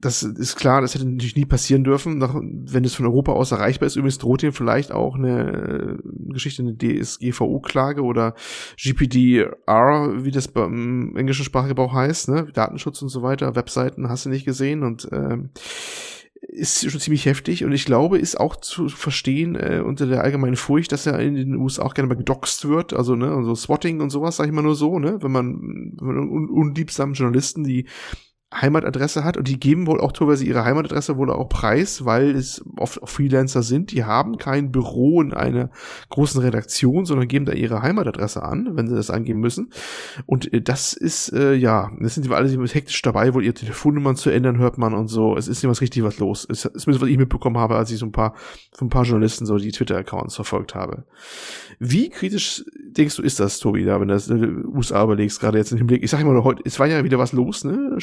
das 0.06 0.22
ist 0.22 0.56
klar, 0.56 0.82
das 0.82 0.94
hätte 0.94 1.06
natürlich 1.06 1.36
nie 1.36 1.46
passieren 1.46 1.84
dürfen, 1.84 2.22
wenn 2.22 2.86
es 2.86 2.94
von 2.94 3.08
Europa 3.08 3.32
aus 3.32 3.52
erreichbar 3.52 3.88
ist. 3.88 3.96
Übrigens 3.96 4.20
droht 4.20 4.44
ihm 4.44 4.54
vielleicht 4.54 4.92
auch 4.92 5.16
eine 5.16 5.98
äh, 5.98 5.98
Geschichte, 6.32 6.62
eine 6.62 6.78
DSGVO-Klage 6.78 8.04
oder 8.04 8.36
GPDR, 8.78 10.14
wie 10.24 10.32
das 10.32 10.48
beim 10.48 11.16
englischen 11.16 11.44
Sprachgebrauch 11.44 11.94
heißt, 11.94 12.30
ne? 12.30 12.48
Datenschutz 12.54 13.02
und 13.02 13.10
so 13.10 13.24
weiter, 13.24 13.56
Webseiten 13.56 14.08
hast 14.08 14.26
du 14.26 14.30
nicht 14.30 14.46
gesehen 14.46 14.84
und 14.84 15.10
ähm, 15.12 15.50
ist 16.48 16.90
schon 16.90 17.02
ziemlich 17.02 17.26
heftig 17.26 17.64
und 17.64 17.72
ich 17.72 17.86
glaube, 17.86 18.20
ist 18.20 18.40
auch 18.40 18.56
zu 18.56 18.90
verstehen 18.90 19.56
äh, 19.56 19.82
unter 19.84 20.06
der 20.06 20.24
allgemeinen 20.24 20.56
Furcht, 20.56 20.92
dass 20.92 21.08
er 21.08 21.20
in 21.20 21.36
den 21.36 21.56
USA 21.56 21.84
auch 21.84 21.96
gerne 21.96 22.08
mal 22.08 22.16
gedoxt 22.16 22.68
wird, 22.68 22.94
also 22.94 23.16
ne, 23.16 23.44
so 23.44 23.56
Swatting 23.56 24.02
und 24.02 24.12
sowas, 24.12 24.38
sag 24.38 24.46
ich 24.46 24.52
mal 24.52 24.62
nur 24.62 24.76
so, 24.76 25.00
ne, 25.00 25.18
wenn 25.22 25.32
man, 25.32 25.94
wenn 26.00 26.08
man 26.08 26.30
un 26.30 26.50
unliebsamen 26.50 27.16
Journalisten, 27.16 27.64
die 27.64 27.86
Heimatadresse 28.62 29.24
hat 29.24 29.38
und 29.38 29.48
die 29.48 29.60
geben 29.60 29.88
wohl 29.88 30.00
auch 30.00 30.12
teilweise 30.12 30.46
ihre 30.46 30.64
Heimatadresse 30.64 31.18
wohl 31.18 31.30
auch 31.30 31.50
preis, 31.50 32.06
weil 32.06 32.36
es 32.36 32.64
oft 32.78 33.00
Freelancer 33.04 33.64
sind, 33.64 33.92
die 33.92 34.04
haben 34.04 34.38
kein 34.38 34.72
Büro 34.72 35.22
in 35.22 35.34
einer 35.34 35.70
großen 36.10 36.42
Redaktion, 36.42 37.06
sondern 37.06 37.28
geben 37.28 37.46
da 37.46 37.54
ihre 37.54 37.82
Heimatadresse 37.82 38.44
an, 38.44 38.72
wenn 38.74 38.88
sie 38.88 38.96
das 38.96 39.10
angeben 39.10 39.40
müssen. 39.40 39.72
Und 40.26 40.52
äh, 40.54 40.62
das 40.62 40.94
ist, 40.94 41.34
äh, 41.34 41.54
ja, 41.54 41.92
das 42.00 42.16
sind 42.16 42.30
wir 42.30 42.38
alle 42.38 42.50
hektisch 42.50 43.02
dabei, 43.02 43.34
wohl 43.34 43.44
ihre 43.44 43.54
Telefonnummern 43.54 44.16
zu 44.16 44.30
ändern, 44.30 44.58
hört 44.58 44.78
man 44.78 44.94
und 44.94 45.08
so. 45.08 45.36
Es 45.36 45.48
ist 45.48 45.62
nicht 45.62 45.70
was 45.70 45.82
richtig 45.82 46.04
was 46.04 46.20
los. 46.20 46.48
Es 46.50 46.66
ist 46.66 46.88
was 46.88 47.02
ich 47.02 47.18
mitbekommen 47.18 47.58
habe, 47.58 47.76
als 47.76 47.92
ich 47.92 47.98
so 47.98 48.06
ein 48.06 48.12
paar, 48.12 48.36
von 48.74 48.88
ein 48.88 48.90
paar 48.90 49.04
Journalisten 49.04 49.46
so 49.46 49.58
die 49.58 49.72
Twitter-Accounts 49.72 50.36
verfolgt 50.36 50.76
habe. 50.76 51.06
Wie 51.80 52.10
kritisch 52.10 52.64
denkst 52.98 53.18
du, 53.18 53.22
ist 53.22 53.40
das, 53.40 53.60
Tobi, 53.60 53.84
da, 53.84 54.00
wenn 54.00 54.08
du 54.08 54.14
das 54.14 54.30
äh, 54.30 54.34
USA 54.34 55.04
überlegst, 55.04 55.40
gerade 55.40 55.58
jetzt 55.58 55.72
im 55.72 55.78
Hinblick? 55.78 56.04
Ich 56.04 56.12
sag 56.12 56.22
immer 56.22 56.34
noch 56.34 56.46
heute, 56.46 56.62
es 56.66 56.80
war 56.80 56.88
ja 56.88 57.04
wieder 57.04 57.20
was 57.20 57.34
los, 57.34 57.64
ne? 57.64 57.96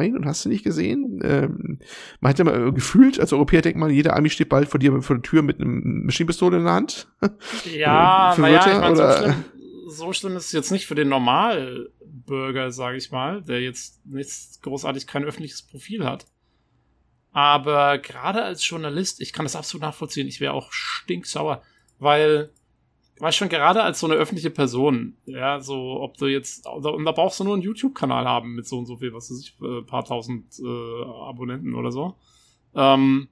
Schießereien 0.00 0.16
und 0.16 0.26
hast 0.26 0.44
du 0.44 0.48
nicht 0.48 0.64
gesehen? 0.64 1.20
Ähm, 1.22 1.78
man 2.20 2.30
hat 2.30 2.38
ja 2.38 2.44
mal 2.44 2.72
gefühlt, 2.72 3.20
als 3.20 3.32
Europäer 3.32 3.62
denkt 3.62 3.78
man, 3.78 3.90
jeder 3.90 4.16
Ami 4.16 4.30
steht 4.30 4.48
bald 4.48 4.68
vor 4.68 4.80
dir 4.80 5.00
vor 5.02 5.16
der 5.16 5.22
Tür 5.22 5.42
mit 5.42 5.60
einem 5.60 6.04
Maschinenpistole 6.04 6.58
in 6.58 6.64
der 6.64 6.72
Hand. 6.72 7.08
Ja, 7.72 8.34
naja, 8.36 8.60
ich 8.66 8.80
mein, 8.80 8.96
so, 8.96 9.12
schlimm, 9.12 9.44
so 9.88 10.12
schlimm 10.12 10.36
ist 10.36 10.46
es 10.46 10.52
jetzt 10.52 10.70
nicht 10.70 10.86
für 10.86 10.94
den 10.94 11.08
Normalbürger, 11.08 12.70
sage 12.70 12.96
ich 12.96 13.10
mal, 13.10 13.42
der 13.42 13.60
jetzt 13.60 14.04
nichts 14.06 14.60
großartig 14.62 15.06
kein 15.06 15.24
öffentliches 15.24 15.62
Profil 15.62 16.04
hat. 16.04 16.26
Aber 17.32 17.98
gerade 17.98 18.42
als 18.42 18.68
Journalist, 18.68 19.20
ich 19.20 19.32
kann 19.32 19.44
das 19.44 19.56
absolut 19.56 19.82
nachvollziehen, 19.82 20.26
ich 20.26 20.40
wäre 20.40 20.52
auch 20.52 20.72
stinksauer, 20.72 21.62
weil 21.98 22.50
weißt 23.20 23.36
schon, 23.36 23.48
gerade 23.48 23.82
als 23.82 24.00
so 24.00 24.06
eine 24.06 24.16
öffentliche 24.16 24.50
Person, 24.50 25.16
ja, 25.26 25.60
so, 25.60 26.00
ob 26.00 26.16
du 26.16 26.26
jetzt, 26.26 26.66
und 26.66 27.04
da 27.04 27.12
brauchst 27.12 27.40
du 27.40 27.44
nur 27.44 27.54
einen 27.54 27.62
YouTube-Kanal 27.62 28.24
haben 28.24 28.54
mit 28.54 28.66
so 28.66 28.78
und 28.78 28.86
so 28.86 28.96
viel, 28.96 29.12
was 29.12 29.30
weiß 29.30 29.40
ich, 29.40 29.56
äh, 29.62 29.82
paar 29.82 30.04
tausend 30.04 30.46
äh, 30.58 31.04
Abonnenten 31.04 31.74
oder 31.74 31.92
so. 31.92 32.14
Ähm, 32.74 33.28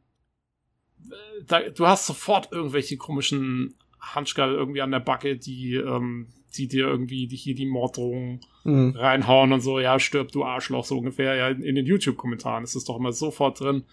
da, 1.47 1.61
du 1.61 1.87
hast 1.87 2.07
sofort 2.07 2.53
irgendwelche 2.53 2.97
komischen 2.97 3.75
Handschall 4.01 4.55
irgendwie 4.55 4.83
an 4.83 4.91
der 4.91 5.01
Backe, 5.01 5.37
die, 5.37 5.75
ähm, 5.75 6.29
die 6.57 6.69
dir 6.69 6.87
irgendwie 6.87 7.27
die, 7.27 7.37
hier 7.37 7.55
die 7.55 7.67
Morddrohungen 7.67 8.41
mhm. 8.65 8.95
reinhauen 8.97 9.53
und 9.53 9.61
so, 9.61 9.81
ja, 9.81 9.99
stirb 9.99 10.33
du 10.33 10.45
Arschloch, 10.45 10.85
so 10.85 10.99
ungefähr, 10.99 11.35
ja, 11.35 11.49
in 11.49 11.75
den 11.75 11.87
YouTube-Kommentaren 11.87 12.65
ist 12.65 12.77
das 12.77 12.85
doch 12.85 12.97
immer 12.97 13.13
sofort 13.13 13.61
drin. 13.61 13.85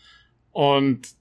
Und 0.51 1.15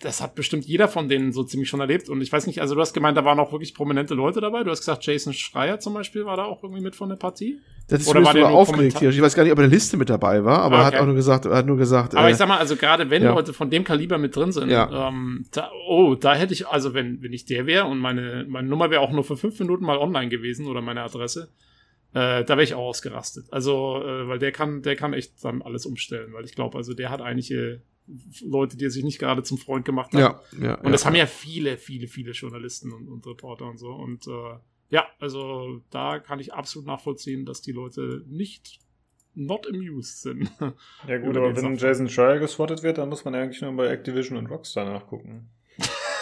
das 0.00 0.20
hat 0.20 0.36
bestimmt 0.36 0.64
jeder 0.64 0.86
von 0.86 1.08
denen 1.08 1.32
so 1.32 1.42
ziemlich 1.42 1.68
schon 1.68 1.80
erlebt. 1.80 2.08
Und 2.08 2.20
ich 2.20 2.32
weiß 2.32 2.46
nicht, 2.46 2.60
also 2.60 2.76
du 2.76 2.80
hast 2.80 2.92
gemeint, 2.92 3.16
da 3.16 3.24
waren 3.24 3.40
auch 3.40 3.50
wirklich 3.50 3.74
prominente 3.74 4.14
Leute 4.14 4.40
dabei. 4.40 4.62
Du 4.62 4.70
hast 4.70 4.80
gesagt, 4.80 5.04
Jason 5.04 5.32
Schreier 5.32 5.80
zum 5.80 5.94
Beispiel 5.94 6.24
war 6.24 6.36
da 6.36 6.44
auch 6.44 6.62
irgendwie 6.62 6.82
mit 6.82 6.94
von 6.94 7.08
der 7.08 7.16
Partie. 7.16 7.60
Das 7.88 8.02
ist 8.02 8.08
Oder 8.08 8.24
war 8.24 8.34
der 8.34 8.48
aufgeregt 8.48 8.98
hier. 9.00 9.08
Ich 9.08 9.20
weiß 9.20 9.34
gar 9.34 9.42
nicht, 9.42 9.52
ob 9.52 9.58
er 9.58 9.62
der 9.62 9.70
Liste 9.70 9.96
mit 9.96 10.08
dabei 10.08 10.44
war, 10.44 10.60
aber 10.60 10.76
okay. 10.76 10.82
er 10.82 10.86
hat 10.86 10.94
auch 11.00 11.06
nur 11.06 11.14
gesagt, 11.14 11.46
er 11.46 11.56
hat 11.56 11.66
nur 11.66 11.78
gesagt. 11.78 12.14
Aber 12.14 12.28
äh, 12.28 12.30
ich 12.30 12.36
sag 12.36 12.46
mal, 12.46 12.58
also 12.58 12.76
gerade 12.76 13.10
wenn 13.10 13.24
ja. 13.24 13.32
Leute 13.32 13.52
von 13.52 13.70
dem 13.70 13.82
Kaliber 13.82 14.18
mit 14.18 14.36
drin 14.36 14.52
sind, 14.52 14.70
ja. 14.70 15.08
ähm, 15.08 15.46
da, 15.52 15.70
oh, 15.88 16.14
da 16.14 16.34
hätte 16.34 16.52
ich, 16.52 16.68
also 16.68 16.94
wenn, 16.94 17.22
wenn 17.22 17.32
ich 17.32 17.46
der 17.46 17.66
wäre 17.66 17.86
und 17.86 17.98
meine, 17.98 18.44
meine 18.48 18.68
Nummer 18.68 18.90
wäre 18.90 19.00
auch 19.00 19.10
nur 19.10 19.24
für 19.24 19.36
fünf 19.36 19.58
Minuten 19.58 19.84
mal 19.84 19.96
online 19.96 20.28
gewesen 20.28 20.66
oder 20.66 20.80
meine 20.80 21.02
Adresse, 21.02 21.48
äh, 22.12 22.44
da 22.44 22.48
wäre 22.50 22.62
ich 22.62 22.74
auch 22.74 22.84
ausgerastet. 22.84 23.46
Also, 23.50 24.02
äh, 24.04 24.28
weil 24.28 24.38
der 24.38 24.52
kann, 24.52 24.82
der 24.82 24.94
kann 24.94 25.12
echt 25.12 25.42
dann 25.42 25.62
alles 25.62 25.86
umstellen, 25.86 26.32
weil 26.34 26.44
ich 26.44 26.54
glaube, 26.54 26.76
also 26.76 26.94
der 26.94 27.10
hat 27.10 27.22
einige 27.22 27.80
Leute, 28.42 28.76
die 28.76 28.86
er 28.86 28.90
sich 28.90 29.04
nicht 29.04 29.18
gerade 29.18 29.42
zum 29.42 29.58
Freund 29.58 29.84
gemacht 29.84 30.12
hat. 30.14 30.20
Ja, 30.20 30.40
ja, 30.60 30.74
und 30.76 30.92
das 30.92 31.02
ja. 31.02 31.08
haben 31.08 31.16
ja 31.16 31.26
viele, 31.26 31.76
viele, 31.76 32.06
viele 32.06 32.32
Journalisten 32.32 32.92
und, 32.92 33.08
und 33.08 33.26
Reporter 33.26 33.66
und 33.66 33.78
so. 33.78 33.90
Und 33.90 34.26
äh, 34.26 34.58
ja, 34.90 35.06
also 35.18 35.82
da 35.90 36.18
kann 36.18 36.40
ich 36.40 36.54
absolut 36.54 36.86
nachvollziehen, 36.86 37.44
dass 37.44 37.60
die 37.60 37.72
Leute 37.72 38.24
nicht 38.26 38.80
not 39.34 39.66
amused 39.68 40.22
sind. 40.22 40.50
Ja 41.06 41.18
gut, 41.18 41.36
aber 41.36 41.54
wenn 41.54 41.76
Jason 41.76 42.08
Schreier 42.08 42.38
geswattet 42.38 42.82
wird, 42.82 42.98
dann 42.98 43.08
muss 43.08 43.24
man 43.24 43.34
eigentlich 43.34 43.62
nur 43.62 43.72
bei 43.72 43.86
Activision 43.86 44.36
und 44.38 44.46
Rockstar 44.46 44.84
nachgucken. 44.84 45.50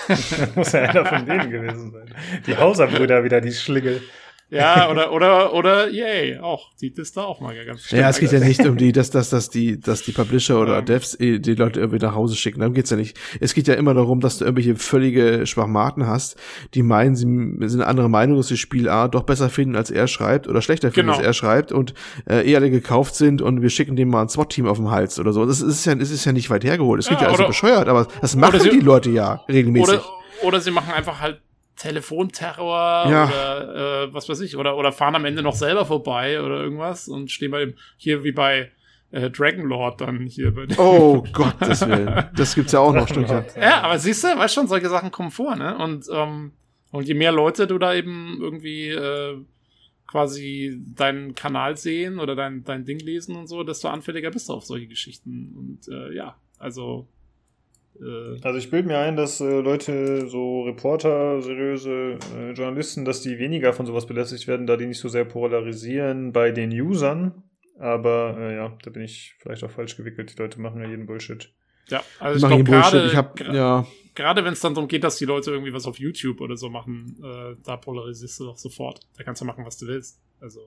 muss 0.54 0.72
ja 0.72 0.82
einer 0.82 1.06
von 1.06 1.26
denen 1.26 1.50
gewesen 1.50 1.90
sein. 1.90 2.14
Die 2.46 2.56
Hauser-Brüder 2.56 3.24
wieder, 3.24 3.40
die 3.40 3.52
Schlingel. 3.52 4.02
Ja, 4.48 4.88
oder, 4.90 5.12
oder, 5.12 5.54
oder, 5.54 5.90
yay, 5.90 6.38
auch. 6.38 6.70
Die 6.80 6.92
ist 6.94 7.16
da 7.16 7.22
auch 7.24 7.40
mal 7.40 7.52
ganz 7.64 7.90
Ja, 7.90 8.08
es 8.08 8.20
geht 8.20 8.30
ja 8.30 8.38
nicht 8.38 8.64
um 8.64 8.76
die, 8.76 8.92
dass, 8.92 9.10
dass, 9.10 9.28
dass 9.28 9.50
die, 9.50 9.80
dass 9.80 10.02
die 10.02 10.12
Publisher 10.12 10.60
oder 10.60 10.82
Devs 10.82 11.18
eh 11.18 11.40
die 11.40 11.56
Leute 11.56 11.80
irgendwie 11.80 11.98
nach 12.04 12.14
Hause 12.14 12.36
schicken. 12.36 12.60
Darum 12.60 12.72
geht's 12.72 12.90
ja 12.90 12.96
nicht. 12.96 13.18
Es 13.40 13.54
geht 13.54 13.66
ja 13.66 13.74
immer 13.74 13.92
darum, 13.92 14.20
dass 14.20 14.38
du 14.38 14.44
irgendwelche 14.44 14.76
völlige 14.76 15.46
Schwachmaten 15.46 16.06
hast, 16.06 16.36
die 16.74 16.84
meinen, 16.84 17.16
sie 17.16 17.24
sind 17.68 17.80
eine 17.80 17.86
andere 17.88 18.08
Meinung, 18.08 18.36
dass 18.36 18.46
sie 18.46 18.56
Spiel 18.56 18.88
A 18.88 19.08
doch 19.08 19.24
besser 19.24 19.50
finden, 19.50 19.74
als 19.74 19.90
er 19.90 20.06
schreibt, 20.06 20.46
oder 20.46 20.62
schlechter 20.62 20.92
finden, 20.92 21.08
Genau. 21.08 21.18
als 21.18 21.26
er 21.26 21.32
schreibt, 21.32 21.72
und 21.72 21.94
äh, 22.30 22.48
eh 22.48 22.54
alle 22.54 22.70
gekauft 22.70 23.16
sind 23.16 23.42
und 23.42 23.62
wir 23.62 23.70
schicken 23.70 23.96
dem 23.96 24.10
mal 24.10 24.22
ein 24.22 24.28
SWAT-Team 24.28 24.66
auf 24.66 24.78
den 24.78 24.92
Hals 24.92 25.18
oder 25.18 25.32
so. 25.32 25.44
Das 25.44 25.60
ist 25.60 25.84
ja, 25.86 25.94
das 25.96 26.10
ist 26.10 26.24
ja 26.24 26.30
nicht 26.30 26.50
weit 26.50 26.62
hergeholt. 26.62 27.00
Es 27.00 27.06
klingt 27.06 27.20
Ja, 27.20 27.26
ja, 27.26 27.32
also 27.32 27.48
bescheuert, 27.48 27.88
aber 27.88 28.06
das 28.20 28.36
machen 28.36 28.60
die 28.62 28.78
Leute 28.78 29.10
ja 29.10 29.42
regelmäßig. 29.48 29.94
Oder, 29.94 30.04
oder 30.42 30.60
sie 30.60 30.70
machen 30.70 30.92
einfach 30.94 31.20
halt 31.20 31.40
Telefonterror 31.76 33.08
Ja. 33.10 33.26
oder 33.26 34.04
äh, 34.04 34.14
was 34.14 34.28
weiß 34.28 34.40
ich, 34.40 34.56
oder, 34.56 34.76
oder 34.76 34.92
fahren 34.92 35.14
am 35.14 35.24
Ende 35.24 35.42
noch 35.42 35.54
selber 35.54 35.84
vorbei 35.86 36.40
oder 36.42 36.60
irgendwas 36.62 37.08
und 37.08 37.30
stehen 37.30 37.50
bei 37.50 37.60
dem, 37.66 37.74
hier 37.96 38.24
wie 38.24 38.32
bei 38.32 38.70
äh, 39.12 39.30
Dragonlord 39.30 40.00
dann 40.00 40.26
hier 40.26 40.54
bei 40.54 40.66
dem. 40.66 40.78
Oh 40.78 41.22
Gottes 41.32 41.86
Willen. 41.86 42.24
Das 42.34 42.54
gibt's 42.54 42.72
ja 42.72 42.80
auch 42.80 42.92
noch, 42.92 43.06
stimmt 43.08 43.28
ja. 43.28 43.44
Ja, 43.60 43.80
aber 43.82 43.98
siehst 43.98 44.24
du, 44.24 44.28
weißt 44.28 44.54
schon, 44.54 44.66
solche 44.68 44.88
Sachen 44.88 45.10
kommen 45.10 45.30
vor, 45.30 45.54
ne? 45.56 45.76
Und, 45.78 46.06
ähm, 46.12 46.52
und 46.90 47.06
je 47.06 47.14
mehr 47.14 47.32
Leute 47.32 47.66
du 47.66 47.78
da 47.78 47.94
eben 47.94 48.38
irgendwie 48.40 48.88
äh, 48.88 49.36
quasi 50.06 50.80
deinen 50.94 51.34
Kanal 51.34 51.76
sehen 51.76 52.18
oder 52.20 52.34
dein, 52.34 52.64
dein 52.64 52.84
Ding 52.84 52.98
lesen 53.00 53.36
und 53.36 53.48
so, 53.48 53.62
desto 53.64 53.88
anfälliger 53.88 54.30
bist 54.30 54.48
du 54.48 54.54
auf 54.54 54.64
solche 54.64 54.86
Geschichten. 54.86 55.54
Und 55.56 55.92
äh, 55.92 56.14
ja, 56.14 56.36
also 56.58 57.06
Also 58.42 58.58
ich 58.58 58.70
bilde 58.70 58.88
mir 58.88 58.98
ein, 58.98 59.16
dass 59.16 59.40
äh, 59.40 59.60
Leute, 59.60 60.28
so 60.28 60.62
Reporter, 60.62 61.40
seriöse 61.42 62.18
äh, 62.36 62.52
Journalisten, 62.52 63.04
dass 63.04 63.22
die 63.22 63.38
weniger 63.38 63.72
von 63.72 63.86
sowas 63.86 64.06
belästigt 64.06 64.46
werden, 64.46 64.66
da 64.66 64.76
die 64.76 64.86
nicht 64.86 65.00
so 65.00 65.08
sehr 65.08 65.24
polarisieren 65.24 66.32
bei 66.32 66.50
den 66.50 66.70
Usern. 66.72 67.42
Aber 67.78 68.36
äh, 68.38 68.56
ja, 68.56 68.76
da 68.82 68.90
bin 68.90 69.02
ich 69.02 69.34
vielleicht 69.38 69.62
auch 69.64 69.70
falsch 69.70 69.96
gewickelt. 69.96 70.34
Die 70.36 70.40
Leute 70.42 70.60
machen 70.60 70.80
ja 70.80 70.88
jeden 70.88 71.06
Bullshit. 71.06 71.52
ja, 71.88 72.00
Ich 72.00 72.20
also 72.20 72.46
ich 72.46 72.52
hier 72.52 72.64
glaube 72.64 72.70
Bullshit. 72.70 72.92
gerade 72.92 73.06
Ich 73.08 73.16
hab, 73.16 73.40
ja. 73.40 73.86
gerade 74.14 74.44
wenn 74.44 74.52
es 74.54 74.60
dann 74.60 74.74
darum 74.74 74.88
geht, 74.88 75.04
dass 75.04 75.16
die 75.16 75.26
Leute 75.26 75.50
irgendwie 75.50 75.72
was 75.74 75.86
auf 75.86 75.98
YouTube 75.98 76.40
oder 76.40 76.56
so 76.56 76.68
machen, 76.70 77.16
äh, 77.22 77.56
da 77.64 77.76
polarisierst 77.76 78.40
du 78.40 78.44
doch 78.46 78.56
sofort. 78.58 79.00
Da 79.16 79.24
kannst 79.24 79.42
du 79.42 79.44
machen, 79.44 79.64
was 79.64 79.76
du 79.78 79.86
willst. 79.86 80.20
Also. 80.40 80.60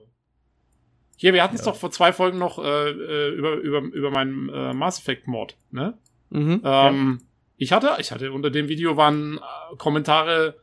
Hier, 1.16 1.34
wir 1.34 1.42
hatten 1.42 1.56
es 1.56 1.64
Ja. 1.64 1.72
doch 1.72 1.76
vor 1.78 1.90
zwei 1.90 2.12
Folgen 2.12 2.38
noch 2.38 2.58
äh, 2.58 2.90
äh, 2.90 3.28
über, 3.34 3.54
über, 3.56 3.80
über 3.80 4.10
meinen 4.10 4.48
äh, 4.48 4.72
Mass 4.72 4.98
Effect 5.00 5.26
Mod, 5.26 5.56
ne? 5.70 5.98
Mhm. 6.30 6.60
Ähm, 6.64 7.20
Ich 7.56 7.72
hatte, 7.72 7.90
ich 7.98 8.10
hatte 8.10 8.32
unter 8.32 8.50
dem 8.50 8.68
Video 8.68 8.96
waren 8.96 9.36
äh, 9.38 9.76
Kommentare 9.76 10.56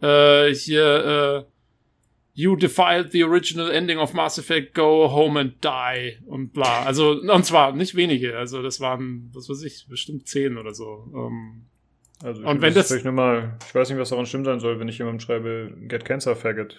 äh, 0.00 0.52
hier, 0.54 1.44
äh, 1.46 1.52
You 2.38 2.54
defiled 2.54 3.12
the 3.12 3.24
original 3.24 3.70
ending 3.70 3.96
of 3.98 4.12
Mass 4.12 4.38
Effect, 4.38 4.74
go 4.74 5.10
home 5.10 5.40
and 5.40 5.54
die 5.64 6.18
und 6.26 6.52
bla. 6.52 6.82
Also, 6.84 7.12
und 7.12 7.46
zwar 7.46 7.72
nicht 7.72 7.94
wenige, 7.94 8.36
also 8.36 8.62
das 8.62 8.78
waren, 8.78 9.30
was 9.32 9.48
weiß 9.48 9.62
ich, 9.62 9.86
bestimmt 9.88 10.28
zehn 10.28 10.58
oder 10.58 10.74
so. 10.74 11.08
Ähm, 11.14 11.62
Also 12.22 12.40
ich 12.42 12.46
Und 12.46 12.60
wenn 12.62 12.72
das 12.74 12.88
das- 12.88 13.04
normal. 13.04 13.56
Ich 13.68 13.74
weiß 13.74 13.88
nicht, 13.90 13.98
was 13.98 14.08
daran 14.10 14.24
stimmt 14.26 14.44
sein 14.46 14.58
soll, 14.60 14.78
wenn 14.80 14.88
ich 14.88 14.96
jemandem 14.98 15.20
schreibe, 15.20 15.72
get 15.88 16.04
cancer, 16.04 16.34
faggot. 16.36 16.78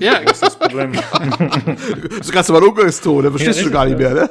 ja, 0.00 0.20
Was 0.24 0.32
ist 0.34 0.42
das 0.42 0.58
Problem? 0.58 0.92
So 2.22 2.32
kannst 2.32 2.48
du 2.48 2.52
mal 2.54 2.62
Umgangston, 2.62 3.22
da 3.24 3.30
verstehst 3.30 3.60
Ja, 3.60 3.66
du 3.66 3.70
gar 3.72 3.86
nicht 3.86 3.98
mehr, 3.98 4.14
ne? 4.14 4.30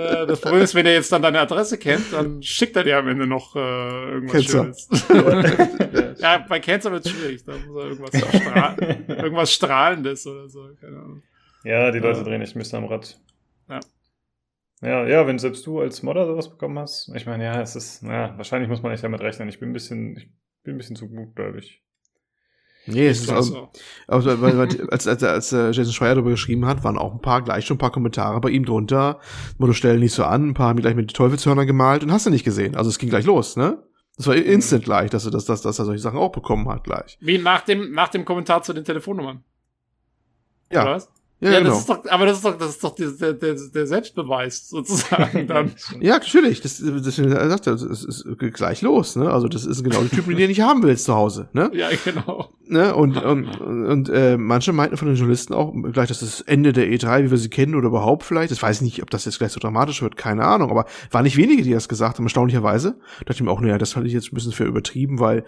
Äh, 0.00 0.26
das 0.26 0.40
Problem 0.40 0.62
ist, 0.62 0.74
wenn 0.74 0.86
er 0.86 0.94
jetzt 0.94 1.12
dann 1.12 1.22
deine 1.22 1.40
Adresse 1.40 1.78
kennt, 1.78 2.12
dann 2.12 2.42
schickt 2.42 2.76
er 2.76 2.84
dir 2.84 2.98
am 2.98 3.08
Ende 3.08 3.26
noch 3.26 3.54
äh, 3.56 3.58
irgendwas 3.58 4.46
Cancer. 4.46 4.74
Schönes. 4.74 6.18
ja, 6.20 6.44
bei 6.48 6.60
Cancer 6.60 6.92
wird 6.92 7.08
schwierig, 7.08 7.44
da 7.44 7.52
muss 7.58 7.76
er 7.76 7.88
irgendwas, 7.90 8.18
stra 8.18 8.76
irgendwas 9.08 9.52
Strahlendes 9.52 10.26
oder 10.26 10.48
so, 10.48 10.68
keine 10.80 10.96
Ahnung. 10.98 11.22
Ja, 11.64 11.90
die 11.90 11.98
Leute 11.98 12.18
Ja. 12.20 12.24
drehen 12.24 12.42
echt 12.42 12.56
Mist 12.56 12.72
am 12.74 12.84
Rad. 12.86 13.18
Ja. 13.68 13.80
Ja, 14.82 15.06
ja, 15.06 15.26
wenn 15.26 15.38
selbst 15.38 15.66
du 15.66 15.80
als 15.80 16.02
Modder 16.02 16.24
sowas 16.26 16.48
bekommen 16.48 16.78
hast. 16.78 17.12
Ich 17.14 17.26
meine, 17.26 17.44
ja, 17.44 17.60
es 17.60 17.76
ist, 17.76 18.02
na, 18.02 18.34
wahrscheinlich 18.38 18.70
muss 18.70 18.82
man 18.82 18.92
nicht 18.92 19.04
damit 19.04 19.20
rechnen. 19.20 19.48
Ich 19.50 19.60
bin 19.60 19.70
ein 19.70 19.72
bisschen, 19.74 20.16
ich 20.16 20.30
bin 20.62 20.74
ein 20.74 20.78
bisschen 20.78 20.96
zu 20.96 21.06
gutgläubig. 21.08 21.82
Nee, 22.86 23.08
es 23.08 23.20
ist 23.20 23.26
So, 23.26 23.34
also, 23.34 23.70
so. 24.08 24.42
weil, 24.42 24.58
weil, 24.58 24.90
als, 24.90 25.06
als, 25.06 25.22
als 25.22 25.52
äh, 25.52 25.70
Jason 25.70 25.92
Schreier 25.92 26.14
darüber 26.14 26.30
geschrieben 26.30 26.66
hat, 26.66 26.82
waren 26.82 26.98
auch 26.98 27.12
ein 27.12 27.20
paar, 27.20 27.42
gleich 27.42 27.66
schon 27.66 27.76
ein 27.76 27.78
paar 27.78 27.92
Kommentare 27.92 28.40
bei 28.40 28.50
ihm 28.50 28.64
drunter. 28.64 29.20
Motto, 29.58 29.72
stellen 29.72 30.00
nicht 30.00 30.14
so 30.14 30.24
an, 30.24 30.48
ein 30.50 30.54
paar 30.54 30.68
haben 30.68 30.78
ihn 30.78 30.82
gleich 30.82 30.94
mit 30.94 31.12
Teufelshörner 31.12 31.66
gemalt 31.66 32.02
und 32.02 32.12
hast 32.12 32.26
du 32.26 32.30
nicht 32.30 32.44
gesehen. 32.44 32.76
Also 32.76 32.90
es 32.90 32.98
ging 32.98 33.10
gleich 33.10 33.26
los, 33.26 33.56
ne? 33.56 33.82
Das 34.16 34.26
war 34.26 34.34
instant 34.34 34.84
gleich, 34.84 35.10
dass 35.10 35.24
er, 35.24 35.30
das, 35.30 35.44
dass, 35.46 35.62
dass 35.62 35.78
er 35.78 35.84
solche 35.84 36.02
Sachen 36.02 36.18
auch 36.18 36.32
bekommen 36.32 36.68
hat 36.68 36.84
gleich. 36.84 37.16
Wie 37.20 37.38
nach 37.38 37.62
dem, 37.62 37.92
nach 37.92 38.08
dem 38.08 38.24
Kommentar 38.24 38.62
zu 38.62 38.72
den 38.72 38.84
Telefonnummern. 38.84 39.44
Oder 40.70 40.84
Ja, 40.84 40.86
was? 40.94 41.10
Ja, 41.40 41.52
Ja, 41.52 41.58
genau. 41.58 41.70
das 41.70 41.80
ist 41.80 41.88
doch, 41.88 42.04
aber 42.10 42.26
das 42.26 42.36
ist 42.36 42.44
doch, 42.44 42.58
das 42.58 42.70
ist 42.70 42.84
doch 42.84 42.94
der, 42.94 43.32
der, 43.32 43.54
der 43.54 43.86
Selbstbeweis 43.86 44.68
sozusagen 44.68 45.46
dann. 45.48 45.72
Ja, 46.00 46.14
natürlich. 46.14 46.60
Das, 46.60 46.82
das, 46.84 47.16
sagt, 47.16 47.66
ja, 47.66 47.72
das 47.72 47.82
ist 47.82 48.26
gleich 48.38 48.82
los, 48.82 49.16
ne? 49.16 49.30
Also 49.30 49.48
das 49.48 49.64
ist 49.64 49.82
genau 49.82 50.02
die 50.02 50.08
Typen, 50.10 50.36
die 50.36 50.42
du 50.42 50.48
nicht 50.48 50.60
haben 50.60 50.82
willst 50.82 51.06
zu 51.06 51.14
Hause, 51.14 51.48
ne? 51.52 51.70
ja, 51.72 51.88
genau. 52.04 52.50
ne? 52.66 52.94
Und, 52.94 53.16
und, 53.16 53.60
und 53.60 54.08
äh, 54.10 54.36
manche 54.36 54.72
meinten 54.72 54.98
von 54.98 55.08
den 55.08 55.16
Journalisten 55.16 55.54
auch 55.54 55.72
gleich, 55.92 56.08
das 56.08 56.22
ist 56.22 56.40
das 56.40 56.46
Ende 56.46 56.72
der 56.72 56.88
E3, 56.88 57.24
wie 57.24 57.30
wir 57.30 57.38
sie 57.38 57.48
kennen 57.48 57.74
oder 57.74 57.88
überhaupt 57.88 58.24
vielleicht. 58.24 58.50
Das 58.50 58.62
weiß 58.62 58.76
ich 58.76 58.82
nicht, 58.82 59.02
ob 59.02 59.10
das 59.10 59.24
jetzt 59.24 59.38
gleich 59.38 59.52
so 59.52 59.60
dramatisch 59.60 60.02
wird, 60.02 60.16
keine 60.16 60.44
Ahnung. 60.44 60.70
Aber 60.70 60.84
waren 61.10 61.24
nicht 61.24 61.36
wenige, 61.36 61.62
die 61.62 61.72
das 61.72 61.88
gesagt 61.88 62.18
haben, 62.18 62.26
erstaunlicherweise. 62.26 62.96
Da 63.20 63.24
dachte 63.26 63.34
ich 63.34 63.42
mir 63.42 63.50
auch, 63.50 63.60
naja, 63.60 63.78
das 63.78 63.92
fand 63.94 64.06
ich 64.06 64.12
jetzt 64.12 64.30
ein 64.30 64.34
bisschen 64.34 64.52
für 64.52 64.64
übertrieben, 64.64 65.20
weil 65.20 65.44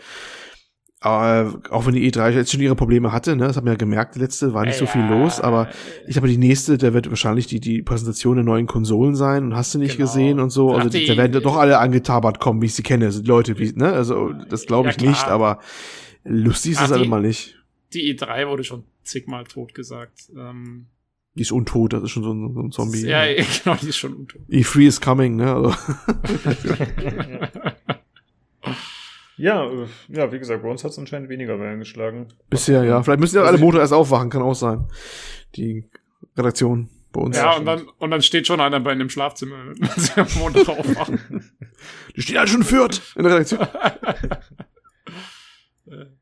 äh, 1.04 1.44
auch 1.70 1.86
wenn 1.86 1.94
die 1.94 2.10
E3 2.12 2.30
jetzt 2.30 2.52
schon 2.52 2.60
ihre 2.60 2.76
Probleme 2.76 3.10
hatte, 3.12 3.34
ne, 3.36 3.46
das 3.48 3.56
haben 3.56 3.66
wir 3.66 3.72
ja 3.72 3.76
gemerkt, 3.76 4.14
die 4.14 4.20
letzte 4.20 4.54
war 4.54 4.64
nicht 4.64 4.78
so 4.78 4.86
viel 4.86 5.00
Ja. 5.02 5.10
los, 5.18 5.40
aber 5.40 5.68
ich 6.06 6.16
habe 6.16 6.28
die 6.28 6.38
nächste, 6.38 6.78
der 6.78 6.94
wird 6.94 7.08
wahrscheinlich 7.10 7.46
die, 7.48 7.58
die 7.60 7.82
Präsentation 7.82 8.36
der 8.36 8.44
neuen 8.44 8.66
Konsolen 8.66 9.14
sein 9.16 9.44
und 9.44 9.56
hast 9.56 9.74
du 9.74 9.78
nicht 9.78 9.96
Genau. 9.96 10.08
gesehen 10.08 10.38
und 10.40 10.50
so. 10.50 10.74
Also 10.74 10.88
die- 10.90 11.06
da 11.06 11.16
werden 11.16 11.42
doch 11.42 11.56
alle 11.56 11.78
angetabert 11.78 12.38
kommen, 12.40 12.62
wie 12.62 12.66
ich 12.66 12.74
sie 12.74 12.82
kenne. 12.84 13.06
Also 13.06 13.20
die 13.20 13.28
Leute, 13.28 13.58
wie, 13.58 13.72
ne, 13.72 13.92
also 13.92 14.32
das 14.48 14.66
glaube 14.66 14.88
Ja, 14.90 14.94
ich 14.96 15.00
nicht, 15.02 15.22
klar. 15.24 15.30
aber 15.32 15.58
lustig 16.24 16.72
ist 16.72 16.78
Ach, 16.78 16.82
das 16.84 16.92
alle 16.92 17.02
die- 17.02 17.08
mal 17.08 17.20
nicht. 17.22 17.56
Die 17.94 18.14
E3 18.16 18.46
wurde 18.48 18.62
schon 18.64 18.84
zigmal 19.02 19.44
tot 19.44 19.74
gesagt. 19.74 20.30
Ähm, 20.36 20.86
Die 21.34 21.42
ist 21.42 21.50
untot, 21.52 21.92
das 21.94 22.02
ist 22.04 22.10
schon 22.10 22.22
so 22.22 22.32
ein, 22.32 22.54
so 22.54 22.60
ein 22.60 22.70
Zombie. 22.70 23.06
ja, 23.06 23.22
genau, 23.64 23.76
die 23.80 23.88
ist 23.88 23.96
schon 23.96 24.12
untot. 24.14 24.40
E3 24.50 24.86
is 24.86 25.00
coming, 25.00 25.36
ne? 25.36 25.52
Also, 25.52 25.74
Ja, 29.36 29.64
äh, 29.64 29.86
ja, 30.09 30.30
wie 30.32 30.38
gesagt, 30.38 30.62
bei 30.62 30.68
uns 30.68 30.84
hat 30.84 30.92
es 30.92 30.98
anscheinend 30.98 31.28
weniger 31.28 31.59
Wellen 31.59 31.78
geschlagen. 31.78 32.28
bisher, 32.50 32.84
ja. 32.84 33.02
Vielleicht 33.02 33.20
müssen 33.20 33.36
ja 33.36 33.42
alle 33.42 33.52
Also 33.52 33.64
Motor 33.64 33.80
erst 33.80 33.92
aufwachen, 33.92 34.30
kann 34.30 34.42
auch 34.42 34.54
sein. 34.54 34.88
Die 35.56 35.88
Redaktion 36.36 36.88
bei 37.12 37.20
uns. 37.20 37.36
Ja, 37.36 37.56
und 37.56 37.66
dann, 37.66 37.82
und 37.98 38.10
dann 38.10 38.22
steht 38.22 38.46
schon 38.46 38.60
einer 38.60 38.80
bei 38.80 38.92
in 38.92 38.98
dem 38.98 39.10
Schlafzimmer, 39.10 39.56
wenn 39.78 39.88
sie 39.96 40.20
am 40.20 40.28
Montag 40.38 40.68
aufwachen. 40.68 41.52
Die 42.16 42.22
stehen 42.22 42.38
alle 42.38 42.48
schon 42.48 42.62
führt 42.62 43.02
in 43.16 43.24
der 43.24 43.32
Redaktion. 43.32 43.66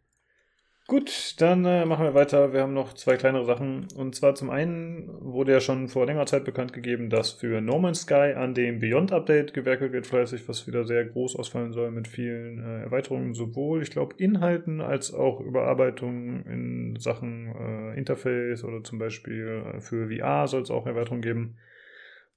Gut, 0.91 1.37
dann 1.41 1.65
äh, 1.67 1.87
machen 1.87 2.05
wir 2.05 2.15
weiter. 2.15 2.53
Wir 2.53 2.63
haben 2.63 2.75
noch 2.75 2.95
zwei 2.95 3.17
kleinere 3.17 3.45
Sachen. 3.45 3.87
Und 3.95 4.17
zwar 4.17 4.35
zum 4.35 4.51
einen 4.51 5.09
wurde 5.21 5.53
ja 5.53 5.61
schon 5.61 5.87
vor 5.87 6.05
längerer 6.05 6.27
Zeit 6.27 6.45
bekannt 6.45 6.73
gegeben, 6.73 7.11
dass 7.11 7.31
für 7.31 7.61
No 7.61 7.79
Man's 7.79 8.01
Sky 8.01 8.35
an 8.35 8.55
dem 8.55 8.81
Beyond 8.81 9.13
Update 9.13 9.55
gewerkelt 9.55 9.93
wird, 9.93 10.09
fleißig, 10.09 10.49
was 10.49 10.67
wieder 10.67 10.85
sehr 10.85 11.05
groß 11.05 11.37
ausfallen 11.37 11.73
soll 11.73 11.93
mit 11.93 12.09
vielen 12.09 12.59
äh, 12.59 12.83
Erweiterungen, 12.83 13.35
sowohl, 13.35 13.83
ich 13.83 13.93
glaube, 13.93 14.17
Inhalten 14.19 14.81
als 14.81 15.15
auch 15.15 15.39
Überarbeitungen 15.39 16.45
in 16.47 16.97
Sachen 16.99 17.55
äh, 17.55 17.97
Interface 17.97 18.65
oder 18.65 18.83
zum 18.83 18.99
Beispiel 18.99 19.63
äh, 19.77 19.81
für 19.81 20.09
VR 20.09 20.49
soll 20.49 20.63
es 20.63 20.73
auch 20.73 20.87
Erweiterungen 20.89 21.23
geben. 21.23 21.59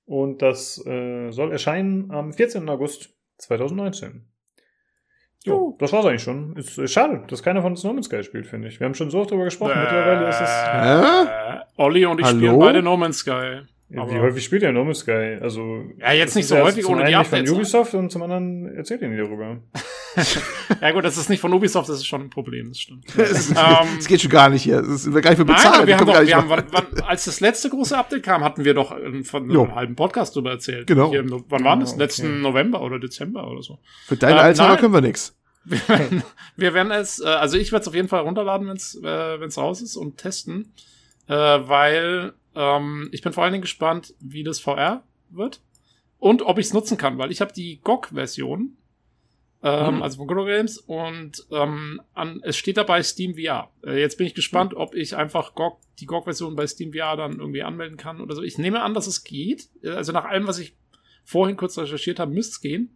Und 0.06 0.44
das 0.44 0.78
äh, 0.86 1.32
soll 1.32 1.52
erscheinen 1.52 2.12
am 2.12 2.34
14. 2.34 2.70
August 2.70 3.18
2019. 3.40 4.28
Jo, 5.46 5.76
das 5.80 5.92
war's 5.92 6.06
eigentlich 6.06 6.24
schon. 6.24 6.56
Ist 6.56 6.78
äh, 6.78 6.88
schade, 6.88 7.24
dass 7.28 7.44
keiner 7.44 7.62
von 7.62 7.72
uns 7.74 7.84
No 7.84 7.92
Man's 7.94 8.06
Sky 8.06 8.24
spielt, 8.24 8.48
finde 8.48 8.68
ich. 8.70 8.80
Wir 8.80 8.86
haben 8.86 8.94
schon 8.96 9.10
so 9.12 9.20
oft 9.20 9.32
drüber 9.32 9.44
gesprochen. 9.46 9.74
Mittlerweile 9.78 10.30
ist 10.30 10.40
es. 10.42 10.50
Äh, 10.50 11.82
Olli 11.82 12.06
und 12.06 12.20
ich 12.20 12.26
Hallo? 12.26 12.38
spielen 12.38 12.60
beide 12.60 12.82
No 12.82 12.96
Man's 12.98 13.18
Sky. 13.18 13.62
Wie 13.90 14.00
aber- 14.00 14.22
häufig 14.22 14.44
spielt 14.44 14.64
ihr 14.64 14.72
No 14.72 14.84
Man's 14.86 15.00
Sky? 15.00 15.38
Also. 15.42 15.84
Ja, 16.00 16.14
jetzt 16.14 16.36
nicht 16.36 16.44
ist 16.44 16.50
so 16.50 16.58
häufig 16.58 16.84
zum 16.86 16.94
ohne 16.94 17.02
die 17.06 17.08
einen 17.14 17.20
nicht 17.20 17.28
Updates, 17.34 17.50
von 17.50 17.58
Ubisoft 17.60 17.94
und 17.94 18.12
zum 18.12 18.24
anderen 18.24 18.76
erzählt 18.76 19.02
ihr 19.02 19.10
nie 19.10 19.18
darüber. 19.18 19.58
Ja 20.82 20.92
gut, 20.92 21.04
das 21.06 21.18
ist 21.18 21.30
nicht 21.30 21.40
von 21.40 21.54
Ubisoft, 21.54 21.90
das 21.90 21.98
ist 21.98 22.06
schon 22.08 22.22
ein 22.22 22.30
Problem, 22.30 22.70
das 22.70 22.80
stimmt. 22.80 23.06
Es 23.18 23.50
Ähm, 23.52 23.56
geht 24.08 24.22
schon 24.22 24.32
gar 24.32 24.50
nicht 24.50 24.64
hier. 24.64 24.80
Es 24.80 25.06
ist 25.06 25.22
gar 25.22 25.30
nicht 25.32 25.40
für 25.40 25.46
Nein, 25.46 25.56
bezahlt. 25.56 25.76
aber 25.76 25.88
wir 25.88 25.98
haben 25.98 26.06
doch, 26.06 26.14
gar 26.14 26.26
wir 26.28 26.36
haben, 26.36 26.50
wann, 26.50 26.64
wann, 26.72 26.86
als 27.08 27.26
das 27.26 27.40
letzte 27.40 27.70
große 27.70 27.98
Update 27.98 28.24
kam, 28.24 28.44
hatten 28.44 28.64
wir 28.66 28.74
doch 28.74 28.96
von 29.24 29.50
Jo. 29.50 29.64
einem 29.64 29.76
halben 29.76 29.96
Podcast 29.96 30.36
drüber 30.36 30.52
erzählt. 30.52 30.88
Genau. 30.88 31.10
Hier 31.12 31.24
wann 31.50 31.64
war 31.64 31.78
das? 31.78 31.90
Ah, 31.92 31.94
okay. 31.94 32.04
Letzten 32.04 32.42
November 32.42 32.82
oder 32.82 33.00
Dezember 33.00 33.50
oder 33.50 33.62
so. 33.62 33.80
Für 34.06 34.16
deine 34.18 34.38
Äh, 34.40 34.42
Alzheimer 34.44 34.70
nein. 34.72 34.80
können 34.80 34.94
wir 34.94 35.02
nix. 35.02 35.36
Wir 35.66 35.88
werden, 35.88 36.24
wir 36.58 36.74
werden 36.74 36.92
es, 36.92 37.22
äh, 37.22 37.26
also 37.26 37.58
ich 37.58 37.72
werde 37.72 37.84
es 37.84 37.88
auf 37.88 37.96
jeden 37.96 38.10
Fall 38.10 38.20
runterladen, 38.24 38.68
wenn 38.68 38.76
es 38.76 38.96
äh, 39.02 39.40
wenn's 39.40 39.58
raus 39.58 39.82
ist 39.82 39.96
und 39.96 40.18
testen, 40.18 40.74
äh, 41.30 41.34
weil 41.34 42.34
ähm, 42.54 43.08
ich 43.14 43.22
bin 43.22 43.32
vor 43.32 43.46
allen 43.46 43.54
Dingen 43.54 43.62
gespannt, 43.62 44.14
wie 44.20 44.44
das 44.44 44.60
VR 44.60 45.04
wird 45.30 45.62
und 46.20 46.42
ob 46.42 46.60
ich 46.60 46.66
es 46.66 46.74
nutzen 46.74 46.98
kann, 46.98 47.18
weil 47.18 47.32
ich 47.32 47.40
habe 47.40 47.54
die 47.54 47.80
GOG-Version 47.82 48.76
Ähm, 49.64 49.96
mhm. 49.96 50.04
Also 50.04 50.18
von 50.18 50.28
Goro 50.28 50.46
Games. 50.46 50.78
Und 50.78 51.46
ähm, 51.52 52.02
an, 52.14 52.42
es 52.44 52.58
steht 52.58 52.78
dabei 52.78 53.02
Steam 53.02 53.36
VR. 53.36 53.72
Äh, 53.86 54.00
jetzt 54.00 54.18
bin 54.18 54.28
ich 54.28 54.36
gespannt, 54.36 54.74
mhm. 54.74 54.78
ob 54.78 54.94
ich 54.94 55.16
einfach 55.16 55.56
GOG, 55.56 55.80
die 56.00 56.06
GOG-Version 56.06 56.56
bei 56.56 56.68
Steam 56.68 56.92
VR 56.92 57.16
dann 57.16 57.40
irgendwie 57.40 57.64
anmelden 57.64 57.98
kann 57.98 58.20
oder 58.20 58.36
so. 58.36 58.42
Ich 58.42 58.58
nehme 58.58 58.82
an, 58.82 58.94
dass 58.94 59.08
es 59.08 59.24
geht. 59.24 59.70
Äh, 59.82 59.92
also 59.92 60.12
nach 60.12 60.26
allem, 60.26 60.48
was 60.48 60.60
ich 60.60 60.76
vorhin 61.24 61.56
kurz 61.56 61.78
recherchiert 61.78 62.20
habe, 62.20 62.34
müsste 62.34 62.52
es 62.52 62.62
gehen. 62.62 62.96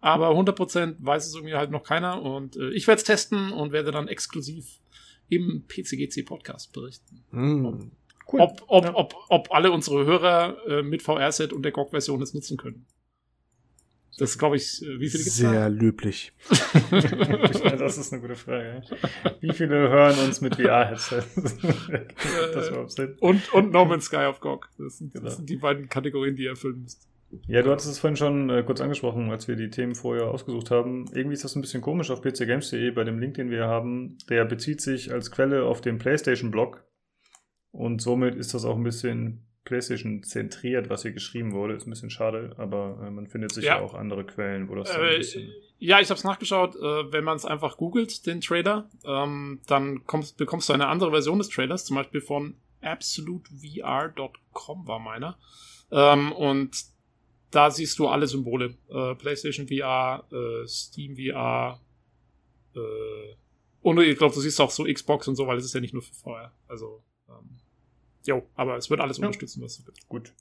Aber 0.00 0.30
100% 0.30 0.96
weiß 0.98 1.28
es 1.28 1.34
irgendwie 1.36 1.54
halt 1.54 1.70
noch 1.70 1.84
keiner. 1.84 2.20
Und 2.20 2.56
äh, 2.56 2.70
ich 2.70 2.88
werde 2.88 2.98
es 2.98 3.04
testen 3.04 3.52
und 3.52 3.70
werde 3.70 3.92
dann 3.92 4.08
exklusiv 4.08 4.80
im 5.28 5.64
PCGC 5.68 6.26
Podcast 6.26 6.72
berichten. 6.72 7.22
Mhm. 7.30 7.92
Cool. 8.32 8.40
Ob, 8.40 8.64
ob, 8.66 8.84
ja. 8.84 8.94
ob, 8.94 9.14
ob 9.28 9.52
alle 9.52 9.70
unsere 9.70 10.04
Hörer 10.04 10.56
äh, 10.66 10.82
mit 10.82 11.02
VR-Set 11.02 11.52
und 11.52 11.62
der 11.62 11.70
GOG-Version 11.70 12.20
es 12.22 12.34
nutzen 12.34 12.56
können. 12.56 12.86
Das 14.18 14.30
ist, 14.30 14.38
glaube 14.38 14.56
ich, 14.56 14.82
äh, 14.82 15.00
wie 15.00 15.08
viele 15.08 15.24
gibt's 15.24 15.36
Sehr 15.36 15.52
da? 15.52 15.66
löblich. 15.68 16.32
das 16.90 17.98
ist 17.98 18.12
eine 18.12 18.20
gute 18.20 18.36
Frage. 18.36 18.82
Wie 19.40 19.52
viele 19.52 19.88
hören 19.88 20.18
uns 20.18 20.40
mit 20.40 20.56
VR-Headsets? 20.56 21.34
Äh, 22.98 23.08
und, 23.20 23.52
und 23.52 23.72
No 23.72 23.84
Man's 23.84 24.06
Sky 24.06 24.16
auf 24.16 24.40
GOG. 24.40 24.68
Das 24.78 24.98
sind, 24.98 25.12
genau. 25.12 25.24
das 25.24 25.36
sind 25.36 25.48
die 25.48 25.56
beiden 25.56 25.88
Kategorien, 25.88 26.36
die 26.36 26.44
ihr 26.44 26.50
erfüllen 26.50 26.82
müsst. 26.82 27.08
Ja, 27.46 27.62
du 27.62 27.70
hattest 27.70 27.88
es 27.88 27.98
vorhin 27.98 28.16
schon 28.16 28.50
äh, 28.50 28.62
kurz 28.62 28.80
angesprochen, 28.80 29.30
als 29.30 29.48
wir 29.48 29.56
die 29.56 29.70
Themen 29.70 29.94
vorher 29.94 30.28
ausgesucht 30.28 30.70
haben. 30.70 31.06
Irgendwie 31.14 31.34
ist 31.34 31.44
das 31.44 31.56
ein 31.56 31.62
bisschen 31.62 31.80
komisch 31.80 32.10
auf 32.10 32.20
pcgames.de 32.20 32.90
bei 32.90 33.04
dem 33.04 33.18
Link, 33.18 33.34
den 33.34 33.50
wir 33.50 33.66
haben. 33.66 34.18
Der 34.28 34.44
bezieht 34.44 34.80
sich 34.80 35.12
als 35.12 35.30
Quelle 35.30 35.64
auf 35.64 35.80
den 35.80 35.98
PlayStation-Blog. 35.98 36.84
Und 37.70 38.02
somit 38.02 38.34
ist 38.34 38.52
das 38.52 38.64
auch 38.64 38.76
ein 38.76 38.84
bisschen 38.84 39.46
PlayStation 39.64 40.22
zentriert, 40.22 40.90
was 40.90 41.02
hier 41.02 41.12
geschrieben 41.12 41.52
wurde. 41.52 41.74
Ist 41.74 41.86
ein 41.86 41.90
bisschen 41.90 42.10
schade, 42.10 42.54
aber 42.58 43.00
äh, 43.04 43.10
man 43.10 43.26
findet 43.26 43.52
sicher 43.52 43.66
ja. 43.66 43.80
auch 43.80 43.94
andere 43.94 44.24
Quellen, 44.24 44.68
wo 44.68 44.74
das 44.74 44.90
äh, 44.90 44.94
ein 44.94 45.18
bisschen. 45.18 45.52
Ja, 45.78 46.00
ich 46.00 46.10
habe 46.10 46.18
es 46.18 46.24
nachgeschaut. 46.24 46.76
Äh, 46.76 47.12
wenn 47.12 47.24
man 47.24 47.36
es 47.36 47.44
einfach 47.44 47.76
googelt, 47.76 48.26
den 48.26 48.40
Trailer, 48.40 48.88
ähm, 49.04 49.60
dann 49.66 50.04
kommst, 50.06 50.36
bekommst 50.36 50.68
du 50.68 50.72
eine 50.72 50.88
andere 50.88 51.10
Version 51.10 51.38
des 51.38 51.48
Trailers, 51.48 51.84
zum 51.84 51.96
Beispiel 51.96 52.20
von 52.20 52.56
absolutevr.com 52.80 54.86
war 54.86 54.98
meiner. 54.98 55.38
Ähm, 55.90 56.32
und 56.32 56.70
da 57.50 57.70
siehst 57.70 57.98
du 57.98 58.08
alle 58.08 58.26
Symbole. 58.26 58.76
Äh, 58.88 59.14
PlayStation 59.14 59.68
VR, 59.68 60.24
äh, 60.32 60.66
Steam 60.66 61.16
VR, 61.16 61.80
äh, 62.74 63.34
und 63.82 63.98
ich 63.98 64.16
glaube, 64.16 64.34
du 64.34 64.40
siehst 64.40 64.60
auch 64.60 64.70
so 64.70 64.84
Xbox 64.84 65.28
und 65.28 65.36
so, 65.36 65.46
weil 65.46 65.58
es 65.58 65.64
ist 65.64 65.74
ja 65.74 65.80
nicht 65.80 65.92
nur 65.92 66.02
für 66.02 66.14
VR. 66.14 66.52
Also 66.68 67.02
ähm, 67.28 67.58
Jo, 68.24 68.42
aber 68.54 68.76
es 68.76 68.90
wird 68.90 69.00
alles 69.00 69.18
ja. 69.18 69.26
unterstützen, 69.26 69.62
was 69.62 69.78
es 69.78 69.84
gibt. 69.84 70.08
Gut. 70.08 70.32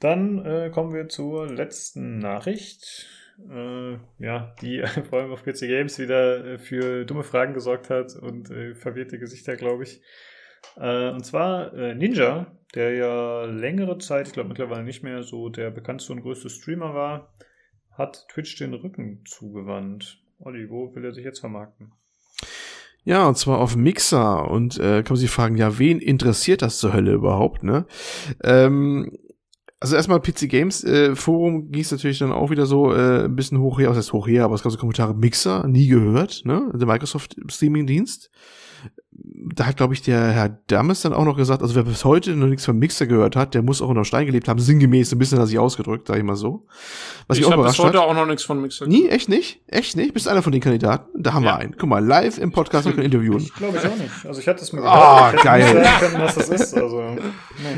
Dann 0.00 0.44
äh, 0.44 0.70
kommen 0.70 0.92
wir 0.92 1.08
zur 1.08 1.48
letzten 1.48 2.18
Nachricht. 2.18 3.08
Äh, 3.50 3.94
ja, 4.18 4.54
die 4.60 4.82
vor 5.08 5.20
allem 5.20 5.32
auf 5.32 5.42
PC 5.42 5.60
Games 5.60 5.98
wieder 5.98 6.44
äh, 6.44 6.58
für 6.58 7.04
dumme 7.04 7.24
Fragen 7.24 7.54
gesorgt 7.54 7.90
hat 7.90 8.14
und 8.16 8.50
äh, 8.50 8.74
verwirrte 8.74 9.18
Gesichter, 9.18 9.56
glaube 9.56 9.84
ich. 9.84 10.02
Äh, 10.76 11.10
und 11.10 11.24
zwar 11.24 11.72
Ninja, 11.94 12.58
der 12.74 12.94
ja 12.94 13.44
längere 13.44 13.98
Zeit, 13.98 14.28
ich 14.28 14.32
glaube 14.32 14.48
mittlerweile 14.48 14.84
nicht 14.84 15.02
mehr 15.02 15.22
so 15.22 15.48
der 15.48 15.70
bekannteste 15.70 16.12
und 16.12 16.22
größte 16.22 16.50
Streamer 16.50 16.94
war, 16.94 17.32
hat 17.90 18.26
Twitch 18.28 18.56
den 18.56 18.74
Rücken 18.74 19.24
zugewandt. 19.24 20.20
Olli, 20.38 20.68
wo 20.68 20.94
will 20.94 21.04
er 21.04 21.12
sich 21.12 21.24
jetzt 21.24 21.40
vermarkten? 21.40 21.92
Ja, 23.04 23.28
und 23.28 23.36
zwar 23.36 23.58
auf 23.58 23.76
Mixer. 23.76 24.50
Und 24.50 24.78
äh, 24.78 25.02
kann 25.02 25.14
man 25.14 25.16
sich 25.16 25.30
fragen, 25.30 25.56
ja, 25.56 25.78
wen 25.78 26.00
interessiert 26.00 26.62
das 26.62 26.78
zur 26.78 26.92
Hölle 26.92 27.12
überhaupt, 27.12 27.62
ne? 27.62 27.86
Ähm, 28.42 29.10
also 29.80 29.96
erstmal 29.96 30.20
PC 30.20 30.48
Games 30.48 30.82
äh, 30.84 31.14
Forum 31.14 31.70
ging 31.70 31.82
es 31.82 31.90
natürlich 31.90 32.18
dann 32.18 32.32
auch 32.32 32.48
wieder 32.50 32.64
so 32.64 32.94
äh, 32.94 33.24
ein 33.24 33.36
bisschen 33.36 33.58
hoch 33.58 33.78
her, 33.78 33.90
was 33.90 33.98
heißt 33.98 34.14
hoch 34.14 34.26
her, 34.26 34.44
aber 34.44 34.54
es 34.54 34.62
gab 34.62 34.72
so 34.72 34.78
Kommentare, 34.78 35.14
Mixer, 35.14 35.66
nie 35.68 35.88
gehört, 35.88 36.42
ne? 36.46 36.70
Der 36.72 36.86
Microsoft 36.86 37.36
Streaming 37.48 37.86
Dienst 37.86 38.30
da 39.54 39.66
hat, 39.66 39.76
glaube 39.76 39.94
ich, 39.94 40.02
der 40.02 40.30
Herr 40.30 40.48
Dammes 40.48 41.02
dann 41.02 41.12
auch 41.12 41.24
noch 41.24 41.36
gesagt, 41.36 41.62
also 41.62 41.74
wer 41.74 41.82
bis 41.82 42.04
heute 42.04 42.34
noch 42.34 42.46
nichts 42.46 42.64
vom 42.64 42.78
Mixer 42.78 43.06
gehört 43.06 43.36
hat, 43.36 43.54
der 43.54 43.62
muss 43.62 43.82
auch 43.82 43.88
unter 43.88 44.04
Stein 44.04 44.26
gelebt 44.26 44.48
haben, 44.48 44.58
sinngemäß, 44.58 45.12
ein 45.12 45.18
bisschen 45.18 45.38
hat 45.38 45.48
sich 45.48 45.58
ausgedrückt, 45.58 46.08
sag 46.08 46.16
ich 46.16 46.22
mal 46.22 46.36
so. 46.36 46.66
Was 47.26 47.36
ich, 47.36 47.42
ich 47.42 47.48
auch 47.48 47.54
überrascht 47.54 47.76
bis 47.76 47.84
heute 47.84 48.00
hat. 48.00 48.08
auch 48.08 48.14
noch 48.14 48.26
nichts 48.26 48.44
von 48.44 48.60
Mixer 48.60 48.86
Nie, 48.86 49.08
echt 49.08 49.28
nicht? 49.28 49.60
Echt 49.66 49.96
nicht? 49.96 50.14
Bist 50.14 50.26
du 50.26 50.30
einer 50.30 50.42
von 50.42 50.52
den 50.52 50.60
Kandidaten? 50.60 51.10
Da 51.22 51.34
haben 51.34 51.44
ja. 51.44 51.52
wir 51.52 51.56
einen. 51.58 51.76
Guck 51.76 51.88
mal, 51.88 52.04
live 52.04 52.38
im 52.38 52.52
Podcast 52.52 52.86
wir 52.86 52.92
können 52.92 53.06
interviewen. 53.06 53.40
Ich 53.40 53.54
glaube 53.54 53.76
ich 53.76 53.86
auch 53.86 53.96
nicht. 53.96 54.26
Also 54.26 54.40
ich 54.40 54.48
hatte 54.48 54.62
es 54.62 54.72
mir 54.72 54.80
gehört. 54.80 54.96
Ah, 54.96 55.32
oh, 55.34 55.42
geil. 55.42 55.86
Können, 56.00 56.22
was 56.22 56.34
das 56.36 56.48
ist. 56.48 56.74
Also, 56.74 57.00
nee. 57.00 57.20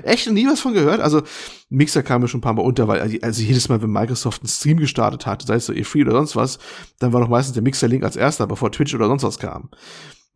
Echt? 0.05 0.31
Nie 0.31 0.47
was 0.47 0.61
von 0.61 0.73
gehört? 0.73 1.01
Also, 1.01 1.23
Mixer 1.69 2.03
kam 2.03 2.23
mir 2.23 2.29
schon 2.29 2.39
ein 2.39 2.43
paar 2.43 2.55
Mal 2.55 2.63
unter, 2.63 2.87
weil 2.87 3.01
also, 3.01 3.17
also 3.23 3.43
jedes 3.43 3.69
Mal, 3.69 3.83
wenn 3.83 3.91
Microsoft 3.91 4.43
einen 4.43 4.49
Stream 4.49 4.79
gestartet 4.79 5.27
hat, 5.27 5.43
sei 5.43 5.57
es 5.57 5.67
so 5.67 5.73
E3 5.73 6.03
oder 6.03 6.13
sonst 6.13 6.37
was, 6.37 6.59
dann 6.99 7.13
war 7.13 7.21
doch 7.21 7.29
meistens 7.29 7.55
der 7.55 7.63
Mixer-Link 7.63 8.05
als 8.05 8.17
erster, 8.17 8.47
bevor 8.47 8.71
Twitch 8.71 8.95
oder 8.95 9.07
sonst 9.07 9.25
was 9.25 9.39
kam 9.39 9.71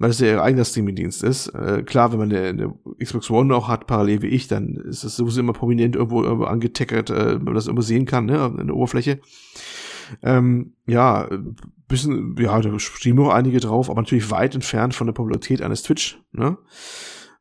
weil 0.00 0.10
es 0.10 0.18
ja 0.18 0.28
ihr 0.28 0.42
eigener 0.42 0.64
Streaming-Dienst 0.64 1.22
ist. 1.22 1.48
Äh, 1.48 1.82
klar, 1.82 2.10
wenn 2.10 2.18
man 2.18 2.32
eine, 2.32 2.48
eine 2.48 2.74
Xbox 2.98 3.30
One 3.30 3.54
auch 3.54 3.68
hat, 3.68 3.86
parallel 3.86 4.22
wie 4.22 4.28
ich, 4.28 4.48
dann 4.48 4.74
ist 4.74 5.04
das 5.04 5.14
sowieso 5.14 5.40
immer 5.40 5.52
prominent 5.52 5.94
irgendwo, 5.94 6.24
irgendwo 6.24 6.46
angetackert, 6.46 7.10
äh, 7.10 7.38
man 7.38 7.54
das 7.54 7.66
immer 7.66 7.82
sehen 7.82 8.06
kann, 8.06 8.24
ne, 8.24 8.56
in 8.58 8.68
der 8.68 8.76
Oberfläche. 8.76 9.20
Ähm, 10.22 10.72
ja, 10.86 11.28
bisschen, 11.86 12.34
ja, 12.38 12.58
da 12.60 12.78
streamen 12.78 13.26
auch 13.26 13.30
einige 13.30 13.60
drauf, 13.60 13.90
aber 13.90 14.00
natürlich 14.00 14.30
weit 14.30 14.54
entfernt 14.54 14.94
von 14.94 15.06
der 15.06 15.12
Popularität 15.12 15.60
eines 15.60 15.82
Twitch, 15.82 16.18
ne? 16.32 16.56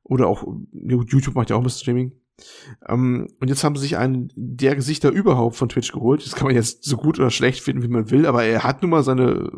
Oder 0.04 0.28
auch, 0.28 0.46
YouTube 0.74 1.36
macht 1.36 1.50
ja 1.50 1.56
auch 1.56 1.62
ein 1.62 1.64
bisschen 1.64 1.82
Streaming. 1.82 2.12
Ähm, 2.88 3.28
und 3.40 3.48
jetzt 3.50 3.64
haben 3.64 3.76
sie 3.76 3.82
sich 3.82 3.98
einen 3.98 4.32
der 4.36 4.76
Gesichter 4.76 5.12
überhaupt 5.12 5.56
von 5.56 5.70
Twitch 5.70 5.92
geholt. 5.92 6.26
Das 6.26 6.36
kann 6.36 6.48
man 6.48 6.56
jetzt 6.56 6.84
so 6.84 6.98
gut 6.98 7.20
oder 7.20 7.32
schlecht 7.32 7.62
finden, 7.62 7.84
wie 7.84 7.88
man 7.88 8.12
will, 8.12 8.26
aber 8.26 8.44
er 8.44 8.64
hat 8.64 8.82
nun 8.82 8.92
mal 8.92 9.04
seine, 9.04 9.52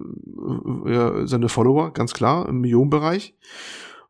äh, 0.86 1.28
seine 1.28 1.50
Follower, 1.50 1.94
ganz 1.94 2.14
klar, 2.14 2.48
im 2.48 2.62
Millionenbereich. 2.62 3.36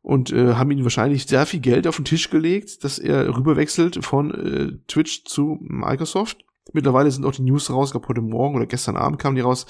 Und 0.03 0.31
äh, 0.33 0.55
haben 0.55 0.71
ihm 0.71 0.83
wahrscheinlich 0.83 1.27
sehr 1.27 1.45
viel 1.45 1.59
Geld 1.59 1.85
auf 1.85 1.97
den 1.97 2.05
Tisch 2.05 2.31
gelegt, 2.31 2.83
dass 2.83 2.97
er 2.97 3.37
rüberwechselt 3.37 4.03
von 4.03 4.31
äh, 4.31 4.71
Twitch 4.87 5.25
zu 5.25 5.59
Microsoft. 5.61 6.43
Mittlerweile 6.73 7.09
sind 7.09 7.25
auch 7.25 7.31
die 7.31 7.41
News 7.41 7.71
raus, 7.71 7.91
glaube 7.91 8.07
heute 8.07 8.21
Morgen 8.21 8.55
oder 8.55 8.67
gestern 8.67 8.95
Abend 8.95 9.19
kamen 9.19 9.35
die 9.35 9.41
raus, 9.41 9.65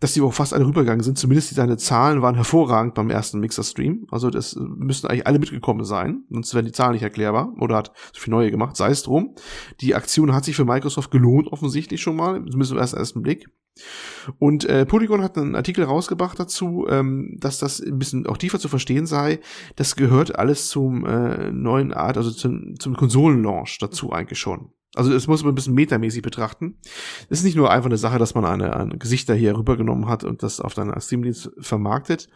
dass 0.00 0.12
die 0.12 0.20
auch 0.20 0.32
fast 0.32 0.52
alle 0.52 0.66
rübergegangen 0.66 1.02
sind. 1.02 1.18
Zumindest 1.18 1.54
seine 1.54 1.78
Zahlen 1.78 2.20
waren 2.22 2.34
hervorragend 2.34 2.94
beim 2.94 3.10
ersten 3.10 3.40
Mixer-Stream. 3.40 4.06
Also 4.10 4.30
das 4.30 4.54
müssten 4.56 5.06
eigentlich 5.06 5.26
alle 5.26 5.38
mitgekommen 5.38 5.84
sein, 5.84 6.24
sonst 6.30 6.54
wären 6.54 6.66
die 6.66 6.72
Zahlen 6.72 6.92
nicht 6.92 7.02
erklärbar 7.02 7.52
oder 7.60 7.76
hat 7.76 7.92
so 8.12 8.20
viel 8.20 8.30
neue 8.30 8.50
gemacht. 8.50 8.76
Sei 8.76 8.90
es 8.90 9.02
drum. 9.02 9.34
Die 9.80 9.94
Aktion 9.94 10.34
hat 10.34 10.44
sich 10.44 10.54
für 10.54 10.64
Microsoft 10.64 11.10
gelohnt, 11.10 11.50
offensichtlich 11.50 12.02
schon 12.02 12.16
mal, 12.16 12.34
zumindest 12.34 12.72
im 12.72 12.78
ersten, 12.78 12.98
ersten 12.98 13.22
Blick. 13.22 13.48
Und 14.38 14.64
äh, 14.66 14.86
Polygon 14.86 15.22
hat 15.22 15.36
einen 15.36 15.56
Artikel 15.56 15.84
rausgebracht 15.84 16.38
dazu, 16.38 16.86
ähm, 16.88 17.36
dass 17.40 17.58
das 17.58 17.80
ein 17.80 17.98
bisschen 17.98 18.26
auch 18.26 18.36
tiefer 18.36 18.60
zu 18.60 18.68
verstehen 18.68 19.06
sei. 19.06 19.40
Das 19.76 19.96
gehört 19.96 20.38
alles 20.38 20.68
zum 20.68 21.04
äh, 21.04 21.50
neuen 21.50 21.92
Art, 21.92 22.16
also 22.16 22.30
zum, 22.30 22.78
zum 22.78 22.96
Konsolenlaunch 22.96 23.78
dazu 23.80 24.12
eigentlich 24.12 24.38
schon. 24.38 24.70
Also 24.94 25.12
das 25.12 25.26
muss 25.26 25.42
man 25.42 25.52
ein 25.52 25.54
bisschen 25.56 25.74
metamäßig 25.74 26.22
betrachten. 26.22 26.78
Es 27.28 27.38
ist 27.38 27.44
nicht 27.44 27.56
nur 27.56 27.70
einfach 27.70 27.86
eine 27.88 27.98
Sache, 27.98 28.18
dass 28.18 28.34
man 28.34 28.44
eine, 28.44 28.76
eine 28.76 28.98
Gesichter 28.98 29.34
hier 29.34 29.56
rübergenommen 29.56 30.08
hat 30.08 30.24
und 30.24 30.42
das 30.42 30.60
auf 30.60 30.74
deiner 30.74 31.00
Streamdienst 31.00 31.50
vermarktet, 31.58 32.28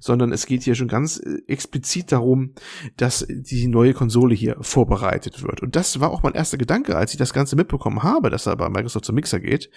sondern 0.00 0.32
es 0.32 0.46
geht 0.46 0.62
hier 0.62 0.74
schon 0.74 0.88
ganz 0.88 1.18
äh, 1.18 1.38
explizit 1.46 2.12
darum, 2.12 2.54
dass 2.96 3.26
die 3.28 3.68
neue 3.68 3.94
Konsole 3.94 4.34
hier 4.34 4.56
vorbereitet 4.60 5.42
wird. 5.42 5.62
Und 5.62 5.76
das 5.76 6.00
war 6.00 6.10
auch 6.10 6.22
mein 6.22 6.34
erster 6.34 6.58
Gedanke, 6.58 6.96
als 6.96 7.12
ich 7.12 7.18
das 7.18 7.32
Ganze 7.32 7.56
mitbekommen 7.56 8.02
habe, 8.02 8.30
dass 8.30 8.46
er 8.46 8.56
bei 8.56 8.68
Microsoft 8.68 9.04
zum 9.04 9.14
Mixer 9.14 9.40
geht, 9.40 9.70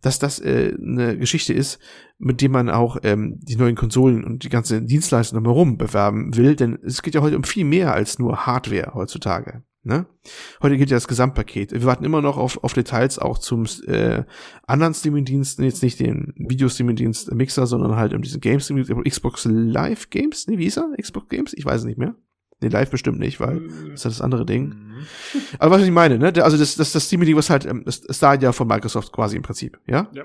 dass 0.00 0.18
das 0.18 0.38
äh, 0.40 0.74
eine 0.80 1.18
Geschichte 1.18 1.52
ist, 1.52 1.78
mit 2.18 2.40
dem 2.40 2.52
man 2.52 2.70
auch 2.70 2.98
ähm, 3.02 3.38
die 3.42 3.56
neuen 3.56 3.76
Konsolen 3.76 4.24
und 4.24 4.44
die 4.44 4.48
ganze 4.48 4.82
Dienstleistung 4.82 5.42
drumherum 5.42 5.78
bewerben 5.78 6.36
will, 6.36 6.56
denn 6.56 6.78
es 6.84 7.02
geht 7.02 7.14
ja 7.14 7.22
heute 7.22 7.36
um 7.36 7.44
viel 7.44 7.64
mehr 7.64 7.94
als 7.94 8.18
nur 8.18 8.46
Hardware 8.46 8.92
heutzutage. 8.94 9.62
Ne? 9.82 10.06
Heute 10.60 10.76
geht 10.76 10.90
ja 10.90 10.96
das 10.96 11.08
Gesamtpaket. 11.08 11.72
Wir 11.72 11.84
warten 11.84 12.04
immer 12.04 12.20
noch 12.20 12.36
auf, 12.36 12.62
auf 12.62 12.74
Details 12.74 13.18
auch 13.18 13.38
zum 13.38 13.64
äh, 13.86 14.24
anderen 14.66 14.92
Streaming-Diensten, 14.92 15.64
jetzt 15.64 15.82
nicht 15.82 15.98
den 16.00 16.34
Videostreaming-Dienst 16.36 17.32
Mixer, 17.32 17.66
sondern 17.66 17.96
halt 17.96 18.12
um 18.12 18.20
diesen 18.20 18.42
Game 18.42 18.60
Streaming, 18.60 19.04
Xbox 19.04 19.46
Live 19.46 20.10
Games, 20.10 20.46
nee, 20.46 20.58
wie 20.58 20.64
hieß 20.64 20.78
er? 20.78 20.90
Xbox 21.00 21.28
Games? 21.30 21.54
Ich 21.54 21.64
weiß 21.64 21.80
es 21.80 21.84
nicht 21.86 21.98
mehr. 21.98 22.14
Nee, 22.62 22.68
live 22.68 22.90
bestimmt 22.90 23.18
nicht, 23.18 23.40
weil 23.40 23.68
das 23.68 23.94
ist 23.94 24.04
ja 24.04 24.10
das 24.10 24.20
andere 24.20 24.44
Ding. 24.44 24.68
Mhm. 24.68 25.06
Aber 25.58 25.76
was 25.76 25.82
ich 25.82 25.90
meine, 25.90 26.18
ne? 26.18 26.30
Also 26.44 26.58
das, 26.58 26.76
das, 26.76 26.92
das 26.92 27.06
Streaming-Ding, 27.06 27.36
was 27.36 27.48
halt, 27.48 27.64
ähm, 27.64 27.84
das, 27.86 28.20
ja 28.20 28.52
von 28.52 28.68
Microsoft 28.68 29.12
quasi 29.12 29.36
im 29.36 29.42
Prinzip, 29.42 29.78
ja? 29.86 30.08
Ja. 30.12 30.24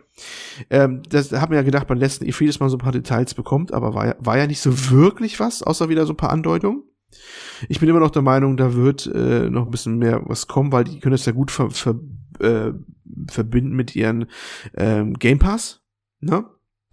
Ähm, 0.69 1.02
das 1.07 1.32
haben 1.32 1.52
wir 1.52 1.60
ja 1.60 1.64
gedacht, 1.64 1.88
beim 1.88 1.98
letzten 1.98 2.26
E3, 2.26 2.48
dass 2.48 2.60
man 2.60 2.68
so 2.68 2.76
ein 2.76 2.82
paar 2.82 2.91
Details 2.91 3.36
bekommt, 3.36 3.73
aber 3.73 3.94
war 3.94 4.07
ja, 4.07 4.15
war 4.19 4.38
ja 4.38 4.48
nicht 4.48 4.60
so 4.60 4.91
wirklich 4.91 5.40
was, 5.40 5.64
außer 5.64 5.88
wieder 5.88 6.06
so 6.06 6.11
ein 6.11 6.18
paar 6.18 6.32
Andeutungen. 6.32 6.84
Ich 7.69 7.80
bin 7.80 7.90
immer 7.90 7.99
noch 7.99 8.11
der 8.11 8.22
Meinung, 8.22 8.57
da 8.57 8.73
wird 8.73 9.06
äh, 9.07 9.49
noch 9.49 9.65
ein 9.65 9.72
bisschen 9.72 9.98
mehr 9.98 10.22
was 10.26 10.48
kommen, 10.48 10.72
weil 10.72 10.84
die 10.84 10.99
können 10.99 11.14
das 11.14 11.26
ja 11.26 11.32
gut 11.32 11.52
ver, 11.52 11.69
ver, 11.69 11.99
äh, 12.40 12.72
verbinden 13.30 13.76
mit 13.76 13.95
ihren 13.95 14.27
ähm, 14.76 15.14
Game 15.14 15.40
Pass. 15.40 15.82
Ne? 16.19 16.45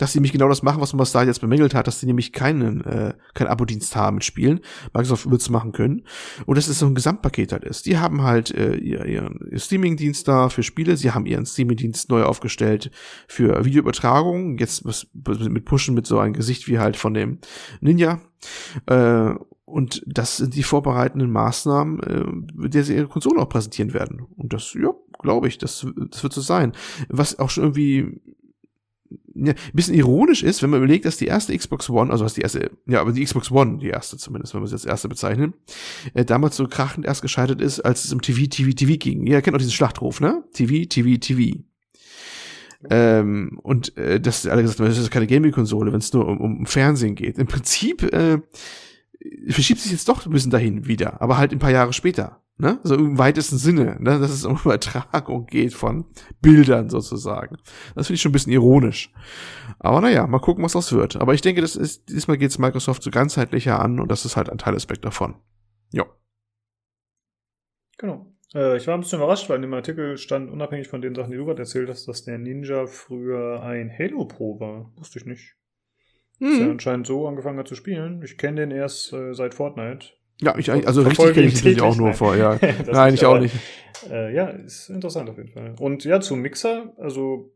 dass 0.02 0.12
sie 0.12 0.18
nämlich 0.18 0.32
genau 0.32 0.48
das 0.48 0.64
machen, 0.64 0.80
was 0.80 0.92
man 0.94 1.06
da 1.12 1.22
jetzt 1.22 1.40
bemängelt 1.40 1.74
hat, 1.74 1.86
dass 1.86 2.00
sie 2.00 2.06
nämlich 2.06 2.32
keinen, 2.32 2.82
äh, 2.84 3.14
keinen 3.34 3.46
Abo-Dienst 3.46 3.94
haben 3.94 4.16
mit 4.16 4.24
Spielen. 4.24 4.58
Microsoft 4.92 5.30
wird 5.30 5.40
es 5.40 5.48
machen 5.48 5.70
können. 5.70 6.02
Und 6.44 6.58
dass 6.58 6.66
es 6.66 6.80
so 6.80 6.86
ein 6.86 6.96
Gesamtpaket 6.96 7.52
halt 7.52 7.62
ist. 7.62 7.86
Die 7.86 7.98
haben 7.98 8.22
halt 8.22 8.52
äh, 8.52 8.74
ihr, 8.74 9.04
ihren 9.04 9.38
Streaming-Dienst 9.54 10.26
da 10.26 10.48
für 10.48 10.64
Spiele, 10.64 10.96
sie 10.96 11.12
haben 11.12 11.24
ihren 11.24 11.46
Streaming-Dienst 11.46 12.10
neu 12.10 12.24
aufgestellt 12.24 12.90
für 13.28 13.64
Videoübertragung, 13.64 14.58
jetzt 14.58 14.84
was, 14.84 15.06
mit 15.14 15.64
Pushen 15.66 15.94
mit 15.94 16.08
so 16.08 16.18
einem 16.18 16.32
Gesicht 16.32 16.66
wie 16.66 16.80
halt 16.80 16.96
von 16.96 17.14
dem 17.14 17.38
Ninja. 17.80 18.20
Äh, 18.86 19.34
und 19.64 20.02
das 20.06 20.36
sind 20.36 20.54
die 20.54 20.62
vorbereitenden 20.62 21.30
Maßnahmen, 21.30 22.00
äh, 22.00 22.24
mit 22.54 22.74
der 22.74 22.84
sie 22.84 22.96
ihre 22.96 23.08
Konsole 23.08 23.40
auch 23.40 23.48
präsentieren 23.48 23.94
werden. 23.94 24.26
Und 24.36 24.52
das, 24.52 24.74
ja, 24.74 24.92
glaube 25.20 25.48
ich, 25.48 25.58
das, 25.58 25.86
das 26.10 26.22
wird 26.22 26.32
so 26.32 26.40
sein. 26.40 26.72
Was 27.08 27.38
auch 27.38 27.50
schon 27.50 27.64
irgendwie 27.64 28.20
ja, 29.34 29.52
ein 29.52 29.72
bisschen 29.72 29.94
ironisch 29.94 30.42
ist, 30.42 30.62
wenn 30.62 30.70
man 30.70 30.80
überlegt, 30.80 31.04
dass 31.04 31.16
die 31.16 31.26
erste 31.26 31.56
Xbox 31.56 31.88
One, 31.90 32.10
also 32.10 32.24
was 32.24 32.34
die 32.34 32.42
erste, 32.42 32.70
ja, 32.86 33.00
aber 33.00 33.12
die 33.12 33.24
Xbox 33.24 33.50
One, 33.50 33.78
die 33.78 33.88
erste 33.88 34.16
zumindest, 34.16 34.54
wenn 34.54 34.60
man 34.60 34.68
sie 34.68 34.74
als 34.74 34.84
erste 34.84 35.08
bezeichnet, 35.08 35.54
äh, 36.14 36.24
damals 36.24 36.56
so 36.56 36.66
krachend 36.66 37.06
erst 37.06 37.22
gescheitert 37.22 37.60
ist, 37.60 37.80
als 37.80 38.04
es 38.04 38.12
um 38.12 38.20
TV, 38.20 38.46
TV, 38.48 38.72
TV 38.72 38.98
ging. 38.98 39.26
Ihr 39.26 39.40
kennt 39.42 39.54
auch 39.54 39.58
diesen 39.58 39.72
Schlachtruf, 39.72 40.20
ne? 40.20 40.44
TV, 40.52 40.88
TV, 40.88 41.18
TV. 41.18 41.60
Ähm, 42.90 43.60
und 43.62 43.96
äh, 43.96 44.20
dass 44.20 44.46
alle 44.46 44.62
gesagt 44.62 44.80
das 44.80 44.98
ist 44.98 45.10
keine 45.10 45.28
Gaming-Konsole, 45.28 45.92
wenn 45.92 46.00
es 46.00 46.12
nur 46.12 46.26
um, 46.26 46.40
um 46.40 46.66
Fernsehen 46.66 47.14
geht. 47.14 47.38
Im 47.38 47.46
Prinzip 47.46 48.02
äh, 48.12 48.40
verschiebt 49.48 49.80
sich 49.80 49.92
jetzt 49.92 50.08
doch 50.08 50.26
ein 50.26 50.32
bisschen 50.32 50.50
dahin 50.50 50.86
wieder, 50.86 51.20
aber 51.20 51.38
halt 51.38 51.52
ein 51.52 51.58
paar 51.58 51.70
Jahre 51.70 51.92
später. 51.92 52.42
Ne? 52.58 52.78
So 52.84 52.94
im 52.94 53.18
weitesten 53.18 53.56
Sinne, 53.56 53.96
ne? 53.98 54.20
dass 54.20 54.30
es 54.30 54.44
um 54.44 54.56
Übertragung 54.64 55.46
geht 55.46 55.74
von 55.74 56.04
Bildern 56.40 56.90
sozusagen. 56.90 57.56
Das 57.94 58.06
finde 58.06 58.16
ich 58.16 58.22
schon 58.22 58.30
ein 58.30 58.34
bisschen 58.34 58.52
ironisch. 58.52 59.12
Aber 59.78 60.00
naja, 60.00 60.26
mal 60.26 60.38
gucken, 60.38 60.62
was 60.62 60.72
das 60.72 60.92
wird. 60.92 61.16
Aber 61.16 61.34
ich 61.34 61.40
denke, 61.40 61.60
das 61.60 61.76
ist, 61.76 62.08
diesmal 62.08 62.38
geht 62.38 62.50
es 62.50 62.58
Microsoft 62.58 63.02
so 63.02 63.10
ganzheitlicher 63.10 63.80
an 63.80 63.98
und 63.98 64.10
das 64.10 64.24
ist 64.24 64.36
halt 64.36 64.50
ein 64.50 64.58
Teilaspekt 64.58 65.04
davon. 65.04 65.36
Ja. 65.92 66.04
Genau. 67.98 68.32
Äh, 68.54 68.76
ich 68.76 68.86
war 68.86 68.94
ein 68.94 69.00
bisschen 69.00 69.18
überrascht, 69.18 69.48
weil 69.48 69.56
in 69.56 69.62
dem 69.62 69.74
Artikel 69.74 70.16
stand, 70.18 70.50
unabhängig 70.50 70.88
von 70.88 71.00
den 71.00 71.14
Sachen, 71.14 71.30
die 71.30 71.38
du 71.38 71.46
gerade 71.46 71.62
erzählt 71.62 71.88
hast, 71.88 72.06
dass 72.06 72.24
der 72.24 72.38
Ninja 72.38 72.86
früher 72.86 73.62
ein 73.62 73.90
Halo 73.90 74.26
Pro 74.26 74.60
war. 74.60 74.92
Wusste 74.96 75.18
ich 75.18 75.26
nicht. 75.26 75.56
Mhm. 76.38 76.50
Dass 76.50 76.58
er 76.60 76.70
anscheinend 76.70 77.06
so 77.06 77.26
angefangen 77.26 77.58
hat 77.58 77.68
zu 77.68 77.74
spielen. 77.74 78.22
Ich 78.24 78.38
kenne 78.38 78.60
den 78.60 78.70
erst 78.70 79.12
äh, 79.12 79.34
seit 79.34 79.54
Fortnite. 79.54 80.06
Ja, 80.40 80.58
ich 80.58 80.70
also 80.72 81.02
richtig 81.02 81.34
kenne 81.34 81.46
ich 81.46 81.54
natürlich 81.54 81.82
auch 81.82 81.96
nur 81.96 82.14
vor, 82.14 82.36
ja. 82.36 82.58
Nein, 82.92 83.14
ich 83.14 83.24
auch 83.24 83.38
nicht. 83.38 83.54
Äh, 84.10 84.34
ja, 84.34 84.48
ist 84.48 84.90
interessant 84.90 85.30
auf 85.30 85.36
jeden 85.36 85.52
Fall. 85.52 85.74
Und 85.78 86.04
ja, 86.04 86.20
zum 86.20 86.40
Mixer, 86.40 86.92
also 86.98 87.52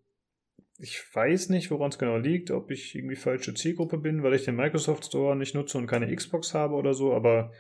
ich 0.79 1.03
weiß 1.13 1.49
nicht, 1.49 1.71
woran 1.71 1.91
es 1.91 1.99
genau 1.99 2.19
liegt, 2.19 2.51
ob 2.51 2.71
ich 2.71 2.95
irgendwie 2.95 3.17
falsche 3.17 3.55
Zielgruppe 3.55 3.99
bin, 3.99 4.23
weil 4.23 4.35
ich 4.35 4.45
den 4.45 4.57
Microsoft 4.57 5.07
Store 5.07 5.35
nicht 5.35 5.55
nutze 5.55 5.79
und 5.79 5.87
keine 5.87 6.15
Xbox 6.15 6.55
habe 6.55 6.75
oder 6.75 6.95
so, 6.95 7.13
aber 7.15 7.51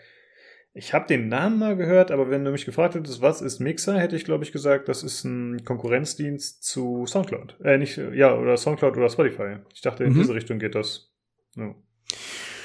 ich 0.76 0.92
habe 0.92 1.06
den 1.06 1.28
Namen 1.28 1.58
mal 1.58 1.74
gehört, 1.74 2.10
aber 2.10 2.28
wenn 2.28 2.44
du 2.44 2.50
mich 2.50 2.66
gefragt 2.66 2.94
hättest, 2.94 3.22
was 3.22 3.40
ist 3.40 3.60
Mixer, 3.60 3.98
hätte 3.98 4.14
ich 4.14 4.24
glaube 4.24 4.44
ich 4.44 4.52
gesagt, 4.52 4.88
das 4.88 5.02
ist 5.02 5.24
ein 5.24 5.64
Konkurrenzdienst 5.64 6.62
zu 6.62 7.06
Soundcloud. 7.06 7.56
Äh, 7.64 7.78
nicht, 7.78 7.96
ja, 7.96 8.36
oder 8.36 8.58
Soundcloud 8.58 8.94
oder 8.96 9.08
Spotify. 9.08 9.56
Ich 9.72 9.80
dachte, 9.80 10.04
in 10.04 10.12
mhm. 10.12 10.18
diese 10.18 10.34
Richtung 10.34 10.58
geht 10.58 10.74
das. 10.74 11.10
Ja. 11.56 11.74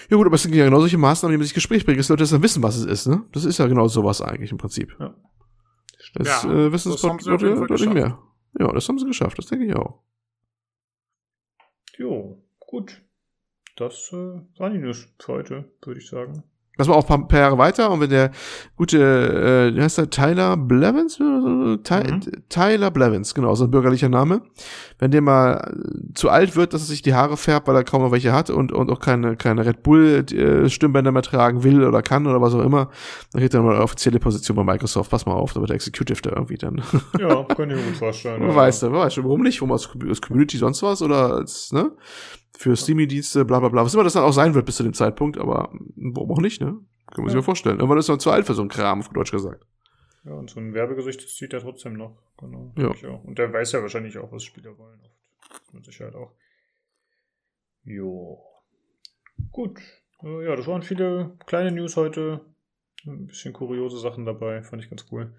Ja 0.10 0.18
gut, 0.18 0.28
aber 0.28 0.36
es 0.36 0.44
sind 0.44 0.54
ja 0.54 0.66
genau 0.66 0.82
solche 0.82 0.98
Maßnahmen, 0.98 1.34
die 1.34 1.38
man 1.38 1.46
sich 1.46 1.54
Gespräch 1.54 1.86
bringt, 1.86 2.00
dass 2.00 2.10
Leute 2.10 2.24
das 2.24 2.32
dann 2.32 2.44
wissen, 2.44 2.62
was 2.62 2.76
es 2.76 2.86
ist, 2.86 3.08
ne? 3.08 3.24
Das 3.32 3.46
ist 3.46 3.58
ja 3.58 3.68
genau 3.68 3.88
sowas 3.88 4.22
eigentlich 4.22 4.52
im 4.52 4.58
Prinzip. 4.58 4.94
Ja. 5.00 5.16
Das 6.16 6.44
ja, 6.44 6.52
äh, 6.52 6.72
wissen 6.74 6.92
das 6.92 7.02
Leute 7.02 7.56
deutlich 7.56 7.94
mehr. 7.94 8.20
Ja, 8.60 8.74
das 8.74 8.90
haben 8.90 9.00
sie 9.00 9.06
geschafft, 9.06 9.38
das 9.38 9.46
denke 9.46 9.68
ich 9.68 9.74
auch. 9.74 10.04
Jo, 11.98 12.44
gut. 12.60 13.02
Das 13.78 14.12
äh, 14.12 14.42
waren 14.60 14.74
die 14.74 14.80
News 14.80 15.08
für 15.18 15.32
heute, 15.32 15.72
würde 15.82 16.02
ich 16.02 16.10
sagen. 16.10 16.44
Das 16.77 16.88
war 16.88 16.95
auch 16.95 17.10
ein 17.10 17.27
paar, 17.27 17.39
Jahre 17.39 17.57
weiter 17.57 17.91
und 17.91 17.99
wenn 17.99 18.10
der 18.10 18.31
gute, 18.77 18.98
äh, 18.98 19.76
wie 19.76 19.81
heißt 19.81 19.98
der, 19.98 20.10
Tyler 20.10 20.56
Blevins? 20.56 21.18
Ty 21.18 21.23
mhm. 21.23 22.22
Tyler 22.48 22.91
Blevins, 22.91 23.35
genau, 23.35 23.53
so 23.56 23.65
ein 23.65 23.72
bürgerlicher 23.72 24.07
Name. 24.07 24.41
Wenn 24.98 25.11
der 25.11 25.22
mal 25.22 25.57
äh, 25.57 26.14
zu 26.14 26.30
alt 26.30 26.56
wird, 26.56 26.73
dass 26.73 26.84
er 26.84 26.88
sich 26.88 27.02
die 27.02 27.14
Haare 27.14 27.35
färbt, 27.35 27.68
weil 27.68 27.76
er 27.76 27.84
kaum 27.84 28.02
noch 28.02 28.11
welche 28.11 28.31
hat 28.31 28.49
und, 28.49 28.72
und 28.72 28.89
auch 28.89 28.99
keine, 28.99 29.35
keine 29.35 29.65
Red 29.65 29.84
Bull 29.84 30.26
äh, 30.31 30.69
Stimmbänder 30.69 31.11
mehr 31.11 31.23
tragen 31.23 31.64
will 31.64 31.84
oder 31.84 32.02
kann 32.02 32.26
oder 32.26 32.41
was 32.41 32.53
auch 32.53 32.64
immer, 32.64 32.89
dann 33.34 33.41
kriegt 33.41 33.53
er 33.53 33.61
mal 33.61 33.76
eine 33.76 33.84
offizielle 33.84 34.19
Position 34.19 34.56
bei 34.56 34.64
Microsoft. 34.64 35.11
Pass 35.11 35.26
mal 35.26 35.34
auf, 35.34 35.52
da 35.52 35.60
wird 35.60 35.72
der 35.72 35.76
Executive 35.76 36.22
da 36.22 36.30
irgendwie 36.31 36.57
dann. 36.57 36.81
Ja, 37.19 37.43
kann 37.43 37.69
ich 37.69 37.76
mir 37.76 37.84
gut 37.84 37.98
vorstellen. 37.98 38.41
ja. 38.48 38.56
Weißt 38.56 38.84
du, 38.84 38.91
weißt 38.93 39.18
du, 39.18 39.23
warum 39.26 39.41
nicht? 39.41 39.60
Warum 39.61 39.73
als, 39.73 39.89
als 40.07 40.22
Community 40.22 40.57
sonst 40.57 40.81
was 40.84 41.02
oder 41.02 41.34
als, 41.35 41.73
ne? 41.73 41.91
Für 42.62 42.76
Streaming-Dienste, 42.76 43.46
bla 43.46 43.60
bla 43.60 43.70
bla. 43.70 43.84
Was 43.84 43.94
immer 43.94 44.04
das 44.04 44.14
dann 44.14 44.24
auch 44.24 44.34
sein 44.34 44.54
wird 44.54 44.66
bis 44.66 44.78
zu 44.78 44.84
dem 44.84 44.94
Zeitpunkt, 44.94 45.38
aber 45.38 45.72
warum 45.96 46.32
auch 46.32 46.42
nicht, 46.42 46.62
ne? 46.62 46.78
Können 47.12 47.26
wir 47.26 47.30
sich 47.30 47.34
ja. 47.34 47.42
mal 47.42 47.46
vorstellen. 47.46 47.78
Irgendwann 47.78 47.98
ist 47.98 48.08
man 48.08 48.20
zu 48.20 48.32
alt 48.32 48.46
für 48.46 48.54
so 48.54 48.62
einen 48.62 48.70
Kram, 48.70 49.00
auf 49.00 49.10
Deutsch 49.10 49.32
gesagt. 49.32 49.66
Ja, 50.24 50.34
und 50.34 50.50
so 50.50 50.60
ein 50.60 50.74
Werbegesicht 50.74 51.24
das 51.24 51.36
sieht 51.36 51.54
er 51.54 51.62
trotzdem 51.62 51.94
noch. 51.94 52.18
Genau. 52.38 52.72
Ja. 52.76 52.90
Und 53.24 53.38
der 53.38 53.52
weiß 53.52 53.72
ja 53.72 53.82
wahrscheinlich 53.82 54.18
auch, 54.18 54.32
was 54.32 54.44
Spieler 54.44 54.78
wollen. 54.78 55.00
Oft. 55.02 55.74
Mit 55.74 55.86
Sicherheit 55.86 56.16
auch. 56.16 56.32
Jo. 57.84 58.40
Gut. 59.52 59.80
Äh, 60.24 60.46
ja, 60.46 60.56
das 60.56 60.68
waren 60.68 60.84
viele 60.84 61.36
kleine 61.48 61.72
News 61.72 61.98
heute. 61.98 62.42
Ein 63.08 63.26
bisschen 63.26 63.54
kuriose 63.54 63.98
Sachen 63.98 64.26
dabei. 64.26 64.62
Fand 64.62 64.84
ich 64.84 64.90
ganz 64.90 65.06
cool. 65.12 65.34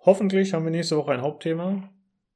Hoffentlich 0.00 0.54
haben 0.54 0.64
wir 0.64 0.70
nächste 0.70 0.96
Woche 0.96 1.12
ein 1.12 1.22
Hauptthema. 1.22 1.90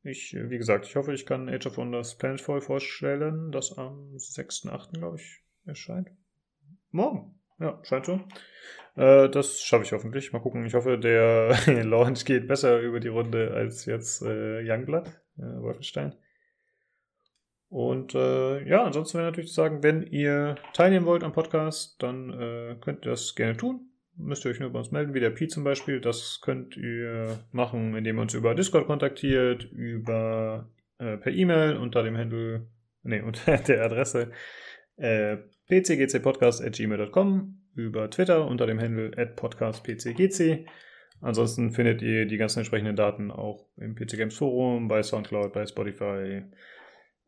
Ich, 0.04 0.34
wie 0.36 0.58
gesagt, 0.58 0.86
ich 0.86 0.96
hoffe, 0.96 1.14
ich 1.14 1.26
kann 1.26 1.48
Age 1.48 1.66
of 1.66 1.76
Wonders 1.76 2.18
Planetfall 2.18 2.60
vorstellen, 2.60 3.52
das 3.52 3.78
am 3.78 4.12
6.8., 4.16 4.98
glaube 4.98 5.16
ich, 5.16 5.44
erscheint. 5.64 6.10
Morgen. 6.90 7.38
Ja, 7.60 7.80
scheint 7.84 8.06
so. 8.06 8.20
Äh, 8.96 9.28
das 9.28 9.62
schaffe 9.62 9.84
ich 9.84 9.92
hoffentlich. 9.92 10.32
Mal 10.32 10.40
gucken. 10.40 10.66
Ich 10.66 10.74
hoffe, 10.74 10.98
der 10.98 11.54
Launch 11.84 12.24
geht 12.24 12.48
besser 12.48 12.80
über 12.80 12.98
die 12.98 13.08
Runde 13.08 13.52
als 13.54 13.86
jetzt 13.86 14.22
äh, 14.22 14.68
Youngblood, 14.68 15.06
äh, 15.38 15.42
Wolfenstein. 15.42 16.16
Und 17.68 18.16
äh, 18.16 18.68
ja, 18.68 18.84
ansonsten 18.84 19.18
wäre 19.18 19.28
natürlich 19.28 19.50
zu 19.50 19.54
sagen, 19.54 19.84
wenn 19.84 20.02
ihr 20.02 20.56
teilnehmen 20.74 21.06
wollt 21.06 21.22
am 21.22 21.32
Podcast, 21.32 22.02
dann 22.02 22.30
äh, 22.32 22.76
könnt 22.80 23.06
ihr 23.06 23.12
das 23.12 23.36
gerne 23.36 23.56
tun 23.56 23.91
müsst 24.16 24.44
ihr 24.44 24.50
euch 24.50 24.60
nur 24.60 24.70
bei 24.70 24.78
uns 24.78 24.90
melden, 24.90 25.14
wie 25.14 25.20
der 25.20 25.30
Pi 25.30 25.48
zum 25.48 25.64
Beispiel. 25.64 26.00
Das 26.00 26.40
könnt 26.42 26.76
ihr 26.76 27.40
machen, 27.52 27.96
indem 27.96 28.18
ihr 28.18 28.22
uns 28.22 28.34
über 28.34 28.54
Discord 28.54 28.86
kontaktiert, 28.86 29.64
über 29.72 30.68
äh, 30.98 31.16
per 31.16 31.32
E-Mail 31.32 31.76
unter 31.76 32.02
dem 32.02 32.16
Handle, 32.16 32.66
nee, 33.02 33.20
unter 33.26 33.56
der 33.58 33.84
Adresse 33.84 34.32
äh, 34.96 35.38
pcgcpodcast.gmail.com, 35.68 37.58
über 37.74 38.10
Twitter 38.10 38.46
unter 38.46 38.66
dem 38.66 38.80
Handle 38.80 39.10
podcastpcgc. 39.36 40.66
Ansonsten 41.20 41.70
findet 41.70 42.02
ihr 42.02 42.26
die 42.26 42.36
ganzen 42.36 42.58
entsprechenden 42.60 42.96
Daten 42.96 43.30
auch 43.30 43.68
im 43.76 43.94
PC 43.94 44.16
Games 44.16 44.36
Forum, 44.36 44.88
bei 44.88 45.02
Soundcloud, 45.02 45.52
bei 45.52 45.64
Spotify, 45.64 46.42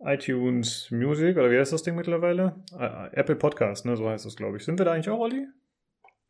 iTunes 0.00 0.90
Music, 0.90 1.36
oder 1.36 1.50
wie 1.50 1.58
heißt 1.58 1.72
das 1.72 1.84
Ding 1.84 1.94
mittlerweile? 1.94 2.56
Uh, 2.72 3.06
Apple 3.12 3.36
Podcast, 3.36 3.86
ne, 3.86 3.96
so 3.96 4.08
heißt 4.08 4.26
das, 4.26 4.34
glaube 4.34 4.56
ich. 4.56 4.64
Sind 4.64 4.78
wir 4.78 4.84
da 4.84 4.92
eigentlich 4.92 5.10
auch, 5.10 5.20
Olli? 5.20 5.46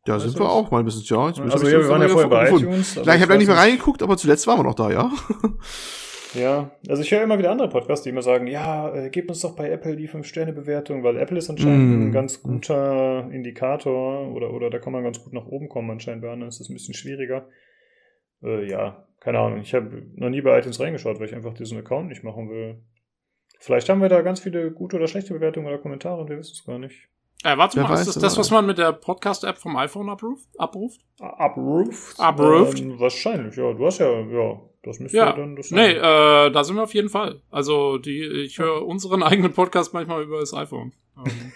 Ja, 0.07 0.19
sind 0.19 0.37
wir 0.37 0.49
auch 0.49 0.69
mal 0.71 0.79
ein 0.79 0.85
bisschen, 0.85 1.03
ja. 1.05 1.27
Jetzt 1.27 1.39
also 1.39 1.67
ja, 1.67 1.79
wir 1.79 1.89
waren 1.89 2.01
ja 2.01 2.07
vorher 2.07 2.29
bei 2.29 2.49
iTunes. 2.49 2.93
Klar, 2.93 3.15
ich 3.15 3.21
habe 3.21 3.33
ja 3.33 3.37
nicht 3.39 3.47
mehr 3.47 3.57
reingeguckt, 3.57 4.03
aber 4.03 4.17
zuletzt 4.17 4.45
waren 4.45 4.59
wir 4.59 4.63
noch 4.63 4.75
da, 4.75 4.91
ja. 4.91 5.11
Ja, 6.35 6.71
also 6.89 7.01
ich 7.01 7.11
höre 7.11 7.23
immer 7.23 7.39
wieder 7.39 7.51
andere 7.51 7.69
Podcasts, 7.69 8.03
die 8.03 8.09
immer 8.09 8.21
sagen, 8.21 8.47
ja, 8.47 8.93
äh, 8.93 9.09
gebt 9.09 9.29
uns 9.29 9.39
doch 9.41 9.55
bei 9.55 9.69
Apple 9.69 9.95
die 9.95 10.09
5-Sterne-Bewertung, 10.09 11.03
weil 11.03 11.17
Apple 11.17 11.37
ist 11.37 11.49
anscheinend 11.49 11.99
mm. 11.99 12.07
ein 12.07 12.11
ganz 12.11 12.43
guter 12.43 13.29
Indikator 13.31 14.33
oder, 14.33 14.51
oder 14.51 14.69
da 14.69 14.79
kann 14.79 14.93
man 14.93 15.03
ganz 15.03 15.23
gut 15.23 15.33
nach 15.33 15.45
oben 15.45 15.69
kommen 15.69 15.89
anscheinend, 15.91 16.23
bei 16.23 16.29
anderen 16.29 16.49
ist 16.49 16.59
es 16.59 16.69
ein 16.69 16.73
bisschen 16.73 16.93
schwieriger. 16.93 17.47
Äh, 18.43 18.69
ja, 18.69 19.07
keine 19.19 19.39
Ahnung, 19.39 19.59
ich 19.59 19.73
habe 19.73 20.03
noch 20.15 20.29
nie 20.29 20.41
bei 20.41 20.57
iTunes 20.59 20.79
reingeschaut, 20.79 21.19
weil 21.19 21.27
ich 21.27 21.35
einfach 21.35 21.53
diesen 21.53 21.77
Account 21.77 22.09
nicht 22.09 22.23
machen 22.23 22.49
will. 22.49 22.83
Vielleicht 23.59 23.87
haben 23.89 24.01
wir 24.01 24.09
da 24.09 24.21
ganz 24.21 24.41
viele 24.41 24.71
gute 24.71 24.97
oder 24.97 25.07
schlechte 25.07 25.33
Bewertungen 25.33 25.67
oder 25.67 25.77
Kommentare 25.77 26.21
und 26.21 26.29
wir 26.29 26.37
wissen 26.37 26.53
es 26.53 26.65
gar 26.65 26.79
nicht. 26.79 27.07
Äh, 27.43 27.57
warte 27.57 27.77
Wer 27.77 27.83
mal, 27.83 27.91
weiß, 27.91 28.07
ist 28.07 28.15
das 28.15 28.23
das, 28.23 28.37
was 28.37 28.49
man 28.49 28.65
mit 28.65 28.77
der 28.77 28.91
Podcast-App 28.91 29.57
vom 29.57 29.75
iPhone 29.77 30.09
abruft? 30.09 30.47
abruft? 30.57 31.01
Abruft? 31.19 32.19
Abruft? 32.19 32.79
Ähm, 32.79 32.99
wahrscheinlich, 32.99 33.55
ja. 33.55 33.73
Du 33.73 33.85
hast 33.85 33.99
ja, 33.99 34.09
ja, 34.09 34.59
das 34.83 34.99
müsste 34.99 35.17
ja, 35.17 35.33
dann 35.33 35.55
das 35.55 35.69
sein. 35.69 35.79
Nee, 35.79 35.91
äh, 35.93 36.51
da 36.51 36.63
sind 36.63 36.75
wir 36.75 36.83
auf 36.83 36.93
jeden 36.93 37.09
Fall. 37.09 37.41
Also, 37.51 37.97
die, 37.97 38.21
ich 38.21 38.57
höre 38.57 38.85
unseren 38.85 39.21
eigenen 39.23 39.53
Podcast 39.53 39.93
manchmal 39.93 40.23
über 40.23 40.39
das 40.39 40.53
iPhone. 40.53 40.93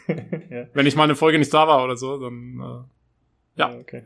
Ähm, 0.07 0.43
ja. 0.49 0.67
Wenn 0.73 0.85
ich 0.85 0.95
mal 0.95 1.03
eine 1.03 1.15
Folge 1.15 1.37
nicht 1.37 1.53
da 1.53 1.67
war 1.67 1.83
oder 1.83 1.97
so, 1.97 2.17
dann, 2.17 2.61
äh, 2.61 3.59
ja. 3.59 3.71
ja 3.71 3.77
okay. 3.77 4.03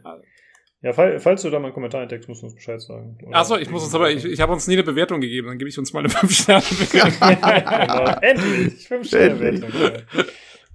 Ja, 0.83 0.91
fall, 0.91 1.17
falls 1.19 1.43
du 1.43 1.49
da 1.49 1.59
mal 1.59 1.67
einen 1.67 1.73
Kommentar 1.73 2.01
entdeckst, 2.01 2.27
musst 2.27 2.41
du 2.41 2.47
uns 2.47 2.55
Bescheid 2.55 2.81
sagen. 2.81 3.17
Achso, 3.31 3.55
ich 3.55 3.69
muss 3.69 3.83
uns 3.83 3.95
aber, 3.95 4.11
ich, 4.11 4.25
ich 4.25 4.41
habe 4.41 4.51
uns 4.51 4.67
nie 4.67 4.73
eine 4.73 4.83
Bewertung 4.83 5.21
gegeben, 5.21 5.47
dann 5.47 5.57
gebe 5.57 5.69
ich 5.69 5.79
uns 5.79 5.93
mal 5.93 5.99
eine 5.99 6.09
5-Sterne-Bewertung. 6.09 7.19
genau. 7.39 8.19
Endlich! 8.19 8.87
5-Sterne-Bewertung. 8.87 10.25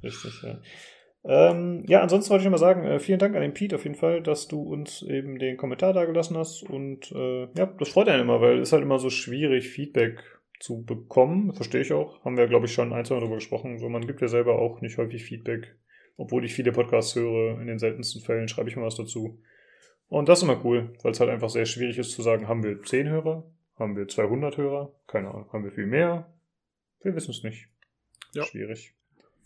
Richtig, 0.03 0.43
ja. 0.43 0.61
Ähm, 1.25 1.85
ja, 1.87 2.01
ansonsten 2.01 2.31
wollte 2.31 2.45
ich 2.45 2.51
mal 2.51 2.59
sagen, 2.59 2.85
äh, 2.85 3.01
vielen 3.01 3.19
Dank 3.19 3.35
an 3.35 3.43
den 3.43 3.53
Pete 3.53 3.77
auf 3.77 3.85
jeden 3.85 3.97
Fall, 3.97 4.23
dass 4.23 4.49
du 4.49 4.63
uns 4.63 5.03
eben 5.03 5.39
den 5.39 5.57
Kommentar 5.57 5.93
da 5.93 6.05
gelassen 6.05 6.37
hast. 6.37 6.63
Und 6.63 7.13
äh, 7.13 7.49
ja, 7.55 7.67
das 7.67 7.89
freut 7.91 8.09
einen 8.09 8.23
immer, 8.23 8.41
weil 8.41 8.61
es 8.61 8.69
ist 8.69 8.73
halt 8.73 8.83
immer 8.83 8.99
so 8.99 9.11
schwierig, 9.11 9.69
Feedback 9.69 10.23
zu 10.61 10.85
bekommen. 10.85 11.53
Verstehe 11.55 11.83
ich 11.83 11.93
auch. 11.93 12.25
Haben 12.25 12.37
wir, 12.37 12.47
glaube 12.47 12.67
ich, 12.67 12.73
schon 12.73 12.93
ein, 12.93 13.05
zwei 13.05 13.15
Mal 13.15 13.21
darüber 13.21 13.37
gesprochen. 13.37 13.79
So, 13.79 13.89
man 13.89 14.07
gibt 14.07 14.21
ja 14.21 14.29
selber 14.29 14.59
auch 14.59 14.81
nicht 14.81 14.97
häufig 14.97 15.25
Feedback. 15.25 15.77
Obwohl 16.17 16.45
ich 16.45 16.55
viele 16.55 16.73
Podcasts 16.73 17.15
höre, 17.15 17.61
in 17.61 17.67
den 17.67 17.79
seltensten 17.79 18.23
Fällen 18.23 18.49
schreibe 18.49 18.69
ich 18.69 18.77
mal 18.77 18.87
was 18.87 18.97
dazu. 18.97 19.41
Und 20.09 20.29
das 20.29 20.39
ist 20.39 20.45
immer 20.45 20.65
cool, 20.65 20.95
weil 21.03 21.13
es 21.13 21.21
halt 21.21 21.31
einfach 21.31 21.51
sehr 21.51 21.67
schwierig 21.67 21.99
ist 21.99 22.13
zu 22.13 22.23
sagen, 22.23 22.49
haben 22.49 22.63
wir 22.63 22.83
10 22.83 23.09
Hörer? 23.09 23.45
Haben 23.79 23.97
wir 23.97 24.09
200 24.09 24.57
Hörer? 24.57 24.93
Keine 25.07 25.29
Ahnung. 25.29 25.53
Haben 25.53 25.65
wir 25.65 25.73
viel 25.73 25.87
mehr? 25.87 26.33
Wir 27.03 27.15
wissen 27.15 27.31
es 27.31 27.45
nicht. 27.45 27.69
Ja. 28.35 28.45
Schwierig. 28.45 28.95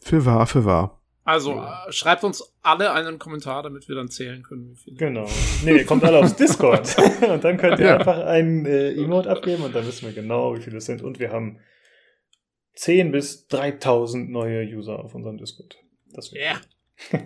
Für 0.03 0.25
wahr, 0.25 0.47
für 0.47 0.65
wahr. 0.65 0.99
Also 1.25 1.53
Ja. 1.53 1.85
äh, 1.89 1.93
schreibt 1.93 2.25
uns 2.25 2.53
alle 2.63 2.93
einen 2.93 3.19
Kommentar, 3.19 3.63
damit 3.63 3.89
wir 3.89 3.95
dann 3.95 4.09
zählen 4.09 4.43
können, 4.43 4.71
wie 4.71 4.75
viele. 4.77 4.97
Genau. 4.97 5.27
Nee, 5.65 5.77
ihr 5.79 5.87
kommt 5.87 6.03
alle 6.05 6.19
aufs 6.19 6.35
Discord. 6.35 6.97
und 7.29 7.45
dann 7.45 7.57
könnt 7.59 7.79
ihr 7.79 7.87
Ja. 7.87 7.97
einfach 7.99 8.19
ein 8.27 8.67
äh, 8.67 8.93
Emote 8.93 9.31
abgeben 9.31 9.63
und 9.63 9.75
dann 9.75 9.87
wissen 9.87 10.07
wir 10.07 10.13
genau, 10.13 10.57
wie 10.57 10.61
viele 10.63 10.79
es 10.79 10.87
sind. 10.87 11.03
Und 11.03 11.21
wir 11.21 11.31
haben 11.31 11.61
10 12.75 13.13
bis 13.13 13.47
3000 13.49 14.31
neue 14.31 14.65
User 14.65 14.99
auf 14.99 15.15
unserem 15.15 15.39
Discord. 15.39 15.77
Das 16.13 16.33
Ja. 16.33 16.61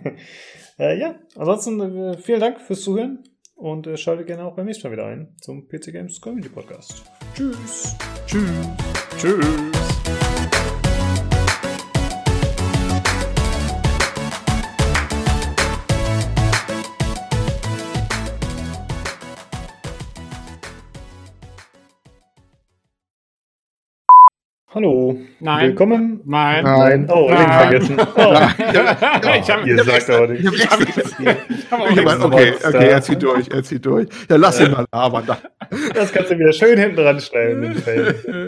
äh, 0.79 0.99
ja, 0.99 1.15
ansonsten 1.35 1.79
äh, 1.81 2.17
vielen 2.17 2.39
Dank 2.39 2.61
fürs 2.61 2.81
Zuhören 2.81 3.23
und 3.55 3.87
äh, 3.87 3.97
schaltet 3.97 4.27
gerne 4.27 4.43
auch 4.45 4.55
beim 4.55 4.65
nächsten 4.65 4.87
Mal 4.87 4.93
wieder 4.93 5.05
ein 5.07 5.35
zum 5.41 5.67
PC 5.67 5.91
Games 5.91 6.21
Community 6.21 6.49
Podcast. 6.49 7.03
Tschüss. 7.35 7.95
Tschüss. 8.27 8.67
Tschüss. 9.17 10.26
Hallo. 24.77 25.17
Nein. 25.39 25.69
Willkommen. 25.69 26.21
Nein. 26.25 26.63
Nein. 26.63 27.09
Oh, 27.09 27.27
Link 27.29 27.39
Nein. 27.47 27.61
vergessen. 27.61 27.97
Oh. 28.15 28.33
ich 29.39 29.49
habe 29.49 29.67
Ihr 29.67 29.83
sagt 29.83 30.09
aber 30.11 30.27
nichts. 30.27 30.53
ich 30.53 30.69
hab, 30.69 30.79
ich 30.81 31.71
hab 31.71 31.89
Ich 31.89 32.03
mein, 32.03 32.21
okay, 32.21 32.53
okay, 32.63 32.87
er 32.89 33.01
zieht 33.01 33.23
durch, 33.23 33.47
er 33.49 33.63
zieht 33.63 33.83
durch. 33.83 34.07
Ja, 34.29 34.35
lass 34.35 34.59
ihn 34.59 34.69
mal 34.69 34.85
labern. 34.91 35.23
Da. 35.25 35.39
Das 35.95 36.13
kannst 36.13 36.29
du 36.29 36.37
wieder 36.37 36.53
schön 36.53 36.77
hinten 36.77 36.99
ranstellen. 36.99 37.75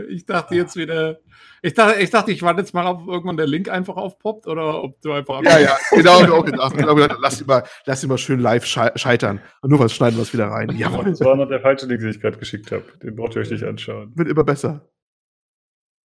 ich 0.11 0.23
dachte 0.27 0.53
jetzt 0.53 0.75
wieder. 0.75 1.17
Ich 1.63 1.73
dachte, 1.73 1.99
ich 1.99 2.11
dachte, 2.11 2.31
ich 2.31 2.43
warte 2.43 2.59
jetzt 2.61 2.75
mal, 2.75 2.85
ob 2.85 3.07
irgendwann 3.07 3.35
der 3.37 3.47
Link 3.47 3.67
einfach 3.67 3.95
aufpoppt 3.97 4.45
oder 4.45 4.83
ob 4.83 5.01
du 5.01 5.11
einfach. 5.11 5.41
Ja, 5.41 5.57
ja, 5.57 5.77
genau, 5.95 6.19
hab 6.19 6.27
ich 6.27 6.31
auch 6.31 6.45
gedacht. 6.45 6.73
Ich 6.77 6.85
hab 6.85 6.95
gedacht, 6.95 7.17
lass 7.23 7.41
ihn 7.41 7.47
mal, 7.47 7.63
lass 7.85 8.03
ihn 8.03 8.09
mal 8.09 8.17
schön 8.19 8.39
live 8.39 8.65
schei- 8.65 8.91
scheitern. 8.95 9.41
Und 9.61 9.71
nur 9.71 9.79
was 9.79 9.93
schneiden 9.93 10.15
wir 10.17 10.21
es 10.23 10.31
wieder 10.31 10.45
rein. 10.45 10.69
Jawohl. 10.77 11.05
Das 11.05 11.21
war 11.21 11.35
noch 11.35 11.49
der 11.49 11.59
falsche 11.61 11.87
Link, 11.87 12.01
den 12.01 12.11
ich 12.11 12.21
gerade 12.21 12.37
geschickt 12.37 12.71
habe. 12.71 12.83
Den 13.01 13.15
braucht 13.15 13.35
ihr 13.35 13.41
euch 13.41 13.49
nicht 13.49 13.63
anschauen. 13.63 14.11
Wird 14.15 14.29
immer 14.29 14.43
besser. 14.43 14.85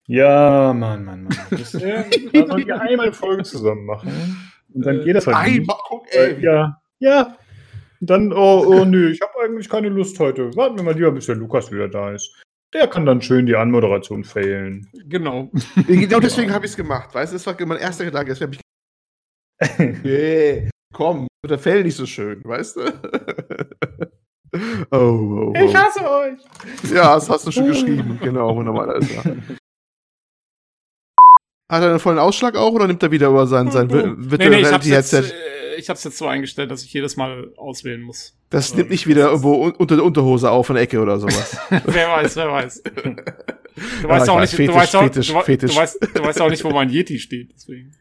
Ja, 0.08 0.72
Mann, 0.74 1.04
Mann, 1.04 1.24
Mann. 1.24 1.36
Das, 1.50 1.74
äh, 1.74 2.04
sollen 2.32 2.66
wir 2.66 2.80
einmal 2.80 3.12
Folgen 3.12 3.44
zusammen 3.44 3.84
machen. 3.84 4.10
Und 4.72 4.84
dann 4.86 5.00
Äh, 5.00 5.04
geht 5.04 5.16
das 5.16 5.26
halt 5.26 5.36
Ei, 5.36 5.50
nicht. 5.58 5.66
mal 5.66 5.76
guck, 5.86 6.06
Äh, 6.12 6.34
ey. 6.34 6.42
ja, 6.42 6.80
ja. 6.98 7.36
Und 8.00 8.10
dann, 8.10 8.32
oh, 8.32 8.64
oh, 8.66 8.84
nö, 8.84 9.10
ich 9.10 9.20
habe 9.20 9.32
eigentlich 9.44 9.68
keine 9.68 9.88
Lust 9.90 10.18
heute. 10.18 10.54
Warten 10.56 10.76
wir 10.76 10.82
mal 10.84 10.94
lieber, 10.94 11.10
bis 11.12 11.26
der 11.26 11.34
Lukas 11.36 11.70
wieder 11.70 11.88
da 11.88 12.12
ist. 12.12 12.42
Der 12.72 12.86
kann 12.86 13.06
dann 13.06 13.20
schön 13.22 13.46
die 13.46 13.56
Anmoderation 13.56 14.24
failen. 14.24 14.88
Genau. 15.08 15.50
Genau 15.86 16.20
deswegen 16.20 16.52
habe 16.52 16.64
ich 16.66 16.72
es 16.72 16.76
gemacht. 16.76 17.14
Weißt 17.14 17.32
du, 17.32 17.36
das 17.36 17.46
war 17.46 17.54
mein 17.66 17.78
erster 17.78 18.04
Gedanke. 18.04 18.32
Jetzt 18.32 18.40
hab 18.42 18.52
ich. 18.52 18.60
Nee, 20.04 20.70
komm, 20.94 21.26
wird 21.42 21.50
der 21.50 21.58
Fell 21.58 21.82
nicht 21.82 21.96
so 21.96 22.06
schön, 22.06 22.42
weißt 22.44 22.76
du? 22.76 22.80
oh, 24.92 24.96
oh, 24.96 25.52
oh. 25.56 25.74
hasse 25.74 26.08
euch. 26.08 26.92
Ja, 26.94 27.14
das 27.14 27.28
hast 27.28 27.46
du 27.46 27.50
schon 27.50 27.66
geschrieben. 27.66 28.18
Genau, 28.22 28.54
wunderbar. 28.54 28.88
Alles 28.88 29.08
klar. 29.08 29.36
Hat 31.68 31.82
er 31.82 31.90
einen 31.90 31.98
vollen 31.98 32.18
Ausschlag 32.18 32.56
auch 32.56 32.72
oder 32.72 32.86
nimmt 32.86 33.02
er 33.02 33.10
wieder 33.10 33.28
über 33.28 33.46
sein, 33.46 33.70
sein 33.70 33.86
nee, 33.92 34.02
Virtual 34.16 34.50
nee, 34.50 34.60
ich 34.60 34.72
hab's 34.72 34.86
Reality 34.86 34.90
jetzt, 34.90 35.12
Headset? 35.12 35.32
äh, 35.34 35.76
ich 35.78 35.88
hab's 35.90 36.02
jetzt 36.04 36.18
so 36.18 36.26
eingestellt, 36.26 36.70
dass 36.70 36.82
ich 36.82 36.92
jedes 36.92 37.16
Mal 37.16 37.52
auswählen 37.56 38.00
muss. 38.00 38.34
Das 38.50 38.74
nimmt 38.74 38.90
nicht 38.90 39.06
wieder 39.06 39.26
irgendwo 39.28 39.62
un- 39.64 39.72
unter 39.72 39.96
der 39.96 40.04
Unterhose 40.04 40.50
auf 40.50 40.68
in 40.70 40.76
der 40.76 40.84
Ecke 40.84 41.00
oder 41.00 41.18
sowas. 41.20 41.56
wer 41.70 42.08
weiß, 42.10 42.36
wer 42.36 42.50
weiß. 42.50 42.82
Du 44.02 44.08
weißt 44.08 44.28
auch 44.28 44.40
nicht, 44.40 44.58
du 44.58 44.74
weißt 44.74 46.40
auch 46.40 46.50
nicht, 46.50 46.64
wo 46.64 46.70
mein 46.70 46.90
Yeti 46.90 47.20
steht. 47.20 47.52
Deswegen. 47.54 47.92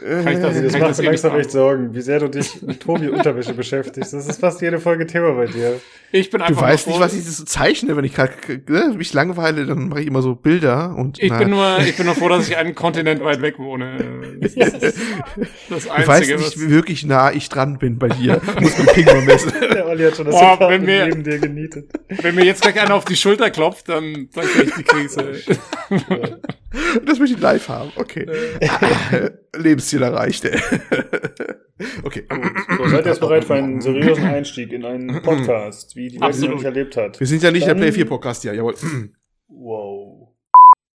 Kann 0.00 0.28
ich 0.34 0.40
das- 0.40 0.56
Äh, 0.56 0.62
Das 0.62 0.72
Kann 0.72 0.80
macht 0.80 0.90
das 0.90 0.98
mir 0.98 1.04
langsam 1.04 1.36
echt 1.38 1.50
Sorgen, 1.50 1.94
wie 1.94 2.00
sehr 2.00 2.18
du 2.20 2.28
dich 2.28 2.62
mit 2.62 2.80
Tobi 2.80 3.08
Unterwäsche 3.08 3.52
beschäftigst. 3.54 4.12
Das 4.14 4.26
ist 4.26 4.40
fast 4.40 4.60
jede 4.62 4.78
Folge 4.80 5.06
Thema 5.06 5.32
bei 5.32 5.46
dir. 5.46 5.80
Ich 6.14 6.28
bin 6.30 6.40
Du 6.40 6.46
einfach 6.46 6.62
weißt 6.62 6.86
nur 6.88 6.96
nicht, 6.98 7.02
froh- 7.02 7.04
was 7.06 7.14
ich 7.14 7.24
so 7.36 7.44
zeichne, 7.44 7.96
wenn 7.96 8.04
ich 8.04 8.14
gerade 8.14 8.32
ne, 8.68 8.94
mich 8.96 9.12
langweile, 9.14 9.64
dann 9.64 9.88
mache 9.88 10.00
ich 10.02 10.06
immer 10.06 10.20
so 10.22 10.34
Bilder 10.34 10.94
und 10.96 11.22
Ich 11.22 11.30
na, 11.30 11.38
bin 11.38 11.50
nur, 11.50 11.78
ich 11.78 11.96
bin 11.96 12.04
nur 12.06 12.14
froh, 12.14 12.28
dass 12.28 12.48
ich 12.48 12.56
einen 12.58 12.74
Kontinent 12.74 13.22
weit 13.24 13.40
weg 13.42 13.58
wohne. 13.58 13.96
Das 14.42 14.52
ist 14.54 14.82
das 15.70 15.84
du 15.84 15.88
weißt 15.88 16.08
Einzige, 16.08 16.36
nicht, 16.38 16.68
wirklich 16.70 17.06
nah 17.06 17.32
ich 17.32 17.48
dran 17.48 17.78
bin 17.78 17.98
bei 17.98 18.08
dir. 18.08 18.40
Muss 18.60 18.76
man 18.76 18.86
Ping 18.88 19.06
mal 19.06 19.22
messen. 19.22 19.52
Der 19.72 19.86
Olli 19.86 20.04
hat 20.04 20.16
schon 20.16 20.26
das 20.26 20.34
Boah, 20.34 20.58
wenn 20.68 20.86
wir- 20.86 21.06
neben 21.06 21.22
dir 21.22 21.38
genietet. 21.38 21.90
wenn 22.20 22.34
mir 22.34 22.44
jetzt 22.44 22.60
gleich 22.62 22.78
einer 22.80 22.94
auf 22.94 23.04
die 23.06 23.16
Schulter 23.16 23.50
klopft, 23.50 23.88
dann, 23.88 24.28
dann 24.34 24.44
krieg 24.46 24.68
ich 24.68 24.74
die 24.74 24.82
Krise. 24.84 25.34
Das 27.04 27.18
möchte 27.18 27.36
ich 27.36 27.40
live 27.42 27.68
haben. 27.68 27.92
Okay. 27.96 28.26
Lebensziel 29.82 30.02
erreicht. 30.02 30.44
ey. 30.44 30.58
okay. 32.04 32.24
So, 32.78 32.88
seid 32.88 33.04
ihr 33.04 33.10
jetzt 33.10 33.20
bereit 33.20 33.44
für 33.44 33.54
einen 33.54 33.80
seriösen 33.80 34.24
Einstieg 34.24 34.72
in 34.72 34.84
einen 34.84 35.22
Podcast, 35.22 35.96
wie 35.96 36.08
die 36.08 36.20
Welt 36.20 36.38
noch 36.40 36.48
nicht 36.54 36.64
erlebt 36.64 36.96
hat? 36.96 37.18
Wir 37.18 37.26
sind 37.26 37.42
ja 37.42 37.50
nicht 37.50 37.66
der 37.66 37.74
Dann- 37.74 37.82
Play 37.82 37.92
4 37.92 38.06
Podcast, 38.06 38.44
ja, 38.44 38.52
jawohl. 38.52 38.74
Wow. 39.48 40.21